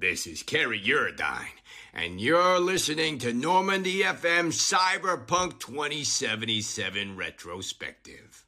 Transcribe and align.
This 0.00 0.26
is 0.26 0.42
Kerry 0.42 0.80
Eurodyne, 0.80 1.60
and 1.92 2.22
you're 2.22 2.58
listening 2.58 3.18
to 3.18 3.34
Normandy 3.34 3.98
FM 3.98 4.46
Cyberpunk 4.46 5.58
2077 5.58 7.18
Retrospective. 7.18 8.46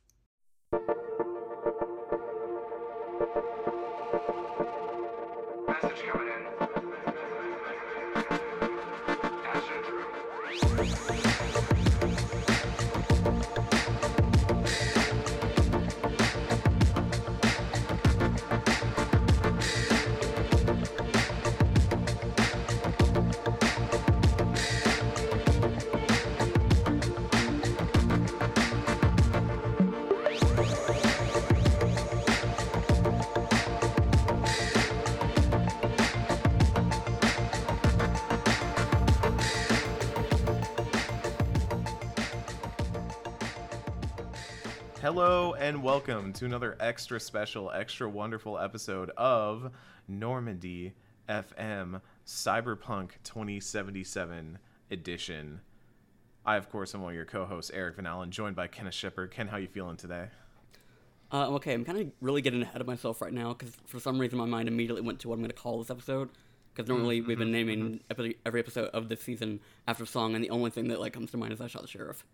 And 45.72 45.82
welcome 45.82 46.34
to 46.34 46.44
another 46.44 46.76
extra 46.80 47.18
special, 47.18 47.70
extra 47.70 48.06
wonderful 48.06 48.58
episode 48.58 49.08
of 49.16 49.70
Normandy 50.06 50.92
FM 51.30 52.02
Cyberpunk 52.26 53.12
2077 53.24 54.58
edition. 54.90 55.62
I, 56.44 56.56
of 56.56 56.68
course, 56.68 56.94
am 56.94 57.00
one 57.00 57.12
of 57.12 57.16
your 57.16 57.24
co-hosts, 57.24 57.70
Eric 57.72 57.96
Van 57.96 58.04
Allen, 58.04 58.30
joined 58.30 58.54
by 58.54 58.66
Kenneth 58.66 58.92
Shepard. 58.92 59.30
Ken, 59.30 59.48
how 59.48 59.56
you 59.56 59.66
feeling 59.66 59.96
today? 59.96 60.26
Uh, 61.32 61.48
okay, 61.52 61.72
I'm 61.72 61.86
kind 61.86 61.98
of 61.98 62.12
really 62.20 62.42
getting 62.42 62.60
ahead 62.60 62.82
of 62.82 62.86
myself 62.86 63.22
right 63.22 63.32
now 63.32 63.54
because 63.54 63.74
for 63.86 63.98
some 63.98 64.18
reason 64.18 64.38
my 64.38 64.44
mind 64.44 64.68
immediately 64.68 65.00
went 65.00 65.20
to 65.20 65.28
what 65.28 65.36
I'm 65.36 65.40
going 65.40 65.52
to 65.52 65.56
call 65.56 65.78
this 65.78 65.90
episode. 65.90 66.28
Because 66.74 66.86
normally 66.86 67.22
we've 67.22 67.38
been 67.38 67.52
naming 67.52 68.00
epi- 68.10 68.36
every 68.44 68.60
episode 68.60 68.90
of 68.90 69.08
this 69.08 69.22
season 69.22 69.60
after 69.88 70.04
a 70.04 70.06
song, 70.06 70.34
and 70.34 70.44
the 70.44 70.50
only 70.50 70.70
thing 70.70 70.88
that 70.88 71.00
like 71.00 71.14
comes 71.14 71.30
to 71.30 71.38
mind 71.38 71.54
is 71.54 71.62
"I 71.62 71.66
Shot 71.66 71.80
the 71.80 71.88
Sheriff." 71.88 72.26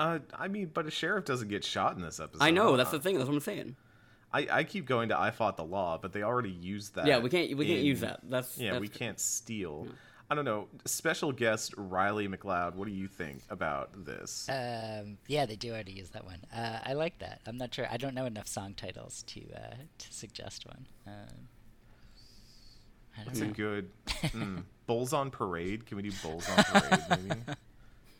Uh, 0.00 0.18
I 0.34 0.48
mean, 0.48 0.70
but 0.72 0.86
a 0.86 0.90
sheriff 0.90 1.26
doesn't 1.26 1.48
get 1.48 1.62
shot 1.62 1.94
in 1.94 2.00
this 2.00 2.20
episode. 2.20 2.42
I 2.42 2.50
know 2.50 2.76
that's 2.76 2.88
Uh, 2.88 2.92
the 2.92 3.00
thing. 3.00 3.18
That's 3.18 3.28
what 3.28 3.34
I'm 3.34 3.40
saying. 3.40 3.76
I, 4.32 4.46
I 4.50 4.64
keep 4.64 4.86
going 4.86 5.10
to 5.10 5.18
I 5.20 5.30
fought 5.30 5.56
the 5.58 5.64
law, 5.64 5.98
but 6.00 6.12
they 6.12 6.22
already 6.22 6.50
used 6.50 6.94
that. 6.94 7.06
Yeah, 7.06 7.18
we 7.18 7.28
can't 7.28 7.54
we 7.56 7.66
can't 7.66 7.80
in- 7.80 7.84
use 7.84 8.00
that. 8.00 8.20
That's 8.22 8.56
Yeah, 8.56 8.70
that's, 8.72 8.80
we 8.80 8.88
can't 8.88 9.20
steal. 9.20 9.88
I 10.30 10.34
don't 10.36 10.44
know. 10.44 10.68
Special 10.86 11.32
guest 11.32 11.74
Riley 11.76 12.28
MacLeod, 12.28 12.76
what 12.76 12.86
do 12.86 12.94
you 12.94 13.08
think 13.08 13.42
about 13.50 14.06
this? 14.06 14.48
Um, 14.48 15.18
yeah, 15.26 15.44
they 15.44 15.56
do 15.56 15.72
already 15.72 15.92
use 15.92 16.10
that 16.10 16.24
one. 16.24 16.38
Uh, 16.54 16.78
I 16.84 16.92
like 16.92 17.18
that. 17.18 17.40
I'm 17.46 17.56
not 17.58 17.74
sure. 17.74 17.86
I 17.90 17.96
don't 17.98 18.14
know 18.14 18.24
enough 18.26 18.46
song 18.46 18.72
titles 18.74 19.22
to 19.24 19.40
uh, 19.54 19.74
to 19.98 20.12
suggest 20.12 20.66
one. 20.66 20.86
Um, 21.06 21.48
I 23.18 23.24
don't 23.24 23.26
That's 23.26 23.40
a 23.40 23.46
good 23.48 23.90
mm, 24.06 24.62
Bulls 24.86 25.12
on 25.12 25.30
Parade. 25.30 25.84
Can 25.84 25.96
we 25.96 26.04
do 26.04 26.12
Bulls 26.22 26.48
on 26.48 26.64
Parade 26.64 27.00
maybe? 27.10 27.40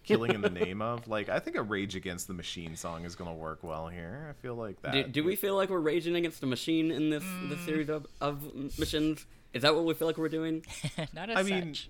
Killing 0.03 0.33
in 0.35 0.41
the 0.41 0.51
name 0.51 0.81
of 0.83 1.07
like 1.09 1.29
I 1.29 1.39
think 1.39 1.57
a 1.57 1.63
Rage 1.63 1.95
Against 1.95 2.27
the 2.27 2.35
Machine 2.35 2.75
song 2.77 3.05
is 3.05 3.15
gonna 3.15 3.35
work 3.35 3.63
well 3.63 3.89
here. 3.89 4.27
I 4.31 4.33
feel 4.43 4.55
like 4.55 4.81
that. 4.83 4.93
Do, 4.93 5.03
do 5.05 5.25
we 5.25 5.37
feel 5.37 5.55
like 5.57 5.69
we're 5.71 5.79
raging 5.79 6.17
against 6.17 6.41
the 6.41 6.47
machine 6.47 6.91
in 6.91 7.11
this 7.11 7.23
Mm. 7.23 7.51
this 7.51 7.61
series 7.61 7.89
of, 7.91 8.07
of 8.21 8.43
missions? 8.79 9.27
Is 9.53 9.63
that 9.63 9.75
what 9.75 9.85
we 9.85 9.95
feel 9.95 10.07
like 10.09 10.17
we're 10.19 10.29
doing? 10.29 10.65
not 11.13 11.29
as 11.31 11.37
I 11.37 11.43
mean, 11.43 11.75
such. 11.75 11.89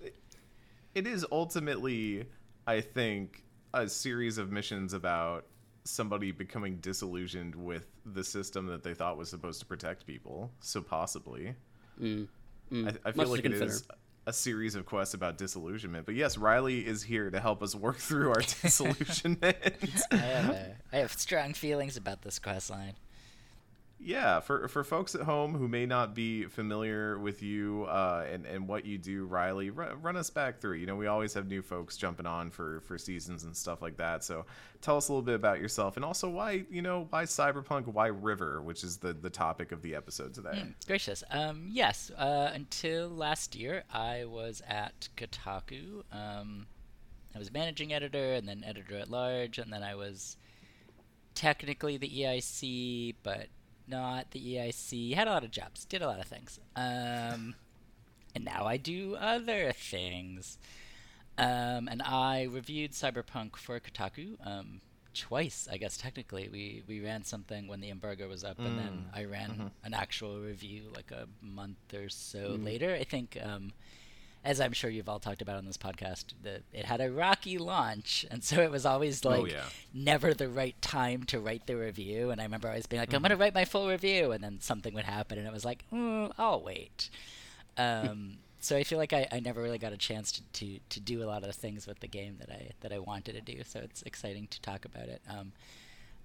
it 0.95 1.07
is 1.07 1.25
ultimately, 1.31 2.25
I 2.67 2.81
think, 2.81 3.43
a 3.73 3.87
series 3.87 4.37
of 4.37 4.51
missions 4.51 4.93
about 4.93 5.45
somebody 5.83 6.31
becoming 6.31 6.77
disillusioned 6.77 7.55
with 7.55 7.87
the 8.05 8.23
system 8.23 8.65
that 8.67 8.83
they 8.83 8.93
thought 8.93 9.17
was 9.17 9.29
supposed 9.29 9.59
to 9.61 9.65
protect 9.65 10.05
people. 10.05 10.51
So 10.59 10.81
possibly, 10.81 11.55
Mm, 11.99 12.27
I, 12.73 13.09
I 13.09 13.11
feel 13.11 13.25
to 13.25 13.29
like 13.31 13.39
it 13.39 13.43
consider. 13.43 13.65
is 13.65 13.87
a 14.27 14.33
series 14.33 14.75
of 14.75 14.85
quests 14.85 15.13
about 15.13 15.37
disillusionment. 15.37 16.05
But 16.05 16.15
yes, 16.15 16.37
Riley 16.37 16.85
is 16.85 17.03
here 17.03 17.29
to 17.29 17.39
help 17.39 17.63
us 17.63 17.75
work 17.75 17.97
through 17.97 18.29
our 18.29 18.41
disillusionment. 18.61 19.57
I 20.11 20.15
have, 20.15 20.49
uh, 20.49 20.55
I 20.93 20.97
have 20.97 21.13
strong 21.13 21.53
feelings 21.53 21.97
about 21.97 22.21
this 22.21 22.39
quest 22.39 22.69
line. 22.69 22.93
Yeah, 24.03 24.39
for 24.39 24.67
for 24.67 24.83
folks 24.83 25.13
at 25.13 25.21
home 25.21 25.53
who 25.53 25.67
may 25.67 25.85
not 25.85 26.15
be 26.15 26.45
familiar 26.45 27.19
with 27.19 27.43
you 27.43 27.85
uh, 27.87 28.25
and 28.31 28.47
and 28.47 28.67
what 28.67 28.83
you 28.83 28.97
do, 28.97 29.25
Riley, 29.25 29.69
run, 29.69 30.01
run 30.01 30.17
us 30.17 30.31
back 30.31 30.59
through. 30.59 30.77
You 30.77 30.87
know, 30.87 30.95
we 30.95 31.05
always 31.05 31.35
have 31.35 31.47
new 31.47 31.61
folks 31.61 31.97
jumping 31.97 32.25
on 32.25 32.49
for 32.49 32.81
for 32.81 32.97
seasons 32.97 33.43
and 33.43 33.55
stuff 33.55 33.79
like 33.79 33.97
that. 33.97 34.23
So 34.23 34.45
tell 34.81 34.97
us 34.97 35.09
a 35.09 35.11
little 35.11 35.21
bit 35.21 35.35
about 35.35 35.59
yourself 35.59 35.97
and 35.97 36.05
also 36.05 36.29
why 36.29 36.65
you 36.71 36.81
know 36.81 37.05
why 37.11 37.25
cyberpunk, 37.25 37.85
why 37.85 38.07
River, 38.07 38.61
which 38.63 38.83
is 38.83 38.97
the 38.97 39.13
the 39.13 39.29
topic 39.29 39.71
of 39.71 39.83
the 39.83 39.93
episode 39.93 40.33
today. 40.33 40.63
Gracious. 40.87 41.23
Um, 41.29 41.67
yes. 41.69 42.09
Uh, 42.17 42.49
until 42.53 43.07
last 43.07 43.55
year, 43.55 43.83
I 43.93 44.25
was 44.25 44.63
at 44.67 45.09
Kotaku. 45.15 46.03
Um, 46.11 46.65
I 47.35 47.39
was 47.39 47.51
managing 47.51 47.93
editor 47.93 48.33
and 48.33 48.47
then 48.47 48.63
editor 48.65 48.97
at 48.97 49.11
large, 49.11 49.59
and 49.59 49.71
then 49.71 49.83
I 49.83 49.93
was 49.93 50.37
technically 51.35 51.97
the 51.97 52.09
EIC, 52.09 53.15
but 53.23 53.47
not 53.87 54.31
the 54.31 54.39
EIC. 54.39 55.13
Had 55.13 55.27
a 55.27 55.31
lot 55.31 55.43
of 55.43 55.51
jobs, 55.51 55.85
did 55.85 56.01
a 56.01 56.07
lot 56.07 56.19
of 56.19 56.25
things. 56.25 56.59
Um, 56.75 57.55
and 58.35 58.45
now 58.45 58.65
I 58.65 58.77
do 58.77 59.15
other 59.19 59.71
things. 59.73 60.57
Um, 61.37 61.87
and 61.89 62.01
I 62.01 62.43
reviewed 62.43 62.91
Cyberpunk 62.91 63.55
for 63.55 63.79
Kotaku 63.79 64.35
um, 64.45 64.81
twice, 65.13 65.67
I 65.71 65.77
guess 65.77 65.97
technically. 65.97 66.49
We 66.51 66.83
we 66.87 67.01
ran 67.01 67.23
something 67.23 67.67
when 67.67 67.81
the 67.81 67.89
embargo 67.89 68.27
was 68.27 68.43
up, 68.43 68.59
and 68.59 68.77
then 68.77 69.05
I 69.13 69.25
ran 69.25 69.71
an 69.83 69.93
actual 69.93 70.39
review 70.39 70.83
like 70.95 71.11
a 71.11 71.27
month 71.41 71.93
or 71.93 72.09
so 72.09 72.57
later. 72.63 72.93
I 72.93 73.03
think, 73.03 73.37
um, 73.41 73.71
as 74.43 74.59
I'm 74.59 74.73
sure 74.73 74.89
you've 74.89 75.07
all 75.09 75.19
talked 75.19 75.41
about 75.41 75.57
on 75.57 75.65
this 75.65 75.77
podcast, 75.77 76.25
the, 76.41 76.61
it 76.73 76.85
had 76.85 76.99
a 77.01 77.11
rocky 77.11 77.57
launch, 77.57 78.25
and 78.31 78.43
so 78.43 78.61
it 78.61 78.71
was 78.71 78.85
always 78.85 79.23
like 79.23 79.41
Oh, 79.41 79.45
yeah. 79.45 79.63
never 79.93 80.33
the 80.33 80.49
right 80.49 80.79
time 80.81 81.23
to 81.25 81.39
write 81.39 81.67
the 81.67 81.75
review. 81.77 82.31
And 82.31 82.41
I 82.41 82.45
remember 82.45 82.67
always 82.67 82.87
being 82.87 83.01
like, 83.01 83.13
I'm 83.13 83.21
going 83.21 83.29
to 83.29 83.35
write 83.37 83.53
my 83.53 83.65
full 83.65 83.87
review, 83.87 84.31
and 84.31 84.43
then 84.43 84.59
something 84.59 84.93
would 84.95 85.05
happen, 85.05 85.37
and 85.37 85.45
it 85.47 85.53
was 85.53 85.63
like, 85.65 85.83
mm, 85.93 86.31
I'll 86.37 86.61
wait. 86.61 87.09
Um, 87.77 88.37
so 88.59 88.75
I 88.77 88.83
feel 88.83 88.97
like 88.97 89.13
I, 89.13 89.27
I 89.31 89.39
never 89.39 89.61
really 89.61 89.77
got 89.77 89.93
a 89.93 89.97
chance 89.97 90.31
to, 90.33 90.41
to, 90.53 90.79
to 90.89 90.99
do 90.99 91.23
a 91.23 91.25
lot 91.25 91.37
of 91.43 91.47
the 91.47 91.53
things 91.53 91.85
with 91.87 91.99
the 91.99 92.07
game 92.07 92.37
that 92.39 92.49
I 92.51 92.71
that 92.81 92.91
I 92.91 92.99
wanted 92.99 93.33
to 93.33 93.41
do. 93.41 93.61
So 93.65 93.79
it's 93.79 94.01
exciting 94.03 94.47
to 94.47 94.61
talk 94.61 94.85
about 94.85 95.07
it. 95.07 95.21
Um, 95.29 95.51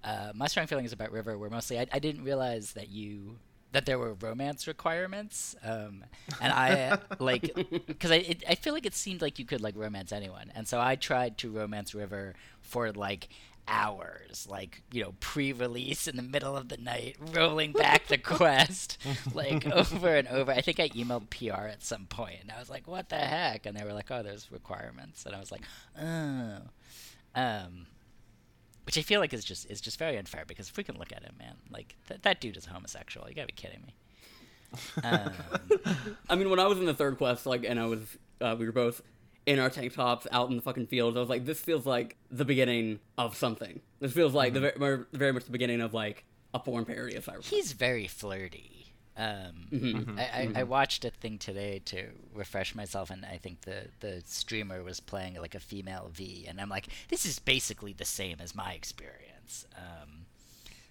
uh, 0.03 0.31
my 0.35 0.47
strong 0.47 0.67
feelings 0.67 0.93
about 0.93 1.11
River 1.11 1.37
were 1.37 1.49
mostly 1.49 1.79
I, 1.79 1.87
I 1.91 1.99
didn't 1.99 2.23
realize 2.23 2.73
that 2.73 2.89
you 2.89 3.37
that 3.77 3.85
there 3.85 3.99
were 3.99 4.15
romance 4.15 4.65
requirements, 4.65 5.55
um, 5.63 6.03
and 6.41 6.51
I 6.51 6.97
like 7.19 7.53
because 7.85 8.09
I 8.09 8.15
it, 8.15 8.43
I 8.49 8.55
feel 8.55 8.73
like 8.73 8.87
it 8.87 8.95
seemed 8.95 9.21
like 9.21 9.37
you 9.37 9.45
could 9.45 9.61
like 9.61 9.75
romance 9.77 10.11
anyone, 10.11 10.51
and 10.55 10.67
so 10.67 10.81
I 10.81 10.95
tried 10.95 11.37
to 11.39 11.51
romance 11.51 11.93
River 11.93 12.33
for 12.59 12.91
like 12.91 13.29
hours, 13.67 14.47
like 14.49 14.81
you 14.91 15.03
know, 15.03 15.13
pre-release 15.19 16.07
in 16.07 16.15
the 16.15 16.23
middle 16.23 16.57
of 16.57 16.69
the 16.69 16.77
night, 16.77 17.17
rolling 17.35 17.71
back 17.71 18.07
the 18.07 18.17
quest, 18.17 18.97
like 19.35 19.67
over 19.67 20.15
and 20.15 20.27
over. 20.27 20.51
I 20.51 20.61
think 20.61 20.79
I 20.79 20.89
emailed 20.89 21.29
PR 21.29 21.67
at 21.67 21.83
some 21.83 22.07
point, 22.07 22.37
and 22.41 22.51
I 22.51 22.57
was 22.57 22.71
like, 22.71 22.87
"What 22.87 23.09
the 23.09 23.17
heck?" 23.17 23.67
And 23.67 23.77
they 23.77 23.83
were 23.83 23.93
like, 23.93 24.09
"Oh, 24.09 24.23
there's 24.23 24.51
requirements," 24.51 25.23
and 25.23 25.35
I 25.35 25.39
was 25.39 25.51
like, 25.51 25.61
"Oh." 26.01 26.61
Um, 27.35 27.85
which 28.87 28.97
I 28.97 29.01
feel 29.01 29.19
like 29.19 29.33
is 29.33 29.43
just 29.43 29.69
is 29.69 29.81
just 29.81 29.99
very 29.99 30.17
unfair 30.17 30.45
because 30.47 30.69
if 30.69 30.77
we 30.77 30.83
can 30.83 30.97
look 30.97 31.11
at 31.11 31.21
him, 31.21 31.35
man, 31.37 31.55
like 31.69 31.95
th- 32.07 32.21
that 32.21 32.39
dude 32.39 32.55
is 32.55 32.65
homosexual. 32.65 33.27
You 33.27 33.35
gotta 33.35 33.47
be 33.47 33.53
kidding 33.53 33.81
me. 33.85 33.93
Um, 35.03 35.31
I 36.29 36.35
mean, 36.35 36.49
when 36.49 36.59
I 36.59 36.67
was 36.67 36.79
in 36.79 36.85
the 36.85 36.93
third 36.93 37.17
quest, 37.17 37.45
like, 37.45 37.65
and 37.65 37.79
I 37.79 37.85
was, 37.85 37.99
uh, 38.39 38.55
we 38.57 38.65
were 38.65 38.71
both 38.71 39.01
in 39.45 39.59
our 39.59 39.69
tank 39.69 39.93
tops 39.93 40.25
out 40.31 40.49
in 40.49 40.55
the 40.55 40.61
fucking 40.61 40.87
fields. 40.87 41.17
I 41.17 41.19
was 41.19 41.27
like, 41.29 41.45
this 41.45 41.59
feels 41.59 41.85
like 41.85 42.15
the 42.31 42.45
beginning 42.45 42.99
of 43.17 43.35
something. 43.35 43.81
This 43.99 44.13
feels 44.13 44.33
like 44.33 44.53
the 44.53 44.61
very, 44.61 44.73
very, 44.77 45.03
very 45.11 45.31
much 45.33 45.43
the 45.43 45.51
beginning 45.51 45.81
of 45.81 45.93
like 45.93 46.23
a 46.53 46.59
porn 46.59 46.85
parody 46.85 47.15
of 47.15 47.25
Cyberpunk. 47.25 47.45
he's 47.45 47.73
very 47.73 48.07
flirty. 48.07 48.76
Um, 49.17 49.67
Mm-hmm. 49.71 50.19
I, 50.19 50.23
I, 50.23 50.51
I 50.61 50.63
watched 50.63 51.03
a 51.03 51.09
thing 51.09 51.37
today 51.39 51.79
to 51.85 52.09
refresh 52.33 52.75
myself, 52.75 53.09
and 53.09 53.25
I 53.25 53.37
think 53.37 53.61
the 53.61 53.87
the 53.99 54.21
streamer 54.25 54.83
was 54.83 54.99
playing 54.99 55.35
like 55.35 55.55
a 55.55 55.59
female 55.59 56.09
V, 56.13 56.45
and 56.47 56.61
I'm 56.61 56.69
like, 56.69 56.87
this 57.09 57.25
is 57.25 57.39
basically 57.39 57.93
the 57.93 58.05
same 58.05 58.37
as 58.39 58.53
my 58.55 58.73
experience. 58.73 59.65
Um, 59.75 60.25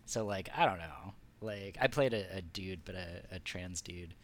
so 0.04 0.24
like, 0.26 0.48
I 0.56 0.66
don't 0.66 0.78
know. 0.78 1.14
Like, 1.40 1.76
I 1.80 1.86
played 1.86 2.14
a, 2.14 2.36
a 2.38 2.40
dude, 2.42 2.84
but 2.84 2.94
a, 2.94 3.22
a 3.36 3.38
trans 3.38 3.80
dude. 3.82 4.14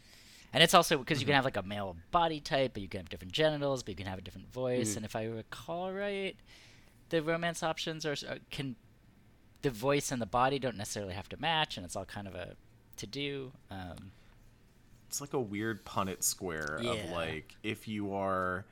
And 0.55 0.63
it's 0.63 0.75
also 0.75 0.99
because 0.99 1.21
you 1.21 1.27
can 1.27 1.35
have 1.35 1.45
like 1.45 1.57
a 1.57 1.63
male 1.63 1.97
body 2.11 2.41
type, 2.41 2.73
but 2.75 2.83
you 2.83 2.89
can 2.89 3.01
have 3.01 3.09
different 3.09 3.33
genitals, 3.33 3.83
but 3.83 3.91
you 3.91 3.97
can 3.97 4.07
have 4.07 4.19
a 4.19 4.23
different 4.23 4.53
voice. 4.53 4.97
And 4.97 5.05
if 5.05 5.15
I 5.17 5.25
recall 5.25 5.93
right, 5.93 6.37
the 7.09 7.23
romance 7.23 7.63
options 7.63 8.05
are 8.05 8.17
are- 8.29 8.39
can 8.51 8.77
the 9.63 9.71
voice 9.71 10.11
and 10.11 10.21
the 10.21 10.27
body 10.27 10.59
don't 10.59 10.77
necessarily 10.77 11.15
have 11.15 11.29
to 11.31 11.37
match, 11.41 11.77
and 11.77 11.87
it's 11.87 11.95
all 11.97 12.05
kind 12.05 12.27
of 12.29 12.35
a 12.35 12.57
to 13.03 13.07
do. 13.07 13.53
Um, 13.71 14.13
it's 15.09 15.21
like 15.21 15.35
a 15.35 15.41
weird 15.41 15.85
Punnett 15.85 16.23
square 16.23 16.79
of 16.79 17.11
like 17.11 17.55
if 17.63 17.87
you 17.87 18.15
are 18.15 18.65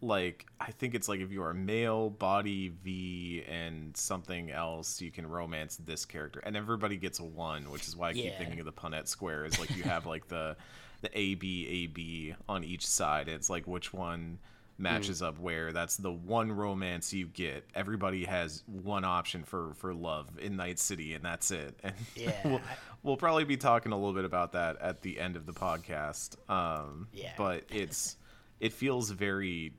like 0.00 0.46
I 0.60 0.70
think 0.70 0.94
it's 0.94 1.08
like 1.08 1.20
if 1.20 1.30
you 1.32 1.42
are 1.42 1.52
male, 1.52 2.08
body 2.08 2.72
V, 2.82 3.44
and 3.48 3.94
something 3.96 4.50
else, 4.50 5.00
you 5.00 5.10
can 5.10 5.26
romance 5.26 5.76
this 5.76 6.04
character, 6.04 6.40
and 6.40 6.56
everybody 6.56 6.96
gets 6.96 7.18
a 7.18 7.24
one, 7.24 7.70
which 7.70 7.86
is 7.86 7.96
why 7.96 8.10
I 8.10 8.12
keep 8.14 8.36
thinking 8.38 8.60
of 8.60 8.66
the 8.66 8.72
Punnett 8.72 9.08
square. 9.08 9.44
Is 9.44 9.58
like 9.58 9.76
you 9.76 9.82
have 9.82 10.06
like 10.06 10.28
the 10.28 10.56
the 11.02 11.10
A 11.18 11.34
B 11.34 11.66
A 11.68 11.86
B 11.88 12.34
on 12.48 12.64
each 12.64 12.86
side. 12.86 13.28
It's 13.28 13.50
like 13.50 13.66
which 13.66 13.92
one 13.92 14.38
matches 14.78 15.22
up 15.22 15.38
where. 15.38 15.72
That's 15.72 15.96
the 15.96 16.10
one 16.12 16.50
romance 16.52 17.12
you 17.12 17.26
get. 17.26 17.64
Everybody 17.74 18.24
has 18.24 18.62
one 18.66 19.04
option 19.04 19.44
for 19.44 19.74
for 19.74 19.94
love 19.94 20.28
in 20.38 20.56
Night 20.56 20.78
City, 20.78 21.14
and 21.14 21.24
that's 21.24 21.50
it. 21.50 21.78
And 21.84 21.94
Yeah, 22.16 22.32
we'll, 22.44 22.60
we'll 23.02 23.16
probably 23.16 23.44
be 23.44 23.56
talking 23.56 23.92
a 23.92 23.96
little 23.96 24.14
bit 24.14 24.24
about 24.24 24.52
that 24.52 24.80
at 24.80 25.02
the 25.02 25.20
end 25.20 25.36
of 25.36 25.46
the 25.46 25.52
podcast. 25.52 26.36
Um, 26.50 27.08
Yeah. 27.12 27.32
but 27.36 27.64
it's 27.70 28.16
it 28.60 28.72
feels 28.72 29.10
very 29.10 29.74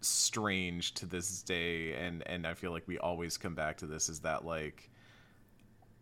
strange 0.00 0.94
to 0.94 1.06
this 1.06 1.42
day 1.42 1.92
and 1.94 2.22
and 2.26 2.46
I 2.46 2.54
feel 2.54 2.70
like 2.70 2.86
we 2.86 2.98
always 2.98 3.36
come 3.36 3.56
back 3.56 3.78
to 3.78 3.86
this 3.86 4.08
is 4.08 4.20
that 4.20 4.44
like 4.44 4.88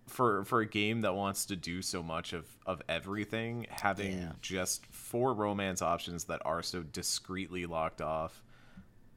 for 0.07 0.45
for 0.45 0.61
a 0.61 0.67
game 0.67 1.01
that 1.01 1.15
wants 1.15 1.47
to 1.47 1.57
do 1.57 1.81
so 1.83 2.03
much 2.03 2.33
of 2.35 2.47
of 2.67 2.83
everything 2.89 3.67
having 3.71 4.19
Yeah. 4.19 4.33
just 4.43 4.85
four 5.07 5.33
romance 5.35 5.83
options 5.83 6.25
that 6.25 6.41
are 6.45 6.63
so 6.63 6.83
discreetly 6.83 7.67
locked 7.67 8.01
off 8.03 8.43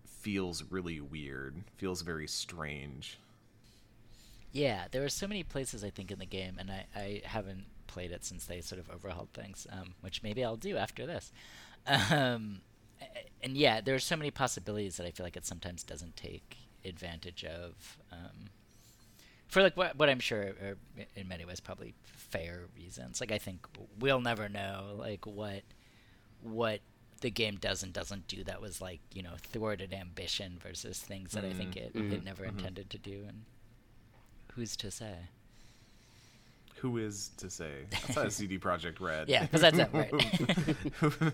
feels 0.05 0.63
really 0.69 0.99
weird 0.99 1.63
feels 1.77 2.01
very 2.01 2.27
strange 2.27 3.17
Yeah, 4.51 4.87
there 4.91 5.03
are 5.03 5.09
so 5.09 5.27
many 5.27 5.43
places 5.43 5.83
I 5.83 5.89
think 5.91 6.11
in 6.11 6.19
the 6.19 6.25
game, 6.25 6.55
and 6.59 6.71
I, 6.71 6.85
I 6.95 7.21
haven't 7.25 7.65
played 7.87 8.11
it 8.11 8.25
since 8.25 8.45
they 8.45 8.61
sort 8.61 8.79
of 8.79 8.89
overhauled 8.89 9.31
things, 9.33 9.67
um, 9.71 9.93
which 10.01 10.23
maybe 10.23 10.43
I'll 10.43 10.55
do 10.57 10.77
after 10.77 11.05
this. 11.05 11.31
Um, 12.11 12.61
and 13.41 13.55
yeah, 13.55 13.81
there 13.81 13.95
are 13.95 13.99
so 13.99 14.17
many 14.17 14.31
possibilities 14.31 14.97
that 14.97 15.05
I 15.07 15.11
feel 15.11 15.25
like 15.25 15.37
it 15.37 15.45
sometimes 15.45 15.83
doesn't 15.83 16.15
take 16.17 16.57
advantage 16.85 17.45
of. 17.45 17.97
Um, 18.11 18.49
for 19.47 19.61
like 19.63 19.75
what, 19.77 19.97
what 19.97 20.09
I'm 20.09 20.19
sure 20.19 20.41
are 20.41 20.77
in 21.15 21.27
many 21.27 21.45
ways 21.45 21.59
probably 21.59 21.93
fair 22.03 22.65
reasons. 22.75 23.19
Like 23.21 23.31
I 23.31 23.37
think 23.37 23.67
we'll 23.99 24.21
never 24.21 24.49
know 24.49 24.95
like 24.97 25.25
what 25.25 25.63
what 26.41 26.79
the 27.21 27.29
game 27.29 27.57
does 27.57 27.83
and 27.83 27.91
doesn't 27.91 28.27
do 28.27 28.43
that 28.45 28.61
was 28.61 28.81
like 28.81 28.99
you 29.13 29.21
know 29.21 29.33
thwarted 29.51 29.93
ambition 29.93 30.57
versus 30.63 30.99
things 30.99 31.33
that 31.33 31.43
I 31.43 31.51
think 31.51 31.75
it, 31.75 31.91
it 31.93 32.23
never 32.23 32.45
intended 32.45 32.89
to 32.91 32.97
do 32.97 33.25
and 33.27 33.43
who's 34.53 34.75
to 34.77 34.91
say? 34.91 35.15
Who 36.77 36.97
is 36.97 37.31
to 37.37 37.49
say? 37.49 37.71
That's 37.91 38.15
not 38.15 38.27
a 38.27 38.31
CD 38.31 38.57
Projekt 38.57 39.01
Red. 39.01 39.27
Yeah 39.29 39.41
because 39.43 39.61
that's 39.61 39.77
it 39.77 39.89
right. 39.91 40.11
Who've 40.99 41.33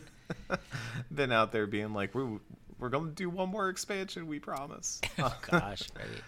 been 1.14 1.32
out 1.32 1.52
there 1.52 1.68
being 1.68 1.94
like 1.94 2.16
we're 2.16 2.40
we're 2.80 2.90
gonna 2.90 3.12
do 3.12 3.30
one 3.30 3.50
more 3.50 3.70
expansion 3.70 4.28
we 4.28 4.40
promise. 4.40 5.02
Oh 5.20 5.36
gosh 5.50 5.84
right. 5.96 6.24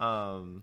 Um, 0.00 0.62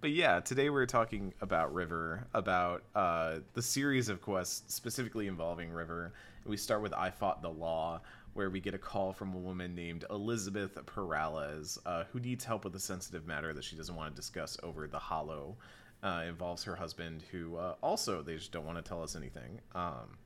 but 0.00 0.10
yeah, 0.10 0.40
today 0.40 0.68
we're 0.70 0.86
talking 0.86 1.32
about 1.40 1.72
River, 1.72 2.26
about 2.34 2.82
uh, 2.94 3.36
the 3.54 3.62
series 3.62 4.08
of 4.10 4.20
quests 4.20 4.74
specifically 4.74 5.26
involving 5.28 5.70
River. 5.70 6.12
We 6.46 6.56
start 6.56 6.82
with 6.82 6.92
I 6.92 7.10
Fought 7.10 7.42
the 7.42 7.50
Law, 7.50 8.02
where 8.34 8.50
we 8.50 8.60
get 8.60 8.74
a 8.74 8.78
call 8.78 9.12
from 9.12 9.32
a 9.34 9.38
woman 9.38 9.74
named 9.74 10.04
Elizabeth 10.10 10.78
Perales, 10.86 11.78
uh, 11.86 12.04
who 12.12 12.20
needs 12.20 12.44
help 12.44 12.64
with 12.64 12.74
a 12.74 12.80
sensitive 12.80 13.26
matter 13.26 13.54
that 13.54 13.64
she 13.64 13.76
doesn't 13.76 13.94
want 13.94 14.14
to 14.14 14.16
discuss 14.20 14.58
over 14.62 14.86
the 14.86 14.98
Holo. 14.98 15.56
Uh, 16.02 16.24
involves 16.28 16.62
her 16.64 16.76
husband, 16.76 17.22
who 17.30 17.56
uh, 17.56 17.76
also 17.82 18.20
they 18.20 18.36
just 18.36 18.52
don't 18.52 18.66
want 18.66 18.76
to 18.76 18.86
tell 18.86 19.02
us 19.02 19.16
anything. 19.16 19.58
Um, 19.74 20.18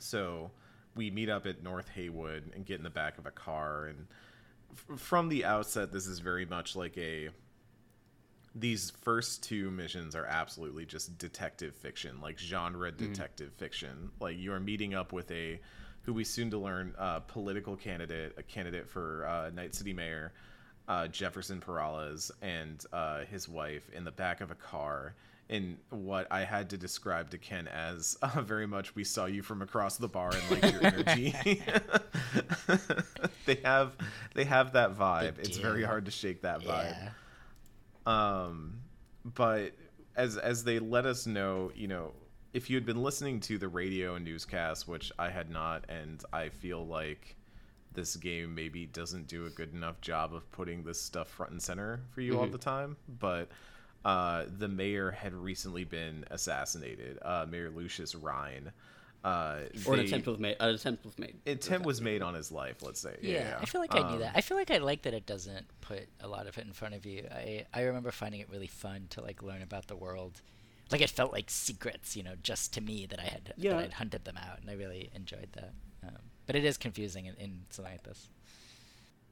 so 0.00 0.50
we 0.96 1.08
meet 1.10 1.28
up 1.28 1.46
at 1.46 1.62
North 1.62 1.88
Heywood 1.88 2.50
and 2.54 2.66
get 2.66 2.78
in 2.78 2.84
the 2.84 2.90
back 2.90 3.16
of 3.16 3.24
a 3.24 3.30
car. 3.30 3.86
And 3.86 4.08
f- 4.72 4.98
from 4.98 5.28
the 5.28 5.44
outset, 5.44 5.92
this 5.92 6.08
is 6.08 6.18
very 6.18 6.46
much 6.46 6.74
like 6.74 6.98
a 6.98 7.28
these 8.54 8.90
first 9.02 9.42
two 9.42 9.70
missions 9.70 10.14
are 10.14 10.26
absolutely 10.26 10.86
just 10.86 11.18
detective 11.18 11.74
fiction, 11.74 12.20
like 12.20 12.38
genre 12.38 12.90
detective 12.90 13.52
fiction. 13.54 14.10
Like 14.20 14.36
you 14.38 14.52
are 14.52 14.60
meeting 14.60 14.94
up 14.94 15.12
with 15.12 15.30
a 15.30 15.60
who 16.02 16.14
we 16.14 16.24
soon 16.24 16.50
to 16.50 16.58
learn 16.58 16.94
uh, 16.98 17.20
political 17.20 17.76
candidate, 17.76 18.34
a 18.38 18.42
candidate 18.42 18.88
for 18.88 19.26
uh, 19.26 19.50
Night 19.50 19.74
City 19.74 19.92
Mayor, 19.92 20.32
uh, 20.88 21.06
Jefferson 21.08 21.60
Perales, 21.60 22.30
and 22.40 22.82
uh, 22.92 23.24
his 23.24 23.48
wife 23.48 23.90
in 23.92 24.04
the 24.04 24.10
back 24.10 24.40
of 24.40 24.50
a 24.50 24.54
car. 24.54 25.14
In 25.48 25.78
what 25.88 26.26
I 26.30 26.44
had 26.44 26.68
to 26.70 26.76
describe 26.76 27.30
to 27.30 27.38
Ken 27.38 27.68
as 27.68 28.18
uh, 28.22 28.42
very 28.42 28.66
much, 28.66 28.94
we 28.94 29.04
saw 29.04 29.24
you 29.24 29.42
from 29.42 29.62
across 29.62 29.96
the 29.96 30.08
bar 30.08 30.30
and 30.34 30.62
like 30.62 30.72
your 30.72 30.84
energy. 30.84 31.34
they 33.46 33.54
have 33.64 33.96
they 34.34 34.44
have 34.44 34.72
that 34.74 34.94
vibe. 34.94 35.38
It's 35.38 35.56
very 35.56 35.84
hard 35.84 36.04
to 36.04 36.10
shake 36.10 36.42
that 36.42 36.60
vibe 36.60 36.96
yeah 37.00 37.08
um 38.08 38.80
but 39.34 39.72
as 40.16 40.36
as 40.38 40.64
they 40.64 40.78
let 40.78 41.04
us 41.04 41.26
know 41.26 41.70
you 41.74 41.86
know 41.86 42.12
if 42.54 42.70
you 42.70 42.76
had 42.76 42.86
been 42.86 43.02
listening 43.02 43.38
to 43.38 43.58
the 43.58 43.68
radio 43.68 44.14
and 44.14 44.24
newscast 44.24 44.88
which 44.88 45.12
i 45.18 45.28
had 45.28 45.50
not 45.50 45.84
and 45.90 46.24
i 46.32 46.48
feel 46.48 46.86
like 46.86 47.36
this 47.92 48.16
game 48.16 48.54
maybe 48.54 48.86
doesn't 48.86 49.26
do 49.26 49.44
a 49.44 49.50
good 49.50 49.74
enough 49.74 50.00
job 50.00 50.32
of 50.32 50.50
putting 50.52 50.84
this 50.84 51.00
stuff 51.00 51.28
front 51.28 51.52
and 51.52 51.62
center 51.62 52.00
for 52.10 52.22
you 52.22 52.38
all 52.38 52.46
the 52.46 52.56
time 52.58 52.96
but 53.20 53.48
uh 54.04 54.44
the 54.58 54.68
mayor 54.68 55.10
had 55.10 55.34
recently 55.34 55.84
been 55.84 56.24
assassinated 56.30 57.18
uh 57.22 57.44
mayor 57.48 57.70
lucius 57.70 58.14
rhyne 58.14 58.72
uh 59.24 59.60
Or 59.86 59.94
an 59.94 60.00
attempt 60.00 60.26
was 60.28 60.38
made. 60.38 60.56
An 60.60 60.68
attempt 60.70 61.04
was 61.04 61.18
made. 61.18 61.36
attempt 61.46 61.84
was 61.86 62.00
made 62.00 62.22
on 62.22 62.34
his 62.34 62.52
life 62.52 62.82
let's 62.82 63.00
say 63.00 63.16
Yeah, 63.20 63.58
I 63.60 63.64
feel 63.66 63.80
like 63.80 63.94
I 63.94 64.00
knew 64.00 64.14
Um, 64.14 64.18
that. 64.20 64.32
I 64.36 64.40
feel 64.40 64.56
like 64.56 64.70
I 64.70 64.78
like 64.78 65.02
that 65.02 65.14
it 65.14 65.26
doesn't 65.26 65.66
put 65.80 66.08
a 66.20 66.28
lot 66.28 66.46
of 66.46 66.56
it 66.56 66.64
in 66.66 66.72
front 66.72 66.94
of 66.94 67.04
you. 67.04 67.26
I 67.30 67.66
I 67.74 67.82
remember 67.82 68.10
finding 68.12 68.40
it 68.40 68.48
really 68.48 68.68
fun 68.68 69.06
to 69.10 69.20
like 69.20 69.42
learn 69.42 69.62
about 69.62 69.88
the 69.88 69.96
world. 69.96 70.40
Like 70.90 71.00
it 71.00 71.10
felt 71.10 71.32
like 71.32 71.50
secrets, 71.50 72.16
you 72.16 72.22
know, 72.22 72.34
just 72.42 72.72
to 72.74 72.80
me 72.80 73.06
that 73.06 73.18
I 73.20 73.24
had 73.24 73.54
Yeah. 73.56 73.72
that 73.72 73.78
I'd 73.84 73.92
hunted 73.94 74.24
them 74.24 74.36
out, 74.38 74.60
and 74.60 74.70
I 74.70 74.74
really 74.74 75.10
enjoyed 75.14 75.48
that. 75.52 75.72
Um, 76.02 76.16
but 76.46 76.56
it 76.56 76.64
is 76.64 76.76
confusing 76.78 77.26
in, 77.26 77.34
in 77.34 77.64
something 77.70 77.92
like 77.92 78.04
this. 78.04 78.28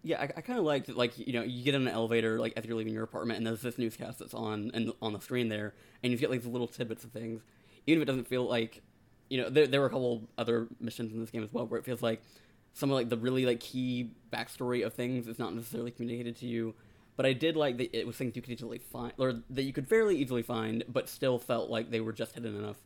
Yeah, 0.03 0.21
I, 0.21 0.25
I 0.37 0.41
kind 0.43 0.59
of 0.59 0.65
liked 0.65 0.89
that, 0.89 0.97
like 0.97 1.17
you 1.17 1.33
know 1.33 1.43
you 1.43 1.65
get 1.65 1.75
in 1.75 1.83
an 1.83 1.89
elevator 1.89 2.39
like 2.39 2.53
as 2.57 2.65
you're 2.65 2.77
leaving 2.77 2.93
your 2.93 3.05
apartment 3.05 3.39
and 3.39 3.47
there's 3.47 3.63
this 3.63 3.79
newscast 3.79 4.19
that's 4.19 4.35
on 4.35 4.71
and 4.75 4.93
on 5.01 5.13
the 5.13 5.21
screen 5.21 5.49
there 5.49 5.75
and 6.03 6.13
you 6.13 6.19
get 6.19 6.31
like 6.31 6.43
these 6.43 6.51
little 6.53 6.69
tidbits 6.69 7.05
of 7.05 7.11
things, 7.13 7.43
even 7.87 8.03
if 8.03 8.09
it 8.09 8.11
doesn't 8.11 8.29
feel 8.29 8.45
like, 8.45 8.83
you 9.29 9.41
know, 9.41 9.51
there 9.51 9.67
there 9.67 9.81
were 9.81 9.87
a 9.87 9.91
couple 9.91 10.29
other 10.39 10.69
missions 10.81 11.13
in 11.13 11.21
this 11.21 11.31
game 11.31 11.43
as 11.43 11.53
well 11.53 11.67
where 11.67 11.79
it 11.79 11.85
feels 11.85 12.03
like 12.03 12.23
some 12.73 12.91
of 12.91 12.95
like 12.95 13.09
the 13.09 13.17
really 13.17 13.47
like 13.47 13.61
key 13.61 14.11
backstory 14.33 14.85
of 14.85 14.93
things 14.93 15.27
is 15.27 15.39
not 15.39 15.55
necessarily 15.55 15.91
communicated 15.91 16.37
to 16.37 16.47
you, 16.47 16.75
but 17.17 17.25
I 17.25 17.33
did 17.33 17.57
like 17.57 17.79
that 17.79 17.97
it 17.97 18.07
was 18.07 18.17
things 18.17 18.37
you 18.37 18.43
could 18.43 18.53
easily 18.53 18.79
find 18.79 19.13
or 19.19 19.41
that 19.51 19.63
you 19.63 19.73
could 19.73 19.89
fairly 19.89 20.17
easily 20.17 20.43
find, 20.43 20.85
but 20.89 21.09
still 21.09 21.39
felt 21.39 21.71
like 21.71 21.91
they 21.91 22.01
were 22.01 22.13
just 22.13 22.35
hidden 22.35 22.55
enough 22.55 22.77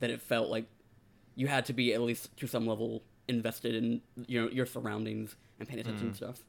that 0.00 0.10
it 0.10 0.20
felt 0.20 0.50
like 0.50 0.66
you 1.34 1.46
had 1.46 1.64
to 1.66 1.72
be 1.72 1.94
at 1.94 2.00
least 2.00 2.36
to 2.36 2.46
some 2.46 2.66
level 2.66 3.02
invested 3.28 3.74
in 3.74 4.00
you 4.26 4.42
know 4.42 4.48
your 4.50 4.66
surroundings 4.66 5.36
and 5.58 5.68
paying 5.68 5.80
attention 5.80 6.08
to 6.08 6.12
mm. 6.12 6.16
stuff. 6.16 6.42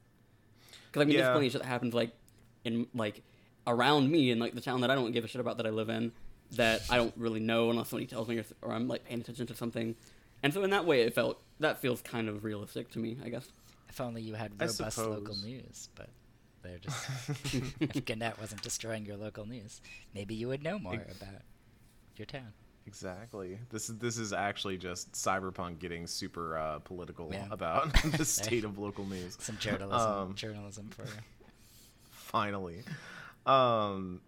Because 0.87 1.01
I 1.01 1.05
mean, 1.05 1.15
Yeah. 1.15 1.23
there's 1.23 1.33
plenty 1.33 1.47
of 1.47 1.51
shit 1.53 1.61
that 1.61 1.67
happens 1.67 1.93
like 1.93 2.11
in 2.63 2.87
like 2.93 3.21
around 3.65 4.09
me 4.09 4.31
in 4.31 4.39
like 4.39 4.55
the 4.55 4.61
town 4.61 4.81
that 4.81 4.89
I 4.89 4.95
don't 4.95 5.11
give 5.11 5.23
a 5.23 5.27
shit 5.27 5.41
about 5.41 5.57
that 5.57 5.67
I 5.67 5.69
live 5.69 5.89
in 5.89 6.11
that 6.51 6.81
I 6.89 6.97
don't 6.97 7.13
really 7.17 7.39
know 7.39 7.69
unless 7.69 7.89
somebody 7.89 8.07
tells 8.07 8.27
me 8.27 8.37
or, 8.39 8.45
or 8.61 8.71
I'm 8.73 8.87
like 8.87 9.05
paying 9.05 9.21
attention 9.21 9.47
to 9.47 9.55
something. 9.55 9.95
And 10.43 10.53
so 10.53 10.63
in 10.63 10.69
that 10.69 10.85
way, 10.85 11.01
it 11.01 11.13
felt 11.13 11.41
that 11.59 11.79
feels 11.79 12.01
kind 12.01 12.29
of 12.29 12.43
realistic 12.43 12.91
to 12.91 12.99
me. 12.99 13.17
I 13.23 13.29
guess. 13.29 13.47
If 13.89 14.01
only 14.01 14.21
you 14.21 14.35
had 14.35 14.51
robust 14.59 14.97
local 14.97 15.35
news, 15.37 15.89
but 15.95 16.09
they're 16.61 16.77
just 16.77 17.07
if 17.81 18.05
Gannett 18.05 18.39
wasn't 18.39 18.61
destroying 18.61 19.05
your 19.05 19.17
local 19.17 19.45
news, 19.47 19.81
maybe 20.13 20.35
you 20.35 20.47
would 20.49 20.61
know 20.61 20.77
more 20.77 20.93
about 20.93 21.41
your 22.15 22.25
town. 22.25 22.53
Exactly. 22.85 23.59
This 23.69 23.89
is 23.89 23.97
this 23.97 24.17
is 24.17 24.31
actually 24.33 24.77
just 24.77 25.11
cyberpunk 25.11 25.79
getting 25.79 26.07
super 26.07 26.57
uh, 26.57 26.79
political 26.79 27.29
Yeah. 27.33 27.47
about 27.51 27.93
the 28.17 28.23
state 28.23 28.63
of 28.63 28.77
local 28.77 29.05
news. 29.05 29.35
Some 29.39 29.57
journalism, 29.57 30.11
Um, 30.11 30.35
journalism 30.35 30.89
for 30.89 31.03
you. 31.03 31.11
Finally, 32.11 32.83
um, 33.45 34.21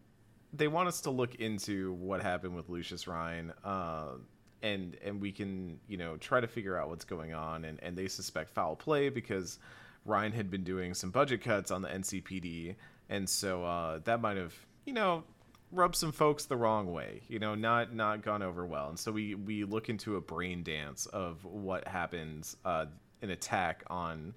they 0.53 0.68
want 0.68 0.88
us 0.88 1.01
to 1.01 1.12
look 1.12 1.36
into 1.36 1.94
what 1.94 2.22
happened 2.22 2.56
with 2.56 2.70
Lucius 2.70 3.08
Rhyne, 3.08 3.53
uh, 3.63 4.13
and 4.62 4.98
and 5.03 5.22
we 5.22 5.32
can 5.32 5.79
you 5.88 5.98
know 5.98 6.18
try 6.18 6.39
to 6.39 6.48
figure 6.48 6.77
out 6.77 6.89
what's 6.89 7.06
going 7.06 7.34
on. 7.34 7.65
And 7.65 7.82
and 7.84 7.98
they 7.98 8.08
suspect 8.08 8.50
foul 8.51 8.75
play 8.75 9.10
because 9.10 9.60
Rhyne 10.06 10.32
had 10.32 10.50
been 10.50 10.63
doing 10.63 10.94
some 10.94 11.12
budget 11.12 11.41
cuts 11.41 11.72
on 11.72 11.82
the 11.82 11.89
NCPD, 11.89 12.75
and 13.10 13.29
so 13.29 13.63
uh, 13.63 14.00
that 14.06 14.22
might 14.22 14.38
have 14.38 14.53
you 14.86 14.94
know 14.94 15.24
rubbed 15.72 15.96
some 15.96 16.12
folks 16.12 16.46
the 16.46 16.58
wrong 16.58 16.91
way. 16.91 17.22
You 17.27 17.39
know, 17.39 17.56
not 17.56 17.94
not 17.94 18.24
gone 18.24 18.41
over 18.41 18.65
well. 18.65 18.89
And 18.89 19.00
so 19.00 19.12
we 19.12 19.36
we 19.36 19.63
look 19.63 19.89
into 19.89 20.15
a 20.15 20.22
brain 20.22 20.63
dance 20.63 21.06
of 21.08 21.44
what 21.46 21.88
happens, 21.88 22.58
uh, 22.65 22.86
an 23.22 23.29
attack 23.29 23.84
on 23.88 24.34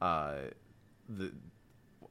uh, 0.00 0.34
the 1.08 1.32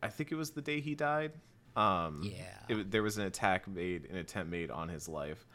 I 0.03 0.09
think 0.09 0.31
it 0.31 0.35
was 0.35 0.51
the 0.51 0.61
day 0.61 0.79
he 0.79 0.95
died. 0.95 1.33
Um, 1.75 2.21
Yeah. 2.23 2.77
it, 2.77 2.91
there 2.91 3.03
was 3.03 3.17
an 3.17 3.23
attack 3.25 3.67
made, 3.67 4.05
an 4.09 4.17
attempt 4.17 4.51
made 4.51 4.71
on 4.71 4.89
his 4.89 5.07
life, 5.07 5.45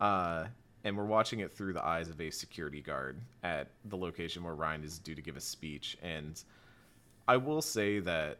uh, 0.00 0.46
and 0.84 0.96
we're 0.96 1.04
watching 1.06 1.40
it 1.40 1.52
through 1.52 1.72
the 1.72 1.84
eyes 1.84 2.08
of 2.08 2.20
a 2.20 2.30
security 2.30 2.80
guard 2.80 3.20
at 3.42 3.70
the 3.84 3.96
location 3.96 4.44
where 4.44 4.54
Rhyne 4.54 4.84
is 4.84 4.98
due 4.98 5.14
to 5.16 5.22
give 5.22 5.36
a 5.36 5.40
speech. 5.40 5.96
And 6.02 6.40
I 7.26 7.36
will 7.38 7.62
say 7.62 7.98
that 8.00 8.38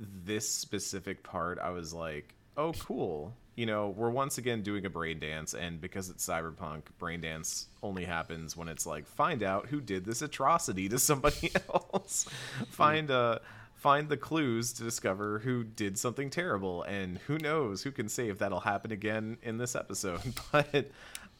this 0.00 0.48
specific 0.48 1.22
part, 1.22 1.58
I 1.58 1.70
was 1.70 1.92
like, 1.92 2.34
oh, 2.56 2.72
cool. 2.72 3.34
You 3.56 3.64
know, 3.66 3.88
we're 3.88 4.10
once 4.10 4.36
again 4.38 4.62
doing 4.62 4.84
a 4.84 4.90
brain 4.90 5.18
dance, 5.18 5.54
and 5.54 5.80
because 5.80 6.10
it's 6.10 6.26
cyberpunk, 6.26 6.82
brain 6.98 7.22
dance 7.22 7.68
only 7.82 8.04
happens 8.04 8.54
when 8.56 8.68
it's 8.68 8.84
like 8.86 9.06
find 9.06 9.42
out 9.42 9.66
who 9.68 9.80
did 9.80 10.04
this 10.04 10.20
atrocity 10.22 10.88
to 10.90 10.98
somebody 10.98 11.50
else, 11.74 12.26
find 12.68 13.10
uh 13.10 13.38
find 13.76 14.08
the 14.08 14.16
clues 14.16 14.72
to 14.72 14.82
discover 14.82 15.38
who 15.40 15.62
did 15.62 15.98
something 15.98 16.30
terrible, 16.30 16.82
and 16.82 17.18
who 17.26 17.38
knows 17.38 17.82
who 17.82 17.92
can 17.92 18.08
say 18.08 18.28
if 18.28 18.38
that'll 18.38 18.60
happen 18.60 18.90
again 18.90 19.38
in 19.42 19.58
this 19.58 19.76
episode. 19.76 20.20
But 20.52 20.90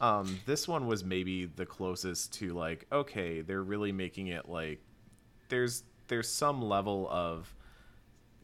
um, 0.00 0.40
this 0.44 0.68
one 0.68 0.86
was 0.86 1.02
maybe 1.02 1.46
the 1.46 1.66
closest 1.66 2.34
to 2.34 2.52
like, 2.52 2.86
okay, 2.92 3.40
they're 3.40 3.62
really 3.62 3.92
making 3.92 4.28
it 4.28 4.48
like 4.48 4.80
there's 5.48 5.82
there's 6.08 6.28
some 6.28 6.62
level 6.62 7.08
of 7.10 7.52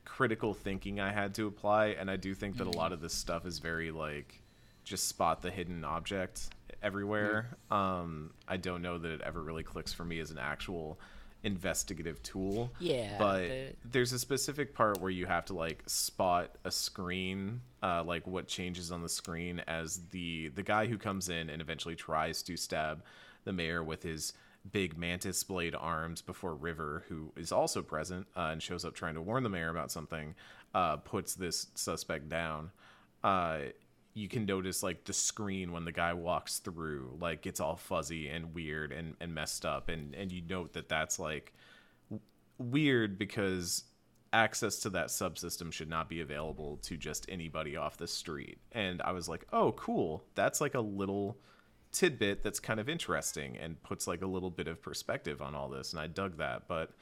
critical 0.05 0.55
thinking 0.55 0.99
I 0.99 1.13
had 1.13 1.35
to 1.35 1.47
apply, 1.47 1.89
and 1.89 2.11
I 2.11 2.17
do 2.17 2.35
think 2.35 2.57
that 2.57 2.67
a 2.67 2.71
lot 2.71 2.93
of 2.93 3.01
this 3.01 3.15
stuff 3.15 3.47
is 3.47 3.59
very 3.59 3.91
like 3.91 4.41
just 4.85 5.07
spot 5.07 5.43
the 5.43 5.51
hidden 5.51 5.85
object 5.85 6.49
everywhere. 6.83 7.57
Um, 7.71 8.33
I 8.49 8.57
don't 8.57 8.83
know 8.83 8.99
that 8.99 9.11
it 9.11 9.21
ever 9.21 9.43
really 9.43 9.63
clicks 9.63 9.93
for 9.93 10.05
me 10.05 10.19
as 10.19 10.31
an 10.31 10.39
actual 10.39 10.99
investigative 11.45 12.23
tool. 12.23 12.73
Yeah, 12.79 13.19
but 13.19 13.41
the- 13.49 13.75
there's 13.85 14.13
a 14.13 14.19
specific 14.19 14.75
part 14.75 15.01
where 15.01 15.11
you 15.11 15.27
have 15.27 15.45
to 15.47 15.55
like 15.55 15.83
spot 15.87 16.57
a 16.65 16.71
screen, 16.71 17.63
uh, 17.83 18.05
like 18.05 18.27
what 18.27 18.47
changes 18.47 18.93
on 18.93 19.03
the 19.03 19.09
screen 19.09 19.61
as 19.67 20.01
the 20.11 20.49
the 20.49 20.63
guy 20.63 20.87
who 20.87 20.99
comes 20.99 21.29
in 21.29 21.51
and 21.51 21.61
eventually 21.61 21.97
tries 21.97 22.43
to 22.45 22.57
stab 22.57 23.03
the 23.45 23.53
mayor 23.53 23.83
with 23.83 24.03
his 24.03 24.33
big 24.71 24.97
mantis 24.97 25.43
blade 25.43 25.75
arms 25.75 26.23
before 26.23 26.55
River, 26.55 27.03
who 27.09 27.33
is 27.37 27.51
also 27.51 27.83
present 27.83 28.27
uh, 28.37 28.51
and 28.53 28.63
shows 28.63 28.85
up 28.85 28.95
trying 28.95 29.15
to 29.15 29.21
warn 29.21 29.43
the 29.43 29.49
mayor 29.49 29.71
about 29.71 29.91
something, 29.91 30.37
uh, 30.75 30.97
puts 30.99 31.35
this 31.35 31.67
suspect 31.75 32.29
down. 32.29 32.71
You 34.15 34.29
can 34.29 34.45
notice 34.45 34.83
like 34.83 35.05
the 35.05 35.13
screen 35.13 35.73
when 35.73 35.85
the 35.85 35.93
guy 35.93 36.13
walks 36.13 36.59
through, 36.59 37.17
like 37.21 37.47
it's 37.47 37.61
all 37.61 37.77
fuzzy 37.77 38.29
and 38.29 38.55
weird 38.55 38.93
and, 38.93 39.15
and 39.21 39.35
messed 39.35 39.65
up, 39.65 39.89
and 39.89 40.15
and 40.15 40.31
you 40.31 40.43
note 40.49 40.75
that 40.75 40.89
that's 40.89 41.19
like 41.19 41.55
w- 42.11 42.23
weird 42.59 43.19
because 43.19 43.85
access 44.33 44.79
to 44.79 44.91
that 44.91 45.09
subsystem 45.09 45.73
should 45.73 45.89
not 45.89 46.09
be 46.09 46.21
available 46.21 46.79
to 46.79 46.97
just 46.97 47.27
anybody 47.29 47.77
off 47.77 47.97
the 47.97 48.07
street. 48.07 48.59
And 48.73 49.03
I 49.03 49.13
was 49.13 49.29
like, 49.29 49.47
oh, 49.53 49.73
cool. 49.73 50.25
That's 50.35 50.61
like 50.61 50.75
a 50.75 50.81
little 50.81 51.37
tidbit 51.93 52.43
that's 52.43 52.59
kind 52.59 52.81
of 52.81 52.89
interesting 52.89 53.59
and 53.59 53.83
puts 53.83 54.07
like 54.07 54.23
a 54.23 54.27
little 54.27 54.51
bit 54.51 54.69
of 54.69 54.81
perspective 54.81 55.43
on 55.43 55.55
all 55.55 55.69
this. 55.69 55.93
And 55.93 56.01
I 56.01 56.07
dug 56.07 56.39
that. 56.39 56.67
But 56.67 56.93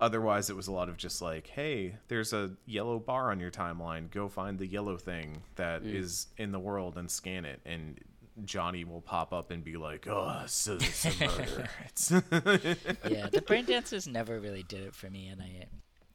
otherwise, 0.00 0.50
it 0.50 0.56
was 0.56 0.68
a 0.68 0.72
lot 0.72 0.88
of 0.88 0.96
just 0.96 1.20
like, 1.20 1.46
hey, 1.48 1.96
there's 2.08 2.32
a 2.32 2.50
yellow 2.66 2.98
bar 2.98 3.30
on 3.30 3.40
your 3.40 3.50
timeline. 3.50 4.10
Go 4.10 4.28
find 4.28 4.58
the 4.58 4.66
yellow 4.66 4.96
thing 4.96 5.42
that 5.56 5.82
mm. 5.82 5.94
is 5.94 6.28
in 6.36 6.52
the 6.52 6.58
world 6.58 6.96
and 6.96 7.10
scan 7.10 7.44
it. 7.44 7.60
And 7.64 7.98
Johnny 8.44 8.84
will 8.84 9.00
pop 9.00 9.32
up 9.32 9.50
and 9.50 9.64
be 9.64 9.76
like, 9.76 10.06
oh, 10.08 10.42
so 10.46 10.74
it's 10.74 11.04
a 11.04 11.10
murder. 11.26 12.76
Yeah, 13.08 13.28
the 13.28 13.42
brain 13.44 13.64
dancers 13.64 14.06
never 14.06 14.38
really 14.38 14.62
did 14.62 14.82
it 14.82 14.94
for 14.94 15.10
me, 15.10 15.28
and 15.28 15.42
I, 15.42 15.66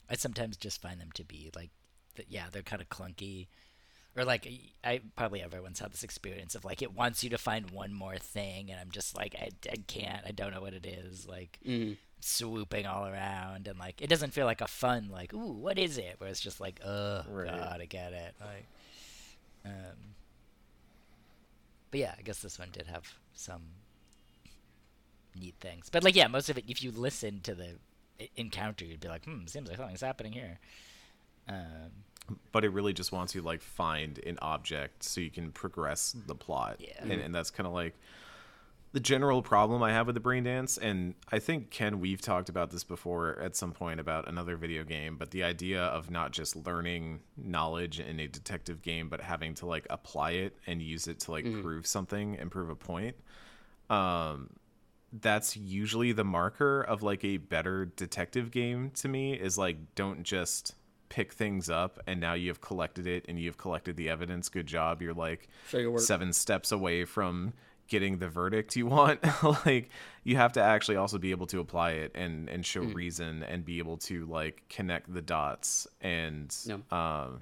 I 0.09 0.15
sometimes 0.15 0.57
just 0.57 0.81
find 0.81 0.99
them 0.99 1.11
to 1.15 1.23
be 1.23 1.51
like, 1.55 1.69
yeah, 2.27 2.45
they're 2.51 2.61
kind 2.61 2.81
of 2.81 2.89
clunky, 2.89 3.47
or 4.15 4.23
like 4.25 4.47
I 4.83 5.01
probably 5.15 5.41
everyone's 5.41 5.79
had 5.79 5.91
this 5.91 6.03
experience 6.03 6.55
of 6.55 6.63
like 6.63 6.81
it 6.81 6.93
wants 6.93 7.23
you 7.23 7.31
to 7.31 7.37
find 7.37 7.71
one 7.71 7.93
more 7.93 8.17
thing, 8.17 8.69
and 8.69 8.79
I'm 8.79 8.91
just 8.91 9.17
like 9.17 9.35
I, 9.39 9.49
I 9.69 9.75
can't, 9.87 10.23
I 10.25 10.31
don't 10.31 10.53
know 10.53 10.61
what 10.61 10.73
it 10.73 10.85
is, 10.85 11.27
like 11.27 11.59
mm. 11.67 11.97
Swooping 12.23 12.85
all 12.85 13.05
around, 13.07 13.67
and 13.67 13.77
like 13.77 14.01
it 14.01 14.07
doesn't 14.07 14.31
feel 14.33 14.45
like 14.45 14.61
a 14.61 14.67
fun 14.67 15.09
like 15.11 15.33
ooh 15.33 15.51
what 15.51 15.77
is 15.77 15.97
it, 15.97 16.15
where 16.19 16.29
it's 16.29 16.39
just 16.41 16.59
like 16.61 16.79
oh 16.85 17.23
Right. 17.29 17.47
god 17.47 17.81
I 17.81 17.85
get 17.85 18.13
it, 18.13 18.33
like, 18.39 18.65
um, 19.65 19.97
but 21.91 21.99
yeah, 21.99 22.15
I 22.17 22.21
guess 22.21 22.39
this 22.41 22.57
one 22.57 22.69
did 22.71 22.87
have 22.87 23.03
some 23.33 23.61
neat 25.39 25.55
things. 25.59 25.89
But 25.91 26.03
like, 26.03 26.15
yeah, 26.15 26.27
most 26.27 26.49
of 26.49 26.57
it, 26.57 26.65
if 26.67 26.83
you 26.83 26.91
listen 26.91 27.39
to 27.43 27.55
the 27.55 27.75
encounter, 28.35 28.85
you'd 28.85 28.99
be 28.99 29.07
like, 29.07 29.25
hmm, 29.25 29.45
seems 29.45 29.67
like 29.67 29.77
something's 29.77 30.01
happening 30.01 30.31
here. 30.31 30.59
Um, 31.49 32.37
but 32.51 32.63
it 32.63 32.69
really 32.69 32.93
just 32.93 33.11
wants 33.11 33.35
you 33.35 33.41
to 33.41 33.47
like 33.47 33.61
find 33.61 34.19
an 34.25 34.37
object 34.41 35.03
so 35.03 35.19
you 35.21 35.29
can 35.29 35.51
progress 35.51 36.15
the 36.27 36.35
plot 36.35 36.77
Yeah. 36.79 36.93
and, 37.01 37.11
and 37.21 37.35
that's 37.35 37.49
kind 37.51 37.67
of 37.67 37.73
like 37.73 37.93
the 38.93 38.99
general 38.99 39.41
problem 39.41 39.83
i 39.83 39.91
have 39.91 40.05
with 40.05 40.13
the 40.13 40.19
brain 40.21 40.43
dance 40.43 40.77
and 40.77 41.13
i 41.31 41.39
think 41.39 41.69
ken 41.71 41.99
we've 41.99 42.21
talked 42.21 42.47
about 42.47 42.69
this 42.71 42.83
before 42.83 43.39
at 43.39 43.55
some 43.55 43.71
point 43.71 43.99
about 43.99 44.27
another 44.29 44.55
video 44.55 44.83
game 44.83 45.17
but 45.17 45.31
the 45.31 45.43
idea 45.43 45.81
of 45.81 46.09
not 46.09 46.31
just 46.31 46.55
learning 46.55 47.19
knowledge 47.35 47.99
in 47.99 48.19
a 48.19 48.27
detective 48.27 48.81
game 48.81 49.09
but 49.09 49.19
having 49.19 49.53
to 49.53 49.65
like 49.65 49.85
apply 49.89 50.31
it 50.31 50.55
and 50.67 50.81
use 50.81 51.07
it 51.07 51.19
to 51.19 51.31
like 51.31 51.43
prove 51.61 51.85
something 51.85 52.37
and 52.37 52.49
prove 52.51 52.69
a 52.69 52.75
point 52.75 53.15
um 53.89 54.49
that's 55.21 55.55
usually 55.57 56.11
the 56.11 56.23
marker 56.23 56.81
of 56.81 57.03
like 57.03 57.23
a 57.23 57.37
better 57.37 57.85
detective 57.85 58.49
game 58.51 58.89
to 58.91 59.07
me 59.07 59.33
is 59.33 59.57
like 59.57 59.77
don't 59.95 60.23
just 60.23 60.75
pick 61.09 61.33
things 61.33 61.69
up 61.69 61.99
and 62.07 62.19
now 62.19 62.33
you've 62.33 62.61
collected 62.61 63.05
it 63.05 63.23
and 63.29 63.39
you've 63.39 63.57
collected 63.57 63.95
the 63.95 64.09
evidence 64.09 64.49
good 64.49 64.65
job 64.65 64.99
you're 65.01 65.13
like 65.13 65.47
Show 65.69 65.77
your 65.77 65.91
work. 65.91 66.01
seven 66.01 66.33
steps 66.33 66.71
away 66.71 67.05
from 67.05 67.53
getting 67.87 68.17
the 68.17 68.27
verdict 68.27 68.75
you 68.75 68.85
want 68.87 69.19
like 69.65 69.89
you 70.23 70.35
have 70.35 70.53
to 70.53 70.61
actually 70.61 70.95
also 70.95 71.17
be 71.17 71.31
able 71.31 71.45
to 71.45 71.59
apply 71.59 71.91
it 71.91 72.11
and 72.15 72.49
and 72.49 72.65
show 72.65 72.81
reason 72.81 73.43
and 73.43 73.65
be 73.65 73.77
able 73.77 73.97
to 73.97 74.25
like 74.25 74.63
connect 74.69 75.13
the 75.13 75.21
dots 75.21 75.85
and 76.01 76.55
Yeah. 76.65 76.77
um 76.91 77.41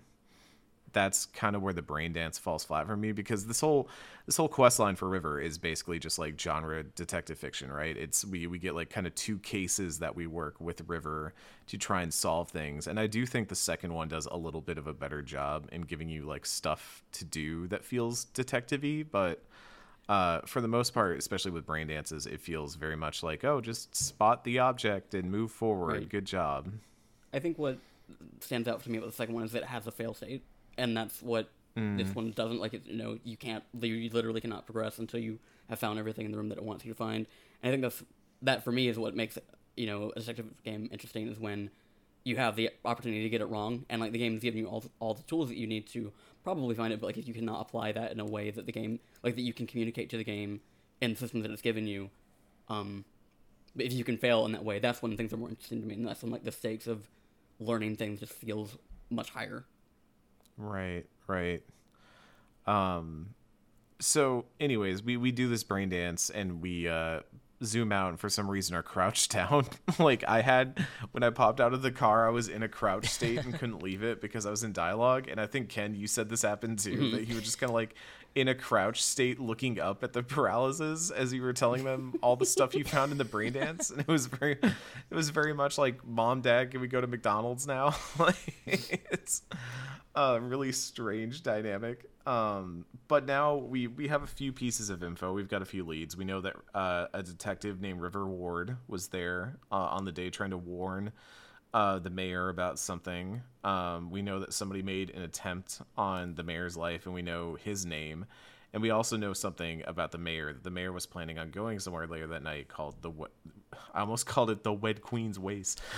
that's 0.93 1.25
kind 1.27 1.55
of 1.55 1.61
where 1.61 1.71
the 1.71 1.81
brain 1.81 2.11
dance 2.11 2.37
falls 2.37 2.65
flat 2.65 2.85
for 2.85 2.97
me 2.97 3.13
because 3.13 3.45
this 3.47 3.61
whole 3.61 3.87
this 4.25 4.35
whole 4.35 4.49
quest 4.49 4.77
line 4.77 4.97
for 4.97 5.07
River 5.07 5.39
is 5.39 5.57
basically 5.57 5.99
just 5.99 6.19
like 6.19 6.37
genre 6.37 6.83
detective 6.83 7.37
fiction, 7.37 7.71
right? 7.71 7.95
It's 7.95 8.25
we 8.25 8.45
we 8.47 8.59
get 8.59 8.75
like 8.75 8.89
kind 8.89 9.07
of 9.07 9.15
two 9.15 9.39
cases 9.39 9.99
that 9.99 10.13
we 10.17 10.27
work 10.27 10.59
with 10.59 10.81
River 10.89 11.33
to 11.67 11.77
try 11.77 12.01
and 12.01 12.13
solve 12.13 12.49
things. 12.49 12.87
And 12.87 12.99
I 12.99 13.07
do 13.07 13.25
think 13.25 13.47
the 13.47 13.55
second 13.55 13.93
one 13.93 14.09
does 14.09 14.25
a 14.25 14.35
little 14.35 14.59
bit 14.59 14.77
of 14.77 14.85
a 14.87 14.93
better 14.93 15.21
job 15.21 15.69
in 15.71 15.83
giving 15.83 16.09
you 16.09 16.23
like 16.25 16.45
stuff 16.45 17.03
to 17.13 17.23
do 17.23 17.67
that 17.69 17.85
feels 17.85 18.25
detective-y, 18.25 19.05
but 19.09 19.41
uh, 20.11 20.41
for 20.45 20.59
the 20.59 20.67
most 20.67 20.93
part, 20.93 21.17
especially 21.17 21.51
with 21.51 21.65
brain 21.65 21.87
dances, 21.87 22.25
it 22.25 22.41
feels 22.41 22.75
very 22.75 22.97
much 22.97 23.23
like, 23.23 23.45
oh, 23.45 23.61
just 23.61 23.95
spot 23.95 24.43
the 24.43 24.59
object 24.59 25.13
and 25.13 25.31
move 25.31 25.51
forward. 25.51 25.93
Right. 25.93 26.09
Good 26.09 26.25
job. 26.25 26.69
I 27.33 27.39
think 27.39 27.57
what 27.57 27.77
stands 28.41 28.67
out 28.67 28.83
to 28.83 28.91
me 28.91 28.97
about 28.97 29.09
the 29.09 29.15
second 29.15 29.35
one 29.35 29.45
is 29.45 29.53
that 29.53 29.61
it 29.61 29.69
has 29.69 29.87
a 29.87 29.91
fail 29.91 30.13
state, 30.13 30.43
and 30.77 30.97
that's 30.97 31.21
what 31.21 31.49
this 31.75 32.13
one 32.13 32.31
doesn't. 32.31 32.59
Like, 32.59 32.73
it, 32.73 32.87
you 32.87 32.97
know, 32.97 33.19
you 33.23 33.37
can't, 33.37 33.63
you 33.79 34.09
literally 34.09 34.41
cannot 34.41 34.65
progress 34.65 34.99
until 34.99 35.21
you 35.21 35.39
have 35.69 35.79
found 35.79 35.97
everything 35.97 36.25
in 36.25 36.33
the 36.33 36.37
room 36.37 36.49
that 36.49 36.57
it 36.57 36.63
wants 36.65 36.83
you 36.83 36.91
to 36.91 36.97
find. 36.97 37.25
And 37.63 37.69
I 37.69 37.71
think 37.71 37.81
that's 37.81 38.03
that 38.41 38.65
for 38.65 38.73
me 38.73 38.89
is 38.89 38.99
what 38.99 39.15
makes 39.15 39.37
you 39.77 39.87
know 39.87 40.11
a 40.13 40.19
detective 40.19 40.47
game 40.65 40.89
interesting 40.91 41.29
is 41.29 41.39
when 41.39 41.69
you 42.25 42.35
have 42.35 42.57
the 42.57 42.69
opportunity 42.83 43.23
to 43.23 43.29
get 43.29 43.39
it 43.39 43.45
wrong, 43.45 43.85
and 43.89 44.01
like 44.01 44.11
the 44.11 44.19
game 44.19 44.35
is 44.35 44.41
giving 44.41 44.59
you 44.59 44.67
all 44.67 44.83
all 44.99 45.13
the 45.13 45.23
tools 45.23 45.47
that 45.47 45.57
you 45.57 45.67
need 45.67 45.87
to 45.87 46.11
probably 46.43 46.75
find 46.75 46.93
it. 46.93 46.99
But 46.99 47.07
like 47.07 47.17
if 47.17 47.27
you 47.27 47.33
cannot 47.33 47.61
apply 47.61 47.91
that 47.93 48.11
in 48.11 48.19
a 48.19 48.25
way 48.25 48.51
that 48.51 48.65
the 48.65 48.71
game 48.71 48.99
like 49.23 49.35
that 49.35 49.41
you 49.41 49.53
can 49.53 49.67
communicate 49.67 50.09
to 50.11 50.17
the 50.17 50.23
game 50.23 50.61
in 51.01 51.11
the 51.11 51.17
systems 51.17 51.43
that 51.43 51.51
it's 51.51 51.61
given 51.61 51.87
you, 51.87 52.09
um, 52.69 53.05
but 53.75 53.85
if 53.85 53.93
you 53.93 54.03
can 54.03 54.17
fail 54.17 54.45
in 54.45 54.51
that 54.51 54.63
way, 54.63 54.79
that's 54.79 55.01
when 55.01 55.15
things 55.17 55.33
are 55.33 55.37
more 55.37 55.49
interesting 55.49 55.81
to 55.81 55.87
me, 55.87 55.95
and 55.95 56.07
that's 56.07 56.21
when 56.21 56.31
like 56.31 56.43
the 56.43 56.51
stakes 56.51 56.87
of 56.87 57.07
learning 57.59 57.95
things 57.95 58.19
just 58.19 58.33
feels 58.33 58.77
much 59.09 59.29
higher. 59.29 59.65
Right, 60.57 61.05
right. 61.27 61.61
Um 62.65 63.33
so 63.99 64.45
anyways, 64.59 65.03
we 65.03 65.17
we 65.17 65.31
do 65.31 65.47
this 65.47 65.63
brain 65.63 65.89
dance 65.89 66.29
and 66.29 66.61
we 66.61 66.87
uh 66.87 67.21
zoom 67.63 67.91
out 67.91 68.09
and 68.09 68.19
for 68.19 68.29
some 68.29 68.49
reason 68.49 68.75
are 68.75 68.83
crouched 68.83 69.31
down. 69.33 69.65
like 69.99 70.23
I 70.27 70.41
had 70.41 70.85
when 71.11 71.23
I 71.23 71.29
popped 71.29 71.59
out 71.59 71.73
of 71.73 71.81
the 71.81 71.91
car, 71.91 72.27
I 72.27 72.31
was 72.31 72.47
in 72.47 72.63
a 72.63 72.69
crouch 72.69 73.07
state 73.07 73.39
and 73.39 73.53
couldn't 73.53 73.83
leave 73.83 74.03
it 74.03 74.21
because 74.21 74.45
I 74.45 74.51
was 74.51 74.63
in 74.63 74.73
dialogue 74.73 75.27
and 75.29 75.39
I 75.39 75.47
think 75.47 75.69
Ken 75.69 75.95
you 75.95 76.07
said 76.07 76.29
this 76.29 76.41
happened 76.41 76.79
too 76.79 76.91
mm-hmm. 76.91 77.15
that 77.15 77.23
he 77.25 77.33
was 77.33 77.43
just 77.43 77.59
kind 77.59 77.69
of 77.69 77.75
like 77.75 77.95
in 78.33 78.47
a 78.47 78.55
crouch 78.55 79.03
state 79.03 79.39
looking 79.39 79.79
up 79.79 80.03
at 80.03 80.13
the 80.13 80.23
Peraleses 80.23 81.11
as 81.11 81.33
you 81.33 81.41
were 81.41 81.53
telling 81.53 81.83
them 81.83 82.13
all 82.21 82.35
the 82.35 82.45
stuff 82.45 82.73
you 82.73 82.83
found 82.83 83.11
in 83.11 83.17
the 83.17 83.25
brain 83.25 83.53
dance 83.53 83.89
and 83.89 83.99
it 83.99 84.07
was 84.07 84.27
very 84.27 84.53
it 84.61 85.15
was 85.15 85.29
very 85.29 85.53
much 85.53 85.77
like 85.77 86.05
mom 86.07 86.41
dad 86.41 86.71
can 86.71 86.79
we 86.81 86.87
go 86.87 87.01
to 87.01 87.07
McDonald's 87.07 87.67
now 87.67 87.93
like 88.19 89.05
it's 89.11 89.43
a 90.15 90.39
really 90.39 90.71
strange 90.71 91.43
dynamic. 91.43 92.05
Um, 92.25 92.85
but 93.07 93.25
now 93.25 93.55
we 93.55 93.87
we 93.87 94.07
have 94.09 94.23
a 94.23 94.27
few 94.27 94.51
pieces 94.51 94.89
of 94.89 95.03
info. 95.03 95.33
We've 95.33 95.49
got 95.49 95.61
a 95.61 95.65
few 95.65 95.85
leads. 95.85 96.15
We 96.15 96.25
know 96.25 96.41
that 96.41 96.55
uh, 96.73 97.07
a 97.13 97.23
detective 97.23 97.81
named 97.81 98.01
River 98.01 98.27
Ward 98.27 98.77
was 98.87 99.07
there 99.07 99.57
uh, 99.71 99.75
on 99.75 100.05
the 100.05 100.11
day 100.11 100.29
trying 100.29 100.51
to 100.51 100.57
warn 100.57 101.11
uh, 101.73 101.99
the 101.99 102.09
mayor 102.09 102.49
about 102.49 102.79
something. 102.79 103.41
Um, 103.63 104.11
we 104.11 104.21
know 104.21 104.39
that 104.39 104.53
somebody 104.53 104.81
made 104.81 105.09
an 105.11 105.21
attempt 105.21 105.81
on 105.97 106.35
the 106.35 106.43
mayor's 106.43 106.75
life, 106.75 107.05
and 107.05 107.15
we 107.15 107.21
know 107.21 107.55
his 107.55 107.85
name. 107.85 108.25
And 108.73 108.81
we 108.81 108.89
also 108.89 109.17
know 109.17 109.33
something 109.33 109.83
about 109.85 110.11
the 110.11 110.17
mayor. 110.17 110.53
The 110.61 110.69
mayor 110.71 110.91
was 110.93 111.05
planning 111.05 111.37
on 111.37 111.51
going 111.51 111.79
somewhere 111.79 112.07
later 112.07 112.27
that 112.27 112.43
night 112.43 112.67
called 112.69 113.01
the. 113.01 113.09
we- 113.09 113.27
I 113.93 113.99
almost 114.01 114.25
called 114.25 114.49
it 114.49 114.63
the 114.63 114.71
Wed 114.73 115.01
Queen's 115.01 115.37
Waste. 115.37 115.81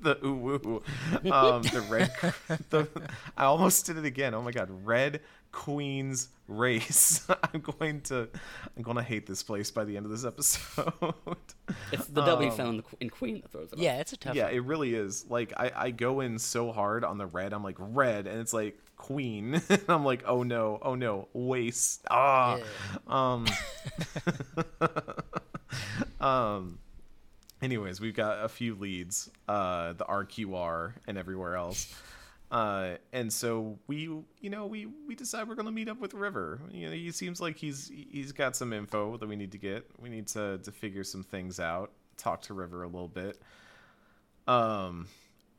the 0.00 0.18
ooh 0.24 0.34
woo. 0.34 0.82
Um, 1.30 1.62
the 1.62 1.84
red. 1.88 2.10
The, 2.70 2.88
I 3.36 3.44
almost 3.44 3.86
did 3.86 3.96
it 3.96 4.04
again. 4.04 4.34
Oh 4.34 4.42
my 4.42 4.50
god, 4.50 4.68
Red 4.84 5.20
Queen's 5.52 6.28
Race. 6.48 7.26
I'm 7.54 7.60
going 7.60 8.00
to. 8.02 8.28
I'm 8.76 8.82
going 8.82 8.96
to 8.96 9.02
hate 9.02 9.26
this 9.26 9.42
place 9.42 9.70
by 9.70 9.84
the 9.84 9.96
end 9.96 10.06
of 10.06 10.12
this 10.12 10.24
episode. 10.24 10.92
It's 11.92 12.06
the 12.06 12.24
W 12.24 12.48
Um, 12.50 12.56
sound 12.56 12.82
in 13.00 13.10
Queen 13.10 13.40
that 13.40 13.50
throws 13.50 13.72
it. 13.72 13.74
off. 13.74 13.80
Yeah, 13.80 13.98
it's 13.98 14.12
a 14.12 14.16
tough. 14.16 14.36
yeah, 14.36 14.44
one. 14.44 14.54
it 14.54 14.64
really 14.64 14.94
is. 14.94 15.24
Like 15.28 15.52
I, 15.56 15.72
I 15.74 15.90
go 15.90 16.20
in 16.20 16.38
so 16.38 16.70
hard 16.70 17.02
on 17.04 17.18
the 17.18 17.26
red. 17.26 17.52
I'm 17.52 17.64
like 17.64 17.74
red, 17.78 18.28
and 18.28 18.40
it's 18.40 18.52
like 18.52 18.78
queen. 18.96 19.60
I'm 19.88 20.04
like, 20.04 20.22
oh 20.26 20.44
no, 20.44 20.78
oh 20.80 20.94
no, 20.94 21.26
waste. 21.32 22.04
Ah. 22.08 22.58
Um. 23.08 23.46
um. 26.20 26.78
Anyways, 27.62 28.00
we've 28.00 28.14
got 28.14 28.44
a 28.44 28.48
few 28.48 28.74
leads. 28.74 29.30
Uh, 29.48 29.94
the 29.94 30.04
RQR 30.04 30.92
and 31.08 31.16
everywhere 31.18 31.56
else. 31.56 31.92
Uh, 32.50 32.96
and 33.12 33.32
so 33.32 33.78
we, 33.88 34.02
you 34.40 34.50
know, 34.50 34.66
we 34.66 34.86
we 35.06 35.14
decide 35.14 35.48
we're 35.48 35.54
gonna 35.54 35.72
meet 35.72 35.88
up 35.88 36.00
with 36.00 36.14
River. 36.14 36.60
You 36.70 36.86
know, 36.86 36.92
he 36.92 37.10
seems 37.10 37.40
like 37.40 37.56
he's 37.56 37.90
he's 38.10 38.32
got 38.32 38.54
some 38.54 38.72
info 38.72 39.16
that 39.16 39.28
we 39.28 39.36
need 39.36 39.52
to 39.52 39.58
get. 39.58 39.86
We 40.00 40.08
need 40.08 40.28
to 40.28 40.58
to 40.58 40.72
figure 40.72 41.04
some 41.04 41.24
things 41.24 41.58
out. 41.58 41.90
Talk 42.16 42.42
to 42.42 42.54
River 42.54 42.82
a 42.82 42.86
little 42.86 43.08
bit. 43.08 43.40
Um, 44.46 45.08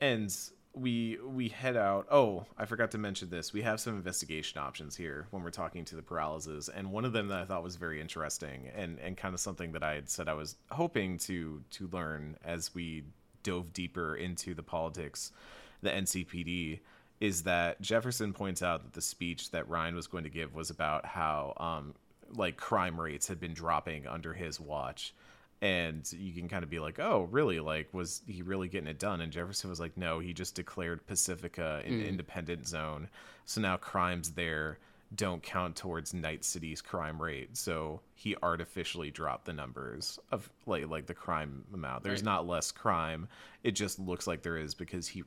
and 0.00 0.34
we 0.74 1.18
we 1.24 1.48
head 1.48 1.76
out. 1.76 2.06
Oh, 2.10 2.46
I 2.56 2.64
forgot 2.64 2.90
to 2.92 2.98
mention 2.98 3.30
this. 3.30 3.52
We 3.52 3.62
have 3.62 3.80
some 3.80 3.96
investigation 3.96 4.58
options 4.58 4.96
here 4.96 5.26
when 5.30 5.42
we're 5.42 5.50
talking 5.50 5.84
to 5.86 5.96
the 5.96 6.02
Peraleses, 6.02 6.68
and 6.74 6.92
one 6.92 7.04
of 7.04 7.12
them 7.12 7.28
that 7.28 7.38
I 7.38 7.44
thought 7.44 7.62
was 7.62 7.76
very 7.76 8.00
interesting 8.00 8.70
and 8.74 8.98
and 8.98 9.16
kind 9.16 9.34
of 9.34 9.40
something 9.40 9.72
that 9.72 9.82
I 9.82 9.94
had 9.94 10.08
said 10.08 10.28
I 10.28 10.34
was 10.34 10.56
hoping 10.70 11.18
to 11.18 11.62
to 11.70 11.88
learn 11.88 12.36
as 12.44 12.74
we 12.74 13.04
dove 13.42 13.72
deeper 13.72 14.16
into 14.16 14.54
the 14.54 14.62
politics, 14.62 15.32
the 15.82 15.90
NCPD. 15.90 16.80
Is 17.20 17.42
that 17.42 17.80
Jefferson 17.80 18.32
points 18.32 18.62
out 18.62 18.84
that 18.84 18.92
the 18.92 19.02
speech 19.02 19.50
that 19.50 19.68
Rhyne 19.68 19.96
was 19.96 20.06
going 20.06 20.22
to 20.22 20.30
give 20.30 20.54
was 20.54 20.70
about 20.70 21.04
how 21.04 21.52
um, 21.56 21.94
like 22.32 22.56
crime 22.56 23.00
rates 23.00 23.26
had 23.26 23.40
been 23.40 23.54
dropping 23.54 24.06
under 24.06 24.32
his 24.34 24.60
watch 24.60 25.14
and 25.60 26.10
you 26.12 26.32
can 26.32 26.48
kind 26.48 26.62
of 26.62 26.70
be 26.70 26.78
like, 26.78 26.98
"Oh, 27.00 27.28
really? 27.30 27.60
Like, 27.60 27.92
was 27.92 28.22
he 28.26 28.42
really 28.42 28.68
getting 28.68 28.88
it 28.88 28.98
done?" 28.98 29.20
And 29.20 29.32
Jefferson 29.32 29.70
was 29.70 29.80
like, 29.80 29.96
"No, 29.96 30.20
he 30.20 30.32
just 30.32 30.54
declared 30.54 31.06
Pacifica 31.06 31.82
an 31.84 32.00
independent 32.00 32.68
zone, 32.68 33.08
so 33.44 33.60
now 33.60 33.76
crimes 33.76 34.32
there 34.32 34.78
don't 35.14 35.42
count 35.42 35.74
towards 35.76 36.12
Night 36.12 36.44
City's 36.44 36.82
crime 36.82 37.20
rate. 37.20 37.56
So 37.56 38.00
he 38.14 38.36
artificially 38.42 39.10
dropped 39.10 39.46
the 39.46 39.52
numbers 39.52 40.18
of 40.30 40.50
like 40.66 40.86
like 40.88 41.06
the 41.06 41.14
crime 41.14 41.64
amount. 41.72 42.04
There's 42.04 42.20
Right. 42.20 42.24
not 42.26 42.46
less 42.46 42.70
crime. 42.72 43.28
It 43.62 43.72
just 43.72 43.98
looks 43.98 44.26
like 44.26 44.42
there 44.42 44.56
is 44.58 44.74
because 44.74 45.08
he 45.08 45.22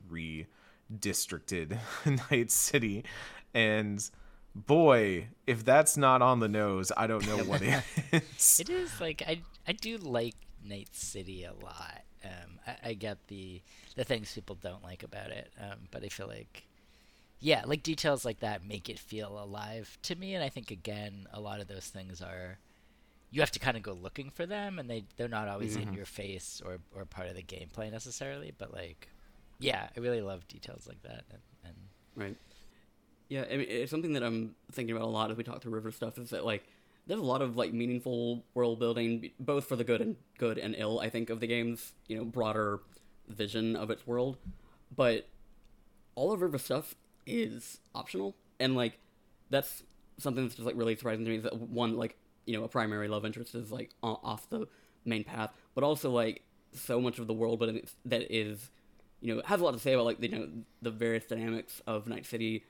redistricted 1.00 1.78
Night 2.30 2.50
City, 2.50 3.04
and." 3.54 4.08
Boy, 4.54 5.28
if 5.46 5.64
that's 5.64 5.96
not 5.96 6.20
on 6.20 6.40
the 6.40 6.48
nose, 6.48 6.92
I 6.94 7.06
don't 7.06 7.26
know 7.26 7.38
what 7.38 7.62
is. 8.12 8.60
It 8.60 8.68
is 8.68 9.00
like 9.00 9.22
I 9.26 9.40
I 9.66 9.72
do 9.72 9.96
like 9.96 10.34
Night 10.62 10.90
City 10.92 11.44
a 11.44 11.54
lot. 11.54 12.02
Um, 12.22 12.58
I, 12.66 12.90
I 12.90 12.92
get 12.92 13.28
the 13.28 13.62
the 13.96 14.04
things 14.04 14.30
people 14.34 14.56
don't 14.56 14.82
like 14.84 15.04
about 15.04 15.30
it, 15.30 15.50
um, 15.58 15.78
but 15.90 16.04
I 16.04 16.08
feel 16.10 16.26
like 16.26 16.64
yeah, 17.42 17.62
like 17.66 17.82
details 17.82 18.24
like 18.24 18.40
that 18.40 18.64
make 18.64 18.88
it 18.88 18.98
feel 18.98 19.38
alive 19.42 19.98
to 20.02 20.14
me, 20.14 20.34
and 20.34 20.44
I 20.44 20.48
think 20.48 20.70
again 20.70 21.26
a 21.32 21.40
lot 21.40 21.60
of 21.60 21.66
those 21.66 21.86
things 21.86 22.22
are 22.22 22.58
you 23.32 23.40
have 23.40 23.50
to 23.50 23.58
kind 23.58 23.76
of 23.76 23.82
go 23.82 23.92
looking 23.92 24.30
for 24.30 24.46
them, 24.46 24.78
and 24.78 24.88
they 24.88 25.04
they're 25.16 25.28
not 25.28 25.48
always 25.48 25.74
in 25.74 25.82
mm-hmm. 25.82 25.94
your 25.94 26.06
face 26.06 26.62
or 26.64 26.78
or 26.94 27.04
part 27.04 27.28
of 27.28 27.34
the 27.34 27.42
gameplay 27.42 27.90
necessarily, 27.90 28.54
but 28.56 28.72
like 28.72 29.08
yeah, 29.58 29.88
I 29.96 30.00
really 30.00 30.22
love 30.22 30.46
details 30.46 30.86
like 30.86 31.02
that, 31.02 31.24
and, 31.30 31.40
and 31.64 31.74
Right. 32.14 32.36
Yeah, 33.28 33.44
I 33.50 33.56
mean, 33.56 33.66
it's 33.68 33.90
something 33.90 34.12
that 34.12 34.22
I'm 34.22 34.54
thinking 34.72 34.94
about 34.94 35.06
a 35.06 35.10
lot 35.10 35.30
as 35.30 35.36
we 35.36 35.44
talk 35.44 35.62
through 35.62 35.72
River 35.72 35.90
stuff. 35.90 36.18
Is 36.18 36.30
that 36.30 36.44
like 36.44 36.64
there's 37.06 37.20
a 37.20 37.24
lot 37.24 37.42
of 37.42 37.56
like 37.56 37.72
meaningful 37.72 38.44
world 38.54 38.78
building, 38.78 39.30
both 39.40 39.64
for 39.64 39.74
the 39.74 39.84
good 39.84 40.00
and 40.00 40.16
good 40.38 40.58
and 40.58 40.74
ill. 40.78 41.00
I 41.00 41.08
think 41.08 41.30
of 41.30 41.40
the 41.40 41.46
game's 41.46 41.92
you 42.06 42.16
know 42.16 42.24
broader 42.24 42.80
vision 43.28 43.74
of 43.74 43.90
its 43.90 44.06
world, 44.06 44.36
but 44.94 45.28
all 46.14 46.32
of 46.32 46.42
River 46.42 46.58
stuff 46.58 46.94
is 47.26 47.78
optional, 47.94 48.36
and 48.60 48.74
like 48.76 48.98
that's 49.50 49.82
something 50.18 50.44
that's 50.44 50.54
just 50.56 50.66
like 50.66 50.76
really 50.76 50.96
surprising 50.96 51.24
to 51.24 51.30
me. 51.30 51.36
Is 51.38 51.42
that 51.44 51.56
one 51.56 51.96
like 51.96 52.16
you 52.46 52.56
know 52.56 52.64
a 52.64 52.68
primary 52.68 53.08
love 53.08 53.24
interest 53.24 53.54
is 53.54 53.70
like 53.70 53.90
off 54.02 54.48
the 54.50 54.66
main 55.04 55.24
path, 55.24 55.52
but 55.74 55.84
also 55.84 56.10
like 56.10 56.42
so 56.72 57.00
much 57.00 57.18
of 57.18 57.26
the 57.26 57.34
world 57.34 57.58
building 57.58 57.86
that 58.04 58.34
is 58.34 58.70
you 59.20 59.34
know 59.34 59.42
has 59.44 59.60
a 59.60 59.64
lot 59.64 59.72
to 59.72 59.78
say 59.78 59.92
about 59.92 60.06
like 60.06 60.22
you 60.22 60.28
know 60.28 60.48
the 60.80 60.90
various 60.90 61.24
dynamics 61.26 61.80
of 61.86 62.06
Night 62.06 62.26
City 62.26 62.64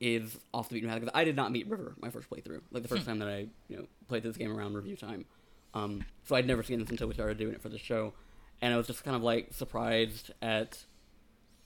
is 0.00 0.38
off 0.54 0.68
the 0.68 0.74
beaten 0.74 0.88
path 0.88 1.00
because 1.00 1.12
I 1.14 1.24
did 1.24 1.36
not 1.36 1.52
meet 1.52 1.68
River 1.68 1.94
my 2.00 2.08
first 2.10 2.30
playthrough. 2.30 2.62
Like 2.70 2.82
the 2.82 2.88
first 2.88 3.04
time 3.04 3.18
that 3.18 3.28
I 3.28 3.48
you 3.68 3.76
know 3.76 3.86
played 4.08 4.22
this 4.22 4.36
game 4.36 4.56
around 4.56 4.74
review 4.74 4.96
time. 4.96 5.26
Um 5.74 6.04
so 6.24 6.36
I'd 6.36 6.46
never 6.46 6.62
seen 6.62 6.78
this 6.78 6.88
until 6.90 7.08
we 7.08 7.14
started 7.14 7.38
doing 7.38 7.54
it 7.54 7.62
for 7.62 7.68
the 7.68 7.78
show. 7.78 8.14
And 8.62 8.72
I 8.72 8.76
was 8.76 8.86
just 8.86 9.04
kind 9.04 9.16
of 9.16 9.22
like 9.22 9.52
surprised 9.52 10.30
at 10.40 10.84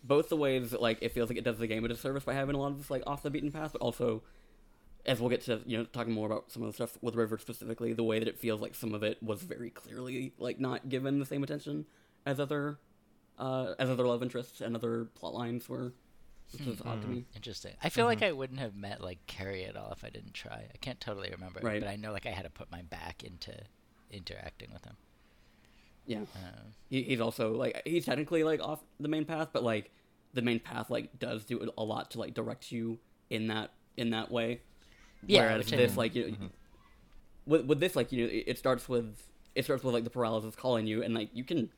both 0.07 0.29
the 0.29 0.37
ways 0.37 0.71
that 0.71 0.81
like 0.83 0.99
it 1.01 1.11
feels 1.13 1.29
like 1.29 1.39
it 1.39 1.45
does 1.45 1.59
the 1.59 1.67
game 1.67 1.85
a 1.85 1.89
disservice 1.89 2.23
by 2.25 2.35
having 2.35 2.55
a 2.55 2.59
lot 2.59 2.69
of 2.73 2.79
this 2.79 2.91
like 2.91 3.03
off 3.07 3.23
the 3.23 3.31
beaten 3.31 3.51
path 3.51 3.73
but 3.73 3.81
also 3.81 4.23
as 5.07 5.19
we'll 5.21 5.31
get 5.31 5.41
to 5.43 5.61
you 5.67 5.77
know 5.79 5.85
talking 5.85 6.13
more 6.13 6.27
about 6.27 6.51
some 6.53 6.63
of 6.63 6.69
the 6.69 6.73
stuff 6.75 6.97
with 7.03 7.15
River 7.15 7.39
specifically 7.39 7.93
the 7.93 8.05
way 8.05 8.19
that 8.19 8.29
it 8.29 8.39
feels 8.39 8.61
like 8.61 8.75
some 8.75 8.95
of 8.95 9.03
it 9.03 9.23
was 9.23 9.43
very 9.43 9.71
clearly 9.71 10.33
like 10.39 10.61
not 10.61 10.89
given 10.89 11.19
the 11.19 11.27
same 11.27 11.43
attention 11.43 11.87
as 12.27 12.39
other 12.39 12.79
uh, 13.39 13.75
as 13.79 13.91
other 13.91 14.07
love 14.07 14.23
interests 14.23 14.61
and 14.61 14.77
other 14.77 15.07
plot 15.17 15.35
lines 15.35 15.69
were, 15.69 15.93
which 16.53 16.65
was 16.67 16.81
odd 16.83 17.03
to 17.03 17.09
me. 17.09 17.25
Interesting. 17.35 17.73
I 17.83 17.89
feel 17.89 18.05
like 18.07 18.23
I 18.23 18.31
wouldn't 18.31 18.61
have 18.61 18.77
met 18.77 19.01
like 19.03 19.19
Kerry 19.27 19.65
at 19.65 19.75
all 19.77 19.91
if 19.91 20.05
I 20.05 20.11
didn't 20.11 20.35
try. 20.35 20.69
I 20.73 20.77
can't 20.81 21.01
totally 21.01 21.31
remember, 21.33 21.59
Right. 21.61 21.81
but 21.81 21.89
I 21.91 21.97
know 21.97 22.13
like 22.13 22.27
I 22.27 22.31
had 22.31 22.45
to 22.45 22.51
put 22.51 22.71
my 22.71 22.83
back 22.83 23.25
into 23.25 23.53
interacting 24.13 24.71
with 24.73 24.85
him. 24.85 24.97
Yeah, 26.07 26.21
he, 26.91 27.03
he's 27.03 27.21
also 27.21 27.53
like 27.55 27.81
he's 27.85 28.05
technically 28.05 28.45
like 28.45 28.61
off 28.61 28.81
the 29.01 29.09
main 29.09 29.25
path, 29.25 29.49
but 29.53 29.63
like 29.63 29.91
the 30.35 30.43
main 30.43 30.61
path 30.61 30.91
like 30.91 31.19
does 31.19 31.45
do 31.45 31.71
a 31.79 31.83
lot 31.85 32.11
to 32.13 32.19
like 32.19 32.35
direct 32.35 32.71
you 32.73 32.99
in 33.31 33.47
that 33.49 33.71
in 33.97 34.11
that 34.11 34.31
way. 34.31 34.61
Yeah, 35.27 35.43
Whereas 35.43 35.65
which 35.65 35.73
I- 35.73 35.77
this 35.77 35.97
like 35.97 36.15
you 36.15 36.23
know, 36.23 36.29
mm-hmm. 36.33 36.47
with 37.47 37.65
with 37.67 37.81
this 37.81 37.97
like 37.97 38.13
you 38.13 38.25
know 38.27 38.31
it, 38.33 38.45
it 38.49 38.59
starts 38.59 38.89
with 38.89 39.17
it 39.55 39.65
starts 39.65 39.83
with 39.85 39.95
like 39.95 40.05
the 40.05 40.11
Peraleses 40.11 40.57
calling 40.57 40.87
you 40.87 41.03
and 41.03 41.15
like 41.15 41.31
you 41.33 41.45
can 41.45 41.71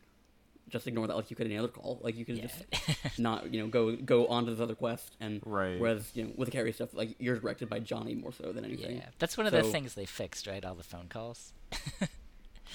just 0.69 0.89
ignore 0.89 1.07
that 1.07 1.15
like 1.15 1.31
you 1.31 1.37
could 1.37 1.47
any 1.47 1.57
other 1.57 1.69
call 1.69 2.01
like 2.03 2.17
you 2.17 2.25
can 2.25 2.37
Yeah. 2.37 2.47
just 2.49 3.19
not 3.21 3.55
you 3.55 3.61
know 3.61 3.69
go 3.69 3.95
go 3.95 4.27
on 4.27 4.47
to 4.47 4.51
this 4.51 4.61
other 4.61 4.75
quest 4.75 5.15
and 5.21 5.41
Right. 5.47 5.79
whereas 5.79 6.11
you 6.15 6.25
know 6.25 6.33
with 6.37 6.47
the 6.47 6.53
Kerry 6.53 6.73
stuff 6.73 6.93
like 6.95 7.15
you're 7.21 7.37
directed 7.39 7.69
by 7.69 7.79
Johnny 7.79 8.17
more 8.17 8.33
so 8.33 8.51
than 8.51 8.65
anything. 8.65 8.97
yeah, 8.97 9.07
that's 9.21 9.37
one 9.39 9.47
of 9.47 9.53
the 9.53 9.63
things 9.63 9.95
they 9.95 10.07
fixed, 10.07 10.49
right? 10.49 10.65
All 10.65 10.75
the 10.75 10.83
phone 10.83 11.07
calls. 11.09 11.53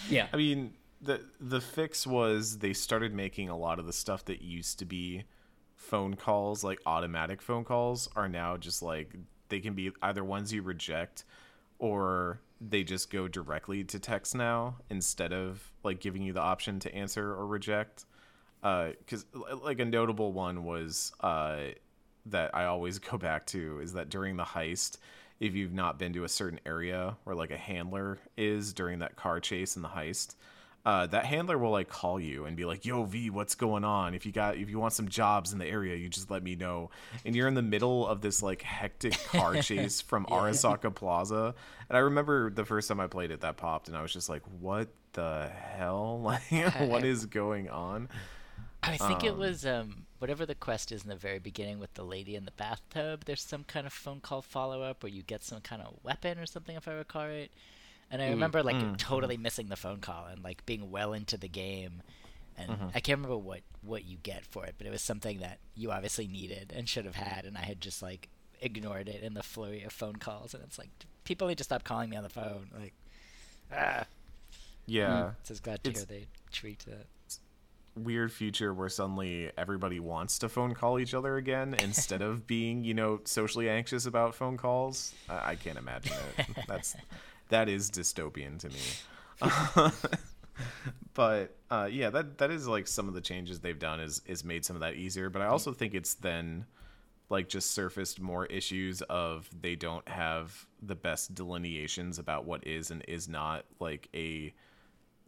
Yeah. 0.09 0.27
I 0.33 0.37
mean, 0.37 0.73
the 1.01 1.21
the 1.39 1.61
fix 1.61 2.05
was 2.05 2.59
they 2.59 2.73
started 2.73 3.13
making 3.13 3.49
a 3.49 3.57
lot 3.57 3.79
of 3.79 3.85
the 3.85 3.93
stuff 3.93 4.25
that 4.25 4.41
used 4.41 4.79
to 4.79 4.85
be 4.85 5.23
phone 5.75 6.15
calls, 6.15 6.63
like 6.63 6.79
automatic 6.85 7.41
phone 7.41 7.63
calls, 7.63 8.07
are 8.15 8.29
now 8.29 8.55
just 8.55 8.81
like 8.81 9.15
they 9.49 9.59
can 9.59 9.73
be 9.73 9.91
either 10.01 10.23
ones 10.23 10.53
you 10.53 10.61
reject 10.61 11.25
or 11.79 12.39
they 12.61 12.83
just 12.83 13.11
go 13.11 13.27
directly 13.27 13.83
to 13.83 13.99
text 13.99 14.35
now 14.35 14.75
instead 14.89 15.33
of 15.33 15.71
like 15.83 15.99
giving 15.99 16.21
you 16.21 16.31
the 16.31 16.39
option 16.39 16.79
to 16.79 16.93
answer 16.93 17.31
or 17.31 17.47
reject. 17.47 18.05
Because 18.61 19.25
like 19.63 19.79
a 19.79 19.85
notable 19.85 20.31
one 20.31 20.63
was 20.63 21.11
uh, 21.21 21.57
that 22.27 22.55
I 22.55 22.65
always 22.65 22.99
go 23.11 23.17
back 23.17 23.47
to 23.47 23.79
is 23.79 23.93
that 23.93 24.09
during 24.09 24.37
the 24.37 24.43
heist, 24.43 24.97
if 25.39 25.55
you've 25.55 25.73
not 25.73 25.97
been 25.97 26.13
to 26.13 26.23
a 26.23 26.29
certain 26.29 26.59
area 26.67 27.17
where 27.23 27.35
like 27.35 27.49
a 27.49 27.57
handler 27.57 28.19
is 28.37 28.73
during 28.73 28.99
that 28.99 29.15
car 29.15 29.39
chase 29.39 29.75
in 29.75 29.81
the 29.81 29.89
heist, 29.89 30.35
uh, 30.85 31.07
that 31.07 31.25
handler 31.25 31.57
will 31.57 31.71
like 31.71 31.89
call 31.89 32.19
you 32.19 32.45
and 32.45 32.57
be 32.57 32.65
like, 32.65 32.85
"Yo, 32.85 33.03
V, 33.03 33.29
what's 33.29 33.55
going 33.55 33.83
on? 33.83 34.15
If 34.15 34.25
you 34.25 34.31
got 34.31 34.57
if 34.57 34.69
you 34.69 34.79
want 34.79 34.93
some 34.93 35.07
jobs 35.07 35.53
in 35.53 35.59
the 35.59 35.67
area, 35.67 35.95
you 35.95 36.09
just 36.09 36.31
let 36.31 36.43
me 36.43 36.55
know." 36.55 36.89
And 37.25 37.35
you're 37.35 37.47
in 37.47 37.53
the 37.53 37.61
middle 37.61 38.07
of 38.07 38.21
this 38.21 38.41
like 38.41 38.61
hectic 38.61 39.13
car 39.25 39.55
chase 39.61 40.01
from 40.01 40.25
Arasaka 40.25 40.93
Plaza, 40.93 41.53
and 41.89 41.97
I 41.97 42.01
remember 42.01 42.49
the 42.49 42.65
first 42.65 42.87
time 42.87 42.99
I 42.99 43.07
played 43.07 43.31
it, 43.31 43.41
that 43.41 43.57
popped, 43.57 43.87
and 43.87 43.97
I 43.97 44.01
was 44.01 44.11
just 44.11 44.29
like, 44.29 44.41
"What 44.59 44.89
the 45.13 45.49
hell? 45.49 46.19
Like, 46.23 46.41
what 46.79 47.03
is 47.03 47.25
going 47.25 47.69
on?" 47.69 48.09
I 48.83 48.97
think 48.97 49.23
it 49.23 49.37
was 49.37 49.65
um, 49.65 50.07
whatever 50.17 50.45
the 50.45 50.55
quest 50.55 50.91
is 50.91 51.03
in 51.03 51.09
the 51.09 51.15
very 51.15 51.37
beginning 51.37 51.79
with 51.79 51.93
the 51.93 52.03
lady 52.03 52.35
in 52.35 52.45
the 52.45 52.51
bathtub. 52.51 53.25
There's 53.25 53.41
some 53.41 53.63
kind 53.63 53.85
of 53.85 53.93
phone 53.93 54.19
call 54.19 54.41
follow 54.41 54.81
up 54.81 55.03
where 55.03 55.11
you 55.11 55.21
get 55.21 55.43
some 55.43 55.61
kind 55.61 55.81
of 55.83 55.93
weapon 56.03 56.39
or 56.39 56.47
something, 56.47 56.75
if 56.75 56.87
I 56.87 56.93
recall 56.93 57.27
right. 57.27 57.51
And 58.11 58.21
I 58.21 58.27
mm. 58.27 58.31
remember 58.31 58.61
like 58.61 58.75
mm. 58.75 58.97
totally 58.97 59.37
missing 59.37 59.67
the 59.67 59.77
phone 59.77 59.99
call 59.99 60.27
and 60.27 60.43
like 60.43 60.65
being 60.65 60.91
well 60.91 61.13
into 61.13 61.37
the 61.37 61.47
game, 61.47 62.03
and 62.57 62.69
mm-hmm. 62.69 62.87
I 62.93 62.99
can't 62.99 63.17
remember 63.19 63.37
what 63.37 63.61
what 63.81 64.05
you 64.05 64.17
get 64.21 64.45
for 64.45 64.65
it, 64.65 64.75
but 64.77 64.85
it 64.85 64.91
was 64.91 65.01
something 65.01 65.39
that 65.39 65.59
you 65.75 65.91
obviously 65.91 66.27
needed 66.27 66.73
and 66.75 66.87
should 66.87 67.05
have 67.05 67.15
had, 67.15 67.45
and 67.45 67.57
I 67.57 67.61
had 67.61 67.79
just 67.79 68.01
like 68.01 68.27
ignored 68.59 69.07
it 69.07 69.23
in 69.23 69.33
the 69.33 69.41
flurry 69.41 69.83
of 69.83 69.93
phone 69.93 70.17
calls, 70.17 70.53
and 70.53 70.61
it's 70.63 70.77
like 70.77 70.89
people 71.23 71.47
need 71.47 71.57
to 71.57 71.63
stop 71.63 71.83
calling 71.85 72.09
me 72.09 72.17
on 72.17 72.23
the 72.23 72.29
phone. 72.29 72.69
Like, 72.77 72.93
ah. 73.73 74.05
Yeah. 74.85 75.23
Hmm. 75.23 75.29
So 75.43 75.51
I 75.51 75.53
was 75.53 75.59
glad 75.59 75.83
to 75.83 75.89
It's- 75.89 76.05
hear 76.07 76.19
they 76.19 76.27
tweaked 76.51 76.85
that. 76.85 77.07
weird 77.93 78.31
future 78.31 78.73
where 78.73 78.87
suddenly 78.87 79.51
everybody 79.57 79.99
wants 79.99 80.39
to 80.39 80.47
phone 80.47 80.73
call 80.73 80.97
each 80.97 81.13
other 81.13 81.35
again 81.35 81.75
instead 81.79 82.21
of 82.21 82.47
being, 82.47 82.85
you 82.85 82.93
know, 82.93 83.19
socially 83.25 83.69
anxious 83.69 84.05
about 84.05 84.33
phone 84.33 84.55
calls. 84.55 85.13
I, 85.29 85.51
I 85.51 85.55
can't 85.55 85.77
imagine 85.77 86.13
it. 86.37 86.47
That's 86.67 86.95
that 87.51 87.69
is 87.69 87.89
dystopian 87.89 88.59
to 88.59 88.69
me. 88.69 89.91
but 91.13 91.55
uh, 91.69 91.87
yeah, 91.91 92.09
that 92.09 92.37
that 92.39 92.51
is 92.51 92.67
like 92.67 92.87
some 92.87 93.07
of 93.07 93.13
the 93.13 93.21
changes 93.21 93.59
they've 93.59 93.79
done 93.79 93.99
is 93.99 94.21
is 94.25 94.43
made 94.43 94.65
some 94.65 94.75
of 94.75 94.81
that 94.81 94.95
easier. 94.95 95.29
But 95.29 95.41
I 95.41 95.47
also 95.47 95.71
think 95.71 95.93
it's 95.93 96.15
then 96.15 96.65
like 97.29 97.47
just 97.47 97.71
surfaced 97.71 98.19
more 98.19 98.45
issues 98.47 99.01
of 99.03 99.49
they 99.61 99.75
don't 99.75 100.07
have 100.07 100.67
the 100.81 100.95
best 100.95 101.33
delineations 101.33 102.19
about 102.19 102.45
what 102.45 102.67
is 102.67 102.91
and 102.91 103.03
is 103.07 103.29
not 103.29 103.65
like 103.79 104.09
a 104.13 104.53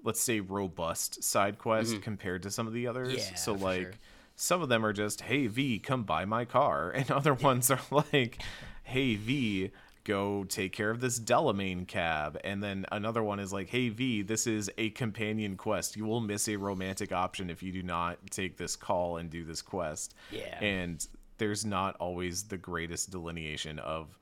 let's 0.03 0.19
say 0.19 0.41
robust 0.41 1.23
side 1.23 1.57
quest 1.57 2.01
compared 2.01 2.43
to 2.43 2.51
some 2.51 2.67
of 2.67 2.73
the 2.73 2.87
others. 2.87 3.13
Yeah, 3.15 3.35
so 3.35 3.53
like 3.53 3.81
sure. 3.81 3.93
some 4.35 4.61
of 4.61 4.69
them 4.69 4.85
are 4.85 4.93
just 4.93 5.21
hey 5.21 5.47
V, 5.47 5.79
come 5.79 6.03
buy 6.03 6.25
my 6.25 6.45
car, 6.45 6.91
and 6.95 7.09
other 7.09 7.33
ones 7.33 7.71
are 7.71 7.79
like 7.89 8.41
hey 8.83 9.15
V, 9.15 9.71
go 10.03 10.43
take 10.43 10.73
care 10.73 10.89
of 10.89 10.99
this 10.99 11.19
Delamain 11.19 11.87
cab, 11.87 12.37
and 12.43 12.61
then 12.61 12.85
another 12.91 13.23
one 13.23 13.39
is 13.39 13.53
like 13.53 13.69
hey 13.69 13.89
V, 13.89 14.21
this 14.21 14.47
is 14.47 14.69
a 14.77 14.89
companion 14.91 15.55
quest. 15.57 15.95
You 15.95 16.05
will 16.05 16.21
miss 16.21 16.47
a 16.47 16.55
romantic 16.55 17.11
option 17.11 17.49
if 17.49 17.63
you 17.63 17.71
do 17.71 17.83
not 17.83 18.17
take 18.29 18.57
this 18.57 18.75
call 18.75 19.17
and 19.17 19.29
do 19.29 19.43
this 19.43 19.61
quest. 19.61 20.15
Yeah. 20.31 20.59
And 20.59 21.05
there's 21.37 21.65
not 21.65 21.95
always 21.97 22.43
the 22.43 22.57
greatest 22.57 23.11
delineation 23.11 23.79
of 23.79 24.17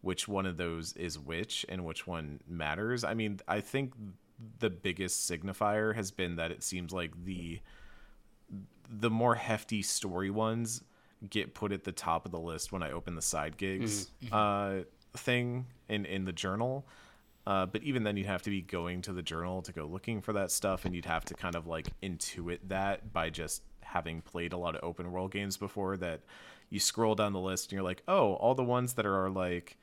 which 0.00 0.28
one 0.28 0.46
of 0.46 0.56
those 0.56 0.92
is 0.94 1.18
which 1.18 1.64
and 1.68 1.84
which 1.84 2.06
one 2.06 2.40
matters. 2.48 3.04
I 3.04 3.14
mean, 3.14 3.40
I 3.48 3.60
think 3.60 3.94
the 4.58 4.70
biggest 4.70 5.30
signifier 5.30 5.94
has 5.94 6.10
been 6.10 6.36
that 6.36 6.50
it 6.50 6.62
seems 6.62 6.92
like 6.92 7.12
the 7.24 7.60
the 8.88 9.10
more 9.10 9.34
hefty 9.34 9.82
story 9.82 10.30
ones 10.30 10.82
get 11.30 11.54
put 11.54 11.72
at 11.72 11.84
the 11.84 11.92
top 11.92 12.26
of 12.26 12.32
the 12.32 12.38
list 12.38 12.70
when 12.70 12.82
I 12.82 12.92
open 12.92 13.14
the 13.14 13.22
side 13.22 13.56
gigs 13.56 14.10
uh, 14.30 14.80
thing 15.16 15.66
in 15.88 16.04
in 16.06 16.24
the 16.24 16.32
journal. 16.32 16.86
Uh, 17.46 17.66
but 17.66 17.82
even 17.82 18.04
then, 18.04 18.16
you'd 18.16 18.26
have 18.26 18.42
to 18.42 18.50
be 18.50 18.62
going 18.62 19.02
to 19.02 19.12
the 19.12 19.22
journal 19.22 19.60
to 19.62 19.72
go 19.72 19.84
looking 19.84 20.22
for 20.22 20.32
that 20.32 20.50
stuff, 20.50 20.84
and 20.84 20.94
you'd 20.94 21.04
have 21.04 21.24
to 21.26 21.34
kind 21.34 21.54
of 21.54 21.66
like 21.66 21.88
intuit 22.02 22.58
that 22.68 23.12
by 23.12 23.28
just 23.28 23.62
having 23.82 24.22
played 24.22 24.52
a 24.52 24.56
lot 24.56 24.74
of 24.74 24.82
open 24.82 25.12
world 25.12 25.30
games 25.30 25.56
before. 25.56 25.96
That 25.96 26.20
you 26.70 26.80
scroll 26.80 27.14
down 27.14 27.32
the 27.32 27.40
list 27.40 27.66
and 27.66 27.72
you're 27.72 27.82
like, 27.82 28.02
oh, 28.08 28.34
all 28.34 28.54
the 28.54 28.64
ones 28.64 28.94
that 28.94 29.06
are 29.06 29.28
like 29.28 29.76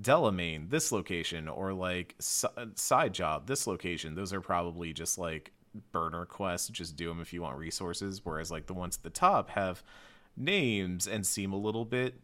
Delamain, 0.00 0.70
this 0.70 0.92
location, 0.92 1.48
or 1.48 1.72
like 1.72 2.14
side 2.18 3.12
job, 3.12 3.46
this 3.46 3.66
location. 3.66 4.14
Those 4.14 4.32
are 4.32 4.40
probably 4.40 4.92
just 4.92 5.18
like 5.18 5.52
burner 5.90 6.24
quests. 6.24 6.68
Just 6.68 6.96
do 6.96 7.08
them 7.08 7.20
if 7.20 7.32
you 7.32 7.42
want 7.42 7.58
resources. 7.58 8.20
Whereas 8.24 8.50
like 8.50 8.66
the 8.66 8.74
ones 8.74 8.96
at 8.96 9.02
the 9.02 9.10
top 9.10 9.50
have 9.50 9.82
names 10.36 11.08
and 11.08 11.26
seem 11.26 11.52
a 11.52 11.56
little 11.56 11.84
bit 11.84 12.20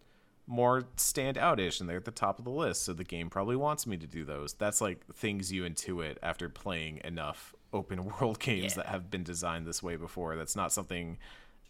more 0.47 0.85
stand 0.97 1.37
outish 1.37 1.81
and 1.81 1.89
they're 1.89 1.97
at 1.97 2.05
the 2.05 2.11
top 2.11 2.39
of 2.39 2.45
the 2.45 2.51
list. 2.51 2.83
So 2.83 2.93
the 2.93 3.05
game 3.05 3.31
probably 3.31 3.57
wants 3.57 3.87
me 3.87 3.97
to 3.97 4.07
do 4.07 4.25
those. 4.25 4.55
That's 4.55 4.81
like 4.81 5.05
things 5.15 5.53
you 5.53 5.63
intuit 5.63 6.17
after 6.23 6.49
playing 6.49 7.01
enough 7.05 7.55
open 7.73 8.05
world 8.21 8.39
games 8.39 8.73
Yeah. 8.77 8.83
that 8.83 8.87
have 8.87 9.11
been 9.11 9.23
designed 9.23 9.67
this 9.67 9.83
way 9.83 9.97
before. 9.97 10.37
That's 10.37 10.57
not 10.57 10.73
something 10.73 11.19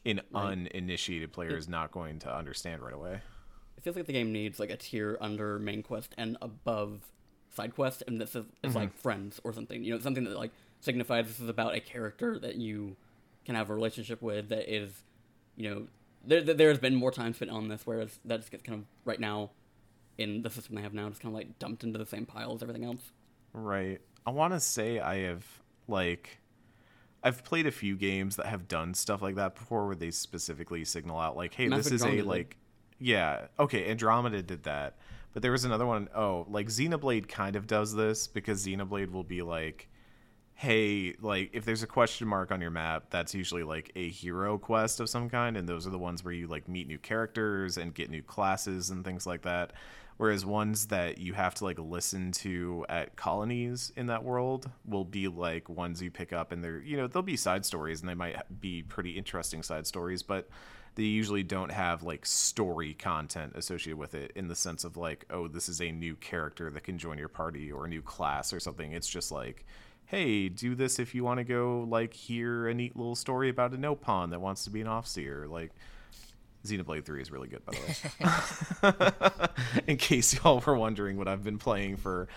an 0.04 0.20
uninitiated 0.34 1.32
player 1.32 1.56
is 1.56 1.68
not 1.68 1.90
going 1.90 2.18
to 2.20 2.34
understand 2.34 2.82
right 2.82 2.94
away. 2.94 3.20
It 3.76 3.82
feels 3.82 3.96
like 3.96 4.06
the 4.06 4.12
game 4.12 4.32
needs 4.32 4.60
like 4.60 4.70
a 4.70 4.76
tier 4.76 5.16
under 5.20 5.58
main 5.58 5.82
quest 5.82 6.14
and 6.18 6.36
above 6.42 7.00
side 7.54 7.74
quest, 7.74 8.02
and 8.06 8.20
this 8.20 8.34
is 8.34 8.44
it's 8.62 8.74
like 8.74 8.90
mm-hmm. 8.90 8.98
friends 8.98 9.40
or 9.44 9.52
something. 9.52 9.82
You 9.82 9.94
know, 9.94 10.00
something 10.00 10.24
that 10.24 10.36
like 10.36 10.52
signifies 10.80 11.26
this 11.26 11.40
is 11.40 11.48
about 11.48 11.74
a 11.74 11.80
character 11.80 12.38
that 12.38 12.56
you 12.56 12.96
can 13.46 13.54
have 13.54 13.70
a 13.70 13.74
relationship 13.74 14.20
with. 14.20 14.50
That 14.50 14.72
is, 14.72 15.02
you 15.56 15.70
know, 15.70 15.86
there 16.26 16.42
there- 16.42 16.54
there's 16.54 16.78
been 16.78 16.94
more 16.94 17.10
time 17.10 17.34
spent 17.34 17.50
on 17.50 17.68
this, 17.68 17.82
whereas 17.86 18.18
that 18.24 18.38
just 18.40 18.50
gets 18.50 18.62
kind 18.62 18.80
of 18.80 18.86
right 19.04 19.20
now 19.20 19.50
in 20.18 20.42
the 20.42 20.50
system 20.50 20.76
they 20.76 20.82
have 20.82 20.94
now, 20.94 21.08
just 21.08 21.20
kind 21.20 21.34
of 21.34 21.38
like 21.38 21.58
dumped 21.58 21.82
into 21.84 21.98
the 21.98 22.06
same 22.06 22.24
pile 22.26 22.54
as 22.54 22.62
everything 22.62 22.84
else. 22.84 23.10
Right. 23.52 24.00
I 24.26 24.30
want 24.30 24.52
to 24.54 24.60
say 24.60 25.00
I 25.00 25.18
have 25.22 25.44
like 25.88 26.38
I've 27.22 27.42
played 27.44 27.66
a 27.66 27.70
few 27.72 27.96
games 27.96 28.36
that 28.36 28.46
have 28.46 28.68
done 28.68 28.94
stuff 28.94 29.22
like 29.22 29.34
that 29.36 29.54
before 29.54 29.86
where 29.86 29.96
they 29.96 30.10
specifically 30.10 30.84
signal 30.84 31.18
out 31.18 31.36
like 31.36 31.54
hey 31.54 31.68
Mass 31.68 31.84
this 31.84 31.92
is 31.92 32.04
a 32.04 32.10
did. 32.10 32.26
like 32.26 32.56
yeah, 32.98 33.46
okay, 33.58 33.90
Andromeda 33.90 34.42
did 34.42 34.62
that. 34.64 34.96
But 35.32 35.42
there 35.42 35.50
was 35.52 35.64
another 35.64 35.84
one 35.84 36.08
oh, 36.14 36.46
like 36.48 36.68
Xenoblade 36.68 37.28
kind 37.28 37.56
of 37.56 37.66
does 37.66 37.94
this 37.94 38.26
because 38.28 38.64
Xenoblade 38.64 39.10
will 39.10 39.24
be 39.24 39.42
like 39.42 39.88
hey, 40.54 41.14
like 41.20 41.50
if 41.52 41.64
there's 41.64 41.82
a 41.82 41.86
question 41.86 42.28
mark 42.28 42.52
on 42.52 42.60
your 42.60 42.70
map, 42.70 43.06
that's 43.10 43.34
usually 43.34 43.64
like 43.64 43.90
a 43.96 44.08
hero 44.08 44.56
quest 44.56 45.00
of 45.00 45.08
some 45.08 45.28
kind, 45.28 45.56
and 45.56 45.68
those 45.68 45.86
are 45.86 45.90
the 45.90 45.98
ones 45.98 46.24
where 46.24 46.32
you 46.32 46.46
like 46.46 46.68
meet 46.68 46.86
new 46.86 46.98
characters 46.98 47.76
and 47.76 47.94
get 47.94 48.10
new 48.10 48.22
classes 48.22 48.90
and 48.90 49.04
things 49.04 49.26
like 49.26 49.42
that. 49.42 49.72
Whereas 50.16 50.46
ones 50.46 50.86
that 50.86 51.18
you 51.18 51.32
have 51.32 51.56
to 51.56 51.64
like 51.64 51.78
listen 51.80 52.30
to 52.32 52.86
at 52.88 53.16
colonies 53.16 53.92
in 53.96 54.06
that 54.06 54.22
world 54.22 54.70
will 54.86 55.04
be 55.04 55.26
like 55.26 55.68
ones 55.68 56.00
you 56.00 56.10
pick 56.12 56.32
up, 56.32 56.52
and 56.52 56.62
they're 56.62 56.80
you 56.80 56.96
know 56.96 57.08
they'll 57.08 57.22
be 57.22 57.36
side 57.36 57.66
stories 57.66 58.00
and 58.00 58.08
they 58.08 58.14
might 58.14 58.36
be 58.60 58.82
pretty 58.82 59.10
interesting 59.10 59.62
side 59.62 59.86
stories, 59.88 60.22
but 60.22 60.48
they 60.94 61.02
usually 61.02 61.42
don't 61.42 61.72
have 61.72 62.04
like 62.04 62.24
story 62.24 62.94
content 62.94 63.54
associated 63.56 63.98
with 63.98 64.14
it 64.14 64.30
in 64.36 64.46
the 64.46 64.54
sense 64.54 64.84
of 64.84 64.96
like 64.96 65.24
oh 65.30 65.48
this 65.48 65.68
is 65.68 65.80
a 65.80 65.90
new 65.90 66.14
character 66.14 66.70
that 66.70 66.84
can 66.84 66.96
join 66.96 67.18
your 67.18 67.28
party 67.28 67.72
or 67.72 67.86
a 67.86 67.88
new 67.88 68.02
class 68.02 68.52
or 68.52 68.60
something. 68.60 68.92
It's 68.92 69.08
just 69.08 69.32
like 69.32 69.66
hey, 70.06 70.48
do 70.48 70.74
this 70.74 70.98
if 70.98 71.14
you 71.14 71.24
want 71.24 71.38
to 71.38 71.44
go 71.44 71.86
like 71.88 72.14
hear 72.14 72.68
a 72.68 72.74
neat 72.74 72.96
little 72.96 73.16
story 73.16 73.48
about 73.48 73.72
a 73.74 73.76
Nopon 73.76 74.30
that 74.30 74.40
wants 74.40 74.64
to 74.64 74.70
be 74.70 74.80
an 74.80 74.86
offseer. 74.86 75.48
Like 75.48 75.72
Xenoblade 76.64 77.04
3 77.04 77.22
is 77.22 77.30
really 77.30 77.48
good, 77.48 77.64
by 77.64 77.72
the 78.82 79.42
way. 79.42 79.48
In 79.86 79.96
case 79.96 80.34
y'all 80.34 80.62
were 80.64 80.76
wondering 80.76 81.16
what 81.16 81.28
I've 81.28 81.44
been 81.44 81.58
playing 81.58 81.96
for 81.96 82.28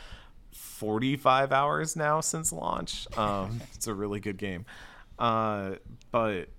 45 0.51 1.51
hours 1.51 1.95
now 1.95 2.19
since 2.21 2.51
launch. 2.51 3.07
Um, 3.17 3.61
it's 3.73 3.87
a 3.87 3.93
really 3.93 4.19
good 4.19 4.37
game. 4.37 4.65
Uh, 5.17 5.75
but 6.11 6.49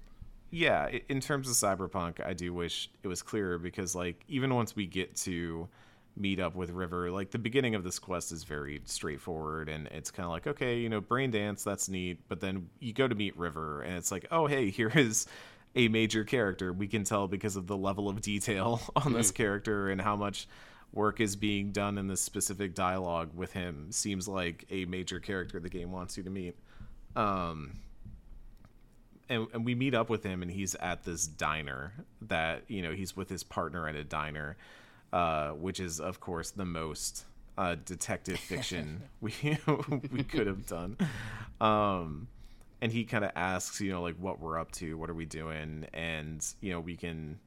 yeah, 0.51 0.89
in 1.09 1.21
terms 1.21 1.49
of 1.49 1.55
Cyberpunk, 1.55 2.25
I 2.25 2.33
do 2.33 2.55
wish 2.55 2.91
it 3.03 3.09
was 3.09 3.23
clearer 3.23 3.59
because, 3.59 3.95
like, 3.95 4.25
even 4.29 4.55
once 4.55 4.75
we 4.75 4.87
get 4.87 5.15
to 5.17 5.69
meet 6.19 6.41
up 6.41 6.55
with 6.55 6.71
River, 6.71 7.11
like, 7.11 7.31
the 7.31 7.39
beginning 7.39 7.75
of 7.75 7.85
this 7.85 7.99
quest 7.99 8.33
is 8.33 8.45
very 8.45 8.81
straightforward 8.85 9.69
and 9.69 9.87
it's 9.89 10.11
kind 10.11 10.25
of 10.25 10.31
like, 10.31 10.47
okay, 10.47 10.79
you 10.79 10.89
know, 10.89 11.01
brain 11.01 11.31
dance, 11.31 11.65
that's 11.65 11.89
neat. 11.89 12.21
But 12.29 12.41
then 12.41 12.69
you 12.81 12.93
go 12.93 13.09
to 13.09 13.15
meet 13.15 13.37
River 13.37 13.83
and 13.83 13.97
it's 13.97 14.11
like, 14.11 14.27
oh, 14.31 14.47
hey, 14.47 14.71
here 14.79 14.93
is 14.95 15.27
a 15.75 15.89
major 15.89 16.25
character. 16.25 16.73
We 16.73 16.89
can 16.89 17.05
tell 17.05 17.29
because 17.29 17.57
of 17.57 17.67
the 17.67 17.77
level 17.77 18.09
of 18.09 18.21
detail 18.21 18.81
on 18.97 19.13
this 19.13 19.31
character 19.31 19.89
and 19.89 20.01
how 20.01 20.17
much 20.17 20.49
work 20.93 21.21
is 21.21 21.37
being 21.37 21.71
done 21.71 21.99
in 21.99 22.09
this 22.09 22.21
specific 22.21 22.75
dialogue 22.75 23.31
with 23.35 23.53
him. 23.53 23.93
Seems 23.93 24.27
like 24.27 24.65
a 24.71 24.87
major 24.87 25.21
character 25.21 25.61
the 25.61 25.69
game 25.69 25.93
wants 25.93 26.17
you 26.17 26.23
to 26.23 26.31
meet. 26.31 26.57
Um, 27.15 27.73
and, 29.29 29.47
and 29.53 29.65
we 29.65 29.75
meet 29.75 29.95
up 29.95 30.09
with 30.09 30.25
him 30.25 30.43
and 30.43 30.51
he's 30.51 30.75
at 30.77 31.05
this 31.05 31.27
diner 31.27 31.93
that 32.23 32.63
you 32.69 32.83
know 32.83 32.93
he's 32.93 33.17
with 33.17 33.29
his 33.29 33.43
partner 33.43 33.89
at 33.89 33.95
a 33.95 34.05
diner 34.05 34.57
uh, 35.13 35.51
which 35.51 35.81
is 35.81 36.01
of 36.01 36.21
course 36.21 36.51
the 36.51 36.65
most 36.65 37.25
uh, 37.57 37.77
detective 37.85 38.39
fiction 38.39 39.03
we 39.21 39.33
we 40.11 40.23
could 40.23 40.47
have 40.47 40.67
done. 40.67 40.97
Um, 41.61 42.29
and 42.81 42.93
he 42.93 43.05
kind 43.05 43.25
of 43.25 43.33
asks 43.35 43.81
you 43.81 43.91
know 43.91 44.03
like 44.03 44.17
what 44.17 44.41
we're 44.41 44.59
up 44.59 44.71
to 44.73 44.97
what 44.97 45.11
are 45.11 45.15
we 45.15 45.27
doing? 45.27 45.87
And 45.93 46.47
you 46.61 46.73
know 46.73 46.81
we 46.81 46.97
can 46.97 47.39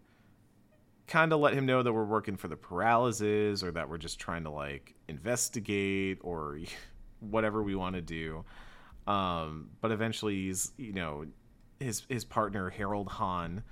kind 1.08 1.34
of 1.34 1.39
let 1.39 1.54
him 1.54 1.65
know 1.65 1.84
that 1.84 1.91
we're 1.91 2.06
working 2.06 2.38
for 2.38 2.47
the 2.47 2.56
Peraleses 2.56 3.63
or 3.63 3.71
that 3.71 3.89
we're 3.89 3.97
just 3.97 4.17
trying 4.17 4.43
to 4.43 4.50
like 4.50 4.95
investigate 5.08 6.19
or 6.21 6.60
whatever 7.19 7.62
we 7.62 7.76
want 7.76 7.95
to 7.95 8.02
do. 8.02 8.43
Um, 9.08 9.69
but 9.82 9.91
eventually 9.91 10.36
he's 10.36 10.71
you 10.78 10.93
know 10.93 11.26
his 11.80 12.04
his 12.10 12.24
partner 12.24 12.69
Harold 12.69 13.08
Hahn 13.08 13.63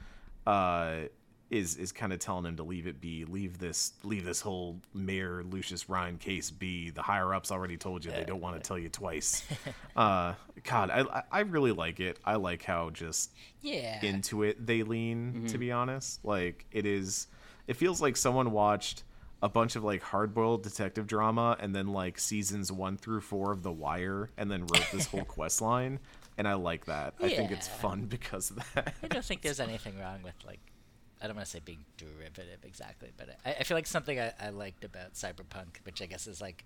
uh, 0.48 1.02
is 1.50 1.78
is 1.78 1.92
kind 1.92 2.14
of 2.14 2.20
telling 2.20 2.46
him 2.46 2.56
to 2.58 2.64
leave 2.64 2.86
it 2.88 3.02
be, 3.02 3.26
leave 3.26 3.58
this 3.58 3.94
leave 4.04 4.24
this 4.26 4.42
whole 4.42 4.78
Mayor 4.94 5.44
Lucius 5.44 5.90
Rhyne 5.90 6.18
case 6.18 6.52
be. 6.52 6.92
The 6.92 7.02
higher 7.02 7.34
ups 7.34 7.52
already 7.52 7.76
told 7.78 8.06
you 8.06 8.12
they 8.12 8.24
don't 8.24 8.42
want 8.42 8.56
to 8.56 8.68
tell 8.68 8.78
you 8.78 8.90
twice. 8.90 9.44
uh, 9.96 10.34
God, 10.64 10.90
I 10.92 11.24
I- 11.32 11.40
really 11.42 11.72
like 11.72 12.00
it. 12.00 12.20
I 12.24 12.36
like 12.36 12.64
how 12.64 12.92
just 12.92 13.32
Yeah. 13.62 14.04
into 14.06 14.44
it 14.44 14.66
they 14.66 14.84
lean. 14.84 15.48
To 15.48 15.58
be 15.58 15.72
honest, 15.72 16.24
like 16.24 16.66
it 16.72 16.86
is, 16.86 17.28
it 17.68 17.76
feels 17.76 18.02
like 18.02 18.16
someone 18.18 18.52
watched 18.52 19.04
a 19.42 19.48
bunch 19.50 19.76
of 19.78 19.84
like 19.86 20.04
hard-boiled 20.04 20.62
detective 20.64 21.08
drama 21.08 21.56
and 21.62 21.74
then 21.74 21.88
like 21.88 22.20
seasons 22.20 22.72
one 22.72 22.98
through 22.98 23.22
four 23.22 23.54
of 23.54 23.64
The 23.64 23.72
Wire 23.72 24.30
and 24.38 24.52
then 24.52 24.62
wrote 24.68 24.86
this 24.92 25.08
whole 25.08 25.24
quest 25.26 25.62
line. 25.62 26.00
And 26.38 26.48
I 26.48 26.54
like 26.54 26.86
that. 26.86 27.14
I 27.22 27.30
think 27.30 27.50
it's 27.52 27.68
fun 27.68 28.06
because 28.10 28.52
of 28.52 28.60
that. 28.76 28.94
I 29.02 29.08
don't 29.08 29.24
think 29.26 29.42
there's 29.42 29.60
anything 29.60 29.98
wrong 30.00 30.20
with 30.24 30.36
like 30.46 30.60
I 31.22 31.28
don't 31.28 31.36
want 31.36 31.46
to 31.46 31.52
say 31.52 31.60
being 31.64 31.86
derivative 31.98 32.64
exactly, 32.64 33.12
but 33.18 33.30
I, 33.46 33.56
I 33.60 33.64
feel 33.64 33.76
like 33.76 33.88
something 33.88 34.20
I, 34.20 34.32
I 34.40 34.50
liked 34.50 34.84
about 34.84 35.14
Cyberpunk, 35.14 35.84
which 35.84 36.02
I 36.02 36.06
guess 36.06 36.28
is 36.28 36.42
like 36.42 36.64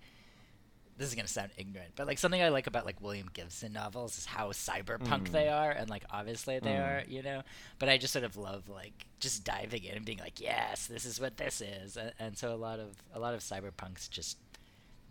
this 0.96 1.08
is 1.08 1.14
gonna 1.14 1.26
sound 1.26 1.50
ignorant, 1.56 1.92
but 1.96 2.06
like 2.06 2.18
something 2.18 2.40
I 2.40 2.50
like 2.50 2.66
about 2.66 2.86
like 2.86 3.00
William 3.00 3.28
Gibson 3.32 3.72
novels 3.72 4.16
is 4.16 4.26
how 4.26 4.50
cyberpunk 4.50 5.30
they 5.30 5.46
mm. 5.46 5.52
are, 5.52 5.70
and 5.72 5.90
like 5.90 6.04
obviously 6.10 6.58
they 6.60 6.70
mm. 6.70 6.86
are, 6.86 7.02
you 7.08 7.22
know. 7.22 7.42
But 7.78 7.88
I 7.88 7.98
just 7.98 8.12
sort 8.12 8.24
of 8.24 8.36
love 8.36 8.68
like 8.68 9.06
just 9.18 9.44
diving 9.44 9.84
in 9.84 9.96
and 9.96 10.04
being 10.04 10.18
like, 10.18 10.40
yes, 10.40 10.86
this 10.86 11.04
is 11.04 11.20
what 11.20 11.36
this 11.36 11.60
is, 11.60 11.96
and, 11.96 12.12
and 12.20 12.38
so 12.38 12.54
a 12.54 12.56
lot 12.56 12.78
of 12.78 12.94
a 13.12 13.18
lot 13.18 13.34
of 13.34 13.40
cyberpunks 13.40 14.08
just 14.08 14.38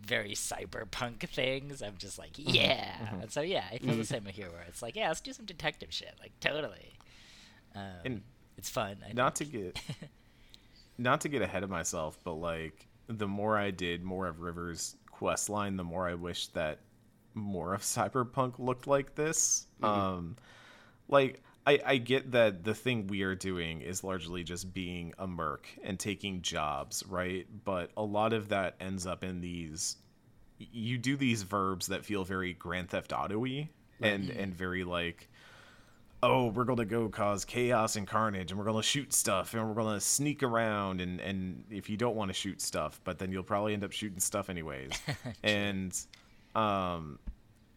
very 0.00 0.32
cyberpunk 0.32 1.28
things. 1.28 1.82
I'm 1.82 1.96
just 1.98 2.18
like, 2.18 2.32
mm-hmm. 2.32 2.54
yeah, 2.54 2.92
mm-hmm. 3.02 3.20
and 3.22 3.30
so 3.30 3.42
yeah, 3.42 3.64
I 3.70 3.78
feel 3.78 3.88
the 3.88 4.02
mm-hmm. 4.02 4.02
same 4.02 4.24
here, 4.26 4.50
where 4.50 4.64
it's 4.66 4.80
like, 4.80 4.96
yeah, 4.96 5.08
let's 5.08 5.20
do 5.20 5.34
some 5.34 5.44
detective 5.44 5.92
shit, 5.92 6.14
like 6.18 6.32
totally. 6.40 6.94
Um, 7.74 7.82
And 8.04 8.22
it's 8.56 8.68
fun. 8.70 8.96
I 9.08 9.12
not 9.12 9.36
to 9.36 9.44
get 9.44 9.80
not 10.98 11.20
to 11.22 11.28
get 11.28 11.42
ahead 11.42 11.62
of 11.62 11.70
myself, 11.70 12.18
but 12.24 12.34
like 12.34 12.86
the 13.06 13.28
more 13.28 13.58
I 13.58 13.70
did 13.70 14.02
more 14.02 14.26
of 14.26 14.40
River's 14.40 14.96
quest 15.10 15.48
line, 15.48 15.76
the 15.76 15.84
more 15.84 16.08
I 16.08 16.14
wish 16.14 16.48
that 16.48 16.80
more 17.34 17.74
of 17.74 17.82
Cyberpunk 17.82 18.58
looked 18.58 18.86
like 18.86 19.14
this. 19.14 19.66
Um 19.82 20.36
like 21.08 21.42
I, 21.66 21.80
I 21.84 21.96
get 21.96 22.32
that 22.32 22.64
the 22.64 22.74
thing 22.74 23.06
we 23.06 23.22
are 23.22 23.34
doing 23.34 23.80
is 23.80 24.04
largely 24.04 24.44
just 24.44 24.74
being 24.74 25.14
a 25.18 25.26
merc 25.26 25.66
and 25.82 25.98
taking 25.98 26.42
jobs, 26.42 27.02
right? 27.08 27.46
But 27.64 27.90
a 27.96 28.02
lot 28.02 28.32
of 28.34 28.50
that 28.50 28.76
ends 28.80 29.06
up 29.06 29.24
in 29.24 29.40
these 29.40 29.96
you 30.58 30.98
do 30.98 31.16
these 31.16 31.42
verbs 31.42 31.88
that 31.88 32.04
feel 32.04 32.24
very 32.24 32.52
Grand 32.54 32.90
Theft 32.90 33.12
Auto-y 33.12 33.68
and 34.00 34.30
and 34.30 34.54
very 34.54 34.84
like 34.84 35.28
oh, 36.24 36.46
we're 36.48 36.64
gonna 36.64 36.84
go 36.84 37.08
cause 37.08 37.44
chaos 37.44 37.96
and 37.96 38.06
carnage, 38.06 38.50
and 38.50 38.58
we're 38.58 38.66
gonna 38.66 38.82
shoot 38.82 39.12
stuff, 39.12 39.54
and 39.54 39.66
we're 39.68 39.74
gonna 39.74 40.00
sneak 40.00 40.42
around, 40.42 41.00
and 41.00 41.20
and 41.20 41.64
if 41.70 41.88
you 41.90 41.96
don't 41.96 42.16
want 42.16 42.28
to 42.30 42.32
shoot 42.34 42.60
stuff, 42.60 43.00
but 43.04 43.18
then 43.18 43.30
you'll 43.32 43.42
probably 43.42 43.72
end 43.74 43.84
up 43.84 43.92
shooting 43.92 44.20
stuff 44.20 44.48
anyways, 44.50 44.90
and 45.42 45.96
um, 46.54 47.18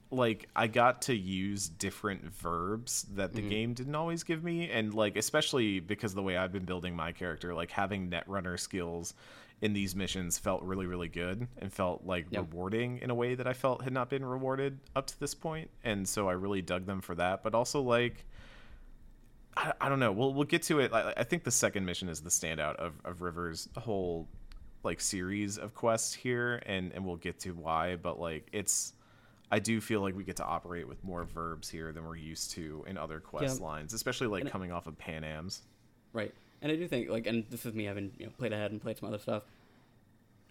like 0.10 0.48
I 0.56 0.68
got 0.68 1.02
to 1.04 1.16
use 1.16 1.68
different 1.68 2.24
verbs 2.34 3.06
that 3.16 3.34
the 3.34 3.42
game 3.42 3.74
didn't 3.74 3.96
always 3.96 4.24
give 4.24 4.44
me, 4.44 4.70
and 4.72 4.94
like 4.94 5.18
especially 5.18 5.80
because 5.80 6.12
of 6.12 6.16
the 6.16 6.24
way 6.24 6.38
I've 6.38 6.52
been 6.54 6.66
building 6.66 6.96
my 6.96 7.12
character, 7.12 7.54
like 7.54 7.72
having 7.72 8.10
netrunner 8.10 8.60
skills 8.60 9.14
in 9.60 9.74
these 9.74 9.96
missions 9.96 10.38
felt 10.38 10.62
really 10.62 10.86
really 10.86 11.08
good 11.08 11.48
and 11.58 11.74
felt 11.74 12.06
like 12.06 12.28
Yep. 12.30 12.52
rewarding 12.52 13.00
in 13.00 13.10
a 13.10 13.16
way 13.16 13.34
that 13.34 13.48
I 13.48 13.54
felt 13.54 13.82
had 13.82 13.92
not 13.92 14.08
been 14.08 14.24
rewarded 14.24 14.80
up 14.96 15.08
to 15.08 15.20
this 15.20 15.34
point, 15.34 15.70
and 15.84 16.08
so 16.08 16.30
I 16.30 16.34
really 16.34 16.62
dug 16.62 16.86
them 16.86 17.02
for 17.02 17.16
that. 17.16 17.42
But 17.44 17.56
also 17.56 17.82
like 17.82 18.24
I, 19.58 19.74
I 19.82 19.90
don't 19.90 20.00
know. 20.00 20.12
We'll 20.12 20.34
we'll 20.34 20.44
get 20.46 20.62
to 20.64 20.80
it. 20.80 20.94
I, 20.94 21.14
I 21.18 21.24
think 21.24 21.44
the 21.44 21.52
second 21.52 21.86
mission 21.86 22.10
is 22.10 22.22
the 22.22 22.30
standout 22.30 22.76
of 22.76 22.94
of 23.04 23.22
River's 23.22 23.68
whole 23.78 24.28
like 24.84 25.02
series 25.02 25.58
of 25.58 25.74
quests 25.74 26.14
here, 26.14 26.62
and 26.66 26.92
and 26.94 27.06
we'll 27.06 27.16
get 27.18 27.40
to 27.42 27.52
why. 27.52 27.96
But 27.96 28.20
like 28.20 28.48
it's, 28.52 28.94
I 29.52 29.60
do 29.60 29.82
feel 29.82 30.02
like 30.02 30.16
we 30.16 30.24
get 30.24 30.36
to 30.38 30.46
operate 30.46 30.88
with 30.88 31.04
more 31.04 31.24
verbs 31.26 31.70
here 31.70 31.92
than 31.92 32.06
we're 32.06 32.16
used 32.16 32.52
to 32.52 32.86
in 32.88 32.98
other 32.98 33.20
quest 33.20 33.60
Yeah. 33.60 33.66
lines, 33.66 33.94
especially 33.94 34.28
like 34.28 34.42
And- 34.44 34.52
coming 34.52 34.72
off 34.72 34.86
of 34.88 34.98
Panam's. 34.98 35.64
Right. 36.14 36.34
And 36.62 36.72
I 36.72 36.76
do 36.76 36.88
think 36.88 37.10
like 37.10 37.26
and 37.28 37.46
this 37.50 37.66
is 37.66 37.74
me 37.74 37.86
having, 37.86 38.12
you 38.20 38.26
know, 38.28 38.32
played 38.38 38.54
ahead 38.54 38.72
and 38.72 38.82
played 38.82 38.98
some 38.98 39.10
other 39.10 39.20
stuff. 39.20 39.44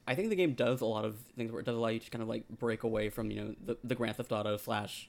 I 0.08 0.14
think 0.14 0.28
the 0.30 0.36
game 0.36 0.54
does 0.54 0.80
a 0.82 0.86
lot 0.86 1.04
of 1.04 1.16
things 1.36 1.50
where 1.50 1.60
it 1.60 1.64
does 1.66 1.74
allow 1.76 1.88
you 1.88 1.98
to 1.98 2.10
kind 2.10 2.22
of 2.22 2.28
like 2.28 2.48
break 2.48 2.84
away 2.84 3.08
from, 3.10 3.30
you 3.30 3.40
know, 3.40 3.54
the, 3.64 3.76
the 3.82 3.94
Grand 3.96 4.16
Theft 4.16 4.30
Auto 4.32 4.56
slash 4.56 5.08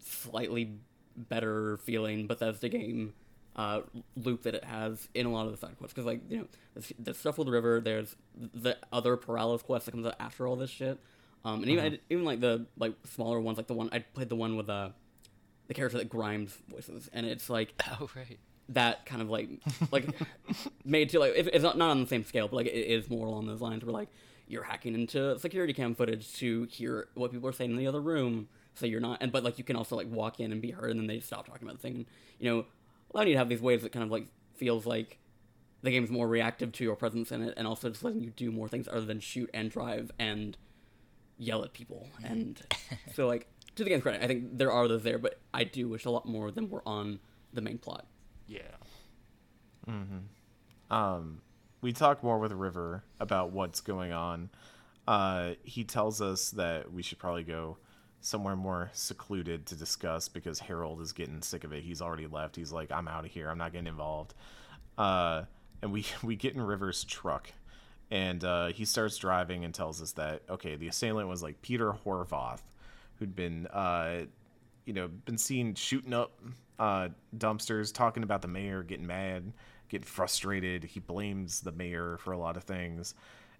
slightly 0.00 0.72
better 1.16 1.78
feeling 1.78 2.26
Bethesda 2.26 2.68
game 2.68 3.14
uh, 3.56 3.82
loop 4.16 4.42
that 4.42 4.54
it 4.54 4.64
has 4.64 5.08
in 5.14 5.26
a 5.26 5.30
lot 5.30 5.46
of 5.46 5.52
the 5.52 5.58
side 5.58 5.76
quests. 5.78 5.94
Because, 5.94 6.06
like, 6.06 6.20
you 6.28 6.38
know, 6.38 6.46
the, 6.74 6.94
the 6.98 7.14
stuff 7.14 7.38
with 7.38 7.46
the 7.46 7.52
river, 7.52 7.80
there's 7.80 8.16
the 8.36 8.76
other 8.92 9.16
Peralez 9.16 9.62
quest 9.62 9.86
that 9.86 9.92
comes 9.92 10.06
out 10.06 10.16
after 10.18 10.46
all 10.46 10.56
this 10.56 10.70
shit. 10.70 10.98
Um, 11.44 11.62
and 11.62 11.70
even, 11.70 11.98
even 12.08 12.24
like 12.24 12.40
the 12.40 12.66
like 12.78 12.94
smaller 13.04 13.38
ones, 13.38 13.58
like 13.58 13.66
the 13.66 13.74
one 13.74 13.90
I 13.92 13.98
played 13.98 14.30
the 14.30 14.34
one 14.36 14.56
with 14.56 14.70
uh, 14.70 14.88
the 15.68 15.74
character 15.74 15.98
that 15.98 16.08
Grimes 16.08 16.56
voices, 16.68 17.10
and 17.12 17.26
it's 17.26 17.50
like 17.50 17.74
Oh 18.00 18.08
right. 18.16 18.38
that 18.70 19.04
kind 19.04 19.20
of 19.20 19.28
like 19.28 19.50
like 19.90 20.06
made 20.86 21.10
to 21.10 21.18
like 21.18 21.34
it's 21.36 21.62
not, 21.62 21.76
not 21.76 21.90
on 21.90 22.00
the 22.00 22.06
same 22.06 22.24
scale 22.24 22.48
but 22.48 22.56
like 22.56 22.66
it 22.66 22.70
is 22.70 23.10
more 23.10 23.26
along 23.26 23.46
those 23.46 23.60
lines 23.60 23.84
where 23.84 23.92
like 23.92 24.08
you're 24.48 24.62
hacking 24.62 24.94
into 24.94 25.38
security 25.38 25.74
cam 25.74 25.94
footage 25.94 26.32
to 26.34 26.64
hear 26.70 27.08
what 27.14 27.30
people 27.30 27.48
are 27.48 27.52
saying 27.52 27.70
in 27.70 27.76
the 27.76 27.86
other 27.86 28.00
room 28.00 28.48
so 28.74 28.86
you're 28.86 29.00
not 29.00 29.18
and 29.20 29.30
but 29.32 29.44
like 29.44 29.58
you 29.58 29.64
can 29.64 29.76
also 29.76 29.96
like 29.96 30.08
walk 30.10 30.40
in 30.40 30.52
and 30.52 30.60
be 30.62 30.70
heard 30.70 30.90
and 30.90 31.00
then 31.00 31.06
they 31.06 31.20
stop 31.20 31.46
talking 31.46 31.62
about 31.66 31.76
the 31.76 31.82
thing 31.82 31.94
and 31.96 32.06
you 32.38 32.50
know 32.50 32.64
allowing 33.12 33.28
you 33.28 33.34
to 33.34 33.38
have 33.38 33.48
these 33.48 33.60
ways 33.60 33.82
that 33.82 33.92
kind 33.92 34.02
of 34.04 34.10
like 34.10 34.26
feels 34.56 34.84
like 34.86 35.18
the 35.82 35.90
game's 35.90 36.10
more 36.10 36.26
reactive 36.26 36.72
to 36.72 36.82
your 36.84 36.96
presence 36.96 37.30
in 37.30 37.42
it 37.42 37.54
and 37.56 37.66
also 37.66 37.88
just 37.90 38.02
letting 38.02 38.20
you 38.22 38.30
do 38.30 38.50
more 38.50 38.68
things 38.68 38.88
other 38.88 39.04
than 39.04 39.20
shoot 39.20 39.48
and 39.54 39.70
drive 39.70 40.10
and 40.18 40.56
yell 41.38 41.62
at 41.64 41.72
people 41.72 42.08
and 42.24 42.62
so 43.14 43.26
like 43.26 43.46
to 43.76 43.84
the 43.84 43.90
game's 43.90 44.02
credit 44.02 44.22
i 44.22 44.26
think 44.26 44.56
there 44.58 44.70
are 44.72 44.86
those 44.88 45.02
there 45.02 45.18
but 45.18 45.38
i 45.52 45.62
do 45.64 45.88
wish 45.88 46.04
a 46.04 46.10
lot 46.10 46.26
more 46.26 46.48
of 46.48 46.54
them 46.54 46.70
were 46.70 46.82
on 46.86 47.18
the 47.52 47.60
main 47.60 47.78
plot 47.78 48.06
Yeah. 48.48 48.60
um, 50.90 51.40
we 51.80 51.92
talk 51.92 52.22
more 52.22 52.38
with 52.38 52.52
River 52.52 53.04
about 53.20 53.52
what's 53.52 53.80
going 53.80 54.12
on. 54.12 54.50
Uh, 55.06 55.52
he 55.62 55.84
tells 55.84 56.20
us 56.22 56.50
that 56.52 56.92
we 56.92 57.02
should 57.02 57.18
probably 57.18 57.42
go 57.44 57.76
somewhere 58.24 58.56
more 58.56 58.90
secluded 58.94 59.66
to 59.66 59.76
discuss 59.76 60.28
because 60.28 60.58
Harold 60.58 61.02
is 61.02 61.12
getting 61.12 61.42
sick 61.42 61.62
of 61.62 61.74
it. 61.74 61.82
He's 61.82 62.00
already 62.00 62.26
left. 62.26 62.56
He's 62.56 62.72
like, 62.72 62.90
I'm 62.90 63.06
out 63.06 63.26
of 63.26 63.30
here. 63.30 63.50
I'm 63.50 63.58
not 63.58 63.72
getting 63.72 63.86
involved. 63.86 64.32
Uh, 64.96 65.42
and 65.82 65.92
we 65.92 66.06
we 66.22 66.34
get 66.34 66.54
in 66.54 66.62
River's 66.62 67.04
truck, 67.04 67.52
and 68.10 68.42
uh, 68.42 68.68
he 68.68 68.86
starts 68.86 69.18
driving 69.18 69.64
and 69.64 69.74
tells 69.74 70.00
us 70.00 70.12
that 70.12 70.42
okay, 70.48 70.74
the 70.74 70.88
assailant 70.88 71.28
was 71.28 71.42
like 71.42 71.60
Peter 71.60 71.92
Horvath, 71.92 72.62
who'd 73.16 73.36
been 73.36 73.66
uh, 73.66 74.22
you 74.86 74.94
know 74.94 75.08
been 75.08 75.38
seen 75.38 75.74
shooting 75.74 76.14
up 76.14 76.40
uh, 76.78 77.08
dumpsters, 77.36 77.92
talking 77.92 78.22
about 78.22 78.40
the 78.40 78.48
mayor, 78.48 78.82
getting 78.82 79.06
mad, 79.06 79.52
getting 79.90 80.06
frustrated. 80.06 80.84
He 80.84 80.98
blames 80.98 81.60
the 81.60 81.72
mayor 81.72 82.16
for 82.20 82.32
a 82.32 82.38
lot 82.38 82.56
of 82.56 82.64
things, 82.64 83.14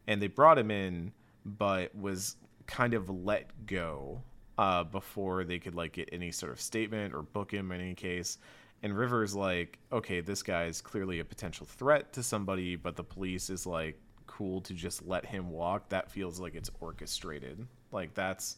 and 0.07 0.23
they 0.23 0.29
brought 0.29 0.57
him 0.57 0.71
in, 0.71 1.13
but 1.45 1.95
was 1.95 2.37
kind 2.67 2.95
of 2.95 3.11
let 3.11 3.67
go 3.67 4.23
uh, 4.59 4.85
before 4.85 5.45
they 5.45 5.59
could 5.59 5.75
like 5.75 5.93
get 5.93 6.09
any 6.13 6.31
sort 6.31 6.53
of 6.53 6.61
statement 6.61 7.15
or 7.15 7.23
book 7.23 7.53
him 7.53 7.73
in 7.73 7.81
any 7.81 7.95
case. 7.95 8.39
And 8.83 8.97
Rivers 8.97 9.35
like, 9.35 9.79
okay, 9.93 10.21
this 10.21 10.43
guy 10.43 10.65
is 10.65 10.81
clearly 10.81 11.21
a 11.21 11.25
potential 11.25 11.67
threat 11.67 12.13
to 12.13 12.23
somebody, 12.23 12.77
but 12.77 12.97
the 12.97 13.05
police 13.05 13.49
is 13.49 13.67
like 13.67 13.99
cool 14.27 14.61
to 14.63 14.75
just 14.75 15.07
let 15.07 15.25
him 15.25 15.51
walk. 15.51 15.89
That 15.89 16.11
feels 16.11 16.39
like 16.39 16.55
it's 16.55 16.71
orchestrated. 16.81 17.67
Like 17.93 18.15
that's 18.15 18.57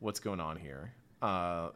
what's 0.00 0.20
going 0.20 0.40
on 0.40 0.56
here. 0.56 0.92
Uh, 1.20 1.68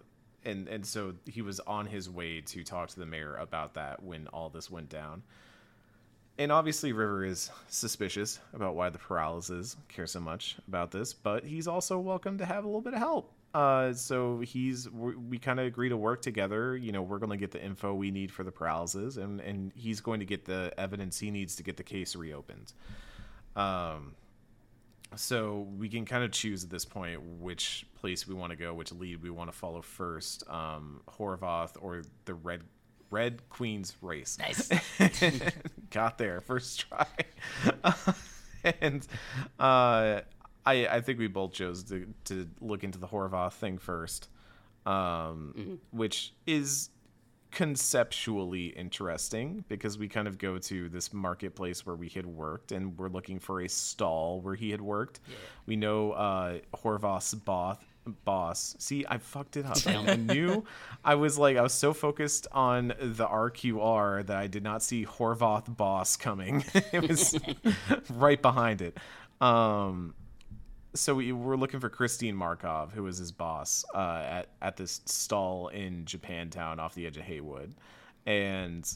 and 0.44 0.68
and 0.68 0.86
so 0.86 1.14
he 1.26 1.42
was 1.42 1.60
on 1.60 1.86
his 1.86 2.08
way 2.08 2.40
to 2.40 2.64
talk 2.64 2.88
to 2.88 2.98
the 2.98 3.06
mayor 3.06 3.36
about 3.36 3.74
that 3.74 4.02
when 4.02 4.26
all 4.28 4.48
this 4.48 4.70
went 4.70 4.88
down. 4.88 5.22
And 6.38 6.52
obviously, 6.52 6.92
River 6.92 7.24
is 7.24 7.50
suspicious 7.68 8.40
about 8.52 8.74
why 8.74 8.90
the 8.90 8.98
Peraleses 8.98 9.76
care 9.88 10.06
so 10.06 10.20
much 10.20 10.56
about 10.68 10.90
this, 10.90 11.14
but 11.14 11.44
he's 11.44 11.66
also 11.66 11.98
welcome 11.98 12.36
to 12.38 12.44
have 12.44 12.64
a 12.64 12.66
little 12.66 12.82
bit 12.82 12.92
of 12.92 12.98
help. 12.98 13.32
Uh, 13.56 13.94
so 13.94 14.40
he's 14.40 14.90
we, 14.90 15.16
we 15.16 15.38
kind 15.38 15.58
of 15.58 15.64
agree 15.64 15.88
to 15.88 15.96
work 15.96 16.20
together. 16.20 16.76
You 16.76 16.92
know, 16.92 17.00
we're 17.00 17.18
going 17.18 17.30
to 17.30 17.38
get 17.38 17.52
the 17.52 17.64
info 17.64 17.94
we 17.94 18.10
need 18.10 18.30
for 18.30 18.44
the 18.44 18.52
Peraleses, 18.52 19.16
and 19.16 19.40
and 19.40 19.72
he's 19.74 20.02
going 20.02 20.20
to 20.20 20.26
get 20.26 20.44
the 20.44 20.74
evidence 20.76 21.18
he 21.18 21.30
needs 21.30 21.56
to 21.56 21.62
get 21.62 21.78
the 21.78 21.82
case 21.82 22.14
reopened. 22.14 22.74
Um, 23.56 24.14
so 25.14 25.66
we 25.78 25.88
can 25.88 26.04
kind 26.04 26.22
of 26.22 26.32
choose 26.32 26.64
at 26.64 26.68
this 26.68 26.84
point 26.84 27.18
which 27.40 27.86
place 27.94 28.28
we 28.28 28.34
want 28.34 28.50
to 28.50 28.56
go, 28.56 28.74
which 28.74 28.92
lead 28.92 29.22
we 29.22 29.30
want 29.30 29.50
to 29.50 29.56
follow 29.56 29.80
first, 29.80 30.44
um, 30.50 31.00
Horvath 31.18 31.76
or 31.80 32.02
the 32.26 32.34
Red 32.34 32.62
Red 33.10 33.40
Queen's 33.48 33.96
race. 34.02 34.36
Nice. 34.38 34.68
Got 35.90 36.18
there 36.18 36.42
first 36.42 36.80
try, 36.90 37.06
and 38.82 39.06
uh, 39.58 40.20
I 40.66 40.86
I 40.88 41.00
think 41.00 41.18
we 41.18 41.28
both 41.28 41.52
chose 41.52 41.84
to 41.84 42.06
to 42.24 42.48
look 42.60 42.84
into 42.84 42.98
the 42.98 43.06
Horvath 43.06 43.54
thing 43.54 43.78
first, 43.78 44.28
um, 44.84 45.78
which 45.90 46.34
is 46.46 46.90
conceptually 47.52 48.66
interesting 48.66 49.64
because 49.68 49.96
we 49.96 50.08
kind 50.08 50.28
of 50.28 50.36
go 50.36 50.58
to 50.58 50.90
this 50.90 51.14
marketplace 51.14 51.86
where 51.86 51.96
we 51.96 52.08
had 52.08 52.26
worked 52.26 52.70
and 52.70 52.98
we're 52.98 53.08
looking 53.08 53.38
for 53.38 53.62
a 53.62 53.68
stall 53.68 54.40
where 54.42 54.54
he 54.54 54.70
had 54.70 54.80
worked. 54.80 55.20
We 55.64 55.76
know 55.76 56.12
uh 56.12 56.58
Horvath's 56.74 57.34
boss 57.34 57.78
boss. 58.24 58.76
See, 58.78 59.04
I 59.08 59.18
fucked 59.18 59.56
it 59.56 59.64
up. 59.64 59.78
I, 59.86 60.12
I 60.12 60.16
knew 60.16 60.64
I 61.04 61.14
was 61.14 61.38
like 61.38 61.56
I 61.56 61.62
was 61.62 61.72
so 61.72 61.94
focused 61.94 62.46
on 62.52 62.88
the 63.00 63.26
RQR 63.26 64.26
that 64.26 64.36
I 64.36 64.48
did 64.48 64.62
not 64.62 64.82
see 64.82 65.06
Horvath 65.06 65.74
boss 65.74 66.16
coming. 66.16 66.64
it 66.92 67.08
was 67.08 67.38
right 68.10 68.42
behind 68.42 68.82
it. 68.82 68.98
Um 69.40 70.14
so 70.96 71.14
we 71.14 71.32
were 71.32 71.56
looking 71.56 71.80
for 71.80 71.88
Christine 71.88 72.34
Markov, 72.34 72.92
who 72.92 73.02
was 73.02 73.18
his 73.18 73.32
boss, 73.32 73.84
uh, 73.94 74.22
at 74.26 74.48
at 74.62 74.76
this 74.76 75.00
stall 75.04 75.68
in 75.68 76.04
Japantown 76.04 76.78
off 76.78 76.94
the 76.94 77.06
edge 77.06 77.16
of 77.16 77.24
Heywood, 77.24 77.74
and 78.26 78.90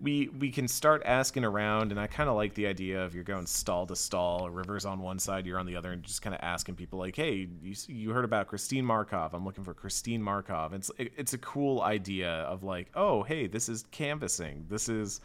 we 0.00 0.28
we 0.38 0.50
can 0.50 0.66
start 0.66 1.02
asking 1.04 1.44
around 1.44 1.92
and 1.92 2.00
i 2.00 2.06
kind 2.06 2.28
of 2.28 2.34
like 2.34 2.52
the 2.54 2.66
idea 2.66 3.02
of 3.02 3.14
you're 3.14 3.22
going 3.22 3.46
stall 3.46 3.86
to 3.86 3.94
stall 3.94 4.50
rivers 4.50 4.84
on 4.84 5.00
one 5.00 5.20
side 5.20 5.46
you're 5.46 5.58
on 5.58 5.66
the 5.66 5.76
other 5.76 5.92
and 5.92 6.02
just 6.02 6.20
kind 6.20 6.34
of 6.34 6.40
asking 6.42 6.74
people 6.74 6.98
like 6.98 7.14
hey 7.14 7.48
you, 7.62 7.74
you 7.86 8.10
heard 8.10 8.24
about 8.24 8.48
christine 8.48 8.84
markov? 8.84 9.34
I'm 9.34 9.44
looking 9.44 9.64
for 9.64 9.72
christine 9.72 10.22
markov. 10.22 10.72
It's 10.72 10.90
it's 10.98 11.32
a 11.32 11.38
cool 11.38 11.80
idea 11.82 12.30
of 12.30 12.62
like 12.64 12.90
oh 12.94 13.22
hey 13.22 13.46
this 13.46 13.68
is 13.68 13.84
canvassing. 13.90 14.66
This 14.68 14.88
is 14.88 15.20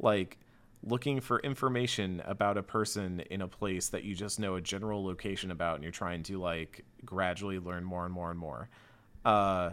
like 0.00 0.38
looking 0.82 1.20
for 1.20 1.40
information 1.40 2.22
about 2.24 2.56
a 2.56 2.62
person 2.62 3.20
in 3.30 3.42
a 3.42 3.48
place 3.48 3.88
that 3.88 4.04
you 4.04 4.14
just 4.14 4.38
know 4.38 4.54
a 4.54 4.60
general 4.60 5.04
location 5.04 5.50
about 5.50 5.74
and 5.74 5.82
you're 5.82 5.92
trying 5.92 6.22
to 6.22 6.38
like 6.38 6.84
gradually 7.04 7.58
learn 7.58 7.84
more 7.84 8.04
and 8.04 8.14
more 8.14 8.30
and 8.30 8.38
more. 8.38 8.68
Uh 9.24 9.70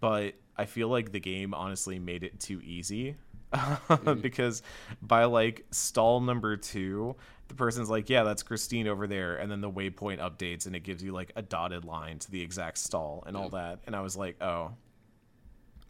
but 0.00 0.34
i 0.56 0.64
feel 0.64 0.88
like 0.88 1.12
the 1.12 1.20
game 1.20 1.52
honestly 1.52 1.98
made 1.98 2.22
it 2.22 2.38
too 2.38 2.60
easy 2.62 3.16
because 4.22 4.62
by 5.00 5.24
like 5.24 5.64
stall 5.70 6.20
number 6.20 6.56
two, 6.56 7.16
the 7.48 7.54
person's 7.54 7.90
like, 7.90 8.08
yeah, 8.08 8.22
that's 8.22 8.42
Christine 8.42 8.88
over 8.88 9.06
there, 9.06 9.36
and 9.36 9.50
then 9.50 9.60
the 9.60 9.70
waypoint 9.70 10.18
updates 10.20 10.66
and 10.66 10.74
it 10.74 10.80
gives 10.80 11.02
you 11.02 11.12
like 11.12 11.32
a 11.36 11.42
dotted 11.42 11.84
line 11.84 12.18
to 12.20 12.30
the 12.30 12.40
exact 12.40 12.78
stall 12.78 13.24
and 13.26 13.36
all 13.36 13.50
that. 13.50 13.80
And 13.86 13.94
I 13.94 14.00
was 14.00 14.16
like, 14.16 14.42
oh, 14.42 14.72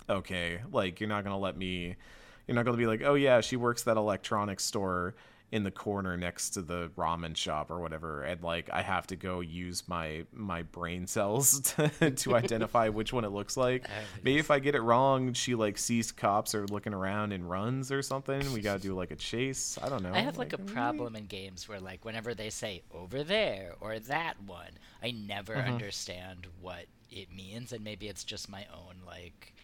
okay, 0.09 0.61
like 0.73 1.01
you're 1.01 1.09
not 1.09 1.25
gonna 1.25 1.39
let 1.39 1.57
me, 1.57 1.97
you're 2.47 2.55
not 2.55 2.65
gonna 2.65 2.77
be 2.77 2.87
like, 2.87 3.03
oh 3.05 3.15
yeah, 3.15 3.41
she 3.41 3.57
works 3.57 3.83
that 3.85 3.97
electronics 3.97 4.65
store 4.65 5.15
in 5.51 5.65
the 5.65 5.71
corner 5.71 6.17
next 6.17 6.51
to 6.51 6.63
the 6.63 6.91
ramen 6.97 7.37
shop 7.37 7.71
or 7.71 7.79
whatever 7.79 8.23
and 8.23 8.43
like 8.43 8.71
i 8.73 8.81
have 8.81 9.07
to 9.07 9.17
go 9.17 9.41
use 9.41 9.83
my 9.87 10.25
my 10.33 10.63
brain 10.63 11.07
cells 11.07 11.61
to, 12.01 12.11
to 12.13 12.35
identify 12.35 12.89
which 12.89 13.13
one 13.13 13.23
it 13.23 13.29
looks 13.33 13.55
like. 13.55 13.87
Maybe 14.23 14.39
if 14.39 14.51
i 14.51 14.59
get 14.59 14.75
it 14.75 14.81
wrong 14.81 15.35
she 15.35 15.55
like 15.55 15.77
sees 15.77 16.11
cops 16.11 16.55
are 16.55 16.67
looking 16.69 16.95
around 16.95 17.33
and 17.33 17.51
runs 17.51 17.93
or 17.93 18.01
something 18.01 18.51
we 18.55 18.63
gotta 18.63 18.81
do 18.81 18.95
like 18.95 19.11
a 19.11 19.15
chase. 19.17 19.79
I 19.83 19.91
don't 19.91 20.03
know. 20.03 20.15
I 20.15 20.21
have 20.21 20.39
like 20.39 20.55
a 20.55 20.59
maybe- 20.59 20.73
problem 20.73 21.17
in 21.17 21.27
games 21.27 21.69
where 21.69 21.81
like 21.81 22.03
whenever 22.03 22.33
they 22.33 22.49
say 22.49 22.81
over 22.91 23.23
there 23.23 23.75
or 23.79 23.99
that 23.99 24.43
one, 24.47 24.79
I 25.03 25.11
never 25.11 25.53
Mm-hmm. 25.55 25.71
understand 25.75 26.47
what 26.63 26.87
it 27.11 27.31
means 27.31 27.75
and 27.75 27.85
maybe 27.85 28.09
it's 28.09 28.25
just 28.25 28.49
my 28.49 28.65
own 28.73 28.95
like 29.07 29.55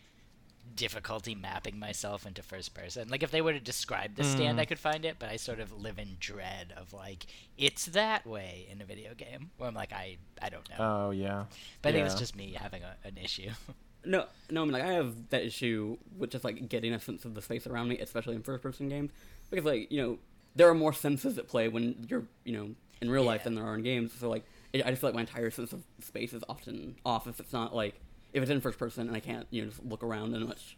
difficulty 0.78 1.34
mapping 1.34 1.78
myself 1.78 2.24
into 2.24 2.42
first 2.42 2.72
person. 2.72 3.08
Like 3.08 3.22
if 3.22 3.30
they 3.30 3.42
were 3.42 3.52
to 3.52 3.60
describe 3.60 4.14
the 4.14 4.22
Mm. 4.22 4.32
stand 4.34 4.60
I 4.60 4.64
could 4.64 4.78
find 4.78 5.04
it, 5.04 5.16
but 5.18 5.28
I 5.28 5.36
sort 5.36 5.60
of 5.60 5.72
live 5.72 5.98
in 5.98 6.16
dread 6.20 6.72
of 6.76 6.92
like 6.92 7.26
it's 7.58 7.86
that 7.86 8.26
way 8.26 8.66
in 8.70 8.80
a 8.80 8.84
video 8.84 9.12
game 9.14 9.50
where 9.58 9.68
I'm 9.68 9.74
like 9.74 9.92
I 9.92 10.16
I 10.40 10.48
don't 10.48 10.68
know. 10.70 10.76
oh 10.78 11.10
yeah 11.10 11.44
but 11.82 11.90
I 11.90 11.92
think 11.92 12.06
it's 12.06 12.14
just 12.18 12.34
me 12.36 12.52
having 12.58 12.82
a, 12.82 12.96
an 13.06 13.18
issue. 13.18 13.50
No, 14.04 14.26
no, 14.48 14.62
I 14.62 14.64
mean 14.64 14.72
like 14.72 14.84
I 14.84 14.92
have 14.92 15.28
that 15.30 15.42
issue 15.44 15.98
with 16.16 16.30
just 16.30 16.44
like 16.44 16.68
getting 16.68 16.94
a 16.94 17.00
sense 17.00 17.24
of 17.24 17.34
the 17.34 17.42
space 17.42 17.66
around 17.66 17.88
me, 17.88 17.98
especially 17.98 18.36
in 18.36 18.42
first-person 18.42 18.88
games, 18.88 19.10
because 19.50 19.64
like 19.66 19.90
you 19.90 20.00
know 20.00 20.18
there 20.54 20.68
are 20.68 20.74
more 20.74 20.92
senses 20.92 21.36
at 21.36 21.48
play 21.48 21.68
when 21.68 22.06
you're 22.08 22.24
you 22.44 22.52
know 22.56 22.70
in 23.02 23.10
real 23.10 23.24
life 23.24 23.42
than 23.44 23.56
there 23.56 23.66
are 23.66 23.74
in 23.74 23.82
games. 23.82 24.12
So 24.18 24.30
like 24.30 24.44
it, 24.72 24.86
I 24.86 24.90
just 24.90 25.00
feel 25.00 25.08
like 25.10 25.16
my 25.16 25.22
entire 25.22 25.50
sense 25.50 25.72
of 25.72 25.82
space 26.00 26.32
is 26.32 26.44
often 26.48 26.94
off 27.04 27.26
if 27.26 27.40
it's 27.40 27.52
not 27.52 27.74
like 27.74 28.00
if 28.32 28.42
it's 28.42 28.50
in 28.50 28.60
first 28.60 28.78
person 28.78 29.06
and 29.08 29.16
I 29.16 29.20
can't 29.20 29.46
you 29.50 29.62
know 29.62 29.68
just 29.68 29.84
look 29.84 30.02
around 30.02 30.34
in 30.34 30.42
a 30.42 30.46
much 30.46 30.76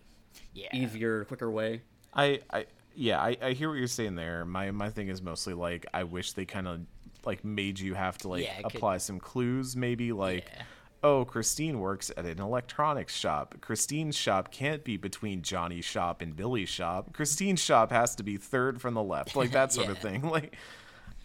yeah. 0.55 0.69
easier, 0.73 1.25
quicker 1.25 1.51
way. 1.51 1.83
I, 2.15 2.41
I 2.53 2.67
yeah, 2.95 3.21
I, 3.21 3.37
I 3.43 3.53
hear 3.53 3.69
what 3.69 3.79
you're 3.79 3.87
saying 3.87 4.15
there. 4.17 4.45
My 4.45 4.71
my 4.71 4.91
thing 4.91 5.09
is 5.09 5.23
mostly 5.23 5.55
like 5.55 5.87
I 5.95 6.05
wish 6.05 6.33
they 6.33 6.45
kind 6.45 6.67
of 6.69 6.81
like 7.25 7.45
made 7.45 7.79
you 7.79 7.95
have 7.95 8.19
to 8.19 8.29
like 8.29 8.45
Yeah, 8.45 8.59
it 8.59 8.65
could- 8.65 8.77
apply 8.77 8.99
some 8.99 9.19
clues, 9.21 9.77
maybe 9.77 10.13
like. 10.13 10.47
Yeah. 10.53 10.63
Oh, 11.03 11.25
Christine 11.25 11.81
works 11.81 12.11
at 12.15 12.27
an 12.27 12.41
electronics 12.41 13.15
shop. 13.17 13.55
Christine's 13.63 14.15
shop 14.15 14.53
can't 14.53 14.85
be 14.85 14.99
between 14.99 15.41
Johnny's 15.41 15.87
shop 15.87 16.21
and 16.21 16.37
Billy's 16.37 16.69
shop. 16.69 17.15
Christine's 17.15 17.59
shop 17.63 17.91
has 17.91 18.15
to 18.17 18.23
be 18.23 18.37
third 18.37 18.83
from 18.83 18.93
the 18.93 19.03
left, 19.03 19.35
like 19.35 19.53
that 19.53 19.73
sort 19.73 19.89
of 19.89 19.97
thing. 20.03 20.21
Like, 20.31 20.57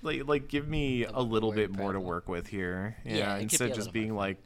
like, 0.01 0.27
like, 0.29 0.47
give 0.47 0.69
me 0.69 1.03
a 1.03 1.19
little 1.19 1.51
bit 1.51 1.71
more 1.75 1.91
to 1.91 1.99
work 1.99 2.29
with 2.29 2.47
here. 2.47 2.95
Yeah, 3.03 3.15
Yeah, 3.17 3.38
instead 3.39 3.71
of 3.71 3.75
just 3.75 3.91
being 3.91 4.15
like, 4.15 4.38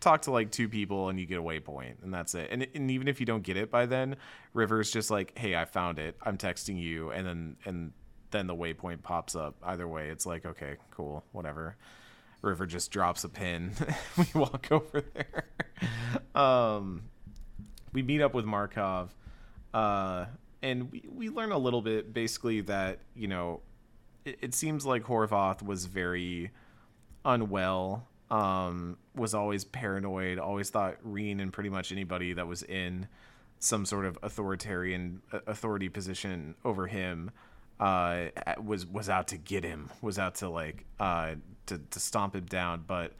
talk 0.00 0.22
to 0.22 0.30
like 0.30 0.50
two 0.50 0.68
people 0.68 1.08
and 1.08 1.18
you 1.18 1.26
get 1.26 1.38
a 1.38 1.42
waypoint 1.42 2.02
and 2.02 2.12
that's 2.12 2.34
it. 2.34 2.48
And, 2.50 2.66
and 2.74 2.90
even 2.90 3.08
if 3.08 3.20
you 3.20 3.26
don't 3.26 3.42
get 3.42 3.56
it 3.56 3.70
by 3.70 3.86
then 3.86 4.16
river's 4.54 4.90
just 4.90 5.10
like 5.10 5.36
hey 5.38 5.56
i 5.56 5.64
found 5.64 5.98
it. 5.98 6.16
I'm 6.22 6.38
texting 6.38 6.80
you. 6.80 7.10
And 7.10 7.26
then 7.26 7.56
and 7.64 7.92
then 8.30 8.46
the 8.46 8.54
waypoint 8.54 9.02
pops 9.02 9.34
up. 9.34 9.56
Either 9.62 9.88
way 9.88 10.08
it's 10.08 10.26
like 10.26 10.46
okay 10.46 10.76
cool 10.90 11.24
whatever. 11.32 11.76
River 12.42 12.66
just 12.66 12.92
drops 12.92 13.24
a 13.24 13.28
pin. 13.28 13.72
We 14.16 14.26
walk 14.34 14.68
over 14.70 15.00
there. 15.00 15.44
Um 16.34 17.02
we 17.92 18.02
meet 18.02 18.20
up 18.20 18.34
with 18.34 18.44
markov 18.44 19.14
uh 19.74 20.26
and 20.62 20.90
we, 20.90 21.04
we 21.08 21.28
learn 21.28 21.52
a 21.52 21.58
little 21.58 21.82
bit 21.82 22.12
basically 22.12 22.60
that 22.62 23.00
you 23.14 23.28
know 23.28 23.60
it, 24.24 24.38
it 24.40 24.54
seems 24.54 24.86
like 24.86 25.04
horvath 25.04 25.62
was 25.62 25.86
very 25.86 26.50
unwell 27.24 28.06
um 28.30 28.96
was 29.14 29.34
always 29.34 29.64
paranoid 29.64 30.38
always 30.38 30.70
thought 30.70 30.96
Rhyne 31.02 31.40
and 31.40 31.52
pretty 31.52 31.70
much 31.70 31.92
anybody 31.92 32.34
that 32.34 32.46
was 32.46 32.62
in 32.62 33.08
some 33.58 33.86
sort 33.86 34.04
of 34.04 34.18
authoritarian 34.22 35.22
uh, 35.32 35.40
authority 35.46 35.88
position 35.88 36.54
over 36.64 36.86
him 36.86 37.30
uh 37.80 38.26
was 38.62 38.86
was 38.86 39.08
out 39.08 39.28
to 39.28 39.38
get 39.38 39.64
him 39.64 39.88
was 40.02 40.18
out 40.18 40.34
to 40.36 40.48
like 40.48 40.84
uh 41.00 41.34
to 41.66 41.78
to 41.90 42.00
stomp 42.00 42.34
him 42.34 42.44
down 42.44 42.84
but 42.86 43.12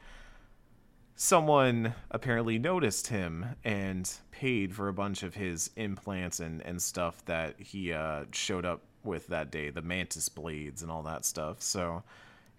someone 1.21 1.93
apparently 2.11 2.57
noticed 2.57 3.07
him 3.07 3.45
and 3.65 4.09
paid 4.31 4.73
for 4.73 4.87
a 4.87 4.93
bunch 4.93 5.21
of 5.21 5.35
his 5.35 5.69
implants 5.75 6.39
and, 6.39 6.61
and 6.61 6.81
stuff 6.81 7.23
that 7.25 7.59
he 7.59 7.91
uh, 7.91 8.23
showed 8.31 8.63
up 8.63 8.79
with 9.03 9.27
that 9.27 9.51
day, 9.51 9.69
the 9.69 9.81
mantis 9.81 10.29
blades 10.29 10.81
and 10.81 10.89
all 10.89 11.03
that 11.03 11.25
stuff. 11.25 11.61
So 11.61 12.03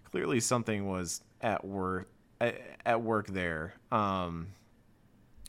clearly 0.03 0.39
something 0.39 0.87
was 0.87 1.21
at 1.41 1.65
work 1.65 2.07
at, 2.41 2.61
at 2.85 3.01
work 3.01 3.27
there. 3.27 3.73
Um, 3.91 4.47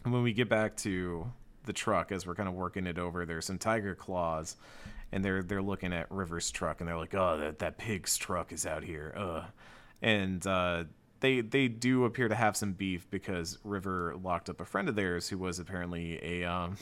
when 0.04 0.22
we 0.22 0.32
get 0.32 0.48
back 0.48 0.76
to 0.78 1.30
the 1.64 1.72
truck 1.72 2.12
as 2.12 2.26
we're 2.26 2.34
kind 2.34 2.48
of 2.48 2.54
working 2.54 2.86
it 2.86 2.98
over, 2.98 3.24
there's 3.24 3.46
some 3.46 3.58
tiger 3.58 3.94
claws, 3.94 4.56
and 5.10 5.24
they're 5.24 5.42
they're 5.42 5.62
looking 5.62 5.92
at 5.92 6.10
River's 6.10 6.50
truck 6.50 6.80
and 6.80 6.88
they're 6.88 6.96
like, 6.96 7.14
"Oh, 7.14 7.38
that 7.38 7.58
that 7.60 7.78
pig's 7.78 8.16
truck 8.16 8.52
is 8.52 8.66
out 8.66 8.84
here." 8.84 9.14
Uh, 9.16 9.44
and 10.00 10.46
uh, 10.46 10.84
they 11.20 11.40
they 11.40 11.68
do 11.68 12.04
appear 12.04 12.28
to 12.28 12.34
have 12.34 12.56
some 12.56 12.72
beef 12.72 13.08
because 13.10 13.58
River 13.64 14.14
locked 14.22 14.50
up 14.50 14.60
a 14.60 14.64
friend 14.64 14.88
of 14.88 14.96
theirs 14.96 15.28
who 15.28 15.38
was 15.38 15.58
apparently 15.58 16.18
a 16.22 16.44
um, 16.44 16.76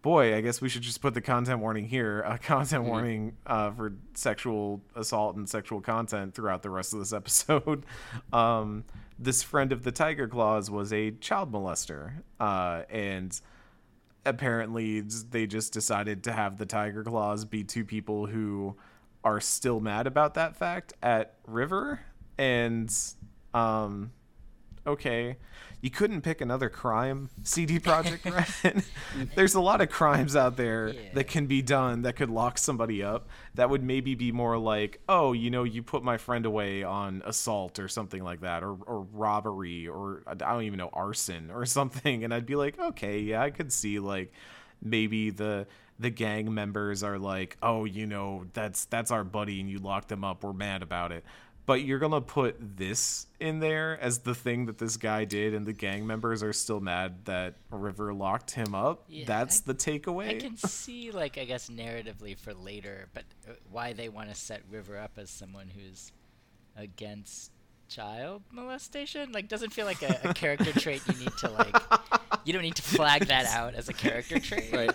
boy. 0.00 0.36
I 0.36 0.40
guess 0.40 0.60
we 0.60 0.68
should 0.68 0.82
just 0.82 1.02
put 1.02 1.14
the 1.14 1.20
content 1.20 1.60
warning 1.60 1.86
here. 1.86 2.20
A 2.20 2.38
content 2.42 2.84
warning 2.84 3.36
uh, 3.46 3.72
for 3.72 3.94
sexual 4.14 4.80
assault 4.94 5.36
and 5.36 5.48
sexual 5.48 5.80
content 5.80 6.34
throughout 6.34 6.62
the 6.62 6.70
rest 6.70 6.92
of 6.92 7.00
this 7.00 7.12
episode. 7.12 7.84
um, 8.32 8.84
this 9.18 9.42
friend 9.42 9.72
of 9.72 9.82
the 9.82 9.92
Tiger 9.92 10.28
Claws 10.28 10.70
was 10.70 10.92
a 10.92 11.10
child 11.12 11.52
molester, 11.52 12.22
uh, 12.38 12.82
and 12.88 13.38
apparently 14.24 15.00
they 15.00 15.46
just 15.46 15.72
decided 15.72 16.24
to 16.24 16.32
have 16.32 16.58
the 16.58 16.66
Tiger 16.66 17.02
Claws 17.02 17.44
be 17.44 17.64
two 17.64 17.84
people 17.84 18.26
who 18.26 18.76
are 19.24 19.40
still 19.40 19.80
mad 19.80 20.06
about 20.06 20.34
that 20.34 20.56
fact 20.56 20.92
at 21.02 21.34
River. 21.46 22.00
And 22.36 22.94
um 23.54 24.12
okay 24.88 25.36
you 25.80 25.90
couldn't 25.90 26.22
pick 26.22 26.40
another 26.40 26.68
crime 26.68 27.30
CD 27.44 27.78
Projekt 27.88 28.24
Red 28.64 28.82
there's 29.36 29.54
a 29.54 29.60
lot 29.60 29.80
of 29.80 29.88
crimes 29.90 30.34
out 30.34 30.56
there 30.56 30.88
Yeah. 30.88 31.00
that 31.14 31.24
can 31.28 31.46
be 31.46 31.62
done 31.62 32.02
that 32.02 32.16
could 32.16 32.30
lock 32.30 32.58
somebody 32.58 33.02
up 33.02 33.28
that 33.54 33.70
would 33.70 33.82
maybe 33.84 34.14
be 34.16 34.32
more 34.32 34.58
like 34.58 35.00
oh 35.08 35.32
you 35.32 35.50
know 35.50 35.62
you 35.64 35.82
put 35.82 36.02
my 36.02 36.16
friend 36.16 36.46
away 36.46 36.82
on 36.82 37.22
assault 37.24 37.78
or 37.78 37.86
something 37.88 38.24
like 38.24 38.40
that 38.40 38.62
or, 38.64 38.72
or 38.86 39.06
robbery 39.12 39.86
or 39.86 40.22
I 40.26 40.34
don't 40.34 40.62
even 40.64 40.78
know 40.78 40.90
arson 40.92 41.50
or 41.52 41.64
something. 41.78 42.24
And 42.24 42.34
I'd 42.34 42.46
be 42.46 42.56
like 42.56 42.78
okay 42.78 43.20
yeah 43.20 43.42
I 43.42 43.50
could 43.50 43.72
see 43.72 43.98
like 44.00 44.32
maybe 44.82 45.30
the 45.30 45.66
the 46.00 46.10
gang 46.10 46.54
members 46.54 47.02
are 47.02 47.18
like 47.18 47.56
oh 47.62 47.84
you 47.84 48.06
know 48.06 48.44
that's 48.52 48.84
that's 48.86 49.10
our 49.10 49.24
buddy 49.24 49.60
and 49.60 49.68
you 49.68 49.78
locked 49.78 50.08
them 50.08 50.22
up 50.24 50.44
we're 50.44 50.52
mad 50.52 50.80
about 50.82 51.10
it 51.10 51.24
but 51.68 51.82
you're 51.84 51.98
gonna 52.00 52.20
put 52.20 52.56
this 52.76 53.26
in 53.38 53.60
there 53.60 53.96
as 54.00 54.20
the 54.20 54.34
thing 54.34 54.66
that 54.66 54.78
this 54.78 54.96
guy 54.96 55.24
did 55.24 55.54
and 55.54 55.66
the 55.66 55.72
gang 55.72 56.04
members 56.06 56.42
are 56.42 56.52
still 56.52 56.80
mad 56.80 57.24
that 57.26 57.54
river 57.70 58.12
locked 58.12 58.50
him 58.52 58.74
up 58.74 59.04
Yeah, 59.08 59.24
that's 59.26 59.60
I- 59.60 59.72
the 59.72 59.74
takeaway 59.74 60.30
I 60.30 60.34
can 60.34 60.56
see, 60.56 61.10
like, 61.12 61.38
I 61.38 61.44
guess 61.44 61.68
narratively 61.68 62.36
for 62.38 62.54
later, 62.54 63.08
but 63.14 63.24
uh, 63.48 63.52
why 63.70 63.92
they 63.92 64.08
want 64.08 64.30
to 64.30 64.34
set 64.34 64.62
River 64.70 64.98
up 64.98 65.12
as 65.18 65.30
someone 65.30 65.68
who's 65.68 66.10
against 66.76 67.52
child 67.88 68.42
molestation? 68.50 69.32
Like, 69.32 69.48
doesn't 69.48 69.72
feel 69.72 69.86
like 69.86 70.02
a, 70.02 70.30
a 70.30 70.34
character 70.34 70.72
trait 70.72 71.02
you 71.06 71.14
need 71.18 71.32
to 71.38 71.50
like. 71.50 71.76
You 72.44 72.52
don't 72.52 72.62
need 72.62 72.76
to 72.76 72.82
flag 72.82 73.26
that 73.26 73.46
out 73.46 73.74
as 73.74 73.88
a 73.88 73.92
character 73.92 74.38
trait. 74.38 74.72
Right. 74.72 74.90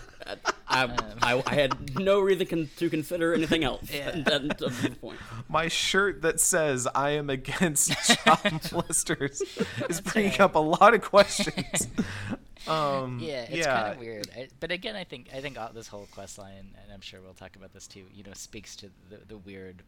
I, 0.74 0.84
I, 1.22 1.42
I 1.46 1.54
had 1.54 1.94
no 1.98 2.20
reason 2.20 2.46
con- 2.46 2.70
to 2.78 2.90
consider 2.90 3.32
anything 3.32 3.62
else 3.64 3.90
Yeah. 3.92 4.08
at, 4.26 4.28
at 4.32 4.58
this 4.58 4.88
point. 5.00 5.18
my 5.48 5.68
shirt 5.68 6.22
that 6.22 6.40
says 6.40 6.88
i 6.94 7.10
am 7.10 7.30
against 7.30 7.92
child 8.24 8.38
molesters 8.72 9.40
is 9.88 10.00
bringing 10.00 10.40
up 10.40 10.54
a 10.56 10.58
lot 10.58 10.94
of 10.94 11.02
questions 11.02 11.88
Um, 12.66 13.18
yeah, 13.20 13.42
it's 13.42 13.50
yeah, 13.56 13.78
kind 13.82 13.92
of 13.92 13.98
weird. 14.00 14.26
I, 14.34 14.48
but 14.58 14.72
again, 14.72 14.96
I 14.96 15.04
think 15.04 15.28
I 15.34 15.40
think 15.42 15.60
all, 15.60 15.68
this 15.74 15.86
whole 15.86 16.08
quest 16.12 16.38
line, 16.38 16.70
and 16.82 16.92
I'm 16.94 17.02
sure 17.02 17.20
we'll 17.20 17.34
talk 17.34 17.56
about 17.56 17.74
this 17.74 17.86
too. 17.86 18.04
You 18.14 18.24
know, 18.24 18.32
speaks 18.32 18.74
to 18.76 18.86
the, 19.10 19.18
the 19.28 19.36
weird, 19.36 19.82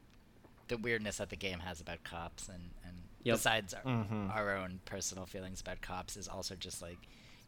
the 0.69 0.77
weirdness 0.77 1.17
that 1.17 1.31
the 1.31 1.37
game 1.37 1.61
has 1.61 1.81
about 1.81 2.05
cops, 2.05 2.49
and 2.49 2.61
and 2.85 2.93
Yep. 3.23 3.37
besides 3.37 3.73
our, 3.73 3.81
Mm-hmm. 3.81 4.31
our 4.31 4.57
own 4.59 4.81
personal 4.85 5.25
feelings 5.25 5.63
about 5.63 5.81
cops, 5.81 6.19
is 6.19 6.29
also 6.29 6.55
just 6.55 6.83
like 6.83 6.99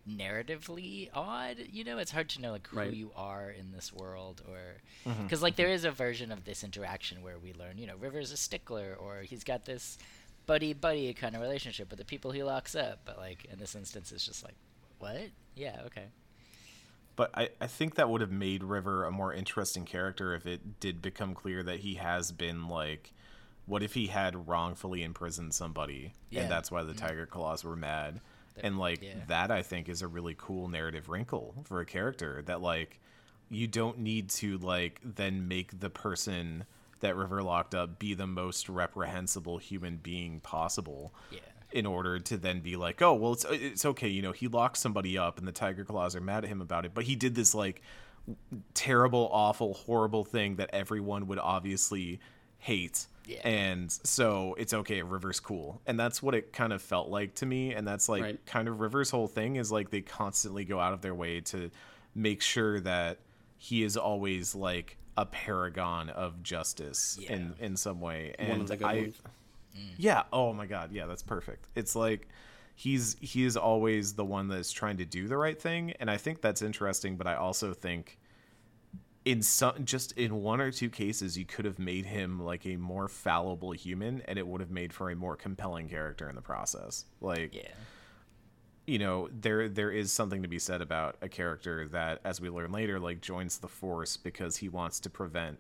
narratively 0.09 1.09
odd. 1.15 1.57
You 1.71 1.85
know, 1.85 1.99
it's 1.99 2.11
hard 2.11 2.29
to 2.31 2.41
know 2.41 2.53
like 2.53 2.67
who 2.69 2.79
Right. 2.79 2.93
you 2.93 3.11
are 3.17 3.51
in 3.51 3.73
this 3.73 3.93
world, 3.93 4.43
or 4.49 4.59
Mm-hmm. 5.07 5.23
because 5.25 5.43
like 5.43 5.57
there 5.57 5.69
is 5.69 5.85
a 5.85 5.91
version 5.91 6.33
of 6.33 6.45
this 6.45 6.65
interaction 6.65 7.23
where 7.23 7.39
we 7.39 7.53
learn, 7.53 7.79
you 7.79 7.87
know, 7.87 7.97
River's 7.97 8.33
a 8.33 8.37
stickler, 8.37 8.97
or 8.99 9.23
he's 9.23 9.45
got 9.45 9.65
this 9.65 9.99
buddy 10.47 10.73
buddy 10.73 11.13
kind 11.15 11.35
of 11.35 11.43
relationship 11.43 11.91
with 11.91 11.99
the 11.99 12.05
people 12.05 12.31
he 12.31 12.43
locks 12.43 12.75
up. 12.75 13.01
But 13.05 13.19
like 13.19 13.45
in 13.53 13.59
this 13.59 13.75
instance, 13.75 14.13
it's 14.13 14.27
just 14.27 14.43
like, 14.45 14.55
what? 14.99 15.21
Yeah, 15.55 15.81
okay. 15.87 16.07
But 17.17 17.31
I, 17.35 17.49
I 17.61 17.67
think 17.67 17.97
that 17.97 18.09
would 18.09 18.21
have 18.21 18.31
made 18.31 18.63
River 18.63 19.05
a 19.05 19.11
more 19.11 19.33
interesting 19.35 19.85
character 19.85 20.35
if 20.35 20.47
it 20.47 20.79
did 20.79 21.03
become 21.03 21.35
clear 21.35 21.63
that 21.65 21.81
he 21.81 21.95
has 21.95 22.31
been 22.33 22.69
like 22.69 23.13
what 23.67 23.83
if 23.83 23.93
he 23.95 24.07
had 24.07 24.49
wrongfully 24.49 25.03
imprisoned 25.03 25.53
somebody 25.53 26.15
Yeah. 26.31 26.43
and 26.43 26.51
that's 26.51 26.71
why 26.71 26.85
the 26.85 26.95
Tiger 26.95 27.27
Claws 27.27 27.65
were 27.65 27.77
mad? 27.77 28.21
And 28.63 28.79
like 28.79 29.03
yeah. 29.03 29.15
that 29.29 29.51
I 29.51 29.63
think 29.63 29.89
is 29.89 30.03
a 30.03 30.09
really 30.09 30.35
cool 30.39 30.69
narrative 30.69 31.09
wrinkle 31.09 31.55
for 31.65 31.81
a 31.81 31.87
character 31.87 32.43
that 32.47 32.61
like 32.61 33.01
you 33.51 33.67
don't 33.67 33.99
need 33.99 34.29
to 34.29 34.59
like 34.59 35.01
then 35.03 35.49
make 35.49 35.81
the 35.81 35.91
person 35.91 36.65
that 37.01 37.17
River 37.17 37.43
locked 37.43 37.75
up 37.75 37.99
be 37.99 38.15
the 38.15 38.27
most 38.27 38.69
reprehensible 38.69 39.59
human 39.59 39.97
being 39.99 40.41
possible 40.41 41.15
Yeah. 41.31 41.41
in 41.73 41.87
order 41.87 42.19
to 42.19 42.37
then 42.37 42.61
be 42.61 42.77
like, 42.77 43.01
oh, 43.01 43.15
well, 43.15 43.33
it's 43.33 43.45
uh, 43.45 43.51
it's 43.53 43.85
okay, 43.85 44.09
you 44.09 44.21
know, 44.23 44.33
he 44.33 44.49
locked 44.49 44.77
somebody 44.79 45.17
up 45.17 45.39
and 45.39 45.47
the 45.47 45.53
Tiger 45.53 45.85
Claws 45.85 46.17
are 46.17 46.21
mad 46.21 46.45
at 46.45 46.51
him 46.51 46.61
about 46.61 46.85
it, 46.85 46.93
but 46.95 47.05
he 47.05 47.15
did 47.17 47.35
this 47.35 47.55
like 47.55 47.83
terrible, 48.75 49.29
awful, 49.33 49.75
horrible 49.75 50.25
thing 50.25 50.57
that 50.57 50.71
everyone 50.73 51.27
would 51.29 51.39
obviously 51.39 52.21
hate. 52.59 53.07
Yeah. 53.29 53.47
And 53.47 53.93
so 53.93 54.55
it's 54.59 54.73
okay, 54.73 55.03
River's 55.03 55.39
cool. 55.39 55.83
And 55.87 56.01
that's 56.01 56.23
what 56.23 56.35
it 56.35 56.53
kind 56.53 56.73
of 56.73 56.81
felt 56.81 57.09
like 57.11 57.35
to 57.37 57.47
me. 57.47 57.75
And 57.75 57.87
that's 57.87 58.09
like 58.09 58.23
Right. 58.23 58.47
kind 58.47 58.69
of 58.69 58.81
River's 58.81 59.11
whole 59.11 59.29
thing 59.29 59.57
is 59.57 59.71
like 59.71 59.91
they 59.91 60.01
constantly 60.01 60.65
go 60.65 60.81
out 60.81 60.95
of 60.95 61.03
their 61.03 61.15
way 61.15 61.41
to 61.43 61.71
make 62.15 62.41
sure 62.41 62.81
that 62.81 63.19
he 63.59 63.83
is 63.83 63.97
always 63.99 64.55
like 64.55 64.97
a 65.19 65.27
paragon 65.27 66.09
of 66.11 66.43
justice 66.43 67.19
in 67.29 67.55
in 67.61 67.77
some 67.77 68.01
way. 68.01 68.35
And 68.39 68.49
One 68.51 68.61
of 68.63 68.69
the 68.69 68.77
good 68.77 68.87
I 68.87 68.95
ones. 69.03 69.23
Mm. 69.77 69.81
yeah. 69.99 70.23
Oh 70.33 70.53
my 70.55 70.67
god. 70.67 70.93
Yeah, 70.93 71.07
that's 71.07 71.23
perfect. 71.23 71.67
It's 71.75 71.95
like 71.95 72.29
he's 72.77 73.17
he 73.21 73.45
is 73.45 73.57
always 73.59 74.15
the 74.15 74.25
one 74.25 74.49
that's 74.49 74.73
trying 74.73 74.97
to 74.99 75.05
do 75.05 75.29
the 75.29 75.37
right 75.37 75.61
thing, 75.61 75.93
and 76.01 76.11
I 76.11 76.17
think 76.17 76.41
that's 76.41 76.63
interesting. 76.63 77.17
But 77.17 77.27
I 77.27 77.35
also 77.35 77.75
think 77.75 78.19
in 79.29 79.43
some 79.43 79.85
just 79.85 80.13
in 80.13 80.43
one 80.43 80.59
or 80.59 80.71
two 80.73 80.89
cases 80.89 81.37
you 81.37 81.45
could 81.45 81.67
have 81.67 81.79
made 81.79 82.07
him 82.07 82.41
like 82.41 82.65
a 82.65 82.77
more 82.77 83.09
fallible 83.09 83.73
human, 83.73 84.23
and 84.23 84.39
it 84.39 84.47
would 84.47 84.63
have 84.63 84.71
made 84.71 84.91
for 84.91 85.11
a 85.11 85.15
more 85.17 85.37
compelling 85.37 85.87
character 85.87 86.31
in 86.31 86.35
the 86.35 86.41
process. 86.41 87.05
Like 87.21 87.55
Yeah. 87.55 87.69
you 88.87 88.99
know 88.99 89.29
there 89.31 89.69
there 89.69 89.91
is 89.91 90.11
something 90.11 90.41
to 90.41 90.49
be 90.49 90.59
said 90.59 90.81
about 90.81 91.17
a 91.21 91.29
character 91.29 91.87
that 91.89 92.21
as 92.25 92.41
we 92.41 92.49
learn 92.49 92.73
later 92.73 92.99
like 92.99 93.21
joins 93.21 93.59
the 93.59 93.69
force 93.69 94.17
because 94.17 94.57
he 94.57 94.69
wants 94.71 94.99
to 95.01 95.11
prevent 95.11 95.59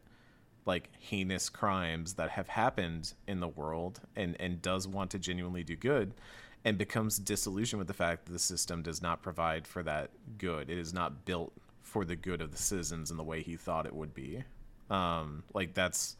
like 0.64 0.88
heinous 0.98 1.50
crimes 1.50 2.14
that 2.14 2.30
have 2.30 2.48
happened 2.48 3.12
in 3.26 3.40
the 3.40 3.48
world 3.48 4.00
and 4.16 4.34
and 4.40 4.62
does 4.62 4.88
want 4.88 5.10
to 5.10 5.18
genuinely 5.18 5.62
do 5.62 5.76
good 5.76 6.14
and 6.64 6.78
becomes 6.78 7.18
disillusioned 7.18 7.78
with 7.78 7.86
the 7.88 7.92
fact 7.94 8.24
that 8.24 8.32
the 8.32 8.38
system 8.38 8.82
does 8.82 9.02
not 9.02 9.22
provide 9.22 9.66
for 9.66 9.82
that 9.82 10.08
good 10.38 10.70
it 10.70 10.78
is 10.78 10.94
not 10.94 11.26
built 11.26 11.52
for 11.88 12.04
the 12.04 12.14
good 12.16 12.40
of 12.40 12.50
the 12.52 12.58
citizens 12.58 13.10
in 13.10 13.16
the 13.16 13.24
way 13.24 13.42
he 13.42 13.56
thought 13.56 13.86
it 13.86 13.94
would 13.94 14.12
be 14.14 14.44
um 14.90 15.42
like 15.54 15.74
that's 15.74 16.16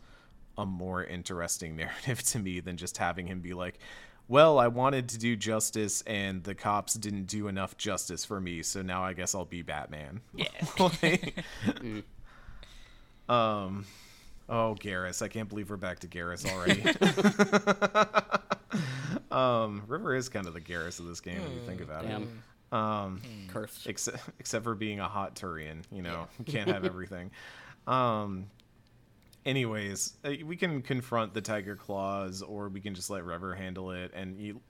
a 0.57 0.67
more 0.67 1.05
interesting 1.05 1.77
narrative 1.83 2.23
to 2.23 2.39
me 2.39 2.61
than 2.61 2.77
just 2.77 2.99
having 2.99 3.27
him 3.29 3.41
be 3.41 3.55
like, 3.55 3.79
well, 4.27 4.59
I 4.59 4.67
wanted 4.67 5.09
to 5.11 5.19
do 5.19 5.37
justice 5.37 6.03
and 6.03 6.43
the 6.43 6.55
cops 6.55 6.95
didn't 6.95 7.27
do 7.27 7.47
enough 7.49 7.77
justice 7.79 8.25
for 8.25 8.41
me, 8.41 8.63
so 8.63 8.83
now 8.83 9.03
I 9.05 9.13
guess 9.15 9.35
I'll 9.35 9.45
be 9.47 9.63
Batman. 9.63 10.21
Yeah. 10.35 10.49
Like- 10.79 11.45
um 13.29 13.87
oh 14.49 14.77
Garrus, 14.81 15.23
I 15.23 15.29
can't 15.29 15.49
believe 15.49 15.71
we're 15.71 15.77
back 15.77 16.01
to 16.01 16.09
Garrus 16.09 16.45
already. 16.51 16.83
um 19.31 19.83
River 19.87 20.15
is 20.15 20.29
kind 20.29 20.47
of 20.47 20.55
the 20.55 20.61
Garrus 20.61 20.99
of 21.01 21.07
this 21.07 21.21
game 21.21 21.41
when 21.43 21.53
you 21.53 21.61
think 21.67 21.81
about 21.81 22.05
it. 22.05 22.29
Damn. 22.71 22.79
Um 22.79 23.23
Cursed. 23.49 23.87
except 23.87 24.21
except 24.39 24.65
for 24.65 24.75
being 24.75 25.01
a 25.01 25.09
hot 25.09 25.35
Turian, 25.35 25.83
you 25.91 26.03
know, 26.03 26.27
you 26.39 26.45
can't 26.45 26.69
have 26.69 26.85
everything. 26.85 27.31
Um 27.87 28.47
anyways, 29.47 30.15
uh, 30.25 30.33
we 30.45 30.57
can 30.57 30.83
confront 30.83 31.35
the 31.35 31.41
tiger 31.41 31.77
claws 31.77 32.43
or 32.43 32.69
we 32.69 32.81
can 32.81 32.95
just 32.95 33.11
let 33.11 33.25
River 33.25 33.55
handle 33.55 33.91
it 33.91 34.13
and 34.15 34.41
you 34.41 34.61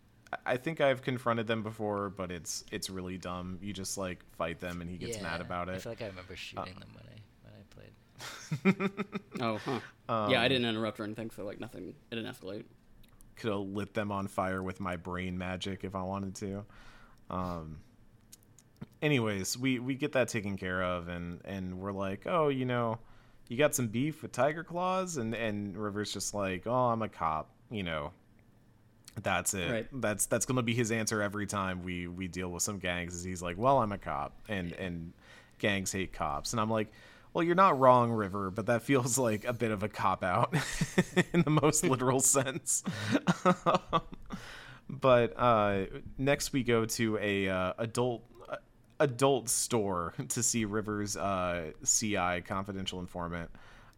I 0.45 0.57
think 0.57 0.81
I've 0.81 1.03
confronted 1.03 1.47
them 1.47 1.63
before, 1.63 2.11
but 2.11 2.31
it's 2.31 2.65
it's 2.71 2.91
really 2.91 3.17
dumb. 3.17 3.59
You 3.63 3.73
just 3.73 3.97
like 3.97 4.25
fight 4.37 4.61
them 4.61 4.81
and 4.81 4.91
he 4.91 4.99
gets 4.99 5.17
yeah. 5.17 5.23
mad 5.23 5.41
about 5.41 5.69
it. 5.69 5.77
I 5.77 5.79
feel 5.79 5.93
like 5.93 6.03
I 6.03 6.07
remember 6.07 6.37
shooting 6.37 6.75
them 6.79 6.89
when 6.95 7.05
I 7.07 7.19
when 7.43 7.55
I 7.55 7.65
played. 7.75 8.91
Oh, 9.41 9.59
huh. 9.59 9.81
Um, 10.09 10.31
yeah, 10.31 10.43
I 10.43 10.49
didn't 10.49 10.69
interrupt 10.69 10.99
or 10.99 11.05
anything, 11.05 11.31
so 11.31 11.45
like 11.45 11.61
nothing. 11.61 11.95
It 12.11 12.17
didn't 12.17 12.35
escalate. 12.35 12.65
Could 13.37 13.51
have 13.51 13.61
lit 13.61 13.95
them 13.95 14.11
on 14.11 14.27
fire 14.27 14.63
with 14.63 14.81
my 14.81 14.97
brain 14.97 15.39
magic 15.39 15.85
if 15.85 15.95
I 15.95 16.03
wanted 16.03 16.35
to. 16.37 16.65
Um 17.31 17.79
anyways, 19.03 19.57
we 19.57 19.79
we 19.79 19.95
get 19.95 20.13
that 20.13 20.29
taken 20.29 20.57
care 20.57 20.83
of 20.83 21.09
and 21.09 21.41
and 21.45 21.79
we're 21.79 21.93
like, 21.93 22.27
"Oh, 22.27 22.49
you 22.49 22.65
know, 22.65 22.99
you 23.49 23.57
got 23.57 23.75
some 23.75 23.89
beef 23.89 24.23
with 24.23 24.33
Tiger 24.33 24.65
Claws?" 24.65 25.17
And 25.17 25.35
and 25.35 25.77
River's 25.77 26.13
just 26.13 26.35
like, 26.35 26.67
"Oh, 26.67 26.87
I'm 26.87 27.03
a 27.03 27.09
cop," 27.09 27.51
you 27.71 27.83
know. 27.83 28.13
That's 29.23 29.55
it. 29.55 29.71
Right. 29.71 29.87
That's 29.93 30.27
that's 30.27 30.47
gonna 30.47 30.63
be 30.63 30.75
his 30.75 30.93
answer 30.93 31.23
every 31.23 31.47
time 31.47 31.83
we 31.83 32.07
we 32.07 32.29
deal 32.29 32.51
with 32.51 32.63
some 32.63 32.79
gangs. 32.79 33.15
Is 33.15 33.25
he's 33.25 33.43
like, 33.43 33.59
"Well, 33.59 33.79
I'm 33.79 33.93
a 33.93 33.99
cop," 33.99 34.37
and 34.49 34.73
and 34.73 35.13
gangs 35.59 35.93
hate 35.93 36.13
cops, 36.13 36.53
and 36.53 36.61
I'm 36.61 36.71
like, 36.71 36.93
"Well, 37.33 37.43
you're 37.45 37.55
not 37.55 37.79
wrong, 37.79 38.13
River, 38.13 38.51
but 38.51 38.67
that 38.67 38.83
feels 38.83 39.19
like 39.29 39.45
a 39.45 39.53
bit 39.53 39.71
of 39.71 39.83
a 39.83 39.89
cop 39.89 40.23
out 40.23 40.55
in 41.33 41.43
the 41.43 41.51
most 41.51 41.85
literal 41.89 42.21
sense." 42.21 42.85
but 44.89 45.35
uh, 45.37 45.87
next 46.17 46.53
we 46.53 46.63
go 46.63 46.85
to 46.85 47.19
a 47.19 47.49
uh, 47.49 47.73
adult 47.79 48.23
adult 49.01 49.49
store 49.49 50.15
to 50.29 50.43
see 50.43 50.65
Rivers 50.65 51.17
uh, 51.17 51.73
CI 51.85 52.43
confidential 52.45 53.01
informant 53.01 53.51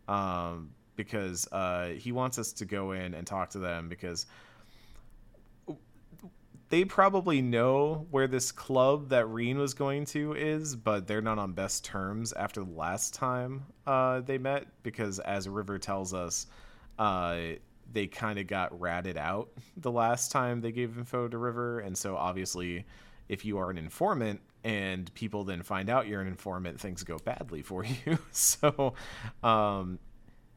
um, 0.08 0.70
because 0.96 1.46
uh, 1.52 1.88
he 1.88 2.12
wants 2.12 2.38
us 2.38 2.52
to 2.54 2.64
go 2.64 2.92
in 2.92 3.14
and 3.14 3.26
talk 3.26 3.50
to 3.50 3.58
them 3.58 3.88
because 3.88 4.26
they 6.70 6.84
probably 6.84 7.42
know 7.42 8.06
where 8.10 8.28
this 8.28 8.52
club 8.52 9.08
that 9.08 9.26
Rhyne 9.26 9.58
was 9.58 9.74
going 9.74 10.04
to 10.06 10.34
is, 10.34 10.76
but 10.76 11.06
they're 11.06 11.20
not 11.20 11.38
on 11.38 11.52
best 11.52 11.84
terms 11.84 12.32
after 12.32 12.62
the 12.62 12.70
last 12.70 13.12
time 13.12 13.66
uh, 13.88 14.20
they 14.20 14.38
met 14.38 14.66
because, 14.84 15.18
as 15.18 15.48
River 15.48 15.78
tells 15.78 16.14
us, 16.14 16.46
uh, 16.98 17.38
they 17.92 18.06
kind 18.06 18.38
of 18.38 18.46
got 18.46 18.78
ratted 18.80 19.16
out 19.16 19.50
the 19.78 19.90
last 19.90 20.30
time 20.30 20.60
they 20.60 20.70
gave 20.70 20.96
info 20.96 21.26
to 21.26 21.38
River, 21.38 21.80
and 21.80 21.98
so 21.98 22.16
obviously, 22.16 22.86
if 23.30 23.44
you 23.44 23.58
are 23.58 23.70
an 23.70 23.78
informant 23.78 24.40
and 24.64 25.12
people 25.14 25.44
then 25.44 25.62
find 25.62 25.88
out 25.88 26.08
you're 26.08 26.20
an 26.20 26.26
informant, 26.26 26.80
things 26.80 27.04
go 27.04 27.16
badly 27.18 27.62
for 27.62 27.84
you. 28.04 28.18
so, 28.32 28.94
um, 29.42 29.98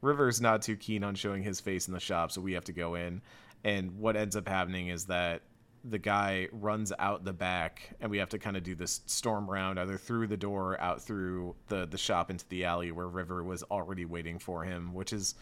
River's 0.01 0.41
not 0.41 0.63
too 0.63 0.75
keen 0.75 1.03
on 1.03 1.15
showing 1.15 1.43
his 1.43 1.61
face 1.61 1.87
in 1.87 1.93
the 1.93 1.99
shop, 1.99 2.31
so 2.31 2.41
we 2.41 2.53
have 2.53 2.65
to 2.65 2.73
go 2.73 2.95
in. 2.95 3.21
And 3.63 3.97
what 3.99 4.17
ends 4.17 4.35
up 4.35 4.47
happening 4.49 4.89
is 4.89 5.05
that 5.05 5.43
the 5.85 5.99
guy 5.99 6.49
runs 6.51 6.91
out 6.97 7.23
the 7.23 7.31
back, 7.31 7.95
and 8.01 8.09
we 8.09 8.17
have 8.17 8.29
to 8.29 8.39
kind 8.39 8.57
of 8.57 8.63
do 8.63 8.73
this 8.73 9.01
storm 9.05 9.49
round, 9.49 9.79
either 9.79 9.97
through 9.97 10.27
the 10.27 10.35
door, 10.35 10.79
out 10.81 11.01
through 11.01 11.55
the 11.67 11.85
the 11.85 11.97
shop 11.97 12.31
into 12.31 12.45
the 12.49 12.65
alley 12.65 12.91
where 12.91 13.07
River 13.07 13.43
was 13.43 13.63
already 13.63 14.03
waiting 14.03 14.39
for 14.39 14.63
him, 14.63 14.93
which 14.93 15.13
is 15.13 15.35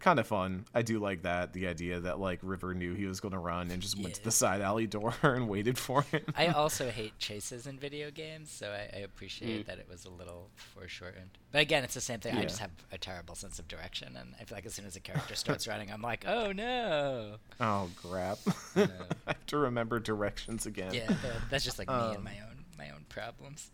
kind 0.00 0.18
of 0.20 0.26
fun. 0.26 0.64
I 0.74 0.82
do 0.82 0.98
like 1.00 1.22
that 1.22 1.52
the 1.52 1.66
idea 1.66 2.00
that 2.00 2.20
like 2.20 2.38
River 2.42 2.72
knew 2.74 2.94
he 2.94 3.06
was 3.06 3.20
going 3.20 3.32
to 3.32 3.38
run 3.38 3.70
and 3.70 3.82
just 3.82 3.98
went 4.00 4.14
to 4.14 4.24
the 4.24 4.30
side 4.30 4.60
alley 4.60 4.86
door 4.86 5.12
and 5.22 5.48
waited 5.48 5.76
for 5.78 6.02
him. 6.02 6.22
I 6.36 6.46
also 6.48 6.90
hate 6.90 7.18
chases 7.18 7.66
in 7.66 7.78
video 7.78 8.10
games, 8.10 8.50
so 8.50 8.70
I, 8.70 8.96
I 8.98 9.00
Mm. 9.00 9.04
appreciate 9.04 9.66
that 9.66 9.78
it 9.78 9.88
was 9.88 10.04
a 10.04 10.10
little 10.10 10.50
foreshortened. 10.54 11.30
But 11.50 11.62
again, 11.62 11.82
it's 11.84 11.94
the 11.94 12.00
same 12.00 12.20
thing. 12.20 12.34
I 12.36 12.42
just 12.44 12.58
have 12.60 12.70
a 12.92 12.98
terrible 12.98 13.34
sense 13.34 13.58
of 13.58 13.66
direction, 13.68 14.16
and 14.16 14.34
I 14.40 14.44
feel 14.44 14.56
like 14.56 14.66
as 14.66 14.74
soon 14.74 14.86
as 14.86 14.96
a 14.96 15.00
character 15.00 15.34
starts 15.34 15.66
running, 15.72 15.90
I'm 15.90 16.02
like, 16.02 16.24
oh 16.28 16.52
no. 16.52 17.36
oh 17.60 17.88
crap! 17.96 18.38
No. 18.76 18.84
I 19.26 19.30
have 19.32 19.46
to 19.46 19.58
remember 19.58 19.98
directions 19.98 20.66
again. 20.66 20.94
Yeah, 20.94 21.10
that's 21.50 21.64
just 21.64 21.78
like 21.78 21.88
me 21.88 21.94
Um, 21.94 22.14
and 22.16 22.24
my 22.24 22.38
own 22.48 22.64
my 22.78 22.90
own 22.90 23.04
problems. 23.08 23.70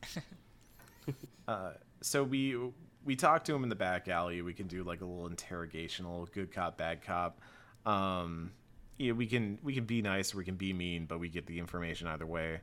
Uh, 1.46 1.72
so 2.00 2.24
we 2.24 2.56
we 3.04 3.16
talk 3.16 3.44
to 3.44 3.54
him 3.54 3.62
in 3.62 3.68
the 3.68 3.76
back 3.76 4.08
alley. 4.08 4.42
We 4.42 4.54
can 4.54 4.66
do 4.66 4.82
like 4.82 5.00
a 5.00 5.04
little 5.04 5.28
interrogational, 5.28 6.30
good 6.32 6.52
cop, 6.52 6.78
bad 6.78 7.02
cop. 7.02 7.40
Um, 7.86 8.52
yeah, 8.98 9.12
we 9.12 9.26
can 9.26 9.58
we 9.62 9.74
can 9.74 9.84
be 9.84 10.02
nice, 10.02 10.34
or 10.34 10.38
we 10.38 10.44
can 10.44 10.56
be 10.56 10.72
mean, 10.72 11.06
but 11.06 11.18
we 11.18 11.28
get 11.28 11.46
the 11.46 11.58
information 11.58 12.06
either 12.06 12.26
way. 12.26 12.60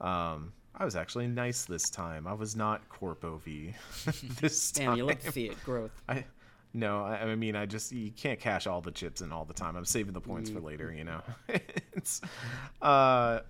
Um, 0.00 0.52
I 0.74 0.84
was 0.84 0.96
actually 0.96 1.26
nice 1.28 1.64
this 1.64 1.88
time. 1.88 2.26
I 2.26 2.34
was 2.34 2.56
not 2.56 2.88
Corpo 2.88 3.38
V 3.38 3.74
this 4.40 4.72
time. 4.72 4.86
Damn, 4.88 4.96
you 4.96 5.04
love 5.06 5.20
to 5.20 5.32
see 5.32 5.46
it 5.46 5.62
growth. 5.64 5.92
I 6.08 6.24
no, 6.74 7.04
I, 7.04 7.22
I 7.22 7.34
mean 7.36 7.56
I 7.56 7.66
just 7.66 7.92
you 7.92 8.10
can't 8.10 8.38
cash 8.38 8.66
all 8.66 8.80
the 8.80 8.90
chips 8.90 9.20
in 9.20 9.32
all 9.32 9.44
the 9.44 9.54
time. 9.54 9.76
I'm 9.76 9.84
saving 9.84 10.12
the 10.12 10.20
points 10.20 10.50
for 10.50 10.60
later, 10.60 10.92
you 10.92 11.04
know. 11.04 11.22
it's, 11.94 12.20
uh, 12.82 13.40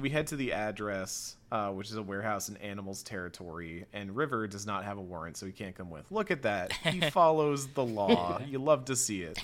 we 0.00 0.10
head 0.10 0.26
to 0.28 0.36
the 0.36 0.52
address, 0.52 1.36
uh, 1.52 1.70
which 1.70 1.90
is 1.90 1.96
a 1.96 2.02
warehouse 2.02 2.48
in 2.48 2.56
animals 2.56 3.02
territory, 3.02 3.86
and 3.92 4.14
River 4.16 4.46
does 4.46 4.66
not 4.66 4.84
have 4.84 4.98
a 4.98 5.02
warrant, 5.02 5.36
so 5.36 5.46
he 5.46 5.52
can't 5.52 5.74
come 5.74 5.90
with. 5.90 6.10
Look 6.10 6.30
at 6.30 6.42
that. 6.42 6.72
He 6.72 7.00
follows 7.10 7.68
the 7.68 7.84
law. 7.84 8.40
You 8.48 8.58
love 8.58 8.84
to 8.86 8.96
see 8.96 9.22
it. 9.22 9.38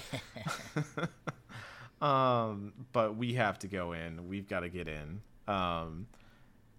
um, 2.03 2.73
but 2.93 3.17
we 3.17 3.35
have 3.35 3.59
to 3.61 3.69
go 3.69 3.93
in. 3.93 4.29
We've 4.29 4.49
got 4.49 4.61
to 4.61 4.69
get 4.69 4.89
in. 4.89 5.21
Um, 5.49 6.07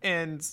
and 0.02 0.46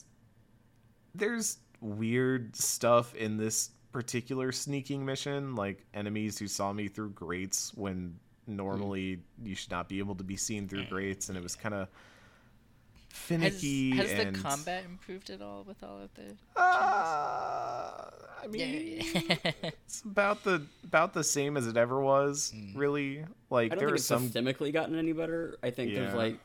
there's 1.14 1.59
weird 1.81 2.57
stuff 2.57 3.14
in 3.14 3.37
this 3.37 3.71
particular 3.93 4.53
sneaking 4.53 5.05
mission, 5.05 5.55
like 5.55 5.85
enemies 5.95 6.39
who 6.39 6.47
saw 6.49 6.73
me 6.73 6.89
through 6.89 7.11
grates 7.11 7.73
when 7.75 8.19
normally 8.47 9.21
you 9.43 9.55
should 9.55 9.71
not 9.71 9.89
be 9.89 9.99
able 9.99 10.14
to 10.16 10.25
be 10.25 10.37
seen 10.37 10.69
through 10.69 10.85
grates, 10.87 11.29
and 11.29 11.37
it 11.37 11.43
was 11.43 11.55
kind 11.55 11.75
of 11.75 11.89
finicky. 13.09 13.97
has 13.97 14.11
and, 14.11 14.35
the 14.35 14.41
combat 14.41 14.85
improved 14.85 15.31
at 15.31 15.43
all 15.43 15.65
with 15.65 15.83
all 15.83 16.01
of 16.01 16.11
the? 16.15 16.35
Uh, 16.61 18.11
I 18.43 18.47
mean, 18.49 19.03
it's 19.63 20.03
about 20.03 20.45
the 20.45 20.63
about 20.85 21.13
the 21.15 21.25
same 21.25 21.57
as 21.57 21.67
it 21.67 21.77
ever 21.77 22.01
was. 22.01 22.53
Really, 22.75 23.25
like 23.51 23.73
I 23.73 23.75
don't 23.75 23.79
there 23.79 23.89
think 23.89 23.93
are 23.93 23.95
it's 23.97 24.05
some. 24.05 24.29
systemically 24.29 24.73
gotten 24.73 24.95
any 24.99 25.13
better. 25.13 25.59
I 25.63 25.71
think 25.71 25.95
there's 25.95 26.15
like, 26.15 26.39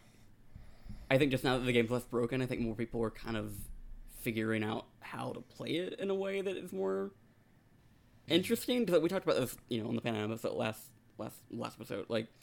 I 1.10 1.18
think 1.18 1.32
just 1.32 1.44
now 1.44 1.58
that 1.58 1.66
the 1.66 1.72
game's 1.72 1.92
less 1.92 2.04
broken, 2.04 2.42
I 2.42 2.46
think 2.46 2.62
more 2.62 2.76
people 2.76 3.02
are 3.04 3.12
kind 3.12 3.38
of 3.38 3.54
figuring 4.22 4.64
out 4.64 4.86
how 5.02 5.32
to 5.34 5.42
play 5.42 5.72
it 5.72 6.00
in 6.00 6.10
a 6.10 6.16
way 6.16 6.42
that 6.42 6.56
is 6.58 6.72
more 6.72 7.12
interesting. 8.28 8.86
Because 8.86 9.02
we 9.02 9.10
talked 9.10 9.26
about 9.26 9.40
this, 9.40 9.56
you 9.70 9.82
know, 9.82 9.90
on 9.90 9.96
the 9.96 10.02
Panam 10.02 10.26
episode 10.32 10.56
last 10.56 10.82
last 11.18 11.36
last 11.52 11.76
episode. 11.80 12.06
Like, 12.10 12.28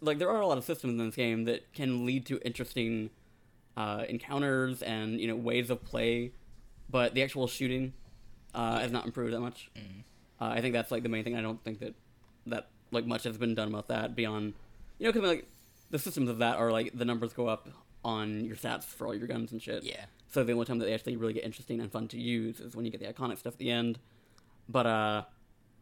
like 0.00 0.18
there 0.18 0.30
are 0.30 0.40
a 0.40 0.46
lot 0.46 0.58
of 0.58 0.64
systems 0.64 0.92
in 0.92 1.06
this 1.06 1.16
game 1.16 1.44
that 1.44 1.72
can 1.72 2.04
lead 2.06 2.26
to 2.26 2.38
interesting 2.44 3.10
uh, 3.76 4.04
encounters 4.08 4.82
and 4.82 5.20
you 5.20 5.28
know 5.28 5.36
ways 5.36 5.70
of 5.70 5.84
play, 5.84 6.32
but 6.90 7.14
the 7.14 7.22
actual 7.22 7.46
shooting 7.46 7.92
uh, 8.54 8.78
has 8.78 8.92
not 8.92 9.06
improved 9.06 9.32
that 9.32 9.40
much. 9.40 9.70
Uh, 10.40 10.46
I 10.46 10.60
think 10.60 10.74
that's 10.74 10.90
like 10.90 11.02
the 11.02 11.08
main 11.08 11.24
thing. 11.24 11.36
I 11.36 11.42
don't 11.42 11.62
think 11.64 11.80
that 11.80 11.94
that 12.46 12.68
like 12.90 13.06
much 13.06 13.24
has 13.24 13.36
been 13.38 13.54
done 13.54 13.68
about 13.68 13.88
that 13.88 14.14
beyond 14.14 14.54
you 14.98 15.06
know 15.06 15.12
because 15.12 15.28
like 15.28 15.48
the 15.90 15.98
systems 15.98 16.28
of 16.28 16.38
that 16.38 16.56
are 16.56 16.70
like 16.70 16.90
the 16.94 17.04
numbers 17.04 17.32
go 17.32 17.48
up 17.48 17.68
on 18.04 18.44
your 18.44 18.56
stats 18.56 18.84
for 18.84 19.06
all 19.06 19.14
your 19.14 19.26
guns 19.26 19.52
and 19.52 19.62
shit. 19.62 19.82
Yeah. 19.82 20.04
So 20.28 20.44
the 20.44 20.52
only 20.52 20.66
time 20.66 20.78
that 20.78 20.86
they 20.86 20.94
actually 20.94 21.16
really 21.16 21.32
get 21.32 21.44
interesting 21.44 21.80
and 21.80 21.90
fun 21.90 22.08
to 22.08 22.20
use 22.20 22.60
is 22.60 22.74
when 22.74 22.84
you 22.84 22.90
get 22.90 23.00
the 23.00 23.06
iconic 23.06 23.38
stuff 23.38 23.54
at 23.54 23.58
the 23.58 23.70
end. 23.70 23.98
But 24.68 24.86
uh, 24.86 25.22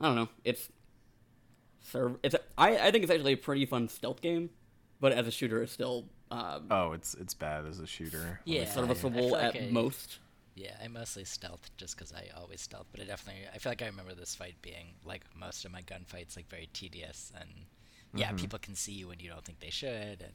I 0.00 0.06
don't 0.06 0.16
know. 0.16 0.28
It's 0.44 0.68
serve. 1.82 2.16
It's 2.22 2.34
a, 2.34 2.40
I 2.58 2.78
I 2.88 2.90
think 2.90 3.04
it's 3.04 3.12
actually 3.12 3.32
a 3.34 3.36
pretty 3.36 3.66
fun 3.66 3.88
stealth 3.88 4.20
game, 4.22 4.50
but 5.00 5.12
as 5.12 5.26
a 5.26 5.30
shooter, 5.30 5.62
it's 5.62 5.72
still 5.72 6.06
uh, 6.30 6.60
Oh, 6.70 6.92
it's 6.92 7.14
it's 7.14 7.34
bad 7.34 7.66
as 7.66 7.78
a 7.80 7.86
shooter. 7.86 8.40
Yeah, 8.44 8.60
I- 8.60 8.62
I 8.62 8.66
serviceable 8.66 9.28
feel 9.30 9.36
at 9.36 9.56
I- 9.56 9.68
most. 9.70 10.18
Yeah, 10.54 10.76
I 10.84 10.88
mostly 10.88 11.24
stealth 11.24 11.70
just 11.78 11.96
because 11.96 12.12
I 12.12 12.28
always 12.36 12.60
stealth, 12.60 12.86
but 12.92 13.00
I 13.00 13.04
definitely 13.04 13.44
I 13.54 13.58
feel 13.58 13.70
like 13.70 13.80
I 13.82 13.86
remember 13.86 14.12
this 14.14 14.34
fight 14.34 14.56
being 14.60 14.94
like 15.04 15.22
most 15.34 15.64
of 15.64 15.72
my 15.72 15.80
gunfights 15.82 16.36
like 16.36 16.48
very 16.48 16.68
tedious 16.74 17.32
and 17.40 17.48
yeah, 18.14 18.26
Mm-hmm. 18.28 18.36
people 18.36 18.58
can 18.58 18.74
see 18.74 18.92
you 18.92 19.08
when 19.08 19.18
you 19.20 19.30
don't 19.30 19.42
think 19.42 19.60
they 19.60 19.70
should, 19.70 20.20
and 20.20 20.32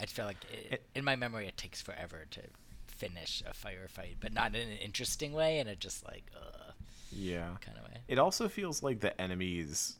I 0.00 0.06
feel 0.06 0.24
like 0.24 0.38
it, 0.50 0.82
in 0.94 1.04
my 1.04 1.16
memory 1.16 1.46
it 1.46 1.56
takes 1.58 1.82
forever 1.82 2.24
to 2.30 2.40
finish 2.86 3.42
a 3.46 3.52
firefight, 3.52 4.16
but 4.20 4.32
not 4.32 4.54
in 4.54 4.68
an 4.70 4.78
interesting 4.78 5.32
way, 5.34 5.58
and 5.58 5.68
it 5.68 5.80
just 5.80 6.04
like 6.06 6.24
uh 6.34 6.72
Yeah. 7.12 7.56
kind 7.60 7.76
of 7.76 7.84
way. 7.84 7.98
It 8.08 8.18
also 8.18 8.48
feels 8.48 8.82
like 8.82 9.00
the 9.00 9.18
enemies 9.20 9.96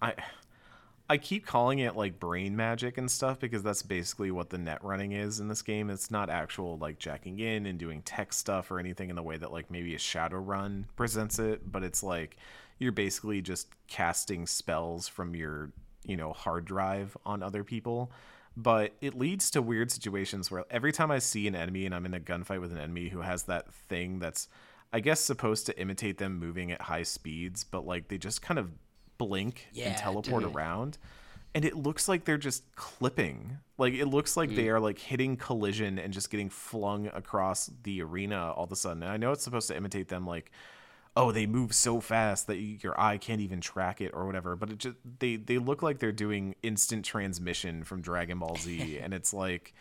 I 0.00 0.14
I 1.08 1.18
keep 1.18 1.46
calling 1.46 1.78
it 1.78 1.94
like 1.94 2.18
brain 2.18 2.56
magic 2.56 2.98
and 2.98 3.08
stuff 3.08 3.38
because 3.38 3.62
that's 3.62 3.82
basically 3.82 4.32
what 4.32 4.50
the 4.50 4.58
net 4.58 4.82
running 4.82 5.12
is 5.12 5.38
in 5.38 5.46
this 5.46 5.62
game. 5.62 5.88
It's 5.88 6.10
not 6.10 6.28
actual 6.28 6.78
like 6.78 6.98
jacking 6.98 7.38
in 7.38 7.66
and 7.66 7.78
doing 7.78 8.02
tech 8.02 8.32
stuff 8.32 8.72
or 8.72 8.80
anything 8.80 9.08
in 9.08 9.16
the 9.16 9.22
way 9.22 9.36
that 9.36 9.52
like 9.52 9.70
maybe 9.70 9.94
a 9.94 9.98
Shadowrun 9.98 10.84
presents 10.96 11.38
it, 11.38 11.70
but 11.70 11.84
it's 11.84 12.02
like 12.02 12.36
you're 12.78 12.92
basically 12.92 13.40
just 13.40 13.68
casting 13.86 14.46
spells 14.46 15.06
from 15.06 15.36
your, 15.36 15.70
you 16.04 16.16
know, 16.16 16.32
hard 16.32 16.64
drive 16.64 17.16
on 17.24 17.40
other 17.40 17.62
people. 17.62 18.10
But 18.56 18.94
it 19.00 19.14
leads 19.14 19.50
to 19.52 19.62
weird 19.62 19.92
situations 19.92 20.50
where 20.50 20.64
every 20.70 20.90
time 20.90 21.12
I 21.12 21.20
see 21.20 21.46
an 21.46 21.54
enemy 21.54 21.86
and 21.86 21.94
I'm 21.94 22.06
in 22.06 22.14
a 22.14 22.20
gunfight 22.20 22.60
with 22.60 22.72
an 22.72 22.78
enemy 22.78 23.10
who 23.10 23.20
has 23.20 23.44
that 23.44 23.72
thing 23.72 24.18
that's 24.18 24.48
I 24.92 25.00
guess 25.00 25.20
supposed 25.20 25.66
to 25.66 25.78
imitate 25.78 26.18
them 26.18 26.38
moving 26.38 26.72
at 26.72 26.82
high 26.82 27.02
speeds, 27.02 27.64
but 27.64 27.86
like 27.86 28.08
they 28.08 28.18
just 28.18 28.42
kind 28.42 28.58
of 28.58 28.70
blink 29.18 29.68
and 29.78 29.96
teleport 29.96 30.44
dude. 30.44 30.54
around. 30.54 30.98
And 31.54 31.64
it 31.64 31.74
looks 31.74 32.06
like 32.06 32.24
they're 32.24 32.36
just 32.36 32.64
clipping. 32.76 33.58
Like 33.78 33.94
it 33.94 34.06
looks 34.06 34.36
like 34.36 34.54
they 34.54 34.66
mm. 34.66 34.72
are 34.72 34.80
like 34.80 34.98
hitting 34.98 35.36
collision 35.36 35.98
and 35.98 36.12
just 36.12 36.30
getting 36.30 36.50
flung 36.50 37.06
across 37.14 37.70
the 37.82 38.02
arena 38.02 38.52
all 38.52 38.64
of 38.64 38.72
a 38.72 38.76
sudden. 38.76 39.02
And 39.02 39.10
I 39.10 39.16
know 39.16 39.32
it's 39.32 39.44
supposed 39.44 39.68
to 39.68 39.76
imitate 39.76 40.08
them 40.08 40.26
like 40.26 40.50
oh 41.16 41.32
they 41.32 41.46
move 41.46 41.74
so 41.74 42.00
fast 42.00 42.46
that 42.46 42.58
your 42.58 42.98
eye 43.00 43.16
can't 43.16 43.40
even 43.40 43.60
track 43.60 44.00
it 44.00 44.10
or 44.12 44.26
whatever 44.26 44.54
but 44.54 44.70
it 44.70 44.78
just 44.78 44.96
they 45.18 45.36
they 45.36 45.58
look 45.58 45.82
like 45.82 45.98
they're 45.98 46.12
doing 46.12 46.54
instant 46.62 47.04
transmission 47.04 47.82
from 47.82 48.00
dragon 48.02 48.38
ball 48.38 48.56
z 48.56 48.98
and 49.02 49.14
it's 49.14 49.32
like 49.32 49.74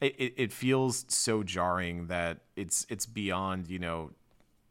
it, 0.00 0.34
it 0.36 0.52
feels 0.52 1.06
so 1.08 1.42
jarring 1.42 2.06
that 2.06 2.38
it's 2.54 2.86
it's 2.88 3.06
beyond 3.06 3.68
you 3.68 3.78
know 3.78 4.10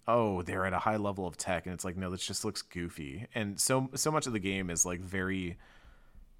oh 0.07 0.41
they're 0.41 0.65
at 0.65 0.73
a 0.73 0.79
high 0.79 0.97
level 0.97 1.25
of 1.25 1.37
tech 1.37 1.65
and 1.65 1.73
it's 1.73 1.85
like 1.85 1.97
no 1.97 2.09
this 2.09 2.25
just 2.25 2.45
looks 2.45 2.61
goofy. 2.61 3.27
And 3.35 3.59
so 3.59 3.89
so 3.95 4.11
much 4.11 4.27
of 4.27 4.33
the 4.33 4.39
game 4.39 4.69
is 4.69 4.85
like 4.85 4.99
very 4.99 5.57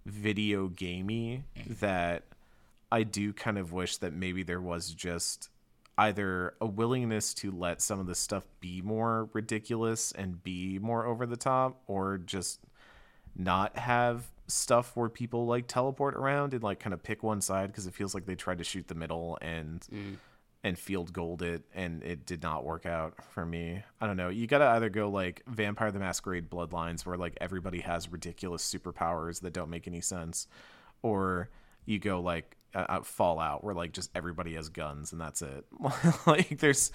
video 0.06 0.68
gamey 0.68 1.44
that 1.80 2.24
i 2.92 3.02
do 3.02 3.34
kind 3.34 3.58
of 3.58 3.74
wish 3.74 3.98
that 3.98 4.14
maybe 4.14 4.44
there 4.44 4.62
was 4.62 4.94
just 4.94 5.50
either 5.98 6.54
a 6.62 6.66
willingness 6.66 7.34
to 7.34 7.52
let 7.52 7.82
some 7.82 8.00
of 8.00 8.06
this 8.06 8.20
stuff 8.20 8.44
be 8.60 8.82
more 8.82 9.30
ridiculous 9.34 10.12
and 10.12 10.44
be 10.44 10.78
more 10.80 11.06
over 11.06 11.26
the 11.26 11.38
top 11.38 11.82
or 11.88 12.18
just 12.18 12.60
not 13.36 13.76
have 13.78 14.26
stuff 14.48 14.96
where 14.96 15.10
people 15.10 15.46
like 15.46 15.68
teleport 15.68 16.16
around 16.16 16.54
and 16.54 16.62
like 16.64 16.80
kind 16.80 16.94
of 16.94 17.02
pick 17.02 17.24
one 17.24 17.42
side 17.42 17.68
because 17.68 17.88
it 17.88 17.94
feels 17.94 18.14
like 18.14 18.26
they 18.26 18.36
tried 18.36 18.58
to 18.58 18.64
shoot 18.64 18.88
the 18.88 18.96
middle 18.96 19.38
and 19.42 19.82
mm. 19.94 20.16
And 20.66 20.80
field 20.80 21.14
goal 21.14 21.38
it 21.42 21.64
and 21.76 22.02
it 22.02 22.26
did 22.26 22.42
not 22.42 22.66
work 22.66 22.88
out 22.88 23.14
for 23.30 23.46
me 23.46 23.84
i 24.02 24.08
don't 24.08 24.18
know 24.18 24.30
you 24.30 24.48
gotta 24.48 24.66
either 24.66 24.90
go 24.90 25.10
like 25.10 25.44
vampire 25.46 25.92
the 25.92 26.00
masquerade 26.00 26.50
bloodlines 26.50 27.06
where 27.06 27.18
like 27.18 27.38
everybody 27.40 27.82
has 27.82 28.12
ridiculous 28.12 28.64
superpowers 28.74 29.42
that 29.42 29.54
don't 29.54 29.70
make 29.70 29.88
any 29.88 30.02
sense 30.02 30.48
or 31.04 31.50
you 31.86 32.00
go 32.00 32.20
like 32.20 32.58
uh, 32.74 32.86
uh, 32.90 33.02
fallout 33.04 33.64
where 33.64 33.76
like 33.76 33.92
just 33.92 34.10
everybody 34.16 34.56
has 34.56 34.70
guns 34.70 35.12
and 35.12 35.22
that's 35.22 35.44
it 35.44 35.66
like 36.26 36.58
there's 36.58 36.92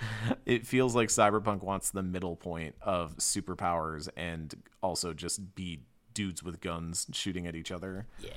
it 0.47 0.66
feels 0.66 0.97
like 0.97 1.09
cyberpunk 1.09 1.62
wants 1.62 1.91
the 1.91 2.03
middle 2.03 2.35
point 2.35 2.75
of 2.83 3.16
superpowers 3.18 4.09
and 4.16 4.53
also 4.83 5.12
just 5.14 5.55
be 5.55 5.81
dudes 6.12 6.43
with 6.43 6.61
guns 6.61 7.07
shooting 7.12 7.47
at 7.47 7.55
each 7.55 7.71
other 7.71 8.07
Yeah. 8.18 8.31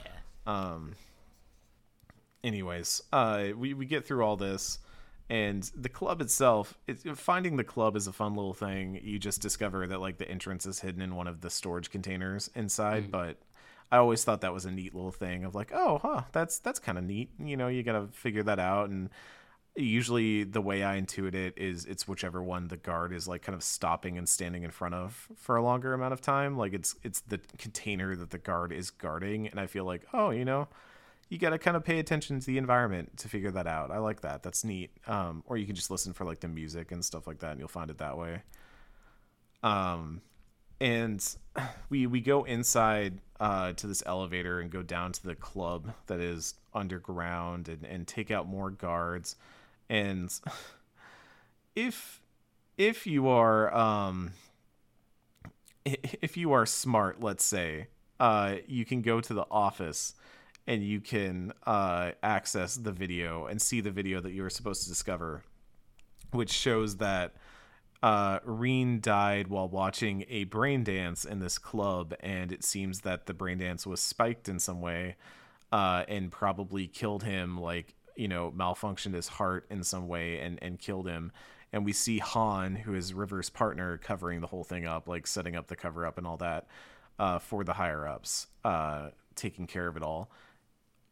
Um. 0.46 0.94
Anyways 2.44 3.02
uh 3.12 3.48
we, 3.58 3.74
we 3.74 3.86
get 3.88 4.06
through 4.06 4.24
all 4.24 4.36
this 4.38 4.78
and 5.30 5.72
the 5.76 5.90
club 5.90 6.22
itself 6.22 6.78
it, 6.88 7.00
finding 7.18 7.58
the 7.58 7.64
club 7.64 7.96
is 7.96 8.08
a 8.08 8.14
fun 8.14 8.36
little 8.36 8.54
thing. 8.54 9.00
You 9.02 9.20
just 9.20 9.42
discover 9.42 9.88
that 9.88 10.02
like 10.02 10.18
the 10.18 10.30
entrance 10.30 10.66
is 10.66 10.80
hidden 10.80 11.02
in 11.02 11.16
one 11.16 11.28
of 11.28 11.42
the 11.42 11.50
storage 11.50 11.90
containers 11.90 12.50
inside 12.56 13.06
mm. 13.06 13.12
but 13.12 13.38
i 13.92 13.98
always 13.98 14.24
thought 14.24 14.42
that 14.42 14.54
was 14.54 14.66
a 14.66 14.72
neat 14.72 14.94
little 14.94 15.12
thing 15.12 15.44
of 15.44 15.56
like 15.56 15.72
oh 15.74 16.00
huh 16.02 16.22
that's 16.32 16.60
that's 16.60 16.80
kind 16.80 16.98
of 16.98 17.04
neat. 17.04 17.32
You 17.40 17.58
know 17.58 17.68
you 17.68 17.84
gotta 17.84 18.08
figure 18.12 18.44
that 18.44 18.60
out 18.60 18.90
and 18.90 19.10
usually 19.76 20.44
the 20.44 20.62
way 20.62 20.84
i 20.84 21.02
intuit 21.02 21.34
it 21.34 21.58
is 21.58 21.86
it's 21.86 22.08
whichever 22.08 22.44
one 22.44 22.68
the 22.68 22.78
guard 22.78 23.12
is 23.12 23.28
like 23.28 23.42
kind 23.42 23.56
of 23.56 23.64
stopping 23.64 24.18
and 24.18 24.30
standing 24.30 24.64
in 24.64 24.70
front 24.70 24.94
of 24.94 25.28
for 25.36 25.56
a 25.56 25.64
longer 25.64 25.94
amount 25.94 26.14
of 26.14 26.22
time. 26.22 26.58
Like 26.58 26.74
it's 26.74 26.96
it's 27.04 27.22
the 27.22 27.40
container 27.58 28.16
that 28.16 28.30
the 28.30 28.38
guard 28.38 28.72
is 28.72 28.92
guarding 28.92 29.48
and 29.48 29.60
i 29.60 29.66
feel 29.66 29.86
like 29.86 30.06
oh 30.14 30.30
you 30.30 30.46
know 30.46 30.68
you 31.30 31.38
got 31.38 31.52
to 31.52 31.58
kind 31.58 31.76
of 31.76 31.84
pay 31.84 32.00
attention 32.00 32.40
to 32.40 32.46
the 32.46 32.58
environment 32.58 33.18
to 33.18 33.28
figure 33.28 33.52
that 33.52 33.68
out. 33.68 33.92
I 33.92 33.98
like 33.98 34.22
that. 34.22 34.44
That's 34.44 34.64
neat. 34.64 34.92
Um, 35.08 35.44
or 35.46 35.58
you 35.58 35.66
can 35.66 35.76
just 35.76 35.90
listen 35.90 36.14
for 36.14 36.26
like 36.26 36.40
the 36.40 36.48
music 36.48 36.92
and 36.92 37.04
stuff 37.04 37.28
like 37.28 37.40
that, 37.40 37.52
and 37.52 37.60
you'll 37.60 37.68
find 37.68 37.90
it 37.90 37.98
that 37.98 38.18
way. 38.18 38.42
Um, 39.64 40.22
and 40.80 41.26
we 41.90 42.06
we 42.08 42.22
go 42.22 42.44
inside 42.44 43.20
uh, 43.40 43.74
to 43.74 43.88
this 43.88 44.04
elevator 44.06 44.60
and 44.60 44.70
go 44.70 44.84
down 44.84 45.12
to 45.14 45.24
the 45.26 45.36
club 45.36 45.94
that 46.08 46.20
is 46.20 46.56
underground 46.74 47.68
and, 47.68 47.86
and 47.86 48.08
take 48.08 48.32
out 48.32 48.48
more 48.48 48.70
guards. 48.70 49.36
And 49.90 50.32
if 51.76 52.22
if 52.78 53.08
you 53.08 53.28
are 53.28 53.74
um, 53.74 54.34
if 55.86 56.38
you 56.38 56.52
are 56.54 56.66
smart, 56.66 57.22
let's 57.22 57.44
say, 57.44 57.88
uh, 58.20 58.56
you 58.68 58.86
can 58.86 59.02
go 59.02 59.20
to 59.22 59.34
the 59.34 59.46
office 59.50 60.16
and 60.68 60.84
you 60.84 61.02
can 61.02 61.54
uh, 61.66 62.12
access 62.22 62.76
the 62.76 62.92
video 62.92 63.46
and 63.48 63.62
see 63.62 63.82
the 63.82 63.92
video 63.92 64.22
that 64.22 64.32
you 64.32 64.44
were 64.44 64.50
supposed 64.50 64.84
to 64.84 64.90
discover, 64.90 65.44
which 66.32 66.52
shows 66.52 66.98
that 66.98 67.34
uh, 68.02 68.40
Rhyne 68.44 69.00
died 69.00 69.48
while 69.48 69.70
watching 69.70 70.26
a 70.30 70.44
brain 70.46 70.84
dance 70.84 71.26
in 71.26 71.40
this 71.40 71.58
club, 71.58 72.14
and 72.20 72.52
it 72.52 72.64
seems 72.64 73.02
that 73.02 73.26
the 73.26 73.34
brain 73.34 73.58
dance 73.58 73.88
was 73.88 74.02
spiked 74.02 74.50
in 74.50 74.60
some 74.60 74.82
way 74.82 75.16
uh, 75.72 76.04
and 76.08 76.32
probably 76.32 76.88
killed 76.88 77.24
him, 77.24 77.60
like, 77.60 77.96
you 78.16 78.28
know, 78.28 78.54
malfunctioned 78.56 79.14
his 79.14 79.28
heart 79.28 79.66
in 79.70 79.84
some 79.84 80.08
way 80.08 80.40
and, 80.40 80.60
and 80.62 80.80
killed 80.80 81.08
him. 81.08 81.32
And 81.72 81.84
we 81.84 81.94
see 81.94 82.20
Han, 82.20 82.76
who 82.76 82.94
is 82.94 83.14
River's 83.14 83.50
partner, 83.50 83.98
covering 83.98 84.42
the 84.42 84.48
whole 84.48 84.64
thing 84.64 84.86
up, 84.86 85.08
like 85.08 85.26
setting 85.26 85.56
up 85.56 85.68
the 85.68 85.76
cover 85.76 86.06
up 86.06 86.18
and 86.18 86.28
all 86.28 86.38
that 86.38 86.68
uh, 87.18 87.40
for 87.40 87.64
the 87.64 87.74
higher 87.74 88.08
ups, 88.08 88.48
uh, 88.64 89.10
taking 89.36 89.66
care 89.66 89.88
of 89.88 89.98
it 89.98 90.04
all. 90.04 90.30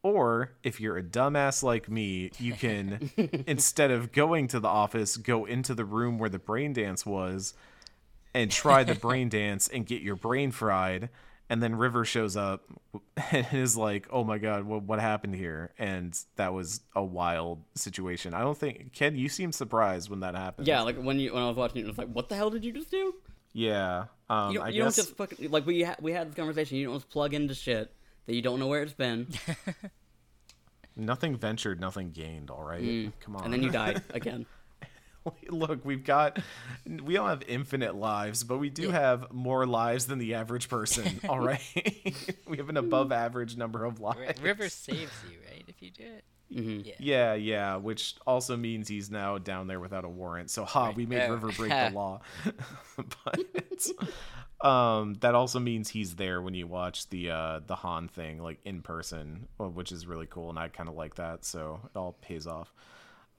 Or 0.03 0.53
if 0.63 0.79
you're 0.81 0.97
a 0.97 1.03
dumbass 1.03 1.61
like 1.61 1.87
me, 1.89 2.31
you 2.39 2.53
can 2.53 3.11
instead 3.47 3.91
of 3.91 4.11
going 4.11 4.47
to 4.47 4.59
the 4.59 4.67
office, 4.67 5.15
go 5.17 5.45
into 5.45 5.75
the 5.75 5.85
room 5.85 6.17
where 6.17 6.29
the 6.29 6.39
brain 6.39 6.73
dance 6.73 7.05
was 7.05 7.53
and 8.33 8.49
try 8.49 8.83
the 8.83 8.95
brain 8.95 9.29
dance 9.29 9.67
and 9.67 9.85
get 9.85 10.01
your 10.01 10.15
brain 10.15 10.51
fried. 10.51 11.09
And 11.49 11.61
then 11.61 11.75
River 11.75 12.05
shows 12.05 12.37
up 12.37 12.63
and 13.31 13.45
is 13.51 13.75
like, 13.75 14.07
"Oh 14.09 14.23
my 14.23 14.37
god, 14.37 14.63
what 14.63 14.83
what 14.83 14.99
happened 15.01 15.35
here?" 15.35 15.73
And 15.77 16.17
that 16.37 16.53
was 16.53 16.79
a 16.95 17.03
wild 17.03 17.61
situation. 17.75 18.33
I 18.33 18.39
don't 18.39 18.57
think 18.57 18.93
Ken, 18.93 19.15
you 19.17 19.27
seem 19.27 19.51
surprised 19.51 20.09
when 20.09 20.21
that 20.21 20.33
happened. 20.33 20.65
Yeah, 20.65 20.81
like 20.81 20.95
when 20.95 21.19
you 21.19 21.33
when 21.33 21.43
I 21.43 21.47
was 21.49 21.57
watching 21.57 21.81
it, 21.81 21.83
it 21.83 21.87
was 21.87 21.97
like, 21.97 22.07
what 22.07 22.29
the 22.29 22.35
hell 22.35 22.49
did 22.49 22.63
you 22.63 22.71
just 22.71 22.89
do? 22.89 23.13
yeah. 23.53 24.05
Um, 24.29 24.53
You 24.53 24.59
don't, 24.59 24.67
I 24.67 24.69
you 24.69 24.83
guess 24.83 24.95
don't 24.95 25.05
just 25.05 25.17
fucking 25.17 25.51
like 25.51 25.65
we 25.65 25.83
ha- 25.83 25.97
we 26.01 26.13
had 26.13 26.29
this 26.29 26.35
conversation. 26.35 26.77
You 26.77 26.85
don't 26.87 26.95
just 26.95 27.09
plug 27.09 27.33
into 27.33 27.53
shit 27.53 27.93
that 28.25 28.33
you 28.35 28.41
don't 28.41 28.59
know 28.59 28.67
where 28.67 28.83
it's 28.83 28.93
been, 28.93 29.27
nothing 30.95 31.35
ventured, 31.37 31.79
nothing 31.79 32.11
gained. 32.11 32.49
All 32.49 32.63
right, 32.63 33.11
come 33.21 33.35
on. 33.35 33.41
Mm. 33.41 33.45
and 33.45 33.53
then 33.53 33.63
you 33.63 33.69
die 33.71 33.95
again. 34.13 34.45
look 35.49 35.85
we've 35.85 36.03
got 36.03 36.39
we 37.03 37.13
don't 37.13 37.29
have 37.29 37.43
infinite 37.47 37.93
lives 37.93 38.43
but 38.43 38.57
we 38.57 38.71
do 38.71 38.89
have 38.89 39.31
more 39.31 39.67
lives 39.67 40.07
than 40.07 40.17
the 40.17 40.33
average 40.33 40.67
person 40.67 41.19
all 41.29 41.39
right 41.39 41.61
we 42.47 42.57
have 42.57 42.69
an 42.69 42.77
above 42.77 43.11
average 43.11 43.55
number 43.55 43.85
of 43.85 43.99
lives 43.99 44.41
River 44.41 44.67
saves 44.67 45.11
you, 45.29 45.37
right? 45.47 45.63
If 45.67 45.79
you 45.79 45.91
do 45.91 46.03
it. 46.05 46.23
Mhm. 46.51 46.85
Yeah. 46.87 46.93
yeah 46.97 47.33
yeah 47.35 47.75
which 47.75 48.15
also 48.25 48.57
means 48.57 48.87
he's 48.87 49.11
now 49.11 49.37
down 49.37 49.67
there 49.67 49.79
without 49.79 50.05
a 50.05 50.09
warrant 50.09 50.49
so 50.49 50.65
ha 50.65 50.89
we 50.89 51.05
made 51.05 51.21
Oh. 51.21 51.33
river 51.33 51.51
break 51.51 51.69
the 51.69 51.91
law 51.93 52.21
but 52.95 53.85
um 54.63 55.15
that 55.21 55.33
also 55.33 55.59
means 55.59 55.89
he's 55.89 56.15
there 56.15 56.41
when 56.41 56.53
you 56.53 56.67
watch 56.67 57.09
the 57.09 57.29
uh 57.29 57.59
the 57.65 57.75
han 57.75 58.07
thing 58.07 58.41
like 58.41 58.59
in 58.63 58.81
person 58.81 59.47
uh, 59.59 59.67
which 59.67 59.91
is 59.91 60.05
really 60.05 60.27
cool 60.27 60.49
and 60.49 60.59
i 60.59 60.67
kind 60.67 60.89
of 60.89 60.95
like 60.95 61.15
that 61.15 61.43
so 61.43 61.79
it 61.83 61.97
all 61.97 62.13
pays 62.21 62.45
off 62.45 62.73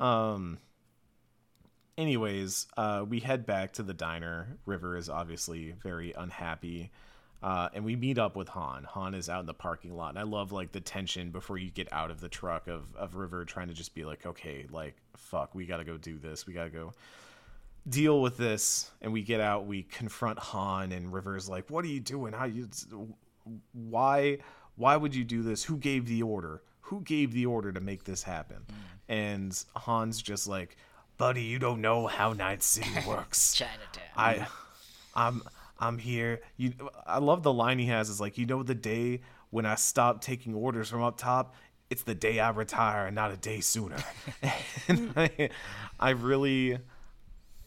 um 0.01 0.59
anyways, 1.99 2.67
uh, 2.77 3.05
we 3.09 3.21
head 3.21 3.47
back 3.47 3.73
to 3.75 3.83
the 3.83 3.95
diner. 3.95 4.59
River 4.67 4.97
is 4.97 5.09
obviously 5.09 5.75
very 5.83 6.13
unhappy. 6.13 6.91
Uh, 7.43 7.69
and 7.75 7.85
we 7.85 7.97
meet 7.97 8.19
up 8.19 8.37
with 8.37 8.49
Han. 8.51 8.85
Han 8.85 9.15
is 9.15 9.29
out 9.29 9.41
in 9.41 9.47
the 9.47 9.55
parking 9.55 9.97
lot. 9.97 10.11
And 10.11 10.19
I 10.19 10.23
love 10.23 10.53
like 10.53 10.71
the 10.71 10.81
tension 10.81 11.31
before 11.31 11.59
you 11.59 11.71
get 11.71 11.93
out 11.93 12.11
of 12.11 12.21
the 12.21 12.29
truck 12.29 12.69
of, 12.69 12.85
of 12.95 13.17
River 13.17 13.45
trying 13.45 13.69
to 13.69 13.75
just 13.75 13.95
be 13.95 14.05
like, 14.05 14.25
okay, 14.25 14.67
like, 14.71 14.95
fuck, 15.17 15.55
we 15.55 15.67
gotta 15.67 15.85
go 15.85 15.97
do 15.97 16.19
this. 16.19 16.47
We 16.47 16.55
gotta 16.55 16.71
go 16.71 16.93
deal 17.89 18.21
with 18.21 18.37
this. 18.37 18.91
And 19.01 19.13
we 19.13 19.23
get 19.23 19.41
out, 19.41 19.67
we 19.67 19.83
confront 19.85 20.39
Han, 20.39 20.93
and 20.93 21.13
River's 21.13 21.49
like, 21.49 21.71
what 21.71 21.85
are 21.85 21.89
you 21.89 22.01
doing? 22.01 22.33
How 22.33 22.45
you 22.45 22.69
why 23.73 24.39
why 24.77 24.97
would 24.97 25.15
you 25.15 25.25
do 25.25 25.43
this? 25.43 25.65
Who 25.65 25.77
gave 25.77 26.07
the 26.07 26.23
order? 26.23 26.63
Who 26.83 27.01
gave 27.03 27.33
the 27.33 27.47
order 27.47 27.73
to 27.73 27.81
make 27.81 28.05
this 28.05 28.23
happen? 28.23 28.59
Mm. 28.69 28.75
And 29.09 29.65
Han's 29.77 30.23
just 30.23 30.47
like, 30.47 30.77
buddy, 31.19 31.43
you 31.43 31.59
don't 31.59 31.81
know 31.81 32.07
how 32.07 32.33
Night 32.33 32.63
City 32.63 32.91
works. 33.07 33.55
Chinatown. 33.55 34.03
I, 34.17 34.47
I'm, 35.15 35.43
I'm 35.79 35.99
here. 35.99 36.41
You, 36.57 36.73
I 37.07 37.19
love 37.19 37.43
the 37.43 37.53
line 37.53 37.79
he 37.79 37.87
has. 37.87 38.09
Is 38.09 38.21
like, 38.21 38.39
you 38.39 38.47
know, 38.47 38.63
the 38.63 38.75
day 38.75 39.21
when 39.51 39.67
I 39.67 39.75
stop 39.75 40.21
taking 40.21 40.55
orders 40.55 40.89
from 40.89 41.03
up 41.03 41.19
top, 41.19 41.55
it's 41.91 42.03
the 42.05 42.15
day 42.15 42.41
I 42.41 42.51
retire, 42.51 43.07
and 43.07 43.15
not 43.15 43.33
a 43.33 43.37
day 43.37 43.61
sooner. 43.61 43.99
and 44.89 45.13
I, 45.17 45.51
I 46.01 46.11
really, 46.11 46.79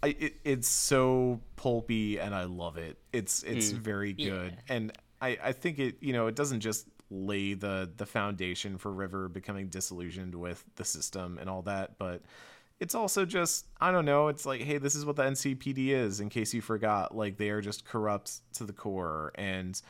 I, 0.05 0.15
it, 0.19 0.35
it's 0.43 0.67
so 0.67 1.41
pulpy, 1.55 2.19
and 2.19 2.35
I 2.35 2.43
love 2.43 2.77
it. 2.77 2.99
It's 3.11 3.41
it's 3.41 3.71
mm. 3.71 3.77
very 3.77 4.13
good, 4.13 4.55
and 4.69 4.91
I, 5.19 5.37
I 5.43 5.51
think 5.51 5.79
it, 5.79 5.95
you 5.99 6.13
know, 6.13 6.27
it 6.27 6.35
doesn't 6.35 6.59
just 6.59 6.87
lay 7.09 7.55
the 7.55 7.89
the 7.97 8.05
foundation 8.05 8.77
for 8.77 8.91
River 8.91 9.27
becoming 9.29 9.67
disillusioned 9.69 10.35
with 10.35 10.63
the 10.75 10.85
system 10.85 11.39
and 11.39 11.49
all 11.49 11.63
that, 11.63 11.97
but 11.97 12.21
it's 12.79 12.93
also 12.93 13.25
just 13.25 13.65
I 13.81 13.91
don't 13.91 14.05
know. 14.05 14.27
It's 14.27 14.45
like, 14.45 14.61
hey, 14.61 14.77
this 14.77 14.93
is 14.93 15.05
what 15.05 15.15
the 15.15 15.23
NCPD 15.23 15.87
is. 15.87 16.19
In 16.19 16.29
case 16.29 16.53
you 16.53 16.61
forgot, 16.61 17.17
like 17.17 17.37
they 17.37 17.49
are 17.49 17.61
just 17.61 17.83
corrupt 17.83 18.41
to 18.53 18.63
the 18.63 18.73
core, 18.73 19.31
and 19.33 19.81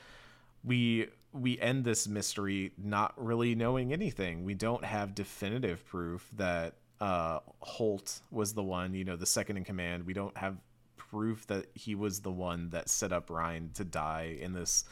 we 0.64 1.10
we 1.34 1.60
end 1.60 1.84
this 1.84 2.08
mystery 2.08 2.72
not 2.78 3.14
really 3.18 3.54
knowing 3.54 3.92
anything. 3.92 4.46
We 4.46 4.54
don't 4.54 4.86
have 4.86 5.14
definitive 5.14 5.86
proof 5.86 6.30
that 6.38 6.76
uh, 7.02 7.40
Holt 7.60 8.22
was 8.32 8.54
the 8.54 8.64
one, 8.64 8.94
you 8.94 9.04
know, 9.04 9.16
the 9.16 9.26
second 9.26 9.58
in 9.58 9.64
command. 9.64 10.06
We 10.06 10.14
don't 10.14 10.36
have 10.38 10.58
proof 10.98 11.46
that 11.48 11.68
he 11.74 11.96
was 11.96 12.22
the 12.22 12.32
one 12.32 12.70
that 12.70 12.90
set 12.90 13.12
up 13.12 13.30
Rhyne 13.30 13.72
to 13.76 13.84
die 13.84 14.38
in 14.40 14.54
this 14.54 14.86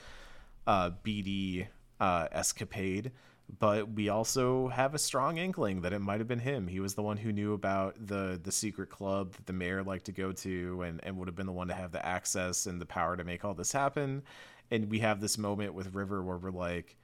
uh, 0.68 0.92
BD 1.04 1.68
uh, 2.00 2.28
escapade. 2.32 3.12
But 3.60 3.92
we 3.92 4.10
also 4.10 4.70
have 4.70 4.96
a 4.96 5.00
strong 5.00 5.38
inkling 5.38 5.82
that 5.82 5.92
it 5.92 6.00
might 6.00 6.20
have 6.20 6.28
been 6.28 6.40
him. 6.40 6.68
He 6.68 6.80
was 6.80 6.96
the 6.96 7.02
one 7.02 7.18
who 7.18 7.34
knew 7.34 7.54
about 7.54 7.96
the 8.08 8.40
the 8.42 8.52
secret 8.52 8.90
club 8.90 9.34
that 9.34 9.46
the 9.46 9.54
mayor 9.54 9.84
liked 9.84 10.06
to 10.06 10.12
go 10.14 10.32
to, 10.32 10.82
and 10.84 11.02
and 11.04 11.18
would 11.18 11.28
have 11.28 11.36
been 11.36 11.46
the 11.46 11.52
one 11.52 11.68
to 11.68 11.74
have 11.74 11.92
the 11.92 12.04
access 12.06 12.66
and 12.66 12.80
the 12.80 12.86
power 12.86 13.18
to 13.18 13.24
make 13.24 13.44
all 13.44 13.54
this 13.54 13.72
happen. 13.72 14.24
And 14.72 14.90
we 14.90 15.00
have 15.00 15.20
this 15.20 15.38
moment 15.38 15.74
with 15.74 15.94
River 15.94 16.24
where 16.24 16.38
we're 16.38 16.52
like, 16.52 16.96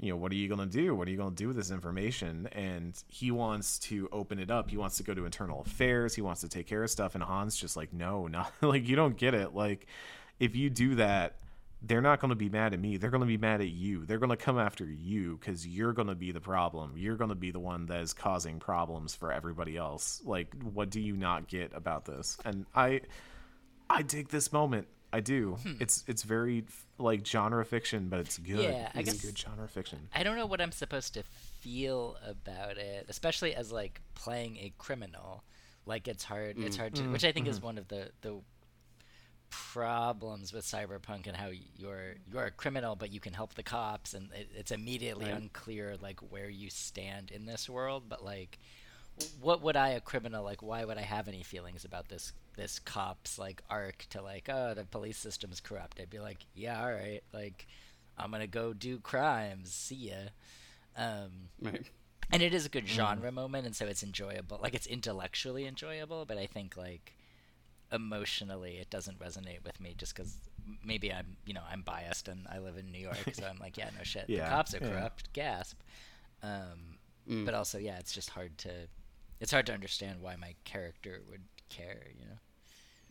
you 0.00 0.10
know, 0.10 0.16
what 0.16 0.32
are 0.32 0.36
you 0.36 0.48
going 0.48 0.60
to 0.60 0.66
do? 0.66 0.94
What 0.94 1.06
are 1.06 1.10
you 1.10 1.18
going 1.18 1.34
to 1.34 1.36
do 1.36 1.48
with 1.48 1.56
this 1.56 1.70
information? 1.70 2.48
And 2.52 2.94
he 3.08 3.30
wants 3.30 3.78
to 3.80 4.08
open 4.12 4.38
it 4.38 4.50
up. 4.50 4.70
He 4.70 4.78
wants 4.78 4.96
to 4.96 5.02
go 5.02 5.12
to 5.12 5.26
internal 5.26 5.60
affairs. 5.60 6.14
He 6.14 6.22
wants 6.22 6.40
to 6.40 6.48
take 6.48 6.66
care 6.66 6.82
of 6.82 6.90
stuff. 6.90 7.14
And 7.14 7.22
Han's 7.22 7.54
just 7.54 7.76
like, 7.76 7.92
no, 7.92 8.26
not 8.26 8.50
like 8.62 8.88
you 8.88 8.96
don't 8.96 9.16
get 9.16 9.34
it. 9.34 9.54
Like, 9.54 9.86
if 10.38 10.56
you 10.56 10.70
do 10.70 10.94
that, 10.94 11.36
they're 11.82 12.00
not 12.00 12.20
going 12.20 12.30
to 12.30 12.36
be 12.36 12.48
mad 12.48 12.72
at 12.72 12.80
me. 12.80 12.96
They're 12.96 13.10
going 13.10 13.22
to 13.22 13.26
be 13.26 13.36
mad 13.36 13.60
at 13.60 13.68
you. 13.68 14.06
They're 14.06 14.18
going 14.18 14.30
to 14.30 14.36
come 14.36 14.58
after 14.58 14.84
you 14.84 15.36
because 15.38 15.66
you're 15.66 15.92
going 15.92 16.08
to 16.08 16.14
be 16.14 16.32
the 16.32 16.40
problem. 16.40 16.94
You're 16.96 17.16
going 17.16 17.30
to 17.30 17.34
be 17.34 17.50
the 17.50 17.60
one 17.60 17.86
that 17.86 18.00
is 18.00 18.14
causing 18.14 18.58
problems 18.58 19.14
for 19.14 19.32
everybody 19.32 19.76
else. 19.76 20.22
Like, 20.24 20.54
what 20.62 20.88
do 20.90 21.00
you 21.00 21.16
not 21.16 21.46
get 21.46 21.72
about 21.74 22.06
this? 22.06 22.38
And 22.44 22.64
I, 22.74 23.02
I 23.88 24.02
dig 24.02 24.28
this 24.28 24.50
moment. 24.52 24.88
I 25.12 25.20
do. 25.20 25.56
Hmm. 25.62 25.72
It's 25.80 26.04
it's 26.06 26.22
very 26.22 26.64
like 26.98 27.26
genre 27.26 27.64
fiction, 27.64 28.08
but 28.08 28.20
it's 28.20 28.38
good. 28.38 28.60
Yeah, 28.60 28.90
I 28.94 29.00
it's 29.00 29.12
guess- 29.12 29.24
good 29.24 29.38
genre 29.38 29.68
fiction. 29.68 30.08
I 30.14 30.22
don't 30.22 30.36
know 30.36 30.46
what 30.46 30.60
I'm 30.60 30.72
supposed 30.72 31.14
to 31.14 31.22
feel 31.60 32.16
about 32.26 32.76
it, 32.78 33.06
especially 33.08 33.54
as 33.54 33.72
like 33.72 34.00
playing 34.14 34.56
a 34.58 34.72
criminal. 34.78 35.42
Like 35.86 36.06
it's 36.06 36.24
hard. 36.24 36.58
It's 36.58 36.76
mm. 36.76 36.80
hard 36.80 36.94
to, 36.96 37.02
mm-hmm. 37.02 37.12
which 37.12 37.24
I 37.24 37.32
think 37.32 37.48
is 37.48 37.56
mm-hmm. 37.56 37.66
one 37.66 37.78
of 37.78 37.88
the 37.88 38.10
the 38.20 38.40
problems 39.50 40.52
with 40.52 40.64
cyberpunk 40.64 41.26
and 41.26 41.36
how 41.36 41.50
you're 41.76 42.14
you're 42.32 42.44
a 42.44 42.50
criminal, 42.50 42.94
but 42.96 43.12
you 43.12 43.20
can 43.20 43.32
help 43.32 43.54
the 43.54 43.62
cops, 43.62 44.14
and 44.14 44.30
it, 44.32 44.48
it's 44.54 44.70
immediately 44.70 45.26
Right. 45.26 45.34
unclear 45.34 45.96
like 46.00 46.20
where 46.20 46.48
you 46.48 46.70
stand 46.70 47.30
in 47.30 47.46
this 47.46 47.68
world. 47.68 48.04
But 48.08 48.24
like, 48.24 48.58
what 49.40 49.62
would 49.62 49.76
I, 49.76 49.90
a 49.90 50.00
criminal, 50.00 50.44
like? 50.44 50.62
Why 50.62 50.84
would 50.84 50.98
I 50.98 51.02
have 51.02 51.28
any 51.28 51.42
feelings 51.42 51.84
about 51.84 52.08
this 52.08 52.32
this 52.60 52.78
cop's 52.78 53.38
like 53.38 53.62
arc 53.70 54.06
to 54.10 54.20
like, 54.22 54.48
oh, 54.48 54.74
the 54.74 54.84
police 54.84 55.18
system's 55.18 55.60
corrupt? 55.60 55.98
I'd 56.00 56.10
be 56.10 56.18
like, 56.18 56.46
yeah, 56.54 56.80
all 56.82 56.92
right, 56.92 57.22
like, 57.32 57.66
I'm 58.18 58.30
gonna 58.30 58.46
go 58.46 58.72
do 58.72 58.98
crimes. 58.98 59.72
See 59.72 60.10
ya. 60.10 60.14
Um, 60.96 61.48
Right. 61.60 61.86
and 62.32 62.42
it 62.42 62.52
is 62.54 62.66
a 62.66 62.68
good 62.68 62.86
genre 62.88 63.32
moment, 63.32 63.66
and 63.66 63.74
so 63.74 63.86
it's 63.86 64.02
enjoyable. 64.02 64.58
Like 64.62 64.74
it's 64.74 64.86
intellectually 64.86 65.66
enjoyable, 65.66 66.24
but 66.26 66.36
I 66.38 66.46
think 66.46 66.76
like 66.76 67.14
emotionally 67.92 68.76
it 68.76 68.88
doesn't 68.90 69.18
resonate 69.18 69.64
with 69.64 69.80
me 69.80 69.94
just 69.98 70.14
because 70.14 70.36
maybe 70.84 71.12
I'm 71.12 71.36
you 71.44 71.54
know 71.54 71.62
I'm 71.70 71.82
biased 71.82 72.28
and 72.28 72.46
I 72.48 72.58
live 72.60 72.76
in 72.76 72.92
New 72.92 72.98
York, 73.00 73.30
so 73.32 73.44
I'm 73.46 73.58
like, 73.58 73.76
yeah, 73.76 73.90
no 73.96 74.04
shit, 74.04 74.24
Yeah, 74.28 74.44
the 74.44 74.50
cops 74.50 74.74
are 74.74 74.78
yeah. 74.80 74.90
corrupt. 74.90 75.32
Gasp. 75.32 75.78
Um, 76.42 76.98
Mm. 77.28 77.44
But 77.44 77.52
also, 77.54 77.76
yeah, 77.78 77.98
it's 77.98 78.12
just 78.12 78.30
hard 78.30 78.56
to 78.58 78.70
it's 79.40 79.52
hard 79.52 79.66
to 79.66 79.74
understand 79.74 80.20
why 80.22 80.36
my 80.36 80.54
character 80.64 81.20
would 81.30 81.42
care. 81.68 82.06
You 82.18 82.24
know. 82.24 82.38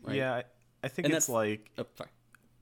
Right. 0.03 0.15
Yeah, 0.17 0.33
I, 0.35 0.43
I 0.83 0.87
think 0.87 1.05
And 1.07 1.15
it's 1.15 1.29
like 1.29 1.71
Oh, 1.77 1.85
sorry. 1.95 2.09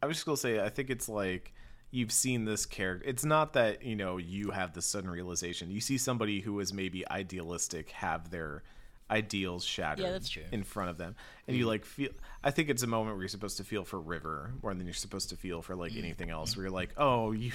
I 0.02 0.06
was 0.08 0.18
just 0.18 0.26
gonna 0.26 0.38
say 0.38 0.60
I 0.64 0.70
think 0.70 0.90
it's 0.90 1.08
like 1.10 1.54
you've 1.92 2.12
seen 2.12 2.46
this 2.46 2.66
character. 2.66 3.08
It's 3.08 3.26
not 3.26 3.54
that 3.54 3.84
you 3.84 3.96
know 3.96 4.18
you 4.18 4.52
have 4.52 4.74
the 4.74 4.82
sudden 4.82 5.10
realization. 5.10 5.72
You 5.72 5.82
see 5.82 5.98
somebody 5.98 6.42
who 6.42 6.60
is 6.60 6.74
maybe 6.74 7.08
idealistic 7.10 7.92
have 7.92 8.30
their 8.32 8.64
ideals 9.10 9.64
shattered 9.64 10.04
Yeah, 10.04 10.12
that's 10.12 10.28
true. 10.30 10.44
in 10.52 10.64
front 10.64 10.90
of 10.90 10.98
them, 10.98 11.16
and 11.48 11.56
you 11.56 11.66
like 11.66 11.86
feel. 11.86 12.10
I 12.44 12.52
think 12.52 12.70
it's 12.70 12.84
a 12.84 12.88
moment 12.88 13.16
where 13.16 13.22
you're 13.24 13.30
supposed 13.30 13.56
to 13.58 13.64
feel 13.64 13.86
for 13.86 14.00
River 14.00 14.52
more 14.62 14.74
than 14.74 14.86
you're 14.86 14.94
supposed 14.94 15.30
to 15.30 15.38
feel 15.38 15.62
for 15.62 15.76
like 15.76 15.96
anything 15.96 16.30
else. 16.30 16.58
Where 16.58 16.66
you're 16.66 16.74
like, 16.74 16.90
oh, 16.98 17.32
you 17.32 17.54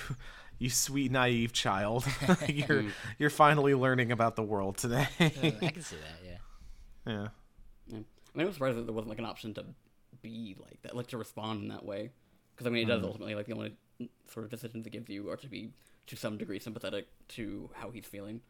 you 0.58 0.70
sweet 0.70 1.12
naive 1.12 1.52
child. 1.52 2.06
you're 2.48 2.84
you're 3.18 3.30
finally 3.30 3.74
learning 3.74 4.12
about 4.12 4.34
the 4.36 4.42
world 4.42 4.78
today. 4.78 5.06
Uh, 5.20 5.24
I 5.60 5.68
can 5.70 5.82
see 5.82 5.96
that. 5.96 6.26
Yeah. 6.26 6.36
yeah. 7.12 7.28
Yeah. 8.34 8.38
I 8.38 8.38
mean, 8.38 8.46
I'm 8.46 8.52
surprised 8.52 8.78
that 8.78 8.86
there 8.86 8.94
wasn't 8.94 9.10
like 9.10 9.18
an 9.18 9.24
option 9.24 9.54
to 9.54 9.64
be 10.20 10.56
like 10.58 10.82
that, 10.82 10.96
like 10.96 11.08
to 11.08 11.18
respond 11.18 11.62
in 11.62 11.68
that 11.68 11.84
way. 11.84 12.10
Because 12.54 12.66
I 12.66 12.70
mean, 12.70 12.84
it 12.84 12.86
does 12.86 13.00
hmm. 13.00 13.06
ultimately 13.06 13.34
like 13.34 13.46
the 13.46 13.54
only 13.54 13.76
sort 14.28 14.44
of 14.44 14.50
decisions 14.50 14.86
it 14.86 14.90
gives 14.90 15.08
you 15.08 15.30
are 15.30 15.36
to 15.36 15.48
be 15.48 15.70
to 16.06 16.16
some 16.16 16.36
degree 16.36 16.58
sympathetic 16.58 17.08
to 17.28 17.70
how 17.74 17.90
he's 17.90 18.06
feeling. 18.06 18.40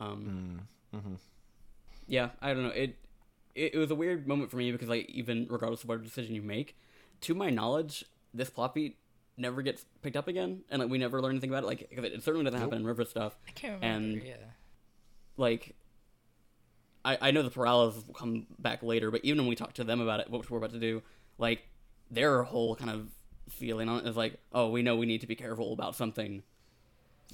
Um, 0.00 0.66
hmm. 0.92 0.96
mm-hmm. 0.96 1.14
Yeah, 2.06 2.30
I 2.42 2.52
don't 2.52 2.64
know. 2.64 2.70
It, 2.70 2.96
it 3.54 3.74
it 3.74 3.78
was 3.78 3.90
a 3.90 3.94
weird 3.94 4.26
moment 4.26 4.50
for 4.50 4.56
me 4.56 4.72
because 4.72 4.88
like 4.88 5.08
even 5.08 5.46
regardless 5.48 5.82
of 5.82 5.88
what 5.88 6.02
decision 6.02 6.34
you 6.34 6.42
make, 6.42 6.76
to 7.22 7.34
my 7.34 7.50
knowledge, 7.50 8.04
this 8.32 8.50
plot 8.50 8.74
beat 8.74 8.98
never 9.36 9.62
gets 9.62 9.84
picked 10.02 10.16
up 10.16 10.28
again, 10.28 10.62
and 10.70 10.82
like 10.82 10.90
we 10.90 10.98
never 10.98 11.20
learn 11.20 11.32
anything 11.32 11.50
about 11.50 11.62
it. 11.62 11.66
Like 11.66 11.90
'cause 11.94 12.04
it, 12.04 12.12
it 12.12 12.22
certainly 12.22 12.44
doesn't 12.44 12.60
happen 12.60 12.78
in 12.78 12.86
River 12.86 13.04
stuff. 13.04 13.36
I 13.48 13.52
can't 13.52 13.80
remember. 13.80 14.18
And 14.18 14.26
yeah. 14.26 14.34
like 15.36 15.74
I, 17.04 17.18
I 17.20 17.30
know 17.30 17.42
the 17.42 17.50
Peralez 17.50 17.94
will 18.06 18.14
come 18.14 18.46
back 18.58 18.82
later, 18.82 19.10
but 19.10 19.24
even 19.24 19.38
when 19.40 19.48
we 19.48 19.56
talk 19.56 19.74
to 19.74 19.84
them 19.84 20.00
about 20.00 20.20
it, 20.20 20.30
what 20.30 20.48
we're 20.50 20.58
about 20.58 20.72
to 20.72 20.78
do, 20.80 21.02
like 21.38 21.62
their 22.10 22.42
whole 22.42 22.74
kind 22.76 22.90
of 22.90 23.08
feeling 23.50 23.88
on 23.88 24.00
it 24.00 24.08
is 24.08 24.16
like, 24.16 24.38
oh, 24.52 24.70
we 24.70 24.82
know 24.82 24.96
we 24.96 25.06
need 25.06 25.20
to 25.20 25.26
be 25.26 25.34
careful 25.34 25.72
about 25.72 25.94
something. 25.96 26.42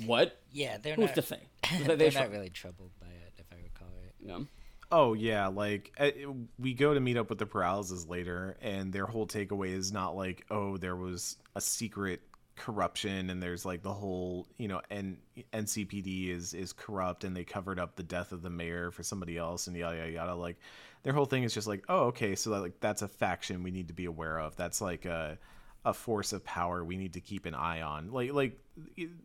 What? 0.06 0.38
Yeah, 0.52 0.78
they're 0.78 0.94
Who's 0.94 1.06
not. 1.06 1.14
to 1.16 1.22
say? 1.22 1.40
They- 1.78 1.84
they're 1.84 1.96
they 1.96 2.10
not 2.10 2.30
really 2.30 2.50
troubled 2.50 2.90
by 3.00 3.06
it, 3.08 3.32
if 3.38 3.46
I 3.52 3.56
recall 3.62 3.88
right. 4.02 4.14
Yeah. 4.20 4.44
Oh 4.92 5.14
yeah, 5.14 5.46
like 5.46 5.92
uh, 6.00 6.10
we 6.58 6.74
go 6.74 6.92
to 6.94 6.98
meet 7.00 7.16
up 7.16 7.28
with 7.30 7.38
the 7.38 7.46
Peraleses 7.46 8.08
later, 8.08 8.56
and 8.60 8.92
their 8.92 9.06
whole 9.06 9.24
takeaway 9.26 9.72
is 9.72 9.92
not 9.92 10.16
like, 10.16 10.44
oh, 10.50 10.78
there 10.78 10.96
was 10.96 11.36
a 11.54 11.60
secret 11.60 12.20
corruption, 12.60 13.30
and 13.30 13.42
there's 13.42 13.64
like 13.64 13.82
the 13.82 13.92
whole, 13.92 14.46
you 14.58 14.68
know, 14.68 14.82
and 14.90 15.16
NCPD 15.52 16.28
is 16.28 16.52
is 16.52 16.72
corrupt, 16.72 17.24
and 17.24 17.34
they 17.34 17.44
covered 17.44 17.78
up 17.78 17.96
the 17.96 18.02
death 18.02 18.32
of 18.32 18.42
the 18.42 18.50
mayor 18.50 18.90
for 18.90 19.02
somebody 19.02 19.38
else, 19.38 19.66
and 19.66 19.76
yada 19.76 19.96
yada 19.96 20.10
yada. 20.10 20.34
Like 20.34 20.58
their 21.02 21.14
whole 21.14 21.24
thing 21.24 21.42
is 21.42 21.54
just 21.54 21.66
like, 21.66 21.84
oh, 21.88 22.06
okay, 22.06 22.34
so 22.34 22.50
that, 22.50 22.60
like 22.60 22.78
that's 22.80 23.02
a 23.02 23.08
faction 23.08 23.62
we 23.62 23.70
need 23.70 23.88
to 23.88 23.94
be 23.94 24.04
aware 24.04 24.38
of. 24.38 24.56
That's 24.56 24.80
like 24.80 25.06
a 25.06 25.38
a 25.86 25.94
force 25.94 26.34
of 26.34 26.44
power 26.44 26.84
we 26.84 26.98
need 26.98 27.14
to 27.14 27.20
keep 27.20 27.46
an 27.46 27.54
eye 27.54 27.80
on. 27.80 28.12
Like 28.12 28.32
like 28.32 28.58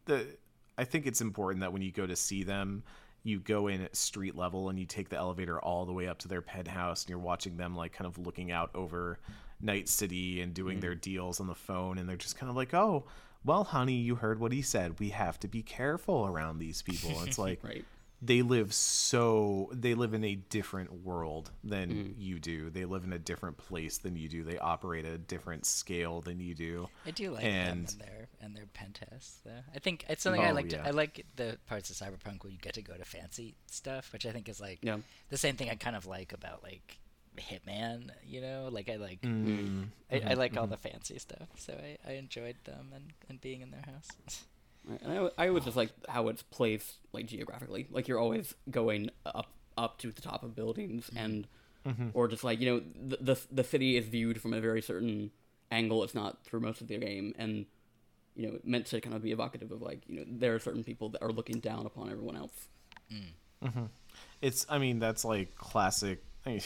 the 0.06 0.26
I 0.78 0.86
think 0.86 1.06
it's 1.06 1.22
important 1.22 1.62
that 1.62 1.74
when 1.74 1.82
you 1.82 1.92
go 1.92 2.06
to 2.06 2.16
see 2.16 2.44
them, 2.44 2.84
you 3.24 3.40
go 3.40 3.68
in 3.68 3.82
at 3.82 3.96
street 3.96 4.36
level 4.36 4.70
and 4.70 4.80
you 4.80 4.86
take 4.86 5.10
the 5.10 5.18
elevator 5.18 5.60
all 5.60 5.86
the 5.86 5.94
way 5.94 6.08
up 6.08 6.20
to 6.20 6.28
their 6.30 6.42
penthouse 6.42 7.04
and 7.04 7.10
you're 7.10 7.20
watching 7.20 7.58
them 7.58 7.76
like 7.76 7.92
kind 7.92 8.08
of 8.08 8.18
looking 8.18 8.52
out 8.52 8.70
over 8.76 9.20
Night 9.62 9.90
City 9.90 10.42
and 10.42 10.54
doing 10.54 10.76
mm-hmm. 10.76 10.82
their 10.82 10.96
deals 10.96 11.40
on 11.40 11.48
the 11.48 11.56
phone 11.56 11.98
and 11.98 12.08
they're 12.08 12.18
just 12.18 12.38
kind 12.38 12.50
of 12.50 12.56
like, 12.56 12.74
"Oh, 12.74 13.06
well, 13.44 13.64
honey, 13.64 13.96
you 13.96 14.16
heard 14.16 14.40
what 14.40 14.52
he 14.52 14.62
said. 14.62 15.00
We 15.00 15.10
have 15.10 15.40
to 15.42 15.48
be 15.48 15.62
careful 15.64 16.26
around 16.26 16.60
these 16.60 16.82
people." 16.82 17.12
It's 17.26 17.38
like 17.38 17.64
Right. 17.64 17.86
they 18.22 18.42
live 18.42 18.74
so 18.74 19.70
they 19.74 19.94
live 19.94 20.14
in 20.14 20.24
a 20.24 20.36
different 20.36 20.92
world 21.04 21.52
than 21.64 21.90
mm. 21.90 22.14
you 22.18 22.40
do. 22.40 22.70
They 22.70 22.86
live 22.86 23.04
in 23.04 23.14
a 23.14 23.20
different 23.20 23.58
place 23.58 23.98
than 24.00 24.16
you 24.16 24.28
do. 24.30 24.44
They 24.44 24.58
operate 24.58 25.06
at 25.06 25.14
a 25.14 25.18
different 25.18 25.66
scale 25.66 26.22
than 26.22 26.40
you 26.40 26.56
do. 26.56 26.90
I 27.06 27.12
do 27.12 27.32
like 27.32 27.44
And- 27.44 27.88
them 27.88 28.00
and 28.00 28.02
their 28.02 28.28
and 28.42 28.56
their 28.56 28.66
penthouse 28.68 29.40
though. 29.46 29.64
I 29.76 29.80
think 29.80 30.06
it's 30.10 30.24
something 30.24 30.42
I 30.42 30.52
Oh, 30.52 30.54
like. 30.54 30.72
yeah. 30.72 30.84
I 30.86 30.92
like 30.92 31.26
the 31.36 31.58
parts 31.68 31.90
of 31.90 31.96
Cyberpunk 31.96 32.44
where 32.44 32.52
you 32.52 32.60
get 32.60 32.74
to 32.76 32.82
go 32.82 32.96
to 32.96 33.06
fancy 33.06 33.56
stuff, 33.68 34.12
which 34.14 34.26
I 34.26 34.32
think 34.32 34.50
is 34.50 34.60
like 34.60 34.80
Yeah. 34.82 34.98
the 35.30 35.38
same 35.38 35.56
thing 35.56 35.70
I 35.70 35.76
kind 35.76 35.96
of 35.96 36.06
like 36.06 36.34
about 36.34 36.64
like 36.64 37.00
Hitman. 37.38 38.10
You 38.26 38.42
know, 38.42 38.70
like 38.72 38.90
I 38.90 38.96
like 38.96 39.22
Mm. 39.22 39.88
I, 40.12 40.16
I 40.16 40.20
mm-hmm. 40.20 40.40
like 40.40 40.58
all 40.58 40.64
mm-hmm. 40.64 40.72
the 40.72 40.78
fancy 40.78 41.20
stuff, 41.20 41.48
so 41.58 41.74
I, 41.74 41.98
I 42.10 42.14
enjoyed 42.16 42.58
them 42.64 42.92
and, 42.94 43.14
and 43.30 43.42
being 43.42 43.62
in 43.62 43.72
their 43.72 43.84
house. 43.86 44.46
And 45.02 45.12
I, 45.38 45.44
I 45.44 45.48
always 45.48 45.66
just 45.66 45.78
like 45.78 45.90
how 46.08 46.28
it's 46.28 46.44
placed 46.44 46.96
like 47.12 47.26
geographically. 47.26 47.88
Like 47.90 48.08
you're 48.08 48.20
always 48.20 48.54
going 48.70 49.10
up 49.26 49.52
up 49.78 49.98
to 50.00 50.12
the 50.12 50.22
top 50.22 50.44
of 50.44 50.56
buildings 50.56 51.10
mm-hmm. 51.10 51.18
and 51.18 51.48
or 52.14 52.28
just 52.28 52.44
like 52.44 52.60
you 52.60 52.70
know 52.70 52.82
the, 53.08 53.18
the 53.22 53.42
the 53.52 53.64
city 53.64 53.98
is 53.98 54.08
viewed 54.08 54.42
from 54.42 54.54
a 54.54 54.62
very 54.62 54.82
certain 54.82 55.32
angle. 55.72 56.04
It's 56.04 56.16
not 56.16 56.44
through 56.44 56.62
most 56.62 56.82
of 56.82 56.88
the 56.88 56.98
game 56.98 57.34
and 57.38 57.66
you 58.36 58.48
know 58.48 58.60
meant 58.64 58.86
to 58.88 59.02
kind 59.02 59.16
of 59.16 59.24
be 59.24 59.32
evocative 59.32 59.72
of 59.72 59.82
like 59.82 60.02
you 60.08 60.18
know 60.18 60.26
there 60.28 60.54
are 60.54 60.60
certain 60.60 60.84
people 60.84 61.10
that 61.10 61.22
are 61.24 61.32
looking 61.32 61.60
down 61.60 61.86
upon 61.86 62.12
everyone 62.12 62.36
else. 62.38 62.68
Mm. 63.12 63.90
It's, 64.42 64.66
I 64.70 64.78
mean, 64.78 65.00
that's 65.00 65.26
like 65.26 65.56
classic. 65.56 66.24
I 66.46 66.50
mean, 66.52 66.62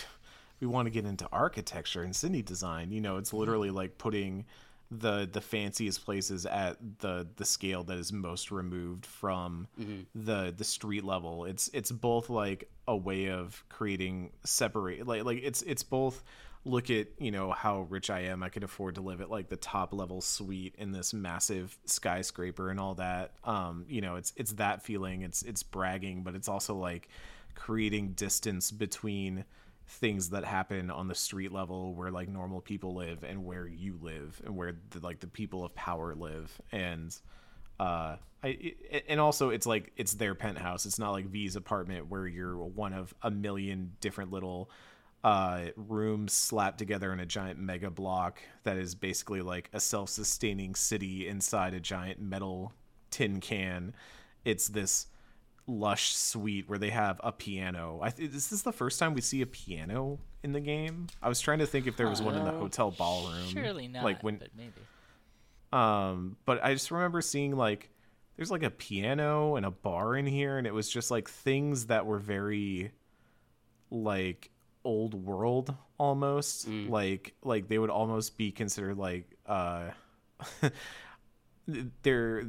we 0.60 0.68
want 0.68 0.86
to 0.86 0.90
get 0.90 1.06
into 1.06 1.28
architecture 1.32 2.04
and 2.04 2.16
city 2.16 2.42
design. 2.42 2.92
You 2.92 3.02
know, 3.02 3.18
it's 3.18 3.34
literally 3.34 3.72
like 3.72 3.98
putting 3.98 4.46
the 4.92 5.30
the 5.32 5.42
fanciest 5.42 6.04
places 6.04 6.46
at 6.46 6.78
the 7.00 7.28
the 7.36 7.46
scale 7.46 7.84
that 7.84 7.98
is 7.98 8.12
most 8.12 8.50
removed 8.52 9.06
from 9.06 9.68
the 10.16 10.54
the 10.56 10.64
street 10.64 11.04
level. 11.04 11.46
It's 11.46 11.70
it's 11.74 11.92
both 11.92 12.30
like 12.30 12.70
a 12.88 12.98
way 12.98 13.30
of 13.30 13.64
creating 13.70 14.32
separate 14.44 15.06
like 15.06 15.24
like 15.24 15.42
it's 15.44 15.62
it's 15.62 15.84
both 15.84 16.24
look 16.66 16.90
at 16.90 17.08
you 17.20 17.32
know 17.32 17.52
how 17.52 17.82
rich 17.90 18.10
I 18.10 18.22
am. 18.22 18.42
I 18.44 18.50
could 18.50 18.64
afford 18.64 18.96
to 18.96 19.02
live 19.02 19.22
at 19.22 19.30
like 19.30 19.48
the 19.50 19.58
top 19.58 19.94
level 19.94 20.22
suite 20.22 20.76
in 20.78 20.92
this 20.92 21.14
massive 21.14 21.78
skyscraper 21.86 22.70
and 22.70 22.80
all 22.80 22.96
that. 22.96 23.34
Um, 23.44 23.86
you 23.88 24.02
know, 24.02 24.16
it's 24.16 24.34
it's 24.36 24.54
that 24.54 24.82
feeling. 24.82 25.22
It's 25.22 25.44
it's 25.44 25.64
bragging, 25.64 26.24
but 26.24 26.36
it's 26.36 26.48
also 26.48 26.76
like 26.76 27.10
creating 27.56 28.14
distance 28.14 28.72
between 28.72 29.46
things 29.90 30.30
that 30.30 30.46
happen 30.46 30.92
on 30.92 31.08
the 31.08 31.16
street 31.16 31.52
level 31.52 31.96
where 31.96 32.12
like 32.12 32.30
normal 32.30 32.62
people 32.62 32.94
live 32.94 33.24
and 33.24 33.44
where 33.44 33.68
you 33.68 33.98
live 34.02 34.40
and 34.46 34.56
where 34.56 34.76
the, 34.92 35.00
like 35.00 35.20
the 35.20 35.28
people 35.28 35.66
of 35.66 35.74
power 35.74 36.14
live. 36.14 36.62
And 36.72 37.16
uh 37.80 38.18
I 38.44 38.76
and 39.08 39.20
also 39.20 39.50
it's 39.50 39.66
like 39.66 39.92
it's 39.98 40.14
their 40.14 40.36
penthouse. 40.36 40.86
It's 40.86 41.00
not 41.00 41.12
like 41.12 41.26
V's 41.26 41.56
apartment 41.56 42.08
where 42.08 42.28
you're 42.28 42.56
one 42.56 42.94
of 42.94 43.14
a 43.24 43.32
million 43.32 43.94
different 44.00 44.32
little 44.32 44.70
uh 45.24 45.70
rooms 45.76 46.34
slapped 46.34 46.78
together 46.78 47.12
in 47.12 47.20
a 47.20 47.26
giant 47.26 47.60
mega 47.60 47.90
block 47.90 48.40
that 48.64 48.78
is 48.78 48.94
basically 48.94 49.42
like 49.42 49.70
a 49.74 49.80
self-sustaining 49.80 50.76
city 50.76 51.28
inside 51.28 51.74
a 51.74 51.80
giant 51.80 52.22
metal 52.22 52.74
tin 53.10 53.40
can. 53.42 53.96
It's 54.46 54.68
this 54.68 55.08
lush 55.70 56.16
suite 56.16 56.68
where 56.68 56.80
they 56.80 56.90
have 56.90 57.22
a 57.24 57.32
piano. 57.32 58.00
I 58.02 58.10
th- 58.10 58.32
is 58.34 58.50
this 58.50 58.62
the 58.64 58.72
first 58.74 59.00
time 59.00 59.14
we 59.14 59.22
see 59.22 59.42
a 59.42 59.46
piano 59.46 60.20
in 60.44 60.52
the 60.52 60.60
game? 60.60 61.08
I 61.22 61.30
was 61.30 61.40
trying 61.40 61.60
to 61.60 61.68
think 61.68 61.86
if 61.88 61.96
there 61.96 62.08
was 62.10 62.22
one 62.22 62.36
in 62.36 62.44
the 62.44 62.52
Uh, 62.54 62.60
hotel 62.60 62.92
ballroom. 62.92 63.48
Surely 63.48 63.88
not. 63.88 64.04
Like 64.04 64.24
when 64.24 64.38
but 64.38 64.50
maybe. 64.58 64.72
um 65.72 66.38
but 66.46 66.64
I 66.64 66.74
just 66.74 66.90
remember 66.92 67.22
seeing 67.22 67.56
like 67.56 67.90
there's 68.36 68.50
like 68.52 68.64
a 68.64 68.70
piano 68.72 69.56
and 69.56 69.66
a 69.66 69.72
bar 69.72 70.16
in 70.16 70.26
here 70.26 70.58
and 70.58 70.66
it 70.66 70.74
was 70.74 70.90
just 70.90 71.12
like 71.12 71.30
things 71.30 71.86
that 71.88 72.06
were 72.06 72.20
very 72.20 72.92
like 73.92 74.50
old 74.86 75.14
world 75.14 75.76
almost 75.98 76.68
like 76.88 77.34
like 77.44 77.68
they 77.68 77.78
would 77.78 77.90
almost 77.90 78.38
be 78.38 78.50
considered 78.52 78.98
like 78.98 79.36
uh 79.46 79.90
they're 82.02 82.46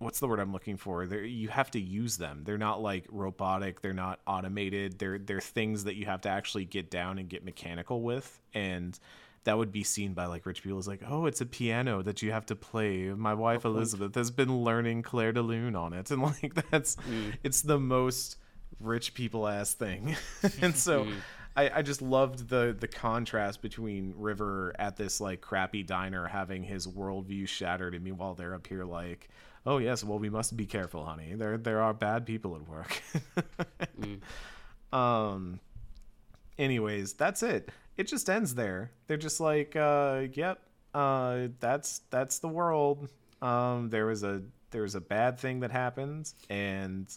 what's 0.00 0.18
the 0.18 0.26
word 0.26 0.40
I'm 0.40 0.52
looking 0.52 0.76
for? 0.76 1.06
They're 1.06 1.22
you 1.22 1.48
have 1.48 1.70
to 1.72 1.80
use 1.80 2.16
them. 2.16 2.42
They're 2.44 2.58
not 2.58 2.82
like 2.82 3.06
robotic. 3.10 3.80
They're 3.82 3.92
not 3.92 4.18
automated. 4.26 4.98
They're 4.98 5.18
they're 5.18 5.40
things 5.40 5.84
that 5.84 5.94
you 5.94 6.06
have 6.06 6.22
to 6.22 6.28
actually 6.28 6.64
get 6.64 6.90
down 6.90 7.18
and 7.18 7.28
get 7.28 7.44
mechanical 7.44 8.02
with, 8.02 8.40
and 8.52 8.98
that 9.44 9.56
would 9.56 9.70
be 9.70 9.84
seen 9.84 10.14
by 10.14 10.26
like 10.26 10.44
rich 10.44 10.62
people 10.62 10.78
as 10.78 10.88
like, 10.88 11.02
oh, 11.06 11.26
it's 11.26 11.40
a 11.40 11.46
piano 11.46 12.02
that 12.02 12.22
you 12.22 12.32
have 12.32 12.46
to 12.46 12.56
play. 12.56 13.08
My 13.10 13.34
wife 13.34 13.64
Elizabeth 13.64 14.14
has 14.14 14.30
been 14.30 14.64
learning 14.64 15.02
Clair 15.02 15.32
de 15.32 15.42
Lune 15.42 15.76
on 15.76 15.92
it, 15.92 16.10
and 16.10 16.22
like 16.42 16.54
that's 16.70 16.96
mm. 16.96 17.34
it's 17.44 17.60
the 17.62 17.78
most 17.78 18.36
rich 18.80 19.12
people 19.14 19.46
ass 19.46 19.74
thing, 19.74 20.16
and 20.60 20.74
so. 20.74 21.04
Mm. 21.04 21.14
I, 21.56 21.78
I 21.78 21.82
just 21.82 22.00
loved 22.00 22.48
the 22.48 22.76
the 22.78 22.86
contrast 22.86 23.60
between 23.60 24.14
River 24.16 24.72
at 24.78 24.96
this 24.96 25.20
like 25.20 25.40
crappy 25.40 25.82
diner 25.82 26.28
having 26.28 26.62
his 26.62 26.86
worldview 26.86 27.48
shattered, 27.48 27.92
and 27.92 28.04
meanwhile 28.04 28.34
they're 28.34 28.54
up 28.54 28.68
here 28.68 28.84
like, 28.84 29.28
oh 29.66 29.78
yes, 29.78 30.04
well 30.04 30.18
we 30.18 30.30
must 30.30 30.56
be 30.56 30.66
careful, 30.66 31.04
honey. 31.04 31.34
There 31.34 31.58
there 31.58 31.80
are 31.80 31.94
bad 31.94 32.26
people 32.26 32.56
at 32.56 32.68
work. 32.68 33.02
Um. 34.92 35.60
Anyways, 36.58 37.12
that's 37.14 37.42
it. 37.42 37.70
It 37.96 38.08
just 38.08 38.28
ends 38.28 38.54
there. 38.54 38.90
They're 39.06 39.16
just 39.16 39.40
like, 39.40 39.76
uh, 39.76 40.24
yep, 40.32 40.60
uh, 40.94 41.48
that's 41.60 42.00
that's 42.10 42.38
the 42.40 42.48
world. 42.48 43.08
Um, 43.40 43.88
there 43.88 44.06
was 44.06 44.22
a 44.24 44.42
there 44.70 44.82
was 44.82 44.94
a 44.94 45.00
bad 45.00 45.38
thing 45.38 45.60
that 45.60 45.70
happened, 45.70 46.32
and 46.50 47.08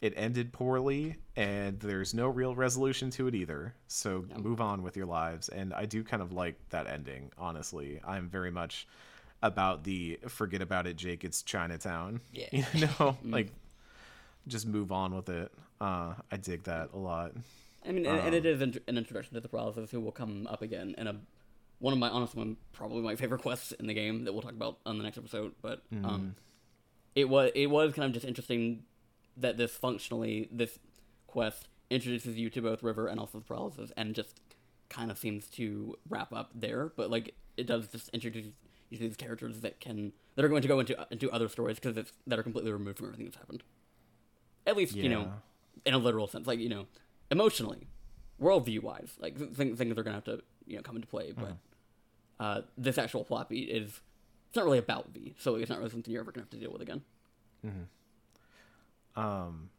it 0.00 0.14
ended 0.16 0.52
poorly, 0.52 1.16
and 1.36 1.78
there's 1.80 2.14
no 2.14 2.28
real 2.28 2.54
resolution 2.54 3.10
to 3.10 3.26
it 3.28 3.34
either. 3.34 3.74
So 3.88 4.24
move 4.38 4.60
on 4.60 4.82
with 4.82 4.96
your 4.96 5.06
lives. 5.06 5.48
And 5.50 5.74
I 5.74 5.84
do 5.86 6.02
kind 6.02 6.22
of 6.22 6.32
like 6.32 6.56
that 6.70 6.86
ending. 6.86 7.30
Honestly, 7.36 8.00
I'm 8.06 8.28
very 8.28 8.50
much 8.50 8.86
about 9.42 9.84
the 9.84 10.18
forget 10.28 10.62
about 10.62 10.86
it, 10.86 10.96
Jake. 10.96 11.24
It's 11.24 11.42
Chinatown. 11.42 12.20
Yeah. 12.32 12.46
you 12.52 12.88
know, 12.98 13.16
like 13.24 13.52
just 14.46 14.66
move 14.66 14.92
on 14.92 15.14
with 15.14 15.28
it. 15.28 15.52
Uh, 15.80 16.14
I 16.30 16.36
dig 16.36 16.64
that 16.64 16.90
a 16.92 16.98
lot. 16.98 17.32
I 17.86 17.92
mean, 17.92 18.04
and, 18.06 18.18
and 18.20 18.34
it 18.34 18.44
is 18.44 18.60
an 18.60 18.78
introduction 18.88 19.34
to 19.34 19.40
the 19.40 19.48
Peraleses 19.48 19.90
who 19.90 20.00
will 20.00 20.12
come 20.12 20.46
up 20.46 20.60
again 20.62 20.94
in 20.98 21.06
a 21.06 21.16
one 21.78 21.94
of 21.94 21.98
my 21.98 22.10
honestly 22.10 22.38
one 22.38 22.56
probably 22.72 23.00
my 23.00 23.16
favorite 23.16 23.40
quests 23.40 23.72
in 23.72 23.86
the 23.86 23.94
game 23.94 24.24
that 24.24 24.32
we'll 24.32 24.42
talk 24.42 24.52
about 24.52 24.78
on 24.84 24.98
the 24.98 25.04
next 25.04 25.16
episode. 25.16 25.52
But 25.62 25.82
um, 26.04 26.34
it 27.14 27.28
was 27.28 27.50
it 27.54 27.66
was 27.68 27.94
kind 27.94 28.06
of 28.06 28.12
just 28.12 28.26
interesting 28.26 28.82
that 29.36 29.56
this 29.56 29.72
functionally 29.72 30.48
this 30.52 30.78
quest 31.26 31.68
introduces 31.88 32.36
you 32.36 32.50
to 32.50 32.60
both 32.60 32.82
River 32.82 33.06
and 33.06 33.18
also 33.18 33.38
the 33.38 33.44
Peraleses, 33.44 33.92
and 33.96 34.14
just 34.14 34.40
kind 34.90 35.10
of 35.10 35.16
seems 35.18 35.46
to 35.46 35.96
wrap 36.08 36.32
up 36.34 36.50
there. 36.54 36.92
But 36.96 37.10
like 37.10 37.34
it 37.56 37.66
does 37.66 37.88
just 37.88 38.10
introduce 38.10 38.46
you 38.90 38.98
these 38.98 39.16
characters 39.16 39.60
that 39.60 39.80
can 39.80 40.12
that 40.36 40.44
are 40.44 40.48
going 40.48 40.62
to 40.62 40.68
go 40.68 40.80
into 40.80 41.06
into 41.10 41.30
other 41.30 41.48
stories 41.48 41.76
because 41.78 41.96
it's 41.96 42.12
that 42.26 42.38
are 42.38 42.42
completely 42.42 42.72
removed 42.72 42.98
from 42.98 43.06
everything 43.06 43.26
that's 43.26 43.36
happened. 43.36 43.62
At 44.66 44.76
least 44.76 44.94
you 44.94 45.08
know, 45.08 45.32
in 45.86 45.94
a 45.94 45.98
literal 45.98 46.26
sense, 46.26 46.46
like 46.46 46.58
you 46.58 46.68
know, 46.68 46.86
emotionally, 47.30 47.86
worldview 48.40 48.82
wise, 48.82 49.14
like 49.18 49.38
th- 49.38 49.50
things 49.52 49.78
things 49.78 49.92
are 49.92 50.02
going 50.02 50.12
to 50.12 50.12
have 50.12 50.24
to 50.24 50.42
you 50.66 50.76
know 50.76 50.82
come 50.82 50.96
into 50.96 51.08
play. 51.08 51.32
But 51.32 51.56
uh, 52.38 52.62
this 52.76 52.98
actual 52.98 53.24
plot 53.24 53.48
beat 53.48 53.68
is 53.68 54.00
it's 54.48 54.56
not 54.56 54.64
really 54.64 54.78
about 54.78 55.10
V, 55.14 55.34
so 55.38 55.54
it's 55.56 55.70
not 55.70 55.78
really 55.78 55.90
something 55.90 56.12
you're 56.12 56.22
ever 56.22 56.32
going 56.32 56.44
to 56.46 56.50
have 56.50 56.60
to 56.60 56.66
deal 56.66 56.72
with 56.72 56.82
again. 56.82 57.02
um 59.16 59.70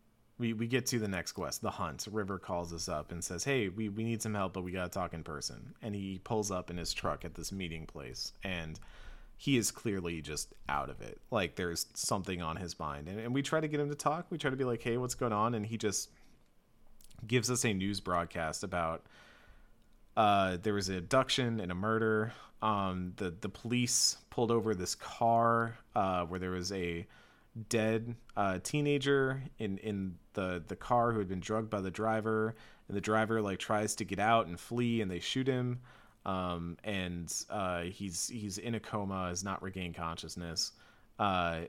we 0.42 0.54
we 0.54 0.68
get 0.68 0.88
to 0.88 1.00
the 1.00 1.08
next 1.08 1.34
quest. 1.34 1.62
The 1.62 1.70
hunt. 1.70 2.08
River 2.12 2.39
calls 2.39 2.74
us 2.74 2.89
up 2.89 3.12
and 3.12 3.24
says 3.24 3.44
hey 3.44 3.70
we, 3.70 3.88
we 3.88 4.04
need 4.04 4.22
some 4.22 4.34
help 4.34 4.54
but 4.54 4.64
we 4.64 4.72
gotta 4.72 4.89
talk 4.89 5.14
in 5.14 5.24
person. 5.24 5.74
And 5.82 5.96
he 5.96 6.20
pulls 6.24 6.52
up 6.52 6.70
in 6.70 6.78
his 6.78 6.92
truck 6.92 7.24
at 7.24 7.36
this 7.36 7.52
meeting 7.52 7.86
place 7.86 8.34
and 8.44 8.80
he 9.38 9.58
is 9.58 9.72
clearly 9.72 10.22
just 10.22 10.54
out 10.68 10.89
of 10.89 11.02
it. 11.02 11.22
Like 11.30 11.56
there's 11.56 11.86
something 11.94 12.42
on 12.42 12.58
his 12.58 12.78
mind. 12.78 13.08
And, 13.08 13.20
and 13.20 13.34
we 13.34 13.42
try 13.42 13.60
to 13.60 13.68
get 13.68 13.80
him 13.80 13.89
to 13.89 13.96
talk. 13.96 14.26
We 14.30 14.38
try 14.38 14.50
to 14.50 14.58
be 14.58 14.66
like 14.66 14.82
hey 14.82 14.98
what's 14.98 15.16
going 15.16 15.34
on? 15.34 15.54
And 15.54 15.66
he 15.66 15.78
just 15.78 16.10
gives 17.26 17.52
us 17.52 17.64
a 17.64 17.74
news 17.74 18.00
broadcast 18.00 18.64
about 18.64 19.06
uh, 20.18 20.58
there 20.62 20.74
was 20.74 20.89
an 20.89 20.98
abduction 20.98 21.60
and 21.60 21.72
a 21.72 21.76
murder. 21.76 22.34
Um, 22.64 23.14
the 23.16 23.34
the 23.42 23.50
police 23.50 24.18
pulled 24.30 24.52
over 24.52 24.74
this 24.74 24.96
car 24.96 25.78
uh, 25.96 26.26
where 26.26 26.39
there 26.39 26.52
was 26.52 26.72
a 26.72 27.08
dead 27.70 28.16
uh, 28.38 28.60
teenager 28.64 29.43
in 29.60 29.78
in 29.80 30.16
the 30.34 30.64
the 30.68 30.76
car 30.76 31.12
who 31.12 31.20
had 31.20 31.28
been 31.28 31.39
drugged 31.39 31.70
by 31.70 31.82
the 31.82 31.91
driver, 31.91 32.56
and 32.88 32.95
the 32.95 33.02
driver 33.02 33.41
like 33.41 33.60
tries 33.60 33.95
to 33.95 34.06
get 34.06 34.20
out 34.20 34.47
and 34.47 34.60
flee, 34.60 35.02
and 35.02 35.10
they 35.10 35.20
shoot 35.20 35.47
him. 35.47 35.80
Um, 36.26 36.78
and 36.84 37.34
uh, 37.49 37.82
he's 37.84 38.28
he's 38.28 38.58
in 38.58 38.76
a 38.76 38.80
coma, 38.80 39.28
has 39.30 39.43
not 39.43 39.62
regained 39.62 39.95
consciousness. 39.95 40.74
Uh, 41.20 41.62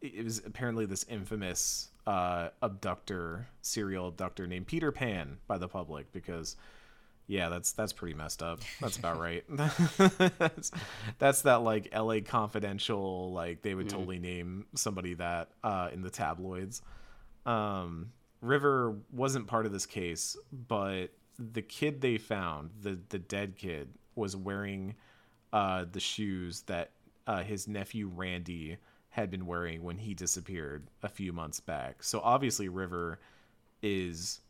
it 0.00 0.24
was 0.24 0.38
apparently 0.46 0.86
this 0.86 1.04
infamous 1.08 1.90
uh, 2.06 2.48
abductor, 2.62 3.46
serial 3.60 4.08
abductor 4.08 4.46
named 4.46 4.66
Peter 4.66 4.90
Pan 4.90 5.36
by 5.46 5.58
the 5.58 5.68
public 5.68 6.10
because 6.12 6.56
yeah, 7.30 7.48
that's 7.48 7.70
that's 7.70 7.92
pretty 7.92 8.14
messed 8.14 8.42
up. 8.42 8.58
That's 8.80 8.96
about 8.96 9.20
right. 9.20 9.44
that's, 9.48 10.72
that's 11.20 11.42
that 11.42 11.62
like 11.62 11.88
L.A. 11.92 12.22
Confidential. 12.22 13.32
Like 13.32 13.62
they 13.62 13.72
would 13.72 13.88
totally 13.88 14.18
name 14.18 14.66
somebody 14.74 15.14
that 15.14 15.50
uh, 15.62 15.90
in 15.92 16.02
the 16.02 16.10
tabloids. 16.10 16.82
Um, 17.46 18.10
River 18.40 18.96
wasn't 19.12 19.46
part 19.46 19.64
of 19.64 19.70
this 19.70 19.86
case, 19.86 20.36
but 20.66 21.08
the 21.38 21.62
kid 21.62 22.00
they 22.00 22.18
found, 22.18 22.70
the 22.82 22.98
the 23.10 23.20
dead 23.20 23.56
kid, 23.56 23.90
was 24.16 24.34
wearing 24.34 24.96
uh, 25.52 25.84
the 25.90 26.00
shoes 26.00 26.62
that 26.62 26.90
uh, 27.28 27.44
his 27.44 27.68
nephew 27.68 28.10
Randy 28.12 28.78
had 29.10 29.30
been 29.30 29.46
wearing 29.46 29.84
when 29.84 29.98
he 29.98 30.14
disappeared 30.14 30.88
a 31.04 31.08
few 31.08 31.32
months 31.32 31.60
back. 31.60 32.02
So 32.02 32.20
obviously 32.24 32.68
River 32.68 33.20
is 33.82 34.40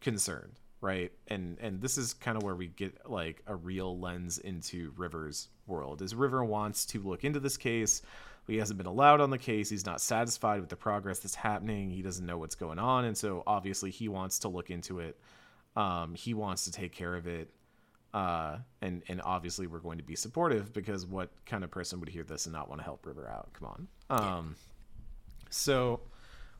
concerned, 0.00 0.60
right? 0.80 1.12
And 1.28 1.58
and 1.60 1.80
this 1.80 1.98
is 1.98 2.14
kind 2.14 2.36
of 2.36 2.42
where 2.42 2.54
we 2.54 2.68
get 2.68 3.10
like 3.10 3.42
a 3.46 3.54
real 3.54 3.98
lens 3.98 4.38
into 4.38 4.92
River's 4.96 5.48
world. 5.66 6.02
Is 6.02 6.14
River 6.14 6.44
wants 6.44 6.86
to 6.86 7.00
look 7.00 7.24
into 7.24 7.40
this 7.40 7.56
case. 7.56 8.02
He 8.46 8.56
hasn't 8.56 8.78
been 8.78 8.86
allowed 8.86 9.20
on 9.20 9.28
the 9.28 9.38
case. 9.38 9.68
He's 9.68 9.84
not 9.84 10.00
satisfied 10.00 10.60
with 10.60 10.70
the 10.70 10.76
progress 10.76 11.18
that's 11.18 11.34
happening. 11.34 11.90
He 11.90 12.00
doesn't 12.00 12.24
know 12.24 12.38
what's 12.38 12.54
going 12.54 12.78
on, 12.78 13.04
and 13.04 13.16
so 13.16 13.42
obviously 13.46 13.90
he 13.90 14.08
wants 14.08 14.38
to 14.40 14.48
look 14.48 14.70
into 14.70 15.00
it. 15.00 15.18
Um, 15.76 16.14
he 16.14 16.32
wants 16.32 16.64
to 16.64 16.72
take 16.72 16.92
care 16.92 17.14
of 17.14 17.26
it, 17.26 17.50
uh, 18.14 18.58
and 18.80 19.02
and 19.08 19.20
obviously 19.22 19.66
we're 19.66 19.80
going 19.80 19.98
to 19.98 20.04
be 20.04 20.16
supportive 20.16 20.72
because 20.72 21.04
what 21.04 21.30
kind 21.44 21.62
of 21.62 21.70
person 21.70 22.00
would 22.00 22.08
hear 22.08 22.24
this 22.24 22.46
and 22.46 22.54
not 22.54 22.68
want 22.68 22.80
to 22.80 22.84
help 22.84 23.04
River 23.04 23.28
out? 23.28 23.52
Come 23.52 23.68
on. 23.68 23.88
Um, 24.10 24.56
so 25.50 26.00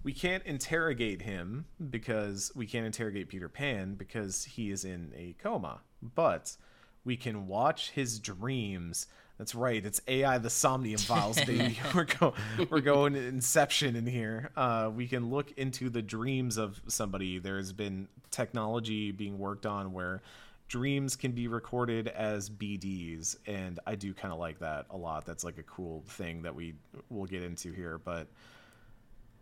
we 0.03 0.13
can't 0.13 0.45
interrogate 0.45 1.23
him 1.23 1.67
because 1.91 2.53
we 2.55 2.67
can't 2.67 2.87
interrogate 2.87 3.29
Peter 3.29 3.49
Pan 3.49 3.95
because 3.95 4.45
he 4.45 4.71
is 4.71 4.85
in 4.85 5.13
a 5.17 5.35
coma. 5.43 5.81
But 6.03 6.57
we 7.05 7.17
can 7.17 7.47
watch 7.47 7.91
his 7.91 8.19
dreams. 8.19 9.07
That's 9.39 9.55
right. 9.55 9.85
It's 9.85 10.01
AI 10.09 10.39
the 10.39 10.51
Somnium 10.51 11.01
Files, 11.01 11.43
baby. 11.45 11.79
we're 11.95 12.05
go 12.05 12.35
we're 12.71 12.81
going 12.81 13.15
Inception 13.15 13.97
in 13.97 14.07
here. 14.07 14.51
Uh, 14.57 14.91
we 14.95 15.07
can 15.07 15.31
look 15.31 15.53
into 15.57 15.91
the 15.91 16.03
dreams 16.03 16.57
of 16.57 16.81
somebody. 16.87 17.39
There's 17.39 17.73
been 17.73 18.09
technology 18.31 19.11
being 19.11 19.39
worked 19.39 19.67
on 19.67 19.93
where 19.93 20.23
dreams 20.69 21.17
can 21.17 21.33
be 21.33 21.49
recorded 21.49 22.09
as 22.09 22.51
BDs, 22.51 23.37
and 23.47 23.81
I 23.87 23.95
do 23.95 24.13
kind 24.13 24.33
of 24.33 24.39
like 24.39 24.59
that 24.61 24.87
a 24.91 24.97
lot. 24.97 25.25
That's 25.25 25.45
like 25.45 25.59
a 25.59 25.63
cool 25.63 26.05
thing 26.07 26.43
that 26.43 26.55
we 26.55 26.75
will 27.09 27.27
get 27.27 27.43
into 27.43 27.73
here, 27.73 27.99
but 28.05 28.29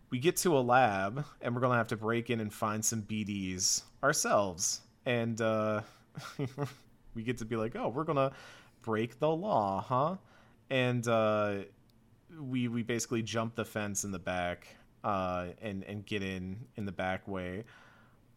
we 0.09 0.19
get 0.19 0.37
to 0.37 0.57
a 0.57 0.61
lab 0.61 1.25
and 1.41 1.53
we're 1.53 1.61
gonna 1.61 1.75
have 1.75 1.89
to 1.89 1.97
break 1.97 2.29
in 2.29 2.39
and 2.39 2.53
find 2.53 2.83
some 2.83 3.01
BDs 3.01 3.83
ourselves, 4.03 4.81
and 5.05 5.39
uh, 5.41 5.81
we 7.13 7.23
get 7.23 7.37
to 7.39 7.45
be 7.45 7.55
like, 7.55 7.75
oh, 7.75 7.89
we're 7.89 8.03
gonna 8.03 8.31
break 8.81 9.19
the 9.19 9.29
law, 9.29 9.81
huh? 9.81 10.15
And 10.69 11.07
uh, 11.07 11.55
we 12.39 12.67
we 12.67 12.83
basically 12.83 13.21
jump 13.21 13.55
the 13.55 13.65
fence 13.65 14.03
in 14.03 14.11
the 14.11 14.19
back 14.19 14.67
uh, 15.03 15.47
and 15.61 15.83
and 15.83 16.05
get 16.05 16.23
in 16.23 16.65
in 16.75 16.85
the 16.85 16.91
back 16.91 17.27
way. 17.27 17.65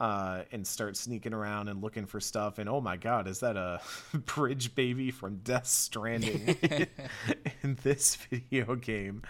Uh, 0.01 0.45
and 0.51 0.67
start 0.67 0.97
sneaking 0.97 1.35
around 1.35 1.69
and 1.69 1.83
looking 1.83 2.07
for 2.07 2.21
stuff. 2.21 2.59
And 2.59 2.71
oh 2.71 2.81
my 2.81 2.97
god, 2.97 3.29
is 3.29 3.41
that 3.41 3.59
a 3.59 3.83
bridge 4.19 4.75
baby 4.75 5.11
from 5.11 5.41
Death 5.45 5.67
Stranding 5.67 6.57
in 7.63 7.79
this 7.83 8.17
video 8.17 8.77
game? 8.77 9.21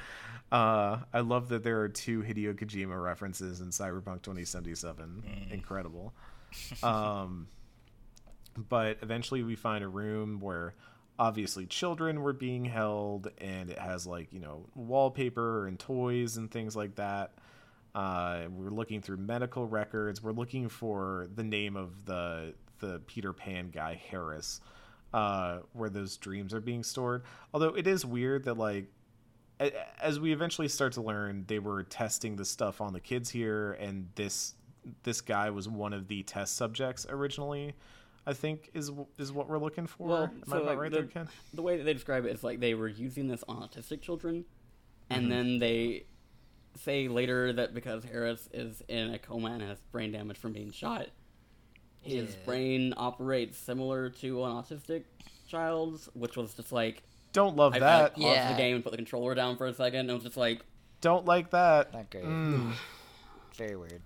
Uh, 0.51 0.99
I 1.13 1.21
love 1.21 1.49
that 1.51 1.63
there 1.63 1.81
are 1.81 1.89
two 1.89 2.23
Hideo 2.23 2.55
Kojima 2.55 3.01
references 3.01 3.61
in 3.61 3.69
Cyberpunk 3.69 4.23
2077. 4.23 5.23
Incredible. 5.51 6.13
Um, 6.83 7.47
but 8.57 8.99
eventually 9.03 9.43
we 9.43 9.55
find 9.55 9.85
a 9.85 9.89
room 9.89 10.41
where 10.41 10.75
obviously 11.19 11.67
children 11.67 12.23
were 12.23 12.33
being 12.33 12.65
held 12.65 13.31
and 13.39 13.71
it 13.71 13.79
has 13.79 14.07
like 14.07 14.33
you 14.33 14.41
know 14.41 14.67
wallpaper 14.75 15.67
and 15.67 15.79
toys 15.79 16.37
and 16.37 16.51
things 16.51 16.75
like 16.75 16.95
that 16.97 17.33
uh, 17.95 18.45
we're 18.51 18.71
looking 18.71 19.03
through 19.03 19.19
medical 19.19 19.67
records 19.67 20.23
we're 20.23 20.33
looking 20.33 20.69
for 20.69 21.29
the 21.35 21.45
name 21.45 21.77
of 21.77 22.07
the 22.07 22.55
the 22.79 23.01
peter 23.07 23.33
pan 23.33 23.69
guy 23.69 24.01
harris 24.11 24.61
uh, 25.13 25.59
where 25.75 25.91
those 25.91 26.17
dreams 26.17 26.55
are 26.55 26.61
being 26.61 26.83
stored 26.83 27.23
although 27.53 27.75
it 27.75 27.87
is 27.87 28.05
weird 28.07 28.45
that 28.45 28.55
like 28.57 28.87
as 30.01 30.19
we 30.19 30.33
eventually 30.33 30.69
start 30.69 30.93
to 30.95 31.03
learn 31.03 31.45
they 31.47 31.59
were 31.59 31.83
testing 31.83 32.37
the 32.37 32.45
stuff 32.45 32.81
on 32.81 32.93
the 32.93 33.01
kids 33.01 33.29
here 33.31 33.73
and 33.73 34.09
this 34.15 34.55
this 35.03 35.21
guy 35.21 35.51
was 35.51 35.69
one 35.69 35.93
of 35.93 36.09
the 36.09 36.23
test 36.23 36.57
subjects 36.57 37.07
originally 37.11 37.75
i 38.27 38.33
think 38.33 38.71
is 38.75 38.91
is 39.19 39.33
what 39.33 39.49
we're 39.49 39.59
looking 39.59 39.87
for 39.87 40.09
Well, 40.09 40.23
am 40.25 40.43
so 40.49 40.57
i 40.57 40.61
like, 40.61 40.79
right 40.79 40.91
the, 40.91 40.99
there 40.99 41.07
ken 41.07 41.29
the 41.53 41.63
way 41.63 41.77
that 41.77 41.85
they 41.85 41.93
describe 41.93 42.25
it 42.25 42.31
is 42.35 42.43
like 42.43 42.61
they 42.61 42.75
were 42.75 42.89
using 42.89 43.29
this 43.29 43.45
on 43.49 43.57
autistic 43.63 44.01
children, 44.01 44.45
and 45.11 45.23
Mm-hmm. 45.23 45.31
then 45.31 45.59
they 45.59 46.05
say 46.77 47.09
later 47.09 47.53
that 47.53 47.75
because 47.75 48.05
Harris 48.05 48.49
is 48.55 48.81
in 48.89 49.13
a 49.13 49.19
coma 49.19 49.49
and 49.49 49.63
has 49.63 49.79
brain 49.91 50.13
damage 50.13 50.39
from 50.39 50.53
being 50.53 50.71
shot, 50.71 51.09
his 52.01 52.31
Yeah. 52.31 52.45
brain 52.45 52.95
operates 52.97 53.59
similar 53.59 54.09
to 54.09 54.45
an 54.45 54.53
autistic 54.53 55.03
child's, 55.49 56.09
which 56.15 56.37
was 56.37 56.55
just 56.55 56.71
like 56.71 57.03
don't 57.33 57.57
love 57.57 57.75
I, 57.75 57.77
I 57.77 57.81
that 57.81 58.15
paused 58.15 58.27
Yeah. 58.27 58.53
the 58.53 58.59
game 58.59 58.75
and 58.77 58.85
put 58.85 58.91
the 58.91 58.97
controller 58.97 59.35
down 59.35 59.57
for 59.57 59.67
a 59.67 59.75
second, 59.75 60.01
and 60.01 60.11
it 60.11 60.15
was 60.15 60.25
just 60.25 60.37
like 60.37 60.61
don't 61.01 61.25
like 61.25 61.51
that 61.51 61.93
Not 61.95 62.11
great. 62.11 62.25
Mm. 62.25 62.73
Very 63.55 63.77
weird. 63.77 64.03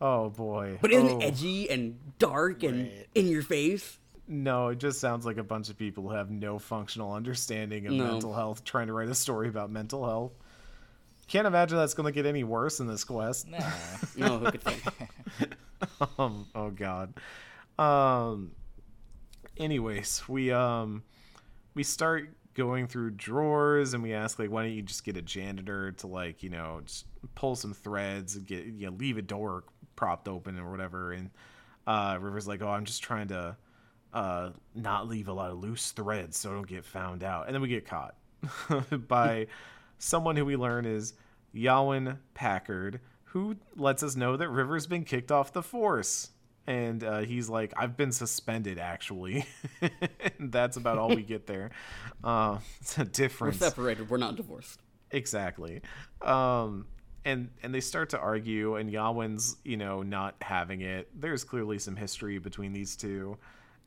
oh 0.00 0.28
boy 0.30 0.78
But 0.82 0.92
isn't 0.92 1.22
oh. 1.22 1.26
edgy 1.26 1.70
and 1.70 1.98
dark 2.18 2.62
and 2.62 2.82
Right. 2.82 3.06
in 3.14 3.28
your 3.28 3.42
face? 3.42 3.98
No, 4.28 4.68
it 4.68 4.78
just 4.78 4.98
sounds 5.00 5.24
like 5.24 5.36
a 5.36 5.44
bunch 5.44 5.70
of 5.70 5.78
people 5.78 6.02
who 6.08 6.10
have 6.14 6.30
no 6.30 6.58
functional 6.58 7.12
understanding 7.12 7.86
of 7.86 7.92
No. 7.92 8.04
mental 8.04 8.34
health 8.34 8.64
trying 8.64 8.88
to 8.88 8.92
write 8.92 9.08
a 9.08 9.14
story 9.14 9.48
about 9.48 9.70
mental 9.70 10.04
health. 10.04 10.32
Can't 11.28 11.46
imagine 11.46 11.76
that's 11.78 11.94
going 11.94 12.06
to 12.06 12.12
get 12.12 12.26
any 12.26 12.42
worse 12.44 12.78
in 12.80 12.86
this 12.88 13.04
quest. 13.04 13.46
Nah. 13.48 13.58
No, 14.16 14.38
who 14.38 14.50
could 14.50 14.62
say? 14.64 14.76
um, 16.18 16.46
oh 16.54 16.70
god. 16.70 17.14
Um 17.78 18.52
anyways, 19.56 20.22
we 20.28 20.50
um 20.52 21.02
we 21.76 21.84
start 21.84 22.30
going 22.54 22.88
through 22.88 23.10
drawers 23.10 23.92
and 23.92 24.02
we 24.02 24.14
ask 24.14 24.38
like 24.38 24.50
why 24.50 24.62
don't 24.62 24.72
you 24.72 24.82
just 24.82 25.04
get 25.04 25.16
a 25.16 25.22
janitor 25.22 25.92
to 25.92 26.06
like, 26.06 26.42
you 26.42 26.48
know, 26.48 26.80
just 26.84 27.04
pull 27.34 27.54
some 27.54 27.74
threads 27.74 28.34
and 28.34 28.46
get 28.46 28.64
you 28.64 28.86
know, 28.86 28.96
leave 28.96 29.18
a 29.18 29.22
door 29.22 29.64
propped 29.94 30.26
open 30.26 30.58
or 30.58 30.70
whatever 30.70 31.12
and 31.12 31.30
uh 31.86 32.18
River's 32.20 32.48
like, 32.48 32.62
"Oh, 32.62 32.68
I'm 32.68 32.84
just 32.84 33.02
trying 33.02 33.28
to 33.28 33.56
uh 34.12 34.50
not 34.74 35.06
leave 35.06 35.28
a 35.28 35.32
lot 35.32 35.50
of 35.52 35.58
loose 35.58 35.92
threads 35.92 36.36
so 36.38 36.50
I 36.50 36.54
don't 36.54 36.66
get 36.66 36.84
found 36.84 37.22
out." 37.22 37.46
And 37.46 37.54
then 37.54 37.62
we 37.62 37.68
get 37.68 37.86
caught 37.86 38.16
by 39.06 39.46
someone 39.98 40.34
who 40.34 40.44
we 40.44 40.56
learn 40.56 40.86
is 40.86 41.14
Yawen 41.54 42.18
Packard, 42.34 43.00
who 43.24 43.56
lets 43.76 44.02
us 44.02 44.16
know 44.16 44.36
that 44.36 44.48
River's 44.48 44.86
been 44.86 45.04
kicked 45.04 45.30
off 45.30 45.52
the 45.52 45.62
force. 45.62 46.30
And 46.66 47.04
uh, 47.04 47.20
he's 47.20 47.48
like, 47.48 47.72
I've 47.76 47.96
been 47.96 48.10
suspended, 48.10 48.78
actually. 48.78 49.46
and 49.80 50.50
that's 50.52 50.76
about 50.76 50.98
all 50.98 51.08
we 51.08 51.22
get 51.22 51.46
there. 51.46 51.70
Uh, 52.24 52.58
it's 52.80 52.98
a 52.98 53.30
We're 53.38 53.52
separated. 53.52 54.10
We're 54.10 54.16
not 54.16 54.34
divorced. 54.34 54.80
Exactly. 55.12 55.82
Um 56.22 56.86
and 57.24 57.50
and 57.62 57.74
they 57.74 57.80
start 57.80 58.10
to 58.10 58.18
argue 58.18 58.76
and 58.76 58.90
Yawen's, 58.90 59.56
you 59.64 59.76
know, 59.76 60.02
not 60.02 60.34
having 60.40 60.80
it. 60.80 61.08
There's 61.14 61.44
clearly 61.44 61.78
some 61.78 61.94
history 61.94 62.38
between 62.38 62.72
these 62.72 62.96
two. 62.96 63.36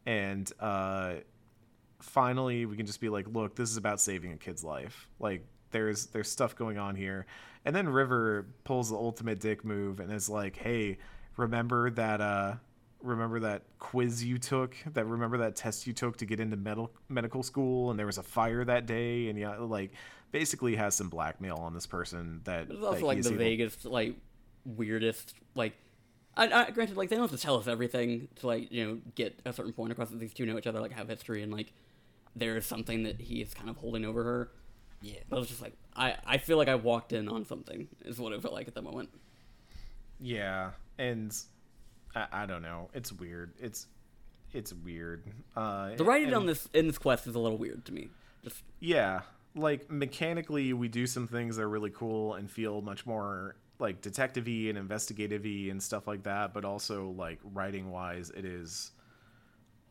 And 0.06 0.50
uh 0.60 1.16
finally 2.02 2.66
we 2.66 2.78
can 2.78 2.86
just 2.86 3.02
be 3.02 3.10
like, 3.10 3.28
look, 3.28 3.56
this 3.56 3.70
is 3.70 3.78
about 3.78 4.00
saving 4.00 4.32
a 4.34 4.38
kid's 4.38 4.64
life. 4.64 5.10
Like 5.20 5.46
there's 5.72 6.08
there's 6.08 6.30
stuff 6.30 6.56
going 6.56 6.78
on 6.78 6.96
here. 6.96 7.26
And 7.66 7.76
then 7.76 7.90
River 7.90 8.48
pulls 8.64 8.90
the 8.90 8.96
ultimate 8.96 9.40
dick 9.40 9.66
move 9.66 10.00
and 10.00 10.12
is 10.12 10.30
like, 10.30 10.56
"Hey, 10.56 10.98
remember 11.38 11.90
that 11.92 12.22
uh 12.22 12.56
remember 13.02 13.40
that 13.40 13.64
quiz 13.80 14.24
you 14.26 14.38
took 14.38 14.76
that 14.94 15.06
remember 15.06 15.38
that 15.38 15.56
test 15.56 15.88
you 15.88 15.94
took 15.94 16.18
to 16.18 16.26
get 16.26 16.40
into 16.40 16.58
medical 16.58 16.92
medical 17.08 17.42
school 17.42 17.92
and 17.92 17.98
there 17.98 18.06
was 18.06 18.18
a 18.18 18.24
fire 18.24 18.66
that 18.66 18.86
day 18.86 19.30
and 19.30 19.40
yeah 19.40 19.56
like 19.56 19.94
basically 20.32 20.76
has 20.76 20.96
some 20.96 21.10
blackmail 21.10 21.56
on 21.58 21.74
this 21.74 21.86
person 21.86 22.42
that 22.44 22.68
But 22.68 22.76
it's 22.78 22.86
also 22.86 23.00
that 23.00 23.06
like 23.06 23.22
the 23.22 23.30
able- 23.30 23.38
vaguest, 23.38 23.86
like 23.86 24.16
weirdest, 24.66 25.34
like. 25.56 25.74
I, 26.38 26.68
I, 26.68 26.70
granted, 26.70 26.96
like 26.96 27.10
they 27.10 27.16
don't 27.18 27.30
have 27.30 27.38
to 27.38 27.44
tell 27.44 27.58
us 27.58 27.68
everything 27.68 28.30
to 28.36 28.48
like 28.48 28.72
you 28.72 28.86
know 28.86 29.00
get 29.16 29.40
a 29.46 29.52
certain 29.52 29.74
point 29.74 29.92
across 29.92 30.10
that 30.10 30.20
these 30.20 30.34
two 30.34 30.46
know 30.46 30.58
each 30.58 30.68
other, 30.68 30.80
like 30.80 30.92
have 30.92 31.10
history, 31.10 31.42
and 31.42 31.52
like 31.52 31.74
there 32.36 32.56
is 32.56 32.66
something 32.66 33.04
that 33.04 33.20
he 33.20 33.42
is 33.42 33.54
kind 33.54 33.70
of 33.70 33.78
holding 33.78 34.06
over 34.06 34.24
her. 34.24 34.52
Yeah. 35.02 35.20
But 35.28 35.38
I 35.38 35.40
was 35.40 35.50
just 35.50 35.62
like, 35.62 35.74
I, 35.96 36.16
I 36.26 36.38
feel 36.38 36.58
like 36.58 36.68
I 36.68 36.76
walked 36.76 37.12
in 37.12 37.28
on 37.28 37.46
something. 37.46 37.88
Is 38.06 38.20
what 38.20 38.32
it 38.32 38.42
felt 38.42 38.54
like 38.54 38.68
at 38.68 38.76
the 38.76 38.82
moment. 38.82 39.10
yeah 40.20 40.72
and 40.98 41.36
I, 42.16 42.28
I 42.32 42.46
don't 42.46 42.62
know. 42.62 42.90
It's 42.94 43.12
weird. 43.12 43.54
It's 43.60 43.88
it's 44.54 44.74
weird. 44.74 45.24
Uh 45.56 45.96
The 45.96 46.04
writing 46.04 46.28
and- 46.28 46.36
on 46.38 46.46
this 46.46 46.68
in 46.74 46.88
this 46.88 46.98
quest 46.98 47.28
is 47.28 47.36
a 47.36 47.40
little 47.40 47.58
weird 47.58 47.86
to 47.86 47.94
me. 47.94 48.10
Just 48.44 48.64
yeah. 48.80 49.22
Like 49.56 49.90
mechanically 49.92 50.74
we 50.74 50.88
do 50.88 51.06
some 51.08 51.28
things 51.28 51.56
that 51.58 51.64
are 51.64 51.70
really 51.70 51.90
cool 51.92 52.36
and 52.36 52.50
feel 52.50 52.82
much 52.82 53.06
more 53.06 53.56
like 53.80 54.02
detective-y 54.02 54.68
and 54.70 54.78
investigative-y 54.78 55.70
and 55.72 55.82
stuff 55.82 56.06
like 56.08 56.24
that 56.24 56.54
but 56.54 56.66
also 56.66 57.10
like 57.12 57.40
writing 57.44 57.90
wise 57.92 58.30
it 58.30 58.44
is 58.46 58.92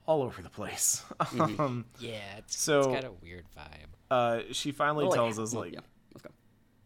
all 0.06 0.22
over 0.22 0.42
the 0.42 0.50
place. 0.50 1.02
Um 1.38 1.84
Yeah, 1.98 2.18
it's, 2.38 2.54
it's 2.54 2.62
So- 2.62 2.92
got 2.92 3.04
a 3.04 3.12
weird 3.22 3.44
vibe. 3.56 3.90
uh 4.10 4.40
she 4.52 4.72
finally 4.72 5.04
oh, 5.04 5.08
like, 5.08 5.16
tells 5.16 5.38
us 5.38 5.52
well, 5.52 5.64
like 5.64 5.74
yeah, 5.74 5.80
let's 6.14 6.22
go. 6.22 6.30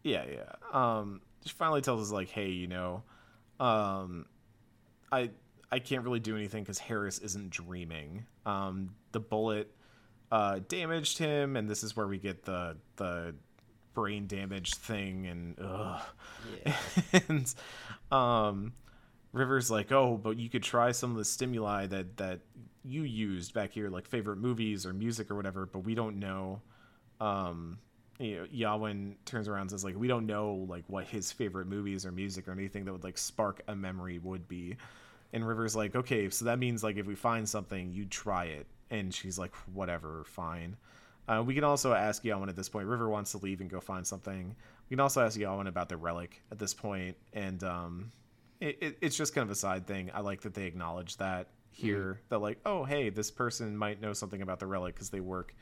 yeah 0.03 0.25
yeah. 0.31 0.53
Um 0.73 1.21
she 1.45 1.53
finally 1.55 1.81
tells 1.83 2.03
us 2.03 2.11
like 2.13 2.29
hey 2.29 2.49
you 2.51 2.67
know 2.69 3.03
um 3.61 4.27
i 5.13 5.31
i 5.71 5.79
can't 5.79 6.05
really 6.05 6.21
do 6.21 6.37
anything 6.37 6.63
because 6.63 6.79
harris 6.79 7.19
isn't 7.19 7.51
dreaming 7.51 8.25
um 8.47 8.95
the 9.13 9.21
bullet 9.21 9.71
uh 10.31 10.59
damaged 10.69 11.19
him 11.19 11.57
and 11.57 11.69
this 11.69 11.83
is 11.83 11.97
where 11.97 12.07
we 12.07 12.19
get 12.19 12.45
the 12.45 12.77
the 12.97 13.35
brain 13.95 14.27
damage 14.27 14.75
thing 14.75 15.27
and 15.27 15.57
ugh. 15.61 16.01
and 17.29 17.55
um 18.11 18.73
river's 19.33 19.71
like 19.71 19.93
oh 19.93 20.17
but 20.17 20.39
you 20.39 20.49
could 20.49 20.63
try 20.63 20.91
some 20.93 21.11
of 21.11 21.17
the 21.17 21.25
stimuli 21.25 21.87
that 21.87 22.17
that 22.17 22.41
you 22.85 23.03
used 23.03 23.55
back 23.55 23.71
here 23.71 23.91
like 23.91 24.07
favorite 24.07 24.39
movies 24.39 24.87
or 24.87 24.93
music 24.93 25.31
or 25.31 25.37
whatever 25.37 25.67
but 25.67 25.81
we 25.81 25.95
don't 25.95 26.19
know 26.19 26.61
um 27.21 27.79
you 28.19 28.37
know, 28.37 28.47
Yawen 28.47 29.17
turns 29.25 29.49
around 29.49 29.63
and 29.63 29.71
says 29.71 29.85
like 29.85 29.97
we 29.97 30.07
don't 30.07 30.27
know 30.27 30.67
like 30.69 30.85
what 30.87 31.05
his 31.07 31.33
favorite 31.33 31.67
movies 31.67 32.07
or 32.07 32.13
music 32.13 32.47
or 32.47 32.53
anything 32.53 32.85
that 32.85 32.93
would 32.93 33.05
like 33.05 33.19
spark 33.19 33.63
a 33.69 33.75
memory 33.75 34.19
would 34.19 34.47
be. 34.49 34.77
And 35.33 35.47
River's 35.47 35.75
like, 35.75 35.97
okay, 35.97 36.29
so 36.31 36.45
that 36.47 36.59
means 36.59 36.83
like 36.85 36.97
if 36.97 37.07
we 37.07 37.15
find 37.15 37.49
something, 37.49 37.93
you 37.93 38.05
try 38.05 38.47
it. 38.47 38.67
And 38.91 39.13
she's 39.13 39.39
like, 39.39 39.55
whatever, 39.73 40.25
fine. 40.27 40.77
Uh, 41.27 41.43
we 41.45 41.55
can 41.55 41.65
also 41.65 41.95
ask 41.95 42.25
Yawen 42.25 42.49
at 42.49 42.57
this 42.57 42.69
point. 42.69 42.87
River 42.87 43.09
wants 43.09 43.31
to 43.33 43.39
leave 43.39 43.61
and 43.61 43.71
go 43.71 43.81
find 43.81 44.07
something. 44.07 44.55
We 44.91 44.97
can 44.97 45.01
also 45.01 45.23
ask 45.23 45.39
Yawen 45.39 45.69
about 45.69 45.89
the 45.89 45.97
relic 45.97 46.43
at 46.51 46.59
this 46.59 46.75
point, 46.75 47.17
and 47.33 47.63
um, 47.65 48.13
it, 48.61 48.77
it, 48.81 48.99
it's 49.01 49.17
just 49.17 49.35
kind 49.35 49.45
of 49.45 49.51
a 49.51 49.55
side 49.55 49.87
thing. 49.87 50.11
I 50.13 50.21
like 50.21 50.43
that 50.43 50.53
they 50.53 50.65
acknowledge 50.65 51.17
that 51.19 51.49
here. 51.71 52.21
That 52.29 52.41
like, 52.41 52.59
oh 52.67 52.85
hey, 52.85 53.09
this 53.09 53.31
person 53.31 53.77
might 53.77 54.01
know 54.01 54.13
something 54.13 54.43
about 54.43 54.59
the 54.59 54.67
relic 54.67 54.95
because 54.95 55.11
they 55.11 55.21
work 55.21 55.55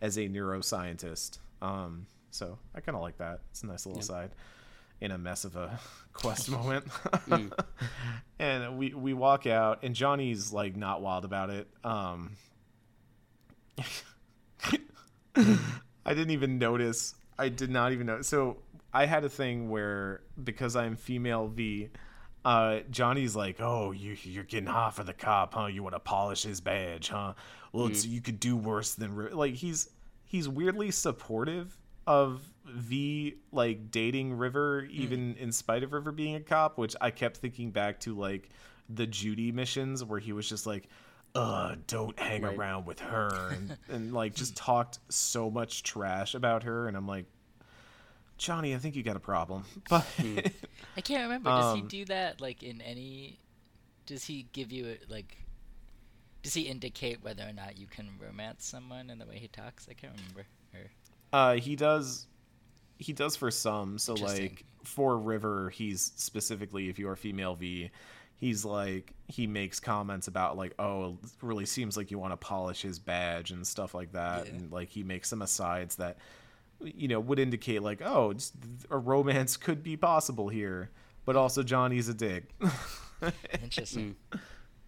as 0.00 0.16
a 0.16 0.28
neuroscientist. 0.28 1.38
Um, 1.60 2.06
so 2.30 2.58
I 2.74 2.80
kind 2.80 2.96
of 2.96 3.02
like 3.02 3.18
that. 3.18 3.40
It's 3.50 3.62
a 3.64 3.66
nice 3.66 3.84
little 3.84 4.02
side 4.02 4.30
in 5.00 5.10
a 5.10 5.18
mess 5.18 5.44
of 5.44 5.56
a 5.56 5.78
quest 6.12 6.50
moment. 6.50 6.86
and 8.38 8.78
we 8.78 8.94
we 8.94 9.14
walk 9.14 9.46
out, 9.46 9.80
and 9.82 9.94
Johnny's 9.94 10.52
like 10.52 10.76
not 10.76 11.02
wild 11.02 11.24
about 11.24 11.50
it. 11.50 11.68
Um, 11.84 12.36
I 14.66 16.14
didn't 16.14 16.30
even 16.30 16.58
notice. 16.58 17.14
I 17.38 17.48
did 17.48 17.70
not 17.70 17.92
even 17.92 18.06
know. 18.06 18.22
So 18.22 18.58
I 18.92 19.06
had 19.06 19.24
a 19.24 19.28
thing 19.28 19.70
where 19.70 20.22
because 20.42 20.74
I'm 20.74 20.96
female 20.96 21.46
V, 21.48 21.90
uh, 22.44 22.80
Johnny's 22.90 23.36
like, 23.36 23.60
"Oh, 23.60 23.92
you 23.92 24.16
you're 24.22 24.44
getting 24.44 24.68
hot 24.68 24.96
for 24.96 25.04
the 25.04 25.12
cop, 25.12 25.54
huh? 25.54 25.66
You 25.66 25.82
want 25.82 25.94
to 25.94 26.00
polish 26.00 26.42
his 26.42 26.60
badge, 26.60 27.08
huh? 27.08 27.34
Well, 27.72 27.86
it's, 27.86 28.06
you 28.06 28.20
could 28.20 28.40
do 28.40 28.56
worse 28.56 28.94
than 28.94 29.14
Ri-" 29.14 29.30
like 29.30 29.54
he's 29.54 29.90
he's 30.24 30.48
weirdly 30.48 30.90
supportive 30.90 31.76
of 32.06 32.42
V 32.70 33.36
like 33.52 33.90
dating 33.90 34.34
River, 34.34 34.86
even 34.90 35.34
in 35.36 35.52
spite 35.52 35.82
of 35.82 35.92
River 35.92 36.12
being 36.12 36.34
a 36.36 36.40
cop, 36.40 36.78
which 36.78 36.94
I 37.00 37.10
kept 37.10 37.38
thinking 37.38 37.70
back 37.70 38.00
to 38.00 38.14
like 38.14 38.50
the 38.88 39.06
Judy 39.06 39.52
missions 39.52 40.04
where 40.04 40.18
he 40.20 40.32
was 40.32 40.48
just 40.48 40.66
like, 40.66 40.88
"Uh, 41.34 41.76
don't 41.86 42.18
hang 42.18 42.42
Right. 42.42 42.56
around 42.58 42.86
with 42.86 43.00
her," 43.00 43.50
and, 43.50 43.76
and 43.88 44.12
like 44.12 44.34
just 44.34 44.56
talked 44.56 44.98
so 45.08 45.50
much 45.50 45.82
trash 45.82 46.34
about 46.34 46.62
her, 46.64 46.88
and 46.88 46.96
I'm 46.96 47.06
like. 47.06 47.26
Johnny, 48.36 48.74
I 48.74 48.78
think 48.78 48.94
you 48.94 49.02
got 49.02 49.16
a 49.16 49.20
problem. 49.20 49.64
But 49.88 50.06
I 50.96 51.00
can't 51.00 51.22
remember. 51.24 51.52
Does 51.52 51.70
he 51.72 51.82
Um, 51.82 51.88
do 51.88 52.04
that 52.06 52.40
like 52.40 52.62
in 52.62 52.80
any? 52.80 53.40
Does 54.06 54.24
he 54.24 54.48
give 54.52 54.72
you 54.72 54.86
a, 54.88 54.98
like? 55.12 55.46
Does 56.42 56.54
he 56.54 56.62
indicate 56.62 57.22
whether 57.22 57.46
or 57.48 57.52
not 57.52 57.76
you 57.78 57.86
can 57.86 58.18
romance 58.18 58.64
someone 58.64 59.10
in 59.10 59.18
the 59.18 59.26
way 59.26 59.38
he 59.38 59.48
talks? 59.48 59.88
I 59.90 59.94
can't 59.94 60.14
remember. 60.14 60.46
Or 60.74 60.90
Uh, 61.32 61.54
he 61.54 61.76
does. 61.76 62.26
He 62.98 63.12
does 63.12 63.36
for 63.36 63.50
some. 63.50 63.98
So 63.98 64.14
like 64.14 64.64
for 64.84 65.16
River, 65.18 65.70
he's 65.70 66.12
specifically 66.16 66.88
if 66.88 66.98
you 66.98 67.08
are 67.08 67.16
female 67.16 67.54
V, 67.54 67.90
he's 68.34 68.64
like 68.64 69.12
he 69.28 69.46
makes 69.46 69.80
comments 69.80 70.28
about 70.28 70.56
like 70.56 70.74
oh 70.78 71.18
it 71.22 71.30
really 71.42 71.66
seems 71.66 71.96
like 71.96 72.10
you 72.10 72.18
want 72.18 72.32
to 72.32 72.36
polish 72.36 72.82
his 72.82 72.98
badge 72.98 73.50
and 73.50 73.66
stuff 73.66 73.94
like 73.94 74.12
that, 74.12 74.46
Yeah. 74.46 74.52
and 74.54 74.72
like 74.72 74.88
he 74.88 75.02
makes 75.02 75.28
some 75.28 75.42
asides 75.42 75.96
that 75.96 76.18
you 76.80 77.08
know 77.08 77.18
would 77.20 77.38
indicate 77.38 77.82
like 77.82 78.00
oh 78.04 78.32
just 78.32 78.54
a 78.90 78.96
romance 78.98 79.56
could 79.56 79.82
be 79.82 79.96
possible 79.96 80.48
here, 80.48 80.90
but 81.24 81.36
also 81.36 81.62
Johnny's 81.62 82.08
a 82.08 82.14
dick. 82.14 82.44
interesting. 83.62 84.16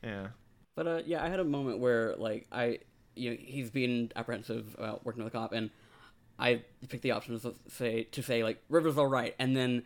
yeah. 0.02 0.28
But 0.76 0.86
uh, 0.86 1.00
yeah, 1.04 1.22
I 1.24 1.28
had 1.28 1.40
a 1.40 1.44
moment 1.44 1.78
where 1.78 2.14
like 2.16 2.46
I, 2.52 2.78
you 3.14 3.30
know, 3.30 3.36
he's 3.38 3.70
being 3.70 4.11
apprehensive 4.16 4.74
about 4.78 5.04
working 5.04 5.22
with 5.24 5.34
a 5.34 5.36
cop, 5.36 5.52
and 5.52 5.70
I 6.41 6.62
picked 6.88 7.03
the 7.03 7.12
option 7.12 7.38
to 7.38 7.55
say 7.68 8.05
to 8.05 8.22
say 8.22 8.43
like 8.43 8.62
River's 8.68 8.99
all 8.99 9.07
right, 9.07 9.34
and 9.38 9.57
then 9.57 9.84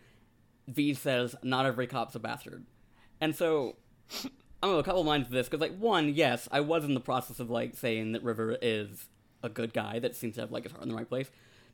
V 0.69 0.95
says 0.95 1.35
not 1.43 1.67
every 1.67 1.87
cop's 1.87 2.15
a 2.15 2.19
bastard, 2.21 2.65
and 3.21 3.35
so 3.35 3.77
I'm 4.63 4.79
a 4.79 4.83
couple 4.83 5.05
minds 5.05 5.29
of 5.29 5.33
this 5.33 5.49
because 5.49 5.61
like 5.61 5.77
one, 5.77 6.15
yes, 6.15 6.49
I 6.51 6.61
was 6.61 6.85
in 6.85 6.95
the 6.95 7.01
process 7.01 7.41
of 7.41 7.51
like 7.51 7.77
saying 7.77 8.13
that 8.13 8.23
River 8.23 8.57
is 8.63 9.07
a 9.43 9.49
good 9.49 9.75
guy 9.75 9.99
that 9.99 10.17
seems 10.17 10.37
to 10.37 10.41
have 10.41 10.53
like 10.53 10.63
his 10.63 10.73
heart 10.73 10.85
in 10.85 10.89
the 10.89 10.95
right 10.95 11.09
place. 11.09 11.31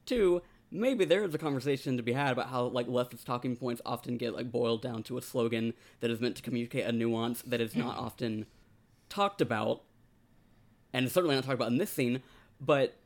Two, 0.07 0.43
maybe 0.73 1.05
there 1.05 1.25
is 1.25 1.35
a 1.35 1.39
conversation 1.39 1.97
to 1.97 2.03
be 2.03 2.13
had 2.13 2.33
about 2.33 2.49
how 2.49 2.65
like 2.65 2.89
leftist 2.89 3.25
talking 3.25 3.57
points 3.57 3.81
often 3.87 4.17
get 4.17 4.35
like 4.35 4.51
boiled 4.51 4.83
down 4.83 5.03
to 5.05 5.19
a 5.19 5.23
slogan 5.23 5.75
that 6.01 6.11
is 6.11 6.21
meant 6.21 6.37
to 6.37 6.43
communicate 6.43 6.85
a 6.85 6.93
nuance 6.93 7.43
that 7.43 7.61
is 7.61 7.77
not 7.77 7.97
mm. 7.97 8.03
often 8.03 8.47
talked 9.09 9.41
about, 9.41 9.83
and 10.93 11.11
certainly 11.11 11.37
not 11.37 11.45
talked 11.45 11.55
about 11.55 11.71
in 11.71 11.79
this 11.79 11.91
scene. 11.91 12.23
But 12.61 12.97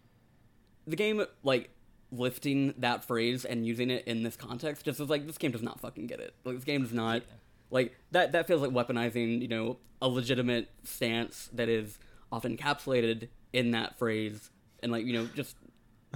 the 0.86 0.96
game, 0.96 1.24
like 1.42 1.70
lifting 2.10 2.74
that 2.78 3.04
phrase 3.04 3.44
and 3.44 3.66
using 3.66 3.90
it 3.90 4.04
in 4.06 4.22
this 4.22 4.36
context, 4.36 4.84
just 4.84 5.00
is 5.00 5.10
like 5.10 5.26
this 5.26 5.38
game 5.38 5.50
does 5.50 5.62
not 5.62 5.80
fucking 5.80 6.06
get 6.06 6.20
it. 6.20 6.34
Like 6.44 6.56
this 6.56 6.64
game 6.64 6.82
does 6.82 6.92
not 6.92 7.22
like 7.70 7.96
that. 8.10 8.32
That 8.32 8.46
feels 8.46 8.62
like 8.62 8.70
weaponizing, 8.70 9.40
you 9.40 9.48
know, 9.48 9.78
a 10.00 10.08
legitimate 10.08 10.70
stance 10.82 11.48
that 11.52 11.68
is 11.68 11.98
often 12.30 12.56
encapsulated 12.56 13.28
in 13.52 13.70
that 13.72 13.98
phrase, 13.98 14.50
and 14.82 14.92
like 14.92 15.04
you 15.06 15.12
know 15.12 15.26
just 15.34 15.56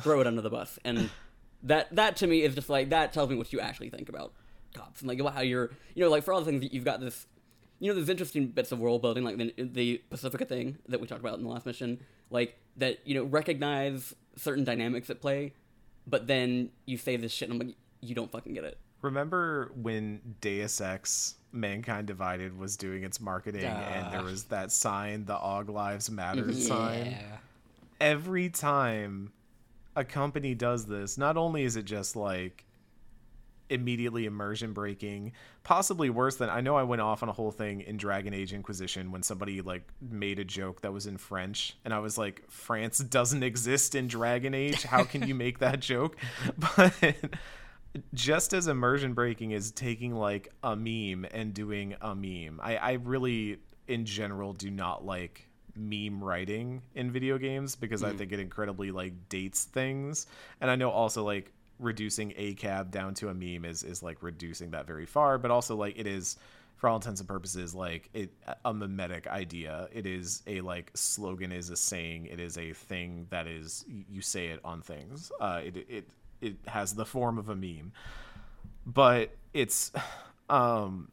throw 0.01 0.21
it 0.21 0.27
under 0.27 0.43
the 0.43 0.51
bus. 0.51 0.79
And 0.85 1.11
that 1.63 1.95
that 1.95 2.17
to 2.17 2.27
me 2.27 2.43
is 2.43 2.55
just 2.55 2.69
like 2.69 2.91
that 2.91 3.13
tells 3.13 3.29
me 3.29 3.37
what 3.37 3.53
you 3.53 3.61
actually 3.61 3.91
think 3.91 4.09
about 4.09 4.33
cops 4.75 5.01
and 5.01 5.09
like 5.09 5.19
about 5.19 5.35
how 5.35 5.41
you're 5.41 5.71
you 5.95 6.05
know 6.05 6.11
like 6.11 6.23
for 6.23 6.33
all 6.33 6.41
the 6.41 6.47
things 6.47 6.63
that 6.63 6.73
you've 6.73 6.85
got 6.85 7.01
this 7.01 7.27
you 7.81 7.89
know 7.89 7.95
there's 7.95 8.09
interesting 8.09 8.47
bits 8.47 8.71
of 8.71 8.79
world 8.79 9.03
building 9.03 9.25
like 9.25 9.37
the, 9.37 9.53
the 9.59 10.03
pacifica 10.11 10.45
thing 10.45 10.79
that 10.89 11.01
we 11.01 11.07
talked 11.07 11.21
about 11.21 11.39
in 11.39 11.45
the 11.45 11.49
last 11.51 11.67
mission 11.67 11.99
like 12.31 12.59
that 12.77 12.99
you 13.05 13.15
know 13.15 13.25
recognize 13.25 14.15
certain 14.37 14.65
dynamics 14.65 15.11
at 15.11 15.21
play 15.21 15.53
but 16.07 16.27
then 16.27 16.71
you 16.87 16.97
say 16.97 17.17
this 17.17 17.33
shit 17.33 17.49
and 17.49 17.61
i'm 17.61 17.67
like 17.67 17.77
you 18.01 18.15
don't 18.15 18.31
fucking 18.31 18.55
get 18.55 18.65
it 18.65 18.79
remember 19.03 19.73
when 19.75 20.21
Deus 20.41 20.81
Ex 20.81 21.37
Mankind 21.53 22.07
Divided 22.07 22.59
was 22.59 22.77
doing 22.77 23.05
its 23.05 23.21
marketing 23.21 23.65
and 23.65 24.13
there 24.13 24.23
was 24.23 24.45
that 24.45 24.73
sign, 24.73 25.25
the 25.25 25.37
Aug 25.37 25.71
Lives 25.71 26.11
Matter 26.11 26.43
mm-hmm. 26.43 26.53
sign? 26.53 27.07
Yeah. 27.07 27.37
Every 28.01 28.49
time 28.49 29.33
a 29.97 30.05
company 30.05 30.55
does 30.55 30.87
this, 30.87 31.19
not 31.19 31.37
only 31.37 31.65
is 31.65 31.77
it 31.77 31.85
just 31.85 32.17
like 32.17 32.65
immediately 33.71 34.27
immersion 34.27 34.73
breaking, 34.73 35.33
possibly 35.63 36.11
worse 36.11 36.37
than 36.37 36.51
I 36.51 36.61
know 36.61 36.77
I 36.77 36.83
went 36.83 37.03
off 37.03 37.23
on 37.23 37.29
a 37.29 37.33
whole 37.33 37.51
thing 37.51 37.81
in 37.81 37.97
Dragon 37.97 38.35
Age 38.35 38.53
Inquisition 38.53 39.11
when 39.11 39.23
somebody 39.23 39.61
like 39.61 39.83
made 40.01 40.39
a 40.39 40.45
joke 40.45 40.83
that 40.83 40.93
was 40.93 41.07
in 41.07 41.19
French 41.19 41.77
and 41.85 41.93
I 41.93 41.99
was 41.99 42.19
like 42.19 42.49
France 42.49 42.99
doesn't 42.99 43.43
exist 43.43 43.95
in 43.95 44.07
Dragon 44.07 44.55
Age. 44.55 44.83
How 44.83 45.05
can 45.05 45.27
you 45.27 45.35
make 45.35 45.59
that 45.59 45.81
joke? 45.81 46.17
But 46.77 47.17
just 48.15 48.53
as 48.53 48.69
immersion 48.69 49.15
breaking 49.15 49.53
is 49.53 49.71
taking 49.71 50.15
like 50.15 50.53
a 50.63 50.77
meme 50.77 51.27
and 51.33 51.55
doing 51.55 51.95
a 52.01 52.15
meme. 52.15 52.61
I, 52.63 52.77
I 52.77 52.93
really 52.93 53.59
in 53.87 54.05
general 54.05 54.53
do 54.53 54.71
not 54.71 55.05
like 55.05 55.49
meme 55.75 56.23
writing 56.23 56.83
in 56.95 57.11
video 57.11 57.39
games 57.39 57.77
because 57.77 58.03
I 58.03 58.13
mm. 58.13 58.19
think 58.19 58.33
it 58.33 58.41
incredibly 58.41 58.91
like 58.91 59.29
dates 59.29 59.65
things. 59.65 60.27
And 60.61 60.71
I 60.71 60.77
know 60.77 60.91
also 60.91 61.25
like 61.25 61.53
reducing 61.79 62.31
ACAB 62.33 62.91
down 62.91 63.15
to 63.15 63.29
a 63.29 63.35
meme 63.35 63.65
is 63.65 63.83
is 63.83 64.03
like 64.03 64.23
reducing 64.23 64.71
that 64.73 64.87
very 64.87 65.07
far, 65.07 65.39
but 65.39 65.51
also 65.51 65.77
like 65.77 65.99
it 65.99 66.07
is 66.07 66.37
for 66.77 66.89
all 66.89 66.97
intents 66.97 67.21
and 67.21 67.29
purposes 67.29 67.75
like 67.75 68.09
it 68.15 68.33
a 68.65 68.73
mimetic 68.73 69.27
idea. 69.27 69.89
It 69.93 70.07
is 70.07 70.43
a 70.47 70.61
like 70.61 70.91
slogan 70.95 71.53
is 71.53 71.71
a 71.71 71.77
saying. 71.77 72.27
It 72.27 72.41
is 72.41 72.57
a 72.57 72.73
thing 72.73 73.27
that 73.31 73.47
is 73.47 73.85
you 73.89 74.23
say 74.23 74.47
it 74.47 74.61
on 74.65 74.81
things. 74.81 75.33
Uh 75.41 75.61
it 75.65 75.77
it 75.89 76.09
it 76.41 76.57
has 76.67 76.95
the 76.95 77.05
form 77.05 77.39
of 77.39 77.49
a 77.49 77.57
meme. 77.57 77.93
But 78.87 79.37
it's 79.53 79.93
um 80.49 81.11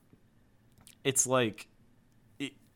it's 1.04 1.28
like 1.28 1.68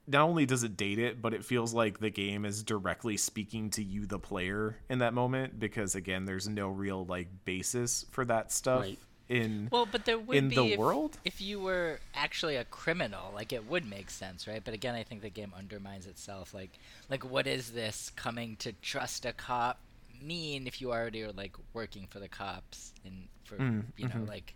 not 0.09 0.23
only 0.27 0.45
does 0.45 0.63
it 0.63 0.75
date 0.77 0.99
it, 0.99 1.21
but 1.21 1.33
it 1.33 1.45
feels 1.45 1.73
like 1.73 1.99
the 1.99 2.09
game 2.09 2.45
is 2.45 2.63
directly 2.63 3.17
speaking 3.17 3.69
to 3.71 3.83
you, 3.83 4.05
the 4.05 4.19
player, 4.19 4.77
in 4.89 4.99
that 4.99 5.13
moment. 5.13 5.59
Because 5.59 5.95
again, 5.95 6.25
there's 6.25 6.47
no 6.47 6.69
real 6.69 7.05
like 7.05 7.27
basis 7.45 8.05
for 8.11 8.25
that 8.25 8.51
stuff 8.51 8.81
Right. 8.81 8.99
in 9.27 9.71
Well, 9.71 9.85
but 9.85 10.05
there 10.05 10.19
would 10.19 10.39
in 10.39 10.49
be 10.49 10.55
the 10.55 10.73
if, 10.73 10.79
world. 10.79 11.19
if 11.25 11.41
you 11.41 11.59
were 11.59 12.01
actually 12.13 12.55
a 12.55 12.65
criminal, 12.65 13.31
like 13.33 13.53
it 13.53 13.65
would 13.65 13.85
make 13.85 14.09
sense, 14.09 14.47
right? 14.47 14.63
But 14.63 14.73
again, 14.73 14.95
I 14.95 15.03
think 15.03 15.21
the 15.21 15.29
game 15.29 15.53
undermines 15.57 16.05
itself. 16.07 16.53
Like, 16.53 16.79
like 17.09 17.23
what 17.25 17.47
is 17.47 17.71
this 17.71 18.11
coming 18.15 18.55
to 18.57 18.73
trust 18.73 19.25
a 19.25 19.33
cop 19.33 19.79
mean 20.21 20.67
if 20.67 20.81
you 20.81 20.91
already 20.91 21.23
are 21.23 21.31
like 21.31 21.55
working 21.73 22.07
for 22.07 22.19
the 22.19 22.27
cops 22.29 22.93
and 23.05 23.29
for 23.45 23.59
Mm, 23.59 23.83
you 23.97 24.07
know 24.07 24.15
mm-hmm, 24.15 24.25
like 24.27 24.55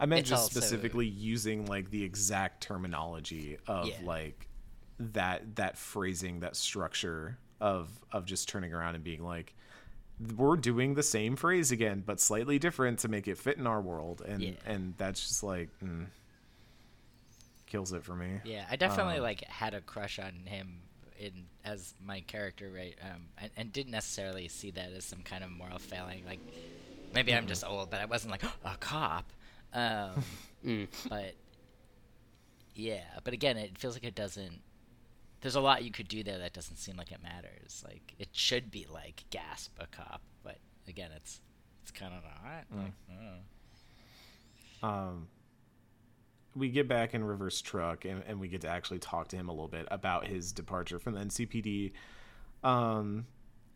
I 0.00 0.06
meant 0.06 0.20
it's 0.20 0.30
just 0.30 0.42
also- 0.44 0.60
specifically 0.60 1.06
using 1.06 1.66
like 1.66 1.90
the 1.90 2.02
exact 2.04 2.62
terminology 2.62 3.58
of 3.66 3.86
Yeah. 3.88 3.94
like 4.04 4.48
that 4.98 5.56
that 5.56 5.76
phrasing, 5.78 6.40
that 6.40 6.56
structure 6.56 7.38
of 7.60 7.88
of 8.12 8.24
just 8.26 8.48
turning 8.48 8.72
around 8.72 8.94
and 8.94 9.04
being 9.04 9.22
like 9.22 9.54
we're 10.36 10.56
doing 10.56 10.94
the 10.94 11.02
same 11.02 11.34
phrase 11.34 11.72
again 11.72 12.02
but 12.06 12.20
slightly 12.20 12.58
different 12.58 13.00
to 13.00 13.08
make 13.08 13.26
it 13.26 13.36
fit 13.38 13.58
in 13.58 13.66
our 13.66 13.80
world 13.80 14.22
and 14.26 14.42
Yeah. 14.42 14.52
and 14.66 14.94
that's 14.96 15.26
just 15.26 15.42
like 15.42 15.70
mm, 15.82 16.06
kills 17.66 17.92
it 17.92 18.04
for 18.04 18.14
me. 18.14 18.40
Yeah, 18.44 18.66
I 18.70 18.76
definitely 18.76 19.16
Um, 19.16 19.22
like 19.22 19.42
had 19.44 19.74
a 19.74 19.80
crush 19.80 20.18
on 20.18 20.32
him 20.46 20.80
in 21.18 21.46
as 21.64 21.94
my 22.04 22.20
character, 22.20 22.70
right? 22.70 22.96
Um, 23.02 23.26
and, 23.38 23.50
and 23.56 23.72
didn't 23.72 23.92
necessarily 23.92 24.48
see 24.48 24.70
that 24.72 24.92
as 24.92 25.04
some 25.04 25.22
kind 25.22 25.42
of 25.42 25.50
moral 25.50 25.78
failing. 25.78 26.24
Like 26.24 26.40
maybe 27.12 27.34
I'm 27.34 27.46
just 27.46 27.64
old, 27.64 27.90
but 27.90 28.00
I 28.00 28.04
wasn't 28.04 28.32
like 28.32 28.42
a 28.64 28.76
cop. 28.78 29.24
Um, 29.74 30.22
Mm. 30.64 30.88
but 31.10 31.34
yeah, 32.74 33.02
but 33.22 33.34
again, 33.34 33.56
it 33.58 33.76
feels 33.76 33.94
like 33.94 34.04
it 34.04 34.14
doesn't. 34.14 34.60
There's 35.42 35.56
a 35.56 35.60
lot 35.60 35.84
you 35.84 35.90
could 35.90 36.08
do 36.08 36.22
there 36.22 36.38
that 36.38 36.54
doesn't 36.54 36.76
seem 36.76 36.96
like 36.96 37.12
it 37.12 37.22
matters. 37.22 37.84
Like 37.86 38.14
it 38.18 38.28
should 38.32 38.70
be 38.70 38.86
like 38.90 39.24
gasp 39.30 39.76
a 39.78 39.86
cop, 39.86 40.22
but 40.42 40.56
again, 40.88 41.10
it's 41.14 41.42
it's 41.82 41.90
kind 41.90 42.14
of 42.14 42.22
not. 42.22 42.82
Like, 42.82 42.92
oh. 44.82 44.88
um, 44.88 45.28
we 46.54 46.70
get 46.70 46.88
back 46.88 47.12
in 47.14 47.22
River's 47.24 47.60
truck 47.60 48.04
and, 48.06 48.22
and 48.26 48.40
we 48.40 48.48
get 48.48 48.62
to 48.62 48.68
actually 48.68 49.00
talk 49.00 49.28
to 49.28 49.36
him 49.36 49.48
a 49.48 49.52
little 49.52 49.68
bit 49.68 49.86
about 49.90 50.26
his 50.26 50.52
departure 50.52 50.98
from 50.98 51.14
the 51.14 51.20
NCPD. 51.20 51.92
Um, 52.62 53.26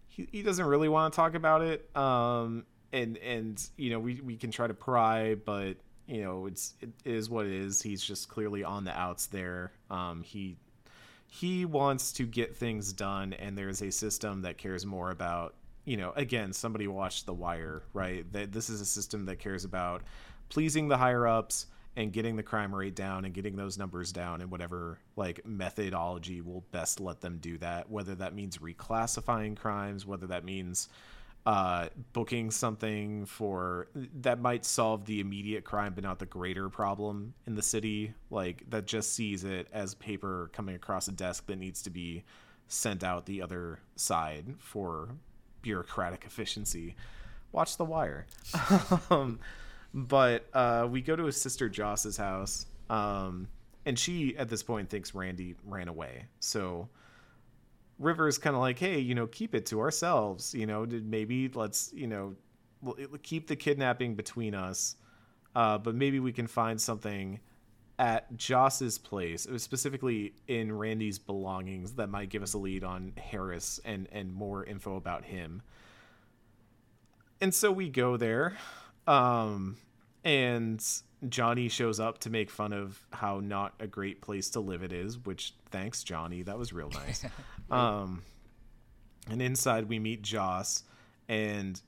he, 0.08 0.26
he 0.32 0.42
doesn't 0.42 0.64
really 0.64 0.88
want 0.88 1.12
to 1.12 1.16
talk 1.16 1.34
about 1.34 1.62
it. 1.62 1.94
Um, 1.96 2.64
and, 2.92 3.18
and, 3.18 3.62
you 3.76 3.90
know, 3.90 3.98
we, 3.98 4.20
we 4.22 4.36
can 4.36 4.50
try 4.50 4.66
to 4.66 4.74
pry, 4.74 5.34
but, 5.34 5.76
you 6.08 6.22
know, 6.22 6.46
it's, 6.46 6.74
it 6.80 6.90
is 7.04 7.30
what 7.30 7.46
it 7.46 7.52
is. 7.52 7.80
He's 7.82 8.02
just 8.02 8.28
clearly 8.28 8.64
on 8.64 8.84
the 8.84 8.98
outs 8.98 9.26
there. 9.26 9.72
Um, 9.90 10.22
he, 10.22 10.56
he 11.28 11.64
wants 11.66 12.12
to 12.12 12.24
get 12.24 12.56
things 12.56 12.92
done 12.92 13.34
and 13.34 13.56
there's 13.56 13.82
a 13.82 13.92
system 13.92 14.42
that 14.42 14.56
cares 14.56 14.86
more 14.86 15.10
about 15.10 15.54
you 15.84 15.96
know 15.96 16.12
again 16.16 16.52
somebody 16.52 16.88
watched 16.88 17.26
the 17.26 17.34
wire 17.34 17.82
right 17.92 18.30
that 18.32 18.50
this 18.50 18.70
is 18.70 18.80
a 18.80 18.86
system 18.86 19.26
that 19.26 19.38
cares 19.38 19.64
about 19.64 20.02
pleasing 20.48 20.88
the 20.88 20.96
higher 20.96 21.26
ups 21.26 21.66
and 21.96 22.12
getting 22.12 22.36
the 22.36 22.42
crime 22.42 22.74
rate 22.74 22.94
down 22.94 23.24
and 23.24 23.34
getting 23.34 23.56
those 23.56 23.76
numbers 23.76 24.10
down 24.10 24.40
and 24.40 24.50
whatever 24.50 24.98
like 25.16 25.44
methodology 25.44 26.40
will 26.40 26.64
best 26.72 26.98
let 26.98 27.20
them 27.20 27.38
do 27.40 27.58
that 27.58 27.90
whether 27.90 28.14
that 28.14 28.34
means 28.34 28.58
reclassifying 28.58 29.54
crimes 29.56 30.06
whether 30.06 30.26
that 30.26 30.44
means 30.44 30.88
uh, 31.48 31.88
booking 32.12 32.50
something 32.50 33.24
for 33.24 33.88
that 34.20 34.38
might 34.38 34.66
solve 34.66 35.06
the 35.06 35.18
immediate 35.18 35.64
crime 35.64 35.94
but 35.94 36.04
not 36.04 36.18
the 36.18 36.26
greater 36.26 36.68
problem 36.68 37.32
in 37.46 37.54
the 37.54 37.62
city. 37.62 38.12
Like 38.28 38.68
that 38.68 38.86
just 38.86 39.14
sees 39.14 39.44
it 39.44 39.66
as 39.72 39.94
paper 39.94 40.50
coming 40.52 40.74
across 40.74 41.08
a 41.08 41.12
desk 41.12 41.46
that 41.46 41.56
needs 41.56 41.80
to 41.84 41.90
be 41.90 42.22
sent 42.66 43.02
out 43.02 43.24
the 43.24 43.40
other 43.40 43.80
side 43.96 44.56
for 44.58 45.08
bureaucratic 45.62 46.24
efficiency. 46.26 46.94
Watch 47.50 47.78
the 47.78 47.84
wire. 47.86 48.26
Um, 49.10 49.40
but 49.94 50.46
uh, 50.52 50.86
we 50.90 51.00
go 51.00 51.16
to 51.16 51.24
his 51.24 51.40
sister 51.40 51.70
joss's 51.70 52.18
house 52.18 52.66
um, 52.90 53.48
and 53.86 53.98
she 53.98 54.36
at 54.36 54.50
this 54.50 54.62
point 54.62 54.90
thinks 54.90 55.14
randy 55.14 55.54
ran 55.64 55.88
away. 55.88 56.26
So 56.40 56.90
River's 57.98 58.38
kind 58.38 58.54
of 58.54 58.60
like, 58.60 58.78
hey, 58.78 58.98
you 58.98 59.14
know, 59.14 59.26
keep 59.26 59.54
it 59.54 59.66
to 59.66 59.80
ourselves. 59.80 60.54
You 60.54 60.66
know, 60.66 60.86
maybe 60.86 61.48
let's, 61.48 61.92
you 61.92 62.06
know, 62.06 62.34
keep 63.22 63.48
the 63.48 63.56
kidnapping 63.56 64.14
between 64.14 64.54
us. 64.54 64.96
Uh, 65.54 65.78
but 65.78 65.94
maybe 65.94 66.20
we 66.20 66.32
can 66.32 66.46
find 66.46 66.80
something 66.80 67.40
at 67.98 68.36
Joss's 68.36 68.96
place, 68.96 69.46
uh, 69.46 69.58
specifically 69.58 70.34
in 70.46 70.72
Randy's 70.72 71.18
belongings, 71.18 71.94
that 71.94 72.08
might 72.08 72.28
give 72.28 72.42
us 72.42 72.54
a 72.54 72.58
lead 72.58 72.84
on 72.84 73.12
Harris 73.16 73.80
and 73.84 74.08
and 74.12 74.32
more 74.32 74.64
info 74.64 74.96
about 74.96 75.24
him. 75.24 75.62
And 77.40 77.52
so 77.52 77.70
we 77.70 77.88
go 77.88 78.16
there, 78.16 78.56
um, 79.06 79.76
and 80.24 80.84
Johnny 81.28 81.68
shows 81.68 81.98
up 81.98 82.18
to 82.20 82.30
make 82.30 82.50
fun 82.50 82.72
of 82.72 83.04
how 83.12 83.40
not 83.40 83.74
a 83.80 83.86
great 83.86 84.20
place 84.20 84.50
to 84.50 84.60
live 84.60 84.82
it 84.82 84.92
is. 84.92 85.18
Which 85.18 85.54
thanks, 85.70 86.04
Johnny, 86.04 86.42
that 86.42 86.58
was 86.58 86.72
real 86.72 86.90
nice. 86.90 87.24
um, 87.70 88.22
and 89.30 89.42
inside 89.42 89.88
we 89.88 89.98
meet 89.98 90.22
Joss, 90.22 90.84
and 91.28 91.80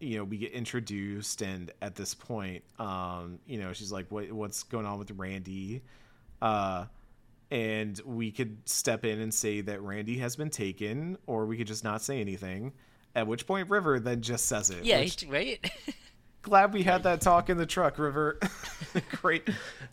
you 0.00 0.18
know 0.18 0.24
we 0.24 0.38
get 0.38 0.52
introduced, 0.52 1.42
and 1.42 1.70
at 1.80 1.94
this 1.94 2.14
point, 2.14 2.64
um, 2.78 3.38
you 3.46 3.58
know 3.58 3.72
she's 3.72 3.92
like, 3.92 4.10
"What 4.10 4.30
what's 4.32 4.62
going 4.62 4.86
on 4.86 4.98
with 4.98 5.10
Randy?" 5.12 5.82
Uh, 6.42 6.86
and 7.50 8.00
we 8.04 8.30
could 8.32 8.58
step 8.68 9.04
in 9.04 9.20
and 9.20 9.32
say 9.32 9.60
that 9.62 9.80
Randy 9.80 10.18
has 10.18 10.36
been 10.36 10.50
taken, 10.50 11.16
or 11.26 11.46
we 11.46 11.56
could 11.56 11.66
just 11.66 11.84
not 11.84 12.02
say 12.02 12.20
anything. 12.20 12.72
At 13.14 13.26
which 13.26 13.46
point, 13.46 13.70
River 13.70 13.98
then 13.98 14.20
just 14.20 14.46
says 14.46 14.68
it. 14.70 14.84
Yeah, 14.84 15.00
which- 15.00 15.24
right. 15.28 15.64
glad 16.46 16.72
we 16.72 16.84
had 16.84 17.02
that 17.02 17.20
talk 17.20 17.50
in 17.50 17.56
the 17.56 17.66
truck 17.66 17.98
river 17.98 18.38
great 19.20 19.48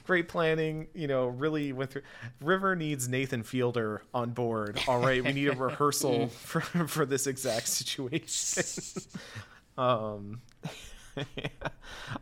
great 0.05 0.27
planning 0.27 0.87
you 0.93 1.07
know 1.07 1.25
really 1.27 1.73
went 1.73 1.89
through 1.89 2.03
river 2.41 2.75
needs 2.75 3.09
nathan 3.09 3.41
fielder 3.41 4.03
on 4.13 4.29
board 4.29 4.79
all 4.87 4.99
right 4.99 5.23
we 5.23 5.33
need 5.33 5.47
a 5.47 5.55
rehearsal 5.55 6.27
for 6.43 6.61
for 6.61 7.07
this 7.07 7.25
exact 7.25 7.67
situation 7.67 9.01
um 9.79 10.39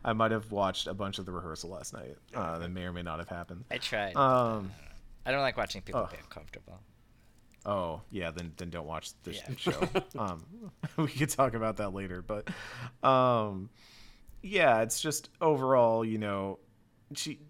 i 0.04 0.14
might 0.14 0.30
have 0.30 0.50
watched 0.50 0.86
a 0.86 0.94
bunch 0.94 1.18
of 1.18 1.26
the 1.26 1.32
rehearsal 1.32 1.68
last 1.68 1.92
night 1.92 2.16
uh, 2.34 2.58
that 2.58 2.70
may 2.70 2.84
or 2.84 2.92
may 2.92 3.02
not 3.02 3.18
have 3.18 3.28
happened 3.28 3.62
I 3.70 3.76
tried. 3.76 4.16
um 4.16 4.70
I 5.24 5.30
don't 5.30 5.42
like 5.42 5.56
watching 5.56 5.82
people 5.82 6.00
oh. 6.00 6.10
be 6.10 6.18
uncomfortable. 6.20 6.80
Oh 7.64 8.00
yeah, 8.10 8.30
then 8.32 8.52
then 8.56 8.70
don't 8.70 8.86
watch 8.86 9.12
this 9.22 9.40
Yeah. 9.48 9.54
show. 9.56 9.88
um, 10.18 10.44
we 10.96 11.06
could 11.08 11.30
talk 11.30 11.54
about 11.54 11.76
that 11.76 11.94
later, 11.94 12.22
but 12.22 12.48
um, 13.06 13.70
yeah, 14.42 14.82
it's 14.82 15.00
just 15.00 15.30
overall, 15.40 16.04
you 16.04 16.18
know, 16.18 16.58
she 17.14 17.40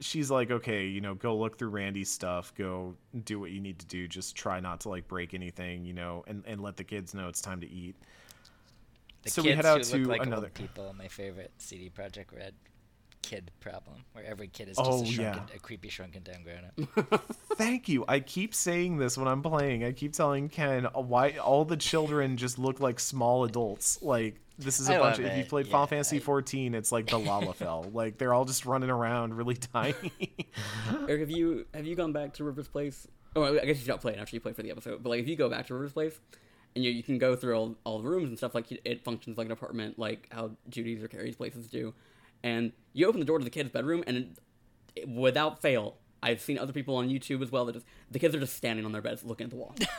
she's 0.00 0.30
like, 0.30 0.50
okay, 0.50 0.86
you 0.86 1.00
know, 1.00 1.14
go 1.14 1.36
look 1.36 1.58
through 1.58 1.68
Randy's 1.70 2.10
stuff, 2.10 2.54
go 2.56 2.94
do 3.24 3.38
what 3.38 3.50
you 3.50 3.60
need 3.60 3.78
to 3.80 3.86
do, 3.86 4.08
just 4.08 4.34
try 4.36 4.58
not 4.60 4.80
to 4.80 4.88
like 4.88 5.06
break 5.08 5.34
anything, 5.34 5.84
you 5.84 5.92
know, 5.92 6.24
and 6.26 6.42
and 6.46 6.60
let 6.62 6.76
the 6.76 6.84
kids 6.84 7.14
know 7.14 7.28
it's 7.28 7.40
time 7.40 7.60
to 7.60 7.68
eat. 7.70 7.96
The 9.22 9.30
So 9.30 9.42
kids 9.42 9.50
we 9.52 9.56
head 9.56 9.66
out 9.66 9.82
to 9.82 10.04
like 10.06 10.22
another- 10.24 10.48
people. 10.48 10.94
My 10.96 11.08
favorite 11.08 11.52
CD 11.58 11.90
Projekt 11.90 12.34
Red 12.34 12.54
kid 13.22 13.50
problem, 13.60 14.04
where 14.12 14.24
every 14.24 14.48
kid 14.48 14.68
is 14.68 14.76
Oh, 14.78 15.04
just 15.04 15.18
a, 15.18 15.22
yeah. 15.22 15.40
a 15.54 15.58
creepy 15.58 15.88
shrunken 15.88 16.22
down 16.22 16.42
grown 16.42 17.10
up. 17.10 17.24
Thank 17.54 17.88
you. 17.88 18.04
I 18.08 18.20
keep 18.20 18.54
saying 18.54 18.96
this 18.98 19.16
when 19.18 19.28
I'm 19.28 19.42
playing. 19.42 19.84
I 19.84 19.92
keep 19.92 20.12
telling 20.12 20.48
Ken 20.48 20.86
uh, 20.86 21.00
why 21.00 21.32
all 21.32 21.64
the 21.64 21.76
children 21.76 22.36
just 22.36 22.58
look 22.58 22.80
like 22.80 22.98
small 23.00 23.44
adults. 23.44 24.00
Like 24.02 24.40
this 24.58 24.80
is 24.80 24.88
a 24.88 24.94
I 24.94 24.98
bunch. 24.98 25.18
love 25.18 25.26
Of, 25.26 25.32
if 25.32 25.36
you 25.38 25.42
it. 25.44 25.48
played 25.48 25.68
Final 25.68 25.86
Fantasy 25.86 26.16
I- 26.16 26.20
14, 26.20 26.74
it's 26.74 26.92
like 26.92 27.06
the 27.06 27.18
Lalafell. 27.18 27.92
like 27.94 28.18
they're 28.18 28.34
all 28.34 28.44
just 28.44 28.66
running 28.66 28.90
around 28.90 29.34
really 29.34 29.54
tiny. 29.56 29.94
Eric, 31.08 31.20
have 31.20 31.30
you 31.30 31.66
have 31.74 31.86
you 31.86 31.94
gone 31.96 32.12
back 32.12 32.34
to 32.34 32.44
Rivers 32.44 32.68
Place? 32.68 33.06
Oh, 33.36 33.44
I 33.44 33.64
guess 33.64 33.76
you 33.78 33.84
stopped 33.84 34.02
playing 34.02 34.18
after 34.18 34.34
you 34.34 34.40
played 34.40 34.56
for 34.56 34.62
the 34.62 34.70
episode. 34.70 35.02
But 35.02 35.10
like, 35.10 35.20
if 35.20 35.28
you 35.28 35.36
go 35.36 35.48
back 35.48 35.66
to 35.68 35.74
Rivers 35.74 35.92
Place, 35.92 36.18
and 36.74 36.84
you, 36.84 36.90
you 36.90 37.02
can 37.02 37.18
go 37.18 37.36
through 37.36 37.54
all, 37.56 37.76
all 37.84 37.98
the 38.00 38.08
rooms 38.08 38.28
and 38.28 38.36
stuff, 38.38 38.54
like 38.54 38.66
it 38.84 39.04
functions 39.04 39.38
like 39.38 39.46
an 39.46 39.52
apartment, 39.52 39.98
like 39.98 40.26
how 40.32 40.50
Judy's 40.68 41.02
or 41.02 41.08
Kerry's 41.08 41.36
places 41.36 41.68
do. 41.68 41.94
And 42.42 42.72
you 42.92 43.06
open 43.06 43.20
the 43.20 43.26
door 43.26 43.38
to 43.38 43.44
the 43.44 43.50
kid's 43.50 43.70
bedroom, 43.70 44.02
and 44.06 44.16
it, 44.16 44.28
it- 44.96 45.08
without 45.08 45.60
fail, 45.62 45.96
I've 46.22 46.40
seen 46.40 46.58
other 46.58 46.72
people 46.72 46.96
on 46.96 47.08
YouTube 47.08 47.42
as 47.42 47.50
well 47.50 47.64
that 47.66 47.72
just 47.72 47.86
the 48.10 48.18
kids 48.18 48.34
are 48.34 48.40
just 48.40 48.54
standing 48.56 48.84
on 48.84 48.92
their 48.92 49.00
beds 49.02 49.24
looking 49.24 49.44
at 49.44 49.50
the 49.50 49.56
wall. 49.56 49.74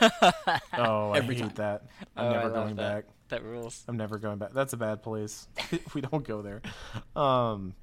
oh, 0.78 1.10
I 1.12 1.20
hate 1.20 1.38
time. 1.38 1.52
that. 1.56 1.86
I'm 2.16 2.26
Oh, 2.26 2.32
never 2.32 2.44
love 2.44 2.54
going 2.54 2.76
that. 2.76 2.94
back. 2.94 3.04
That 3.28 3.42
rules. 3.44 3.82
I'm 3.88 3.96
never 3.96 4.18
going 4.18 4.38
back. 4.38 4.52
That's 4.52 4.72
a 4.72 4.76
bad 4.76 5.02
place. 5.02 5.48
we 5.94 6.00
don't 6.00 6.22
go 6.22 6.42
there. 6.42 6.60
Um 7.16 7.74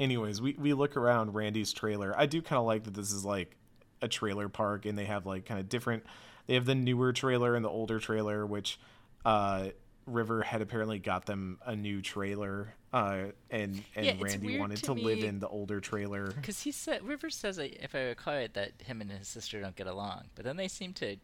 anyways, 0.00 0.40
we 0.40 0.54
we 0.58 0.72
look 0.74 0.96
around 0.96 1.34
Randy's 1.34 1.72
trailer. 1.72 2.14
I 2.16 2.26
do 2.26 2.40
kind 2.40 2.58
of 2.60 2.64
like 2.66 2.84
that 2.84 2.94
this 2.94 3.12
is 3.12 3.24
like 3.24 3.56
a 4.00 4.08
trailer 4.08 4.48
park 4.48 4.86
and 4.86 4.96
they 4.96 5.04
have 5.06 5.26
like 5.26 5.44
kind 5.44 5.58
of 5.60 5.68
different 5.68 6.04
they 6.46 6.54
have 6.54 6.64
the 6.66 6.74
newer 6.74 7.12
trailer 7.12 7.54
and 7.56 7.64
the 7.64 7.68
older 7.70 7.98
trailer 7.98 8.44
which 8.46 8.78
uh 9.24 9.68
River 10.06 10.42
had 10.42 10.60
apparently 10.62 10.98
got 10.98 11.26
them 11.26 11.58
a 11.64 11.74
new 11.74 12.02
trailer 12.02 12.74
uh 12.92 13.26
and 13.50 13.82
and 13.96 14.06
Yeah, 14.06 14.14
Randy 14.20 14.58
wanted 14.58 14.76
to 14.78 14.82
to 14.86 14.92
live 14.92 15.18
in 15.24 15.40
the 15.40 15.48
older 15.48 15.80
trailer. 15.80 16.30
Because 16.30 16.60
he 16.62 16.70
said 16.72 17.02
Rivers 17.02 17.34
says, 17.36 17.58
if 17.58 17.94
I 17.94 18.00
recall 18.04 18.34
it, 18.34 18.54
that 18.54 18.72
him 18.84 19.00
and 19.00 19.10
his 19.10 19.26
sister 19.28 19.60
don't 19.60 19.74
get 19.76 19.86
along, 19.86 20.24
but 20.34 20.44
then 20.44 20.56
they 20.56 20.68
seem 20.68 20.92
to 20.94 21.16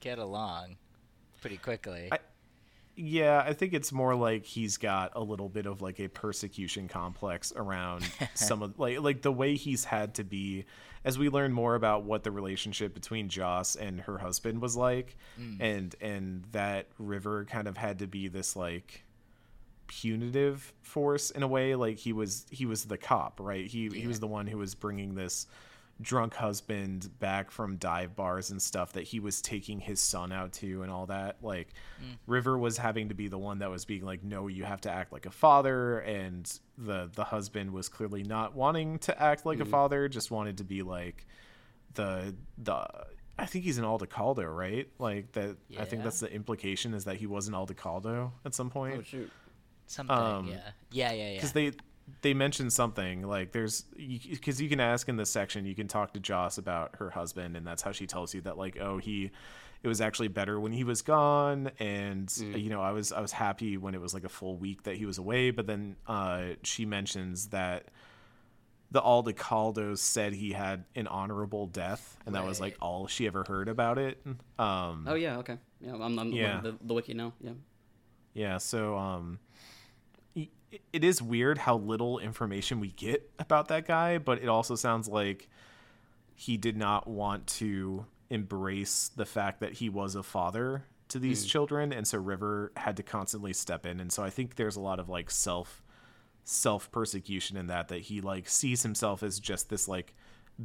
get 0.00 0.18
along 0.18 0.76
pretty 1.40 1.56
quickly. 1.58 2.08
I- 2.12 2.18
Yeah, 2.96 3.42
I 3.46 3.52
think 3.52 3.72
it's 3.72 3.92
more 3.92 4.14
like 4.14 4.44
he's 4.44 4.76
got 4.76 5.12
a 5.14 5.20
little 5.20 5.48
bit 5.48 5.66
of 5.66 5.80
like 5.80 6.00
a 6.00 6.08
persecution 6.08 6.88
complex 6.88 7.52
around 7.54 8.04
some 8.34 8.62
of 8.62 8.78
like 8.78 9.00
like 9.00 9.22
the 9.22 9.32
way 9.32 9.56
he's 9.56 9.84
had 9.84 10.14
to 10.14 10.24
be. 10.24 10.64
As 11.02 11.18
we 11.18 11.30
learn 11.30 11.52
more 11.52 11.76
about 11.76 12.04
what 12.04 12.24
the 12.24 12.30
relationship 12.30 12.92
between 12.92 13.30
Joss 13.30 13.74
and 13.74 14.00
her 14.02 14.18
husband 14.18 14.60
was 14.60 14.76
like 14.76 15.16
mm. 15.40 15.56
and 15.58 15.94
and 16.00 16.44
that 16.52 16.88
River 16.98 17.46
kind 17.46 17.66
of 17.66 17.78
had 17.78 18.00
to 18.00 18.06
be 18.06 18.28
this 18.28 18.54
like 18.54 19.04
punitive 19.86 20.72
force 20.82 21.30
in 21.30 21.42
a 21.42 21.48
way 21.48 21.74
like 21.74 21.98
he 21.98 22.12
was 22.12 22.46
he 22.50 22.66
was 22.66 22.84
the 22.84 22.98
cop, 22.98 23.40
right? 23.40 23.66
He 23.66 23.88
he 23.88 24.06
was 24.06 24.20
the 24.20 24.26
one 24.26 24.46
who 24.46 24.58
was 24.58 24.74
bringing 24.74 25.14
this 25.14 25.46
drunk 26.00 26.34
husband 26.34 27.10
back 27.18 27.50
from 27.50 27.76
dive 27.76 28.16
bars 28.16 28.50
and 28.50 28.60
stuff 28.60 28.92
that 28.92 29.02
he 29.02 29.20
was 29.20 29.42
taking 29.42 29.80
his 29.80 30.00
son 30.00 30.32
out 30.32 30.52
to 30.52 30.82
and 30.82 30.90
all 30.90 31.06
that 31.06 31.36
like 31.42 31.68
river 32.26 32.56
was 32.56 32.78
having 32.78 33.08
to 33.08 33.14
be 33.14 33.28
the 33.28 33.38
one 33.38 33.58
that 33.58 33.70
was 33.70 33.84
being 33.84 34.04
like 34.04 34.22
no 34.22 34.48
you 34.48 34.64
have 34.64 34.80
to 34.80 34.90
act 34.90 35.12
like 35.12 35.26
a 35.26 35.30
father 35.30 35.98
and 36.00 36.60
the 36.78 37.10
the 37.14 37.24
husband 37.24 37.70
was 37.70 37.88
clearly 37.88 38.22
not 38.22 38.54
wanting 38.54 38.98
to 38.98 39.22
act 39.22 39.44
like 39.44 39.60
a 39.60 39.64
father 39.64 40.08
just 40.08 40.30
wanted 40.30 40.58
to 40.58 40.64
be 40.64 40.82
like 40.82 41.26
the 41.94 42.34
the 42.58 42.86
I 43.38 43.46
think 43.46 43.64
he's 43.64 43.78
an 43.78 43.84
Aldecaldo, 43.84 44.54
right? 44.54 44.86
Like 44.98 45.32
that. 45.32 45.56
I 45.78 45.86
think 45.86 46.02
that's 46.02 46.20
the 46.20 46.30
implication 46.30 46.92
is 46.92 47.06
that 47.06 47.16
he 47.16 47.26
was 47.26 47.48
an 47.48 47.54
Aldecaldo 47.54 48.32
at 48.44 48.54
some 48.54 48.68
point 48.68 48.96
oh 48.98 49.02
shoot! 49.02 49.30
Something, 49.86 50.16
um, 50.16 50.46
yeah. 50.46 50.58
Yeah, 50.92 51.12
yeah, 51.12 51.28
yeah. 51.30 51.34
because 51.36 51.52
they 51.52 51.72
they 52.22 52.34
mentioned 52.34 52.72
something 52.72 53.22
like 53.26 53.52
there's 53.52 53.82
because 53.96 54.60
you, 54.60 54.68
can 54.68 54.80
ask 54.80 55.08
in 55.08 55.16
this 55.16 55.30
section 55.30 55.64
you 55.64 55.74
can 55.74 55.88
talk 55.88 56.12
to 56.12 56.20
joss 56.20 56.58
about 56.58 56.96
her 56.96 57.10
husband 57.10 57.56
and 57.56 57.66
that's 57.66 57.82
how 57.82 57.92
she 57.92 58.06
tells 58.06 58.34
you 58.34 58.40
that 58.40 58.56
like 58.56 58.78
oh 58.80 58.98
he 58.98 59.30
it 59.82 59.88
was 59.88 60.00
actually 60.00 60.28
better 60.28 60.60
when 60.60 60.72
he 60.72 60.84
was 60.84 61.02
gone 61.02 61.70
and 61.78 62.36
you 62.36 62.68
know 62.70 62.80
i 62.80 62.92
was 62.92 63.12
i 63.12 63.20
was 63.20 63.32
happy 63.32 63.76
when 63.76 63.94
it 63.94 64.00
was 64.00 64.14
like 64.14 64.24
a 64.24 64.28
full 64.28 64.56
week 64.56 64.82
that 64.84 64.96
he 64.96 65.06
was 65.06 65.18
away 65.18 65.50
but 65.50 65.66
then 65.66 65.96
uh 66.06 66.42
she 66.62 66.84
mentions 66.84 67.48
that 67.48 67.86
the 68.92 69.00
aldecaldos 69.00 69.98
said 69.98 70.32
he 70.32 70.52
had 70.52 70.84
an 70.96 71.06
honorable 71.06 71.66
death 71.66 72.16
and 72.26 72.34
that 72.34 72.44
was 72.44 72.60
like 72.60 72.76
all 72.80 73.06
she 73.06 73.26
ever 73.26 73.44
heard 73.44 73.68
about 73.68 73.98
it 73.98 74.20
um 74.58 75.06
Oh 75.08 75.14
yeah, 75.14 75.38
okay. 75.38 75.58
Yeah, 75.80 75.94
I'm, 75.94 76.18
I'm 76.18 76.32
Yeah. 76.32 76.60
the, 76.60 76.76
the 76.82 76.94
wiki 76.94 77.14
now. 77.14 77.32
Yeah. 77.40 77.52
Yeah, 78.34 78.58
so 78.58 78.96
um 78.96 79.38
it 80.92 81.04
is 81.04 81.20
weird 81.20 81.58
how 81.58 81.76
little 81.76 82.18
information 82.18 82.80
we 82.80 82.88
get 82.92 83.30
about 83.38 83.68
that 83.68 83.86
guy, 83.86 84.18
but 84.18 84.42
it 84.42 84.48
also 84.48 84.74
sounds 84.74 85.08
like 85.08 85.48
he 86.34 86.56
did 86.56 86.76
not 86.76 87.06
want 87.06 87.46
to 87.46 88.06
embrace 88.30 89.10
the 89.16 89.26
fact 89.26 89.60
that 89.60 89.74
he 89.74 89.88
was 89.88 90.14
a 90.14 90.22
father 90.22 90.84
to 91.08 91.18
these 91.18 91.42
hmm. 91.42 91.48
children 91.48 91.92
and 91.92 92.06
so 92.06 92.18
River 92.18 92.72
had 92.76 92.96
to 92.96 93.02
constantly 93.02 93.52
step 93.52 93.84
in. 93.84 94.00
And 94.00 94.12
so 94.12 94.22
I 94.22 94.30
think 94.30 94.54
there's 94.54 94.76
a 94.76 94.80
lot 94.80 95.00
of 95.00 95.08
like 95.08 95.30
self 95.30 95.82
self 96.44 96.90
persecution 96.90 97.56
in 97.56 97.66
that 97.66 97.88
that 97.88 98.02
he 98.02 98.20
like 98.20 98.48
sees 98.48 98.82
himself 98.82 99.22
as 99.22 99.38
just 99.38 99.68
this 99.68 99.88
like 99.88 100.14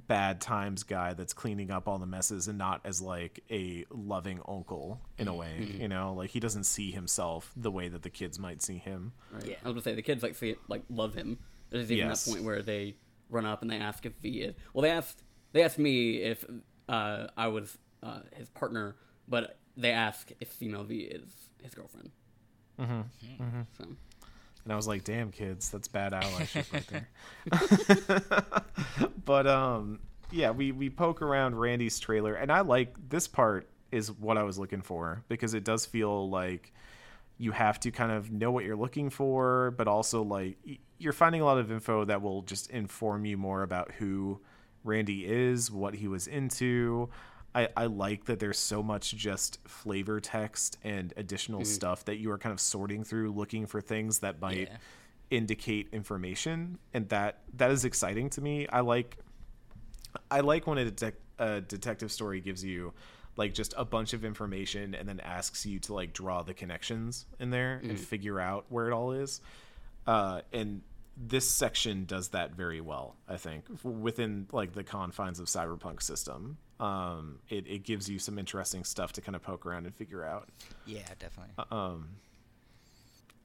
bad 0.07 0.41
times 0.41 0.83
guy 0.83 1.13
that's 1.13 1.31
cleaning 1.33 1.71
up 1.71 1.87
all 1.87 1.97
the 1.97 2.05
messes 2.05 2.47
and 2.49 2.57
not 2.57 2.81
as 2.83 3.01
like 3.01 3.41
a 3.49 3.85
loving 3.89 4.41
uncle 4.47 4.99
in 5.17 5.27
a 5.29 5.33
way 5.33 5.75
you 5.79 5.87
know 5.87 6.13
like 6.13 6.29
he 6.31 6.39
doesn't 6.41 6.65
see 6.65 6.91
himself 6.91 7.51
the 7.55 7.71
way 7.71 7.87
that 7.87 8.01
the 8.03 8.09
kids 8.09 8.37
might 8.37 8.61
see 8.61 8.77
him 8.77 9.13
Right. 9.31 9.45
Yeah. 9.47 9.55
I 9.63 9.67
was 9.69 9.73
gonna 9.75 9.81
say 9.83 9.95
the 9.95 10.01
kids 10.01 10.21
like 10.21 10.35
see 10.35 10.49
it, 10.49 10.59
like 10.67 10.83
love 10.89 11.13
him. 11.15 11.39
There's 11.69 11.89
even 11.91 12.07
Yes. 12.09 12.25
that 12.25 12.31
point 12.31 12.43
where 12.43 12.61
they 12.61 12.97
run 13.29 13.45
up 13.45 13.61
and 13.61 13.71
they 13.71 13.77
ask 13.77 14.05
if 14.05 14.13
he 14.21 14.41
is. 14.41 14.55
Well, 14.73 14.81
they 14.81 14.91
asked 14.91 15.23
they 15.53 15.63
asked 15.63 15.79
me 15.79 16.17
if 16.17 16.43
uh, 16.89 17.27
I 17.37 17.47
was 17.47 17.77
uh, 18.03 18.19
his 18.35 18.49
partner, 18.49 18.97
but 19.27 19.57
they 19.77 19.91
ask 19.91 20.31
if 20.41 20.49
female 20.49 20.83
V 20.83 20.99
is 20.99 21.49
his 21.63 21.73
girlfriend. 21.73 22.11
mm-hmm. 22.79 23.01
Mm-hmm. 23.41 23.61
So 23.77 23.85
and 24.65 24.73
i 24.73 24.75
was 24.75 24.87
like 24.87 25.03
damn 25.03 25.31
kids 25.31 25.69
that's 25.69 25.87
bad 25.87 26.11
allyship 26.11 26.73
right 26.73 26.87
there 26.87 28.61
but 29.25 29.47
um 29.47 29.99
yeah 30.31 30.51
we 30.51 30.73
we 30.73 30.89
poke 30.89 31.21
around 31.21 31.55
randy's 31.55 31.99
trailer 31.99 32.35
and 32.35 32.51
i 32.51 32.59
like 32.59 32.93
this 33.09 33.27
part 33.27 33.69
is 33.91 34.11
what 34.11 34.37
i 34.37 34.43
was 34.43 34.59
looking 34.59 34.81
for 34.81 35.23
because 35.29 35.53
it 35.53 35.63
does 35.63 35.85
feel 35.85 36.29
like 36.29 36.73
you 37.37 37.51
have 37.51 37.79
to 37.81 37.91
kind 37.91 38.11
of 38.11 38.31
know 38.31 38.51
what 38.51 38.63
you're 38.63 38.75
looking 38.75 39.09
for, 39.09 39.71
but 39.71 39.87
also 39.87 40.23
like 40.23 40.57
you're 40.97 41.13
finding 41.13 41.41
a 41.41 41.45
lot 41.45 41.57
of 41.57 41.71
info 41.71 42.05
that 42.05 42.21
will 42.21 42.41
just 42.43 42.69
inform 42.69 43.25
you 43.25 43.37
more 43.37 43.63
about 43.63 43.91
who 43.93 44.39
Randy 44.83 45.25
is, 45.25 45.69
what 45.69 45.95
he 45.95 46.07
was 46.07 46.27
into. 46.27 47.09
I, 47.55 47.69
I 47.77 47.85
like 47.85 48.25
that 48.25 48.39
there's 48.39 48.59
so 48.59 48.83
much 48.83 49.15
just 49.15 49.59
flavor 49.67 50.19
text 50.19 50.77
and 50.83 51.13
additional 51.15 51.63
stuff 51.65 52.03
that 52.05 52.17
you 52.17 52.29
are 52.31 52.37
kind 52.37 52.51
of 52.53 52.59
sorting 52.59 53.03
through, 53.05 53.31
looking 53.31 53.65
for 53.65 53.79
things 53.81 54.19
that 54.19 54.41
might 54.41 54.67
Yeah. 54.69 54.77
indicate 55.31 55.87
information, 55.93 56.77
and 56.93 57.07
that 57.09 57.39
that 57.55 57.71
is 57.71 57.85
exciting 57.85 58.29
to 58.31 58.41
me. 58.41 58.67
I 58.67 58.81
like 58.81 59.17
I 60.29 60.41
like 60.41 60.67
when 60.67 60.77
a, 60.77 60.85
detec- 60.85 61.13
a 61.39 61.61
detective 61.61 62.11
story 62.11 62.41
gives 62.41 62.63
you 62.63 62.93
like 63.37 63.53
just 63.53 63.73
a 63.77 63.83
bunch 63.85 64.13
of 64.13 64.23
information 64.23 64.93
and 64.95 65.07
then 65.09 65.19
asks 65.19 65.65
you 65.65 65.79
to 65.79 65.93
like 65.93 66.13
draw 66.13 66.41
the 66.43 66.53
connections 66.53 67.25
in 67.39 67.49
there 67.49 67.81
and 67.83 67.99
figure 67.99 68.39
out 68.39 68.65
where 68.69 68.87
it 68.87 68.93
all 68.93 69.11
is. 69.11 69.41
Uh, 70.07 70.39
and 70.53 70.81
this 71.17 71.49
section 71.49 72.05
does 72.05 72.29
that 72.29 72.53
very 72.55 72.79
well, 72.81 73.15
I 73.27 73.35
think, 73.37 73.65
within 73.83 74.47
like 74.53 74.71
the 74.73 74.83
confines 74.85 75.39
of 75.41 75.47
cyberpunk 75.47 76.01
system. 76.01 76.57
Um, 76.79 77.39
it, 77.49 77.67
it 77.67 77.83
gives 77.83 78.09
you 78.09 78.19
some 78.19 78.37
interesting 78.37 78.83
stuff 78.83 79.13
to 79.13 79.21
kind 79.21 79.35
of 79.35 79.41
poke 79.41 79.65
around 79.65 79.85
and 79.85 79.95
figure 79.95 80.25
out. 80.25 80.49
Yeah, 80.85 81.07
definitely. 81.19 81.53
Um, 81.71 82.09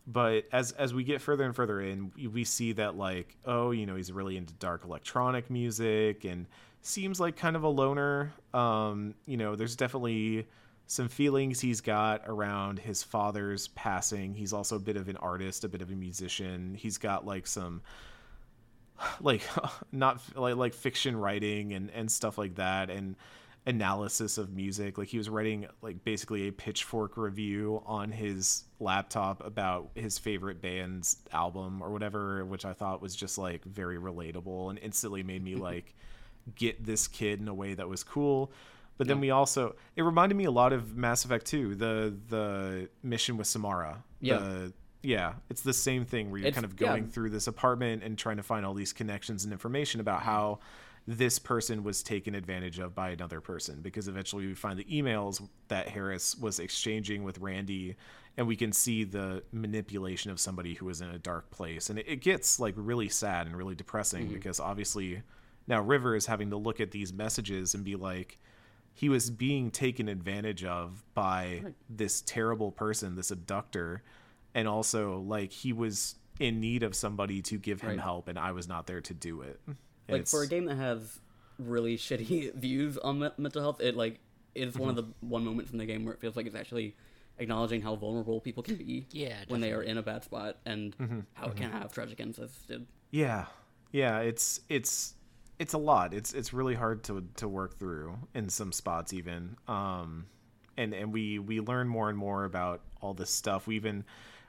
but 0.07 0.47
as 0.53 0.73
as 0.73 0.93
we 0.93 1.05
get 1.05 1.21
further 1.21 1.45
and 1.45 1.55
further 1.55 1.81
in 1.81 2.11
we- 2.17 2.27
we 2.27 2.45
see 2.45 2.73
that 2.73 2.97
like 2.97 3.37
oh 3.45 3.71
you 3.71 3.87
know 3.87 3.95
he's 3.97 4.11
really 4.11 4.37
into 4.37 4.53
dark 4.55 4.85
electronic 4.85 5.51
music 5.51 6.25
and 6.25 6.47
seems 6.83 7.21
like 7.21 7.37
kind 7.37 7.55
of 7.55 7.63
a 7.63 7.69
loner. 7.69 8.33
Um 8.55 9.15
you 9.27 9.37
know 9.37 9.55
there's 9.57 9.77
definitely 9.77 10.49
some 10.87 11.09
feelings 11.09 11.61
he's 11.61 11.81
got 11.81 12.23
around 12.27 12.81
his 12.81 13.03
father's 13.03 13.69
passing. 13.69 14.35
He's 14.35 14.53
also 14.53 14.75
a 14.77 14.81
bit 14.81 14.97
of 14.97 15.09
an 15.09 15.17
artist 15.19 15.63
a 15.65 15.69
bit 15.69 15.83
of 15.83 15.91
a 15.91 15.95
musician. 15.95 16.75
He's 16.75 16.99
got 16.99 17.25
like 17.25 17.47
some 17.47 17.83
like 19.21 19.43
not 19.93 20.21
like 20.37 20.57
like 20.57 20.75
fiction 20.75 21.17
writing 21.17 21.73
and 21.73 21.91
and 21.91 22.11
stuff 22.11 22.39
like 22.39 22.57
that 22.57 22.91
and 22.91 23.17
analysis 23.67 24.39
of 24.39 24.51
music 24.55 24.97
like 24.97 25.09
he 25.09 25.19
was 25.19 25.29
writing 25.29 25.67
like 25.83 26.03
basically 26.03 26.49
a 26.49 26.53
pitchfork 26.53 27.19
review 27.19 27.83
on 27.85 28.11
his 28.11 28.65
laptop 28.79 29.45
about 29.45 29.91
his 29.95 30.19
favorite 30.19 30.63
band's 30.63 31.19
album 31.33 31.83
or 31.83 31.91
whatever 31.91 32.43
which 32.47 32.65
i 32.65 32.73
thought 32.73 33.03
was 33.03 33.15
just 33.15 33.37
like 33.37 33.63
very 33.65 33.99
relatable 33.99 34.71
and 34.71 34.79
instantly 34.79 35.23
made 35.23 35.45
me 35.45 35.55
like 35.71 35.95
get 36.55 36.83
this 36.83 37.07
kid 37.07 37.39
in 37.39 37.49
a 37.49 37.55
way 37.55 37.75
that 37.75 37.87
was 37.87 38.03
cool 38.03 38.51
But 38.97 39.07
then 39.09 39.21
we 39.21 39.31
also 39.31 39.77
it 39.97 40.03
reminded 40.03 40.37
me 40.37 40.45
a 40.45 40.51
lot 40.51 40.75
of 40.75 40.95
Mass 40.95 41.25
Effect 41.25 41.47
2, 41.47 41.75
the 41.75 42.15
the 42.29 42.89
mission 43.03 43.39
with 43.39 43.47
Samara. 43.47 44.05
Yeah. 44.21 44.39
The, 44.39 44.73
yeah, 45.03 45.35
it's 45.49 45.63
the 45.63 45.73
same 45.73 46.05
thing 46.05 46.31
where 46.31 46.39
you're 46.41 46.49
It's- 46.49 46.55
kind 46.55 46.65
of 46.65 46.81
yeah. 46.81 46.89
going 46.89 47.09
through 47.09 47.31
this 47.31 47.47
apartment 47.47 48.03
and 48.03 48.19
trying 48.19 48.37
to 48.37 48.43
find 48.43 48.67
all 48.67 48.75
these 48.75 48.93
connections 48.93 49.45
and 49.45 49.53
information 49.53 50.01
about 50.01 50.23
how 50.23 50.61
this 51.07 51.39
person 51.39 51.83
was 51.83 52.03
taken 52.03 52.35
advantage 52.35 52.79
of 52.79 52.95
by 52.95 53.11
another 53.11 53.41
person. 53.41 53.81
Because 53.81 54.07
eventually 54.09 54.47
we 54.47 54.55
find 54.55 54.79
the 54.79 54.85
emails 54.85 55.47
that 55.69 55.89
Harris 55.89 56.37
was 56.37 56.61
exchanging 56.61 57.25
with 57.25 57.39
Randy 57.39 57.97
and 58.37 58.47
we 58.47 58.57
can 58.57 58.73
see 58.73 59.05
the 59.05 59.43
manipulation 59.53 60.31
of 60.31 60.39
somebody 60.39 60.75
who 60.75 60.87
was 60.87 61.01
in 61.01 61.09
a 61.09 61.19
dark 61.19 61.51
place. 61.51 61.91
And 61.91 61.99
it, 61.99 62.07
it 62.09 62.17
gets 62.21 62.61
like 62.61 62.75
really 62.77 63.09
sad 63.09 63.47
and 63.47 63.57
really 63.57 63.75
depressing 63.75 64.25
mm-hmm. 64.27 64.35
because 64.35 64.61
obviously 64.61 65.23
now 65.67 65.81
River 65.83 66.15
is 66.15 66.27
having 66.27 66.51
to 66.51 66.57
look 66.57 66.81
at 66.81 66.91
these 66.91 67.13
messages 67.13 67.75
and 67.75 67.85
be 67.85 67.97
like 67.97 68.39
he 68.95 69.09
was 69.09 69.31
being 69.31 69.71
taken 69.71 70.09
advantage 70.09 70.65
of 70.65 71.03
by 71.15 71.63
this 71.89 72.23
terrible 72.23 72.71
person, 72.71 73.15
this 73.15 73.31
abductor, 73.31 74.03
and 74.55 74.67
also 74.69 75.19
like 75.21 75.53
he 75.53 75.73
was 75.73 76.17
in 76.39 76.61
need 76.61 76.83
of 76.83 76.95
somebody 76.95 77.43
to 77.43 77.59
give 77.59 77.81
him 77.83 77.91
Right. 77.91 78.01
help, 78.01 78.29
and 78.29 78.39
I 78.39 78.53
was 78.53 78.67
not 78.69 78.87
there 78.87 79.01
to 79.03 79.15
do 79.15 79.43
it. 79.43 79.61
And 79.67 79.77
like 80.09 80.27
for 80.27 80.43
a 80.43 80.47
game 80.47 80.65
that 80.67 80.77
has 80.77 81.21
really 81.59 81.97
shitty 81.97 82.55
views 82.57 82.97
on 82.99 83.19
me- 83.21 83.31
mental 83.37 83.61
health, 83.63 83.81
it 83.81 83.97
like 83.97 84.21
is 84.55 84.77
one 84.77 84.91
of 84.91 84.97
Mm-hmm. 84.97 85.11
the 85.21 85.27
one 85.27 85.45
moments 85.45 85.71
in 85.71 85.79
the 85.79 85.87
game 85.87 86.05
where 86.05 86.15
it 86.15 86.21
feels 86.21 86.35
like 86.37 86.47
it's 86.47 86.57
actually 86.57 86.97
acknowledging 87.39 87.81
how 87.81 87.95
vulnerable 87.97 88.41
people 88.41 88.63
can 88.63 88.77
be 88.77 89.07
Yeah, 89.13 89.37
when 89.49 89.61
they 89.61 89.73
are 89.73 89.83
in 89.83 89.97
a 89.99 90.03
bad 90.03 90.25
spot 90.25 90.59
and 90.67 90.97
Mm-hmm. 90.99 91.21
how 91.35 91.47
it 91.49 91.57
can 91.57 91.71
have 91.71 91.93
tragic 91.93 92.21
ends 92.21 92.39
as 92.39 92.51
did. 92.67 92.87
yeah, 93.11 93.47
yeah, 93.93 94.19
it's 94.21 94.61
it's 94.69 95.15
it's 95.59 95.75
a 95.75 95.79
lot. 95.79 96.15
It's 96.15 96.33
it's 96.33 96.53
really 96.55 96.75
hard 96.75 97.03
to 97.05 97.27
to 97.37 97.47
work 97.49 97.79
through 97.79 98.17
in 98.35 98.49
some 98.49 98.73
spots 98.73 99.13
even. 99.13 99.57
Um, 99.69 100.27
and 100.77 100.95
and 100.95 101.13
we 101.13 101.39
we 101.39 101.61
learn 101.61 101.87
more 101.89 102.09
and 102.09 102.17
more 102.19 102.45
about 102.45 102.81
all 103.03 103.13
this 103.15 103.31
stuff. 103.31 103.67
We 103.67 103.77
even 103.77 104.05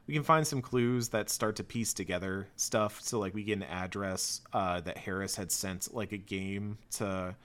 we 0.08 0.14
can 0.14 0.24
find 0.24 0.46
some 0.46 0.62
clues 0.62 1.10
that 1.10 1.30
start 1.30 1.56
to 1.58 1.64
piece 1.64 1.94
together 1.94 2.48
stuff. 2.56 3.00
So 3.02 3.20
like 3.20 3.34
we 3.34 3.44
get 3.44 3.54
an 3.58 3.64
address 3.64 4.42
uh, 4.52 4.82
that 4.82 4.98
Harris 4.98 5.36
had 5.36 5.52
sent 5.52 5.94
like 5.94 6.12
a 6.12 6.18
game 6.18 6.78
to 6.94 7.36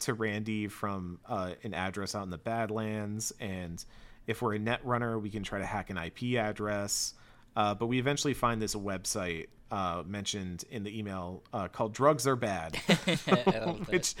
to 0.00 0.14
Randy 0.14 0.66
from 0.66 1.20
uh, 1.26 1.52
an 1.62 1.74
address 1.74 2.14
out 2.16 2.24
in 2.24 2.30
the 2.30 2.38
Badlands, 2.38 3.32
and 3.38 3.84
if 4.26 4.42
we're 4.42 4.54
a 4.54 4.58
net 4.58 4.80
runner, 4.84 5.16
we 5.18 5.30
can 5.30 5.42
try 5.44 5.58
to 5.60 5.66
hack 5.66 5.90
an 5.90 5.96
IP 5.98 6.36
address. 6.38 7.14
Uh, 7.54 7.74
but 7.74 7.86
we 7.86 7.98
eventually 8.00 8.34
find 8.34 8.60
this 8.60 8.74
website 8.74 9.46
uh, 9.70 10.02
mentioned 10.06 10.64
in 10.70 10.82
the 10.82 10.98
email 10.98 11.42
uh, 11.52 11.68
called 11.68 11.92
"Drugs 11.94 12.26
Are 12.26 12.34
Bad," 12.36 12.76
I 12.88 12.92
love 13.26 13.26
that. 13.44 13.88
which 13.92 14.14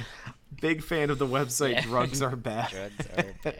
big 0.60 0.82
fan 0.84 1.10
of 1.10 1.18
the 1.18 1.26
website 1.26 1.72
Yeah. 1.74 1.80
"Drugs 1.82 2.22
Are 2.22 2.36
Bad." 2.36 2.70
Drugs 2.70 3.06
are 3.18 3.34
bad. 3.42 3.56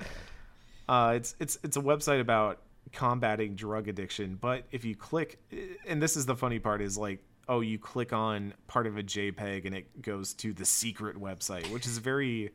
Uh, 0.88 1.12
it's 1.16 1.34
it's 1.40 1.58
it's 1.64 1.76
a 1.76 1.80
website 1.82 2.20
about 2.20 2.60
combating 2.90 3.54
drug 3.54 3.88
addiction. 3.88 4.36
But 4.40 4.64
if 4.70 4.84
you 4.84 4.94
click, 4.94 5.38
and 5.86 6.02
this 6.02 6.16
is 6.16 6.26
the 6.26 6.36
funny 6.36 6.58
part, 6.58 6.82
is 6.82 6.98
like, 6.98 7.22
oh, 7.48 7.60
you 7.60 7.78
click 7.78 8.12
on 8.12 8.54
part 8.66 8.86
of 8.86 8.96
a 8.96 9.02
JPEG 9.02 9.66
and 9.66 9.74
it 9.74 10.02
goes 10.02 10.34
to 10.34 10.52
the 10.52 10.64
secret 10.64 11.16
website, 11.16 11.70
which 11.70 11.86
is 11.86 11.98
very. 11.98 12.50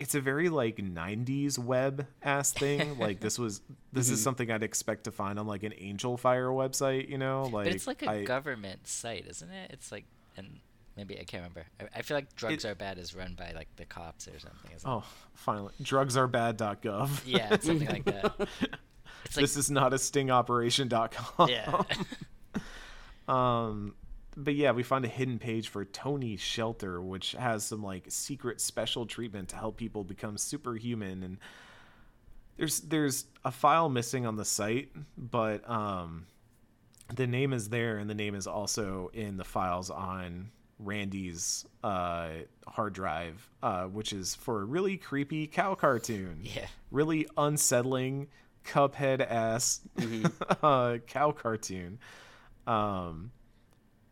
It's 0.00 0.16
a 0.16 0.20
very 0.20 0.48
like 0.48 0.78
'90s 0.78 1.56
web 1.56 2.08
ass 2.22 2.52
thing. 2.52 2.98
Like 2.98 3.20
this 3.20 3.38
was 3.38 3.62
this 3.92 4.10
is 4.10 4.18
mm-hmm. 4.18 4.24
something 4.24 4.50
I'd 4.50 4.64
expect 4.64 5.04
to 5.04 5.12
find 5.12 5.38
on 5.38 5.46
like 5.46 5.62
an 5.62 5.72
Angelfire 5.72 6.50
website. 6.50 7.08
You 7.08 7.16
know, 7.16 7.44
like 7.44 7.66
But 7.66 7.74
it's 7.74 7.86
like 7.86 8.02
a 8.02 8.10
I- 8.10 8.24
government 8.24 8.88
site, 8.88 9.26
isn't 9.28 9.50
it? 9.50 9.70
It's 9.72 9.92
like, 9.92 10.04
and 10.36 10.58
maybe 10.96 11.14
I 11.14 11.22
can't 11.22 11.42
remember. 11.44 11.66
I, 11.80 11.98
I 12.00 12.02
feel 12.02 12.16
like 12.16 12.34
drugs 12.34 12.64
It- 12.64 12.68
are 12.68 12.74
bad 12.74 12.98
is 12.98 13.14
run 13.14 13.34
by 13.38 13.52
like 13.54 13.68
the 13.76 13.84
cops 13.84 14.26
or 14.26 14.36
something. 14.40 14.72
Oh, 14.84 15.04
finally, 15.34 15.72
drugsarebad.gov. 15.80 17.18
it? 17.18 17.26
Yeah, 17.26 17.56
something 17.60 17.88
like 17.88 18.04
that. 18.04 18.48
It's 19.24 19.36
like, 19.36 19.42
this 19.42 19.56
is 19.56 19.70
not 19.70 19.92
a 19.92 19.96
stingoperation.com. 19.96 21.48
yeah. 21.48 21.82
Um, 23.26 23.94
but 24.36 24.54
yeah, 24.54 24.72
we 24.72 24.82
find 24.82 25.04
a 25.04 25.08
hidden 25.08 25.38
page 25.38 25.68
for 25.68 25.84
Tony's 25.84 26.40
shelter, 26.40 27.00
which 27.00 27.32
has 27.32 27.64
some 27.64 27.82
like 27.82 28.04
secret 28.08 28.60
special 28.60 29.06
treatment 29.06 29.48
to 29.50 29.56
help 29.56 29.76
people 29.76 30.04
become 30.04 30.36
superhuman. 30.36 31.22
And 31.22 31.38
there's 32.56 32.80
there's 32.80 33.26
a 33.44 33.50
file 33.50 33.88
missing 33.88 34.26
on 34.26 34.36
the 34.36 34.44
site, 34.44 34.90
but 35.16 35.68
um, 35.68 36.26
the 37.14 37.26
name 37.26 37.52
is 37.52 37.68
there, 37.68 37.98
and 37.98 38.08
the 38.10 38.14
name 38.14 38.34
is 38.34 38.46
also 38.46 39.10
in 39.14 39.36
the 39.36 39.44
files 39.44 39.90
on 39.90 40.50
Randy's 40.78 41.64
uh, 41.82 42.30
hard 42.66 42.92
drive, 42.92 43.48
uh, 43.62 43.84
which 43.84 44.12
is 44.12 44.34
for 44.34 44.62
a 44.62 44.64
really 44.64 44.96
creepy 44.96 45.46
cow 45.46 45.74
cartoon. 45.74 46.40
Yeah. 46.42 46.66
Really 46.90 47.26
unsettling, 47.36 48.28
Cuphead 48.64 49.20
ass 49.20 49.80
uh, 50.62 50.98
cow 51.06 51.32
cartoon. 51.32 51.98
Um, 52.66 53.30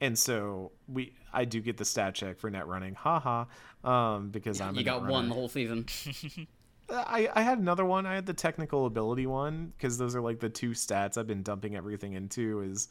and 0.01 0.19
so 0.19 0.73
we, 0.89 1.15
I 1.33 1.45
do 1.45 1.61
get 1.61 1.77
the 1.77 1.85
stat 1.85 2.15
check 2.15 2.39
for 2.39 2.51
net 2.51 2.67
running, 2.67 2.95
haha, 2.95 3.45
um, 3.85 4.31
because 4.31 4.61
I'm 4.61 4.75
you 4.75 4.85
got 4.85 5.07
one 5.07 5.29
the 5.29 5.35
whole 5.35 5.49
season. 5.49 5.87
I, 6.91 7.29
I 7.35 7.43
had 7.43 7.59
another 7.59 7.85
one. 7.85 8.05
I 8.05 8.15
had 8.15 8.27
the 8.27 8.35
technical 8.35 8.87
ability 8.87 9.27
one 9.27 9.73
because 9.77 9.97
those 9.99 10.15
are 10.15 10.21
like 10.21 10.41
the 10.41 10.49
two 10.49 10.71
stats 10.71 11.17
I've 11.17 11.27
been 11.27 11.43
dumping 11.43 11.77
everything 11.77 12.13
into 12.15 12.61
is 12.61 12.89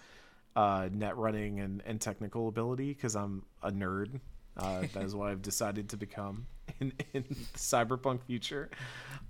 uh, 0.55 0.89
net 0.91 1.17
running 1.17 1.59
and, 1.59 1.83
and 1.85 1.99
technical 1.99 2.47
ability 2.47 2.93
because 2.93 3.15
I'm 3.15 3.43
a 3.61 3.71
nerd. 3.71 4.19
Uh, 4.57 4.83
that 4.93 5.03
is 5.03 5.15
what 5.15 5.29
I've 5.29 5.41
decided 5.41 5.89
to 5.89 5.97
become 5.97 6.45
in, 6.79 6.93
in 7.13 7.25
the 7.29 7.35
cyberpunk 7.57 8.23
future. 8.23 8.69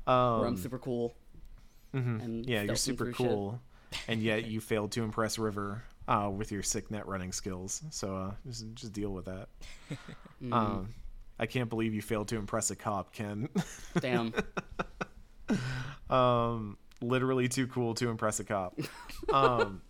where 0.05 0.15
Um, 0.15 0.45
I'm 0.45 0.57
super 0.57 0.79
cool. 0.79 1.13
And 2.21 2.45
yeah, 2.45 2.61
you're 2.61 2.75
super 2.75 3.11
cool, 3.11 3.59
and 4.07 4.21
yet 4.21 4.45
you 4.47 4.61
failed 4.61 4.91
to 4.93 5.03
impress 5.03 5.37
River 5.37 5.83
uh, 6.07 6.29
with 6.33 6.51
your 6.51 6.63
sick 6.63 6.91
net 6.91 7.07
running 7.07 7.31
skills. 7.31 7.81
So 7.89 8.15
uh, 8.15 8.31
just 8.47 8.65
just 8.75 8.93
deal 8.93 9.11
with 9.11 9.25
that. 9.25 9.47
Mm-hmm. 10.41 10.53
Um, 10.53 10.89
I 11.37 11.45
can't 11.45 11.69
believe 11.69 11.93
you 11.93 12.01
failed 12.01 12.29
to 12.29 12.37
impress 12.37 12.71
a 12.71 12.75
cop, 12.75 13.13
Ken. 13.13 13.47
Damn. 13.99 14.33
um, 16.09 16.79
literally 16.99 17.47
too 17.47 17.67
cool 17.67 17.93
to 17.93 18.09
impress 18.09 18.39
a 18.39 18.43
cop. 18.43 18.75
Um, 19.31 19.83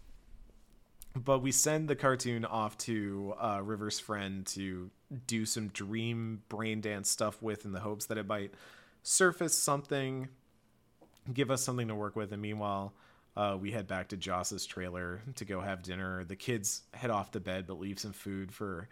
but 1.16 1.40
we 1.40 1.52
send 1.52 1.88
the 1.88 1.96
cartoon 1.96 2.46
off 2.46 2.78
to 2.80 3.34
uh, 3.40 3.62
River's 3.64 4.00
friend 4.00 4.46
to 4.48 4.90
do 5.28 5.46
some 5.46 5.68
dream 5.70 6.42
brain 6.50 6.82
dance 6.82 7.10
stuff 7.10 7.42
with, 7.42 7.66
in 7.66 7.72
the 7.72 7.80
hopes 7.82 8.06
that 8.08 8.18
it 8.18 8.28
might 8.28 8.54
surface 9.04 9.58
something, 9.58 10.30
give 11.34 11.52
us 11.52 11.62
something 11.62 11.88
to 11.88 11.96
work 11.96 12.16
with. 12.16 12.32
And 12.32 12.42
meanwhile, 12.42 12.94
uh, 13.36 13.58
we 13.60 13.72
head 13.72 13.88
back 13.88 14.10
to 14.10 14.18
Joss's 14.18 14.66
trailer 14.66 15.22
to 15.36 15.46
go 15.46 15.62
have 15.62 15.84
dinner. 15.84 16.24
The 16.24 16.36
kids 16.36 16.82
head 16.94 17.10
off 17.10 17.32
to 17.32 17.40
bed, 17.40 17.66
but 17.68 17.80
leave 17.80 18.00
some 18.00 18.14
food 18.14 18.52
for 18.52 18.90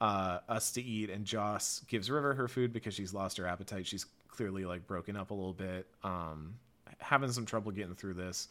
uh, 0.00 0.38
us 0.48 0.72
to 0.72 0.82
eat. 0.82 1.10
And 1.10 1.24
Joss 1.24 1.80
gives 1.88 2.10
River 2.10 2.34
her 2.34 2.48
food 2.48 2.72
because 2.72 2.94
she's 2.94 3.14
lost 3.14 3.36
her 3.38 3.46
appetite. 3.46 3.86
She's 3.86 4.06
clearly 4.28 4.64
like 4.64 4.86
broken 4.86 5.16
up 5.16 5.30
a 5.30 5.34
little 5.34 5.52
bit, 5.52 5.86
um, 6.02 6.54
having 6.98 7.30
some 7.30 7.46
trouble 7.46 7.72
getting 7.72 7.94
through 7.94 8.14
this. 8.14 8.48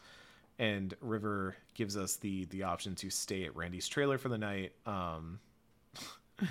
And 0.59 0.93
River 1.01 1.55
gives 1.75 1.95
us 1.95 2.15
the 2.15 2.45
the 2.45 2.63
option 2.63 2.95
to 2.95 3.09
stay 3.11 3.45
at 3.45 3.55
Randy's 3.55 3.87
trailer 3.87 4.17
for 4.17 4.29
the 4.29 4.39
night. 4.39 4.71
Um, 4.87 5.39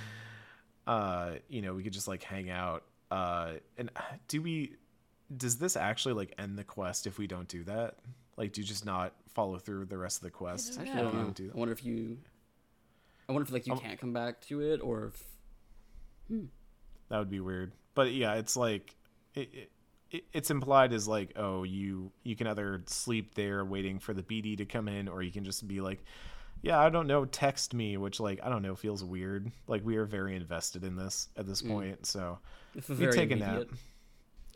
uh, 0.86 1.32
you 1.48 1.60
know, 1.60 1.74
we 1.74 1.82
could 1.82 1.92
just 1.92 2.06
like 2.06 2.22
hang 2.22 2.48
out. 2.48 2.84
Uh, 3.10 3.54
and 3.76 3.90
do 4.28 4.42
we? 4.42 4.76
Does 5.34 5.58
this 5.58 5.76
actually 5.76 6.14
like 6.14 6.34
end 6.38 6.58
the 6.58 6.64
quest 6.64 7.06
if 7.06 7.18
we 7.18 7.26
don't 7.26 7.48
do 7.48 7.64
that? 7.64 7.96
Like, 8.36 8.52
do 8.52 8.60
you 8.60 8.66
just 8.66 8.84
not 8.84 9.12
follow 9.34 9.58
through 9.58 9.80
with 9.80 9.88
the 9.88 9.98
rest 9.98 10.18
of 10.18 10.22
the 10.24 10.30
quest? 10.30 10.74
If 10.74 10.80
I 10.80 10.84
you 10.84 10.94
don't 10.94 11.14
know. 11.14 11.22
don't 11.22 11.34
do 11.34 11.46
that? 11.48 11.54
I 11.54 11.58
wonder 11.58 11.72
if 11.72 11.84
you. 11.84 12.18
I 13.28 13.32
wonder 13.32 13.46
if 13.46 13.52
like 13.52 13.66
you 13.66 13.72
Um, 13.72 13.78
can't 13.80 13.98
come 13.98 14.12
back 14.12 14.40
to 14.42 14.60
it, 14.60 14.80
or 14.80 15.06
if 15.06 15.24
That 17.08 17.18
would 17.18 17.30
be 17.30 17.40
weird. 17.40 17.72
But 17.94 18.12
yeah, 18.12 18.34
it's 18.34 18.56
like 18.56 18.94
it, 19.34 19.48
it, 19.52 19.70
it, 20.10 20.24
it's 20.32 20.50
implied 20.50 20.92
as 20.92 21.08
like, 21.08 21.32
oh, 21.36 21.62
you 21.64 22.12
you 22.22 22.36
can 22.36 22.46
either 22.46 22.82
sleep 22.86 23.34
there 23.34 23.64
waiting 23.64 23.98
for 23.98 24.14
the 24.14 24.22
BD 24.22 24.56
to 24.58 24.64
come 24.64 24.86
in, 24.88 25.08
or 25.08 25.22
you 25.22 25.32
can 25.32 25.44
just 25.44 25.66
be 25.66 25.80
like, 25.80 26.04
yeah, 26.62 26.78
I 26.78 26.88
don't 26.90 27.06
know, 27.06 27.24
text 27.24 27.74
me, 27.74 27.96
which 27.96 28.20
like 28.20 28.40
I 28.42 28.48
don't 28.48 28.62
know 28.62 28.76
feels 28.76 29.02
weird. 29.02 29.50
Like 29.66 29.84
we 29.84 29.96
are 29.96 30.04
very 30.04 30.36
invested 30.36 30.84
in 30.84 30.96
this 30.96 31.28
at 31.36 31.46
this 31.46 31.62
point, 31.62 32.06
so 32.06 32.38
this 32.74 32.88
is 32.90 32.98
we 32.98 33.06
very 33.06 33.16
take 33.16 33.30
a 33.30 33.36
nap. 33.36 33.64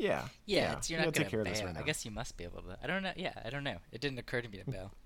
Immediate. 0.00 0.22
Yeah, 0.46 0.58
Yeah, 0.62 0.72
it's, 0.76 0.90
you're 0.90 0.98
not 1.00 1.06
gotta 1.06 1.18
gonna 1.18 1.24
take 1.24 1.30
care 1.30 1.40
of 1.40 1.46
this 1.46 1.58
bail. 1.60 1.68
right 1.68 1.76
I 1.78 1.82
guess 1.82 2.04
you 2.04 2.10
must 2.10 2.36
be 2.36 2.44
able 2.44 2.62
to. 2.62 2.76
I 2.82 2.86
don't 2.86 3.02
know. 3.02 3.12
Yeah, 3.16 3.32
I 3.44 3.50
don't 3.50 3.64
know. 3.64 3.76
It 3.92 4.00
didn't 4.00 4.18
occur 4.18 4.40
to 4.42 4.48
me 4.48 4.58
to 4.58 4.70
bail. 4.70 4.92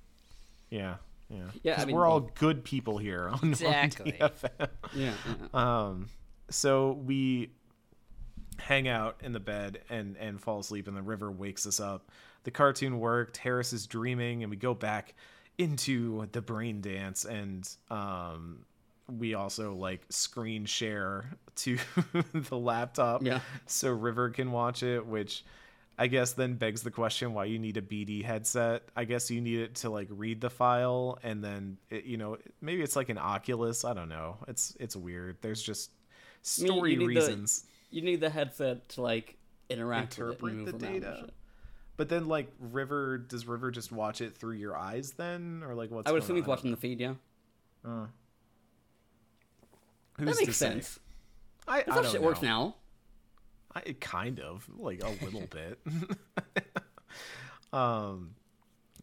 Yeah, 0.71 0.97
yeah, 1.29 1.45
Yeah, 1.63 1.73
I 1.73 1.77
'Cause 1.77 1.87
mean, 1.87 1.95
we're 1.95 2.07
all 2.07 2.21
good 2.21 2.65
people 2.65 2.99
here 2.99 3.29
on 3.29 3.39
Exactly. 3.51 4.13
DFM. 4.13 4.69
Yeah. 4.95 5.13
yeah. 5.27 5.35
Um, 5.53 6.09
so 6.51 6.93
we 6.93 7.51
hang 8.59 8.89
out 8.89 9.21
in 9.23 9.33
the 9.33 9.41
bed 9.41 9.81
and 9.91 10.17
and 10.17 10.41
fall 10.41 10.59
asleep, 10.61 10.89
and 10.89 10.97
the 10.97 11.03
river 11.03 11.31
wakes 11.31 11.67
us 11.67 11.79
up. 11.81 12.11
The 12.45 12.51
cartoon 12.51 12.99
worked. 12.99 13.37
Harris 13.37 13.73
is 13.73 13.87
dreaming, 13.87 14.43
and 14.43 14.51
we 14.51 14.57
go 14.57 14.75
back 14.75 15.15
into 15.59 16.27
the 16.33 16.41
brain 16.43 16.81
dance, 16.81 17.25
and 17.25 17.69
um, 17.91 18.65
we 19.11 19.35
also 19.35 19.75
like 19.75 20.01
screen 20.09 20.65
share 20.65 21.27
to 21.57 21.79
the 22.33 22.57
laptop 22.57 23.23
Yeah. 23.23 23.41
so 23.67 23.91
River 23.91 24.31
can 24.31 24.51
watch 24.53 24.83
it, 24.83 25.05
which 25.07 25.45
I 25.99 26.07
guess 26.09 26.33
then 26.33 26.55
begs 26.55 26.83
the 26.83 26.91
question 26.91 27.35
why 27.35 27.45
you 27.45 27.59
need 27.59 27.77
a 27.77 27.83
BD 27.83 28.25
headset. 28.25 28.83
I 28.97 29.05
guess 29.05 29.31
you 29.31 29.41
need 29.41 29.61
it 29.61 29.75
to 29.77 29.91
like 29.91 30.09
read 30.11 30.41
the 30.41 30.51
file 30.51 31.19
and 31.23 31.45
then 31.45 31.77
it, 31.91 32.05
you 32.05 32.17
know 32.17 32.39
maybe 32.61 32.83
it's 32.83 32.97
like 32.97 33.11
an 33.11 33.19
Oculus. 33.19 33.85
I 33.85 33.93
don't 33.95 34.09
know. 34.09 34.39
It's 34.49 34.77
it's 34.81 34.97
weird. 34.97 35.37
There's 35.41 35.63
just 35.63 35.91
I 36.59 36.63
mean, 36.63 36.73
story 36.73 36.91
you 36.93 36.97
need 36.99 37.05
the- 37.05 37.09
reasons. 37.21 37.65
You 37.91 38.03
need 38.03 38.21
the 38.21 38.31
headset 38.31 38.89
to 38.91 39.03
like 39.03 39.37
interact 39.71 40.19
Interpret 40.19 40.41
the 40.41 40.47
move 40.47 40.69
around 40.69 40.83
and 40.85 41.03
data. 41.03 41.29
But 41.97 42.09
then 42.09 42.27
like 42.27 42.51
River 42.59 43.19
does 43.19 43.47
River 43.47 43.71
just 43.71 43.93
watch 43.93 44.21
it 44.21 44.37
through 44.37 44.57
your 44.57 44.77
eyes 44.77 45.13
then 45.13 45.63
or 45.65 45.75
like 45.77 45.93
what's 45.93 46.09
I 46.09 46.13
would 46.13 46.23
assume 46.25 46.37
he's 46.37 46.47
watching 46.47 46.73
the 46.73 46.77
feed. 46.77 46.99
Yeah, 47.01 47.15
Uh. 47.85 48.07
That 50.19 50.27
makes 50.27 50.57
say? 50.57 50.67
sense. 50.67 50.99
I, 51.67 51.79
That's 51.79 51.91
I 51.91 51.95
how 51.95 52.03
shit 52.05 52.21
know. 52.21 52.27
works 52.27 52.43
now. 52.43 52.77
I 53.75 53.83
it 53.87 54.01
kind 54.01 54.39
of 54.41 54.69
like 54.79 55.03
a 55.03 55.25
little 55.25 55.47
bit. 55.51 55.79
um. 57.73 58.31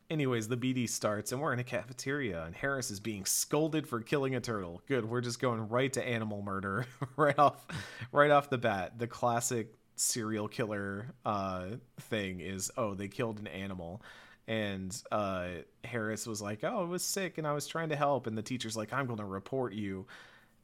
Anyways, 0.09 0.49
the 0.49 0.57
BD 0.57 0.89
starts, 0.89 1.31
and 1.31 1.39
we're 1.39 1.53
in 1.53 1.59
a 1.59 1.63
cafeteria, 1.63 2.43
and 2.43 2.53
Harris 2.53 2.91
is 2.91 2.99
being 2.99 3.23
scolded 3.23 3.88
for 3.88 4.01
killing 4.01 4.35
a 4.35 4.41
turtle. 4.41 4.81
Good, 4.85 5.05
we're 5.05 5.21
just 5.21 5.39
going 5.39 5.69
right 5.69 5.91
to 5.93 6.05
animal 6.05 6.41
murder, 6.41 6.85
right 7.15 7.39
off, 7.39 7.65
right 8.11 8.29
off 8.29 8.49
the 8.49 8.57
bat. 8.57 8.99
The 8.99 9.07
classic 9.07 9.73
serial 9.95 10.49
killer 10.49 11.13
uh, 11.25 11.67
thing 12.01 12.41
is, 12.41 12.69
oh, 12.75 12.93
they 12.93 13.07
killed 13.07 13.39
an 13.39 13.47
animal, 13.47 14.01
and 14.49 14.93
uh, 15.13 15.47
Harris 15.85 16.27
was 16.27 16.41
like, 16.41 16.65
oh, 16.65 16.83
it 16.83 16.88
was 16.88 17.03
sick, 17.03 17.38
and 17.38 17.47
I 17.47 17.53
was 17.53 17.65
trying 17.65 17.88
to 17.88 17.95
help, 17.95 18.27
and 18.27 18.38
the 18.38 18.41
teacher's 18.41 18.75
like, 18.75 18.91
I'm 18.91 19.05
going 19.05 19.19
to 19.19 19.25
report 19.25 19.71
you, 19.71 20.07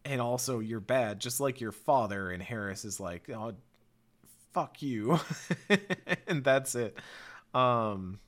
and 0.08 0.22
also 0.22 0.60
you're 0.60 0.80
bad, 0.80 1.20
just 1.20 1.40
like 1.40 1.62
your 1.62 1.72
father. 1.72 2.32
And 2.32 2.42
Harris 2.42 2.86
is 2.86 3.00
like, 3.00 3.30
oh, 3.30 3.54
fuck 4.54 4.82
you 4.82 5.20
and 6.28 6.44
that's 6.44 6.74
it 6.74 6.98
um 7.54 8.20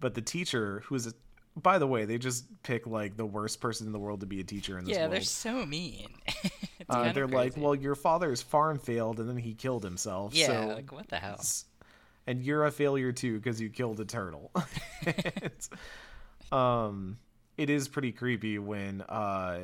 but 0.00 0.14
the 0.14 0.22
teacher 0.22 0.82
who 0.86 0.94
is 0.94 1.06
a 1.06 1.12
by 1.54 1.78
the 1.78 1.86
way 1.86 2.06
they 2.06 2.16
just 2.16 2.46
pick 2.62 2.86
like 2.86 3.16
the 3.18 3.26
worst 3.26 3.60
person 3.60 3.86
in 3.86 3.92
the 3.92 3.98
world 3.98 4.20
to 4.20 4.26
be 4.26 4.40
a 4.40 4.44
teacher 4.44 4.78
in 4.78 4.84
this 4.86 4.94
Yeah, 4.96 5.00
world 5.02 5.12
Yeah, 5.12 5.18
they're 5.18 5.24
so 5.24 5.66
mean. 5.66 6.08
Uh, 6.88 7.12
they're 7.12 7.26
like 7.28 7.52
well 7.58 7.74
your 7.74 7.94
father's 7.94 8.40
farm 8.40 8.78
failed 8.78 9.20
and 9.20 9.28
then 9.28 9.36
he 9.36 9.52
killed 9.52 9.84
himself 9.84 10.34
yeah, 10.34 10.46
so 10.46 10.68
like 10.68 10.90
what 10.92 11.06
the 11.08 11.16
hell? 11.16 11.38
and 12.26 12.42
you're 12.42 12.64
a 12.64 12.70
failure 12.70 13.12
too 13.12 13.36
because 13.36 13.60
you 13.60 13.68
killed 13.68 14.00
a 14.00 14.06
turtle. 14.06 14.50
Um, 16.50 17.18
it 17.56 17.68
is 17.70 17.88
pretty 17.88 18.12
creepy 18.12 18.58
when 18.58 19.02
uh, 19.02 19.58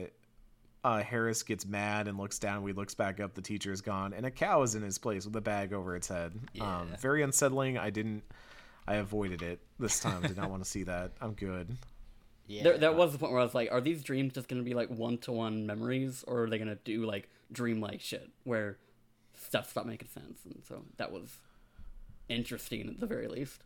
uh, 0.85 1.03
Harris 1.03 1.43
gets 1.43 1.65
mad 1.67 2.07
and 2.09 2.19
looks 2.19 2.39
down. 2.39 2.63
We 2.63 2.73
looks 2.73 2.95
back 2.95 3.19
up. 3.19 3.35
The 3.35 3.43
teacher 3.43 3.73
is 3.73 3.81
gone, 3.81 4.13
and 4.13 4.27
a 4.27 4.31
cow 4.31 4.63
is 4.63 4.75
in 4.75 4.83
his 4.83 4.99
place 4.99 5.25
with 5.25 5.35
a 5.35 5.41
bag 5.41 5.73
over 5.73 5.97
its 5.97 6.09
head. 6.09 6.39
Um, 6.61 6.89
very 7.01 7.23
unsettling. 7.23 7.79
I 7.79 7.91
didn't. 7.91 8.23
I 8.87 8.97
avoided 8.97 9.41
it 9.41 9.61
this 9.79 9.99
time. 9.99 10.21
Did 10.23 10.37
not 10.37 10.51
want 10.51 10.63
to 10.63 10.69
see 10.69 10.83
that. 10.83 11.13
I'm 11.21 11.33
good. 11.33 11.75
Yeah, 12.47 12.65
There, 12.65 12.79
that 12.79 12.97
was 12.97 13.13
the 13.13 13.19
point 13.19 13.33
where 13.33 13.41
I 13.41 13.45
was 13.45 13.55
like, 13.55 13.73
are 13.73 13.81
these 13.81 14.03
dreams 14.03 14.35
just 14.35 14.49
gonna 14.49 14.63
be 14.63 14.75
like 14.75 14.91
one 14.91 15.17
to 15.19 15.33
one 15.33 15.67
memories, 15.67 16.23
or 16.27 16.43
are 16.43 16.51
they 16.51 16.59
gonna 16.59 16.77
do 16.85 17.07
like 17.07 17.31
dream 17.51 17.81
like 17.81 18.03
shit 18.03 18.29
where 18.45 18.77
stuff 19.35 19.71
stop 19.71 19.87
making 19.87 20.09
sense? 20.09 20.41
And 20.45 20.63
so 20.69 20.85
that 20.99 21.11
was 21.11 21.39
interesting 22.29 22.87
at 22.89 23.01
the 23.01 23.07
very 23.07 23.29
least. 23.29 23.63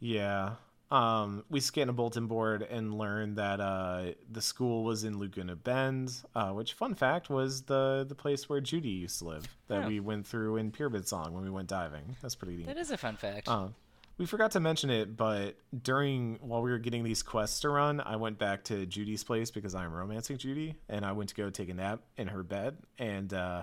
Yeah. 0.00 0.52
Um, 0.92 1.44
we 1.48 1.60
scan 1.60 1.88
a 1.88 1.92
bulletin 1.94 2.26
board 2.26 2.60
and 2.62 2.92
learn 2.98 3.36
that 3.36 3.60
uh, 3.60 4.12
the 4.30 4.42
school 4.42 4.84
was 4.84 5.04
in 5.04 5.18
Laguna 5.18 5.56
Bend, 5.56 6.12
uh, 6.34 6.50
which, 6.50 6.74
fun 6.74 6.94
fact, 6.94 7.30
was 7.30 7.62
the 7.62 8.04
the 8.06 8.14
place 8.14 8.48
where 8.48 8.60
Judy 8.60 8.90
used 8.90 9.18
to 9.20 9.24
live 9.24 9.48
that 9.68 9.84
Oh. 9.84 9.88
we 9.88 10.00
went 10.00 10.26
through 10.26 10.58
in 10.58 10.70
Pyramid 10.70 11.08
Song 11.08 11.32
when 11.32 11.44
we 11.44 11.50
went 11.50 11.68
diving. 11.68 12.16
That's 12.20 12.34
pretty 12.34 12.56
neat. 12.58 12.66
that 12.66 12.76
is 12.76 12.90
a 12.90 12.98
fun 12.98 13.16
fact. 13.16 13.48
Um, 13.48 13.74
we 14.18 14.26
forgot 14.26 14.50
to 14.50 14.60
mention 14.60 14.90
it, 14.90 15.16
but 15.16 15.56
during 15.82 16.36
while 16.42 16.60
we 16.60 16.70
were 16.70 16.78
getting 16.78 17.02
these 17.04 17.22
quests 17.22 17.60
to 17.60 17.70
run, 17.70 18.00
I 18.02 18.16
went 18.16 18.38
back 18.38 18.62
to 18.64 18.84
Judy's 18.84 19.24
place 19.24 19.50
because 19.50 19.74
I'm 19.74 19.90
romancing 19.94 20.36
Judy, 20.36 20.74
and 20.90 21.06
I 21.06 21.12
went 21.12 21.30
to 21.30 21.34
go 21.34 21.48
take 21.48 21.70
a 21.70 21.74
nap 21.74 22.00
in 22.18 22.28
her 22.28 22.42
bed. 22.42 22.76
And 22.98 23.32
uh, 23.32 23.62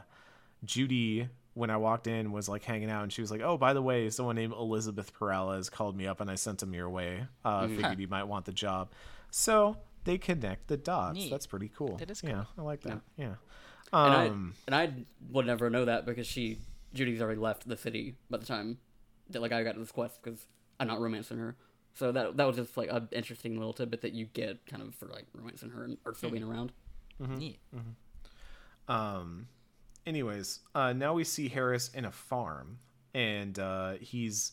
Judy, 0.66 1.30
when 1.60 1.70
I 1.70 1.78
walked 1.78 2.08
in, 2.08 2.32
was 2.32 2.48
like 2.48 2.64
hanging 2.64 2.90
out, 2.90 3.04
and 3.04 3.12
she 3.12 3.22
was 3.22 3.30
like, 3.30 3.42
"Oh, 3.42 3.58
by 3.58 3.74
the 3.74 3.82
way, 3.82 4.10
someone 4.10 4.36
named 4.36 4.54
Elizabeth 4.54 5.14
Peralez 5.14 5.70
called 5.70 5.96
me 5.96 6.08
up, 6.08 6.22
and 6.22 6.32
I 6.32 6.36
sent 6.36 6.64
him 6.64 6.74
your 6.74 6.90
way. 6.90 7.28
Uh, 7.44 7.68
Figured 7.68 8.00
you 8.00 8.08
might 8.08 8.24
want 8.24 8.46
the 8.46 8.54
job." 8.54 8.90
So 9.30 9.78
they 10.06 10.18
connect 10.18 10.68
the 10.68 10.78
dots. 10.78 11.16
Neat. 11.16 11.30
That's 11.30 11.46
pretty 11.46 11.70
cool. 11.76 11.98
That 11.98 12.10
is 12.10 12.24
Yeah, 12.24 12.46
I 12.58 12.62
like 12.62 12.82
that. 12.82 13.02
Yeah. 13.18 13.36
And 13.92 14.14
Um, 14.32 14.56
I 14.68 14.68
and 14.68 14.76
I 14.76 15.06
would 15.32 15.46
never 15.46 15.70
know 15.70 15.86
that 15.86 16.06
because 16.06 16.28
she 16.28 16.60
Judy's 16.94 17.22
already 17.22 17.40
left 17.40 17.68
the 17.68 17.78
city 17.78 18.16
by 18.30 18.38
the 18.38 18.46
time 18.46 18.78
that 19.30 19.42
like 19.42 19.52
I 19.52 19.64
got 19.64 19.74
to 19.74 19.80
this 19.80 19.92
quest 19.92 20.22
because 20.24 20.48
I'm 20.80 20.88
not 20.88 21.00
romancing 21.02 21.38
her. 21.38 21.56
So 21.94 22.12
that 22.12 22.38
that 22.38 22.46
was 22.48 22.56
just 22.56 22.78
like 22.78 22.90
an 22.92 23.10
interesting 23.12 23.58
little 23.58 23.74
tidbit 23.74 24.02
that 24.02 24.14
you 24.14 24.26
get 24.26 24.66
kind 24.66 24.82
of 24.82 24.96
for 24.96 25.08
like 25.08 25.26
romancing 25.34 25.72
her 25.72 25.84
and 25.84 25.98
or 26.06 26.14
still 26.14 26.30
being 26.30 26.44
around. 26.44 26.72
Neat. 27.20 27.60
Um, 28.88 29.48
anyways, 30.06 30.60
uh, 30.76 30.94
now 30.94 31.14
we 31.14 31.24
see 31.24 31.48
Harris 31.48 31.90
in 31.90 32.06
a 32.06 32.12
farm, 32.12 32.78
and 33.14 33.58
uh, 33.58 33.94
he's 34.00 34.52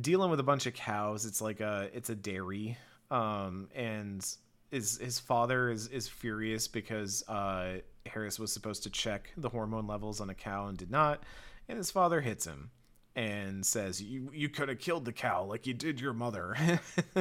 dealing 0.00 0.30
with 0.30 0.40
a 0.40 0.44
bunch 0.44 0.66
of 0.66 0.74
cows. 0.74 1.26
It's 1.26 1.40
like 1.40 1.60
a 1.60 1.88
it's 1.92 2.10
a 2.10 2.14
dairy, 2.14 2.78
um, 3.10 3.68
and 3.74 4.26
his 4.70 4.98
his 4.98 5.18
father 5.18 5.70
is 5.70 5.88
is 5.88 6.08
furious 6.08 6.68
because 6.68 7.22
uh, 7.28 7.78
Harris 8.06 8.38
was 8.38 8.52
supposed 8.52 8.82
to 8.84 8.90
check 8.90 9.32
the 9.36 9.48
hormone 9.48 9.86
levels 9.86 10.20
on 10.20 10.30
a 10.30 10.34
cow 10.34 10.66
and 10.68 10.78
did 10.78 10.90
not, 10.90 11.24
and 11.68 11.78
his 11.78 11.90
father 11.90 12.20
hits 12.20 12.46
him 12.46 12.70
and 13.16 13.66
says 13.66 14.00
you 14.00 14.30
you 14.32 14.48
could 14.48 14.68
have 14.68 14.78
killed 14.78 15.04
the 15.04 15.12
cow 15.12 15.44
like 15.44 15.66
you 15.66 15.74
did 15.74 16.00
your 16.00 16.12
mother 16.12 16.56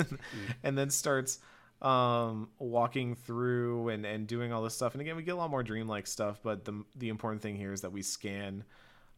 and 0.63 0.77
then 0.77 0.89
starts 0.89 1.39
um 1.81 2.49
walking 2.59 3.15
through 3.15 3.89
and 3.89 4.05
and 4.05 4.27
doing 4.27 4.51
all 4.51 4.61
this 4.61 4.75
stuff. 4.75 4.93
And 4.93 5.01
again 5.01 5.15
we 5.15 5.23
get 5.23 5.31
a 5.31 5.37
lot 5.37 5.49
more 5.49 5.63
dreamlike 5.63 6.07
stuff 6.07 6.39
but 6.43 6.65
the 6.65 6.83
the 6.95 7.09
important 7.09 7.41
thing 7.41 7.55
here 7.55 7.71
is 7.71 7.81
that 7.81 7.91
we 7.91 8.01
scan 8.01 8.63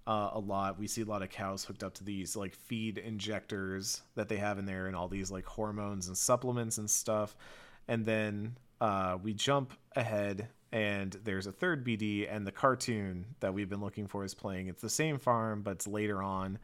uh, 0.07 0.31
a 0.33 0.39
lot. 0.39 0.79
We 0.79 0.88
see 0.88 1.01
a 1.01 1.05
lot 1.05 1.21
of 1.21 1.29
cows 1.29 1.63
hooked 1.63 1.83
up 1.83 1.93
to 1.95 2.03
these 2.03 2.35
like 2.35 2.55
feed 2.55 2.97
injectors 2.97 4.01
that 4.15 4.29
they 4.29 4.38
have 4.38 4.57
in 4.57 4.65
there 4.65 4.88
and 4.88 4.95
all 4.95 5.07
these 5.07 5.31
like 5.31 5.45
hormones 5.45 6.07
and 6.07 6.17
supplements 6.17 6.77
and 6.77 6.89
stuff. 6.89 7.35
And 7.88 8.05
then 8.05 8.57
uh, 8.79 9.17
we 9.21 9.33
jump 9.33 9.73
ahead 9.95 10.49
and 10.71 11.17
there's 11.23 11.47
a 11.47 11.51
third 11.51 11.85
bd 11.85 12.33
and 12.33 12.47
the 12.47 12.51
cartoon 12.51 13.25
that 13.41 13.53
we've 13.53 13.69
been 13.69 13.81
looking 13.81 14.07
for 14.07 14.23
is 14.23 14.33
playing. 14.33 14.67
It's 14.67 14.81
the 14.81 14.89
same 14.89 15.19
farm 15.19 15.61
but 15.61 15.71
it's 15.71 15.88
later 15.88 16.21
on. 16.21 16.57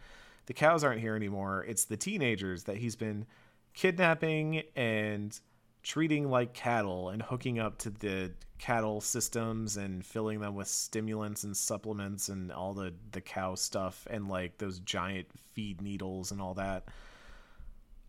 The 0.48 0.54
cows 0.54 0.84
aren't 0.84 1.02
here 1.02 1.16
anymore. 1.16 1.66
It's 1.68 1.86
the 1.86 1.98
teenagers 1.98 2.64
that 2.64 2.78
he's 2.78 2.96
been 2.96 3.26
kidnapping 3.74 4.64
and 4.76 5.38
treating 5.84 6.30
like 6.30 6.54
cattle 6.54 7.10
and 7.10 7.22
hooking 7.22 7.60
up 7.60 7.78
to 7.80 7.90
the 7.90 8.32
cattle 8.58 9.00
systems 9.00 9.78
and 9.78 10.06
filling 10.06 10.40
them 10.40 10.56
with 10.56 10.68
stimulants 10.68 11.44
and 11.44 11.56
supplements 11.56 12.30
and 12.30 12.52
all 12.52 12.74
the 12.74 12.94
the 13.12 13.22
cow 13.22 13.56
stuff 13.56 14.08
and 14.10 14.28
like 14.28 14.58
those 14.58 14.80
giant 14.80 15.28
feed 15.54 15.82
needles 15.82 16.32
and 16.32 16.42
all 16.42 16.56
that. 16.56 16.86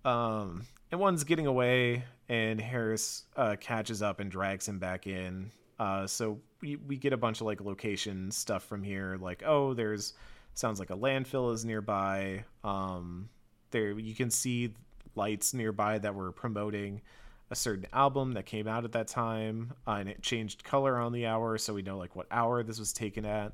Um 0.04 0.64
and 0.90 1.00
one's 1.00 1.24
getting 1.24 1.46
away 1.46 2.04
and 2.30 2.60
harris 2.60 3.24
uh, 3.36 3.56
catches 3.60 4.02
up 4.02 4.20
and 4.20 4.30
drags 4.30 4.66
him 4.66 4.78
back 4.78 5.06
in. 5.06 5.50
Uh, 5.78 6.06
so 6.06 6.40
we, 6.60 6.76
we 6.76 6.96
get 6.96 7.12
a 7.12 7.16
bunch 7.16 7.40
of 7.40 7.46
like 7.46 7.60
location 7.60 8.30
stuff 8.30 8.64
from 8.64 8.82
here 8.82 9.18
like 9.20 9.42
oh 9.46 9.74
there's 9.74 10.14
sounds 10.54 10.80
like 10.80 10.90
a 10.90 10.96
landfill 10.96 11.52
is 11.52 11.64
nearby. 11.64 12.44
Um 12.64 13.28
there 13.70 13.98
you 13.98 14.14
can 14.14 14.30
see 14.30 14.72
lights 15.14 15.52
nearby 15.52 15.98
that 15.98 16.14
were 16.14 16.32
promoting 16.32 17.02
a 17.50 17.56
certain 17.56 17.86
album 17.92 18.32
that 18.32 18.46
came 18.46 18.68
out 18.68 18.84
at 18.84 18.92
that 18.92 19.08
time 19.08 19.72
uh, 19.86 19.92
and 19.92 20.08
it 20.08 20.22
changed 20.22 20.64
color 20.64 20.98
on 20.98 21.12
the 21.12 21.26
hour 21.26 21.56
so 21.58 21.72
we 21.72 21.82
know 21.82 21.96
like 21.96 22.14
what 22.14 22.26
hour 22.30 22.62
this 22.62 22.78
was 22.78 22.92
taken 22.92 23.24
at. 23.24 23.52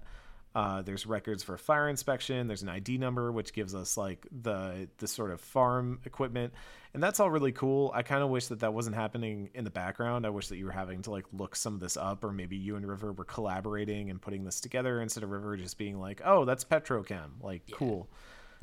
Uh, 0.55 0.83
there's 0.83 1.05
records 1.05 1.43
for 1.43 1.57
fire 1.57 1.89
inspection 1.89 2.47
there's 2.47 2.63
an 2.63 2.69
id 2.69 2.97
number 2.97 3.33
which 3.33 3.53
gives 3.53 3.75
us 3.75 3.97
like 3.97 4.25
the 4.43 4.89
the 4.99 5.09
sort 5.09 5.33
of 5.33 5.41
farm 5.41 5.99
equipment 6.05 6.53
and 6.95 7.03
that's 7.03 7.19
all 7.19 7.29
really 7.29 7.51
cool. 7.51 7.91
I 7.93 8.03
kind 8.03 8.23
of 8.23 8.31
wish 8.31 8.47
that 8.47 8.61
that 8.61 8.73
wasn't 8.73 8.95
happening 8.95 9.51
in 9.53 9.65
the 9.65 9.71
background. 9.71 10.25
I 10.25 10.31
wish 10.31 10.47
that 10.47 10.59
you 10.59 10.65
were 10.65 10.71
having 10.71 11.03
to 11.03 11.11
like 11.11 11.25
look 11.33 11.57
some 11.57 11.75
of 11.75 11.81
this 11.81 11.97
up 11.97 12.23
or 12.23 12.31
maybe 12.31 12.57
you 12.57 12.77
and 12.77 12.87
river 12.87 13.13
were 13.13 13.25
collaborating 13.25 14.11
and 14.11 14.23
putting 14.23 14.45
this 14.45 14.61
together 14.61 15.03
instead 15.03 15.25
of 15.25 15.31
river 15.31 15.57
just 15.57 15.77
being 15.77 15.99
like 15.99 16.23
oh 16.25 16.45
that's 16.45 16.65
petrochem. 16.65 17.31
Like 17.43 17.63
cool. 17.73 18.09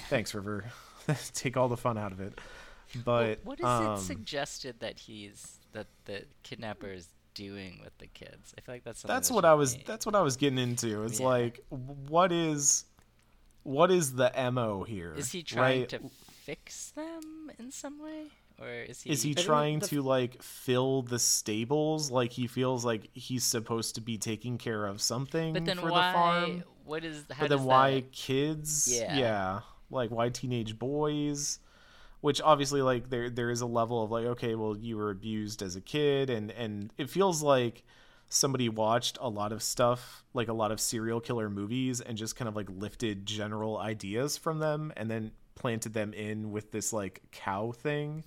Thanks 0.04 0.34
river. 0.34 0.64
Take 1.34 1.58
all 1.58 1.68
the 1.68 1.76
fun 1.78 1.98
out 1.98 2.14
of 2.14 2.22
it 2.22 2.40
but 3.06 3.40
what 3.44 3.60
is 3.60 3.66
um, 3.66 3.96
it 3.96 4.00
suggested 4.00 4.80
that 4.80 5.00
he's 5.00 5.60
that 5.74 5.88
the 6.06 6.26
kidnapper 6.44 6.88
is 6.92 7.08
doing 7.34 7.80
with 7.84 7.98
the 7.98 8.08
kids? 8.08 8.54
I 8.58 8.62
feel 8.62 8.76
like 8.76 8.84
that's 8.84 9.00
something 9.02 9.16
that's 9.16 9.30
that 9.30 9.34
what 9.36 9.46
I 9.46 9.54
was 9.54 9.76
be- 9.76 9.84
that's 9.86 10.06
what 10.06 10.16
I 10.16 10.22
was 10.22 10.38
getting 10.38 10.60
into. 10.60 11.04
It's 11.04 11.20
Yeah. 11.20 11.28
like 11.28 11.60
what 11.70 12.32
is 12.32 12.86
what 13.64 13.92
is 13.92 14.14
the 14.14 14.32
MO 14.52 14.84
here? 14.84 15.14
Is 15.16 15.32
he 15.32 15.44
trying 15.44 15.82
right? 15.82 15.90
to 15.90 16.00
fix 16.46 16.92
them 16.92 17.52
in 17.60 17.72
some 17.72 18.00
way, 18.02 18.26
or 18.60 18.68
is 18.70 19.02
he? 19.04 19.12
Is 19.12 19.22
he 19.22 19.36
trying 19.36 19.76
that's- 19.80 19.90
to 19.92 20.02
like 20.02 20.42
fill 20.42 21.04
the 21.04 21.20
stables? 21.20 22.10
Like 22.12 22.32
he 22.32 22.48
feels 22.48 22.84
like 22.84 23.10
he's 23.14 23.44
supposed 23.44 23.96
to 23.96 24.02
be 24.02 24.18
taking 24.18 24.58
care 24.58 24.86
of 24.88 25.02
something 25.02 25.54
But 25.54 25.66
then 25.66 25.78
for 25.78 25.90
why? 25.92 26.08
the 26.12 26.14
farm. 26.18 26.64
What 26.84 27.06
is? 27.06 27.24
How 27.32 27.42
But 27.44 27.50
then 27.52 27.64
why 27.64 27.92
that- 28.02 28.12
kids? 28.12 28.92
Yeah. 28.92 29.62
Like 29.92 30.10
why 30.10 30.30
teenage 30.30 30.80
boys? 30.80 31.60
Which 32.22 32.42
obviously 32.42 32.82
like 32.82 33.10
there 33.10 33.30
there 33.30 33.50
is 33.50 33.62
a 33.62 33.66
level 33.66 34.04
of 34.04 34.12
like, 34.12 34.26
okay, 34.26 34.56
well 34.56 34.78
you 34.78 34.98
were 34.98 35.10
abused 35.10 35.62
as 35.62 35.76
a 35.76 35.82
kid 35.82 36.30
and 36.30 36.52
and 36.52 36.94
it 36.98 37.10
feels 37.10 37.42
like 37.42 37.84
somebody 38.30 38.70
watched 38.70 39.18
a 39.20 39.28
lot 39.28 39.52
of 39.52 39.62
stuff, 39.62 40.24
like 40.34 40.48
a 40.48 40.54
lot 40.54 40.72
of 40.72 40.80
serial 40.80 41.20
killer 41.20 41.50
movies 41.50 42.00
and 42.00 42.18
just 42.18 42.36
kind 42.36 42.48
of 42.48 42.56
like 42.56 42.70
lifted 42.70 43.26
general 43.26 43.78
ideas 43.78 44.38
from 44.38 44.60
them 44.60 44.94
and 44.96 45.12
then 45.12 45.32
planted 45.56 45.94
them 45.94 46.14
in 46.14 46.52
with 46.52 46.72
this 46.72 46.94
like 46.94 47.22
cow 47.32 47.72
thing. 47.72 48.24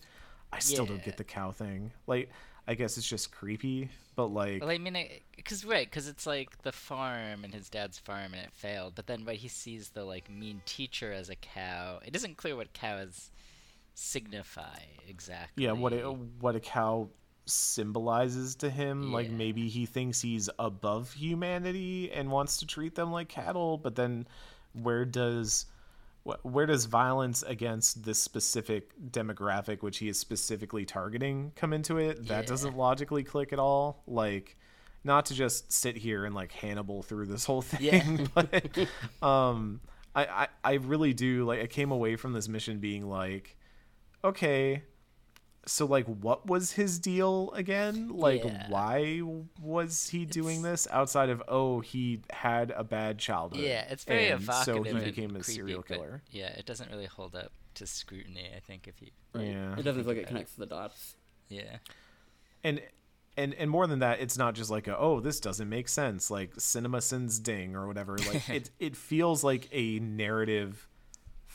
I 0.53 0.59
still 0.61 0.87
don't 0.87 1.03
get 1.03 1.17
the 1.17 1.25
cow 1.25 1.51
thing. 1.51 1.93
Like 2.07 2.31
I 2.67 2.75
guess 2.75 2.97
it's 2.97 3.09
just 3.09 3.31
creepy, 3.31 3.91
but 4.17 4.27
like 4.27 4.61
Well, 4.61 4.71
I 4.71 4.79
mean, 4.79 4.97
because 5.37 5.65
right, 5.65 5.87
because 5.87 6.09
it's 6.09 6.27
like 6.27 6.63
the 6.63 6.73
farm 6.73 7.45
and 7.45 7.53
his 7.53 7.69
dad's 7.69 7.99
farm, 7.99 8.33
and 8.33 8.43
it 8.43 8.53
failed. 8.53 8.95
But 8.95 9.07
then, 9.07 9.25
right, 9.25 9.39
he 9.39 9.49
sees 9.49 9.91
the 9.91 10.05
like 10.05 10.31
mean 10.31 10.63
teacher 10.65 11.13
as 11.13 11.29
a 11.29 11.37
cow. 11.37 12.01
It 12.05 12.17
isn't 12.17 12.37
clear 12.37 12.57
what 12.57 12.73
cows 12.73 13.31
signify 13.95 14.79
exactly. 15.09 15.65
yeah 15.65 15.73
what 15.73 15.93
it, 15.93 16.05
what 16.41 16.55
a 16.57 16.61
cow 16.61 17.09
symbolizes 17.47 18.55
to 18.57 18.71
him 18.71 19.13
like 19.13 19.31
maybe 19.31 19.69
he 19.69 19.87
thinks 19.87 20.21
he's 20.21 20.49
above 20.59 21.13
humanity 21.13 22.11
and 22.13 22.31
wants 22.31 22.59
to 22.59 22.67
treat 22.67 22.95
them 22.95 23.13
like 23.13 23.29
cattle 23.29 23.77
but 23.79 23.95
then 23.97 24.27
where 24.73 25.05
does 25.05 25.67
where 26.43 26.65
does 26.65 26.87
violence 26.87 27.43
against 27.43 28.03
this 28.05 28.19
specific 28.19 28.91
demographic 29.11 29.83
which 29.83 29.99
he 29.99 30.09
is 30.09 30.19
specifically 30.19 30.85
targeting 30.87 31.53
come 31.55 31.73
into 31.73 31.99
it 31.99 32.27
that 32.29 32.45
Yeah. 32.45 32.49
doesn't 32.49 32.77
logically 32.77 33.23
click 33.25 33.53
at 33.53 33.59
all 33.59 34.03
like 34.07 34.57
not 35.05 35.27
to 35.27 35.35
just 35.35 35.71
sit 35.71 35.97
here 35.99 36.25
and 36.25 36.35
like 36.35 36.51
hannibal 36.51 37.03
through 37.03 37.27
this 37.27 37.45
whole 37.45 37.61
thing 37.63 37.83
Yeah. 37.83 38.27
but 38.35 38.65
um 39.23 39.81
I, 40.15 40.25
I 40.25 40.49
i 40.65 40.73
really 40.75 41.13
do 41.13 41.45
like 41.45 41.61
i 41.61 41.67
came 41.67 41.91
away 41.91 42.17
from 42.17 42.33
this 42.33 42.49
mission 42.49 42.79
being 42.79 43.07
like 43.09 43.57
okay 44.25 44.83
so 45.67 45.87
like 45.87 46.05
what 46.07 46.47
was 46.47 46.73
his 46.73 46.99
deal 46.99 47.51
again 47.55 48.09
like 48.11 48.45
Yeah. 48.45 48.67
why 48.69 49.23
was 49.63 50.09
he 50.09 50.25
doing 50.27 50.61
this 50.63 50.87
outside 50.91 51.31
of 51.31 51.43
oh 51.49 51.81
he 51.81 52.21
had 52.31 52.71
a 52.73 52.85
bad 52.85 53.19
childhood 53.19 53.61
Yeah, 53.65 53.87
it's 53.89 54.05
very 54.05 54.29
and 54.29 54.43
evocative. 54.43 54.75
so 54.75 54.83
he 54.83 55.05
became 55.05 55.31
a 55.31 55.41
creepy, 55.41 55.53
serial 55.53 55.83
killer 55.83 56.23
Yeah, 56.31 56.49
it 56.49 56.67
doesn't 56.67 56.91
really 56.91 57.07
hold 57.07 57.35
up 57.35 57.53
to 57.77 57.87
scrutiny. 57.87 58.49
I 58.57 58.61
think 58.61 58.87
if 58.87 59.01
you. 59.03 59.09
yeah 59.35 59.77
It 59.79 59.83
doesn't 59.83 60.03
feel 60.05 60.13
like 60.15 60.23
it 60.23 60.29
connects 60.29 60.53
the 60.55 60.67
dots. 60.67 61.17
Yeah. 61.49 61.79
and 62.63 62.81
and 63.37 63.53
and 63.55 63.71
more 63.71 63.87
than 63.87 63.99
that 64.01 64.21
it's 64.21 64.37
not 64.39 64.55
just 64.55 64.71
like 64.71 64.87
a, 64.87 64.97
oh 64.99 65.19
this 65.21 65.41
doesn't 65.41 65.69
make 65.69 65.89
sense 65.89 66.31
like 66.31 66.55
CinemaSins 66.57 67.43
ding 67.43 67.75
or 67.75 67.87
whatever 67.87 68.17
like 68.19 68.49
it 68.59 68.71
it 68.79 68.97
feels 68.97 69.43
like 69.43 69.69
a 69.73 69.99
narrative 69.99 70.89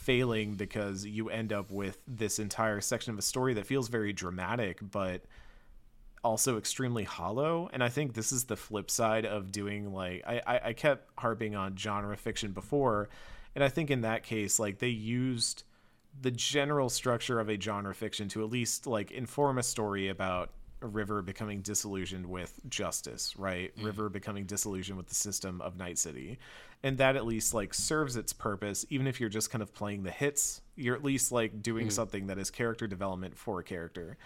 failing 0.09 0.55
because 0.55 1.05
you 1.05 1.29
end 1.29 1.53
up 1.53 1.69
with 1.69 1.99
this 2.07 2.39
entire 2.39 2.81
section 2.81 3.13
of 3.13 3.19
a 3.19 3.21
story 3.21 3.53
that 3.53 3.67
feels 3.67 3.89
very 3.89 4.11
dramatic 4.11 4.79
but 4.89 5.21
also 6.23 6.57
extremely 6.57 7.03
hollow. 7.03 7.69
And 7.71 7.83
i 7.83 7.89
think 7.89 8.15
this 8.15 8.31
is 8.31 8.45
the 8.45 8.55
flip 8.55 8.89
side 8.89 9.27
of 9.27 9.51
doing 9.51 9.93
like 9.93 10.23
i 10.25 10.41
i, 10.47 10.61
I 10.69 10.73
kept 10.73 11.11
harping 11.19 11.55
on 11.55 11.77
genre 11.77 12.17
fiction 12.17 12.53
before 12.53 13.09
and 13.53 13.63
i 13.63 13.69
think 13.69 13.91
in 13.91 14.01
that 14.01 14.23
case 14.23 14.57
like 14.57 14.79
they 14.79 14.87
used 14.87 15.63
the 16.19 16.31
general 16.31 16.89
structure 16.89 17.39
of 17.39 17.47
a 17.47 17.61
genre 17.61 17.93
fiction 17.93 18.29
to 18.29 18.43
at 18.43 18.49
least 18.49 18.87
like 18.87 19.11
inform 19.11 19.59
a 19.59 19.63
story 19.63 20.07
about 20.07 20.49
River 20.81 21.21
becoming 21.21 21.61
disillusioned 21.61 22.25
with 22.25 22.59
justice, 22.69 23.35
right? 23.37 23.73
River 23.81 24.09
becoming 24.09 24.45
disillusioned 24.45 24.97
with 24.97 25.07
the 25.07 25.15
system 25.15 25.61
of 25.61 25.77
Night 25.77 25.97
City. 25.97 26.39
And 26.83 26.97
that 26.99 27.15
at 27.15 27.25
least 27.25 27.53
like 27.53 27.73
serves 27.73 28.15
its 28.15 28.31
purpose, 28.31 28.85
even 28.89 29.05
if 29.07 29.19
you're 29.19 29.29
just 29.29 29.51
kind 29.51 29.61
of 29.61 29.73
playing 29.73 30.03
the 30.03 30.11
hits, 30.11 30.61
you're 30.75 30.95
at 30.95 31.03
least 31.03 31.31
like 31.31 31.61
doing 31.61 31.89
something 31.89 32.27
that 32.27 32.37
is 32.37 32.49
character 32.49 32.87
development 32.87 33.37
for 33.37 33.59
a 33.59 33.63
character. 33.63 34.17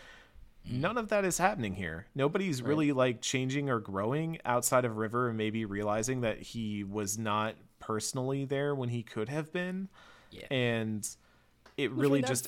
None 0.69 0.97
of 0.97 1.09
that 1.09 1.25
is 1.25 1.37
happening 1.37 1.73
here. 1.75 2.05
Nobody's 2.15 2.61
really 2.61 2.91
like 2.91 3.21
changing 3.21 3.69
or 3.69 3.79
growing 3.79 4.37
outside 4.45 4.85
of 4.85 4.97
River 4.97 5.29
and 5.29 5.37
maybe 5.37 5.65
realizing 5.65 6.21
that 6.21 6.41
he 6.41 6.83
was 6.83 7.17
not 7.17 7.55
personally 7.79 8.45
there 8.45 8.73
when 8.73 8.89
he 8.89 9.03
could 9.03 9.27
have 9.27 9.51
been. 9.51 9.89
Yeah. 10.31 10.47
And 10.49 11.07
it 11.75 11.91
really 11.91 12.21
just 12.21 12.47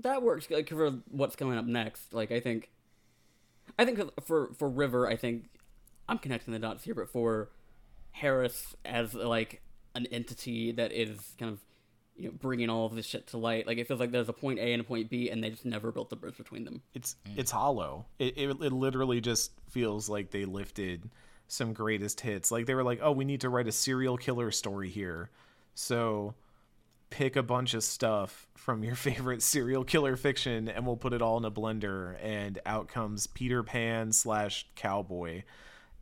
that 0.00 0.22
works 0.22 0.50
like 0.50 0.68
for 0.68 0.90
what's 1.10 1.36
coming 1.36 1.58
up 1.58 1.64
next. 1.66 2.12
Like 2.12 2.30
I 2.32 2.40
think, 2.40 2.70
I 3.78 3.84
think 3.84 4.00
for 4.24 4.52
for 4.58 4.68
River, 4.68 5.06
I 5.08 5.16
think 5.16 5.48
I'm 6.08 6.18
connecting 6.18 6.52
the 6.52 6.58
dots 6.58 6.84
here, 6.84 6.94
but 6.94 7.08
for 7.10 7.50
Harris 8.12 8.74
as 8.84 9.14
like 9.14 9.62
an 9.94 10.06
entity 10.06 10.72
that 10.72 10.92
is 10.92 11.34
kind 11.38 11.52
of 11.52 11.60
you 12.16 12.28
know 12.28 12.34
bringing 12.40 12.70
all 12.70 12.86
of 12.86 12.94
this 12.94 13.06
shit 13.06 13.26
to 13.28 13.38
light, 13.38 13.66
like 13.66 13.78
it 13.78 13.88
feels 13.88 14.00
like 14.00 14.10
there's 14.10 14.28
a 14.28 14.34
point 14.34 14.58
A 14.58 14.72
and 14.72 14.80
a 14.80 14.84
point 14.84 15.10
B, 15.10 15.30
and 15.30 15.42
they 15.42 15.50
just 15.50 15.64
never 15.64 15.90
built 15.92 16.10
the 16.10 16.16
bridge 16.16 16.36
between 16.36 16.64
them. 16.64 16.82
it's 16.94 17.16
it's 17.36 17.50
hollow. 17.50 18.06
It, 18.18 18.36
it 18.36 18.48
it 18.62 18.72
literally 18.72 19.20
just 19.20 19.52
feels 19.70 20.08
like 20.08 20.30
they 20.30 20.44
lifted 20.44 21.10
some 21.48 21.72
greatest 21.72 22.20
hits. 22.20 22.50
Like 22.50 22.66
they 22.66 22.74
were 22.74 22.84
like, 22.84 23.00
"Oh, 23.02 23.12
we 23.12 23.24
need 23.24 23.40
to 23.42 23.48
write 23.48 23.66
a 23.66 23.72
serial 23.72 24.16
killer 24.16 24.50
story 24.50 24.88
here." 24.88 25.30
So 25.74 26.34
pick 27.16 27.34
a 27.34 27.42
bunch 27.42 27.72
of 27.72 27.82
stuff 27.82 28.46
from 28.54 28.84
your 28.84 28.94
favorite 29.06 29.42
serial 29.42 29.84
killer 29.84 30.16
fiction 30.16 30.68
and 30.68 30.86
we'll 30.86 30.98
put 30.98 31.14
it 31.14 31.22
all 31.22 31.38
in 31.38 31.46
a 31.46 31.50
blender 31.50 32.14
and 32.22 32.58
out 32.66 32.88
comes 32.88 33.26
Peter 33.26 33.62
Pan 33.62 34.12
slash 34.12 34.66
cowboy 34.74 35.42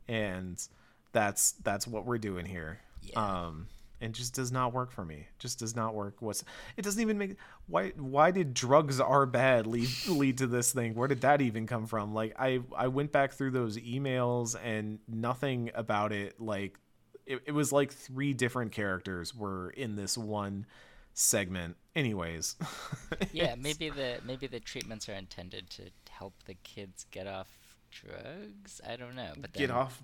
and 0.09 0.67
that's 1.13 1.53
that's 1.63 1.87
what 1.87 2.05
we're 2.05 2.17
doing 2.17 2.45
here. 2.45 2.81
Um 3.15 3.67
and 4.01 4.13
just 4.13 4.35
does 4.35 4.51
not 4.51 4.73
work 4.73 4.91
for 4.91 5.05
me. 5.05 5.25
Just 5.39 5.57
does 5.57 5.73
not 5.73 5.95
work. 5.95 6.15
What's 6.19 6.43
it 6.75 6.81
doesn't 6.81 7.01
even 7.01 7.17
make 7.17 7.37
why 7.67 7.93
why 7.95 8.31
did 8.31 8.53
drugs 8.53 8.99
are 8.99 9.25
bad 9.25 9.67
lead 9.67 9.89
lead 10.09 10.39
to 10.39 10.47
this 10.47 10.73
thing? 10.73 10.95
Where 10.95 11.07
did 11.07 11.21
that 11.21 11.41
even 11.41 11.65
come 11.65 11.85
from? 11.85 12.13
Like 12.13 12.35
I 12.37 12.59
I 12.75 12.89
went 12.89 13.13
back 13.13 13.31
through 13.31 13.51
those 13.51 13.77
emails 13.77 14.57
and 14.61 14.99
nothing 15.07 15.71
about 15.75 16.11
it 16.11 16.41
like 16.41 16.77
it, 17.25 17.41
it 17.45 17.51
was 17.53 17.71
like 17.71 17.93
three 17.93 18.33
different 18.33 18.73
characters 18.73 19.33
were 19.33 19.69
in 19.69 19.95
this 19.95 20.17
one 20.17 20.65
segment. 21.15 21.77
Anyways. 21.95 22.55
Yeah, 23.31 23.55
maybe 23.55 23.89
the 23.89 24.19
maybe 24.25 24.45
the 24.47 24.59
treatments 24.59 25.07
are 25.09 25.13
intended 25.13 25.69
to 25.71 25.83
help 26.09 26.33
the 26.45 26.53
kids 26.53 27.05
get 27.11 27.27
off 27.27 27.47
drugs. 27.91 28.81
I 28.87 28.95
don't 28.97 29.15
know, 29.15 29.31
but 29.39 29.53
then, 29.53 29.59
get 29.61 29.71
off 29.71 30.01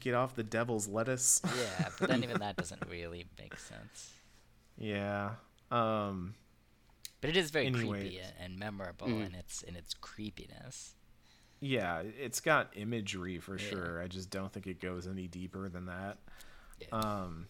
get 0.00 0.14
off 0.14 0.34
the 0.34 0.42
devil's 0.42 0.86
lettuce. 0.88 1.40
Yeah, 1.44 1.88
but 2.00 2.08
then 2.08 2.22
even 2.26 2.38
that 2.40 2.56
doesn't 2.56 2.82
really 2.90 3.26
make 3.38 3.56
sense. 3.58 4.12
yeah. 4.76 5.30
Um 5.70 6.34
But 7.20 7.30
it 7.30 7.36
is 7.36 7.50
very 7.50 7.70
creepy 7.70 7.88
Anyways. 7.90 8.18
and, 8.40 8.52
and 8.52 8.58
memorable 8.58 9.06
in 9.08 9.34
its 9.34 9.62
in 9.62 9.76
its 9.76 9.94
creepiness. 9.94 10.94
yeah, 11.60 12.02
it's 12.20 12.40
got 12.40 12.70
imagery 12.76 13.38
for 13.38 13.56
Yeah. 13.58 13.68
sure. 13.70 14.02
I 14.02 14.08
just 14.08 14.30
don't 14.30 14.52
think 14.52 14.66
it 14.66 14.80
goes 14.80 15.06
any 15.06 15.26
deeper 15.28 15.68
than 15.68 15.86
that. 15.86 16.18
Yeah. 16.80 16.88
Um 16.92 17.46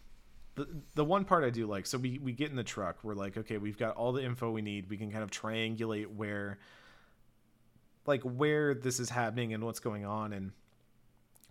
the, 0.58 0.68
the 0.96 1.04
one 1.04 1.24
part 1.24 1.44
I 1.44 1.50
do 1.50 1.66
like, 1.66 1.86
so 1.86 1.96
we, 1.98 2.18
we 2.18 2.32
get 2.32 2.50
in 2.50 2.56
the 2.56 2.62
truck, 2.64 2.98
we're 3.02 3.14
like, 3.14 3.36
okay, 3.38 3.56
we've 3.58 3.78
got 3.78 3.96
all 3.96 4.12
the 4.12 4.22
info 4.22 4.50
we 4.50 4.60
need. 4.62 4.90
We 4.90 4.96
can 4.98 5.10
kind 5.10 5.22
of 5.24 5.30
triangulate 5.30 6.06
where 6.14 6.58
like 8.06 8.22
where 8.22 8.74
this 8.74 9.00
is 9.00 9.10
happening 9.10 9.52
and 9.54 9.64
what's 9.64 9.80
going 9.80 10.04
on 10.06 10.32
and 10.32 10.52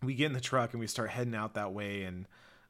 we 0.04 0.14
get 0.16 0.26
in 0.28 0.34
the 0.34 0.42
truck 0.42 0.74
and 0.74 0.80
we 0.80 0.88
start 0.88 1.10
heading 1.10 1.36
out 1.36 1.54
that 1.56 1.72
way 1.74 2.04
and 2.04 2.26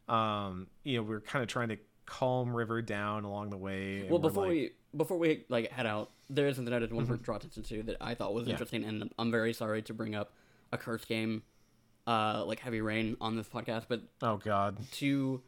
um 0.09 0.67
you 0.83 0.97
know, 0.97 1.03
we're 1.03 1.21
kind 1.21 1.43
of 1.43 1.49
trying 1.49 1.69
to 1.69 1.77
calm 2.05 2.55
River 2.55 2.81
down 2.81 3.23
along 3.23 3.49
the 3.49 3.57
way. 3.57 4.05
Well, 4.09 4.19
before 4.19 4.43
like- 4.45 4.51
we 4.51 4.71
before 4.95 5.17
we 5.17 5.45
like 5.49 5.69
head 5.71 5.85
out, 5.85 6.11
there 6.29 6.47
is 6.47 6.55
something 6.55 6.73
I 6.73 6.79
did 6.79 6.91
want 6.93 7.07
to 7.09 7.17
draw 7.17 7.35
attention 7.35 7.63
to 7.63 7.83
that 7.83 7.97
I 8.01 8.13
thought 8.15 8.33
was 8.33 8.43
Mm-hmm. 8.43 8.49
Yeah. 8.49 8.53
interesting, 8.55 8.83
and 8.85 9.13
I'm 9.19 9.31
very 9.31 9.53
sorry 9.53 9.81
to 9.83 9.93
bring 9.93 10.15
up 10.15 10.33
a 10.71 10.77
curse 10.77 11.05
game, 11.05 11.43
uh, 12.07 12.43
like 12.45 12.59
Heavy 12.59 12.81
Rain 12.81 13.15
on 13.21 13.35
this 13.37 13.47
podcast, 13.47 13.85
but 13.89 14.01
Oh 14.21 14.37
god. 14.37 14.77
to 14.93 15.41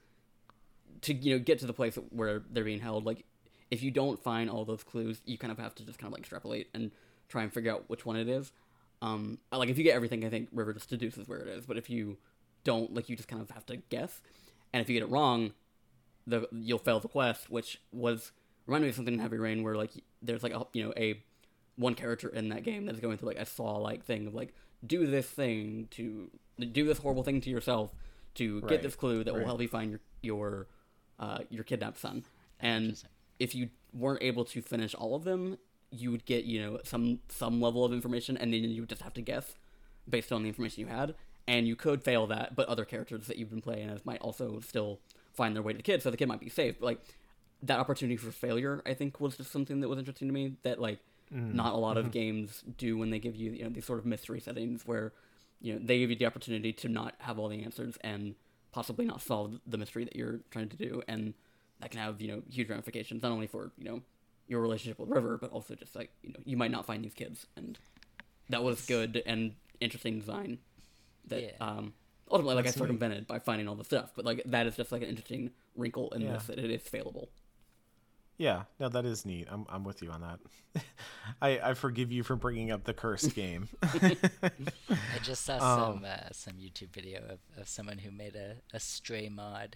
to 1.01 1.13
you 1.13 1.35
know 1.37 1.43
get 1.43 1.59
to 1.59 1.65
the 1.65 1.73
place 1.73 1.95
where 2.09 2.41
they're 2.51 2.63
being 2.63 2.79
held, 2.79 3.05
like 3.05 3.25
if 3.71 3.83
you 3.83 3.91
don't 3.91 4.21
find 4.21 4.49
all 4.49 4.65
those 4.65 4.83
clues, 4.83 5.21
you 5.25 5.37
kind 5.37 5.51
of 5.51 5.59
have 5.59 5.75
to 5.75 5.85
just 5.85 5.99
kind 5.99 6.07
of 6.07 6.13
like 6.13 6.21
extrapolate 6.21 6.69
and 6.73 6.91
try 7.27 7.43
and 7.43 7.53
figure 7.53 7.71
out 7.71 7.85
which 7.87 8.05
one 8.05 8.15
it 8.15 8.27
is. 8.27 8.51
Um, 9.01 9.37
like 9.51 9.69
if 9.69 9.77
you 9.77 9.83
get 9.83 9.95
everything, 9.95 10.25
I 10.25 10.29
think 10.29 10.49
River 10.51 10.73
just 10.73 10.89
deduces 10.89 11.27
where 11.27 11.39
it 11.39 11.47
is, 11.47 11.65
but 11.65 11.77
if 11.77 11.89
you 11.89 12.17
don't, 12.63 12.93
like 12.93 13.07
you 13.09 13.15
just 13.15 13.29
kind 13.29 13.41
of 13.41 13.49
have 13.51 13.65
to 13.67 13.77
guess, 13.77 14.19
and 14.73 14.81
if 14.81 14.89
you 14.89 14.99
get 14.99 15.07
it 15.07 15.11
wrong, 15.11 15.53
the 16.27 16.47
you'll 16.51 16.79
fail 16.79 16.99
the 16.99 17.07
quest, 17.07 17.49
which 17.49 17.79
was 17.93 18.31
reminded 18.65 18.85
me 18.87 18.89
of 18.89 18.95
something 18.95 19.13
in 19.13 19.19
Heavy 19.19 19.37
Rain 19.37 19.63
where 19.63 19.75
like 19.75 19.91
there's 20.21 20.43
like 20.43 20.53
a 20.53 20.65
you 20.73 20.83
know 20.83 20.93
a 20.97 21.21
one 21.75 21.95
character 21.95 22.27
in 22.27 22.49
that 22.49 22.63
game 22.63 22.85
that's 22.85 22.99
going 22.99 23.17
through 23.17 23.29
like 23.29 23.39
a 23.39 23.45
saw 23.45 23.77
like 23.77 24.03
thing 24.03 24.27
of 24.27 24.33
like 24.35 24.53
do 24.85 25.07
this 25.07 25.27
thing 25.27 25.87
to 25.91 26.29
do 26.73 26.85
this 26.85 26.97
horrible 26.97 27.23
thing 27.23 27.39
to 27.41 27.49
yourself 27.49 27.93
to 28.35 28.59
Right, 28.59 28.69
get 28.69 28.83
this 28.83 28.95
clue 28.95 29.23
that 29.23 29.33
will 29.33 29.45
help 29.45 29.61
you 29.61 29.67
find 29.69 29.91
your 29.91 29.99
your 30.21 30.67
uh, 31.19 31.39
your 31.49 31.63
kidnapped 31.63 31.99
son. 31.99 32.23
And 32.59 33.01
if 33.39 33.55
you 33.55 33.69
weren't 33.93 34.21
able 34.23 34.45
to 34.45 34.61
finish 34.61 34.93
all 34.93 35.15
of 35.15 35.23
them, 35.23 35.57
you 35.91 36.11
would 36.11 36.25
get 36.25 36.45
you 36.45 36.61
know 36.61 36.79
some 36.83 37.19
some 37.29 37.61
level 37.61 37.83
of 37.83 37.91
information, 37.93 38.37
and 38.37 38.53
then 38.53 38.63
you 38.63 38.81
would 38.81 38.89
just 38.89 39.01
have 39.01 39.13
to 39.15 39.21
guess 39.21 39.55
based 40.07 40.31
on 40.31 40.43
the 40.43 40.49
information 40.49 40.81
you 40.81 40.87
had, 40.87 41.15
and 41.47 41.67
you 41.67 41.75
could 41.75 42.03
fail 42.03 42.27
that, 42.27 42.55
but 42.55 42.67
other 42.67 42.85
characters 42.85 43.27
that 43.27 43.37
you've 43.37 43.49
been 43.49 43.61
playing 43.61 43.89
as 43.89 44.05
might 44.05 44.21
also 44.21 44.59
still 44.59 44.99
find 45.33 45.55
their 45.55 45.63
way 45.63 45.73
to 45.73 45.77
the 45.77 45.83
kid, 45.83 46.01
so 46.01 46.09
the 46.11 46.17
kid 46.17 46.27
might 46.27 46.39
be 46.39 46.49
safe. 46.49 46.79
But 46.79 46.85
like 46.85 47.01
that 47.63 47.79
opportunity 47.79 48.17
for 48.17 48.31
failure, 48.31 48.81
I 48.85 48.93
think 48.93 49.19
was 49.19 49.37
just 49.37 49.51
something 49.51 49.81
that 49.81 49.89
was 49.89 49.99
interesting 49.99 50.27
to 50.27 50.33
me. 50.33 50.55
That 50.63 50.79
like 50.79 50.99
not 51.31 51.73
a 51.73 51.77
lot 51.77 51.97
of 51.97 52.11
games 52.11 52.63
do 52.77 52.97
when 52.97 53.09
they 53.11 53.19
give 53.19 53.35
you 53.35 53.51
you 53.51 53.63
know 53.63 53.69
these 53.69 53.85
sort 53.85 53.99
of 53.99 54.05
mystery 54.05 54.39
settings 54.39 54.85
where 54.87 55.11
you 55.61 55.73
know 55.73 55.79
they 55.83 55.99
give 55.99 56.09
you 56.09 56.15
the 56.15 56.25
opportunity 56.25 56.73
to 56.73 56.87
not 56.87 57.13
have 57.19 57.37
all 57.37 57.47
the 57.49 57.63
answers 57.63 57.97
and 58.01 58.35
possibly 58.71 59.05
not 59.05 59.21
solve 59.21 59.59
the 59.65 59.77
mystery 59.77 60.03
that 60.03 60.15
you're 60.15 60.39
trying 60.51 60.69
to 60.69 60.77
do, 60.77 61.01
and 61.07 61.33
that 61.79 61.91
can 61.91 61.99
have 61.99 62.21
you 62.21 62.27
know 62.27 62.41
huge 62.49 62.69
ramifications 62.69 63.23
not 63.23 63.31
only 63.31 63.47
for 63.47 63.71
you 63.77 63.85
know 63.85 64.01
your 64.47 64.61
relationship 64.61 64.99
with 64.99 65.09
River, 65.09 65.37
but 65.39 65.51
also 65.51 65.75
just 65.75 65.95
like 65.95 66.11
you 66.23 66.31
know 66.33 66.39
you 66.45 66.57
might 66.57 66.71
not 66.71 66.85
find 66.85 67.03
these 67.03 67.13
kids, 67.13 67.45
and 67.55 67.77
that 68.49 68.63
was 68.63 68.85
good 68.85 69.21
and 69.25 69.53
interesting 69.79 70.19
design 70.19 70.59
that 71.27 71.41
Yeah. 71.41 71.51
um 71.61 71.93
ultimately 72.31 72.55
like 72.55 72.65
I 72.65 72.67
That's 72.67 72.77
neat. 72.77 72.81
circumvented 72.83 73.27
by 73.27 73.39
finding 73.39 73.67
all 73.67 73.75
the 73.75 73.83
stuff, 73.83 74.11
but 74.15 74.25
like 74.25 74.43
that 74.45 74.67
is 74.67 74.75
just 74.75 74.91
like 74.91 75.01
an 75.01 75.09
interesting 75.09 75.51
wrinkle 75.75 76.11
in 76.11 76.21
Yeah. 76.21 76.33
this 76.33 76.43
that 76.47 76.59
it 76.59 76.69
is 76.71 76.81
failable. 76.83 77.29
Yeah, 78.39 78.63
no, 78.79 78.87
that 78.89 79.05
is 79.05 79.25
neat. 79.25 79.47
I'm 79.51 79.65
I'm 79.69 79.83
with 79.83 80.01
you 80.01 80.09
on 80.11 80.21
that. 80.21 80.83
I 81.41 81.59
I 81.59 81.73
forgive 81.73 82.09
you 82.11 82.23
for 82.23 82.35
bringing 82.37 82.71
up 82.71 82.85
the 82.85 82.93
cursed 82.93 83.35
game. 83.35 83.67
I 83.83 84.15
just 85.23 85.43
saw 85.45 85.55
Um, 85.55 85.95
some 85.97 86.05
uh, 86.05 86.29
some 86.31 86.53
YouTube 86.53 86.89
video 86.93 87.19
of, 87.29 87.39
of 87.61 87.67
someone 87.67 87.97
who 87.97 88.11
made 88.11 88.35
a, 88.35 88.55
a 88.73 88.79
stray 88.79 89.27
mod 89.29 89.75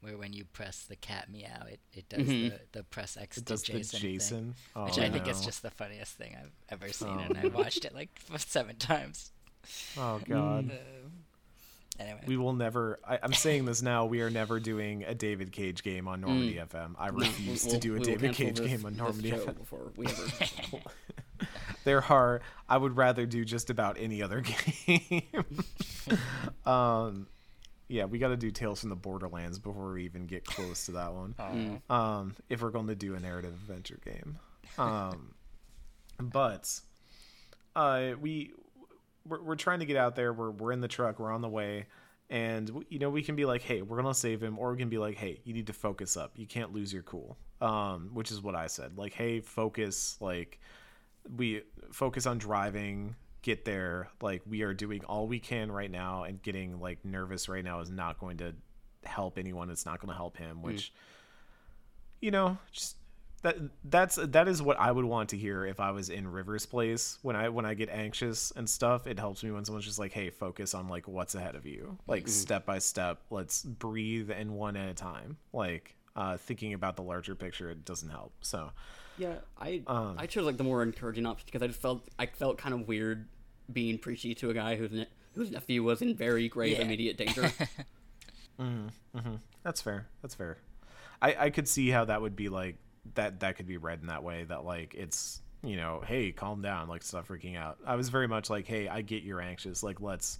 where 0.00 0.16
when 0.16 0.32
you 0.32 0.44
press 0.44 0.84
the 0.84 0.94
cat 0.94 1.28
meow, 1.28 1.64
it, 1.68 1.80
it 1.92 2.08
does 2.08 2.20
Mhm. 2.20 2.50
the, 2.50 2.60
the 2.78 2.84
press 2.84 3.16
X 3.16 3.36
It 3.38 3.46
to 3.46 3.52
does 3.54 3.62
Jason, 3.62 4.20
thing, 4.20 4.54
Oh, 4.76 4.84
which 4.84 4.98
I 5.00 5.10
think 5.10 5.26
is 5.26 5.40
just 5.44 5.62
the 5.62 5.70
funniest 5.72 6.14
thing 6.16 6.36
I've 6.40 6.52
ever 6.68 6.92
seen, 6.92 7.08
Oh. 7.18 7.18
and 7.18 7.36
I 7.36 7.48
watched 7.48 7.84
it 7.84 7.92
like 7.92 8.10
seven 8.36 8.76
times. 8.76 9.32
Oh 9.96 10.20
god. 10.24 10.70
Anyway, 12.00 12.20
We 12.26 12.36
will 12.36 12.52
never. 12.52 12.98
I, 13.06 13.18
I'm 13.22 13.32
saying 13.32 13.64
this 13.64 13.82
now. 13.82 14.06
We 14.06 14.20
are 14.20 14.30
never 14.30 14.60
doing 14.60 15.02
a 15.04 15.14
David 15.14 15.50
Cage 15.52 15.82
game 15.82 16.06
on 16.06 16.20
Normandy 16.20 16.54
FM. 16.54 16.94
I 16.98 17.08
refuse 17.08 17.64
We'll- 17.64 17.74
to 17.74 17.80
do 17.80 17.90
a 17.90 17.92
we 17.94 17.98
will 17.98 18.04
David 18.06 18.34
Cage 18.34 18.58
this- 18.58 18.66
game 18.68 18.86
on 18.86 18.96
Normandy 18.96 19.32
FM. 19.32 19.58
before 19.58 19.92
we 19.96 20.06
ever. 20.06 20.26
There 21.84 22.04
are. 22.04 22.42
I 22.68 22.76
would 22.76 22.96
rather 22.96 23.24
do 23.24 23.44
just 23.44 23.70
about 23.70 23.96
any 23.98 24.22
other 24.22 24.42
game. 24.86 25.22
um, 26.66 27.26
yeah, 27.88 28.04
we 28.04 28.18
got 28.18 28.28
to 28.28 28.36
do 28.36 28.50
Tales 28.50 28.80
from 28.80 28.90
the 28.90 28.96
Borderlands 28.96 29.58
before 29.58 29.92
we 29.92 30.04
even 30.04 30.26
get 30.26 30.44
close 30.44 30.86
to 30.86 30.92
that 30.92 31.14
one. 31.14 31.34
Aw. 31.38 31.94
um, 32.18 32.34
if 32.50 32.60
we're 32.60 32.70
going 32.70 32.88
to 32.88 32.94
do 32.94 33.14
a 33.14 33.20
narrative 33.20 33.52
adventure 33.54 33.98
game. 34.04 34.38
Um, 34.76 35.34
but 36.20 36.78
uh, 37.74 38.10
we 38.20 38.52
we're, 39.28 39.42
we're 39.42 39.56
trying 39.56 39.80
to 39.80 39.86
get 39.86 39.96
out 39.96 40.16
there. 40.16 40.32
We're 40.32 40.50
we're 40.50 40.72
in 40.72 40.80
the 40.80 40.88
truck. 40.88 41.18
We're 41.18 41.32
on 41.32 41.42
the 41.42 41.48
way, 41.48 41.86
and 42.30 42.84
you 42.88 42.98
know 42.98 43.10
we 43.10 43.22
can 43.22 43.36
be 43.36 43.44
like, 43.44 43.62
hey, 43.62 43.82
we're 43.82 43.96
gonna 43.96 44.14
save 44.14 44.42
him, 44.42 44.58
or 44.58 44.72
we 44.72 44.78
can 44.78 44.88
be 44.88 44.98
like, 44.98 45.16
hey, 45.16 45.40
you 45.44 45.54
need 45.54 45.66
to 45.68 45.72
focus 45.72 46.16
up. 46.16 46.32
You 46.36 46.46
can't 46.46 46.72
lose 46.72 46.92
your 46.92 47.02
cool. 47.02 47.36
Um, 47.60 48.10
which 48.14 48.30
is 48.30 48.40
what 48.40 48.54
I 48.54 48.68
said. 48.68 48.96
Like, 48.96 49.12
hey, 49.12 49.40
focus. 49.40 50.16
Like, 50.20 50.60
we 51.36 51.62
focus 51.92 52.26
on 52.26 52.38
driving. 52.38 53.16
Get 53.42 53.64
there. 53.64 54.10
Like, 54.20 54.42
we 54.46 54.62
are 54.62 54.74
doing 54.74 55.04
all 55.04 55.26
we 55.26 55.40
can 55.40 55.70
right 55.72 55.90
now, 55.90 56.24
and 56.24 56.40
getting 56.42 56.80
like 56.80 57.04
nervous 57.04 57.48
right 57.48 57.64
now 57.64 57.80
is 57.80 57.90
not 57.90 58.18
going 58.18 58.38
to 58.38 58.54
help 59.04 59.38
anyone. 59.38 59.70
It's 59.70 59.86
not 59.86 60.00
going 60.00 60.10
to 60.10 60.16
help 60.16 60.36
him. 60.36 60.62
Which 60.62 60.92
you 62.20 62.30
know, 62.30 62.58
just 62.72 62.96
that 63.42 63.56
that's 63.84 64.16
that 64.16 64.48
is 64.48 64.60
what 64.60 64.78
I 64.78 64.90
would 64.90 65.04
want 65.04 65.28
to 65.30 65.36
hear 65.36 65.64
if 65.64 65.78
I 65.80 65.92
was 65.92 66.10
in 66.10 66.26
River's 66.26 66.66
place 66.66 67.18
when 67.22 67.36
I 67.36 67.48
when 67.50 67.64
I 67.64 67.74
get 67.74 67.88
anxious 67.88 68.52
and 68.56 68.68
stuff. 68.68 69.06
It 69.06 69.18
helps 69.18 69.42
me 69.44 69.50
when 69.50 69.64
someone's 69.64 69.84
just 69.86 69.98
like, 69.98 70.12
"Hey, 70.12 70.30
focus 70.30 70.74
on 70.74 70.88
like 70.88 71.06
what's 71.06 71.34
ahead 71.34 71.54
of 71.54 71.64
you, 71.66 71.98
like 72.06 72.26
step 72.28 72.66
by 72.66 72.78
step. 72.80 73.20
Let's 73.30 73.62
breathe 73.62 74.30
and 74.30 74.52
one 74.52 74.76
at 74.76 74.88
a 74.88 74.94
time." 74.94 75.36
Like 75.52 75.94
uh, 76.16 76.36
thinking 76.36 76.72
about 76.74 76.96
the 76.96 77.02
larger 77.02 77.34
picture, 77.36 77.70
it 77.70 77.84
doesn't 77.84 78.10
help. 78.10 78.32
So 78.40 78.70
Yeah, 79.18 79.36
I 79.56 79.82
Um, 79.86 80.16
I 80.18 80.26
chose 80.26 80.44
like 80.44 80.56
the 80.56 80.64
more 80.64 80.82
encouraging 80.82 81.26
option 81.26 81.46
because 81.46 81.62
I 81.62 81.68
just 81.68 81.80
felt 81.80 82.08
I 82.18 82.26
felt 82.26 82.58
kind 82.58 82.74
of 82.74 82.88
weird 82.88 83.28
being 83.72 83.98
preachy 83.98 84.34
to 84.36 84.50
a 84.50 84.54
guy 84.54 84.74
whose 84.76 84.90
ne- 84.90 85.08
whose 85.34 85.50
nephew 85.52 85.84
was 85.84 86.02
in 86.02 86.16
very 86.16 86.48
grave 86.48 86.76
Yeah. 86.78 86.84
immediate 86.84 87.16
danger. 87.16 87.52
that's 89.62 89.80
fair. 89.80 90.06
That's 90.22 90.34
fair. 90.34 90.58
I 91.22 91.34
I 91.46 91.50
could 91.50 91.68
see 91.68 91.90
how 91.90 92.04
that 92.06 92.20
would 92.20 92.34
be 92.36 92.48
like 92.48 92.76
that 93.14 93.40
that 93.40 93.56
could 93.56 93.66
be 93.66 93.76
read 93.76 94.00
in 94.00 94.06
that 94.08 94.22
way 94.22 94.44
that 94.44 94.64
like 94.64 94.94
it's 94.94 95.40
you 95.62 95.76
know 95.76 96.02
hey 96.06 96.30
calm 96.32 96.62
down 96.62 96.88
like 96.88 97.02
stop 97.02 97.26
freaking 97.28 97.56
out. 97.56 97.78
I 97.86 97.96
was 97.96 98.08
very 98.08 98.28
much 98.28 98.50
like 98.50 98.66
hey 98.66 98.88
i 98.88 99.02
get 99.02 99.22
you're 99.22 99.40
anxious 99.40 99.82
like 99.82 100.00
let's 100.00 100.38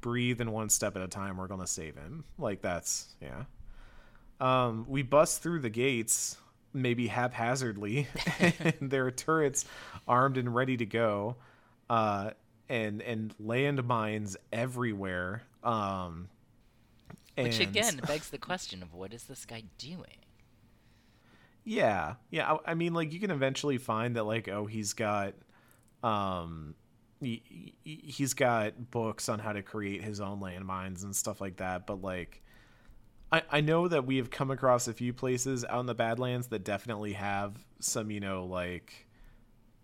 breathe 0.00 0.40
in 0.40 0.50
one 0.52 0.68
step 0.68 0.96
at 0.96 1.02
a 1.02 1.08
time 1.08 1.36
we're 1.36 1.48
gonna 1.48 1.66
save 1.66 1.96
him. 1.96 2.24
Like 2.38 2.62
that's 2.62 3.08
yeah. 3.20 3.44
Um 4.40 4.86
we 4.88 5.02
bust 5.02 5.42
through 5.42 5.60
the 5.60 5.70
gates 5.70 6.36
maybe 6.72 7.06
haphazardly 7.06 8.08
and 8.40 8.90
there 8.90 9.06
are 9.06 9.10
turrets 9.10 9.64
armed 10.08 10.36
and 10.36 10.52
ready 10.54 10.76
to 10.76 10.84
go 10.84 11.36
uh 11.88 12.30
and 12.68 13.00
and 13.02 13.32
landmines 13.38 14.34
everywhere 14.52 15.42
um 15.62 16.28
which 17.36 17.60
again 17.60 18.00
begs 18.06 18.30
the 18.30 18.38
question 18.38 18.82
of 18.82 18.94
what 18.94 19.12
is 19.12 19.24
this 19.24 19.44
guy 19.44 19.64
doing? 19.78 20.23
Yeah, 21.64 22.14
yeah. 22.30 22.52
I, 22.52 22.72
I 22.72 22.74
mean, 22.74 22.92
like 22.94 23.12
you 23.12 23.20
can 23.20 23.30
eventually 23.30 23.78
find 23.78 24.16
that, 24.16 24.24
like, 24.24 24.48
oh, 24.48 24.66
he's 24.66 24.92
got, 24.92 25.34
um, 26.02 26.74
he, 27.20 27.74
he- 27.82 28.02
he's 28.06 28.34
got 28.34 28.90
books 28.90 29.28
on 29.28 29.38
how 29.38 29.52
to 29.52 29.62
create 29.62 30.02
his 30.02 30.20
own 30.20 30.40
landmines 30.40 31.04
and 31.04 31.14
stuff 31.16 31.40
like 31.40 31.56
that. 31.56 31.86
But 31.86 32.02
like, 32.02 32.42
I 33.32 33.42
I 33.50 33.60
know 33.62 33.88
that 33.88 34.04
we 34.06 34.18
have 34.18 34.30
come 34.30 34.50
across 34.50 34.88
a 34.88 34.92
few 34.92 35.12
places 35.14 35.64
out 35.64 35.80
in 35.80 35.86
the 35.86 35.94
Badlands 35.94 36.48
that 36.48 36.64
definitely 36.64 37.14
have 37.14 37.56
some, 37.80 38.10
you 38.10 38.20
know, 38.20 38.44
like 38.44 39.06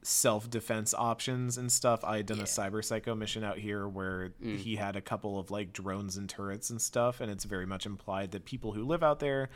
self 0.02 0.48
defense 0.50 0.92
options 0.94 1.56
and 1.58 1.70
stuff. 1.72 2.04
I 2.04 2.18
had 2.18 2.26
done 2.26 2.38
Yeah. 2.38 2.44
a 2.44 2.46
cyber 2.46 2.84
psycho 2.84 3.14
mission 3.14 3.42
out 3.44 3.58
here 3.58 3.88
where 3.88 4.32
he 4.42 4.76
had 4.76 4.96
a 4.96 5.00
couple 5.00 5.38
of 5.38 5.50
like 5.50 5.72
drones 5.72 6.16
and 6.18 6.28
turrets 6.28 6.68
and 6.70 6.80
stuff, 6.80 7.20
and 7.22 7.30
it's 7.30 7.44
very 7.44 7.66
much 7.66 7.86
implied 7.86 8.32
that 8.32 8.44
people 8.44 8.72
who 8.72 8.84
live 8.84 9.02
out 9.02 9.20
there 9.20 9.48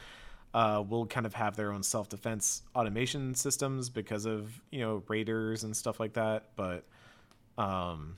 uh, 0.55 0.83
will 0.89 1.05
kind 1.07 1.27
of 1.27 1.35
have 1.35 1.57
their 1.57 1.73
own 1.73 1.83
self 1.83 2.09
defense 2.09 2.63
automation 2.75 3.35
systems 3.35 3.91
because 3.91 4.25
of 4.25 4.61
you 4.71 4.81
know 4.81 5.03
raiders 5.09 5.65
and 5.65 5.77
stuff 5.77 6.01
like 6.01 6.15
that. 6.15 6.45
But 6.57 6.85
um, 7.59 8.17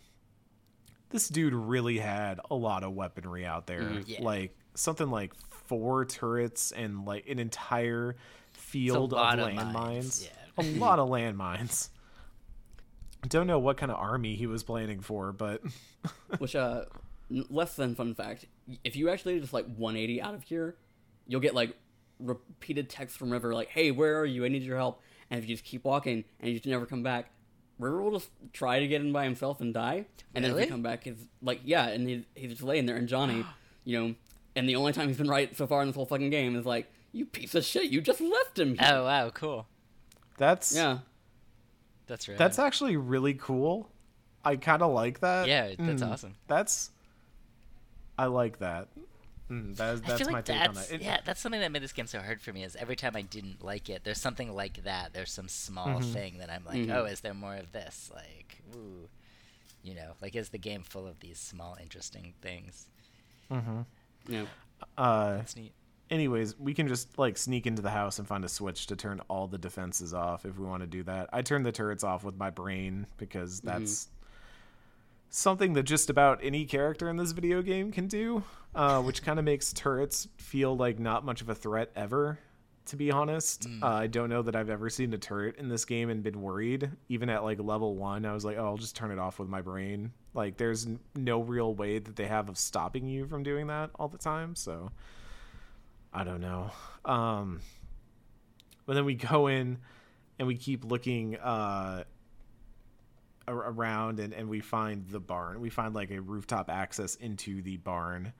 this 1.10 1.28
dude 1.28 1.54
really 1.54 1.98
had 1.98 2.38
a 2.50 2.54
lot 2.54 2.84
of 2.84 2.92
weaponry 2.94 3.44
out 3.46 3.66
there, 3.66 4.00
Yeah. 4.06 4.22
like 4.22 4.54
something 4.74 5.10
like 5.10 5.32
four 5.50 6.04
turrets 6.04 6.72
and 6.72 7.04
like 7.06 7.26
an 7.28 7.38
entire 7.38 8.16
field 8.52 9.14
of 9.14 9.18
landmines. 9.18 9.72
mines, 9.72 10.30
A 10.58 10.62
lot 10.62 10.98
of 10.98 11.08
landmines. 11.08 11.88
Don't 13.28 13.46
know 13.46 13.58
what 13.58 13.76
kind 13.76 13.90
of 13.90 13.98
army 13.98 14.36
he 14.36 14.46
was 14.46 14.62
planning 14.62 15.00
for, 15.00 15.32
but 15.32 15.62
Which 16.38 16.54
uh, 16.54 16.84
less 17.30 17.74
than 17.74 17.94
fun 17.94 18.14
fact. 18.14 18.44
If 18.84 18.94
you 18.94 19.08
actually 19.08 19.40
just 19.40 19.52
like 19.52 19.64
180 19.64 20.20
out 20.22 20.34
of 20.34 20.42
here, 20.44 20.76
you'll 21.26 21.40
get 21.40 21.54
like 21.54 21.74
repeated 22.20 22.88
text 22.88 23.16
from 23.18 23.30
River 23.30 23.54
like, 23.54 23.68
"Hey, 23.68 23.90
where 23.90 24.18
are 24.20 24.24
you? 24.26 24.44
I 24.44 24.48
need 24.48 24.62
your 24.62 24.76
help." 24.76 25.00
And 25.30 25.38
if 25.42 25.48
you 25.48 25.54
just 25.54 25.64
keep 25.64 25.84
walking 25.84 26.24
and 26.40 26.48
you 26.48 26.54
just 26.54 26.66
never 26.66 26.86
come 26.86 27.02
back, 27.02 27.30
River 27.78 28.00
will 28.02 28.12
just 28.12 28.30
try 28.52 28.78
to 28.80 28.86
get 28.86 29.00
in 29.00 29.12
by 29.12 29.24
himself 29.24 29.60
and 29.60 29.74
die. 29.74 30.06
And 30.34 30.44
then 30.44 30.52
if 30.52 30.56
Really? 30.56 30.66
you 30.66 30.70
come 30.72 30.82
back, 30.82 31.04
he's 31.04 31.16
like, 31.42 31.60
yeah, 31.64 31.88
and 31.88 32.08
he's, 32.08 32.22
he's 32.34 32.50
just 32.52 32.62
laying 32.62 32.86
there. 32.86 32.96
And 32.96 33.08
Johnny, 33.08 33.44
you 33.84 34.00
know, 34.00 34.14
and 34.54 34.68
the 34.68 34.76
only 34.76 34.92
time 34.92 35.08
he's 35.08 35.18
been 35.18 35.28
right 35.28 35.54
so 35.56 35.66
far 35.66 35.82
in 35.82 35.88
this 35.88 35.96
whole 35.96 36.06
fucking 36.06 36.30
game 36.30 36.56
is 36.56 36.64
like, 36.64 36.90
"You 37.12 37.26
piece 37.26 37.54
of 37.54 37.64
shit! 37.64 37.90
You 37.90 38.00
just 38.00 38.20
left 38.20 38.58
him." 38.58 38.78
Here. 38.78 38.88
Oh 38.92 39.04
wow, 39.04 39.30
cool. 39.30 39.66
that's 40.38 40.74
Yeah. 40.74 40.98
That's 42.06 42.28
right. 42.28 42.38
that's 42.38 42.58
actually 42.58 42.96
really 42.96 43.34
cool. 43.34 43.90
I 44.44 44.54
kind 44.56 44.80
of 44.80 44.92
like 44.92 45.20
that. 45.20 45.48
yeah, 45.48 45.74
that's 45.76 46.02
Mm, 46.02 46.10
awesome. 46.12 46.34
That's 46.46 46.90
I 48.16 48.26
like 48.26 48.60
that. 48.60 48.88
Mm, 49.50 49.76
that 49.76 49.94
is, 49.94 50.00
I 50.02 50.06
that's 50.08 50.18
feel 50.20 50.26
my 50.28 50.32
like 50.38 50.44
take 50.44 50.56
that's 50.58 50.68
on 50.68 50.74
that. 50.74 50.92
It- 50.92 51.02
yeah, 51.02 51.20
that's 51.24 51.40
something 51.40 51.60
that 51.60 51.70
made 51.70 51.82
this 51.82 51.92
game 51.92 52.06
so 52.06 52.20
hard 52.20 52.40
for 52.40 52.52
me. 52.52 52.64
Is 52.64 52.74
every 52.76 52.96
time 52.96 53.14
I 53.14 53.22
didn't 53.22 53.62
like 53.62 53.88
it, 53.88 54.02
there's 54.04 54.20
something 54.20 54.52
like 54.54 54.82
that. 54.84 55.12
There's 55.12 55.30
some 55.32 55.48
small 55.48 56.00
Mm-hmm. 56.00 56.12
thing 56.12 56.38
that 56.38 56.50
I'm 56.50 56.64
like, 56.64 56.78
Mhm. 56.78 56.94
oh, 56.94 57.04
is 57.04 57.20
there 57.20 57.34
more 57.34 57.54
of 57.54 57.70
this? 57.72 58.10
Like, 58.12 58.60
ooh, 58.74 59.08
you 59.84 59.94
know, 59.94 60.12
like 60.20 60.34
is 60.34 60.48
the 60.48 60.58
game 60.58 60.82
full 60.82 61.06
of 61.06 61.20
these 61.20 61.38
small 61.38 61.76
interesting 61.80 62.34
things? 62.42 62.86
Yeah. 64.28 64.46
Uh, 64.98 65.36
That's 65.36 65.54
neat. 65.56 65.72
anyways, 66.10 66.58
we 66.58 66.74
can 66.74 66.88
just 66.88 67.16
like 67.18 67.38
sneak 67.38 67.66
into 67.66 67.82
the 67.82 67.90
house 67.90 68.18
and 68.18 68.26
find 68.26 68.44
a 68.44 68.48
switch 68.48 68.86
to 68.88 68.96
turn 68.96 69.20
all 69.28 69.46
the 69.46 69.58
defenses 69.58 70.12
off 70.12 70.44
if 70.44 70.58
we 70.58 70.66
want 70.66 70.82
to 70.82 70.86
do 70.88 71.04
that. 71.04 71.28
I 71.32 71.42
turned 71.42 71.64
the 71.64 71.70
turrets 71.72 72.02
off 72.02 72.24
with 72.24 72.36
my 72.36 72.50
brain 72.50 73.06
because 73.18 73.60
that's 73.60 74.08
something 75.30 75.72
that 75.74 75.82
just 75.84 76.10
about 76.10 76.40
any 76.42 76.64
character 76.64 77.08
in 77.08 77.16
this 77.16 77.32
video 77.32 77.62
game 77.62 77.92
can 77.92 78.06
do, 78.06 78.42
uh, 78.74 79.02
which 79.02 79.22
kind 79.22 79.38
of 79.38 79.44
makes 79.44 79.72
turrets 79.72 80.28
feel 80.38 80.76
like 80.76 80.98
not 80.98 81.24
much 81.24 81.40
of 81.42 81.48
a 81.48 81.54
threat 81.54 81.90
ever. 81.96 82.38
to 82.86 82.96
be 82.96 83.10
honest. 83.10 83.66
Uh, 83.82 83.86
I 83.86 84.06
don't 84.06 84.28
know 84.28 84.42
that 84.42 84.54
I've 84.54 84.70
ever 84.70 84.88
seen 84.88 85.12
a 85.12 85.18
turret 85.18 85.56
in 85.56 85.68
this 85.68 85.84
game 85.84 86.08
and 86.08 86.22
been 86.22 86.40
worried. 86.40 86.88
Even 87.08 87.28
at 87.28 87.42
like 87.42 87.58
level 87.58 87.96
one, 87.96 88.24
I 88.24 88.32
was 88.32 88.44
like, 88.44 88.56
oh, 88.58 88.64
I'll 88.64 88.76
just 88.76 88.94
turn 88.94 89.10
it 89.10 89.18
off 89.18 89.40
with 89.40 89.48
my 89.48 89.60
brain. 89.60 90.12
Like, 90.34 90.56
there's 90.56 90.86
n- 90.86 91.00
no 91.16 91.40
real 91.40 91.74
way 91.74 91.98
that 91.98 92.14
they 92.14 92.26
have 92.26 92.48
of 92.48 92.56
stopping 92.56 93.08
you 93.08 93.26
from 93.26 93.42
doing 93.42 93.66
that 93.66 93.90
all 93.96 94.06
the 94.06 94.18
time. 94.18 94.54
So, 94.54 94.92
I 96.12 96.22
don't 96.22 96.40
know. 96.40 96.70
Um, 97.04 97.60
but 98.86 98.94
then 98.94 99.04
we 99.04 99.14
go 99.14 99.48
in 99.48 99.78
and 100.38 100.46
we 100.46 100.56
keep 100.56 100.84
looking 100.84 101.36
uh, 101.38 102.04
around 103.48 104.20
and, 104.20 104.32
and 104.32 104.48
we 104.48 104.60
find 104.60 105.06
the 105.08 105.20
barn. 105.20 105.60
We 105.60 105.70
find 105.70 105.94
like 105.94 106.10
a 106.10 106.20
rooftop 106.20 106.68
access 106.70 107.14
into 107.16 107.62
the 107.62 107.76
barn. 107.78 108.32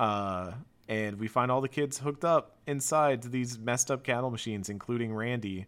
Uh, 0.00 0.52
and 0.88 1.18
we 1.18 1.28
find 1.28 1.50
all 1.50 1.60
the 1.60 1.68
kids 1.68 1.98
hooked 1.98 2.24
up 2.24 2.56
inside 2.66 3.22
to 3.22 3.28
these 3.28 3.58
messed 3.58 3.90
up 3.90 4.02
cattle 4.04 4.30
machines, 4.30 4.68
including 4.68 5.12
Randy. 5.14 5.66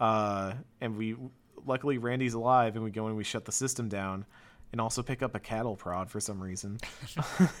Uh, 0.00 0.54
and 0.80 0.96
we, 0.96 1.16
luckily, 1.64 1.98
Randy's 1.98 2.34
alive, 2.34 2.74
and 2.74 2.84
we 2.84 2.90
go 2.90 3.06
and 3.06 3.16
we 3.16 3.24
shut 3.24 3.44
the 3.44 3.52
system 3.52 3.88
down, 3.88 4.24
and 4.72 4.80
also 4.80 5.02
pick 5.02 5.22
up 5.22 5.34
a 5.34 5.40
cattle 5.40 5.76
prod 5.76 6.10
for 6.10 6.20
some 6.20 6.40
reason. 6.42 6.78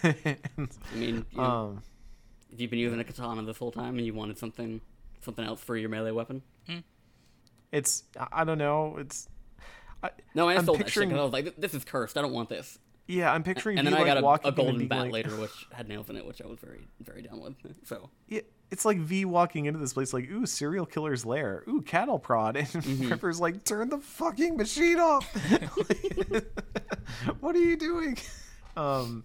And, 0.02 0.36
I 0.92 0.96
mean, 0.96 1.24
you 1.30 1.38
know, 1.38 1.42
um, 1.42 1.82
if 2.52 2.60
you've 2.60 2.70
been 2.70 2.78
using 2.80 2.98
a 3.00 3.04
katana 3.04 3.42
this 3.42 3.56
whole 3.58 3.72
time 3.72 3.96
and 3.98 4.06
you 4.06 4.12
wanted 4.14 4.36
something 4.38 4.80
something 5.22 5.44
else 5.44 5.60
for 5.60 5.76
your 5.76 5.88
melee 5.88 6.10
weapon. 6.12 6.42
it's 7.72 8.04
I- 8.18 8.28
I 8.40 8.44
don't 8.44 8.58
know. 8.58 8.96
It's 8.98 9.28
I, 10.02 10.10
No, 10.34 10.48
I 10.48 10.54
I'm 10.56 10.62
stole 10.62 10.74
that 10.76 10.80
shit 10.80 10.86
picturing- 11.02 11.18
I 11.18 11.22
was 11.22 11.32
like, 11.32 11.56
"This 11.56 11.74
is 11.74 11.84
cursed. 11.84 12.16
I 12.18 12.22
don't 12.22 12.32
want 12.32 12.48
this." 12.48 12.78
yeah, 13.08 13.32
I'm 13.32 13.44
picturing 13.44 13.78
And 13.78 13.86
then 13.86 13.94
I 13.94 13.98
like, 13.98 14.06
got 14.20 14.42
a, 14.44 14.48
a 14.48 14.52
golden 14.52 14.88
bat 14.88 15.02
like- 15.04 15.12
later, 15.12 15.30
which 15.40 15.66
had 15.72 15.86
nails 15.88 16.10
in 16.10 16.16
it, 16.16 16.26
which 16.26 16.42
I 16.42 16.46
was 16.46 16.58
very, 16.58 16.88
very 17.00 17.22
down 17.22 17.40
with. 17.40 17.54
So 17.86 18.10
Yeah, 18.26 18.40
it's 18.72 18.84
like 18.84 18.98
V 18.98 19.24
walking 19.24 19.66
into 19.66 19.78
this 19.78 19.92
place 19.92 20.12
like, 20.12 20.28
ooh, 20.30 20.44
serial 20.44 20.86
killer's 20.86 21.24
lair. 21.24 21.62
Ooh, 21.68 21.82
cattle 21.82 22.18
prod. 22.18 22.56
And 22.56 22.66
Mm-hmm. 22.66 23.08
Ripper's 23.10 23.38
like, 23.40 23.62
turn 23.64 23.90
the 23.90 23.98
fucking 23.98 24.56
machine 24.56 24.98
off. 24.98 25.24
what 27.40 27.54
are 27.54 27.60
you 27.60 27.76
doing? 27.76 28.18
Um, 28.76 29.24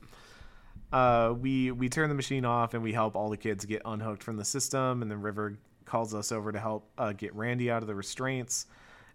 uh, 0.94 1.34
we 1.40 1.72
we 1.72 1.90
turn 1.90 2.10
the 2.10 2.16
machine 2.16 2.46
off 2.46 2.74
and 2.74 2.84
we 2.84 2.94
help 2.94 3.16
all 3.16 3.30
the 3.30 3.38
kids 3.38 3.66
get 3.66 3.82
unhooked 3.86 4.24
from 4.24 4.38
the 4.38 4.46
system. 4.46 5.02
And 5.02 5.10
then 5.10 5.22
River 5.22 5.58
calls 5.86 6.14
us 6.14 6.32
over 6.32 6.52
to 6.52 6.60
help 6.60 6.90
uh, 6.98 7.14
get 7.14 7.34
Randy 7.36 7.72
out 7.72 7.82
of 7.82 7.88
the 7.88 7.96
restraints. 7.96 8.68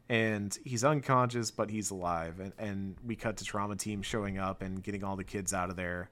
And 0.08 0.56
he's 0.64 0.84
unconscious, 0.84 1.50
but 1.50 1.68
he's 1.68 1.90
alive. 1.90 2.38
And, 2.38 2.52
and 2.58 2.96
we 3.04 3.16
cut 3.16 3.38
to 3.38 3.44
trauma 3.44 3.74
team 3.76 4.02
showing 4.02 4.38
up 4.38 4.62
and 4.62 4.82
getting 4.82 5.02
all 5.02 5.16
the 5.16 5.24
kids 5.24 5.52
out 5.52 5.68
of 5.68 5.76
there 5.76 6.10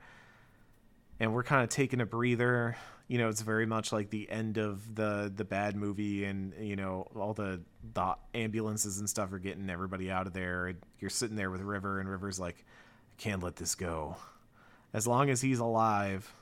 and 1.20 1.34
we're 1.34 1.42
kind 1.42 1.62
of 1.62 1.68
taking 1.68 2.00
a 2.00 2.06
breather. 2.06 2.76
You 3.08 3.18
know, 3.18 3.28
it's 3.28 3.42
very 3.42 3.66
much 3.66 3.92
like 3.92 4.10
the 4.10 4.28
end 4.30 4.58
of 4.58 4.94
the 4.94 5.32
the 5.34 5.44
bad 5.44 5.76
movie, 5.76 6.24
and 6.24 6.54
you 6.58 6.76
know 6.76 7.08
all 7.14 7.34
the 7.34 7.60
the 7.92 8.16
ambulances 8.34 8.98
and 8.98 9.08
stuff 9.08 9.32
are 9.32 9.38
getting 9.38 9.68
everybody 9.70 10.10
out 10.10 10.26
of 10.26 10.32
there. 10.32 10.74
You're 10.98 11.10
sitting 11.10 11.36
there 11.36 11.50
with 11.50 11.60
River, 11.60 12.00
and 12.00 12.08
River's 12.08 12.40
like, 12.40 12.64
"I 12.66 13.22
can't 13.22 13.42
let 13.42 13.56
this 13.56 13.74
go. 13.74 14.16
As 14.92 15.06
long 15.06 15.28
as 15.30 15.40
he's 15.40 15.58
alive, 15.58 16.32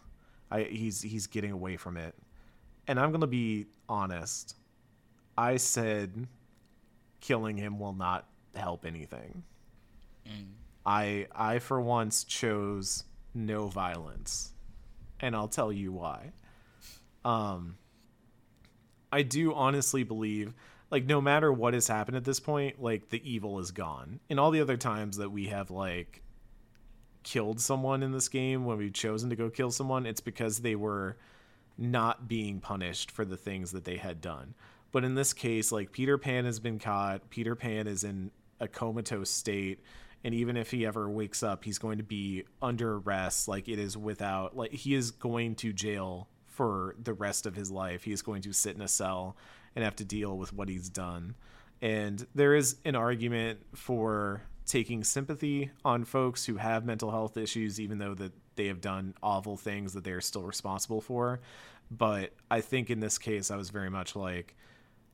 I 0.51 0.63
he's 0.63 1.03
he's 1.03 1.27
getting 1.27 1.53
away 1.53 1.77
from 1.77 1.97
it." 1.97 2.15
And 2.87 2.99
I'm 2.99 3.13
gonna 3.13 3.27
be 3.27 3.67
honest. 3.89 4.57
I 5.37 5.57
said, 5.57 6.29
killing 7.23 7.57
him 7.57 7.79
will 7.79 7.95
not 7.95 8.27
help 8.55 8.85
anything. 8.85 9.45
I 10.85 11.29
I 11.35 11.59
for 11.61 11.81
once 11.81 12.25
chose 12.25 13.05
no 13.35 13.69
violence, 13.69 14.53
and 15.21 15.35
I'll 15.35 15.49
tell 15.49 15.73
you 15.73 15.93
why. 15.93 16.33
Um, 17.25 17.77
I 19.11 19.23
do 19.23 19.55
honestly 19.55 20.03
believe, 20.03 20.55
like, 20.91 21.07
no 21.07 21.21
matter 21.21 21.53
what 21.53 21.75
has 21.75 21.89
happened 21.89 22.17
at 22.17 22.25
this 22.25 22.41
point, 22.41 22.83
like 22.83 23.09
the 23.09 23.23
evil 23.31 23.59
is 23.61 23.71
gone. 23.71 24.21
And 24.29 24.41
all 24.41 24.51
the 24.51 24.61
other 24.61 24.77
times 24.77 25.17
that 25.19 25.31
we 25.31 25.47
have 25.47 25.71
like 25.71 26.23
killed 27.23 27.61
someone 27.61 28.03
in 28.03 28.13
this 28.13 28.29
game, 28.29 28.65
when 28.65 28.79
we've 28.79 28.93
chosen 28.93 29.31
to 29.31 29.37
go 29.37 29.49
kill 29.49 29.71
someone, 29.71 30.05
it's 30.05 30.21
because 30.21 30.59
they 30.59 30.75
were 30.75 31.17
not 31.79 32.29
being 32.29 32.61
punished 32.61 33.11
for 33.11 33.25
the 33.25 33.37
things 33.37 33.73
that 33.73 33.85
they 33.85 33.97
had 33.97 34.21
done. 34.21 34.55
But 34.93 35.05
in 35.05 35.15
this 35.15 35.33
case, 35.33 35.73
like 35.73 35.91
Peter 35.91 36.19
Pan 36.19 36.45
has 36.45 36.61
been 36.61 36.79
caught, 36.79 37.31
Peter 37.31 37.57
Pan 37.57 37.87
is 37.87 38.05
in 38.05 38.31
a 38.61 38.69
comatose 38.69 39.31
state, 39.31 39.81
and 40.23 40.35
even 40.35 40.57
if 40.57 40.71
he 40.71 40.87
ever 40.87 41.11
wakes 41.11 41.43
up, 41.43 41.65
he's 41.65 41.79
going 41.79 41.99
to 41.99 42.05
be 42.05 42.45
under 42.61 42.97
arrest. 42.99 43.49
Like 43.49 43.69
it 43.69 43.79
is 43.79 43.97
without, 43.97 44.57
like 44.57 44.73
he 44.73 44.95
is 44.95 45.11
going 45.11 45.57
to 45.57 45.73
jail 45.73 46.29
for 46.47 46.95
the 47.03 47.15
rest 47.15 47.47
of 47.47 47.57
his 47.57 47.71
life. 47.71 48.05
He 48.05 48.13
is 48.13 48.23
going 48.23 48.43
to 48.43 48.53
sit 48.53 48.77
in 48.77 48.83
a 48.83 48.89
cell 48.89 49.37
and 49.75 49.83
have 49.85 49.97
to 49.97 50.05
deal 50.05 50.37
with 50.37 50.53
what 50.53 50.69
he's 50.69 50.91
done. 50.91 51.35
And 51.81 52.25
there 52.35 52.55
is 52.55 52.77
an 52.85 52.95
argument 52.95 53.61
for 53.75 54.43
taking 54.67 55.03
sympathy 55.03 55.71
on 55.85 56.05
folks 56.05 56.45
who 56.45 56.57
have 56.57 56.85
mental 56.85 57.11
health 57.11 57.37
issues, 57.37 57.81
even 57.81 57.99
though 57.99 58.15
that 58.15 58.33
they 58.55 58.67
have 58.67 58.81
done 58.81 59.15
awful 59.23 59.57
things 59.57 59.95
that 59.95 60.05
they 60.05 60.13
are 60.13 60.21
still 60.21 60.43
responsible 60.43 61.01
for. 61.01 61.41
But 61.91 62.35
I 62.51 62.61
think 62.61 62.91
in 62.91 63.01
this 63.01 63.19
case, 63.19 63.51
I 63.51 63.57
was 63.57 63.71
very 63.71 63.91
much 63.91 64.15
like, 64.15 64.55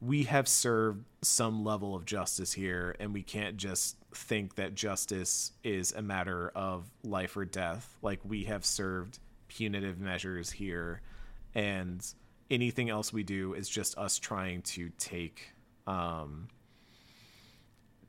we 0.01 0.25
have 0.25 0.47
served 0.47 1.05
some 1.23 1.65
level 1.65 1.95
of 1.95 2.05
justice 2.05 2.53
here, 2.53 2.95
and 3.01 3.13
we 3.13 3.23
can't 3.23 3.57
just 3.57 3.97
think 4.15 4.55
that 4.55 4.75
justice 4.75 5.53
is 5.65 5.93
a 5.93 6.03
matter 6.03 6.51
of 6.55 6.91
life 7.03 7.37
or 7.37 7.45
death. 7.45 7.97
Like, 8.03 8.21
we 8.25 8.45
have 8.45 8.65
served 8.65 9.19
punitive 9.49 9.99
measures 9.99 10.51
here, 10.51 11.01
and 11.55 12.07
anything 12.51 12.91
else 12.91 13.13
we 13.13 13.23
do 13.25 13.55
is 13.55 13.69
just 13.69 13.99
us 13.99 14.19
trying 14.19 14.63
to 14.63 14.91
take 14.99 15.53
um, 15.87 16.49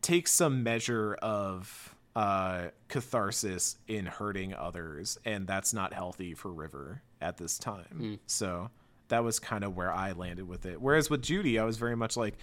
take 0.01 0.27
some 0.27 0.63
measure 0.63 1.15
of 1.21 1.95
uh, 2.15 2.67
catharsis 2.87 3.77
in 3.87 4.05
hurting 4.05 4.53
others, 4.53 5.17
and 5.25 5.47
that's 5.47 5.73
not 5.73 5.93
healthy 5.93 6.33
for 6.33 6.51
River 6.51 7.01
at 7.21 7.37
this 7.37 7.57
time. 7.57 7.85
So 8.27 8.69
that 9.09 9.23
was 9.23 9.39
kind 9.39 9.63
of 9.63 9.75
where 9.75 9.93
I 9.93 10.13
landed 10.13 10.47
with 10.47 10.65
it. 10.65 10.81
Whereas 10.81 11.09
with 11.09 11.21
Judy, 11.21 11.59
I 11.59 11.63
was 11.63 11.77
very 11.77 11.95
much 11.95 12.17
like, 12.17 12.35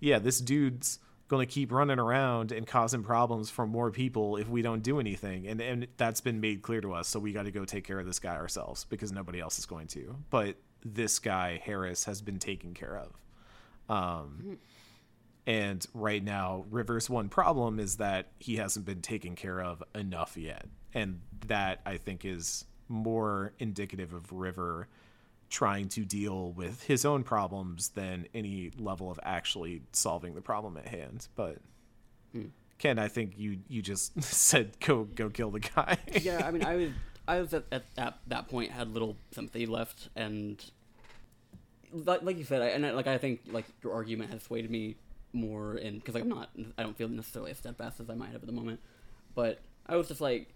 yeah, 0.00 0.18
this 0.18 0.40
dude's 0.40 0.98
going 1.28 1.46
to 1.46 1.50
keep 1.50 1.72
running 1.72 1.98
around 1.98 2.52
and 2.52 2.66
causing 2.66 3.02
problems 3.02 3.48
for 3.48 3.66
more 3.66 3.90
people 3.90 4.36
if 4.36 4.48
we 4.48 4.60
don't 4.60 4.82
do 4.82 5.00
anything, 5.00 5.46
and 5.46 5.60
and 5.60 5.86
that's 5.96 6.20
been 6.20 6.40
made 6.40 6.62
clear 6.62 6.80
to 6.80 6.92
us. 6.92 7.08
So 7.08 7.18
we 7.18 7.32
got 7.32 7.44
to 7.44 7.50
go 7.50 7.64
take 7.64 7.84
care 7.84 7.98
of 7.98 8.06
this 8.06 8.18
guy 8.18 8.34
ourselves 8.34 8.84
because 8.84 9.12
nobody 9.12 9.40
else 9.40 9.58
is 9.58 9.66
going 9.66 9.86
to. 9.88 10.16
But 10.30 10.56
this 10.84 11.18
guy 11.18 11.60
Harris 11.64 12.04
has 12.04 12.20
been 12.20 12.38
taken 12.38 12.74
care 12.74 12.98
of. 12.98 13.12
Um, 13.88 14.58
and 15.46 15.84
right 15.92 16.22
now, 16.22 16.64
River's 16.70 17.10
one 17.10 17.28
problem 17.28 17.78
is 17.78 17.96
that 17.96 18.28
he 18.38 18.56
hasn't 18.56 18.86
been 18.86 19.02
taken 19.02 19.34
care 19.34 19.60
of 19.60 19.82
enough 19.94 20.36
yet. 20.36 20.66
And 20.94 21.20
that 21.48 21.80
I 21.84 21.98
think 21.98 22.24
is 22.24 22.64
more 22.88 23.52
indicative 23.58 24.14
of 24.14 24.32
River 24.32 24.88
trying 25.54 25.88
to 25.88 26.04
deal 26.04 26.50
with 26.50 26.82
his 26.82 27.04
own 27.04 27.22
problems 27.22 27.90
than 27.90 28.26
any 28.34 28.72
level 28.76 29.08
of 29.08 29.20
actually 29.22 29.82
solving 29.92 30.34
the 30.34 30.40
problem 30.40 30.76
at 30.76 30.88
hand. 30.88 31.28
But 31.36 31.58
hmm. 32.32 32.46
Ken, 32.78 32.98
I 32.98 33.06
think 33.06 33.34
you 33.36 33.58
you 33.68 33.80
just 33.80 34.20
said 34.22 34.76
go 34.80 35.04
go 35.04 35.30
kill 35.30 35.52
the 35.52 35.60
guy. 35.60 35.96
yeah, 36.20 36.44
I 36.44 36.50
mean, 36.50 36.64
I 36.64 36.74
was 36.74 36.90
I 37.28 37.40
was 37.40 37.54
at, 37.54 37.64
at, 37.70 37.84
at 37.96 38.18
that 38.26 38.48
point 38.48 38.72
had 38.72 38.92
little 38.92 39.16
sympathy 39.30 39.66
left, 39.66 40.08
and 40.16 40.62
like, 41.92 42.22
like 42.22 42.36
you 42.36 42.44
said, 42.44 42.60
I, 42.60 42.66
and 42.66 42.84
I, 42.84 42.90
like 42.90 43.06
I 43.06 43.16
think 43.16 43.42
like 43.46 43.66
your 43.84 43.94
argument 43.94 44.32
has 44.32 44.42
swayed 44.42 44.68
me 44.68 44.96
more 45.32 45.76
in 45.76 46.00
because 46.00 46.14
like 46.14 46.24
I'm 46.24 46.30
not 46.30 46.50
I 46.76 46.82
don't 46.82 46.96
feel 46.96 47.08
necessarily 47.08 47.52
as 47.52 47.58
steadfast 47.58 48.00
as 48.00 48.10
I 48.10 48.14
might 48.14 48.32
have 48.32 48.42
at 48.42 48.46
the 48.46 48.52
moment, 48.52 48.80
but 49.36 49.60
I 49.86 49.94
was 49.94 50.08
just 50.08 50.20
like, 50.20 50.48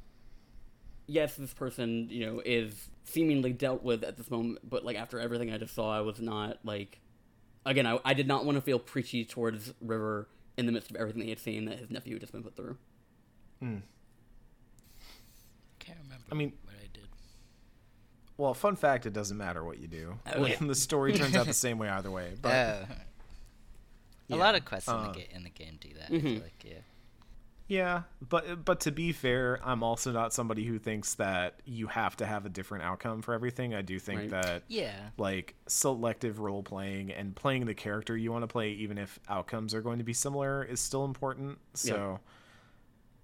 yes, 1.09 1.35
this 1.35 1.53
person 1.53 2.07
you 2.11 2.25
know 2.27 2.41
is 2.45 2.89
seemingly 3.05 3.53
dealt 3.53 3.83
with 3.83 4.05
at 4.05 4.17
this 4.17 4.31
moment, 4.31 4.59
but 4.63 4.85
like 4.85 4.97
after 4.97 5.19
everything 5.19 5.51
I 5.53 5.59
just 5.59 5.75
saw, 5.75 5.91
I 5.97 6.01
was 6.03 6.21
not 6.21 6.59
like, 6.65 7.01
again, 7.67 7.87
I 7.87 7.99
I 8.05 8.15
did 8.15 8.29
not 8.29 8.45
want 8.45 8.57
to 8.57 8.63
feel 8.63 8.79
preachy 8.79 9.25
towards 9.25 9.75
River 9.81 10.29
in 10.57 10.67
the 10.67 10.73
midst 10.73 10.91
of 10.91 10.97
everything 10.97 11.23
he 11.23 11.31
had 11.31 11.39
seen 11.41 11.65
that 11.65 11.79
his 11.79 11.91
nephew 11.91 12.15
had 12.15 12.21
just 12.21 12.33
been 12.33 12.43
put 12.45 12.55
through. 12.55 12.77
Can't 15.79 15.99
remember. 16.05 16.25
I 16.31 16.35
mean- 16.35 16.53
what 16.65 16.75
I 16.77 16.87
did. 16.93 17.09
well, 18.37 18.55
fun 18.55 18.77
fact: 18.77 19.07
it 19.07 19.13
doesn't 19.13 19.37
matter 19.37 19.65
what 19.65 19.79
you 19.79 19.87
do. 19.89 20.19
Oh, 20.35 20.45
yeah. 20.47 20.57
the 20.61 20.75
story 20.75 21.13
turns 21.13 21.35
out 21.37 21.47
the 21.47 21.53
same 21.67 21.79
way 21.79 21.89
either 21.89 22.11
way. 22.11 22.35
But 22.41 22.49
Oh. 22.53 22.87
Yeah, 24.29 24.37
a 24.37 24.39
lot 24.39 24.55
of 24.55 24.65
quests 24.65 24.89
in, 24.89 24.95
uh, 24.95 25.09
the 25.13 25.19
ga- 25.21 25.29
in 25.35 25.43
the 25.45 25.51
game 25.51 25.79
do 25.81 25.89
that. 25.95 26.13
I 26.15 26.21
feel 26.21 26.33
like, 26.43 26.63
yeah. 26.65 26.75
Yeah, 27.69 28.05
but 28.27 28.65
but 28.65 28.81
to 28.81 28.91
be 28.91 29.13
fair, 29.13 29.61
I'm 29.63 29.83
also 29.83 30.11
not 30.11 30.33
somebody 30.33 30.65
who 30.65 30.79
thinks 30.79 31.15
that 31.17 31.61
you 31.67 31.87
have 31.89 32.17
to 32.17 32.27
have 32.27 32.47
a 32.47 32.49
different 32.49 32.85
outcome 32.85 33.21
for 33.21 33.35
everything. 33.35 33.75
I 33.75 33.83
do 33.83 33.99
think 33.99 34.21
Right. 34.21 34.31
that 34.31 34.63
Yeah. 34.69 35.11
like 35.19 35.55
selective 35.67 36.39
role 36.41 36.63
playing 36.63 37.13
and 37.13 37.37
playing 37.37 37.67
the 37.67 37.75
character 37.75 38.17
you 38.17 38.33
want 38.33 38.43
to 38.43 38.47
play, 38.49 38.71
even 38.73 38.97
if 38.97 39.21
outcomes 39.29 39.75
are 39.75 39.83
going 39.83 39.99
to 39.99 40.05
be 40.05 40.15
similar, 40.15 40.65
is 40.65 40.81
still 40.81 41.05
important. 41.05 41.59
So. 41.75 42.21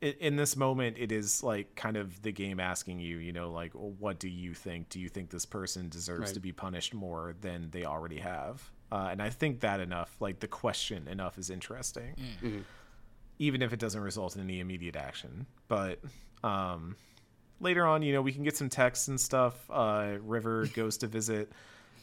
i 0.02 0.06
In 0.20 0.36
this 0.36 0.54
moment, 0.56 0.98
it 0.98 1.10
is 1.10 1.42
like 1.42 1.74
kind 1.76 1.96
of 1.96 2.20
the 2.20 2.30
game 2.32 2.60
asking 2.60 3.00
you, 3.00 3.16
you 3.16 3.32
know, 3.32 3.50
like, 3.50 3.74
well, 3.74 3.92
what 3.98 4.18
do 4.18 4.28
you 4.28 4.52
think? 4.52 4.90
Do 4.90 5.00
you 5.00 5.08
think 5.08 5.30
this 5.30 5.46
person 5.46 5.88
deserves 5.88 6.20
Right. 6.26 6.34
to 6.34 6.40
be 6.40 6.52
punished 6.52 6.92
more 6.92 7.34
than 7.40 7.70
they 7.70 7.84
already 7.86 8.18
have? 8.18 8.70
uh, 8.92 9.08
and 9.10 9.20
I 9.22 9.30
think 9.30 9.60
that 9.60 9.80
enough, 9.80 10.14
like 10.20 10.38
the 10.40 10.46
question 10.46 11.08
enough, 11.08 11.38
is 11.38 11.48
interesting, 11.50 12.14
Mm. 12.42 12.64
Even 13.38 13.62
if 13.62 13.72
it 13.72 13.78
doesn't 13.78 14.00
result 14.00 14.36
in 14.36 14.42
any 14.42 14.60
immediate 14.60 14.96
action. 14.96 15.46
But 15.68 16.00
um, 16.42 16.96
later 17.60 17.86
on, 17.86 18.02
you 18.02 18.12
know, 18.12 18.22
we 18.22 18.32
can 18.32 18.44
get 18.44 18.56
some 18.56 18.68
texts 18.68 19.08
and 19.08 19.20
stuff. 19.20 19.54
Uh, 19.70 20.14
River 20.22 20.66
goes 20.74 20.98
to 20.98 21.06
visit 21.06 21.50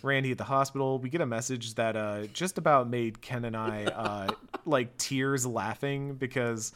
Randy 0.04 0.32
at 0.32 0.38
the 0.38 0.44
hospital. 0.44 1.00
We 1.00 1.10
get 1.10 1.22
a 1.22 1.26
message 1.26 1.76
that 1.76 1.96
uh, 1.96 2.26
just 2.28 2.58
about 2.58 2.90
made 2.90 3.22
Ken 3.22 3.46
and 3.46 3.56
I 3.56 3.86
uh, 3.86 4.30
like 4.66 4.98
tears 4.98 5.46
laughing 5.46 6.16
because 6.16 6.74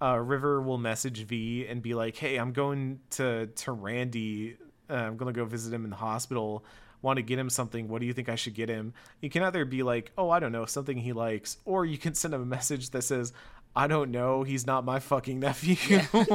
uh, 0.00 0.16
River 0.18 0.60
will 0.60 0.78
message 0.78 1.24
V 1.24 1.66
and 1.68 1.82
be 1.82 1.94
like, 1.94 2.16
"Hey, 2.16 2.36
I'm 2.36 2.52
going 2.52 3.00
to 3.10 3.46
to 3.46 3.72
Randy. 3.72 4.56
Uh, 4.88 4.94
I'm 4.94 5.16
gonna 5.16 5.32
go 5.32 5.44
visit 5.44 5.72
him 5.72 5.84
in 5.84 5.90
the 5.90 5.96
hospital. 5.96 6.64
Want 7.02 7.18
to 7.18 7.22
get 7.22 7.38
him 7.38 7.50
something? 7.50 7.88
What 7.88 8.00
do 8.00 8.06
you 8.06 8.12
think 8.12 8.28
I 8.28 8.36
should 8.36 8.54
get 8.54 8.68
him?" 8.68 8.94
You 9.20 9.30
can 9.30 9.42
either 9.42 9.64
be 9.64 9.82
like, 9.82 10.12
"Oh, 10.18 10.30
I 10.30 10.38
don't 10.38 10.52
know, 10.52 10.66
something 10.66 10.98
he 10.98 11.12
likes," 11.12 11.58
or 11.64 11.84
you 11.84 11.98
can 11.98 12.14
send 12.14 12.34
him 12.34 12.42
a 12.42 12.46
message 12.46 12.90
that 12.90 13.02
says, 13.02 13.32
"I 13.76 13.86
don't 13.86 14.10
know. 14.10 14.42
He's 14.42 14.66
not 14.66 14.84
my 14.84 14.98
fucking 14.98 15.38
nephew." 15.38 15.76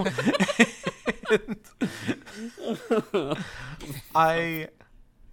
And 1.32 1.58
I 4.16 4.68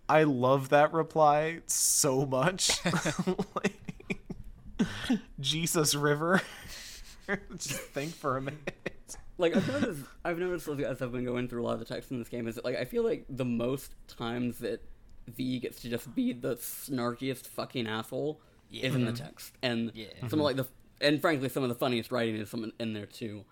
I 0.09 0.23
love 0.23 0.69
that 0.71 0.93
reply 0.93 1.61
so 1.67 2.25
much. 2.25 2.81
like, 2.85 4.21
Jesus 5.41 5.95
River. 5.95 6.41
Just 7.57 7.81
think 7.81 8.15
for 8.15 8.37
a 8.37 8.41
minute. 8.41 9.17
like 9.37 9.55
I've 9.57 9.69
noticed, 9.69 10.05
I've 10.25 10.39
noticed 10.39 10.69
as 10.69 11.03
I've 11.03 11.13
been 11.13 11.25
going 11.25 11.49
through 11.49 11.63
a 11.63 11.67
lot 11.67 11.75
of 11.75 11.81
the 11.81 11.85
text 11.85 12.11
in 12.11 12.19
this 12.19 12.29
game 12.29 12.47
is 12.49 12.55
that 12.55 12.65
like 12.65 12.77
I 12.77 12.85
feel 12.85 13.05
like 13.05 13.25
the 13.29 13.45
most 13.45 13.93
times 14.07 14.59
that 14.61 14.83
V 15.27 15.59
gets 15.59 15.81
to 15.83 15.91
just 15.91 16.15
be 16.15 16.33
the 16.33 16.57
snarkiest 16.57 17.47
fucking 17.47 17.87
asshole 17.87 18.41
is 18.71 18.95
in 18.95 19.05
the 19.05 19.13
mm-hmm. 19.13 19.25
text, 19.25 19.55
and 19.63 19.93
Yeah. 19.95 20.07
some 20.29 20.39
of 20.41 20.45
like 20.45 20.57
the 20.57 20.67
and 21.01 21.21
frankly 21.21 21.49
some 21.49 21.63
of 21.63 21.69
the 21.69 21.75
funniest 21.75 22.11
writing 22.13 22.37
is 22.37 22.51
some 22.51 22.73
in 22.79 22.93
there 22.93 23.07
too, 23.07 23.45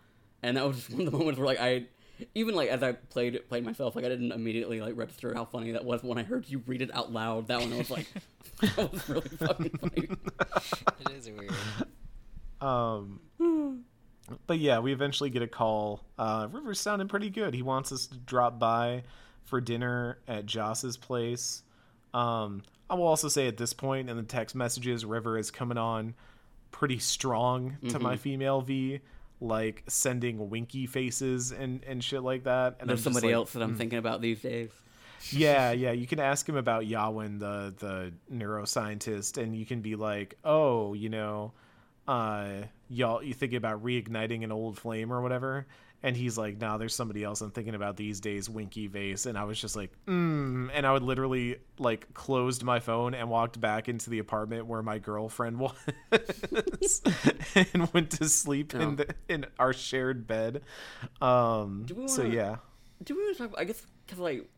and 0.42 0.56
that 0.56 0.66
was 0.66 0.76
just 0.76 0.90
one 0.92 1.00
of 1.00 1.12
the 1.12 1.16
moments 1.16 1.38
where 1.38 1.46
like 1.46 1.60
I 1.60 1.86
even 2.34 2.54
like 2.54 2.68
as 2.68 2.82
I 2.82 2.92
played 2.92 3.38
played 3.48 3.64
myself 3.64 3.94
like 3.96 4.04
I 4.04 4.08
didn't 4.08 4.32
immediately 4.32 4.80
like 4.80 4.96
register 4.96 5.34
how 5.34 5.44
funny 5.44 5.72
that 5.72 5.84
was 5.84 6.02
when 6.02 6.18
I 6.18 6.22
heard 6.22 6.48
you 6.48 6.62
read 6.66 6.82
it 6.82 6.94
out 6.94 7.12
loud. 7.12 7.48
That 7.48 7.60
one 7.60 7.72
I 7.72 7.78
was 7.78 7.90
like 7.90 8.06
that 8.60 8.92
was 8.92 9.08
really 9.08 9.28
fucking 9.28 9.78
funny. 9.80 10.08
It 11.00 11.10
is 11.12 11.28
weird. 11.28 11.52
Um, 12.60 13.20
but 14.46 14.58
yeah, 14.58 14.78
we 14.78 14.92
eventually 14.92 15.30
get 15.30 15.42
a 15.42 15.46
call. 15.46 16.04
Uh, 16.18 16.48
River's 16.50 16.80
sounding 16.80 17.08
pretty 17.08 17.28
good. 17.28 17.54
He 17.54 17.62
wants 17.62 17.92
us 17.92 18.06
to 18.06 18.16
drop 18.16 18.58
by 18.58 19.02
for 19.44 19.60
dinner 19.60 20.18
at 20.26 20.46
Joss's 20.46 20.96
place. 20.96 21.62
Um, 22.14 22.62
I 22.88 22.94
will 22.94 23.06
also 23.06 23.28
say 23.28 23.46
at 23.46 23.56
this 23.56 23.72
point 23.72 24.08
in 24.08 24.16
the 24.16 24.22
text 24.22 24.54
messages, 24.54 25.04
River 25.04 25.38
is 25.38 25.50
coming 25.50 25.78
on 25.78 26.14
pretty 26.70 26.98
strong 26.98 27.76
to 27.88 27.98
my 27.98 28.16
female 28.16 28.60
V, 28.60 29.00
like 29.40 29.84
sending 29.86 30.50
winky 30.50 30.86
faces 30.86 31.52
and, 31.52 31.82
and 31.84 32.02
shit 32.02 32.22
like 32.22 32.44
that. 32.44 32.76
And 32.80 32.88
There's 32.88 33.02
somebody 33.02 33.28
like, 33.28 33.34
else 33.34 33.52
that 33.52 33.62
I'm 33.62 33.76
thinking 33.76 33.98
about 33.98 34.20
these 34.20 34.40
days. 34.40 34.70
yeah, 35.30 35.70
yeah. 35.72 35.92
You 35.92 36.06
can 36.06 36.20
ask 36.20 36.48
him 36.48 36.56
about 36.56 36.84
Yawen, 36.84 37.38
the 37.38 37.74
the 37.78 38.12
neuroscientist, 38.34 39.40
and 39.42 39.56
you 39.56 39.66
can 39.66 39.80
be 39.80 39.96
like, 39.96 40.36
oh, 40.44 40.94
you 40.94 41.08
know, 41.08 41.52
uh, 42.08 42.48
y'all, 42.88 43.22
you 43.22 43.34
thinking 43.34 43.56
about 43.56 43.82
reigniting 43.82 44.44
an 44.44 44.52
old 44.52 44.78
flame 44.78 45.12
or 45.12 45.20
whatever? 45.22 45.66
And 46.02 46.16
he's 46.16 46.38
like, 46.38 46.58
nah, 46.60 46.76
there's 46.76 46.94
somebody 46.94 47.24
else 47.24 47.40
I'm 47.40 47.50
thinking 47.50 47.74
about 47.74 47.96
these 47.96 48.20
days, 48.20 48.48
Winky 48.48 48.86
Vase. 48.86 49.26
And 49.26 49.36
I 49.36 49.44
was 49.44 49.60
just 49.60 49.74
like, 49.74 49.90
mm. 50.06 50.70
And 50.72 50.86
I 50.86 50.92
would 50.92 51.02
literally 51.02 51.56
like 51.78 52.12
closed 52.14 52.62
my 52.62 52.78
phone 52.80 53.14
and 53.14 53.28
walked 53.28 53.60
back 53.60 53.88
into 53.88 54.10
the 54.10 54.18
apartment 54.20 54.66
where 54.66 54.82
my 54.82 54.98
girlfriend 54.98 55.58
was 56.10 57.02
and 57.54 57.92
went 57.92 58.10
to 58.12 58.28
sleep 58.28 58.74
in 58.74 58.96
the 58.96 59.14
in 59.28 59.46
our 59.58 59.72
shared 59.72 60.26
bed. 60.26 60.62
Um, 61.20 61.86
we 61.94 62.06
so 62.08 62.22
wanna- 62.22 62.34
yeah, 62.34 62.56
Do 63.02 63.16
we 63.16 63.22
want 63.24 63.36
to 63.36 63.42
talk? 63.42 63.48
About, 63.52 63.60
I 63.60 63.64
guess 63.64 63.82
because 64.06 64.18
like 64.20 64.48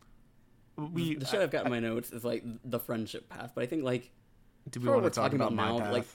we 0.77 1.15
the 1.15 1.25
shit 1.25 1.39
I've 1.41 1.51
got 1.51 1.65
in 1.65 1.71
my 1.71 1.79
notes 1.79 2.11
is 2.11 2.23
like 2.23 2.43
the 2.63 2.79
friendship 2.79 3.29
path, 3.29 3.53
but 3.55 3.63
I 3.63 3.67
think 3.67 3.83
like 3.83 4.11
do 4.69 4.79
we 4.81 4.87
want 4.87 4.99
to 4.99 5.03
we're 5.03 5.09
talk 5.09 5.23
talking 5.31 5.35
about, 5.41 5.53
about 5.53 5.77
now, 5.77 5.79
path? 5.79 5.93
like- 5.93 6.07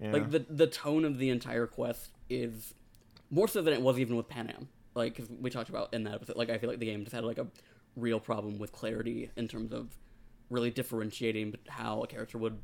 Yeah. 0.00 0.12
like 0.12 0.30
the 0.30 0.46
the 0.48 0.66
tone 0.68 1.04
of 1.04 1.18
the 1.18 1.28
entire 1.30 1.66
quest 1.66 2.10
is 2.30 2.72
more 3.30 3.48
so 3.48 3.62
than 3.62 3.72
it 3.74 3.80
was 3.82 3.98
even 3.98 4.16
with 4.16 4.28
Panam. 4.28 4.66
Like 4.94 5.14
'cause 5.16 5.28
we 5.30 5.50
talked 5.50 5.68
about 5.70 5.94
in 5.94 6.04
that 6.04 6.14
episode, 6.14 6.36
like 6.36 6.50
I 6.50 6.58
feel 6.58 6.68
like 6.68 6.78
the 6.80 6.86
game 6.86 7.04
just 7.04 7.14
had 7.14 7.24
like 7.24 7.38
a 7.38 7.46
real 7.96 8.20
problem 8.20 8.58
with 8.58 8.72
clarity 8.72 9.30
in 9.36 9.46
terms 9.48 9.72
of 9.72 9.96
really 10.48 10.70
differentiating 10.70 11.54
how 11.68 12.02
a 12.02 12.06
character 12.06 12.38
would 12.38 12.58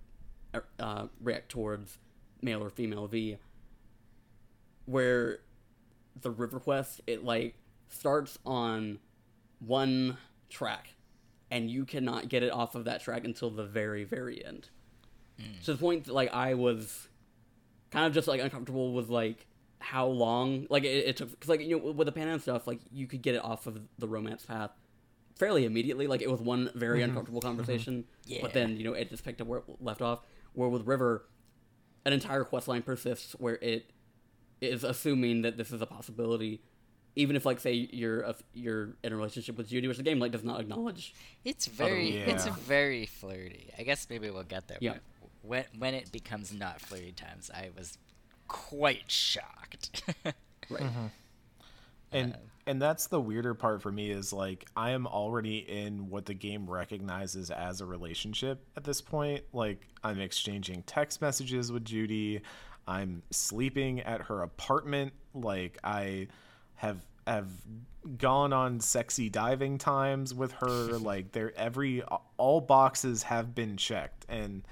uh, 0.81 1.07
react 1.21 1.49
towards 1.51 1.99
male 2.43 2.63
or 2.63 2.71
female 2.71 3.07
V. 3.07 3.37
Where 4.87 5.41
the 6.21 6.31
River 6.31 6.61
Quest, 6.61 7.01
it 7.07 7.25
like 7.25 7.55
starts 7.89 8.39
on 8.47 8.99
one 9.59 10.17
track, 10.49 10.95
and 11.51 11.71
you 11.71 11.85
cannot 11.85 12.29
get 12.29 12.43
it 12.43 12.53
off 12.53 12.75
of 12.75 12.85
that 12.85 13.01
track 13.03 13.25
until 13.25 13.51
the 13.51 13.65
very, 13.65 14.05
very 14.05 14.45
end. 14.45 14.69
To 15.65 15.73
the 15.75 15.79
point 15.79 16.05
that 16.05 16.15
like 16.15 16.33
I 16.33 16.55
was 16.55 17.09
kind 17.91 18.07
of 18.07 18.15
just 18.15 18.27
like 18.29 18.41
uncomfortable 18.41 18.93
with 18.95 19.09
like 19.11 19.46
how 19.79 20.07
long 20.07 20.67
like 20.71 20.85
it, 20.85 21.07
it 21.07 21.17
took 21.17 21.31
because 21.31 21.49
like 21.49 21.61
you 21.61 21.79
know 21.79 21.93
with 21.93 22.07
the 22.07 22.13
Pan 22.13 22.29
and 22.29 22.41
stuff 22.41 22.67
like 22.67 22.81
you 22.91 23.07
could 23.07 23.23
get 23.23 23.35
it 23.35 23.45
off 23.45 23.67
of 23.67 23.81
the 23.99 24.09
romance 24.09 24.45
path 24.45 24.71
fairly 25.37 25.65
immediately 25.65 26.07
like 26.07 26.23
it 26.23 26.31
was 26.31 26.41
one 26.41 26.71
very 26.75 27.01
mm-hmm. 27.01 27.11
uncomfortable 27.11 27.41
mm-hmm. 27.41 27.49
conversation 27.49 28.05
Yeah. 28.25 28.41
but 28.43 28.53
then 28.53 28.77
you 28.77 28.85
know 28.85 28.95
it 28.95 29.11
just 29.11 29.25
picked 29.25 29.41
up 29.41 29.47
where 29.47 29.61
it 29.61 29.65
left 29.81 30.01
off 30.01 30.21
where 30.55 30.69
with 30.69 30.87
River 30.87 31.29
an 32.05 32.13
entire 32.13 32.45
quest 32.45 32.69
line 32.69 32.83
persists 32.83 33.33
where 33.33 33.57
it 33.57 33.91
is 34.61 34.83
assuming 34.83 35.43
that 35.43 35.59
this 35.59 35.73
is 35.73 35.83
a 35.83 35.87
possibility 35.87 36.63
even 37.17 37.35
if 37.35 37.45
like 37.45 37.59
say 37.61 37.89
you're 37.93 38.21
a, 38.21 38.35
you're 38.53 38.97
in 39.03 39.13
a 39.13 39.17
relationship 39.17 39.57
with 39.57 39.69
Judy 39.69 39.89
which 39.89 39.97
the 39.97 40.03
game 40.03 40.19
like 40.19 40.33
does 40.33 40.45
not 40.45 40.61
acknowledge 40.61 41.15
It's 41.45 41.67
very, 41.67 42.23
oh, 42.23 42.31
it's 42.31 42.47
very 42.47 43.07
flirty. 43.07 43.71
I 43.79 43.83
guess 43.83 44.07
maybe 44.09 44.31
we'll 44.31 44.43
get 44.43 44.69
there. 44.69 44.79
Yeah. 44.81 44.95
but 45.21 45.31
When 45.43 45.65
when 45.79 45.95
it 45.95 46.13
becomes 46.13 46.53
not 46.53 46.81
flirty 46.81 47.13
times, 47.13 47.51
I 47.53 47.71
was 47.77 47.99
quite 48.49 49.11
shocked. 49.11 50.03
right 50.25 50.83
mm-hmm. 50.83 51.07
and 52.13 52.35
uh, 52.35 52.37
and 52.67 52.83
that's 52.83 53.07
the 53.07 53.21
weirder 53.21 53.55
part 53.55 53.81
for 53.81 53.93
me 53.93 54.11
is 54.11 54.33
like 54.33 54.67
I 54.77 54.91
am 54.91 55.07
already 55.07 55.59
in 55.59 56.11
what 56.11 56.27
the 56.27 56.35
game 56.35 56.69
recognizes 56.69 57.51
as 57.51 57.81
a 57.81 57.87
relationship 57.87 58.65
at 58.77 58.83
this 58.83 59.01
point. 59.01 59.45
Like 59.53 59.87
I'm 60.03 60.21
exchanging 60.21 60.83
text 60.83 61.23
messages 61.23 61.71
with 61.71 61.85
Judy. 61.85 62.41
I'm 62.89 63.23
sleeping 63.31 64.01
at 64.01 64.23
her 64.23 64.43
apartment. 64.43 65.13
Like 65.33 65.79
I 65.85 66.27
have 66.75 67.07
have 67.27 67.51
gone 68.19 68.53
on 68.53 68.81
sexy 68.81 69.29
diving 69.29 69.79
times 69.79 70.35
with 70.35 70.51
her. 70.53 70.67
like 70.99 71.31
there 71.31 71.53
every 71.57 72.03
all 72.37 72.61
boxes 72.61 73.23
have 73.25 73.55
been 73.55 73.77
checked 73.77 74.27
and 74.29 74.65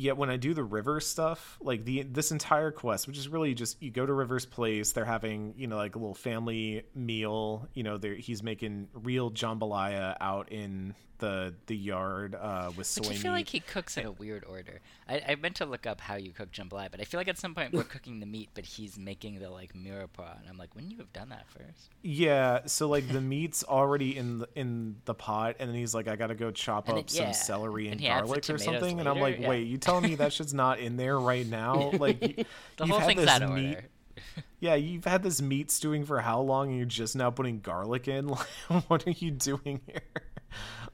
yet 0.00 0.16
when 0.16 0.30
I 0.30 0.36
do 0.36 0.54
the 0.54 0.64
river 0.64 1.00
stuff, 1.00 1.58
like 1.60 1.84
the 1.84 2.02
this 2.02 2.32
entire 2.32 2.70
quest, 2.70 3.06
which 3.06 3.18
is 3.18 3.28
really 3.28 3.54
just 3.54 3.80
you 3.82 3.90
go 3.90 4.06
to 4.06 4.12
River's 4.12 4.46
place, 4.46 4.92
they're 4.92 5.04
having 5.04 5.54
you 5.56 5.66
know 5.66 5.76
like 5.76 5.94
a 5.94 5.98
little 5.98 6.14
family 6.14 6.82
meal. 6.94 7.68
You 7.74 7.82
know, 7.84 7.98
he's 8.18 8.42
making 8.42 8.88
real 8.94 9.30
jambalaya 9.30 10.16
out 10.20 10.50
in 10.50 10.94
the 11.18 11.54
the 11.66 11.76
yard 11.76 12.34
uh, 12.34 12.70
with 12.78 12.86
soy 12.86 13.02
Which 13.02 13.08
I 13.08 13.12
meat. 13.12 13.18
feel 13.20 13.32
like 13.32 13.48
he 13.50 13.60
cooks 13.60 13.98
in 13.98 14.06
a 14.06 14.12
weird 14.12 14.42
order. 14.48 14.80
I, 15.06 15.22
I 15.28 15.34
meant 15.34 15.56
to 15.56 15.66
look 15.66 15.86
up 15.86 16.00
how 16.00 16.14
you 16.14 16.32
cook 16.32 16.50
jambalaya, 16.50 16.90
but 16.90 16.98
I 17.00 17.04
feel 17.04 17.20
like 17.20 17.28
at 17.28 17.36
some 17.36 17.54
point 17.54 17.74
we're 17.74 17.82
cooking 17.84 18.20
the 18.20 18.26
meat, 18.26 18.48
but 18.54 18.64
he's 18.64 18.98
making 18.98 19.38
the 19.38 19.50
like 19.50 19.74
mirepoix, 19.74 20.38
and 20.40 20.48
I'm 20.48 20.56
like, 20.56 20.74
wouldn't 20.74 20.92
you 20.92 20.98
have 20.98 21.12
done 21.12 21.28
that 21.28 21.46
first? 21.50 21.90
yeah, 22.02 22.60
so 22.64 22.88
like 22.88 23.06
the 23.08 23.20
meat's 23.20 23.62
already 23.64 24.16
in 24.16 24.38
the 24.38 24.48
in 24.54 24.96
the 25.04 25.12
pot, 25.12 25.56
and 25.60 25.68
then 25.68 25.76
he's 25.76 25.94
like, 25.94 26.08
I 26.08 26.16
gotta 26.16 26.34
go 26.34 26.50
chop 26.50 26.88
And 26.88 26.96
up 26.98 27.04
it- 27.04 27.10
some 27.10 27.26
yeah, 27.26 27.32
celery 27.32 27.84
and, 27.88 27.92
and 27.92 28.00
he 28.00 28.08
adds 28.08 28.22
the 28.22 28.26
garlic 28.40 28.50
or 28.50 28.56
something, 28.58 28.98
and 29.00 29.06
I'm 29.06 29.20
like, 29.20 29.40
yeah. 29.40 29.48
wait, 29.50 29.66
you 29.66 29.76
telling 29.90 30.10
me 30.10 30.14
that 30.16 30.32
shit's 30.32 30.54
not 30.54 30.78
in 30.78 30.96
there 30.96 31.18
right 31.18 31.46
now? 31.46 31.90
Like 31.92 32.20
you, 32.38 32.44
The 32.76 32.84
you've 32.86 32.90
whole 32.90 32.98
had 33.00 33.06
thing's 33.06 33.20
this 33.22 33.30
out 33.30 33.42
of 33.42 33.50
meat, 33.50 33.74
order. 33.76 33.88
Yeah, 34.60 34.74
you've 34.74 35.04
had 35.06 35.22
this 35.22 35.40
meat 35.40 35.70
stewing 35.70 36.04
for 36.04 36.20
how 36.20 36.40
long, 36.40 36.68
and 36.68 36.76
you're 36.76 36.86
just 36.86 37.16
now 37.16 37.30
putting 37.30 37.60
garlic 37.60 38.08
in? 38.08 38.28
Like, 38.68 38.84
what 38.88 39.06
are 39.06 39.10
you 39.12 39.30
doing 39.30 39.80
here? 39.86 40.02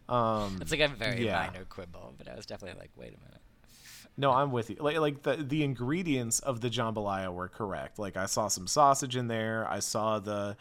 Um, 0.08 0.58
It's 0.60 0.70
like 0.70 0.80
a 0.80 0.88
very 0.88 1.24
yeah. 1.24 1.48
minor 1.52 1.64
quibble, 1.64 2.14
but 2.16 2.28
I 2.28 2.36
was 2.36 2.46
definitely 2.46 2.78
like, 2.78 2.90
wait 2.96 3.08
a 3.08 3.18
minute. 3.24 3.40
no, 4.16 4.30
I'm 4.32 4.52
with 4.52 4.70
you. 4.70 4.76
Like, 4.78 4.98
like 4.98 5.22
the 5.22 5.36
the 5.36 5.64
ingredients 5.64 6.38
of 6.40 6.60
the 6.60 6.70
jambalaya 6.70 7.32
were 7.34 7.48
correct. 7.48 7.98
Like, 7.98 8.16
I 8.16 8.26
saw 8.26 8.46
some 8.48 8.66
sausage 8.68 9.16
in 9.16 9.26
there. 9.28 9.66
I 9.68 9.80
saw 9.80 10.20
the 10.20 10.56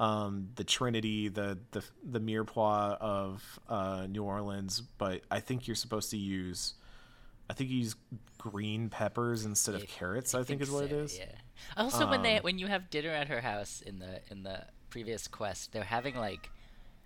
um 0.00 0.48
the 0.56 0.64
trinity 0.64 1.28
the 1.28 1.56
the 1.70 1.82
the 2.02 2.18
mirepoix 2.20 2.96
of 3.00 3.60
uh 3.68 4.08
new 4.10 4.24
orleans 4.24 4.80
but 4.98 5.22
i 5.30 5.38
think 5.38 5.68
you're 5.68 5.76
supposed 5.76 6.10
to 6.10 6.16
use 6.16 6.74
i 7.50 7.52
think 7.52 7.70
you 7.70 7.78
use 7.78 7.96
green 8.38 8.88
peppers 8.88 9.44
instead 9.44 9.74
of 9.74 9.80
Yeah, 9.82 9.86
carrots 9.86 10.34
i, 10.34 10.42
think, 10.42 10.60
is 10.60 10.70
what 10.70 10.80
so, 10.80 10.86
it 10.86 10.92
is 10.92 11.18
Yeah. 11.18 11.24
Also, 11.76 12.06
when 12.10 12.22
they 12.22 12.36
Um, 12.36 12.42
when 12.42 12.58
you 12.58 12.66
have 12.66 12.90
dinner 12.90 13.10
at 13.10 13.28
her 13.28 13.40
house 13.40 13.80
in 13.80 13.98
the 13.98 14.20
in 14.30 14.42
the 14.42 14.64
previous 14.90 15.26
quest, 15.28 15.72
they're 15.72 15.84
having 15.84 16.14
like 16.16 16.50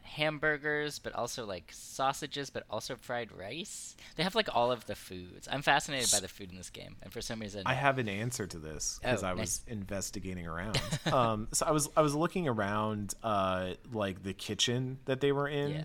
hamburgers, 0.03 0.99
but 0.99 1.13
also 1.15 1.45
like 1.45 1.71
sausages, 1.73 2.51
but 2.51 2.65
also 2.71 2.97
fried 2.97 3.31
rice. 3.31 3.95
They 4.17 4.23
have 4.23 4.35
like 4.35 4.49
all 4.55 4.73
of 4.73 4.87
the 4.87 4.95
foods. 4.95 5.49
I'm 5.51 5.63
fascinated 5.63 6.11
by 6.11 6.21
the 6.21 6.29
food 6.29 6.51
in 6.51 6.57
this 6.57 6.71
game, 6.71 6.97
and 7.03 7.13
for 7.13 7.21
some 7.21 7.41
reason, 7.41 7.63
I 7.67 7.75
have 7.75 7.99
an 7.99 8.09
answer 8.09 8.47
to 8.47 8.59
this 8.59 8.99
because 9.03 9.23
Oh, 9.23 9.27
I 9.27 9.33
was 9.35 9.41
nice. 9.41 9.61
investigating 9.67 10.47
around. 10.47 10.79
um, 11.13 11.49
so 11.53 11.67
I 11.67 11.73
was 11.73 11.89
I 11.97 12.01
was 12.01 12.15
looking 12.15 12.49
around 12.49 13.15
uh, 13.23 13.75
like 13.93 14.23
the 14.23 14.33
kitchen 14.33 14.99
that 15.05 15.21
they 15.21 15.33
were 15.33 15.49
in, 15.49 15.73
Yeah. 15.73 15.85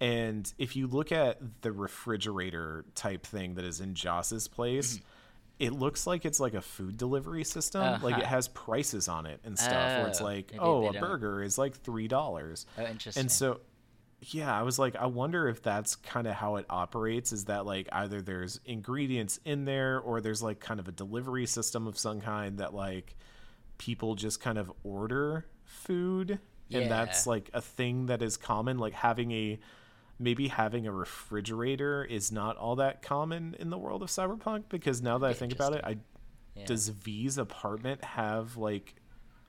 And 0.00 0.52
if 0.58 0.76
you 0.76 0.86
look 0.86 1.12
at 1.12 1.38
the 1.62 1.72
refrigerator 1.72 2.84
type 2.94 3.26
thing 3.26 3.54
that 3.54 3.64
is 3.64 3.80
in 3.80 3.94
Joss's 3.94 4.48
place. 4.48 4.94
Mm-hmm. 4.96 5.04
It 5.58 5.74
looks 5.74 6.06
like 6.06 6.24
it's 6.24 6.40
like 6.40 6.54
a 6.54 6.62
food 6.62 6.96
delivery 6.96 7.44
system. 7.44 8.00
Like 8.00 8.14
it 8.16 8.22
Uh-huh. 8.22 8.30
has 8.34 8.48
prices 8.48 9.08
on 9.08 9.26
it 9.26 9.40
and 9.44 9.58
stuff. 9.58 9.74
where 9.74 10.06
it's 10.06 10.18
Oh, 10.22 10.24
like, 10.24 10.54
oh, 10.58 10.88
a 10.88 10.92
don't- 10.94 11.02
burger 11.02 11.42
is 11.42 11.58
like 11.58 11.74
three 11.76 12.08
dollars. 12.08 12.64
oh, 12.78 12.84
interesting. 12.86 13.20
And 13.20 13.30
so, 13.30 13.60
yeah, 14.22 14.58
I 14.58 14.62
was 14.62 14.78
like, 14.78 14.96
I 14.96 15.04
wonder 15.04 15.48
if 15.50 15.62
that's 15.62 15.96
kind 15.96 16.26
of 16.26 16.32
how 16.32 16.56
it 16.56 16.64
operates. 16.70 17.30
Is 17.32 17.44
that 17.44 17.66
like 17.66 17.90
either 17.92 18.22
there's 18.22 18.58
ingredients 18.64 19.38
in 19.44 19.66
there, 19.66 20.00
or 20.00 20.22
there's 20.22 20.42
like 20.42 20.60
kind 20.60 20.80
of 20.80 20.88
a 20.88 20.92
delivery 20.92 21.44
system 21.44 21.86
of 21.86 21.98
some 21.98 22.22
kind 22.22 22.56
that 22.56 22.72
like 22.72 23.14
people 23.76 24.14
just 24.14 24.40
kind 24.40 24.56
of 24.56 24.72
order 24.82 25.44
food, 25.66 26.38
and 26.72 26.90
that's 26.90 27.26
like 27.26 27.50
a 27.52 27.60
thing 27.60 28.06
that 28.06 28.22
is 28.22 28.38
common. 28.38 28.78
Like 28.78 28.94
having 28.94 29.30
a 29.32 29.58
maybe 30.20 30.48
having 30.48 30.86
a 30.86 30.92
refrigerator 30.92 32.04
is 32.04 32.30
not 32.30 32.56
all 32.58 32.76
that 32.76 33.00
common 33.02 33.56
in 33.58 33.70
the 33.70 33.78
world 33.78 34.02
of 34.02 34.08
cyberpunk 34.10 34.64
because 34.68 35.00
now 35.02 35.16
that 35.18 35.26
I 35.30 35.32
think 35.32 35.52
about 35.52 35.74
it, 35.74 35.82
I 35.82 35.96
Yeah. 36.54 36.66
does 36.66 36.88
V's 36.90 37.38
apartment 37.38 38.04
have 38.04 38.56
like 38.58 38.94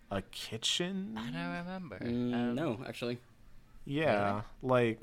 a 0.10 0.22
kitchen? 0.22 1.16
I 1.18 1.30
don't 1.30 1.58
remember. 1.66 2.00
Mm, 2.00 2.34
Um, 2.34 2.56
no, 2.56 2.80
actually. 2.88 3.18
Yeah, 3.86 4.42
like 4.62 5.02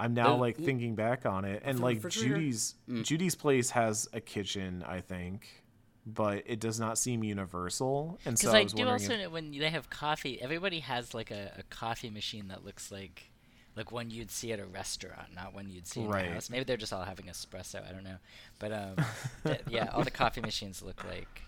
I'm 0.00 0.14
now 0.14 0.24
There's- 0.36 0.40
like 0.40 0.56
thinking 0.58 0.94
back 0.94 1.26
on 1.26 1.44
it, 1.44 1.62
and 1.64 1.80
like 1.80 2.06
Judy's 2.08 2.76
Mm. 2.88 3.04
Judy's 3.04 3.34
place 3.34 3.70
has 3.70 4.08
a 4.12 4.20
kitchen, 4.20 4.84
I 4.86 5.00
think, 5.00 5.64
but 6.06 6.44
it 6.46 6.60
does 6.60 6.78
not 6.78 6.98
seem 6.98 7.24
universal. 7.24 8.20
And 8.24 8.38
so 8.38 8.42
Because 8.42 8.54
I 8.54 8.60
I, 8.60 8.62
was 8.62 8.72
do 8.74 8.88
also 8.88 9.12
if, 9.14 9.20
know 9.22 9.30
when 9.30 9.50
they 9.50 9.70
have 9.70 9.90
coffee, 9.90 10.40
everybody 10.40 10.80
has 10.80 11.14
like 11.14 11.32
a, 11.32 11.52
a 11.58 11.62
coffee 11.64 12.10
machine 12.10 12.46
that 12.48 12.64
looks 12.64 12.92
like 12.92 13.32
like 13.78 13.90
one 13.90 14.10
you'd 14.10 14.30
see 14.30 14.52
at 14.52 14.60
a 14.60 14.66
restaurant, 14.66 15.34
not 15.34 15.54
one 15.54 15.70
you'd 15.70 15.86
see 15.86 16.00
in 16.02 16.08
Right. 16.08 16.26
the 16.28 16.34
house. 16.34 16.50
Maybe 16.50 16.64
they're 16.64 16.76
just 16.76 16.92
all 16.92 17.04
having 17.04 17.26
espresso. 17.26 17.88
I 17.88 17.92
don't 17.92 18.04
know, 18.04 18.16
but 18.58 18.72
um, 18.72 18.96
th- 19.44 19.62
yeah, 19.70 19.88
all 19.94 20.04
the 20.04 20.10
coffee 20.10 20.40
machines 20.42 20.82
look 20.82 21.02
like 21.04 21.42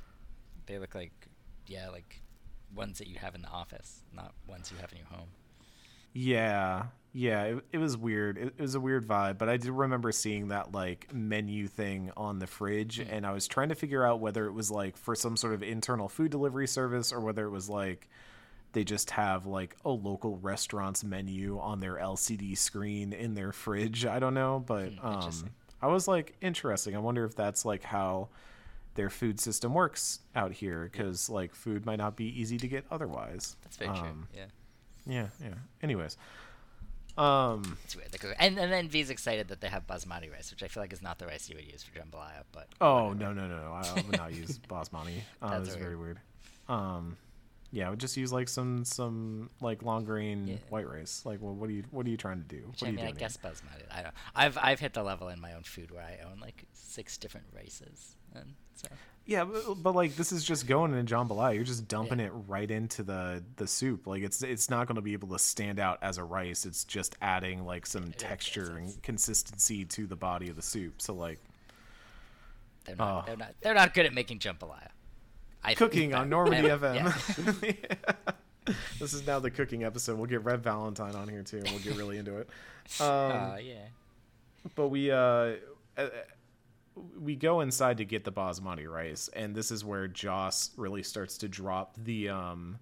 they 0.67 0.79
look 0.79 0.95
like 0.95 1.13
yeah, 1.67 1.91
like 1.91 2.23
ones 2.75 2.99
that 2.99 3.09
you 3.09 3.19
have 3.19 3.35
in 3.35 3.43
the 3.43 3.49
office, 3.49 4.01
not 4.15 4.33
ones 4.49 4.71
you 4.73 4.79
have 4.81 4.91
in 4.93 4.99
your 4.99 5.07
home. 5.09 5.29
yeah, 6.13 6.85
yeah, 7.13 7.43
it, 7.45 7.65
it 7.73 7.79
was 7.79 7.97
weird. 7.97 8.39
It, 8.39 8.55
it 8.57 8.61
was 8.63 8.75
a 8.75 8.81
weird 8.81 9.07
vibe, 9.07 9.39
but 9.39 9.49
I 9.49 9.57
do 9.57 9.73
remember 9.73 10.13
seeing 10.13 10.49
that 10.49 10.73
like 10.73 11.13
menu 11.13 11.67
thing 11.67 12.11
on 12.17 12.39
the 12.39 12.47
fridge, 12.47 12.97
Hmm. 13.01 13.11
and 13.13 13.27
I 13.27 13.33
was 13.33 13.47
trying 13.49 13.69
to 13.71 13.75
figure 13.75 14.05
out 14.07 14.21
whether 14.21 14.47
it 14.47 14.53
was 14.53 14.71
like 14.71 14.97
for 14.97 15.15
some 15.15 15.37
sort 15.37 15.55
of 15.55 15.63
internal 15.63 16.09
food 16.09 16.31
delivery 16.31 16.67
service 16.69 17.13
or 17.13 17.21
whether 17.21 17.45
it 17.47 17.51
was 17.51 17.69
like 17.69 18.09
they 18.73 18.85
just 18.85 19.11
have 19.11 19.47
like 19.47 19.77
a 19.85 19.91
local 19.91 20.37
restaurant's 20.39 21.03
menu 21.05 21.59
on 21.59 21.81
their 21.81 21.97
LCD 21.97 22.57
screen 22.57 23.13
in 23.13 23.35
their 23.35 23.53
fridge. 23.53 24.07
I 24.07 24.19
don't 24.19 24.35
know, 24.35 24.63
but 24.67 24.91
Hmm, 24.93 25.07
um. 25.07 25.51
I 25.83 25.87
was 25.87 26.07
like 26.07 26.35
interesting. 26.41 26.95
I 26.95 26.99
wonder 26.99 27.25
if 27.25 27.35
that's 27.35 27.65
like 27.65 27.83
how 27.83 28.29
their 28.95 29.09
food 29.09 29.41
system 29.41 29.73
works 29.73 30.21
out 30.35 30.53
here 30.53 30.89
because 30.91 31.31
like 31.31 31.55
food 31.55 31.87
might 31.87 31.97
not 31.97 32.17
be 32.17 32.27
easy 32.41 32.59
to 32.59 32.69
get 32.69 32.85
otherwise. 32.91 33.57
That's 33.63 33.77
very 33.77 33.91
true. 33.97 34.09
Um, 34.09 34.29
Yeah, 34.37 34.45
Yeah, 35.07 35.27
yeah. 35.43 35.55
Anyways, 35.83 36.19
um, 37.17 37.79
it's 37.85 37.97
weird. 37.97 38.09
And 38.39 38.59
and 38.59 38.73
then 38.73 38.89
V's 38.89 39.11
excited 39.11 39.49
that 39.49 39.61
they 39.61 39.69
have 39.69 39.87
basmati 39.87 40.31
rice, 40.31 40.51
which 40.51 40.63
I 40.63 40.69
feel 40.69 40.83
like 40.83 40.93
is 40.93 41.03
not 41.03 41.19
the 41.19 41.27
rice 41.27 41.49
you 41.49 41.57
would 41.57 41.71
use 41.71 41.83
for 41.83 41.99
jambalaya, 41.99 42.45
but 42.53 42.69
oh 42.81 43.13
no 43.13 43.33
no 43.33 43.47
no 43.47 43.57
no, 43.57 43.73
I, 43.73 44.03
would 44.07 44.17
not 44.17 44.35
use 44.35 44.59
basmati. 44.69 45.21
Uh, 45.41 45.51
That's 45.51 45.69
that's 45.71 45.75
very 45.77 45.97
weird. 45.97 46.19
Um, 46.69 47.17
yeah, 47.73 47.87
I 47.87 47.91
would 47.91 48.01
just 48.01 48.17
use 48.17 48.33
like 48.33 48.49
some 48.49 48.85
some 48.85 49.51
like 49.61 49.83
long 49.83 50.05
grain 50.05 50.47
Yeah. 50.49 50.57
white 50.71 50.89
rice. 50.89 51.23
Like, 51.25 51.41
well, 51.41 51.55
what 51.55 51.69
are 51.69 51.73
you 51.73 51.85
what 51.91 52.07
are 52.07 52.11
you 52.11 52.17
trying 52.17 52.39
to 52.43 52.49
do? 52.49 52.63
Which 52.69 52.81
what 52.81 52.87
I 52.87 52.91
are 52.91 52.93
you 52.93 52.97
mean, 52.99 53.07
I 53.07 53.13
guess 53.13 53.37
basmati. 53.37 53.85
I 53.91 54.03
don't. 54.03 54.15
I've 54.35 54.59
I've 54.59 54.81
hit 54.81 54.95
the 54.95 55.03
level 55.03 55.29
in 55.29 55.41
my 55.41 55.53
own 55.55 55.63
food 55.63 55.91
where 55.91 56.03
I 56.03 56.19
own 56.31 56.41
like 56.41 56.65
six 56.73 57.17
different 57.17 57.47
races, 57.55 58.17
and 58.35 58.55
so 58.75 58.89
Yeah, 59.25 59.45
but, 59.45 59.75
but 59.83 59.95
like 59.95 60.17
this 60.17 60.33
is 60.33 60.43
just 60.45 60.67
going 60.67 60.93
in 60.95 61.07
jambalaya. 61.07 61.55
You're 61.55 61.63
just 61.65 61.87
dumping 61.87 62.19
Yeah. 62.19 62.27
it 62.27 62.33
right 62.49 62.69
into 62.71 63.03
the 63.05 63.45
the 63.57 63.69
soup. 63.69 64.07
Like 64.09 64.23
it's 64.25 64.43
it's 64.43 64.69
not 64.69 64.89
going 64.89 64.97
to 64.97 65.03
be 65.03 65.13
able 65.13 65.29
to 65.29 65.39
stand 65.39 65.79
out 65.79 65.99
as 66.03 66.19
a 66.19 66.25
rice. 66.25 66.67
It's 66.67 66.83
just 66.85 67.15
adding 67.23 67.65
like 67.65 67.87
some 67.87 68.11
texture 68.13 68.77
and 68.77 69.01
consistency 69.03 69.85
to 69.85 70.07
the 70.09 70.17
body 70.17 70.49
of 70.51 70.57
the 70.57 70.63
soup. 70.63 71.01
So 71.01 71.15
like 71.15 71.39
they're 72.85 72.97
not. 72.97 73.23
Oh. 73.23 73.27
They're 73.27 73.37
not. 73.37 73.55
They're 73.61 73.75
not 73.75 73.95
good 73.95 74.07
at 74.07 74.15
making 74.15 74.41
jambalaya. 74.41 74.89
I 75.63 75.69
think. 75.69 75.79
cooking 75.79 76.15
on 76.15 76.29
Normandy 76.31 76.69
Yeah. 76.69 76.79
FM. 76.79 78.15
this 78.99 79.13
is 79.13 79.27
now 79.27 79.39
the 79.39 79.51
cooking 79.51 79.85
episode. 79.85 80.17
We'll 80.17 80.27
get 80.27 80.45
Red 80.45 80.63
Valentine 80.63 81.15
on 81.15 81.29
here 81.29 81.43
too, 81.43 81.59
and 81.59 81.69
we'll 81.71 81.81
get 81.81 81.97
really 81.97 82.19
into 82.19 82.37
it. 82.39 82.49
Um, 82.99 83.07
Aw, 83.07 83.57
yeah. 83.59 83.75
but 84.75 84.89
we 84.89 85.13
uh, 85.13 85.17
uh, 85.97 86.09
we 87.21 87.37
go 87.37 87.61
inside 87.61 87.99
to 87.99 88.05
get 88.05 88.25
the 88.25 88.33
basmati 88.33 88.91
rice, 88.91 89.29
and 89.33 89.55
this 89.55 89.71
is 89.71 89.85
where 89.85 90.09
Joss 90.09 90.71
really 90.77 91.05
starts 91.05 91.39
to 91.39 91.49
drop 91.49 91.95
the 91.97 92.31
um 92.31 92.79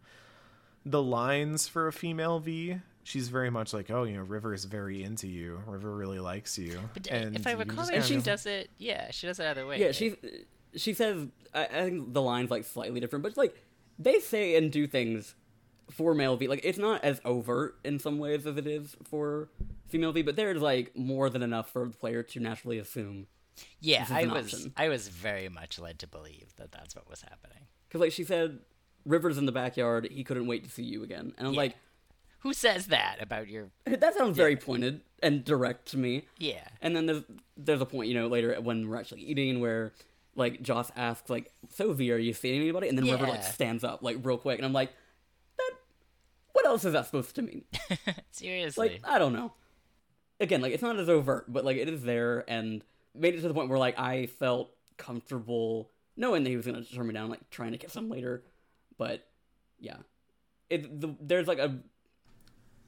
the 0.87 1.03
lines 1.03 1.69
for 1.69 1.89
a 1.89 1.93
female 1.93 2.39
V. 2.39 2.79
She's 3.05 3.29
very 3.29 3.51
much 3.51 3.75
like, 3.75 3.91
oh, 3.91 4.05
you 4.05 4.17
know, 4.17 4.23
River 4.23 4.55
is 4.55 4.65
very 4.65 5.03
into 5.03 5.27
you. 5.29 5.61
River 5.67 5.95
really 5.95 6.21
likes 6.21 6.59
you. 6.59 6.79
But 6.95 7.11
uh, 7.13 7.15
and 7.17 7.37
if 7.37 7.47
I 7.47 7.51
you 7.51 7.57
recall, 7.59 7.87
just 7.87 8.09
she 8.09 8.15
of- 8.17 8.25
does 8.25 8.47
it. 8.47 8.71
Yeah, 8.79 9.11
she 9.11 9.27
does 9.27 9.39
it 9.41 9.45
either 9.47 9.67
way. 9.67 9.79
Yeah, 9.79 9.87
right? 9.87 9.95
she 9.95 10.15
she 10.77 10.93
says 10.95 11.27
I, 11.55 11.65
I 11.65 11.83
think 11.85 12.13
the 12.13 12.23
line's 12.23 12.51
like 12.51 12.65
slightly 12.65 13.01
different, 13.01 13.23
but 13.23 13.37
like 13.37 13.55
they 13.99 14.21
say 14.21 14.57
and 14.57 14.71
do 14.71 14.87
things 14.87 15.35
for 15.91 16.15
male 16.15 16.37
V. 16.37 16.49
Like 16.49 16.61
it's 16.65 16.79
not 16.79 17.03
as 17.05 17.21
overt 17.25 17.79
in 17.85 17.99
some 17.99 18.19
ways 18.19 18.47
as 18.47 18.57
it 18.57 18.67
is 18.67 18.97
for 19.05 19.49
female 19.89 20.13
V, 20.13 20.23
but 20.23 20.37
there's 20.37 20.61
like 20.61 20.97
more 20.97 21.31
than 21.31 21.43
enough 21.43 21.71
for 21.71 21.87
the 21.87 21.97
player 21.97 22.23
to 22.23 22.41
naturally 22.41 22.79
assume. 22.79 23.27
Yeah, 23.81 24.07
I 24.11 24.25
was. 24.27 24.55
option. 24.55 24.73
I 24.77 24.89
was 24.89 25.09
very 25.09 25.49
much 25.49 25.79
led 25.81 25.99
to 26.01 26.07
believe 26.07 26.55
that 26.59 26.71
that's 26.71 26.95
what 26.95 27.09
was 27.09 27.23
happening. 27.23 27.65
Because 27.89 28.01
like 28.01 28.13
she 28.13 28.25
said, 28.25 28.61
Rivers 29.05 29.39
in 29.39 29.47
the 29.47 29.53
backyard. 29.53 30.09
He 30.11 30.23
couldn't 30.23 30.47
wait 30.47 30.65
to 30.65 30.71
see 30.71 30.83
you 30.83 31.03
again, 31.03 31.33
and 31.39 31.47
I'm 31.49 31.55
Yeah. 31.55 31.59
like, 31.61 31.77
Who 32.41 32.53
says 32.53 32.89
that 32.89 33.17
about 33.23 33.49
your? 33.49 33.71
that 33.87 34.15
sounds 34.15 34.37
very 34.37 34.55
pointed 34.57 35.01
and 35.23 35.45
direct 35.45 35.89
to 35.93 35.97
me. 35.99 36.27
Yeah. 36.37 36.63
And 36.83 36.95
then 36.95 37.07
there's 37.07 37.23
there's 37.57 37.81
a 37.81 37.87
point, 37.87 38.09
you 38.09 38.15
know, 38.15 38.27
later 38.29 38.61
when 38.61 38.87
we're 38.89 38.97
actually 38.97 39.23
eating 39.23 39.61
where 39.61 39.93
like 40.39 40.63
Joss 40.63 40.91
asks 40.97 41.29
like, 41.29 41.53
"So 41.71 41.93
V, 41.93 42.13
are 42.13 42.17
you 42.17 42.33
seeing 42.33 42.61
anybody?" 42.61 42.89
And 42.89 42.97
then 42.97 43.07
River 43.07 43.27
like 43.27 43.43
stands 43.43 43.85
up 43.85 44.03
like 44.03 44.17
real 44.23 44.39
quick, 44.39 44.59
and 44.59 44.65
I'm 44.65 44.73
like, 44.73 44.93
"That, 45.59 45.71
what 46.53 46.65
else 46.65 46.85
is 46.85 46.93
that 46.93 47.07
supposed 47.07 47.35
to 47.35 47.43
mean?" 47.43 47.65
Seriously. 48.31 48.89
Like 48.89 49.01
I 49.05 49.19
don't 49.19 49.33
know. 49.33 49.53
Again, 50.41 50.61
like 50.61 50.73
it's 50.73 50.83
not 50.83 50.99
as 50.99 51.09
overt, 51.09 51.53
but 51.53 51.65
like 51.65 51.77
it 51.77 51.89
is 51.89 52.03
there, 52.03 52.45
and 52.49 52.83
made 53.15 53.35
it 53.35 53.43
to 53.43 53.49
the 53.49 53.55
point 53.55 53.69
where 53.69 53.79
like 53.79 53.99
I 53.99 54.27
felt 54.27 54.71
comfortable 54.97 55.91
knowing 56.17 56.45
that 56.45 56.51
he 56.51 56.57
was 56.57 56.67
gonna 56.67 56.85
turn 56.85 57.07
me 57.07 57.15
down, 57.15 57.29
like 57.29 57.51
trying 57.51 57.73
to 57.73 57.79
kiss 57.79 57.97
him 57.97 58.09
later. 58.09 58.45
But 58.97 59.27
yeah, 59.81 59.97
it 60.71 61.01
the, 61.01 61.15
there's 61.21 61.49
like 61.49 61.59
a 61.59 61.79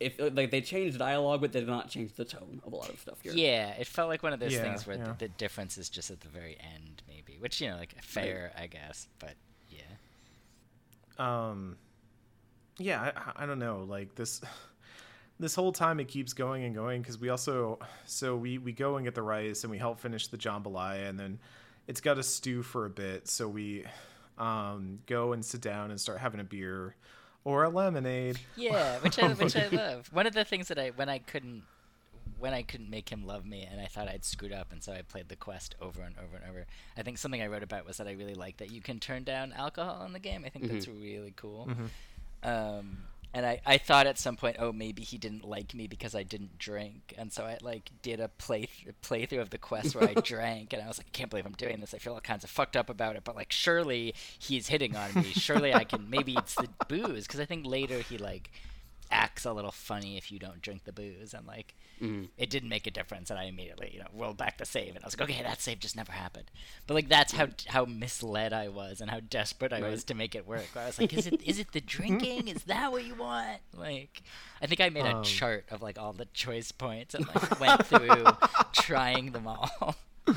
if 0.00 0.18
like 0.18 0.50
they 0.50 0.60
changed 0.62 0.98
dialogue, 0.98 1.40
but 1.42 1.52
they 1.52 1.60
did 1.60 1.68
not 1.68 1.88
change 1.88 2.14
the 2.14 2.24
tone 2.24 2.60
of 2.66 2.72
a 2.72 2.76
lot 2.76 2.88
of 2.88 2.98
stuff 2.98 3.20
here. 3.22 3.32
Yeah, 3.34 3.70
it 3.72 3.86
felt 3.86 4.08
like 4.08 4.22
one 4.22 4.32
of 4.32 4.40
those 4.40 4.52
Yeah, 4.52 4.62
things 4.62 4.86
where 4.86 4.96
yeah. 4.96 5.04
the, 5.18 5.26
the 5.26 5.28
difference 5.28 5.78
is 5.78 5.88
just 5.90 6.10
at 6.10 6.20
the 6.20 6.28
very 6.28 6.56
end, 6.74 7.02
maybe. 7.06 7.36
Which 7.38 7.60
you 7.60 7.68
know, 7.70 7.76
like 7.76 7.94
fair, 8.02 8.52
I 8.58 8.66
guess. 8.66 9.08
But 9.18 9.34
yeah, 9.68 9.82
um 11.18 11.76
yeah 12.78 13.12
I, 13.36 13.44
I 13.44 13.46
don't 13.46 13.58
know 13.58 13.84
like 13.88 14.14
this 14.14 14.40
this 15.38 15.54
whole 15.54 15.72
time 15.72 16.00
it 16.00 16.08
keeps 16.08 16.32
going 16.32 16.64
and 16.64 16.74
going 16.74 17.02
because 17.02 17.18
we 17.18 17.28
also 17.28 17.78
so 18.06 18.36
we 18.36 18.58
we 18.58 18.72
go 18.72 18.96
and 18.96 19.04
get 19.04 19.14
the 19.14 19.22
rice 19.22 19.64
and 19.64 19.70
we 19.70 19.78
help 19.78 20.00
finish 20.00 20.26
the 20.28 20.36
jambalaya 20.38 21.08
and 21.08 21.18
then 21.18 21.38
it's 21.86 22.00
got 22.00 22.14
to 22.14 22.22
stew 22.22 22.62
for 22.62 22.86
a 22.86 22.90
bit 22.90 23.28
so 23.28 23.48
we 23.48 23.84
um 24.38 24.98
go 25.06 25.32
and 25.32 25.44
sit 25.44 25.60
down 25.60 25.90
and 25.90 26.00
start 26.00 26.18
having 26.18 26.40
a 26.40 26.44
beer 26.44 26.94
or 27.44 27.64
a 27.64 27.68
lemonade 27.68 28.38
yeah, 28.56 28.98
which 28.98 29.18
I 29.18 29.28
which 29.32 29.56
I 29.56 29.68
love. 29.68 30.08
One 30.12 30.26
of 30.26 30.34
the 30.34 30.44
things 30.44 30.68
that 30.68 30.78
I 30.78 30.90
when 30.90 31.08
I 31.08 31.18
couldn't 31.18 31.62
when 32.38 32.54
I 32.54 32.62
couldn't 32.62 32.88
make 32.88 33.10
him 33.10 33.26
love 33.26 33.44
me, 33.44 33.68
and 33.70 33.80
I 33.80 33.84
thought 33.84 34.08
I'd 34.08 34.24
screwed 34.24 34.52
up, 34.52 34.72
and 34.72 34.82
so 34.82 34.92
I 34.92 35.02
played 35.02 35.28
the 35.28 35.36
quest 35.36 35.74
over 35.80 36.00
and 36.00 36.14
over 36.16 36.36
and 36.36 36.50
over. 36.50 36.66
I 36.96 37.02
think 37.02 37.18
something 37.18 37.42
I 37.42 37.46
wrote 37.48 37.62
about 37.62 37.86
was 37.86 37.98
that 37.98 38.08
I 38.08 38.12
really 38.12 38.34
like 38.34 38.56
that 38.58 38.70
you 38.72 38.80
can 38.80 38.98
turn 38.98 39.24
down 39.24 39.52
alcohol 39.52 40.04
in 40.06 40.14
the 40.14 40.18
game. 40.18 40.44
I 40.46 40.48
think 40.48 40.70
that's 40.70 40.88
really 40.88 41.34
cool. 41.36 41.68
Um, 42.42 42.98
and 43.32 43.46
I, 43.46 43.60
I 43.64 43.78
thought 43.78 44.06
at 44.06 44.18
some 44.18 44.36
point, 44.36 44.56
oh, 44.58 44.72
maybe 44.72 45.02
he 45.02 45.16
didn't 45.16 45.44
like 45.44 45.74
me 45.74 45.86
because 45.86 46.14
I 46.14 46.22
didn't 46.22 46.58
drink, 46.58 47.14
and 47.16 47.32
so 47.32 47.44
I 47.44 47.58
like 47.62 47.90
did 48.02 48.20
a 48.20 48.28
play 48.28 48.68
playthrough 49.02 49.40
of 49.40 49.50
the 49.50 49.58
quest 49.58 49.94
where 49.94 50.08
I 50.08 50.14
drank, 50.24 50.72
and 50.72 50.82
I 50.82 50.88
was 50.88 50.98
like, 50.98 51.06
I 51.08 51.16
can't 51.16 51.30
believe 51.30 51.46
I'm 51.46 51.52
doing 51.52 51.80
this. 51.80 51.94
I 51.94 51.98
feel 51.98 52.14
all 52.14 52.20
kinds 52.20 52.44
of 52.44 52.50
fucked 52.50 52.76
up 52.76 52.90
about 52.90 53.16
it, 53.16 53.22
but 53.24 53.36
like, 53.36 53.52
surely 53.52 54.14
he's 54.38 54.68
hitting 54.68 54.96
on 54.96 55.14
me. 55.14 55.32
Surely 55.32 55.72
I 55.72 55.84
can. 55.84 56.10
Maybe 56.10 56.34
it's 56.36 56.54
the 56.54 56.68
booze 56.88 57.26
because 57.26 57.40
I 57.40 57.44
think 57.44 57.66
later 57.66 58.00
he 58.00 58.18
like 58.18 58.50
acts 59.10 59.44
a 59.44 59.52
little 59.52 59.70
funny 59.72 60.16
if 60.16 60.30
you 60.32 60.38
don't 60.38 60.62
drink 60.62 60.84
the 60.84 60.92
booze, 60.92 61.34
and 61.34 61.46
like 61.46 61.74
it 62.38 62.48
didn't 62.48 62.70
make 62.70 62.86
a 62.86 62.90
difference, 62.90 63.28
and 63.30 63.38
I 63.38 63.44
immediately 63.44 63.90
you 63.92 63.98
know 64.00 64.06
rolled 64.14 64.36
back 64.38 64.56
the 64.58 64.64
save, 64.64 64.94
and 64.96 65.04
I 65.04 65.06
was 65.06 65.18
like, 65.18 65.28
okay, 65.30 65.42
that 65.42 65.60
save 65.60 65.80
just 65.80 65.96
never 65.96 66.12
happened. 66.12 66.50
But 66.86 66.94
like 66.94 67.08
that's 67.08 67.32
how 67.32 67.48
how 67.68 67.84
misled 67.84 68.52
I 68.52 68.68
was, 68.68 69.00
and 69.00 69.10
how 69.10 69.20
desperate 69.20 69.72
I 69.72 69.80
was 69.80 70.04
to 70.04 70.14
make 70.14 70.34
it 70.34 70.46
work. 70.46 70.66
I 70.76 70.86
was 70.86 70.98
like, 70.98 71.12
is 71.12 71.26
it 71.26 71.42
is 71.42 71.58
it 71.58 71.72
the 71.72 71.80
drinking? 71.80 72.48
Is 72.48 72.64
that 72.64 72.90
what 72.92 73.04
you 73.04 73.14
want? 73.14 73.58
Like, 73.76 74.22
I 74.62 74.66
think 74.66 74.80
I 74.80 74.88
made 74.88 75.04
a 75.06 75.16
Um. 75.16 75.22
chart 75.24 75.66
of 75.70 75.82
like 75.82 75.98
all 75.98 76.12
the 76.12 76.26
choice 76.32 76.72
points 76.72 77.14
and 77.14 77.26
like 77.26 77.60
went 77.60 77.86
through 77.86 78.24
trying 78.72 79.32
them 79.32 79.46
all. 79.46 79.96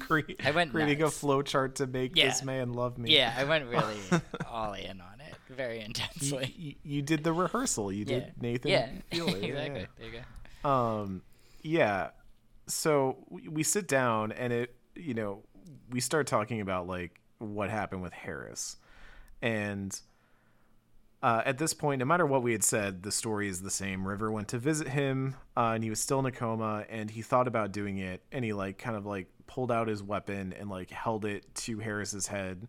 Cre- 0.00 0.20
I 0.44 0.50
went 0.50 0.72
creating 0.72 0.98
nuts. 0.98 1.16
a 1.16 1.18
flow 1.18 1.42
chart 1.42 1.76
to 1.76 1.86
make 1.86 2.14
this 2.14 2.42
man 2.42 2.72
love 2.74 2.98
me. 2.98 3.14
Yeah, 3.16 3.34
I 3.36 3.44
went 3.44 3.66
really 3.66 3.96
all 4.50 4.74
in 4.74 5.00
on 5.00 5.19
it, 5.19 5.19
very 5.50 5.78
You, 5.80 5.84
intensely. 5.86 6.54
you, 6.56 6.74
you 6.82 7.02
did 7.02 7.24
the 7.24 7.32
rehearsal. 7.32 7.92
You 7.92 8.04
did 8.04 8.22
yeah, 8.24 8.30
Nathan. 8.40 8.70
Yeah. 8.70 8.88
Yeah, 9.12 9.22
exactly. 9.24 9.48
yeah. 9.80 9.86
There 9.98 10.08
you 10.08 10.20
go. 10.62 10.68
um 10.68 11.22
yeah 11.62 12.10
so 12.66 13.16
we, 13.28 13.48
we 13.48 13.62
sit 13.62 13.86
down 13.88 14.32
and 14.32 14.52
it 14.52 14.74
you 14.94 15.14
know 15.14 15.42
we 15.90 16.00
start 16.00 16.26
talking 16.26 16.60
about 16.60 16.86
like 16.86 17.20
what 17.38 17.68
happened 17.70 18.02
with 18.02 18.12
harris 18.12 18.76
and 19.42 20.00
uh, 21.22 21.42
at 21.44 21.58
this 21.58 21.74
point 21.74 21.98
no 21.98 22.04
matter 22.06 22.24
what 22.24 22.42
we 22.42 22.52
had 22.52 22.64
said 22.64 23.02
the 23.02 23.12
story 23.12 23.46
is 23.48 23.60
the 23.60 23.70
same 23.70 24.06
river 24.08 24.30
went 24.30 24.48
to 24.48 24.58
visit 24.58 24.88
him 24.88 25.34
uh, 25.56 25.72
and 25.74 25.84
he 25.84 25.90
was 25.90 26.00
still 26.00 26.18
in 26.18 26.26
a 26.26 26.32
coma 26.32 26.84
and 26.88 27.10
he 27.10 27.20
thought 27.20 27.46
about 27.46 27.72
doing 27.72 27.98
it 27.98 28.22
and 28.32 28.42
he 28.44 28.52
like 28.54 28.78
kind 28.78 28.96
of 28.96 29.04
like 29.04 29.26
pulled 29.46 29.70
out 29.70 29.86
his 29.88 30.02
weapon 30.02 30.54
and 30.58 30.70
like 30.70 30.90
held 30.90 31.24
it 31.26 31.54
to 31.54 31.78
harris's 31.78 32.26
head 32.26 32.68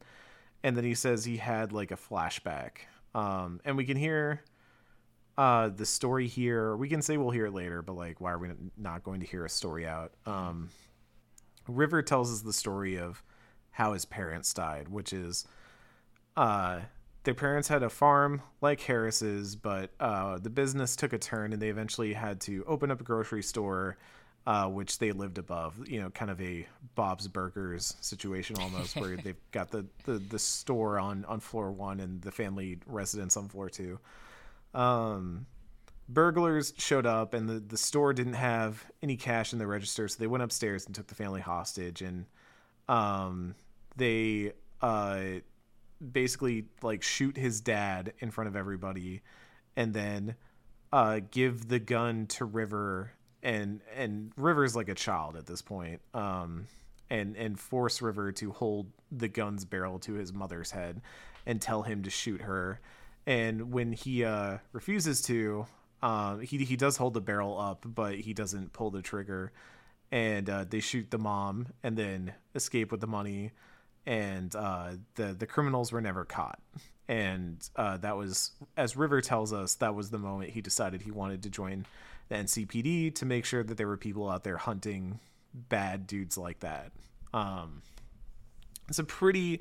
and 0.64 0.76
then 0.78 0.84
he 0.84 0.94
says 0.94 1.26
he 1.26 1.38
had 1.38 1.72
like 1.72 1.92
a 1.92 1.98
flashback. 1.98 2.72
Um, 3.14 3.60
and 3.66 3.76
we 3.78 3.86
can 3.86 3.98
hear 3.98 4.44
uh 5.38 5.70
the 5.70 5.86
story 5.86 6.28
here. 6.28 6.76
We 6.76 6.90
can 6.90 7.02
say 7.02 7.18
we'll 7.18 7.32
hear 7.32 7.48
it 7.48 7.54
later 7.54 7.82
but 7.82 7.94
like 7.94 8.20
why 8.22 8.32
are 8.32 8.38
we 8.38 8.50
not 8.78 9.04
going 9.04 9.22
to 9.22 9.26
hear 9.26 9.46
a 9.46 9.50
story 9.50 9.88
out? 9.88 10.14
Um 10.26 10.70
river 11.68 12.02
tells 12.02 12.32
us 12.32 12.42
the 12.42 12.54
story 12.54 12.98
of 12.98 13.24
how 13.72 13.94
his 13.94 14.06
parents 14.06 14.54
died 14.54 14.88
which 14.90 15.14
is 15.14 15.46
uh 16.36 16.80
their 17.24 17.34
parents 17.34 17.68
had 17.68 17.84
a 17.84 17.90
farm 17.90 18.42
like 18.62 18.82
harris's 18.82 19.56
but 19.56 19.92
uh 20.00 20.38
the 20.40 20.50
business 20.50 20.96
took 20.96 21.14
a 21.14 21.18
turn 21.18 21.54
and 21.54 21.62
they 21.62 21.70
eventually 21.70 22.14
had 22.14 22.42
to 22.42 22.64
open 22.68 22.92
up 22.92 23.00
a 23.00 23.04
grocery 23.04 23.44
store 23.44 23.98
uh, 24.48 24.68
which 24.68 24.98
they 25.00 25.12
lived 25.12 25.38
above, 25.38 25.76
you 25.88 26.02
know, 26.02 26.10
kind 26.10 26.32
of 26.32 26.42
a 26.42 26.68
Bob's 26.96 27.28
Burgers 27.28 27.96
situation 28.02 28.56
almost, 28.60 28.96
where 28.96 29.16
they've 29.24 29.52
got 29.52 29.70
the, 29.70 29.86
the, 30.06 30.14
the 30.14 30.40
store 30.40 31.00
on, 31.00 31.26
on 31.26 31.40
floor 31.40 31.72
one 31.72 32.00
and 32.00 32.22
the 32.22 32.32
family 32.32 32.80
residence 32.88 33.38
on 33.38 33.48
floor 33.48 33.70
two. 33.70 34.00
Um, 34.74 35.46
burglars 36.10 36.74
showed 36.78 37.06
up 37.06 37.34
and 37.34 37.48
the, 37.48 37.60
the 37.60 37.78
store 37.78 38.14
didn't 38.14 38.34
have 38.34 38.84
any 39.02 39.16
cash 39.16 39.54
in 39.54 39.60
the 39.60 39.68
register 39.68 40.08
so 40.08 40.18
they 40.18 40.28
went 40.28 40.44
upstairs 40.44 40.86
and 40.86 40.96
took 40.96 41.08
the 41.08 41.16
family 41.16 41.42
hostage. 41.42 42.02
And 42.02 42.26
um, 42.88 43.56
they 43.96 44.54
uh, 44.82 45.22
basically 46.12 46.66
like 46.82 47.04
shoot 47.04 47.38
his 47.38 47.62
dad 47.62 48.14
in 48.20 48.32
front 48.32 48.48
of 48.48 48.56
everybody 48.56 49.22
and 49.76 49.94
then 49.94 50.36
uh, 50.92 51.22
give 51.32 51.68
the 51.68 51.80
gun 51.80 52.28
to 52.28 52.46
river 52.46 53.12
and 53.44 53.82
and 53.96 54.32
river's 54.38 54.76
like 54.76 54.90
a 54.90 54.96
child 54.96 55.36
at 55.36 55.46
this 55.46 55.62
point 55.62 56.00
um, 56.14 56.68
and 57.10 57.36
and 57.36 57.60
force 57.60 58.02
river 58.02 58.32
to 58.32 58.52
hold 58.52 58.92
the 59.12 59.28
gun's 59.28 59.66
barrel 59.66 60.00
to 60.00 60.14
his 60.14 60.32
mother's 60.32 60.72
head 60.72 61.02
and 61.46 61.62
tell 61.62 61.84
him 61.84 62.04
to 62.04 62.10
shoot 62.10 62.42
her. 62.42 62.80
And 63.26 63.72
when 63.72 63.92
he 63.92 64.24
uh, 64.24 64.58
refuses 64.72 65.22
to, 65.24 65.68
um, 66.02 66.42
he 66.42 66.58
he 66.64 66.76
does 66.76 66.98
hold 66.98 67.14
the 67.14 67.22
barrel 67.22 67.60
up, 67.60 67.86
but 67.86 68.16
he 68.16 68.34
doesn't 68.34 68.74
pull 68.74 68.90
the 68.90 69.02
trigger, 69.02 69.52
and 70.12 70.50
uh, 70.50 70.66
they 70.68 70.80
shoot 70.80 71.12
the 71.12 71.20
mom 71.20 71.68
and 71.84 71.96
then 71.96 72.34
escape 72.56 72.92
with 72.92 73.02
the 73.02 73.08
money, 73.08 73.52
and 74.06 74.56
uh, 74.56 74.94
the 75.16 75.34
the 75.34 75.46
criminals 75.46 75.92
were 75.92 76.02
never 76.02 76.26
caught, 76.26 76.60
and 77.08 77.70
uh, 77.76 77.98
that 77.98 78.18
was 78.18 78.52
as 78.76 78.98
River 78.98 79.22
tells 79.22 79.54
us 79.54 79.76
that 79.76 79.94
was 79.94 80.10
the 80.10 80.18
moment 80.18 80.52
he 80.52 80.62
decided 80.62 81.04
he 81.04 81.12
wanted 81.12 81.44
to 81.44 81.50
join 81.52 81.86
the 82.32 82.38
NCPD 82.38 83.14
to 83.16 83.26
make 83.26 83.44
sure 83.46 83.62
that 83.62 83.78
there 83.78 83.88
were 83.88 83.98
people 83.98 84.30
out 84.30 84.44
there 84.44 84.58
hunting 84.58 85.20
bad 85.54 86.08
dudes 86.08 86.38
like 86.38 86.62
that. 86.62 86.92
Um, 87.34 87.82
it's 88.88 89.00
a 89.00 89.04
pretty 89.04 89.60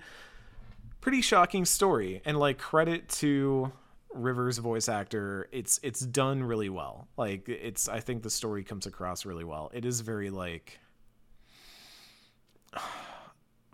pretty 1.00 1.20
shocking 1.22 1.64
story 1.64 2.20
and 2.24 2.38
like 2.38 2.58
credit 2.58 3.08
to 3.08 3.72
Rivers 4.12 4.58
voice 4.58 4.88
actor 4.88 5.48
it's 5.50 5.80
it's 5.82 6.00
done 6.00 6.42
really 6.42 6.68
well 6.68 7.08
like 7.16 7.48
it's 7.48 7.88
I 7.88 8.00
think 8.00 8.22
the 8.22 8.28
story 8.28 8.64
comes 8.64 8.84
across 8.86 9.24
really 9.24 9.44
well 9.44 9.70
it 9.72 9.84
is 9.86 10.00
very 10.00 10.28
like 10.30 10.78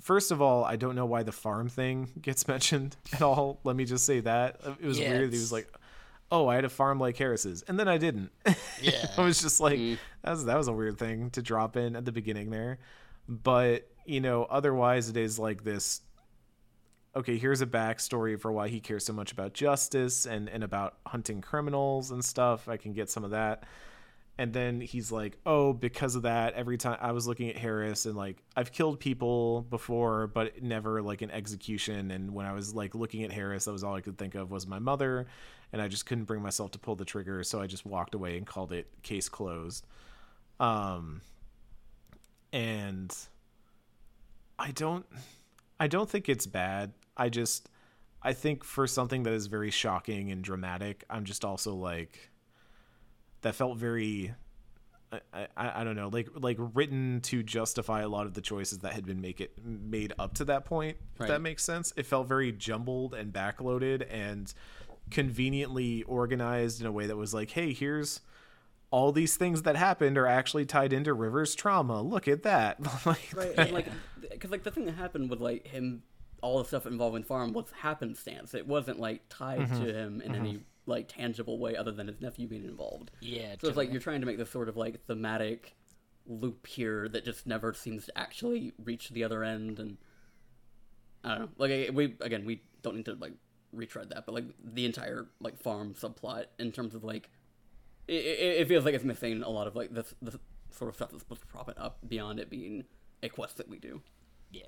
First 0.01 0.31
of 0.31 0.41
all, 0.41 0.65
I 0.65 0.77
don't 0.77 0.95
know 0.95 1.05
why 1.07 1.25
the 1.25 1.33
farm 1.33 1.69
thing 1.69 2.09
gets 2.23 2.47
mentioned 2.55 2.97
at 3.13 3.23
all. 3.23 3.59
Let 3.65 3.75
me 3.75 3.85
just 3.85 4.07
say 4.07 4.21
that. 4.21 4.61
It 4.81 4.87
was 4.87 5.01
Yeah, 5.01 5.11
weird. 5.11 5.33
He 5.33 5.39
was 5.39 5.51
like, 5.51 5.67
"Oh, 6.31 6.49
I 6.49 6.57
had 6.57 6.65
a 6.65 6.69
farm 6.69 6.99
like 6.99 7.17
Harris's." 7.17 7.63
And 7.63 7.79
then 7.79 7.89
I 7.89 7.99
didn't. 7.99 8.31
Yeah. 8.83 9.07
I 9.17 9.23
was 9.23 9.41
just 9.41 9.59
like, 9.59 9.79
mm. 9.79 9.99
that 10.23 10.33
was 10.33 10.45
that 10.45 10.57
was 10.57 10.69
a 10.69 10.73
weird 10.73 10.99
thing 10.99 11.31
to 11.31 11.41
drop 11.41 11.79
in 11.79 11.97
at 11.97 12.05
the 12.05 12.13
beginning 12.13 12.51
there. 12.51 12.79
But 13.27 13.89
you 14.05 14.21
know, 14.21 14.45
otherwise, 14.45 15.09
it 15.09 15.17
is 15.17 15.39
like 15.39 15.65
this. 15.65 16.03
Okay, 17.15 17.39
here's 17.39 17.63
a 17.63 17.67
backstory 17.67 18.39
for 18.39 18.53
why 18.53 18.69
he 18.69 18.81
cares 18.81 19.07
so 19.07 19.15
much 19.15 19.33
about 19.33 19.55
justice 19.55 20.27
and 20.27 20.49
and 20.49 20.63
about 20.63 20.99
hunting 21.07 21.41
criminals 21.41 22.11
and 22.11 22.25
stuff. 22.25 22.69
I 22.69 22.77
can 22.77 22.93
get 22.93 23.11
some 23.11 23.25
of 23.25 23.31
that. 23.31 23.65
And 24.39 24.53
then 24.53 24.83
he's 24.83 25.11
like, 25.11 25.39
"Oh, 25.47 25.73
because 25.73 26.15
of 26.15 26.23
that, 26.23 26.53
every 26.53 26.77
time 26.77 26.99
I 27.01 27.13
was 27.13 27.27
looking 27.27 27.49
at 27.49 27.57
Harris 27.57 28.05
and 28.05 28.15
like 28.15 28.43
I've 28.55 28.71
killed 28.71 29.01
people 29.01 29.63
before, 29.63 30.27
but 30.27 30.63
never 30.63 31.01
like 31.01 31.23
an 31.23 31.31
execution. 31.31 32.11
And 32.11 32.35
when 32.35 32.45
I 32.45 32.53
was 32.53 32.75
like 32.75 32.95
looking 32.95 33.25
at 33.25 33.33
Harris, 33.33 33.65
that 33.65 33.73
was 33.73 33.83
all 33.83 33.95
I 33.95 34.03
could 34.03 34.19
think 34.19 34.35
of 34.35 34.51
was 34.51 34.67
my 34.67 34.79
mother, 34.79 35.27
and 35.73 35.83
I 35.83 35.89
just 35.89 36.07
couldn't 36.07 36.25
bring 36.25 36.43
myself 36.43 36.71
to 36.73 36.79
pull 36.79 36.97
the 36.97 37.05
trigger, 37.05 37.43
so 37.43 37.61
I 37.61 37.67
just 37.67 37.85
walked 37.87 38.15
away 38.15 38.37
and 38.37 38.47
called 38.47 38.73
it 38.73 38.87
case 39.03 39.29
closed." 39.29 39.87
Um, 40.59 41.21
and 42.53 43.15
I 44.59 44.71
don't, 44.71 45.05
I 45.79 45.87
don't 45.87 46.09
think 46.09 46.29
it's 46.29 46.47
bad. 46.47 46.93
I 47.17 47.29
just, 47.29 47.69
I 48.23 48.33
think 48.33 48.65
for 48.65 48.87
something 48.87 49.25
that 49.25 49.33
is 49.33 49.47
very 49.47 49.71
shocking 49.71 50.31
and 50.31 50.43
dramatic, 50.43 51.05
I'm 51.11 51.25
just 51.25 51.45
also 51.45 51.75
like 51.75 52.31
that 53.43 53.55
felt 53.55 53.77
very 53.77 54.35
I, 55.33 55.47
I, 55.57 55.81
I 55.81 55.85
don't 55.85 55.95
know 55.95 56.09
like 56.09 56.29
like 56.35 56.57
written 56.59 57.21
to 57.23 57.43
justify 57.45 58.01
a 58.01 58.09
lot 58.09 58.27
of 58.27 58.35
the 58.35 58.41
choices 58.41 58.79
that 58.79 58.93
had 58.93 59.07
been 59.07 59.21
make 59.21 59.41
it 59.41 59.53
made 59.65 60.13
up 60.19 60.35
to 60.35 60.45
that 60.47 60.65
point 60.65 60.97
if 61.15 61.21
Right. 61.21 61.29
that 61.29 61.41
makes 61.41 61.63
sense 61.63 61.93
it 61.97 62.07
felt 62.07 62.27
very 62.27 62.51
jumbled 62.51 63.15
and 63.15 63.33
backloaded 63.33 64.05
and 64.11 64.53
conveniently 65.11 66.03
organized 66.05 66.81
in 66.81 66.87
a 66.87 66.93
way 66.93 67.07
that 67.07 67.17
was 67.17 67.33
like 67.33 67.51
hey 67.51 67.73
here's 67.73 68.21
all 68.91 69.11
these 69.13 69.37
things 69.37 69.63
that 69.63 69.75
happened 69.77 70.17
are 70.17 70.27
actually 70.29 70.65
tied 70.65 70.93
into 70.93 71.13
River's 71.13 71.57
trauma. 71.57 72.01
Look 72.03 72.29
at 72.29 72.45
that. 72.45 72.79
like, 73.07 73.33
Right, 73.35 73.53
and 73.59 73.73
like, 73.73 73.87
because 74.31 74.53
like 74.53 74.63
the 74.63 74.71
thing 74.71 74.87
that 74.87 74.95
happened 74.95 75.29
with 75.29 75.41
like 75.41 75.67
him, 75.67 76.05
all 76.41 76.59
the 76.59 76.65
stuff 76.65 76.87
involving 76.87 77.25
farm 77.25 77.53
was 77.53 77.67
happenstance. 77.81 78.55
It 78.55 78.67
wasn't 78.67 79.01
like 79.01 79.23
tied 79.29 79.59
Mm-hmm. 79.59 79.85
to 79.85 79.93
him 79.93 80.21
in 80.21 80.37
any 80.37 80.61
like 80.87 81.09
tangible 81.09 81.59
way 81.59 81.77
other 81.77 81.91
than 81.91 82.07
his 82.07 82.21
nephew 82.21 82.47
being 82.47 82.65
involved. 82.65 83.11
Yeah, 83.21 83.57
So 83.61 83.67
it's 83.67 83.77
like 83.77 83.91
you're 83.91 84.01
trying 84.01 84.21
to 84.21 84.27
make 84.27 84.39
this 84.39 84.51
sort 84.51 84.69
of 84.69 84.77
like 84.77 85.05
thematic 85.07 85.75
loop 86.25 86.65
here 86.69 87.09
that 87.09 87.25
just 87.25 87.45
never 87.45 87.75
seems 87.75 88.07
to 88.07 88.17
actually 88.17 88.73
reach 88.85 89.11
the 89.11 89.25
other 89.25 89.43
end, 89.43 89.81
and 89.81 89.97
I 91.25 91.31
don't 91.31 91.41
know. 91.41 91.49
Like 91.59 91.91
we 91.93 92.15
again, 92.21 92.45
we 92.47 92.63
don't 92.83 92.95
need 92.95 93.07
to 93.07 93.15
like 93.15 93.33
retread 93.73 94.11
that, 94.11 94.27
but 94.27 94.35
like 94.35 94.45
the 94.63 94.85
entire 94.85 95.27
like 95.41 95.59
farm 95.59 95.95
subplot 95.95 96.47
in 96.59 96.73
terms 96.73 96.95
of 96.95 97.05
like 97.05 97.31
it, 98.09 98.15
it, 98.15 98.61
it 98.61 98.69
feels 98.69 98.85
like 98.85 98.95
it's 98.95 99.05
missing 99.05 99.43
a 99.43 99.51
lot 99.51 99.67
of 99.67 99.77
like 99.77 99.93
this 99.93 100.15
the 100.23 100.39
sort 100.71 100.89
of 100.89 100.95
stuff 100.97 101.11
that's 101.11 101.23
supposed 101.23 101.41
to 101.41 101.47
prop 101.47 101.69
it 101.69 101.79
up 101.79 101.99
beyond 102.07 102.39
it 102.39 102.51
being 102.51 102.85
a 103.23 103.29
quest 103.29 103.57
that 103.57 103.69
we 103.69 103.79
do. 103.79 104.01
yeah. 104.51 104.63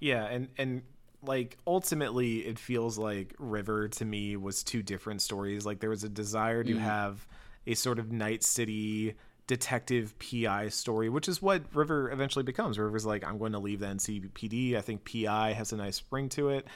Yeah, 0.00 0.26
and 0.26 0.48
and 0.56 0.82
like 1.22 1.58
ultimately 1.66 2.38
it 2.46 2.58
feels 2.58 2.98
like 2.98 3.34
River 3.38 3.88
to 3.88 4.04
me 4.04 4.36
was 4.36 4.62
two 4.62 4.82
different 4.82 5.22
stories. 5.22 5.66
Like 5.66 5.80
there 5.80 5.90
was 5.90 6.04
a 6.04 6.08
desire 6.08 6.62
to 6.62 6.72
mm-hmm. 6.72 6.80
have 6.80 7.26
a 7.66 7.74
sort 7.74 7.98
of 7.98 8.12
Night 8.12 8.44
City 8.44 9.14
detective 9.48 10.14
PI 10.18 10.68
story, 10.68 11.08
which 11.08 11.26
is 11.26 11.42
what 11.42 11.62
River 11.74 12.10
eventually 12.12 12.44
becomes. 12.44 12.78
River's 12.78 13.06
like, 13.06 13.24
I'm 13.24 13.38
going 13.38 13.52
to 13.52 13.58
leave 13.58 13.80
the 13.80 13.86
NCPD. 13.86 14.76
I 14.76 14.80
think 14.80 15.10
PI 15.10 15.54
has 15.54 15.72
a 15.72 15.76
nice 15.76 16.02
ring 16.10 16.28
to 16.30 16.50
it. 16.50 16.66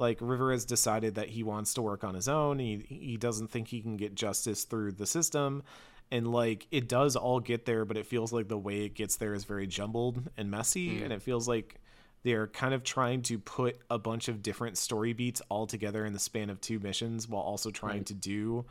Like 0.00 0.18
River 0.20 0.50
has 0.50 0.64
decided 0.64 1.16
that 1.16 1.28
he 1.28 1.42
wants 1.42 1.74
to 1.74 1.82
work 1.82 2.04
on 2.04 2.14
his 2.14 2.26
own. 2.26 2.58
He 2.58 2.78
he 2.88 3.16
doesn't 3.18 3.50
think 3.50 3.68
he 3.68 3.82
can 3.82 3.96
get 3.98 4.14
justice 4.14 4.64
through 4.64 4.92
the 4.92 5.06
system. 5.06 5.62
And 6.10 6.32
like 6.32 6.66
it 6.70 6.88
does 6.88 7.16
all 7.16 7.38
get 7.38 7.66
there, 7.66 7.84
but 7.84 7.98
it 7.98 8.06
feels 8.06 8.32
like 8.32 8.48
the 8.48 8.58
way 8.58 8.86
it 8.86 8.94
gets 8.94 9.16
there 9.16 9.34
is 9.34 9.44
very 9.44 9.66
jumbled 9.66 10.30
and 10.38 10.50
messy. 10.50 10.98
Mm. 10.98 11.04
And 11.04 11.12
it 11.12 11.20
feels 11.20 11.46
like 11.46 11.80
they're 12.22 12.46
kind 12.46 12.72
of 12.72 12.82
trying 12.82 13.22
to 13.22 13.38
put 13.38 13.78
a 13.90 13.98
bunch 13.98 14.28
of 14.28 14.42
different 14.42 14.78
story 14.78 15.12
beats 15.12 15.42
all 15.50 15.66
together 15.66 16.06
in 16.06 16.14
the 16.14 16.18
span 16.18 16.48
of 16.50 16.60
two 16.60 16.78
missions 16.78 17.28
while 17.28 17.42
also 17.42 17.70
trying 17.70 18.04
to 18.04 18.14
do 18.14 18.64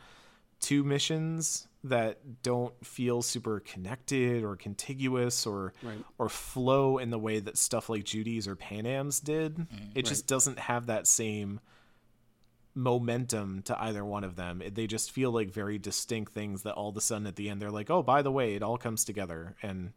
two 0.60 0.84
missions 0.84 1.66
that 1.82 2.42
don't 2.42 2.74
feel 2.86 3.22
super 3.22 3.60
connected 3.60 4.44
or 4.44 4.54
contiguous 4.54 5.46
or 5.46 5.72
Right. 5.82 6.04
or 6.18 6.28
flow 6.28 6.98
in 6.98 7.08
the 7.10 7.18
way 7.18 7.40
that 7.40 7.56
stuff 7.56 7.88
like 7.88 8.04
Judy's 8.04 8.46
or 8.46 8.54
Panam's 8.54 9.18
did. 9.20 9.66
It 9.94 10.04
just 10.04 10.26
doesn't 10.26 10.58
have 10.58 10.86
that 10.86 11.06
same 11.06 11.60
momentum 12.74 13.62
to 13.62 13.82
either 13.82 14.04
one 14.04 14.24
of 14.24 14.36
them. 14.36 14.60
It- 14.62 14.74
They 14.74 14.86
just 14.86 15.10
feel 15.10 15.30
like 15.32 15.50
very 15.50 15.78
distinct 15.78 16.32
things 16.32 16.62
that 16.62 16.74
all 16.74 16.90
of 16.90 16.96
a 16.96 17.00
sudden 17.00 17.26
at 17.26 17.36
the 17.36 17.48
end 17.48 17.60
they're 17.60 17.70
like, 17.70 17.90
"Oh, 17.90 18.02
by 18.02 18.22
the 18.22 18.30
way, 18.30 18.54
it 18.54 18.62
all 18.62 18.76
comes 18.78 19.04
together." 19.04 19.56
And 19.62 19.92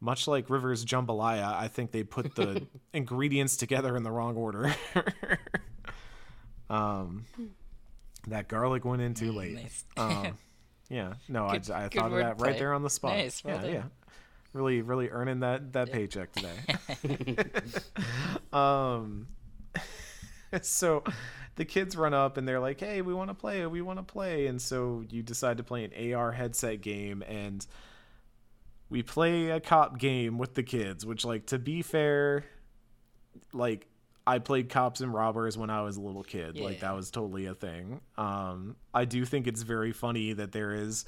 much 0.00 0.26
like 0.28 0.50
River's 0.50 0.84
Jambalaya, 0.84 1.54
I 1.54 1.68
think 1.68 1.92
they 1.92 2.02
put 2.02 2.34
the 2.34 2.66
ingredients 2.92 3.56
together 3.56 3.96
in 3.96 4.02
the 4.02 4.10
wrong 4.10 4.36
order. 4.36 4.74
um, 6.70 7.24
that 8.28 8.48
garlic 8.48 8.84
went 8.84 9.02
in 9.02 9.14
too 9.14 9.32
late. 9.32 9.54
nice. 9.54 9.84
Um, 9.96 10.38
yeah, 10.88 11.14
no, 11.28 11.48
Good- 11.50 11.70
I, 11.70 11.84
I 11.84 11.88
thought 11.88 12.12
of 12.12 12.18
that 12.18 12.40
right 12.40 12.58
there 12.58 12.74
on 12.74 12.82
the 12.82 12.90
spot. 12.90 13.16
Nice, 13.16 13.42
well 13.44 13.56
yeah, 13.56 13.62
done. 13.62 13.72
yeah, 13.72 13.82
really, 14.52 14.82
really 14.82 15.08
earning 15.10 15.40
that 15.40 15.72
that 15.72 15.92
paycheck 15.92 16.32
today. 16.32 17.36
um, 18.52 19.26
so 20.62 21.04
the 21.56 21.64
kids 21.64 21.96
run 21.96 22.14
up 22.14 22.36
and 22.36 22.46
they're 22.46 22.60
like, 22.60 22.80
"Hey, 22.80 23.02
we 23.02 23.14
want 23.14 23.28
to 23.28 23.34
play. 23.34 23.66
We 23.66 23.82
want 23.82 23.98
to 23.98 24.02
play." 24.02 24.46
And 24.46 24.60
so 24.60 25.04
you 25.10 25.22
decide 25.22 25.58
to 25.58 25.62
play 25.62 25.84
an 25.84 26.14
AR 26.14 26.32
headset 26.32 26.80
game 26.80 27.22
and 27.26 27.66
we 28.88 29.02
play 29.02 29.50
a 29.50 29.60
cop 29.60 29.98
game 29.98 30.36
with 30.38 30.54
the 30.54 30.62
kids, 30.62 31.06
which 31.06 31.24
like 31.24 31.46
to 31.46 31.58
be 31.58 31.82
fair, 31.82 32.44
like 33.52 33.86
I 34.26 34.38
played 34.38 34.68
cops 34.68 35.00
and 35.00 35.12
robbers 35.12 35.56
when 35.56 35.70
I 35.70 35.82
was 35.82 35.96
a 35.96 36.00
little 36.00 36.22
kid. 36.22 36.58
Like 36.58 36.80
that 36.80 36.94
was 36.94 37.10
totally 37.10 37.46
a 37.46 37.54
thing. 37.54 38.00
Um 38.16 38.76
I 38.94 39.04
do 39.04 39.24
think 39.24 39.46
it's 39.46 39.62
very 39.62 39.92
funny 39.92 40.32
that 40.32 40.52
there 40.52 40.72
is 40.74 41.04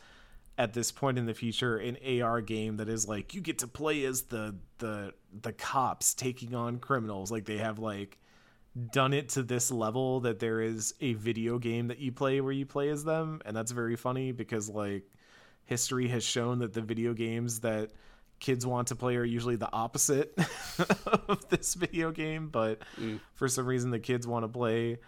at 0.58 0.72
this 0.74 0.92
point 0.92 1.18
in 1.18 1.26
the 1.26 1.34
future 1.34 1.76
an 1.78 1.96
AR 2.22 2.40
game 2.40 2.76
that 2.76 2.88
is 2.88 3.08
like 3.08 3.34
you 3.34 3.40
get 3.40 3.58
to 3.58 3.66
play 3.66 4.04
as 4.04 4.22
the 4.22 4.54
the 4.78 5.12
the 5.42 5.52
cops 5.52 6.14
taking 6.14 6.54
on 6.54 6.78
criminals. 6.78 7.30
Like 7.30 7.44
they 7.44 7.58
have 7.58 7.78
like 7.78 8.18
done 8.90 9.12
it 9.12 9.28
to 9.28 9.42
this 9.42 9.70
level 9.70 10.20
that 10.20 10.38
there 10.38 10.60
is 10.60 10.94
a 11.00 11.12
video 11.14 11.58
game 11.58 11.88
that 11.88 11.98
you 11.98 12.10
play 12.10 12.40
where 12.40 12.52
you 12.52 12.64
play 12.64 12.88
as 12.88 13.04
them 13.04 13.40
and 13.44 13.54
that's 13.54 13.70
very 13.70 13.96
funny 13.96 14.32
because 14.32 14.68
like 14.70 15.04
history 15.66 16.08
has 16.08 16.24
shown 16.24 16.58
that 16.58 16.72
the 16.72 16.80
video 16.80 17.12
games 17.12 17.60
that 17.60 17.90
kids 18.42 18.66
want 18.66 18.88
to 18.88 18.96
play 18.96 19.14
are 19.16 19.24
usually 19.24 19.54
the 19.56 19.72
opposite 19.72 20.36
of 21.28 21.48
this 21.48 21.74
video 21.74 22.10
game 22.10 22.48
but 22.48 22.82
for 23.36 23.46
some 23.48 23.64
reason 23.64 23.90
the 23.90 23.98
kids 24.00 24.26
want 24.26 24.42
to 24.44 24.48
play 24.48 24.98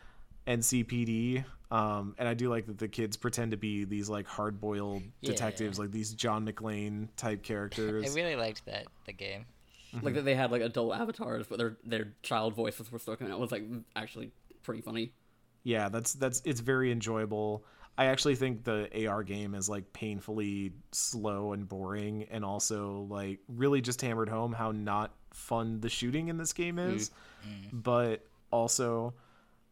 ncpd 0.46 1.44
um, 1.70 2.14
and 2.18 2.28
i 2.28 2.34
do 2.34 2.48
like 2.48 2.66
that 2.66 2.78
the 2.78 2.86
kids 2.88 3.16
pretend 3.16 3.50
to 3.50 3.56
be 3.56 3.84
these 3.84 4.08
like 4.08 4.26
hard-boiled 4.26 5.02
Yeah. 5.20 5.30
detectives 5.32 5.78
like 5.78 5.90
these 5.90 6.12
john 6.14 6.46
mcclane 6.46 7.08
type 7.16 7.42
characters 7.50 8.10
I 8.10 8.14
really 8.14 8.36
liked 8.36 8.64
that 8.66 8.86
the 9.06 9.12
game. 9.12 9.46
Like 10.02 10.14
that 10.14 10.24
they 10.24 10.34
had 10.34 10.50
like 10.50 10.60
adult 10.62 10.92
avatars, 10.96 11.46
but 11.48 11.56
their 11.56 11.76
their 11.84 12.14
child 12.24 12.54
voices 12.54 12.90
were 12.90 12.98
still 12.98 13.14
coming 13.14 13.32
out. 13.32 13.38
Was 13.38 13.52
like 13.52 13.62
actually 13.94 14.32
pretty 14.64 14.80
funny. 14.80 15.12
yeah 15.62 15.88
that's 15.88 16.14
that's 16.14 16.42
it's 16.44 16.58
very 16.58 16.90
enjoyable 16.90 17.64
i 17.96 18.06
actually 18.06 18.34
think 18.34 18.64
the 18.64 19.06
ar 19.06 19.22
game 19.22 19.54
is 19.54 19.68
like 19.68 19.92
painfully 19.92 20.72
slow 20.92 21.52
and 21.52 21.68
boring 21.68 22.24
and 22.30 22.44
also 22.44 23.06
like 23.08 23.38
really 23.48 23.80
just 23.80 24.00
hammered 24.00 24.28
home 24.28 24.52
how 24.52 24.72
not 24.72 25.12
fun 25.32 25.80
the 25.80 25.88
shooting 25.88 26.28
in 26.28 26.36
this 26.36 26.52
game 26.52 26.78
is. 26.78 27.10
But 27.72 28.26
also 28.50 29.14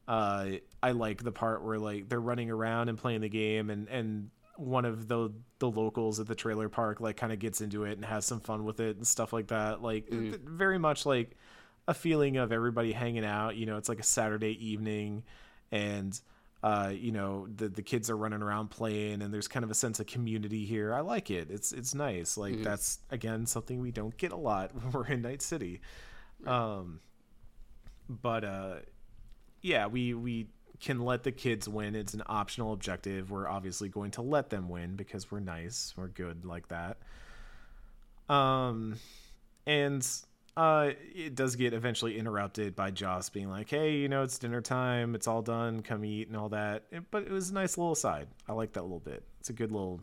uh 0.08 0.46
i 0.82 0.90
like 0.90 1.22
the 1.22 1.30
part 1.32 1.62
where 1.64 1.78
like 1.78 2.08
they're 2.08 2.20
running 2.20 2.50
around 2.50 2.88
and 2.88 2.98
playing 2.98 3.20
the 3.20 3.28
game 3.28 3.70
and 3.70 3.88
and 3.88 4.30
one 4.56 4.84
of 4.84 5.06
the 5.08 5.30
the 5.60 5.70
locals 5.70 6.18
at 6.20 6.26
the 6.26 6.34
trailer 6.34 6.68
park 6.68 7.00
like 7.00 7.16
kind 7.16 7.32
of 7.32 7.38
gets 7.38 7.60
into 7.60 7.84
it 7.84 7.92
and 7.92 8.04
has 8.04 8.24
some 8.26 8.40
fun 8.40 8.64
with 8.64 8.80
it 8.80 8.96
and 8.96 9.06
stuff 9.06 9.32
like 9.32 9.46
that. 9.48 9.80
Like 9.82 10.10
th- 10.10 10.40
very 10.44 10.78
much 10.78 11.06
like 11.06 11.36
a 11.88 11.94
feeling 11.94 12.36
of 12.36 12.52
everybody 12.52 12.92
hanging 12.92 13.24
out 13.24 13.56
you 13.56 13.66
know 13.66 13.76
it's 13.76 13.88
like 13.88 13.98
a 13.98 14.04
saturday 14.04 14.56
evening 14.64 15.24
and 15.72 16.20
uh 16.62 16.92
you 16.94 17.10
know 17.10 17.46
the 17.56 17.68
the 17.68 17.82
kids 17.82 18.08
are 18.08 18.16
running 18.16 18.42
around 18.42 18.68
playing 18.68 19.20
and 19.22 19.34
there's 19.34 19.48
kind 19.48 19.64
of 19.64 19.70
a 19.70 19.74
sense 19.74 19.98
of 20.00 20.06
community 20.06 20.64
here. 20.64 20.94
I 20.94 21.00
like 21.00 21.30
it. 21.30 21.50
It's 21.50 21.72
it's 21.72 21.94
nice. 21.94 22.36
Like 22.36 22.62
that's 22.62 22.98
again 23.10 23.46
something 23.46 23.80
we 23.80 23.90
don't 23.90 24.16
get 24.16 24.32
a 24.32 24.36
lot 24.36 24.74
when 24.74 24.92
we're 24.92 25.06
in 25.06 25.22
night 25.22 25.42
city. 25.42 25.80
Um 26.46 27.00
but 28.08 28.44
uh 28.44 28.74
yeah 29.60 29.86
we 29.86 30.14
we 30.14 30.48
can 30.80 31.00
let 31.00 31.22
the 31.22 31.32
kids 31.32 31.68
win. 31.68 31.94
It's 31.94 32.14
an 32.14 32.22
optional 32.26 32.72
objective. 32.72 33.30
We're 33.30 33.48
obviously 33.48 33.88
going 33.88 34.10
to 34.12 34.22
let 34.22 34.50
them 34.50 34.68
win 34.68 34.96
because 34.96 35.30
we're 35.30 35.40
nice. 35.40 35.94
We're 35.96 36.08
good 36.08 36.44
like 36.44 36.68
that. 36.68 36.98
Um 38.28 38.96
and 39.66 40.06
uh 40.56 40.90
it 41.14 41.34
does 41.34 41.56
get 41.56 41.72
eventually 41.72 42.18
interrupted 42.18 42.76
by 42.76 42.90
joss 42.90 43.30
being 43.30 43.48
like 43.48 43.70
hey 43.70 43.92
you 43.92 44.08
know 44.08 44.22
it's 44.22 44.38
dinner 44.38 44.60
time. 44.60 45.14
It's 45.14 45.26
all 45.26 45.42
done. 45.42 45.82
Come 45.82 46.04
eat 46.04 46.28
and 46.28 46.36
all 46.36 46.50
that. 46.50 46.84
It- 46.90 47.10
but 47.10 47.22
it 47.22 47.30
was 47.30 47.50
a 47.50 47.54
nice 47.54 47.78
little 47.78 47.94
side. 47.94 48.28
I 48.48 48.52
like 48.52 48.72
that 48.74 48.82
little 48.82 49.00
bit. 49.00 49.22
It's 49.40 49.50
a 49.50 49.54
good 49.54 49.72
little 49.72 50.00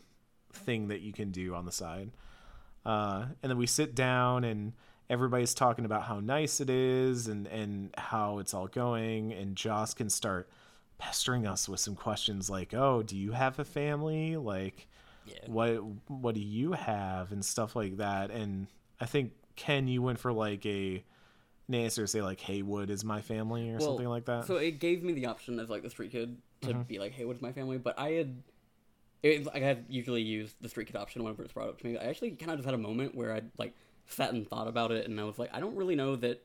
thing 0.51 0.87
that 0.87 1.01
you 1.01 1.13
can 1.13 1.29
do 1.31 1.53
on 1.53 1.65
the 1.65 1.71
side. 1.71 2.09
Uh, 2.85 3.25
and 3.43 3.49
then 3.51 3.57
we 3.57 3.67
sit 3.67 3.93
down 3.93 4.43
and 4.43 4.73
everybody's 5.09 5.53
talking 5.53 5.85
about 5.85 6.03
how 6.03 6.19
nice 6.19 6.59
it 6.61 6.69
is 6.69 7.27
and 7.27 7.45
and 7.47 7.93
how 7.97 8.39
it's 8.39 8.53
all 8.53 8.67
going. 8.67 9.31
And 9.33 9.55
Joss 9.55 9.93
can 9.93 10.09
start 10.09 10.49
pestering 10.97 11.45
us 11.47 11.69
with 11.69 11.79
some 11.79 11.95
questions 11.95 12.49
like 12.49 12.73
oh 12.73 13.03
do 13.03 13.15
you 13.15 13.31
have 13.33 13.59
a 13.59 13.63
family? 13.65 14.35
Like 14.35 14.87
Yeah. 15.25 15.35
what 15.45 15.69
what 16.07 16.33
do 16.33 16.41
you 16.41 16.71
have? 16.71 17.31
and 17.31 17.45
stuff 17.45 17.75
like 17.75 17.97
that. 17.97 18.31
And 18.31 18.65
I 18.99 19.05
think 19.05 19.33
Ken 19.59 19.87
you 19.87 20.01
went 20.01 20.19
for 20.19 20.31
like 20.31 20.65
a 20.65 21.03
an 21.67 21.75
answer 21.75 22.07
say 22.07 22.21
like 22.21 22.39
Heywood 22.39 22.89
is 22.89 23.03
my 23.03 23.21
family 23.21 23.69
or 23.69 23.77
Well, 23.79 23.89
something 23.89 24.07
like 24.07 24.25
that 24.25 24.47
So 24.47 24.55
it 24.55 24.79
gave 24.79 25.03
me 25.03 25.13
the 25.13 25.25
option 25.27 25.59
as 25.59 25.69
like 25.69 25.83
the 25.83 25.89
street 25.89 26.11
kid 26.11 26.37
to 26.61 26.67
Mm-hmm. 26.69 26.81
be 26.83 26.97
like, 26.99 27.11
"Hey, 27.13 27.25
what's 27.25 27.41
my 27.41 27.51
family?" 27.51 27.77
But 27.77 27.97
I 27.99 28.11
had, 28.11 28.41
it, 29.21 29.45
like, 29.45 29.57
I 29.61 29.65
had 29.65 29.85
usually 29.89 30.21
used 30.21 30.55
the 30.61 30.69
street 30.69 30.87
kid 30.87 30.95
option 30.95 31.23
whenever 31.23 31.43
it's 31.43 31.53
brought 31.53 31.69
up 31.69 31.79
to 31.79 31.85
me. 31.85 31.97
I 31.97 32.05
actually 32.05 32.31
kind 32.31 32.51
of 32.51 32.57
just 32.57 32.65
had 32.65 32.73
a 32.73 32.77
moment 32.89 33.15
where 33.15 33.33
I 33.33 33.41
like 33.57 33.73
sat 34.07 34.33
and 34.33 34.47
thought 34.47 34.67
about 34.67 34.91
it, 34.91 35.07
and 35.07 35.19
I 35.19 35.23
was 35.25 35.37
like, 35.37 35.49
I 35.53 35.59
don't 35.59 35.75
really 35.75 35.95
know 35.95 36.15
that. 36.17 36.41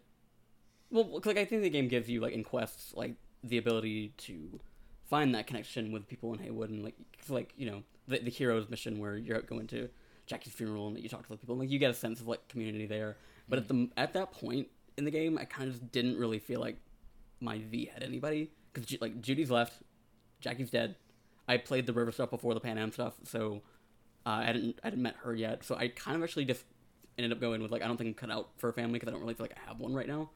Well, 0.91 1.05
'cause, 1.05 1.27
like 1.27 1.39
I 1.39 1.45
think 1.45 1.63
the 1.63 1.71
game 1.71 1.89
gives 1.89 2.09
you 2.09 2.21
like 2.21 2.33
in 2.35 2.45
quests 2.45 2.95
like 2.95 3.15
the 3.43 3.59
ability 3.59 4.13
to 4.19 4.61
find 5.05 5.35
that 5.35 5.47
connection 5.47 5.93
with 5.93 6.07
people 6.09 6.33
in 6.33 6.39
Heywood, 6.41 6.71
and 6.71 6.83
like 6.85 6.95
'cause, 7.19 7.31
like 7.31 7.53
you 7.57 7.67
know 7.71 7.83
the 8.07 8.19
the 8.19 8.31
hero's 8.31 8.69
mission 8.69 8.99
where 8.99 9.17
you're 9.17 9.41
going 9.43 9.67
to 9.69 9.89
Jackie's 10.27 10.53
funeral 10.53 10.87
and 10.89 10.97
that 10.97 11.03
you 11.03 11.09
talk 11.09 11.23
to 11.23 11.29
the 11.29 11.37
people, 11.37 11.55
and 11.55 11.61
like 11.61 11.71
you 11.71 11.79
get 11.79 11.91
a 11.91 11.95
sense 11.95 12.21
of 12.21 12.27
like 12.27 12.47
community 12.49 12.87
there. 12.87 13.17
But 13.49 13.59
at 13.59 13.69
the 13.69 13.91
at 13.97 14.13
that 14.15 14.33
point 14.33 14.69
in 14.97 15.05
the 15.05 15.11
game, 15.11 15.39
I 15.39 15.45
kind 15.45 15.69
of 15.69 15.75
just 15.75 15.93
didn't 15.93 16.19
really 16.19 16.39
feel 16.39 16.61
like 16.61 16.79
my 17.41 17.59
V 17.59 17.91
had 17.93 18.03
anybody 18.03 18.51
because 18.73 19.01
like 19.01 19.21
Judy's 19.21 19.51
left, 19.51 19.83
Jackie's 20.41 20.71
dead. 20.71 20.97
I 21.47 21.59
played 21.59 21.87
the 21.87 21.93
river 21.93 22.11
stuff 22.11 22.31
before 22.31 22.55
the 22.55 22.61
Panam 22.61 22.93
stuff, 22.93 23.15
so 23.25 23.63
uh, 24.25 24.31
I 24.31 24.45
hadn't 24.45 24.81
I 24.83 24.87
hadn't 24.87 25.03
met 25.03 25.17
her 25.23 25.35
yet. 25.35 25.65
So 25.65 25.77
I 25.77 25.89
kind 25.89 26.17
of 26.17 26.23
actually 26.23 26.47
just 26.47 26.65
ended 27.19 27.33
up 27.33 27.41
going 27.41 27.63
with 27.63 27.71
like 27.71 27.83
I 27.83 27.87
don't 27.87 27.97
think 27.97 28.09
I'm 28.09 28.15
cut 28.15 28.31
out 28.31 28.51
for 28.57 28.71
a 28.71 28.73
family 28.73 28.95
because 28.95 29.09
I 29.09 29.13
don't 29.13 29.21
really 29.21 29.35
feel 29.35 29.45
like 29.45 29.57
I 29.57 29.69
have 29.69 29.79
one 29.79 29.95
right 29.95 30.09
now. 30.09 30.31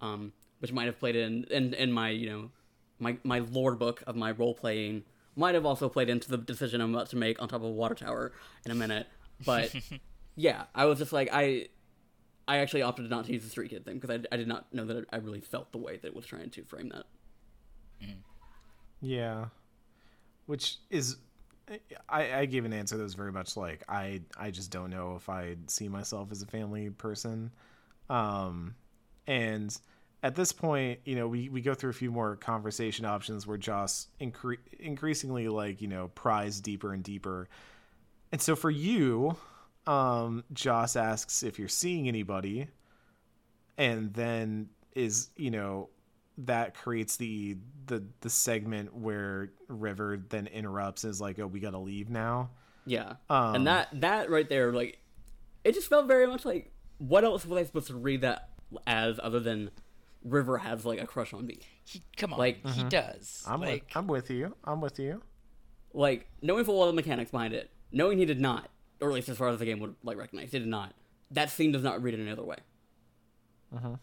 Um, 0.00 0.32
which 0.60 0.72
might 0.72 0.86
have 0.86 0.98
played 0.98 1.16
in 1.16 1.44
in, 1.50 1.74
in 1.74 1.92
my 1.92 2.10
you 2.10 2.30
know 2.30 2.50
my 2.98 3.18
my 3.22 3.40
lore 3.40 3.74
book 3.74 4.02
of 4.06 4.16
my 4.16 4.30
role 4.30 4.54
playing 4.54 5.04
might 5.40 5.54
have 5.54 5.66
also 5.66 5.88
played 5.88 6.08
into 6.08 6.28
the 6.30 6.36
decision 6.36 6.80
I'm 6.80 6.94
about 6.94 7.08
to 7.10 7.16
make 7.16 7.40
on 7.40 7.48
top 7.48 7.62
of 7.62 7.66
a 7.66 7.70
water 7.70 7.94
tower 7.94 8.32
in 8.64 8.70
a 8.70 8.74
minute. 8.74 9.08
But 9.44 9.74
yeah, 10.36 10.64
I 10.74 10.84
was 10.84 10.98
just 10.98 11.12
like 11.12 11.30
I 11.32 11.68
I 12.46 12.58
actually 12.58 12.82
opted 12.82 13.08
not 13.10 13.24
to 13.24 13.32
use 13.32 13.42
the 13.42 13.48
street 13.48 13.70
kid 13.70 13.84
thing 13.84 13.98
because 13.98 14.10
I, 14.10 14.34
I 14.34 14.36
did 14.36 14.46
not 14.46 14.72
know 14.72 14.84
that 14.84 15.06
I 15.12 15.16
really 15.16 15.40
felt 15.40 15.72
the 15.72 15.78
way 15.78 15.96
that 15.96 16.06
it 16.06 16.14
was 16.14 16.26
trying 16.26 16.50
to 16.50 16.64
frame 16.64 16.90
that. 16.90 17.06
Yeah, 19.00 19.46
which 20.46 20.76
is 20.90 21.16
I, 22.08 22.34
I 22.34 22.44
gave 22.44 22.64
an 22.64 22.72
answer 22.72 22.96
that 22.96 23.02
was 23.02 23.14
very 23.14 23.32
much 23.32 23.56
like 23.56 23.82
I 23.88 24.20
I 24.36 24.50
just 24.50 24.70
don't 24.70 24.90
know 24.90 25.16
if 25.16 25.28
I 25.28 25.56
see 25.68 25.88
myself 25.88 26.30
as 26.30 26.42
a 26.42 26.46
family 26.46 26.90
person, 26.90 27.50
um, 28.10 28.74
and 29.26 29.76
at 30.22 30.34
this 30.34 30.52
point, 30.52 31.00
you 31.04 31.16
know, 31.16 31.26
we 31.26 31.48
we 31.48 31.60
go 31.60 31.74
through 31.74 31.90
a 31.90 31.94
few 31.94 32.10
more 32.10 32.36
conversation 32.36 33.04
options 33.04 33.46
where 33.46 33.56
Joss 33.56 34.08
incre- 34.20 34.58
increasingly 34.78 35.48
like 35.48 35.80
you 35.80 35.88
know 35.88 36.08
pries 36.14 36.60
deeper 36.60 36.92
and 36.92 37.02
deeper, 37.02 37.48
and 38.32 38.40
so 38.40 38.54
for 38.54 38.70
you, 38.70 39.36
um, 39.86 40.44
Joss 40.52 40.96
asks 40.96 41.42
if 41.42 41.58
you're 41.58 41.68
seeing 41.68 42.06
anybody, 42.06 42.68
and 43.78 44.12
then 44.12 44.68
is 44.94 45.30
you 45.36 45.50
know 45.50 45.88
that 46.38 46.74
creates 46.74 47.16
the 47.16 47.56
the 47.86 48.04
the 48.20 48.30
segment 48.30 48.94
where 48.94 49.52
River 49.68 50.22
then 50.28 50.46
interrupts 50.48 51.04
and 51.04 51.10
is 51.10 51.20
like, 51.20 51.38
"Oh, 51.38 51.46
we 51.46 51.60
gotta 51.60 51.78
leave 51.78 52.10
now." 52.10 52.50
Yeah, 52.86 53.14
Um, 53.28 53.54
and 53.54 53.66
that 53.66 53.88
that 54.00 54.30
right 54.30 54.48
there, 54.48 54.72
like, 54.72 54.98
it 55.64 55.72
just 55.72 55.88
felt 55.88 56.06
very 56.06 56.26
much 56.26 56.44
like 56.44 56.72
what 56.98 57.24
else 57.24 57.46
was 57.46 57.58
I 57.58 57.64
supposed 57.64 57.86
to 57.86 57.94
read 57.94 58.20
that 58.22 58.50
as 58.86 59.18
other 59.22 59.40
than 59.40 59.70
River 60.24 60.58
has 60.58 60.84
like 60.84 61.00
a 61.00 61.06
crush 61.06 61.32
on 61.32 61.46
me? 61.46 61.58
He, 61.84 62.02
come 62.16 62.32
on, 62.32 62.38
Like- 62.38 62.64
he 62.66 62.80
mm-hmm. 62.80 62.88
does. 62.88 63.44
I'm 63.46 63.60
like, 63.60 63.84
with, 63.86 63.96
I'm 63.96 64.06
with 64.06 64.30
you. 64.30 64.54
I'm 64.64 64.80
with 64.80 64.98
you. 64.98 65.22
like 65.92 66.28
knowing 66.42 66.64
full 66.64 66.78
well 66.78 66.86
the 66.86 66.92
mechanics 66.92 67.30
behind 67.30 67.54
it, 67.54 67.70
knowing 67.92 68.18
he 68.18 68.24
did 68.24 68.40
not, 68.40 68.70
or 69.00 69.08
at 69.08 69.14
least 69.14 69.28
as 69.28 69.38
far 69.38 69.48
as 69.48 69.58
the 69.58 69.64
game 69.64 69.80
would 69.80 69.94
like 70.02 70.16
recognize, 70.18 70.52
he 70.52 70.58
did 70.58 70.68
not. 70.68 70.94
That 71.30 71.50
scene 71.50 71.72
does 71.72 71.82
not 71.82 72.02
read 72.02 72.14
it 72.14 72.20
any 72.20 72.30
other 72.30 72.44
way. 72.44 72.56
Mm-hmm. 73.74 73.94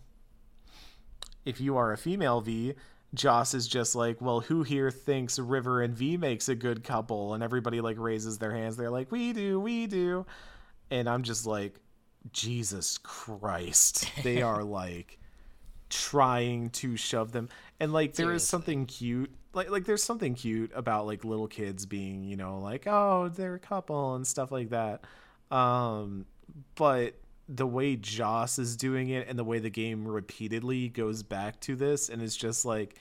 if 1.45 1.59
you 1.59 1.75
are 1.77 1.91
a 1.91 1.97
female 1.97 2.39
V, 2.41 2.73
Joss 3.13 3.53
is 3.53 3.67
just 3.67 3.95
like, 3.95 4.19
well, 4.21 4.39
who 4.41 4.63
here 4.63 4.91
thinks 4.91 5.37
River 5.39 5.81
and 5.81 5.93
V 5.95 6.17
makes 6.17 6.49
a 6.49 6.55
good 6.55 6.83
couple? 6.83 7.33
And 7.33 7.43
everybody 7.43 7.79
like 7.81 7.97
raises 7.97 8.37
their 8.37 8.53
hands. 8.53 8.75
They're 8.77 8.89
like, 8.89 9.11
we 9.11 9.33
do, 9.33 9.59
we 9.59 9.87
do. 9.87 10.25
And 10.89 11.07
I'm 11.09 11.23
just 11.23 11.45
like, 11.45 11.79
Jesus 12.31 12.97
Christ. 12.97 14.09
They 14.23 14.41
are 14.41 14.63
like 14.81 15.19
trying 15.89 16.69
to 16.71 16.97
shove 16.97 17.31
them. 17.31 17.49
And 17.79 17.93
like 17.93 18.13
there 18.13 18.27
is 18.33 18.43
Seriously. 18.43 18.47
something 18.47 18.85
cute. 18.85 19.31
Like 19.53 19.69
like 19.69 19.85
there's 19.85 20.03
something 20.03 20.35
cute 20.35 20.71
about 20.75 21.05
like 21.05 21.23
little 21.23 21.47
kids 21.47 21.85
being, 21.85 22.23
you 22.23 22.37
know, 22.37 22.59
like, 22.59 22.85
oh, 22.87 23.29
they're 23.29 23.55
a 23.55 23.59
couple 23.59 24.15
and 24.15 24.25
stuff 24.25 24.51
like 24.51 24.69
that. 24.69 25.03
Um 25.51 26.25
but 26.75 27.15
the 27.49 27.67
way 27.67 27.95
Joss 27.95 28.59
is 28.59 28.75
doing 28.75 29.09
it 29.09 29.27
and 29.27 29.39
the 29.39 29.43
way 29.43 29.59
the 29.59 29.69
game 29.69 30.07
repeatedly 30.07 30.89
goes 30.89 31.23
back 31.23 31.59
to 31.61 31.75
this 31.75 32.09
and 32.09 32.21
is 32.21 32.35
just 32.35 32.65
like 32.65 32.95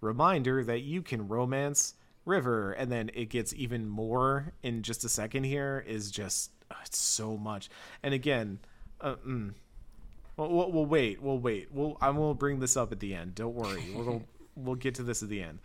reminder 0.00 0.64
that 0.64 0.80
you 0.80 1.02
can 1.02 1.28
romance 1.28 1.94
River 2.24 2.72
and 2.72 2.90
then 2.90 3.10
it 3.14 3.26
gets 3.26 3.52
even 3.54 3.88
more 3.88 4.52
in 4.62 4.82
just 4.82 5.04
a 5.04 5.08
second 5.08 5.44
here 5.44 5.84
is 5.86 6.10
just 6.10 6.50
uh, 6.70 6.74
it's 6.84 6.98
so 6.98 7.36
much. 7.36 7.68
And 8.02 8.14
again, 8.14 8.58
uh, 9.00 9.16
mm, 9.26 9.54
well, 10.40 10.48
we'll, 10.48 10.72
we'll 10.72 10.86
wait. 10.86 11.20
We'll 11.20 11.38
wait. 11.38 11.68
We'll 11.70 11.98
I 12.00 12.10
will 12.10 12.34
bring 12.34 12.60
this 12.60 12.76
up 12.76 12.92
at 12.92 13.00
the 13.00 13.14
end. 13.14 13.34
Don't 13.34 13.54
worry. 13.54 13.92
We'll 13.94 14.22
we'll 14.56 14.74
get 14.74 14.94
to 14.94 15.02
this 15.02 15.22
at 15.22 15.28
the 15.28 15.42
end 15.42 15.58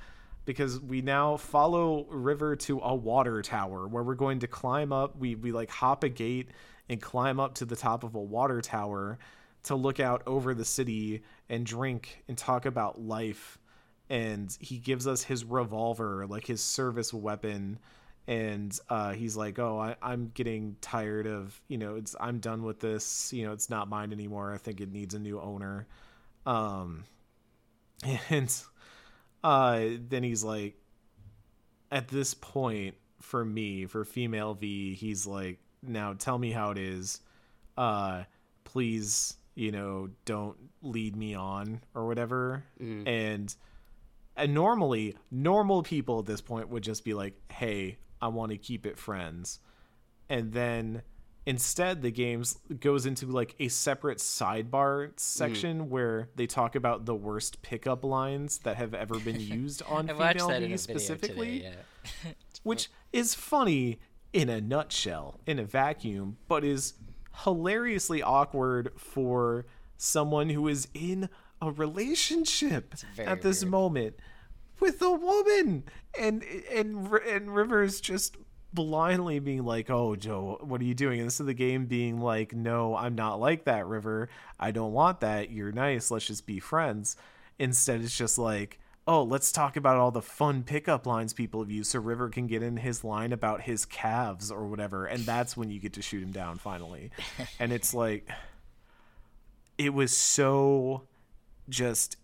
because 0.44 0.82
we 0.82 1.02
now 1.02 1.38
follow 1.38 2.06
River 2.10 2.56
to 2.58 2.80
a 2.82 2.94
water 2.94 3.42
tower 3.42 3.88
where 3.88 4.04
we're 4.04 4.16
going 4.16 4.40
to 4.40 4.48
climb 4.48 4.92
up. 4.92 5.18
We 5.18 5.36
we 5.36 5.54
like 5.54 5.70
hop 5.70 6.04
a 6.04 6.10
gate 6.10 6.50
and 6.90 7.02
climb 7.02 7.40
up 7.40 7.56
to 7.56 7.66
the 7.66 7.78
top 7.78 8.04
of 8.04 8.16
a 8.16 8.22
water 8.22 8.60
tower 8.60 9.18
to 9.64 9.76
look 9.76 10.00
out 10.00 10.22
over 10.28 10.54
the 10.54 10.66
city 10.66 11.24
and 11.50 11.66
drink 11.66 12.24
and 12.28 12.38
talk 12.38 12.66
about 12.66 13.02
life. 13.02 13.58
And 14.10 14.56
he 14.60 14.78
gives 14.78 15.08
us 15.08 15.24
his 15.24 15.46
revolver, 15.46 16.28
like 16.28 16.46
his 16.46 16.62
service 16.62 17.14
weapon. 17.14 17.80
And 18.28 18.78
uh, 18.90 19.14
he's 19.14 19.38
like, 19.38 19.60
"Oh, 19.60 19.78
I, 19.80 19.96
I'm 20.02 20.32
getting 20.34 20.78
tired 20.82 21.28
of, 21.28 21.62
you 21.68 21.78
know, 21.78 21.96
it's 21.96 22.16
I'm 22.20 22.40
done 22.40 22.64
with 22.64 22.80
this. 22.80 23.32
You 23.32 23.46
know, 23.46 23.54
it's 23.54 23.70
not 23.70 23.88
mine 23.88 24.12
anymore. 24.12 24.52
I 24.52 24.58
think 24.58 24.82
it 24.82 24.92
needs 24.92 25.14
a 25.14 25.20
new 25.20 25.40
owner." 25.40 25.88
Um, 26.46 27.04
and 28.30 28.54
uh 29.44 29.82
then 30.10 30.24
he's 30.24 30.44
like 30.44 30.76
at 31.92 32.08
this 32.08 32.34
point 32.34 32.96
for 33.22 33.46
me 33.46 33.86
for 33.86 34.04
female 34.04 34.54
v 34.54 34.94
he's 34.96 35.26
like 35.28 35.60
now 35.84 36.14
tell 36.14 36.38
me 36.38 36.52
how 36.52 36.72
it 36.72 36.78
is 36.78 37.22
uh 37.78 38.24
please 38.64 39.36
you 39.54 39.72
know 39.72 40.10
don't 40.26 40.58
lead 40.82 41.16
me 41.16 41.36
on 41.36 41.80
or 41.94 42.08
whatever 42.08 42.64
and 43.08 43.56
and 44.36 44.54
normally 44.54 45.16
normal 45.32 45.84
people 45.84 46.20
at 46.20 46.26
this 46.26 46.42
point 46.42 46.68
would 46.70 46.84
just 46.84 47.04
be 47.06 47.14
like 47.14 47.36
hey 47.52 47.98
i 48.22 48.28
want 48.28 48.52
to 48.52 48.58
keep 48.58 48.86
it 48.86 48.98
friends 48.98 49.60
and 50.30 50.54
then 50.54 51.02
instead 51.46 52.02
the 52.02 52.12
games 52.12 52.58
goes 52.80 53.06
into 53.06 53.28
like 53.28 53.56
a 53.60 53.68
separate 53.68 54.18
sidebar 54.18 55.12
section 55.20 55.82
mm. 55.82 55.88
where 55.88 56.30
they 56.36 56.48
talk 56.48 56.76
about 56.76 57.06
the 57.06 57.16
worst 57.16 57.62
pickup 57.62 58.04
lines 58.04 58.60
that 58.60 58.78
have 58.78 58.94
ever 58.94 59.20
been 59.20 59.40
used 59.40 59.84
on 59.84 60.08
female 60.08 60.20
that 60.20 60.36
in 60.36 60.48
V 60.48 60.54
a 60.54 60.60
video 60.60 60.78
specifically 60.78 61.60
today. 61.60 61.76
Yeah. 62.24 62.32
which 62.64 62.90
is 63.14 63.36
funny 63.36 64.00
in 64.34 64.50
a 64.50 64.60
nutshell, 64.60 65.40
in 65.46 65.60
a 65.60 65.64
vacuum, 65.64 66.38
but 66.48 66.64
is 66.64 66.96
hilariously 67.44 68.22
awkward 68.22 68.92
for 68.98 69.66
someone 69.98 70.50
who 70.50 70.68
is 70.68 70.88
in 70.94 71.30
a 71.62 71.72
relationship 71.72 72.96
at 73.18 73.42
this 73.42 73.62
weird. 73.62 73.72
moment 73.72 74.16
with 74.80 75.02
a 75.02 75.12
woman 75.12 75.84
and 76.18 76.44
and 76.72 77.08
and 77.08 77.56
Rivers 77.56 78.02
just 78.02 78.38
blindly 78.74 79.40
being 79.40 79.64
like, 79.64 79.90
"Oh, 79.90 80.16
Joe, 80.16 80.60
what 80.62 80.82
are 80.82 80.86
you 80.86 80.94
doing?" 80.94 81.20
And 81.20 81.28
this 81.28 81.40
is 81.40 81.46
the 81.46 81.54
game 81.54 81.86
being 81.86 82.20
like, 82.20 82.54
"No, 82.54 82.96
I'm 82.96 83.16
not 83.16 83.40
like 83.40 83.66
that, 83.66 83.88
River. 83.88 84.30
I 84.60 84.72
don't 84.72 84.94
want 84.94 85.22
that. 85.22 85.50
You're 85.50 85.72
nice. 85.72 86.12
Let's 86.12 86.28
just 86.28 86.46
be 86.46 86.60
friends." 86.60 87.16
Instead, 87.58 88.02
it's 88.02 88.18
just 88.18 88.38
like, 88.38 88.80
"Oh, 89.08 89.24
let's 89.24 89.52
talk 89.52 89.78
about 89.78 89.98
all 89.98 90.12
the 90.12 90.22
fun 90.22 90.64
pickup 90.64 91.06
lines 91.08 91.34
people 91.34 91.62
have 91.62 91.72
used, 91.72 91.92
so 91.92 92.00
River 92.00 92.30
can 92.30 92.48
get 92.48 92.62
in 92.62 92.78
his 92.78 93.04
line 93.04 93.32
about 93.32 93.62
his 93.62 93.86
calves 93.86 94.52
or 94.52 94.68
whatever." 94.68 95.06
And 95.06 95.26
that's 95.26 95.56
when 95.56 95.72
you 95.72 95.80
get 95.80 95.94
to 95.94 96.02
shoot 96.02 96.22
him 96.22 96.32
down 96.32 96.58
finally. 96.58 97.12
and 97.60 97.72
it's 97.72 97.94
like, 97.94 98.30
it 99.78 99.94
was 99.94 100.16
so 100.16 101.04
just 101.70 102.18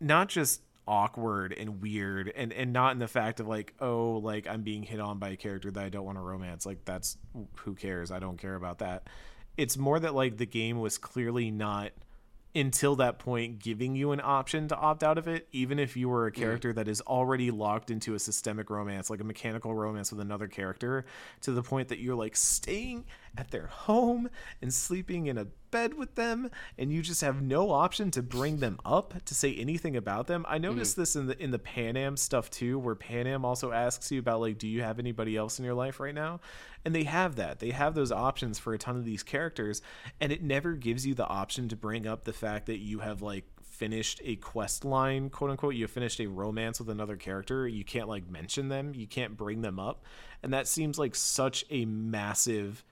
not 0.00 0.28
just 0.28 0.62
awkward 0.86 1.52
and 1.52 1.80
weird 1.80 2.32
and 2.34 2.52
and 2.52 2.72
not 2.72 2.92
in 2.92 2.98
the 2.98 3.06
fact 3.06 3.38
of 3.38 3.46
like 3.46 3.72
oh 3.80 4.14
like 4.14 4.48
i'm 4.48 4.62
being 4.62 4.82
hit 4.82 4.98
on 4.98 5.18
by 5.18 5.28
a 5.28 5.36
character 5.36 5.70
that 5.70 5.84
i 5.84 5.88
don't 5.88 6.04
want 6.04 6.18
to 6.18 6.22
romance. 6.22 6.66
Like 6.66 6.84
that's 6.84 7.16
who 7.56 7.74
cares? 7.74 8.10
I 8.10 8.18
don't 8.18 8.38
care 8.38 8.54
about 8.54 8.78
that. 8.78 9.08
It's 9.56 9.76
more 9.76 10.00
that 10.00 10.14
like 10.14 10.38
the 10.38 10.46
game 10.46 10.80
was 10.80 10.98
clearly 10.98 11.50
not 11.50 11.92
until 12.54 12.96
that 12.96 13.18
point 13.18 13.58
giving 13.58 13.94
you 13.94 14.12
an 14.12 14.20
option 14.22 14.68
to 14.68 14.76
opt 14.76 15.02
out 15.02 15.16
of 15.16 15.26
it 15.26 15.48
even 15.52 15.78
if 15.78 15.96
you 15.96 16.06
were 16.06 16.26
a 16.26 16.30
mm. 16.30 16.34
character 16.34 16.70
that 16.70 16.86
is 16.86 17.00
already 17.02 17.50
locked 17.50 17.90
into 17.90 18.14
a 18.14 18.18
systemic 18.18 18.68
romance 18.68 19.08
like 19.08 19.22
a 19.22 19.24
mechanical 19.24 19.74
romance 19.74 20.12
with 20.12 20.20
another 20.20 20.46
character 20.46 21.06
to 21.40 21.52
the 21.52 21.62
point 21.62 21.88
that 21.88 21.98
you're 21.98 22.14
like 22.14 22.36
staying 22.36 23.06
at 23.38 23.50
their 23.50 23.68
home 23.68 24.28
and 24.60 24.74
sleeping 24.74 25.28
in 25.28 25.38
a 25.38 25.46
bed 25.72 25.94
with 25.94 26.14
them 26.14 26.48
and 26.78 26.92
you 26.92 27.02
just 27.02 27.22
have 27.22 27.42
no 27.42 27.72
option 27.72 28.12
to 28.12 28.22
bring 28.22 28.58
them 28.58 28.78
up 28.84 29.14
to 29.24 29.34
say 29.34 29.56
anything 29.56 29.96
about 29.96 30.28
them. 30.28 30.46
I 30.48 30.58
noticed 30.58 30.94
mm. 30.94 30.98
this 30.98 31.16
in 31.16 31.26
the 31.26 31.42
in 31.42 31.50
the 31.50 31.58
Panam 31.58 32.16
stuff 32.16 32.48
too 32.48 32.78
where 32.78 32.94
Panam 32.94 33.42
also 33.42 33.72
asks 33.72 34.12
you 34.12 34.20
about 34.20 34.40
like 34.40 34.58
do 34.58 34.68
you 34.68 34.82
have 34.82 35.00
anybody 35.00 35.36
else 35.36 35.58
in 35.58 35.64
your 35.64 35.74
life 35.74 35.98
right 35.98 36.14
now? 36.14 36.38
And 36.84 36.94
they 36.94 37.04
have 37.04 37.36
that. 37.36 37.58
They 37.58 37.70
have 37.70 37.94
those 37.94 38.12
options 38.12 38.60
for 38.60 38.72
a 38.74 38.78
ton 38.78 38.96
of 38.96 39.04
these 39.04 39.24
characters 39.24 39.82
and 40.20 40.30
it 40.30 40.44
never 40.44 40.74
gives 40.74 41.04
you 41.04 41.14
the 41.14 41.26
option 41.26 41.68
to 41.70 41.76
bring 41.76 42.06
up 42.06 42.22
the 42.22 42.32
fact 42.32 42.66
that 42.66 42.78
you 42.78 43.00
have 43.00 43.22
like 43.22 43.44
finished 43.62 44.20
a 44.24 44.36
quest 44.36 44.84
line 44.84 45.30
quote 45.30 45.50
unquote. 45.50 45.74
You 45.74 45.82
have 45.82 45.90
finished 45.90 46.20
a 46.20 46.26
romance 46.26 46.78
with 46.78 46.90
another 46.90 47.16
character. 47.16 47.66
You 47.66 47.84
can't 47.84 48.08
like 48.08 48.30
mention 48.30 48.68
them. 48.68 48.94
You 48.94 49.08
can't 49.08 49.36
bring 49.36 49.62
them 49.62 49.80
up. 49.80 50.04
And 50.42 50.52
that 50.52 50.68
seems 50.68 50.98
like 50.98 51.14
such 51.14 51.64
a 51.70 51.84
massive 51.86 52.84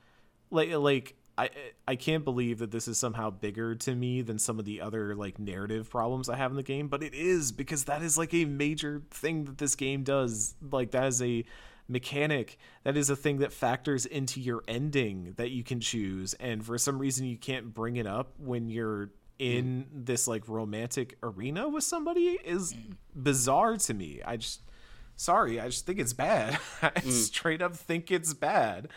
like 0.51 0.71
like 0.73 1.15
I 1.41 1.51
I 1.89 1.97
can't 1.97 2.25
believe 2.25 2.59
that 2.59 2.71
this 2.71 2.87
is 2.87 2.99
somehow 2.99 3.31
bigger 3.31 3.75
to 3.75 3.95
me 3.95 4.21
than 4.21 4.39
some 4.39 4.59
of 4.59 4.65
the 4.65 4.81
other 4.81 5.15
like 5.15 5.39
narrative 5.39 5.89
problems 5.89 6.29
I 6.29 6.37
have 6.37 6.51
in 6.51 6.57
the 6.57 6.63
game, 6.63 6.89
but 6.89 7.03
it 7.03 7.15
is 7.15 7.51
because 7.51 7.85
that 7.85 8.03
is 8.03 8.19
like 8.19 8.35
a 8.35 8.45
major 8.45 9.03
thing 9.11 9.45
that 9.45 9.59
this 9.59 9.75
game 9.75 10.03
does. 10.03 10.55
Like 10.71 10.91
that 10.91 11.07
is 11.07 11.23
a 11.23 11.45
mechanic 11.89 12.57
that 12.85 12.97
is 12.97 13.11
a 13.11 13.17
thing 13.17 13.39
that 13.39 13.53
factors 13.53 14.07
into 14.07 14.41
your 14.41 14.63
ending 14.69 15.35
that 15.37 15.51
you 15.51 15.65
can 15.65 15.81
choose 15.81 16.35
and 16.35 16.65
for 16.65 16.79
some 16.79 17.01
reason 17.01 17.27
you 17.27 17.37
can't 17.37 17.75
bring 17.75 17.97
it 17.97 18.07
up 18.07 18.33
when 18.39 18.69
you're 18.69 19.11
in 19.41 19.87
this 19.93 20.29
like 20.29 20.47
romantic 20.47 21.17
arena 21.23 21.69
with 21.69 21.83
somebody 21.83 22.39
is 22.45 22.75
bizarre 23.15 23.77
to 23.77 23.95
me. 23.95 24.21
I 24.25 24.37
just 24.37 24.61
sorry, 25.17 25.59
I 25.59 25.67
just 25.67 25.87
think 25.87 25.99
it's 25.99 26.13
bad. 26.13 26.59
I 26.83 26.91
mm. 26.91 27.11
straight 27.11 27.63
up 27.63 27.75
think 27.75 28.11
it's 28.11 28.35
bad. 28.35 28.89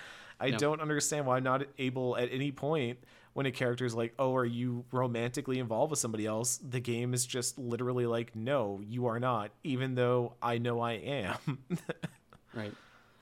I 0.44 0.50
No. 0.52 0.58
don't 0.58 0.82
understand 0.82 1.26
why 1.26 1.38
I'm 1.38 1.44
not 1.44 1.64
able 1.78 2.18
at 2.18 2.30
any 2.32 2.52
point 2.52 3.00
when 3.34 3.46
a 3.46 3.52
character 3.52 3.86
is 3.86 3.96
like, 3.96 4.14
"Oh, 4.20 4.36
are 4.36 4.46
you 4.46 4.86
romantically 4.92 5.58
involved 5.60 5.90
with 5.92 6.00
somebody 6.00 6.26
else?" 6.26 6.58
The 6.58 6.80
game 6.80 7.14
is 7.14 7.26
just 7.26 7.58
literally 7.58 8.06
like, 8.06 8.36
"No, 8.36 8.82
you 8.86 9.06
are 9.08 9.20
not," 9.20 9.52
even 9.64 9.96
though 9.96 10.34
I 10.42 10.58
know 10.58 10.80
I 10.82 10.94
am. 10.94 11.60
Right. 12.54 12.74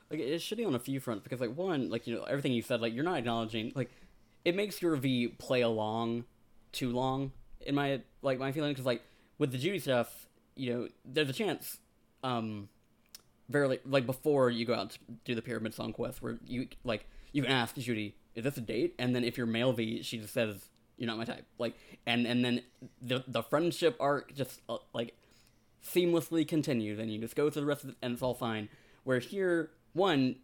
Like 0.09 0.19
it's 0.19 0.43
shitty 0.43 0.67
on 0.67 0.75
a 0.75 0.79
few 0.79 0.99
fronts 0.99 1.23
because 1.23 1.39
like 1.39 1.55
one, 1.55 1.89
like 1.89 2.05
you 2.05 2.15
know 2.15 2.23
everything 2.23 2.51
you 2.51 2.61
said, 2.61 2.81
like 2.81 2.93
you're 2.93 3.03
not 3.05 3.17
acknowledging 3.17 3.71
like 3.75 3.89
it 4.43 4.55
makes 4.55 4.81
your 4.81 4.95
V 4.97 5.29
play 5.37 5.61
along 5.61 6.25
too 6.73 6.89
long 6.91 7.31
in 7.61 7.75
my 7.75 8.01
like 8.21 8.37
my 8.39 8.51
feeling 8.51 8.71
because 8.71 8.85
like 8.85 9.03
with 9.37 9.51
the 9.53 9.57
Judy 9.57 9.79
stuff, 9.79 10.27
you 10.55 10.73
know, 10.73 10.87
there's 11.05 11.29
a 11.29 11.33
chance, 11.33 11.77
um, 12.23 12.67
very 13.51 13.79
like, 13.85 14.05
before 14.05 14.49
you 14.49 14.65
go 14.65 14.73
out 14.73 14.91
to 14.91 14.99
do 15.25 15.35
the 15.35 15.41
pyramid 15.41 15.73
song 15.73 15.93
quest 15.93 16.21
where 16.21 16.37
you 16.45 16.67
like 16.83 17.05
you 17.31 17.45
ask 17.45 17.75
Judy, 17.75 18.15
is 18.35 18.43
this 18.43 18.57
a 18.57 18.61
date? 18.61 18.95
And 18.99 19.15
then 19.15 19.23
if 19.23 19.37
you're 19.37 19.47
male 19.47 19.73
V, 19.73 20.01
she 20.03 20.17
just 20.17 20.33
says 20.33 20.69
you're 20.97 21.07
not 21.07 21.17
my 21.17 21.25
type. 21.25 21.45
Like 21.57 21.75
and 22.05 22.25
and 22.25 22.43
then 22.43 22.61
the 23.01 23.23
the 23.27 23.43
friendship 23.43 23.95
arc 23.99 24.33
just 24.33 24.61
uh, 24.69 24.77
like 24.93 25.15
seamlessly 25.85 26.47
continues 26.47 26.99
and 26.99 27.11
you 27.11 27.19
just 27.19 27.35
go 27.35 27.49
through 27.49 27.61
the 27.61 27.67
rest 27.67 27.83
of 27.83 27.89
it 27.91 27.95
and 28.01 28.13
it's 28.13 28.21
all 28.21 28.33
fine. 28.33 28.69
Where 29.03 29.19
here, 29.19 29.71
one, 29.93 30.35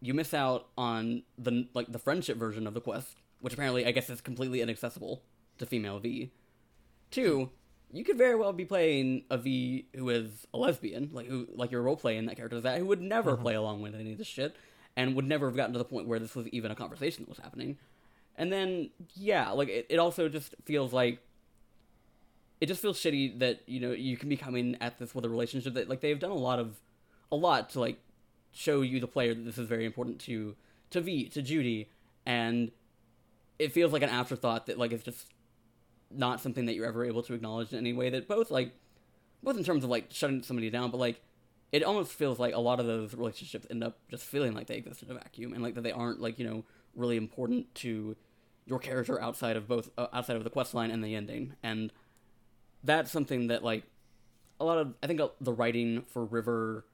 you 0.00 0.14
miss 0.14 0.32
out 0.32 0.68
on 0.78 1.22
the 1.38 1.68
like 1.74 1.90
the 1.90 1.98
friendship 1.98 2.36
version 2.36 2.66
of 2.66 2.74
the 2.74 2.80
quest, 2.80 3.16
which 3.40 3.54
apparently 3.54 3.86
I 3.86 3.90
guess 3.90 4.08
is 4.10 4.20
completely 4.20 4.60
inaccessible 4.60 5.22
to 5.58 5.66
female 5.66 5.98
V. 5.98 6.30
Two, 7.10 7.50
you 7.94 8.04
could 8.04 8.18
very 8.18 8.34
well 8.34 8.52
be 8.52 8.64
playing 8.64 9.24
a 9.30 9.38
V 9.38 9.86
who 9.94 10.10
is 10.10 10.46
a 10.52 10.58
lesbian, 10.58 11.10
like 11.12 11.28
who 11.28 11.46
like 11.54 11.70
you're 11.70 11.82
role 11.82 11.96
playing 11.96 12.26
that 12.26 12.36
character 12.36 12.56
is 12.56 12.64
that 12.64 12.78
who 12.78 12.86
would 12.86 13.00
never 13.00 13.32
mm-hmm. 13.32 13.42
play 13.42 13.54
along 13.54 13.82
with 13.82 13.94
any 13.94 14.12
of 14.12 14.18
this 14.18 14.26
shit, 14.26 14.56
and 14.96 15.14
would 15.14 15.26
never 15.26 15.46
have 15.46 15.56
gotten 15.56 15.72
to 15.72 15.78
the 15.78 15.84
point 15.84 16.08
where 16.08 16.18
this 16.18 16.34
was 16.34 16.48
even 16.48 16.70
a 16.70 16.74
conversation 16.74 17.24
that 17.24 17.28
was 17.28 17.38
happening. 17.38 17.78
And 18.36 18.52
then 18.52 18.90
yeah, 19.14 19.50
like 19.50 19.68
it, 19.68 19.86
it 19.88 19.98
also 19.98 20.28
just 20.28 20.54
feels 20.64 20.92
like 20.92 21.20
it 22.60 22.66
just 22.66 22.82
feels 22.82 22.98
shitty 22.98 23.38
that 23.38 23.60
you 23.66 23.78
know 23.78 23.92
you 23.92 24.16
can 24.16 24.28
be 24.28 24.36
coming 24.36 24.76
at 24.80 24.98
this 24.98 25.14
with 25.14 25.24
a 25.24 25.28
relationship 25.28 25.74
that 25.74 25.88
like 25.88 26.00
they've 26.00 26.18
done 26.18 26.30
a 26.30 26.34
lot 26.34 26.58
of 26.58 26.80
a 27.30 27.36
lot 27.36 27.70
to 27.70 27.80
like 27.80 28.00
show 28.52 28.80
you 28.80 29.00
the 29.00 29.06
player 29.06 29.34
that 29.34 29.44
this 29.44 29.58
is 29.58 29.68
very 29.68 29.84
important 29.84 30.18
to 30.20 30.56
to 30.90 31.00
V 31.00 31.28
to 31.28 31.42
Judy 31.42 31.88
and 32.26 32.70
it 33.58 33.72
feels 33.72 33.92
like 33.92 34.02
an 34.02 34.08
afterthought 34.08 34.66
that 34.66 34.78
like 34.78 34.92
it's 34.92 35.04
just 35.04 35.33
not 36.10 36.40
something 36.40 36.66
that 36.66 36.74
you're 36.74 36.86
ever 36.86 37.04
able 37.04 37.22
to 37.22 37.34
acknowledge 37.34 37.72
in 37.72 37.78
any 37.78 37.92
way 37.92 38.10
that 38.10 38.28
both 38.28 38.50
like 38.50 38.72
both 39.42 39.56
in 39.56 39.64
terms 39.64 39.84
of 39.84 39.90
like 39.90 40.06
shutting 40.10 40.42
somebody 40.42 40.70
down 40.70 40.90
but 40.90 40.98
like 40.98 41.20
it 41.72 41.82
almost 41.82 42.12
feels 42.12 42.38
like 42.38 42.54
a 42.54 42.60
lot 42.60 42.78
of 42.78 42.86
those 42.86 43.14
relationships 43.14 43.66
end 43.70 43.82
up 43.82 43.98
just 44.08 44.24
feeling 44.24 44.54
like 44.54 44.66
they 44.66 44.76
exist 44.76 45.02
in 45.02 45.10
a 45.10 45.14
vacuum 45.14 45.52
and 45.52 45.62
like 45.62 45.74
that 45.74 45.82
they 45.82 45.92
aren't 45.92 46.20
like 46.20 46.38
you 46.38 46.46
know 46.46 46.64
really 46.94 47.16
important 47.16 47.72
to 47.74 48.16
your 48.66 48.78
character 48.78 49.20
outside 49.20 49.56
of 49.56 49.66
both 49.66 49.90
uh, 49.98 50.06
outside 50.12 50.36
of 50.36 50.44
the 50.44 50.50
quest 50.50 50.74
line 50.74 50.90
and 50.90 51.04
the 51.04 51.14
ending 51.14 51.54
and 51.62 51.92
that's 52.84 53.10
something 53.10 53.48
that 53.48 53.64
like 53.64 53.84
a 54.60 54.64
lot 54.64 54.78
of 54.78 54.94
I 55.02 55.06
think 55.06 55.20
uh, 55.20 55.28
the 55.40 55.52
writing 55.52 56.02
for 56.08 56.24
River 56.24 56.84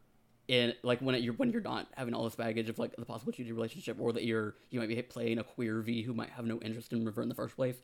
in 0.49 0.75
like 0.83 1.01
when 1.01 1.15
it, 1.15 1.23
you're 1.23 1.35
when 1.35 1.53
you're 1.53 1.61
not 1.61 1.87
having 1.97 2.15
all 2.15 2.25
this 2.25 2.35
baggage 2.35 2.69
of 2.69 2.79
like 2.79 2.97
the 2.97 3.05
possible 3.05 3.33
Judy 3.33 3.53
relationship 3.53 3.97
or 4.01 4.13
that 4.13 4.25
you're 4.25 4.55
you 4.71 4.81
might 4.81 4.89
be 4.89 5.01
playing 5.03 5.39
a 5.39 5.45
queer 5.45 5.81
V 5.81 6.03
who 6.03 6.15
might 6.15 6.31
have 6.31 6.47
no 6.47 6.59
interest 6.61 6.93
in 6.93 7.05
River 7.05 7.23
in 7.23 7.29
the 7.29 7.35
first 7.35 7.57
place. 7.57 7.77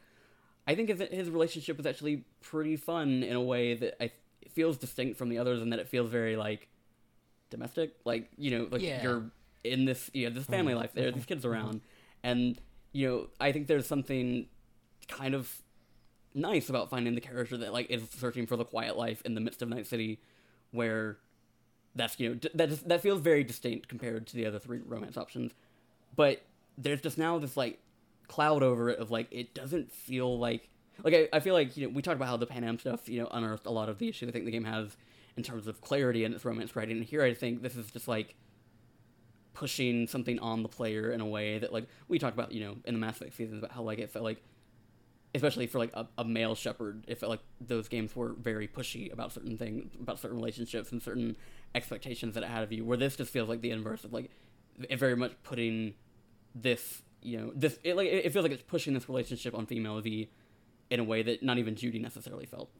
I 0.66 0.74
think 0.74 0.88
his, 0.88 1.00
his 1.10 1.30
relationship 1.30 1.78
is 1.78 1.86
actually 1.86 2.24
pretty 2.42 2.76
fun 2.76 3.22
in 3.22 3.36
a 3.36 3.42
way 3.42 3.74
that 3.74 4.02
I 4.02 4.10
it 4.42 4.52
feels 4.52 4.76
distinct 4.76 5.18
from 5.18 5.28
the 5.28 5.38
others 5.38 5.60
and 5.62 5.72
that 5.72 5.78
it 5.78 5.88
feels 5.88 6.10
very 6.10 6.36
like 6.36 6.68
domestic. 7.50 7.94
Like 8.04 8.28
you 8.36 8.50
know 8.50 8.68
like 8.70 8.82
Yeah. 8.82 9.02
you're 9.02 9.30
in 9.64 9.84
this 9.84 10.10
you 10.12 10.28
know 10.28 10.34
this 10.34 10.46
family 10.46 10.72
mm-hmm. 10.72 10.82
life 10.82 10.92
there 10.92 11.08
are 11.08 11.10
these 11.10 11.26
kids 11.26 11.44
mm-hmm. 11.44 11.52
around 11.52 11.80
and 12.22 12.56
you 12.92 13.08
know 13.08 13.28
I 13.40 13.50
think 13.50 13.66
there's 13.66 13.86
something 13.86 14.46
kind 15.08 15.34
of 15.34 15.62
nice 16.34 16.68
about 16.68 16.90
finding 16.90 17.14
the 17.14 17.20
character 17.20 17.56
that 17.56 17.72
like 17.72 17.90
is 17.90 18.08
searching 18.10 18.46
for 18.46 18.56
the 18.56 18.64
quiet 18.64 18.96
life 18.96 19.22
in 19.24 19.34
the 19.34 19.40
midst 19.40 19.62
of 19.62 19.68
Night 19.68 19.86
City, 19.86 20.20
where 20.70 21.16
that's 21.94 22.20
you 22.20 22.28
know 22.28 22.34
d- 22.34 22.50
that 22.54 22.68
just, 22.68 22.88
that 22.88 23.00
feels 23.00 23.20
very 23.20 23.42
distinct 23.42 23.88
compared 23.88 24.26
to 24.28 24.36
the 24.36 24.46
other 24.46 24.58
three 24.58 24.80
romance 24.84 25.16
options, 25.16 25.52
but 26.14 26.42
there's 26.78 27.00
just 27.00 27.16
now 27.16 27.38
this 27.38 27.56
like 27.56 27.78
cloud 28.28 28.62
over 28.62 28.90
it 28.90 28.98
of 28.98 29.10
like 29.10 29.28
it 29.30 29.54
doesn't 29.54 29.92
feel 29.92 30.38
like 30.38 30.68
like 31.04 31.14
I, 31.14 31.28
I 31.32 31.40
feel 31.40 31.54
like 31.54 31.76
you 31.76 31.86
know 31.86 31.92
we 31.92 32.02
talked 32.02 32.16
about 32.16 32.28
how 32.28 32.36
the 32.36 32.46
Panam 32.46 32.80
stuff 32.80 33.08
you 33.08 33.20
know 33.20 33.28
unearthed 33.30 33.66
a 33.66 33.70
lot 33.70 33.88
of 33.88 33.98
the 33.98 34.08
issues 34.08 34.28
I 34.28 34.32
think 34.32 34.44
the 34.44 34.50
game 34.50 34.64
has 34.64 34.96
in 35.36 35.42
terms 35.42 35.66
of 35.66 35.80
clarity 35.80 36.24
and 36.24 36.34
its 36.34 36.44
romance 36.44 36.74
writing, 36.74 36.96
and 36.96 37.04
here 37.04 37.22
I 37.22 37.34
think 37.34 37.62
this 37.62 37.76
is 37.76 37.90
just 37.90 38.08
like 38.08 38.34
pushing 39.52 40.06
something 40.06 40.38
on 40.40 40.62
the 40.62 40.68
player 40.68 41.10
in 41.10 41.20
a 41.20 41.26
way 41.26 41.58
that 41.58 41.72
like 41.72 41.86
we 42.08 42.18
talked 42.18 42.34
about 42.34 42.52
you 42.52 42.60
know 42.64 42.76
in 42.84 42.94
the 42.94 43.00
Mass 43.00 43.16
Effect 43.16 43.36
seasons 43.36 43.58
about 43.58 43.72
how 43.72 43.82
like 43.82 43.98
it 43.98 44.10
felt 44.10 44.24
like 44.24 44.42
especially 45.34 45.66
for 45.66 45.78
like 45.78 45.90
a, 45.94 46.06
a 46.18 46.24
male 46.24 46.54
Shepard 46.54 47.04
it 47.06 47.18
felt 47.18 47.30
like 47.30 47.40
those 47.60 47.88
games 47.88 48.14
were 48.16 48.34
very 48.34 48.68
pushy 48.68 49.12
about 49.12 49.32
certain 49.32 49.56
things 49.56 49.92
about 50.00 50.18
certain 50.18 50.36
relationships 50.36 50.92
and 50.92 51.02
certain 51.02 51.36
expectations 51.74 52.34
that 52.34 52.42
it 52.42 52.48
had 52.48 52.62
of 52.62 52.72
you 52.72 52.84
where 52.84 52.96
this 52.96 53.16
just 53.16 53.32
feels 53.32 53.48
like 53.48 53.60
the 53.60 53.70
inverse 53.70 54.04
of 54.04 54.12
like 54.12 54.30
very 54.90 55.16
much 55.16 55.32
putting 55.42 55.94
this 56.54 57.02
you 57.26 57.38
know 57.38 57.52
this 57.54 57.78
it 57.82 57.96
like 57.96 58.08
it 58.08 58.32
feels 58.32 58.42
like 58.44 58.52
it's 58.52 58.62
pushing 58.62 58.94
this 58.94 59.08
relationship 59.08 59.54
on 59.54 59.66
female 59.66 60.00
v 60.00 60.28
in 60.90 61.00
a 61.00 61.04
way 61.04 61.22
that 61.22 61.42
not 61.42 61.58
even 61.58 61.74
judy 61.74 61.98
necessarily 61.98 62.46
felt 62.46 62.70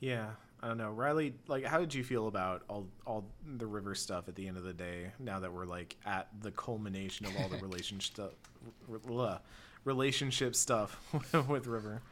Yeah, 0.00 0.30
I 0.62 0.68
don't 0.68 0.78
know, 0.78 0.90
Riley. 0.90 1.34
Like, 1.46 1.64
how 1.64 1.78
did 1.78 1.94
you 1.94 2.04
feel 2.04 2.26
about 2.28 2.62
all 2.68 2.86
all 3.06 3.24
the 3.56 3.66
river 3.66 3.94
stuff 3.94 4.28
at 4.28 4.34
the 4.34 4.46
end 4.48 4.56
of 4.56 4.64
the 4.64 4.72
day? 4.72 5.12
Now 5.18 5.40
that 5.40 5.52
we're 5.52 5.66
like 5.66 5.96
at 6.04 6.28
the 6.40 6.50
culmination 6.50 7.26
of 7.26 7.32
all 7.36 7.48
the 7.48 7.58
relationship 7.58 8.34
relationship 9.84 10.54
stuff 10.54 11.00
with 11.48 11.66
River. 11.66 12.02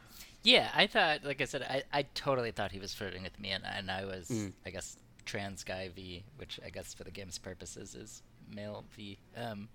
Yeah, 0.43 0.69
I 0.73 0.87
thought, 0.87 1.23
like 1.25 1.41
I 1.41 1.45
said, 1.45 1.61
I, 1.63 1.83
I 1.91 2.03
totally 2.13 2.51
thought 2.51 2.71
he 2.71 2.79
was 2.79 2.93
flirting 2.93 3.23
with 3.23 3.37
me, 3.39 3.51
and, 3.51 3.65
and 3.65 3.91
I 3.91 4.05
was, 4.05 4.31
I 4.65 4.69
guess, 4.69 4.97
trans 5.25 5.63
guy 5.63 5.89
V, 5.93 6.23
which 6.37 6.59
I 6.65 6.69
guess 6.69 6.93
for 6.93 7.03
the 7.03 7.11
game's 7.11 7.37
purposes 7.37 7.95
is 7.95 8.23
male 8.53 8.85
V. 8.95 9.17
Um, 9.35 9.67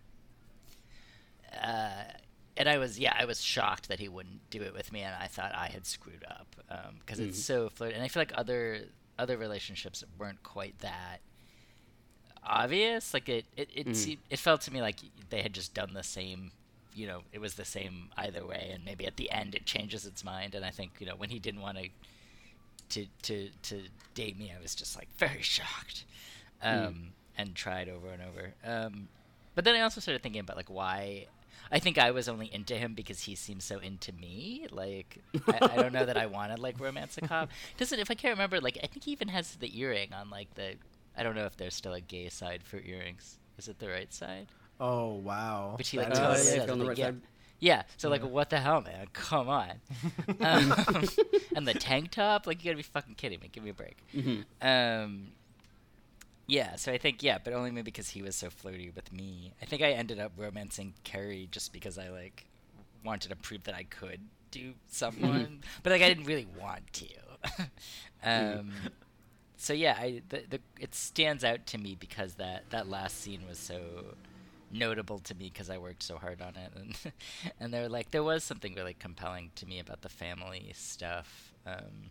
uh, 1.60 2.04
and 2.56 2.68
I 2.68 2.78
was, 2.78 2.98
yeah, 2.98 3.14
I 3.18 3.24
was 3.24 3.40
shocked 3.42 3.88
that 3.88 3.98
he 3.98 4.08
wouldn't 4.08 4.50
do 4.50 4.62
it 4.62 4.74
with 4.74 4.92
me, 4.92 5.00
and 5.00 5.14
I 5.14 5.26
thought 5.26 5.52
I 5.54 5.68
had 5.68 5.86
screwed 5.86 6.24
up 6.28 6.56
because 7.00 7.18
it's 7.18 7.42
so 7.42 7.68
flirty. 7.68 7.94
And 7.94 8.02
I 8.02 8.08
feel 8.08 8.20
like 8.20 8.32
other 8.36 8.82
other 9.18 9.36
relationships 9.36 10.02
weren't 10.18 10.42
quite 10.42 10.78
that 10.80 11.20
obvious. 12.44 13.14
Like 13.14 13.28
it, 13.28 13.44
it, 13.56 13.68
it, 13.74 13.96
seemed, 13.96 14.20
it 14.30 14.38
felt 14.38 14.62
to 14.62 14.72
me 14.72 14.80
like 14.80 14.96
they 15.30 15.42
had 15.42 15.52
just 15.52 15.74
done 15.74 15.94
the 15.94 16.02
same. 16.02 16.52
You 16.94 17.06
know, 17.06 17.20
it 17.32 17.40
was 17.40 17.54
the 17.54 17.64
same 17.64 18.10
either 18.18 18.44
way, 18.46 18.70
and 18.74 18.84
maybe 18.84 19.06
at 19.06 19.16
the 19.16 19.30
end 19.30 19.54
it 19.54 19.64
changes 19.64 20.04
its 20.04 20.24
mind. 20.24 20.54
And 20.54 20.64
I 20.64 20.70
think 20.70 20.92
you 20.98 21.06
know 21.06 21.14
when 21.16 21.30
he 21.30 21.38
didn't 21.38 21.62
want 21.62 21.78
to 21.78 21.88
to 22.90 23.06
to 23.22 23.48
to 23.62 23.82
date 24.14 24.38
me, 24.38 24.52
I 24.56 24.60
was 24.60 24.74
just 24.74 24.96
like 24.96 25.08
very 25.16 25.42
shocked, 25.42 26.04
um, 26.62 27.12
and 27.38 27.54
tried 27.54 27.88
over 27.88 28.08
and 28.08 28.22
over. 28.22 28.52
Um, 28.64 29.08
but 29.54 29.64
then 29.64 29.74
I 29.74 29.80
also 29.80 30.00
started 30.00 30.22
thinking 30.22 30.40
about 30.40 30.56
like 30.56 30.70
why. 30.70 31.26
I 31.70 31.78
think 31.78 31.98
I 31.98 32.10
was 32.10 32.28
only 32.28 32.52
into 32.52 32.74
him 32.76 32.94
because 32.94 33.20
he 33.22 33.34
seems 33.34 33.64
so 33.64 33.78
into 33.78 34.12
me. 34.12 34.66
Like 34.70 35.18
I, 35.48 35.70
I 35.72 35.76
don't 35.76 35.92
know 35.92 36.04
that 36.04 36.16
I 36.16 36.26
wanted 36.26 36.58
like 36.58 36.78
romance 36.80 37.16
a 37.18 37.22
cop. 37.22 37.50
Doesn't 37.76 37.98
if 37.98 38.10
I 38.10 38.14
can't 38.14 38.34
remember 38.34 38.60
like 38.60 38.78
I 38.82 38.86
think 38.86 39.04
he 39.04 39.12
even 39.12 39.28
has 39.28 39.54
the 39.56 39.78
earring 39.78 40.12
on 40.12 40.30
like 40.30 40.54
the. 40.54 40.74
I 41.16 41.22
don't 41.22 41.34
know 41.34 41.44
if 41.44 41.56
there's 41.56 41.74
still 41.74 41.92
a 41.94 42.00
gay 42.00 42.28
side 42.30 42.62
for 42.62 42.78
earrings. 42.78 43.38
Is 43.58 43.68
it 43.68 43.78
the 43.78 43.88
right 43.88 44.12
side? 44.12 44.48
Oh 44.80 45.14
wow! 45.14 45.74
Which 45.76 45.90
he 45.90 45.98
like 45.98 46.10
Uh, 46.10 46.34
totally 46.34 46.56
yeah, 46.56 46.72
on 46.72 46.78
the 46.78 46.86
right 46.86 46.98
yeah. 46.98 47.06
side. 47.06 47.20
Yeah, 47.60 47.82
so 47.96 48.08
like, 48.08 48.24
what 48.24 48.50
the 48.50 48.58
hell, 48.58 48.80
man? 48.80 49.06
Come 49.12 49.48
on. 49.48 49.70
Um, 50.40 50.74
and 51.54 51.68
the 51.68 51.74
tank 51.74 52.10
top, 52.10 52.44
like, 52.48 52.64
you 52.64 52.70
gotta 52.70 52.76
be 52.78 52.82
fucking 52.82 53.14
kidding 53.14 53.38
me. 53.38 53.48
Give 53.52 53.62
me 53.62 53.70
a 53.70 53.74
break. 53.74 53.98
Mhm. 54.12 54.44
Um, 54.60 55.28
yeah, 56.46 56.76
so 56.76 56.92
I 56.92 56.98
think 56.98 57.22
yeah, 57.22 57.38
but 57.42 57.52
only 57.52 57.70
maybe 57.70 57.84
because 57.84 58.10
he 58.10 58.22
was 58.22 58.36
so 58.36 58.50
flirty 58.50 58.90
with 58.94 59.12
me. 59.12 59.52
I 59.62 59.64
think 59.64 59.82
I 59.82 59.92
ended 59.92 60.18
up 60.18 60.32
romancing 60.36 60.94
Kerry 61.04 61.48
just 61.50 61.72
because 61.72 61.98
I 61.98 62.08
like 62.08 62.46
wanted 63.04 63.28
to 63.28 63.36
prove 63.36 63.64
that 63.64 63.74
I 63.74 63.84
could 63.84 64.20
do 64.50 64.74
someone, 64.88 65.60
but 65.82 65.92
like 65.92 66.02
I 66.02 66.08
didn't 66.08 66.24
really 66.24 66.48
want 66.60 66.92
to. 66.94 67.06
um, 68.24 68.72
so 69.56 69.72
yeah, 69.72 69.96
I 69.98 70.22
the, 70.28 70.42
the 70.48 70.60
it 70.80 70.94
stands 70.94 71.44
out 71.44 71.66
to 71.66 71.78
me 71.78 71.96
because 71.98 72.34
that 72.34 72.64
that 72.70 72.88
last 72.88 73.20
scene 73.20 73.46
was 73.48 73.58
so 73.58 74.16
notable 74.72 75.18
to 75.20 75.34
me 75.34 75.50
because 75.52 75.70
I 75.70 75.78
worked 75.78 76.02
so 76.02 76.16
hard 76.16 76.42
on 76.42 76.56
it, 76.56 76.72
and 76.76 77.12
and 77.60 77.72
there 77.72 77.88
like 77.88 78.10
there 78.10 78.24
was 78.24 78.42
something 78.42 78.74
really 78.74 78.94
compelling 78.94 79.50
to 79.56 79.66
me 79.66 79.78
about 79.78 80.02
the 80.02 80.08
family 80.08 80.72
stuff. 80.74 81.52
Um, 81.66 82.10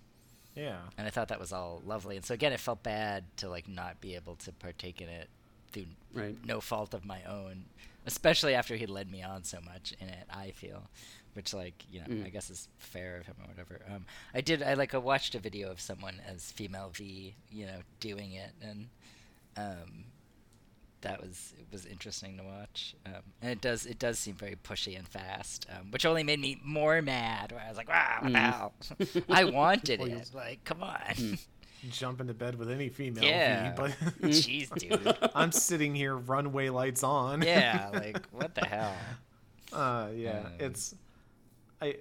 yeah. 0.56 0.78
and 0.98 1.07
I 1.07 1.10
thought 1.10 1.28
that 1.30 1.40
was 1.40 1.53
all 1.53 1.82
lovely. 1.86 2.15
And 2.18 2.26
so 2.26 2.34
again, 2.34 2.53
it 2.53 2.60
felt 2.60 2.84
bad 2.84 3.23
to 3.38 3.49
like 3.49 3.68
not 3.68 4.02
be 4.02 4.15
able 4.15 4.36
to 4.38 4.52
partake 4.52 5.02
in 5.02 5.10
it 5.10 5.30
through 5.72 5.86
Right. 6.14 6.36
no 6.45 6.60
fault 6.60 6.94
of 6.94 7.06
my 7.06 7.23
own, 7.23 7.64
especially 8.06 8.53
after 8.53 8.76
he'd 8.76 8.90
led 8.90 9.10
me 9.11 9.23
on 9.23 9.44
so 9.44 9.60
much 9.64 9.94
in 10.02 10.10
it. 10.10 10.26
I 10.30 10.52
feel, 10.52 10.84
which 11.34 11.53
like 11.53 11.86
you 11.90 12.02
know, 12.02 12.07
Mm. 12.07 12.26
I 12.26 12.30
guess 12.30 12.49
is 12.49 12.68
fair 12.80 13.18
of 13.19 13.26
him 13.28 13.36
or 13.41 13.48
whatever. 13.48 13.82
Um, 13.90 14.06
I 14.34 14.41
did. 14.41 14.61
I 14.61 14.73
like 14.73 14.94
I 14.94 14.98
watched 14.98 15.36
a 15.36 15.40
video 15.40 15.72
of 15.72 15.80
someone 15.80 16.19
as 16.28 16.52
female 16.52 16.90
V, 16.94 17.34
you 17.49 17.65
know, 17.65 17.80
doing 18.02 18.34
it, 18.34 18.52
and 18.61 18.90
um, 19.56 20.06
that 21.02 21.22
was 21.22 21.53
it 21.60 21.65
was 21.72 21.86
interesting 21.86 22.38
to 22.38 22.44
watch. 22.44 22.95
Um, 23.06 23.22
and 23.41 23.52
it 23.52 23.61
does 23.61 23.86
it 23.86 23.99
does 23.99 24.19
seem 24.19 24.36
very 24.36 24.56
pushy 24.56 24.98
and 24.98 25.07
fast, 25.07 25.65
um, 25.69 25.91
which 25.91 26.06
only 26.06 26.23
made 26.23 26.40
me 26.40 26.60
more 26.64 27.02
mad. 27.02 27.52
Where 27.52 27.61
I 27.61 27.68
was 27.69 27.78
like, 27.78 27.90
wow, 27.90 28.72
Mm. 28.99 29.23
I 29.30 29.44
wanted 29.45 29.99
Well, 29.99 30.10
it. 30.11 30.32
Like, 30.34 30.64
come 30.64 30.84
on. 30.84 30.98
Mm. 31.15 31.40
Jump 31.90 32.22
into 32.22 32.34
bed 32.36 32.60
with 32.60 32.69
any 32.69 32.90
female, 32.90 33.23
Yeah. 33.23 33.73
But 33.76 33.91
Jeez, 34.22 34.69
dude. 34.78 35.18
I'm 35.36 35.52
sitting 35.52 35.95
here, 35.95 36.15
runway 36.15 36.69
lights 36.69 37.03
on. 37.03 37.41
Yeah, 37.41 37.90
like 37.94 38.23
what 38.32 38.53
the 38.53 38.65
hell? 38.65 38.94
Uh, 39.73 40.10
yeah, 40.15 40.41
Um, 40.45 40.52
it's 40.60 40.94
I. 41.82 41.95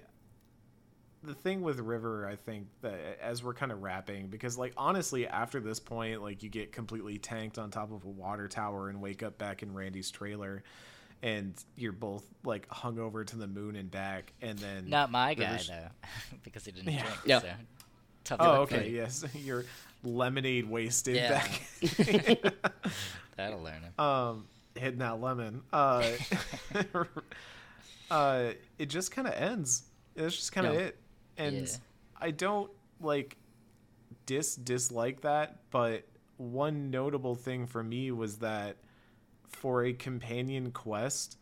The 1.23 1.35
thing 1.35 1.61
with 1.61 1.79
River, 1.79 2.25
I 2.27 2.35
think 2.35 2.67
that 2.81 3.19
as 3.21 3.43
we're 3.43 3.53
kind 3.53 3.71
of 3.71 3.83
wrapping, 3.83 4.27
because 4.27 4.57
like 4.57 4.73
honestly, 4.75 5.27
after 5.27 5.59
this 5.59 5.79
point, 5.79 6.21
like 6.23 6.41
you 6.41 6.49
get 6.49 6.71
completely 6.71 7.17
tanked 7.19 7.59
on 7.59 7.69
top 7.69 7.91
of 7.91 8.03
a 8.05 8.09
water 8.09 8.47
tower 8.47 8.89
and 8.89 8.99
wake 9.01 9.21
up 9.21 9.37
back 9.37 9.61
in 9.61 9.71
Randy's 9.73 10.09
trailer, 10.09 10.63
and 11.21 11.53
you're 11.75 11.91
both 11.91 12.23
like 12.43 12.67
hung 12.69 12.97
over 12.97 13.23
to 13.23 13.35
the 13.35 13.45
moon 13.45 13.75
and 13.75 13.91
back, 13.91 14.33
and 14.41 14.57
then 14.57 14.89
Not 14.89 15.11
my 15.11 15.35
guy 15.35 15.51
River's- 15.51 15.67
though, 15.67 15.87
because 16.43 16.65
he 16.65 16.71
didn't 16.71 16.91
Yeah. 16.91 17.01
drink. 17.03 17.17
Yeah. 17.25 17.39
So. 17.39 17.47
Tough 18.23 18.37
Oh, 18.41 18.51
okay, 18.61 18.77
buddy. 18.77 18.89
yes, 18.91 19.23
you're 19.35 19.65
lemonade 20.03 20.67
wasted 20.67 21.15
Yeah. 21.17 21.29
back. 21.29 21.61
That'll 23.37 23.61
learn 23.61 23.81
him. 23.83 23.93
um 23.99 24.47
hitting 24.75 24.99
that 24.99 25.19
lemon 25.19 25.61
uh 25.73 26.03
uh 28.09 28.51
it 28.77 28.85
just 28.87 29.11
kind 29.11 29.27
of 29.27 29.33
ends 29.33 29.83
it's 30.15 30.35
just 30.35 30.51
kind 30.51 30.67
of 30.67 30.73
Yeah. 30.75 30.79
it 30.81 30.99
and 31.41 31.67
Yeah. 31.67 31.75
i 32.19 32.31
don't 32.31 32.71
like 32.99 33.37
dis 34.25 34.55
dislike 34.55 35.21
that, 35.21 35.59
but 35.71 36.03
one 36.37 36.89
notable 36.91 37.35
thing 37.35 37.67
for 37.67 37.83
me 37.83 38.11
was 38.11 38.37
that 38.39 38.77
for 39.47 39.83
a 39.83 39.93
companion 39.93 40.71
quest, 40.71 41.37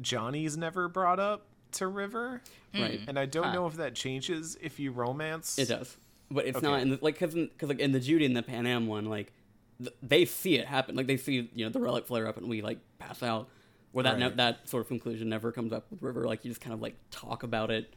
Johnny's 0.00 0.56
never 0.56 0.88
brought 0.88 1.18
up 1.20 1.46
to 1.72 1.86
River, 1.86 2.42
hmm. 2.74 2.80
Right. 2.82 3.00
and 3.06 3.18
I 3.18 3.26
don't 3.26 3.44
Huh. 3.44 3.52
know 3.52 3.66
if 3.66 3.76
that 3.76 3.94
changes 3.94 4.56
if 4.60 4.78
you 4.78 4.92
romance. 4.92 5.58
It 5.58 5.68
does, 5.68 5.96
but 6.30 6.46
it's 6.46 6.58
Okay. 6.58 6.66
not 6.66 6.80
in 6.80 6.90
the, 6.90 6.98
like 7.02 7.18
because 7.18 7.34
because 7.34 7.68
like 7.68 7.80
in 7.80 7.92
the 7.92 8.00
Judy 8.00 8.24
and 8.24 8.36
the 8.36 8.42
Panam 8.42 8.86
one, 8.86 9.04
like 9.06 9.32
th- 9.78 9.94
they 10.02 10.24
see 10.24 10.56
it 10.56 10.66
happen. 10.66 10.96
Like 10.96 11.06
they 11.06 11.16
see 11.16 11.50
you 11.54 11.64
know 11.64 11.70
the 11.70 11.80
relic 11.80 12.06
flare 12.06 12.26
up 12.26 12.36
and 12.36 12.48
we 12.48 12.62
like 12.62 12.78
pass 12.98 13.22
out. 13.22 13.48
Where 13.92 14.02
that 14.04 14.18
ne- 14.18 14.26
Right. 14.26 14.36
that 14.36 14.68
sort 14.68 14.82
of 14.82 14.88
conclusion 14.88 15.28
never 15.30 15.50
comes 15.52 15.72
up 15.72 15.90
with 15.90 16.02
River. 16.02 16.26
Like 16.26 16.44
you 16.44 16.50
just 16.50 16.60
kind 16.60 16.74
of 16.74 16.80
like 16.80 16.96
talk 17.10 17.42
about 17.42 17.70
it 17.70 17.92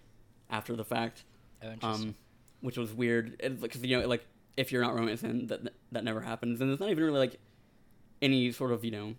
after 0.52 0.76
the 0.76 0.86
fact, 0.86 1.24
Oh, 1.64 1.88
um, 1.88 2.16
which 2.62 2.78
was 2.78 2.94
weird. 2.94 3.38
Because 3.62 3.84
you 3.84 4.00
know 4.00 4.08
like 4.08 4.26
if 4.58 4.72
you're 4.72 4.82
not 4.84 4.94
romancing, 4.96 5.48
that 5.48 5.62
that 5.92 6.04
never 6.04 6.22
happens, 6.22 6.62
and 6.62 6.72
it's 6.72 6.80
not 6.80 6.90
even 6.90 7.04
really 7.04 7.20
like 7.20 7.40
any 8.22 8.52
sort 8.52 8.72
of 8.72 8.84
you 8.86 8.92
know 8.92 9.16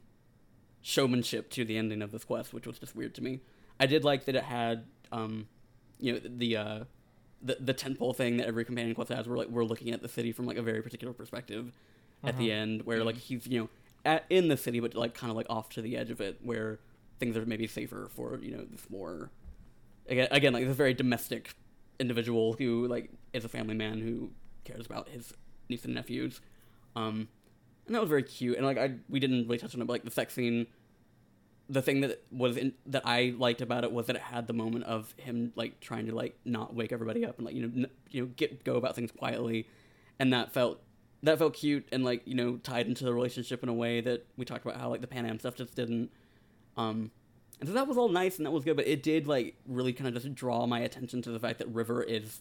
showmanship 0.83 1.51
to 1.51 1.65
the 1.65 1.77
ending 1.77 2.03
of 2.03 2.11
this 2.13 2.25
quest, 2.25 2.53
which 2.53 2.67
was 2.67 2.79
just 2.79 2.95
weird 2.97 3.15
to 3.15 3.23
me. 3.23 3.41
I 3.81 3.87
did 3.87 4.05
like 4.05 4.25
that 4.27 4.35
it 4.37 4.45
had, 4.45 4.85
um, 5.11 5.49
you 5.99 6.13
know, 6.13 6.21
the 6.25 6.57
uh, 6.57 6.85
the 7.43 7.57
the 7.61 7.75
tentpole 7.75 8.15
thing 8.15 8.37
that 8.39 8.47
every 8.47 8.65
companion 8.65 8.95
quest 8.95 9.11
has. 9.11 9.27
We're 9.29 9.39
like 9.39 9.49
we're 9.49 9.65
looking 9.65 9.93
at 9.93 10.03
the 10.03 10.09
city 10.09 10.33
from 10.33 10.47
like 10.47 10.57
a 10.57 10.63
very 10.63 10.83
particular 10.83 11.13
perspective 11.15 11.73
at 12.25 12.37
the 12.39 12.53
end, 12.53 12.83
where 12.87 13.03
like 13.05 13.17
he's 13.17 13.47
you 13.47 13.61
know 13.63 13.69
at, 14.05 14.25
in 14.31 14.49
the 14.49 14.57
city, 14.57 14.81
but 14.81 14.95
like 14.95 15.15
kind 15.15 15.31
of 15.31 15.37
like 15.37 15.47
off 15.49 15.69
to 15.71 15.83
the 15.83 15.97
edge 15.97 16.11
of 16.11 16.21
it, 16.21 16.39
where 16.43 16.79
things 17.19 17.37
are 17.37 17.47
maybe 17.47 17.67
safer 17.67 18.09
for 18.15 18.39
you 18.41 18.57
know 18.57 18.65
this 18.71 18.89
more 18.91 19.31
again 20.09 20.29
again 20.31 20.53
like 20.53 20.67
this 20.67 20.77
very 20.77 20.95
domestic 20.95 21.55
individual 21.99 22.55
who 22.55 22.87
like 22.89 23.11
is 23.33 23.45
a 23.45 23.49
family 23.49 23.75
man 23.75 24.01
who 24.01 24.31
cares 24.65 24.87
about 24.87 25.09
his 25.09 25.33
niece 25.69 25.85
and 25.85 25.95
nephews. 25.95 26.41
Um, 26.95 27.29
and 27.87 27.95
that 27.95 28.01
was 28.01 28.11
very 28.11 28.23
cute. 28.23 28.57
And 28.57 28.67
like 28.67 28.79
I, 28.79 28.93
we 29.09 29.21
didn't 29.21 29.45
really 29.45 29.59
touch 29.59 29.75
on 29.75 29.81
it, 29.81 29.87
but 29.87 29.95
like 29.95 30.05
the 30.05 30.11
sex 30.11 30.35
scene, 30.35 30.67
the 31.69 31.83
thing 31.83 32.01
that 32.03 32.23
was 32.31 32.57
in, 32.57 32.75
that 32.87 33.03
I 33.05 33.35
liked 33.39 33.61
about 33.61 33.85
it 33.85 33.93
was 33.93 34.07
that 34.07 34.17
it 34.17 34.23
had 34.23 34.47
the 34.47 34.53
moment 34.53 34.85
of 34.85 35.15
him 35.17 35.53
like 35.57 35.81
trying 35.81 36.07
to 36.07 36.15
like 36.15 36.39
not 36.45 36.75
wake 36.75 36.93
everybody 36.93 37.25
up 37.25 37.39
and 37.39 37.47
like 37.47 37.55
you 37.55 37.63
know 37.63 37.73
n- 37.75 37.91
you 38.11 38.23
know 38.23 38.31
get 38.37 38.65
go 38.65 38.77
about 38.77 38.95
things 38.95 39.11
quietly, 39.11 39.67
and 40.19 40.33
that 40.33 40.53
felt 40.53 40.81
that 41.23 41.39
felt 41.39 41.55
cute 41.55 41.89
and 41.93 42.05
like 42.05 42.23
you 42.27 42.35
know 42.35 42.57
tied 42.59 42.87
into 42.87 43.05
the 43.05 43.15
relationship 43.15 43.63
in 43.63 43.69
a 43.69 43.73
way 43.73 44.01
that 44.01 44.27
we 44.37 44.45
talked 44.45 44.65
about 44.65 44.79
how 44.79 44.89
like 44.89 45.01
the 45.01 45.07
Panam 45.07 45.39
stuff 45.39 45.55
just 45.55 45.75
didn't. 45.75 46.11
Um, 46.77 47.11
and 47.63 47.69
so 47.69 47.75
that 47.75 47.87
was 47.87 47.97
all 47.97 48.09
nice 48.09 48.39
and 48.39 48.45
that 48.47 48.51
was 48.51 48.65
good, 48.65 48.75
but 48.75 48.89
it 48.89 49.05
did 49.05 49.29
like 49.29 49.55
really 49.69 49.93
kind 49.93 50.09
of 50.09 50.21
just 50.21 50.35
draw 50.35 50.67
my 50.67 50.81
attention 50.81 51.23
to 51.23 51.31
the 51.31 51.39
fact 51.39 51.61
that 51.61 51.69
River 51.69 52.03
is 52.03 52.41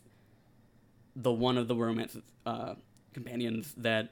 the 1.16 1.32
one 1.32 1.60
of 1.60 1.68
the 1.68 1.76
romance 1.76 2.18
uh, 2.48 2.74
companions 3.14 3.72
that 3.78 4.10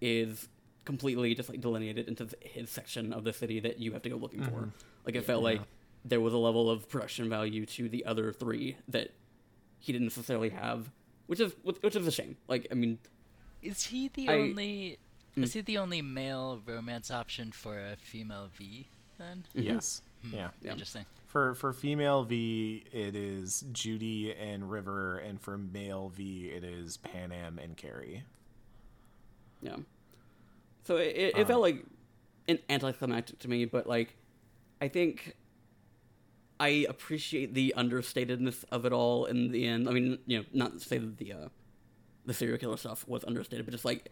is 0.00 0.48
completely 0.84 1.36
just 1.36 1.48
like 1.48 1.60
delineated 1.60 2.08
into 2.08 2.26
his 2.40 2.68
section 2.68 3.12
of 3.12 3.22
the 3.22 3.32
city 3.32 3.60
that 3.60 3.78
you 3.78 3.92
have 3.92 4.02
to 4.02 4.08
go 4.10 4.16
looking 4.16 4.42
for. 4.42 4.70
Like 5.06 5.14
it 5.14 5.24
felt 5.24 5.44
like 5.44 5.60
there 6.04 6.20
was 6.20 6.34
a 6.34 6.38
level 6.38 6.68
of 6.68 6.88
production 6.88 7.28
value 7.30 7.64
to 7.66 7.88
the 7.88 8.04
other 8.04 8.32
three 8.32 8.76
that 8.88 9.12
he 9.78 9.92
didn't 9.92 10.06
necessarily 10.08 10.48
have, 10.48 10.90
which 11.28 11.38
is 11.38 11.54
which 11.62 11.94
is 11.94 12.06
a 12.08 12.10
shame. 12.10 12.36
Like 12.48 12.66
I 12.72 12.74
mean, 12.74 12.98
Is 13.62 13.84
he 13.86 14.08
the 14.08 14.28
I- 14.28 14.34
only? 14.34 14.98
Mm. 15.36 15.44
Is 15.44 15.52
he 15.52 15.60
the 15.60 15.78
only 15.78 16.02
male 16.02 16.60
romance 16.66 17.10
option 17.10 17.52
for 17.52 17.78
a 17.78 17.94
female 17.96 18.48
V? 18.56 18.88
Then 19.18 19.44
Yes. 19.54 20.02
Yeah. 20.32 20.48
Yeah. 20.62 20.72
interesting. 20.72 21.04
For 21.26 21.54
for 21.54 21.72
female 21.72 22.22
V, 22.22 22.84
it 22.92 23.16
is 23.16 23.64
Judy 23.72 24.32
and 24.32 24.70
River, 24.70 25.18
and 25.18 25.40
for 25.40 25.58
male 25.58 26.12
V, 26.14 26.50
it 26.54 26.62
is 26.62 26.98
Panam 26.98 27.62
and 27.62 27.76
Kerry. 27.76 28.22
Yeah. 29.60 29.76
So 30.84 30.96
it, 30.96 31.16
it, 31.16 31.38
it 31.38 31.46
felt 31.46 31.62
like 31.62 31.84
an 32.46 32.58
anticlimactic 32.68 33.38
to 33.40 33.48
me, 33.48 33.64
but 33.64 33.86
like, 33.86 34.14
I 34.80 34.88
think 34.88 35.34
I 36.60 36.86
appreciate 36.88 37.54
the 37.54 37.74
understatedness 37.76 38.64
of 38.70 38.84
it 38.84 38.92
all 38.92 39.24
in 39.24 39.50
the 39.50 39.66
end. 39.66 39.88
I 39.88 39.92
mean, 39.92 40.18
you 40.26 40.38
know, 40.38 40.44
not 40.52 40.78
to 40.78 40.80
say 40.80 40.98
that 40.98 41.18
the 41.18 41.32
uh, 41.32 41.48
the 42.26 42.34
serial 42.34 42.58
killer 42.58 42.76
stuff 42.76 43.06
was 43.08 43.24
understated, 43.24 43.66
but 43.66 43.72
just 43.72 43.84
like 43.84 44.10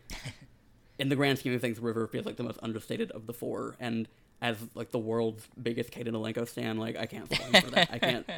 in 0.99 1.09
the 1.09 1.17
grand 1.17 1.39
scheme 1.39 1.55
of 1.55 1.61
things, 1.61 1.79
River 1.79 2.07
feels 2.07 2.27
like 2.27 2.37
the 2.37 2.43
most 2.43 2.59
understated 2.63 3.11
of 3.13 3.27
the 3.27 3.33
four, 3.33 3.77
and 3.79 4.09
as 4.43 4.57
like 4.75 4.91
the 4.91 4.99
world's 4.99 5.47
biggest 5.63 5.93
Kaidan 5.93 6.15
Alenko 6.15 6.47
stan, 6.47 6.77
like 6.77 6.97
I 6.97 7.07
can't 7.07 7.29
fault 7.29 7.55
him 7.55 7.63
for 7.63 7.71
that. 7.71 7.89
I 7.93 7.99
can't, 7.99 8.31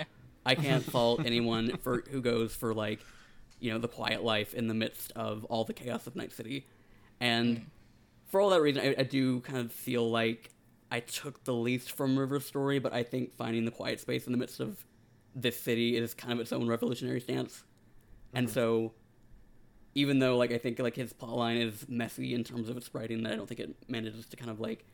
I 0.44 0.54
can't 0.54 0.84
fault 0.92 1.22
anyone 1.24 1.78
for 1.78 2.04
who 2.10 2.20
goes 2.20 2.54
for 2.54 2.74
like, 2.74 3.00
you 3.58 3.72
know, 3.72 3.78
the 3.78 3.88
quiet 3.88 4.22
life 4.22 4.52
in 4.52 4.68
the 4.68 4.74
midst 4.74 5.12
of 5.16 5.44
all 5.46 5.64
the 5.64 5.72
chaos 5.72 6.06
of 6.06 6.14
Night 6.14 6.30
City, 6.30 6.66
and 7.20 7.56
mm. 7.56 7.62
for 8.26 8.40
all 8.40 8.50
that 8.50 8.60
reason, 8.60 8.82
I, 8.82 8.94
I 8.98 9.02
do 9.04 9.40
kind 9.40 9.58
of 9.58 9.72
feel 9.72 10.08
like 10.08 10.50
I 10.92 11.00
took 11.00 11.42
the 11.44 11.54
least 11.54 11.92
from 11.92 12.18
River's 12.18 12.44
story, 12.44 12.78
but 12.78 12.92
I 12.92 13.02
think 13.02 13.34
finding 13.34 13.64
the 13.64 13.70
quiet 13.70 13.98
space 13.98 14.26
in 14.26 14.32
the 14.32 14.38
midst 14.38 14.60
of 14.60 14.84
this 15.34 15.58
city 15.58 15.96
is 15.96 16.12
kind 16.12 16.34
of 16.34 16.38
its 16.38 16.52
own 16.52 16.68
revolutionary 16.68 17.20
stance, 17.20 17.64
and 18.34 18.46
mm-hmm. 18.46 18.54
so 18.54 18.92
even 19.94 20.18
though 20.18 20.36
like 20.36 20.52
I 20.52 20.58
think 20.58 20.78
like 20.80 20.96
his 20.96 21.14
plotline 21.14 21.66
is 21.66 21.86
messy 21.88 22.34
in 22.34 22.44
terms 22.44 22.68
of 22.68 22.76
its 22.76 22.94
writing, 22.94 23.22
that 23.22 23.32
I 23.32 23.36
don't 23.36 23.48
think 23.48 23.60
it 23.60 23.74
manages 23.88 24.26
to 24.26 24.36
kind 24.36 24.50
of 24.50 24.60
like 24.60 24.84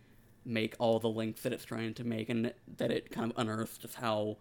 make 0.45 0.75
all 0.79 0.99
the 0.99 1.09
links 1.09 1.43
that 1.43 1.53
it's 1.53 1.65
trying 1.65 1.95
to 1.95 2.05
make, 2.05 2.29
and 2.29 2.53
that 2.79 2.91
it 2.91 3.11
kind 3.11 3.31
of 3.31 3.39
unearths 3.39 3.79
just 3.79 3.95
how 3.95 4.37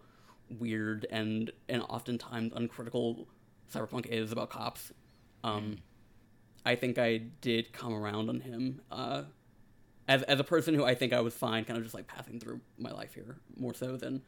weird 0.58 1.06
and 1.10 1.50
and 1.68 1.82
oftentimes 1.82 2.52
uncritical 2.54 3.28
cyberpunk 3.72 4.06
is 4.06 4.32
about 4.32 4.50
cops. 4.50 4.92
Um, 5.44 5.78
I 6.66 6.74
think 6.74 6.98
I 6.98 7.18
did 7.40 7.72
come 7.72 7.94
around 7.94 8.28
on 8.28 8.40
him 8.40 8.80
uh, 8.90 9.22
as 10.08 10.22
as 10.24 10.40
a 10.40 10.44
person 10.44 10.74
who 10.74 10.84
I 10.84 10.94
think 10.94 11.12
I 11.12 11.20
was 11.20 11.34
fine, 11.34 11.64
kind 11.64 11.76
of 11.76 11.84
just 11.84 11.94
like 11.94 12.06
passing 12.06 12.40
through 12.40 12.60
my 12.78 12.90
life 12.90 13.14
here 13.14 13.36
more 13.56 13.74
so 13.74 13.96
than 13.96 14.22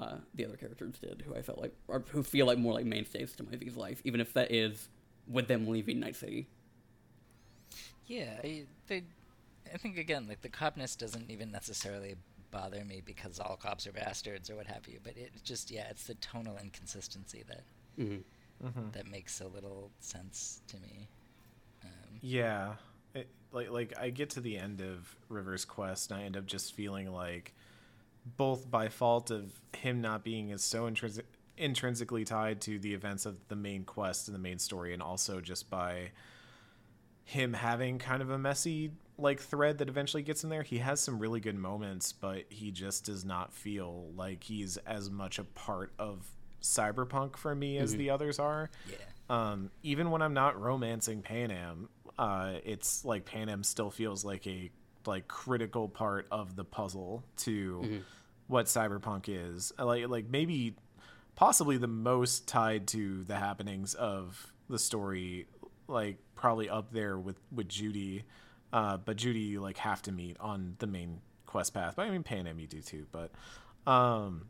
uh, 0.00 0.16
the 0.34 0.46
other 0.46 0.56
characters 0.56 0.98
did, 0.98 1.22
who 1.26 1.34
I 1.34 1.42
felt 1.42 1.58
like 1.58 1.74
or 1.88 2.04
who 2.10 2.22
feel 2.22 2.46
like 2.46 2.58
more 2.58 2.72
like 2.72 2.86
mainstays 2.86 3.32
to 3.36 3.42
my 3.44 3.56
V's 3.56 3.76
life, 3.76 4.00
even 4.04 4.20
if 4.20 4.32
that 4.32 4.50
is 4.50 4.88
with 5.28 5.46
them 5.46 5.68
leaving 5.68 6.00
Night 6.00 6.16
City. 6.16 6.48
Yeah, 8.06 8.40
they, 8.88 9.04
I 9.72 9.76
think 9.76 9.98
again, 9.98 10.26
like 10.28 10.40
the 10.42 10.48
copness 10.48 10.96
doesn't 10.96 11.30
even 11.30 11.50
necessarily 11.50 12.16
bother 12.50 12.84
me 12.84 13.00
because 13.04 13.38
all 13.38 13.56
cops 13.56 13.86
are 13.86 13.92
bastards 13.92 14.50
or 14.50 14.56
what 14.56 14.66
have 14.66 14.88
you. 14.88 14.98
But 15.02 15.16
it 15.16 15.32
just, 15.44 15.70
yeah, 15.70 15.86
it's 15.90 16.04
the 16.06 16.14
tonal 16.14 16.58
inconsistency 16.62 17.44
that 17.48 17.62
Mm-hmm. 17.98 18.90
that 18.92 19.10
makes 19.10 19.40
a 19.40 19.46
little 19.46 19.90
sense 20.00 20.60
to 20.68 20.76
me. 20.78 21.08
Um, 21.84 22.18
Yeah, 22.20 22.74
it, 23.14 23.28
like 23.52 23.70
like 23.70 23.92
I 23.98 24.10
get 24.10 24.30
to 24.30 24.40
the 24.40 24.56
end 24.58 24.80
of 24.80 25.14
River's 25.28 25.64
quest, 25.64 26.10
and 26.10 26.20
I 26.20 26.24
end 26.24 26.36
up 26.36 26.46
just 26.46 26.74
feeling 26.74 27.12
like, 27.12 27.54
both 28.36 28.70
by 28.70 28.88
fault 28.88 29.30
of 29.30 29.52
him 29.76 30.00
not 30.00 30.24
being 30.24 30.52
as 30.52 30.62
so 30.62 30.86
intrinsic, 30.86 31.26
intrinsically 31.56 32.24
tied 32.24 32.60
to 32.62 32.78
the 32.78 32.94
events 32.94 33.26
of 33.26 33.36
the 33.48 33.56
main 33.56 33.84
quest 33.84 34.28
and 34.28 34.34
the 34.34 34.40
main 34.40 34.58
story, 34.58 34.92
and 34.92 35.02
also 35.02 35.40
just 35.40 35.70
by 35.70 36.10
him 37.24 37.52
having 37.52 37.98
kind 37.98 38.22
of 38.22 38.30
a 38.30 38.38
messy 38.38 38.90
like 39.20 39.40
thread 39.40 39.78
that 39.78 39.88
eventually 39.88 40.22
gets 40.22 40.44
in 40.44 40.50
there. 40.50 40.62
He 40.62 40.78
has 40.78 41.00
some 41.00 41.18
really 41.18 41.40
good 41.40 41.56
moments, 41.56 42.12
but 42.12 42.44
he 42.48 42.70
just 42.70 43.04
does 43.04 43.24
not 43.24 43.52
feel 43.52 44.10
like 44.16 44.44
he's 44.44 44.76
as 44.78 45.10
much 45.10 45.38
a 45.38 45.44
part 45.44 45.92
of 45.98 46.26
cyberpunk 46.62 47.36
for 47.36 47.54
me 47.54 47.78
as 47.78 47.96
the 47.96 48.10
others 48.10 48.38
are 48.38 48.70
yeah, 48.88 48.96
um, 49.30 49.70
even 49.82 50.10
when 50.10 50.20
I'm 50.22 50.34
not 50.34 50.60
romancing 50.60 51.22
Panam, 51.22 51.86
uh, 52.18 52.54
it's 52.64 53.04
like 53.04 53.24
Panam 53.24 53.64
still 53.64 53.90
feels 53.90 54.24
like 54.24 54.46
a 54.46 54.70
like 55.06 55.28
critical 55.28 55.88
part 55.88 56.26
of 56.30 56.56
the 56.56 56.64
puzzle 56.64 57.24
to 57.38 57.80
what 58.48 58.66
cyberpunk 58.66 59.24
is. 59.28 59.72
Like 59.78 60.08
like 60.08 60.28
maybe 60.28 60.74
possibly 61.36 61.78
the 61.78 61.86
most 61.86 62.46
tied 62.48 62.88
to 62.88 63.24
the 63.24 63.36
happenings 63.36 63.94
of 63.94 64.52
the 64.68 64.78
story, 64.78 65.46
like 65.88 66.18
probably 66.34 66.68
up 66.68 66.92
there 66.92 67.16
with 67.18 67.36
with 67.52 67.68
Judy. 67.68 68.24
Uh, 68.72 68.96
but 68.96 69.16
Judy 69.16 69.40
you 69.40 69.60
like 69.60 69.78
have 69.78 70.02
to 70.02 70.12
meet 70.12 70.36
on 70.40 70.76
the 70.78 70.86
main 70.86 71.20
quest 71.46 71.74
path. 71.74 71.94
But 71.96 72.06
I 72.06 72.10
mean 72.10 72.22
Panam 72.22 72.60
you 72.60 72.66
do 72.66 72.80
too. 72.80 73.06
But 73.10 73.32
um, 73.90 74.46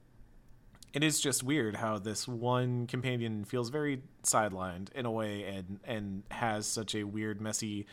it 0.93 1.03
is 1.03 1.21
just 1.21 1.43
weird 1.43 1.77
how 1.77 1.99
this 1.99 2.27
one 2.27 2.87
companion 2.87 3.45
feels 3.45 3.71
very 3.71 4.03
sidelined 4.25 4.93
in 4.93 5.07
a 5.07 5.11
way 5.11 5.45
and 5.45 5.81
and 5.85 6.23
has 6.31 6.67
such 6.67 6.95
a 6.95 7.05
weird 7.05 7.41
messy 7.41 7.87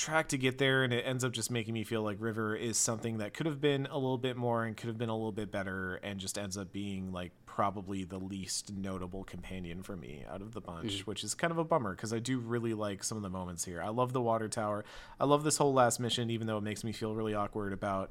track 0.00 0.28
to 0.28 0.38
get 0.38 0.56
there 0.56 0.82
and 0.82 0.94
it 0.94 1.02
ends 1.06 1.22
up 1.24 1.30
just 1.30 1.50
making 1.50 1.74
me 1.74 1.84
feel 1.84 2.02
like 2.02 2.16
river 2.20 2.56
is 2.56 2.78
something 2.78 3.18
that 3.18 3.34
could 3.34 3.44
have 3.44 3.60
been 3.60 3.86
a 3.90 3.98
little 3.98 4.16
bit 4.16 4.34
more 4.34 4.64
and 4.64 4.74
could 4.74 4.88
have 4.88 4.96
been 4.96 5.10
a 5.10 5.14
little 5.14 5.30
bit 5.30 5.52
better 5.52 5.96
and 6.02 6.18
just 6.18 6.38
ends 6.38 6.56
up 6.56 6.72
being 6.72 7.12
like 7.12 7.32
probably 7.44 8.04
the 8.04 8.16
least 8.16 8.72
notable 8.72 9.24
companion 9.24 9.82
for 9.82 9.96
me 9.96 10.24
out 10.32 10.40
of 10.40 10.54
the 10.54 10.60
bunch 10.60 11.06
which 11.06 11.22
is 11.22 11.34
kind 11.34 11.50
of 11.50 11.58
a 11.58 11.64
bummer 11.64 11.90
because 11.94 12.14
i 12.14 12.18
do 12.18 12.38
really 12.38 12.72
like 12.72 13.04
some 13.04 13.18
of 13.18 13.22
the 13.22 13.28
moments 13.28 13.62
here 13.62 13.82
i 13.82 13.88
love 13.90 14.14
the 14.14 14.22
water 14.22 14.48
tower 14.48 14.86
i 15.20 15.24
love 15.26 15.44
this 15.44 15.58
whole 15.58 15.74
last 15.74 16.00
mission 16.00 16.30
even 16.30 16.46
though 16.46 16.56
it 16.56 16.62
makes 16.62 16.82
me 16.82 16.92
feel 16.92 17.14
really 17.14 17.34
awkward 17.34 17.72
about 17.74 18.10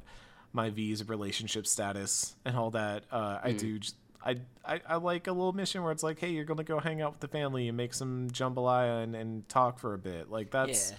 my 0.53 0.69
V's 0.69 1.07
relationship 1.07 1.67
status 1.67 2.35
and 2.45 2.55
all 2.55 2.71
that. 2.71 3.03
Uh, 3.11 3.39
I 3.43 3.51
do. 3.51 3.77
Just, 3.79 3.95
I, 4.25 4.37
I 4.65 4.81
I 4.87 4.95
like 4.95 5.27
a 5.27 5.31
little 5.31 5.53
mission 5.53 5.83
where 5.83 5.91
it's 5.91 6.01
like, 6.01 6.19
hey, 6.19 6.31
you're 6.31 6.43
gonna 6.43 6.63
go 6.63 6.79
hang 6.79 7.01
out 7.01 7.11
with 7.11 7.19
the 7.19 7.27
family 7.27 7.67
and 7.67 7.77
make 7.77 7.93
some 7.93 8.29
jambalaya 8.31 9.03
and, 9.03 9.15
and 9.15 9.47
talk 9.47 9.79
for 9.79 9.93
a 9.93 9.99
bit. 9.99 10.31
Like 10.31 10.49
that's 10.51 10.91
Yeah. 10.91 10.97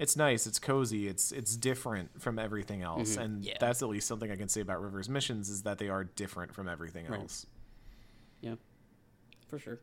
It's 0.00 0.16
nice, 0.16 0.46
it's 0.46 0.58
cozy, 0.58 1.06
it's 1.08 1.30
it's 1.30 1.54
different 1.54 2.22
from 2.22 2.38
everything 2.38 2.80
mm-hmm. 2.80 3.00
else, 3.00 3.16
and 3.18 3.44
Yeah. 3.44 3.58
that's 3.60 3.82
at 3.82 3.88
least 3.88 4.08
something 4.08 4.30
I 4.30 4.36
can 4.36 4.48
say 4.48 4.62
about 4.62 4.82
River's 4.82 5.10
missions 5.10 5.50
is 5.50 5.62
that 5.64 5.76
they 5.76 5.90
are 5.90 6.04
different 6.04 6.54
from 6.54 6.68
everything 6.68 7.06
Right. 7.06 7.20
else. 7.20 7.46
Yeah, 8.40 8.54
for 9.46 9.58
sure. 9.58 9.78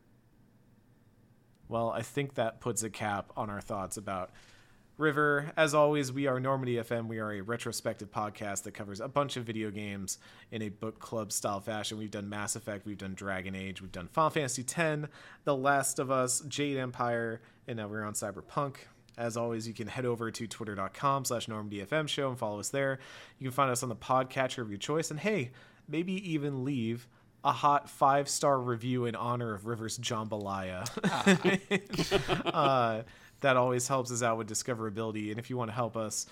Well, 1.68 1.90
I 1.90 2.02
think 2.02 2.34
that 2.34 2.60
puts 2.60 2.82
a 2.82 2.90
cap 2.90 3.30
on 3.36 3.48
our 3.48 3.60
thoughts 3.60 3.96
about 3.96 4.30
River. 4.96 5.52
As 5.56 5.72
always, 5.72 6.10
we 6.10 6.26
are 6.26 6.40
Normandy 6.40 6.74
FM. 6.74 7.06
We 7.06 7.20
are 7.20 7.30
a 7.30 7.40
retrospective 7.40 8.10
podcast 8.10 8.64
that 8.64 8.72
covers 8.72 9.00
a 9.00 9.06
bunch 9.06 9.36
of 9.36 9.44
video 9.44 9.70
games 9.70 10.18
in 10.50 10.62
a 10.62 10.70
book 10.70 10.98
club 10.98 11.30
style 11.30 11.60
fashion. 11.60 11.96
We've 11.96 12.10
done 12.10 12.28
Mass 12.28 12.56
Effect, 12.56 12.84
we've 12.84 12.98
done 12.98 13.14
Dragon 13.14 13.54
Age, 13.54 13.80
we've 13.80 13.92
done 13.92 14.08
Final 14.08 14.30
Fantasy 14.30 14.62
X, 14.62 15.08
The 15.44 15.56
Last 15.56 16.00
of 16.00 16.10
Us, 16.10 16.40
Jade 16.40 16.78
Empire, 16.78 17.40
and 17.68 17.76
now 17.76 17.86
we're 17.86 18.02
on 18.02 18.14
Cyberpunk. 18.14 18.78
As 19.18 19.36
always, 19.36 19.66
you 19.66 19.74
can 19.74 19.88
head 19.88 20.06
over 20.06 20.30
to 20.30 20.46
twitter.com 20.46 21.24
slash 21.24 21.46
NormandyFM 21.46 22.08
show 22.08 22.28
and 22.28 22.38
follow 22.38 22.60
us 22.60 22.68
there. 22.68 23.00
You 23.38 23.48
can 23.48 23.54
find 23.54 23.70
us 23.70 23.82
on 23.82 23.88
the 23.88 23.96
podcatcher 23.96 24.62
of 24.62 24.70
your 24.70 24.78
choice. 24.78 25.10
And 25.10 25.18
hey, 25.18 25.50
maybe 25.88 26.12
even 26.30 26.64
leave 26.64 27.08
a 27.44 27.52
hot 27.52 27.88
five 27.90 28.28
star 28.28 28.60
review 28.60 29.06
in 29.06 29.16
honor 29.16 29.54
of 29.54 29.66
River's 29.66 29.98
Jambalaya. 29.98 30.86
uh, 32.54 33.02
that 33.40 33.56
always 33.56 33.88
helps 33.88 34.10
us 34.10 34.22
out 34.22 34.38
with 34.38 34.48
discoverability. 34.48 35.30
And 35.30 35.38
if 35.38 35.50
you 35.50 35.56
want 35.56 35.70
to 35.70 35.74
help 35.74 35.96
us 35.96 36.26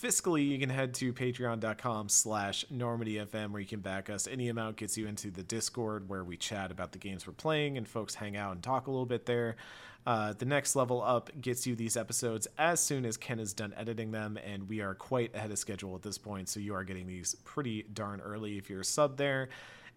fiscally, 0.00 0.48
you 0.48 0.58
can 0.58 0.70
head 0.70 0.94
to 0.94 1.12
patreon.com 1.12 2.08
slash 2.08 2.64
normandyfm 2.72 3.50
where 3.50 3.60
you 3.60 3.66
can 3.66 3.80
back 3.80 4.08
us. 4.10 4.26
Any 4.26 4.48
amount 4.48 4.76
gets 4.76 4.96
you 4.96 5.06
into 5.06 5.30
the 5.30 5.42
Discord 5.42 6.08
where 6.08 6.24
we 6.24 6.36
chat 6.36 6.70
about 6.70 6.92
the 6.92 6.98
games 6.98 7.26
we're 7.26 7.32
playing 7.34 7.76
and 7.76 7.86
folks 7.86 8.14
hang 8.14 8.36
out 8.36 8.52
and 8.52 8.62
talk 8.62 8.86
a 8.86 8.90
little 8.90 9.06
bit 9.06 9.26
there. 9.26 9.56
Uh, 10.04 10.32
the 10.32 10.44
next 10.44 10.74
level 10.74 11.02
up 11.02 11.30
gets 11.40 11.66
you 11.66 11.76
these 11.76 11.96
episodes 11.96 12.48
as 12.58 12.80
soon 12.80 13.04
as 13.04 13.16
Ken 13.16 13.38
is 13.38 13.52
done 13.52 13.72
editing 13.76 14.10
them, 14.10 14.38
and 14.44 14.68
we 14.68 14.80
are 14.80 14.94
quite 14.94 15.34
ahead 15.34 15.50
of 15.50 15.58
schedule 15.58 15.94
at 15.94 16.02
this 16.02 16.18
point, 16.18 16.48
so 16.48 16.58
you 16.58 16.74
are 16.74 16.84
getting 16.84 17.06
these 17.06 17.36
pretty 17.44 17.84
darn 17.94 18.20
early 18.20 18.58
if 18.58 18.68
you're 18.68 18.80
a 18.80 18.84
sub 18.84 19.16
there. 19.16 19.48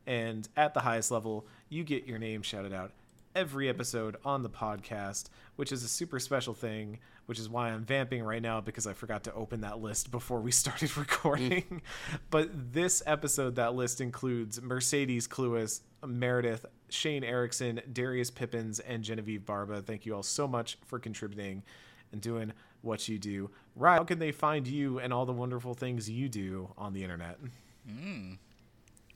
And 0.05 0.47
at 0.55 0.73
the 0.75 0.81
highest 0.81 1.09
level, 1.09 1.47
you 1.69 1.83
get 1.83 2.05
your 2.05 2.19
name 2.19 2.43
shouted 2.43 2.73
out 2.73 2.91
every 3.35 3.67
episode 3.67 4.15
on 4.23 4.43
the 4.43 4.49
podcast, 4.49 5.25
which 5.57 5.71
is 5.71 5.83
a 5.83 5.87
super 5.87 6.19
special 6.19 6.53
thing, 6.53 6.99
which 7.25 7.37
is 7.37 7.49
why 7.49 7.69
I'm 7.69 7.83
vamping 7.83 8.23
right 8.23 8.41
now 8.41 8.61
because 8.61 8.87
I 8.87 8.93
forgot 8.93 9.23
to 9.25 9.33
open 9.33 9.61
that 9.61 9.81
list 9.81 10.09
before 10.09 10.39
we 10.39 10.51
started 10.51 10.95
recording. 10.95 11.81
but 12.29 12.49
this 12.73 13.03
episode, 13.05 13.55
that 13.55 13.75
list 13.75 13.99
includes 13.99 14.61
Mercedes 14.61 15.27
Cluis, 15.27 15.81
Meredith, 16.05 16.65
Shane 16.89 17.23
Erickson, 17.23 17.81
Darius 17.91 18.29
Pippins, 18.31 18.79
and 18.79 19.03
Genevieve 19.03 19.45
Barba. 19.45 19.81
Thank 19.81 20.05
you 20.05 20.15
all 20.15 20.23
so 20.23 20.47
much 20.47 20.77
for 20.85 20.99
contributing 20.99 21.63
and 22.11 22.21
doing 22.21 22.51
what 22.81 23.07
you 23.09 23.17
do. 23.17 23.49
Right, 23.75 23.97
how 23.97 24.03
can 24.03 24.19
they 24.19 24.31
find 24.31 24.67
you 24.67 24.99
and 24.99 25.11
all 25.11 25.25
the 25.25 25.33
wonderful 25.33 25.73
things 25.73 26.09
you 26.09 26.29
do 26.29 26.69
on 26.77 26.93
the 26.93 27.03
internet? 27.03 27.37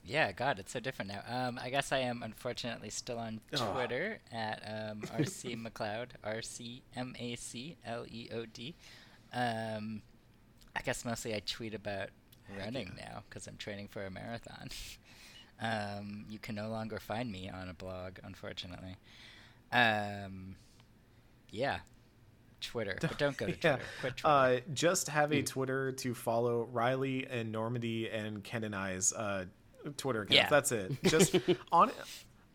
Yeah, 0.04 0.32
God, 0.32 0.58
it's 0.60 0.72
so 0.72 0.80
different 0.80 1.12
now. 1.12 1.22
Um, 1.28 1.60
I 1.62 1.70
guess 1.70 1.92
I 1.92 2.00
am 2.00 2.24
unfortunately 2.24 2.90
still 2.90 3.20
on 3.20 3.42
Oh. 3.54 3.74
Twitter 3.74 4.20
at 4.32 4.64
um, 4.66 5.02
RC 5.18 5.60
MacLeod, 5.62 6.14
R 6.24 6.42
C 6.42 6.82
M 6.96 7.16
A 7.20 7.36
C 7.36 7.78
L 7.86 8.06
E 8.10 8.30
O 8.34 8.46
D. 8.46 8.74
Um, 9.34 10.02
I 10.76 10.82
guess 10.82 11.06
mostly 11.06 11.36
I 11.36 11.42
tweet 11.46 11.76
about 11.76 12.10
running 12.58 12.94
now 12.98 13.24
because 13.30 13.46
I'm 13.46 13.58
training 13.58 13.88
for 13.90 14.04
a 14.06 14.10
marathon. 14.10 14.70
um, 15.62 16.26
you 16.30 16.40
can 16.40 16.56
no 16.56 16.70
longer 16.70 17.00
find 17.00 17.32
me 17.32 17.50
on 17.50 17.70
a 17.70 17.74
blog, 17.74 18.20
unfortunately. 18.24 18.96
Um, 19.72 20.56
yeah, 21.52 21.80
Twitter, 22.62 22.98
but 23.02 23.18
don't 23.18 23.38
go 23.38 23.48
to 23.48 23.52
Yeah. 23.64 23.76
Twitter. 23.76 23.84
Quit 24.02 24.18
Twitter. 24.18 24.28
Uh, 24.28 24.60
just 24.74 25.08
have 25.10 25.32
a 25.32 25.42
Twitter 25.42 25.92
to 25.94 26.14
follow 26.14 26.68
Riley 26.72 27.28
and 27.30 27.52
Normandy 27.52 28.10
and 28.10 28.44
Ken 28.44 28.64
and 28.64 28.76
I's 28.76 29.14
uh, 29.14 29.46
Twitter 29.98 30.24
accounts. 30.24 30.36
Yeah. 30.36 30.50
That's 30.50 30.72
it. 30.72 30.92
Just 31.06 31.36
on. 31.72 31.92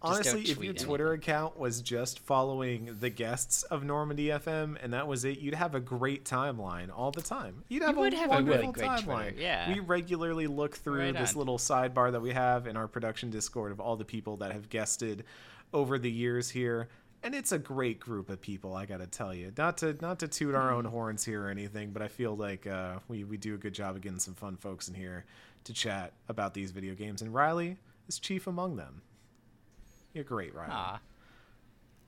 Honestly, 0.04 0.42
if 0.42 0.48
your 0.58 0.70
anything. 0.70 0.86
Twitter 0.86 1.12
account 1.12 1.58
was 1.58 1.80
just 1.80 2.18
following 2.20 2.96
the 3.00 3.10
guests 3.10 3.62
of 3.64 3.84
Normandy 3.84 4.26
FM 4.26 4.76
and 4.82 4.92
that 4.92 5.06
was 5.06 5.24
it, 5.24 5.38
you'd 5.38 5.54
have 5.54 5.74
a 5.74 5.80
great 5.80 6.24
timeline 6.24 6.90
all 6.94 7.10
the 7.10 7.22
time. 7.22 7.64
You'd 7.68 7.82
have 7.82 7.96
would 7.96 8.14
a 8.14 8.16
have 8.16 8.30
a 8.30 8.42
really 8.42 8.66
wonderful 8.66 8.72
great 8.72 8.90
timeline. 8.90 9.38
Yeah. 9.38 9.72
We 9.72 9.80
regularly 9.80 10.46
look 10.46 10.76
through 10.76 11.00
Right 11.00 11.14
this 11.16 11.34
little 11.36 11.58
sidebar 11.58 12.12
that 12.12 12.20
we 12.20 12.32
have 12.32 12.66
in 12.66 12.76
our 12.76 12.88
production 12.88 13.30
Discord 13.30 13.72
of 13.72 13.80
all 13.80 13.96
the 13.96 14.04
people 14.04 14.36
that 14.38 14.52
have 14.52 14.68
guested 14.68 15.24
over 15.72 15.98
the 15.98 16.10
years 16.10 16.50
here. 16.50 16.88
And 17.22 17.34
it's 17.34 17.52
a 17.52 17.58
great 17.58 18.00
group 18.00 18.28
of 18.28 18.40
people, 18.40 18.74
I 18.74 18.84
gotta 18.84 19.06
tell 19.06 19.32
you. 19.32 19.50
Not 19.56 19.78
to 19.78 19.96
not 20.02 20.18
to 20.18 20.28
toot 20.28 20.54
our 20.54 20.70
own 20.70 20.84
horns 20.84 21.24
here 21.24 21.46
or 21.46 21.48
anything, 21.48 21.90
but 21.90 22.02
I 22.02 22.08
feel 22.08 22.36
like 22.36 22.66
uh, 22.66 22.98
we 23.08 23.24
we 23.24 23.38
do 23.38 23.54
a 23.54 23.58
good 23.58 23.72
job 23.72 23.96
of 23.96 24.02
getting 24.02 24.18
some 24.18 24.34
fun 24.34 24.56
folks 24.56 24.88
in 24.88 24.94
here 24.94 25.24
to 25.64 25.72
chat 25.72 26.12
about 26.28 26.52
these 26.52 26.70
video 26.70 26.94
games. 26.94 27.22
And 27.22 27.32
Riley 27.32 27.78
is 28.08 28.18
chief 28.18 28.46
among 28.46 28.76
them. 28.76 29.00
You're 30.14 30.24
great, 30.24 30.54
Riley. 30.54 30.72
Aw. 30.72 31.00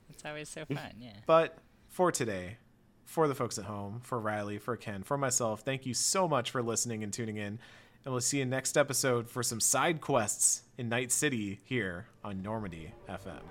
It's 0.09 0.25
always 0.25 0.49
so 0.49 0.65
fun, 0.65 0.93
yeah. 0.99 1.11
But 1.27 1.57
for 1.89 2.11
today, 2.11 2.57
for 3.05 3.27
the 3.27 3.35
folks 3.35 3.57
at 3.57 3.65
home, 3.65 3.99
for 4.03 4.19
Riley, 4.19 4.57
for 4.57 4.75
Ken, 4.75 5.03
for 5.03 5.17
myself, 5.17 5.61
thank 5.61 5.85
you 5.85 5.93
so 5.93 6.27
much 6.27 6.49
for 6.51 6.63
listening 6.63 7.03
and 7.03 7.13
tuning 7.13 7.37
in. 7.37 7.59
And 8.05 8.13
we'll 8.13 8.21
see 8.21 8.39
you 8.39 8.45
next 8.45 8.77
episode 8.77 9.29
for 9.29 9.43
some 9.43 9.59
side 9.59 9.99
quests 9.99 10.61
in 10.77 10.87
Night 10.87 11.11
City 11.11 11.59
here 11.65 12.07
on 12.23 12.41
Normandy 12.41 12.93
FM. 13.09 13.41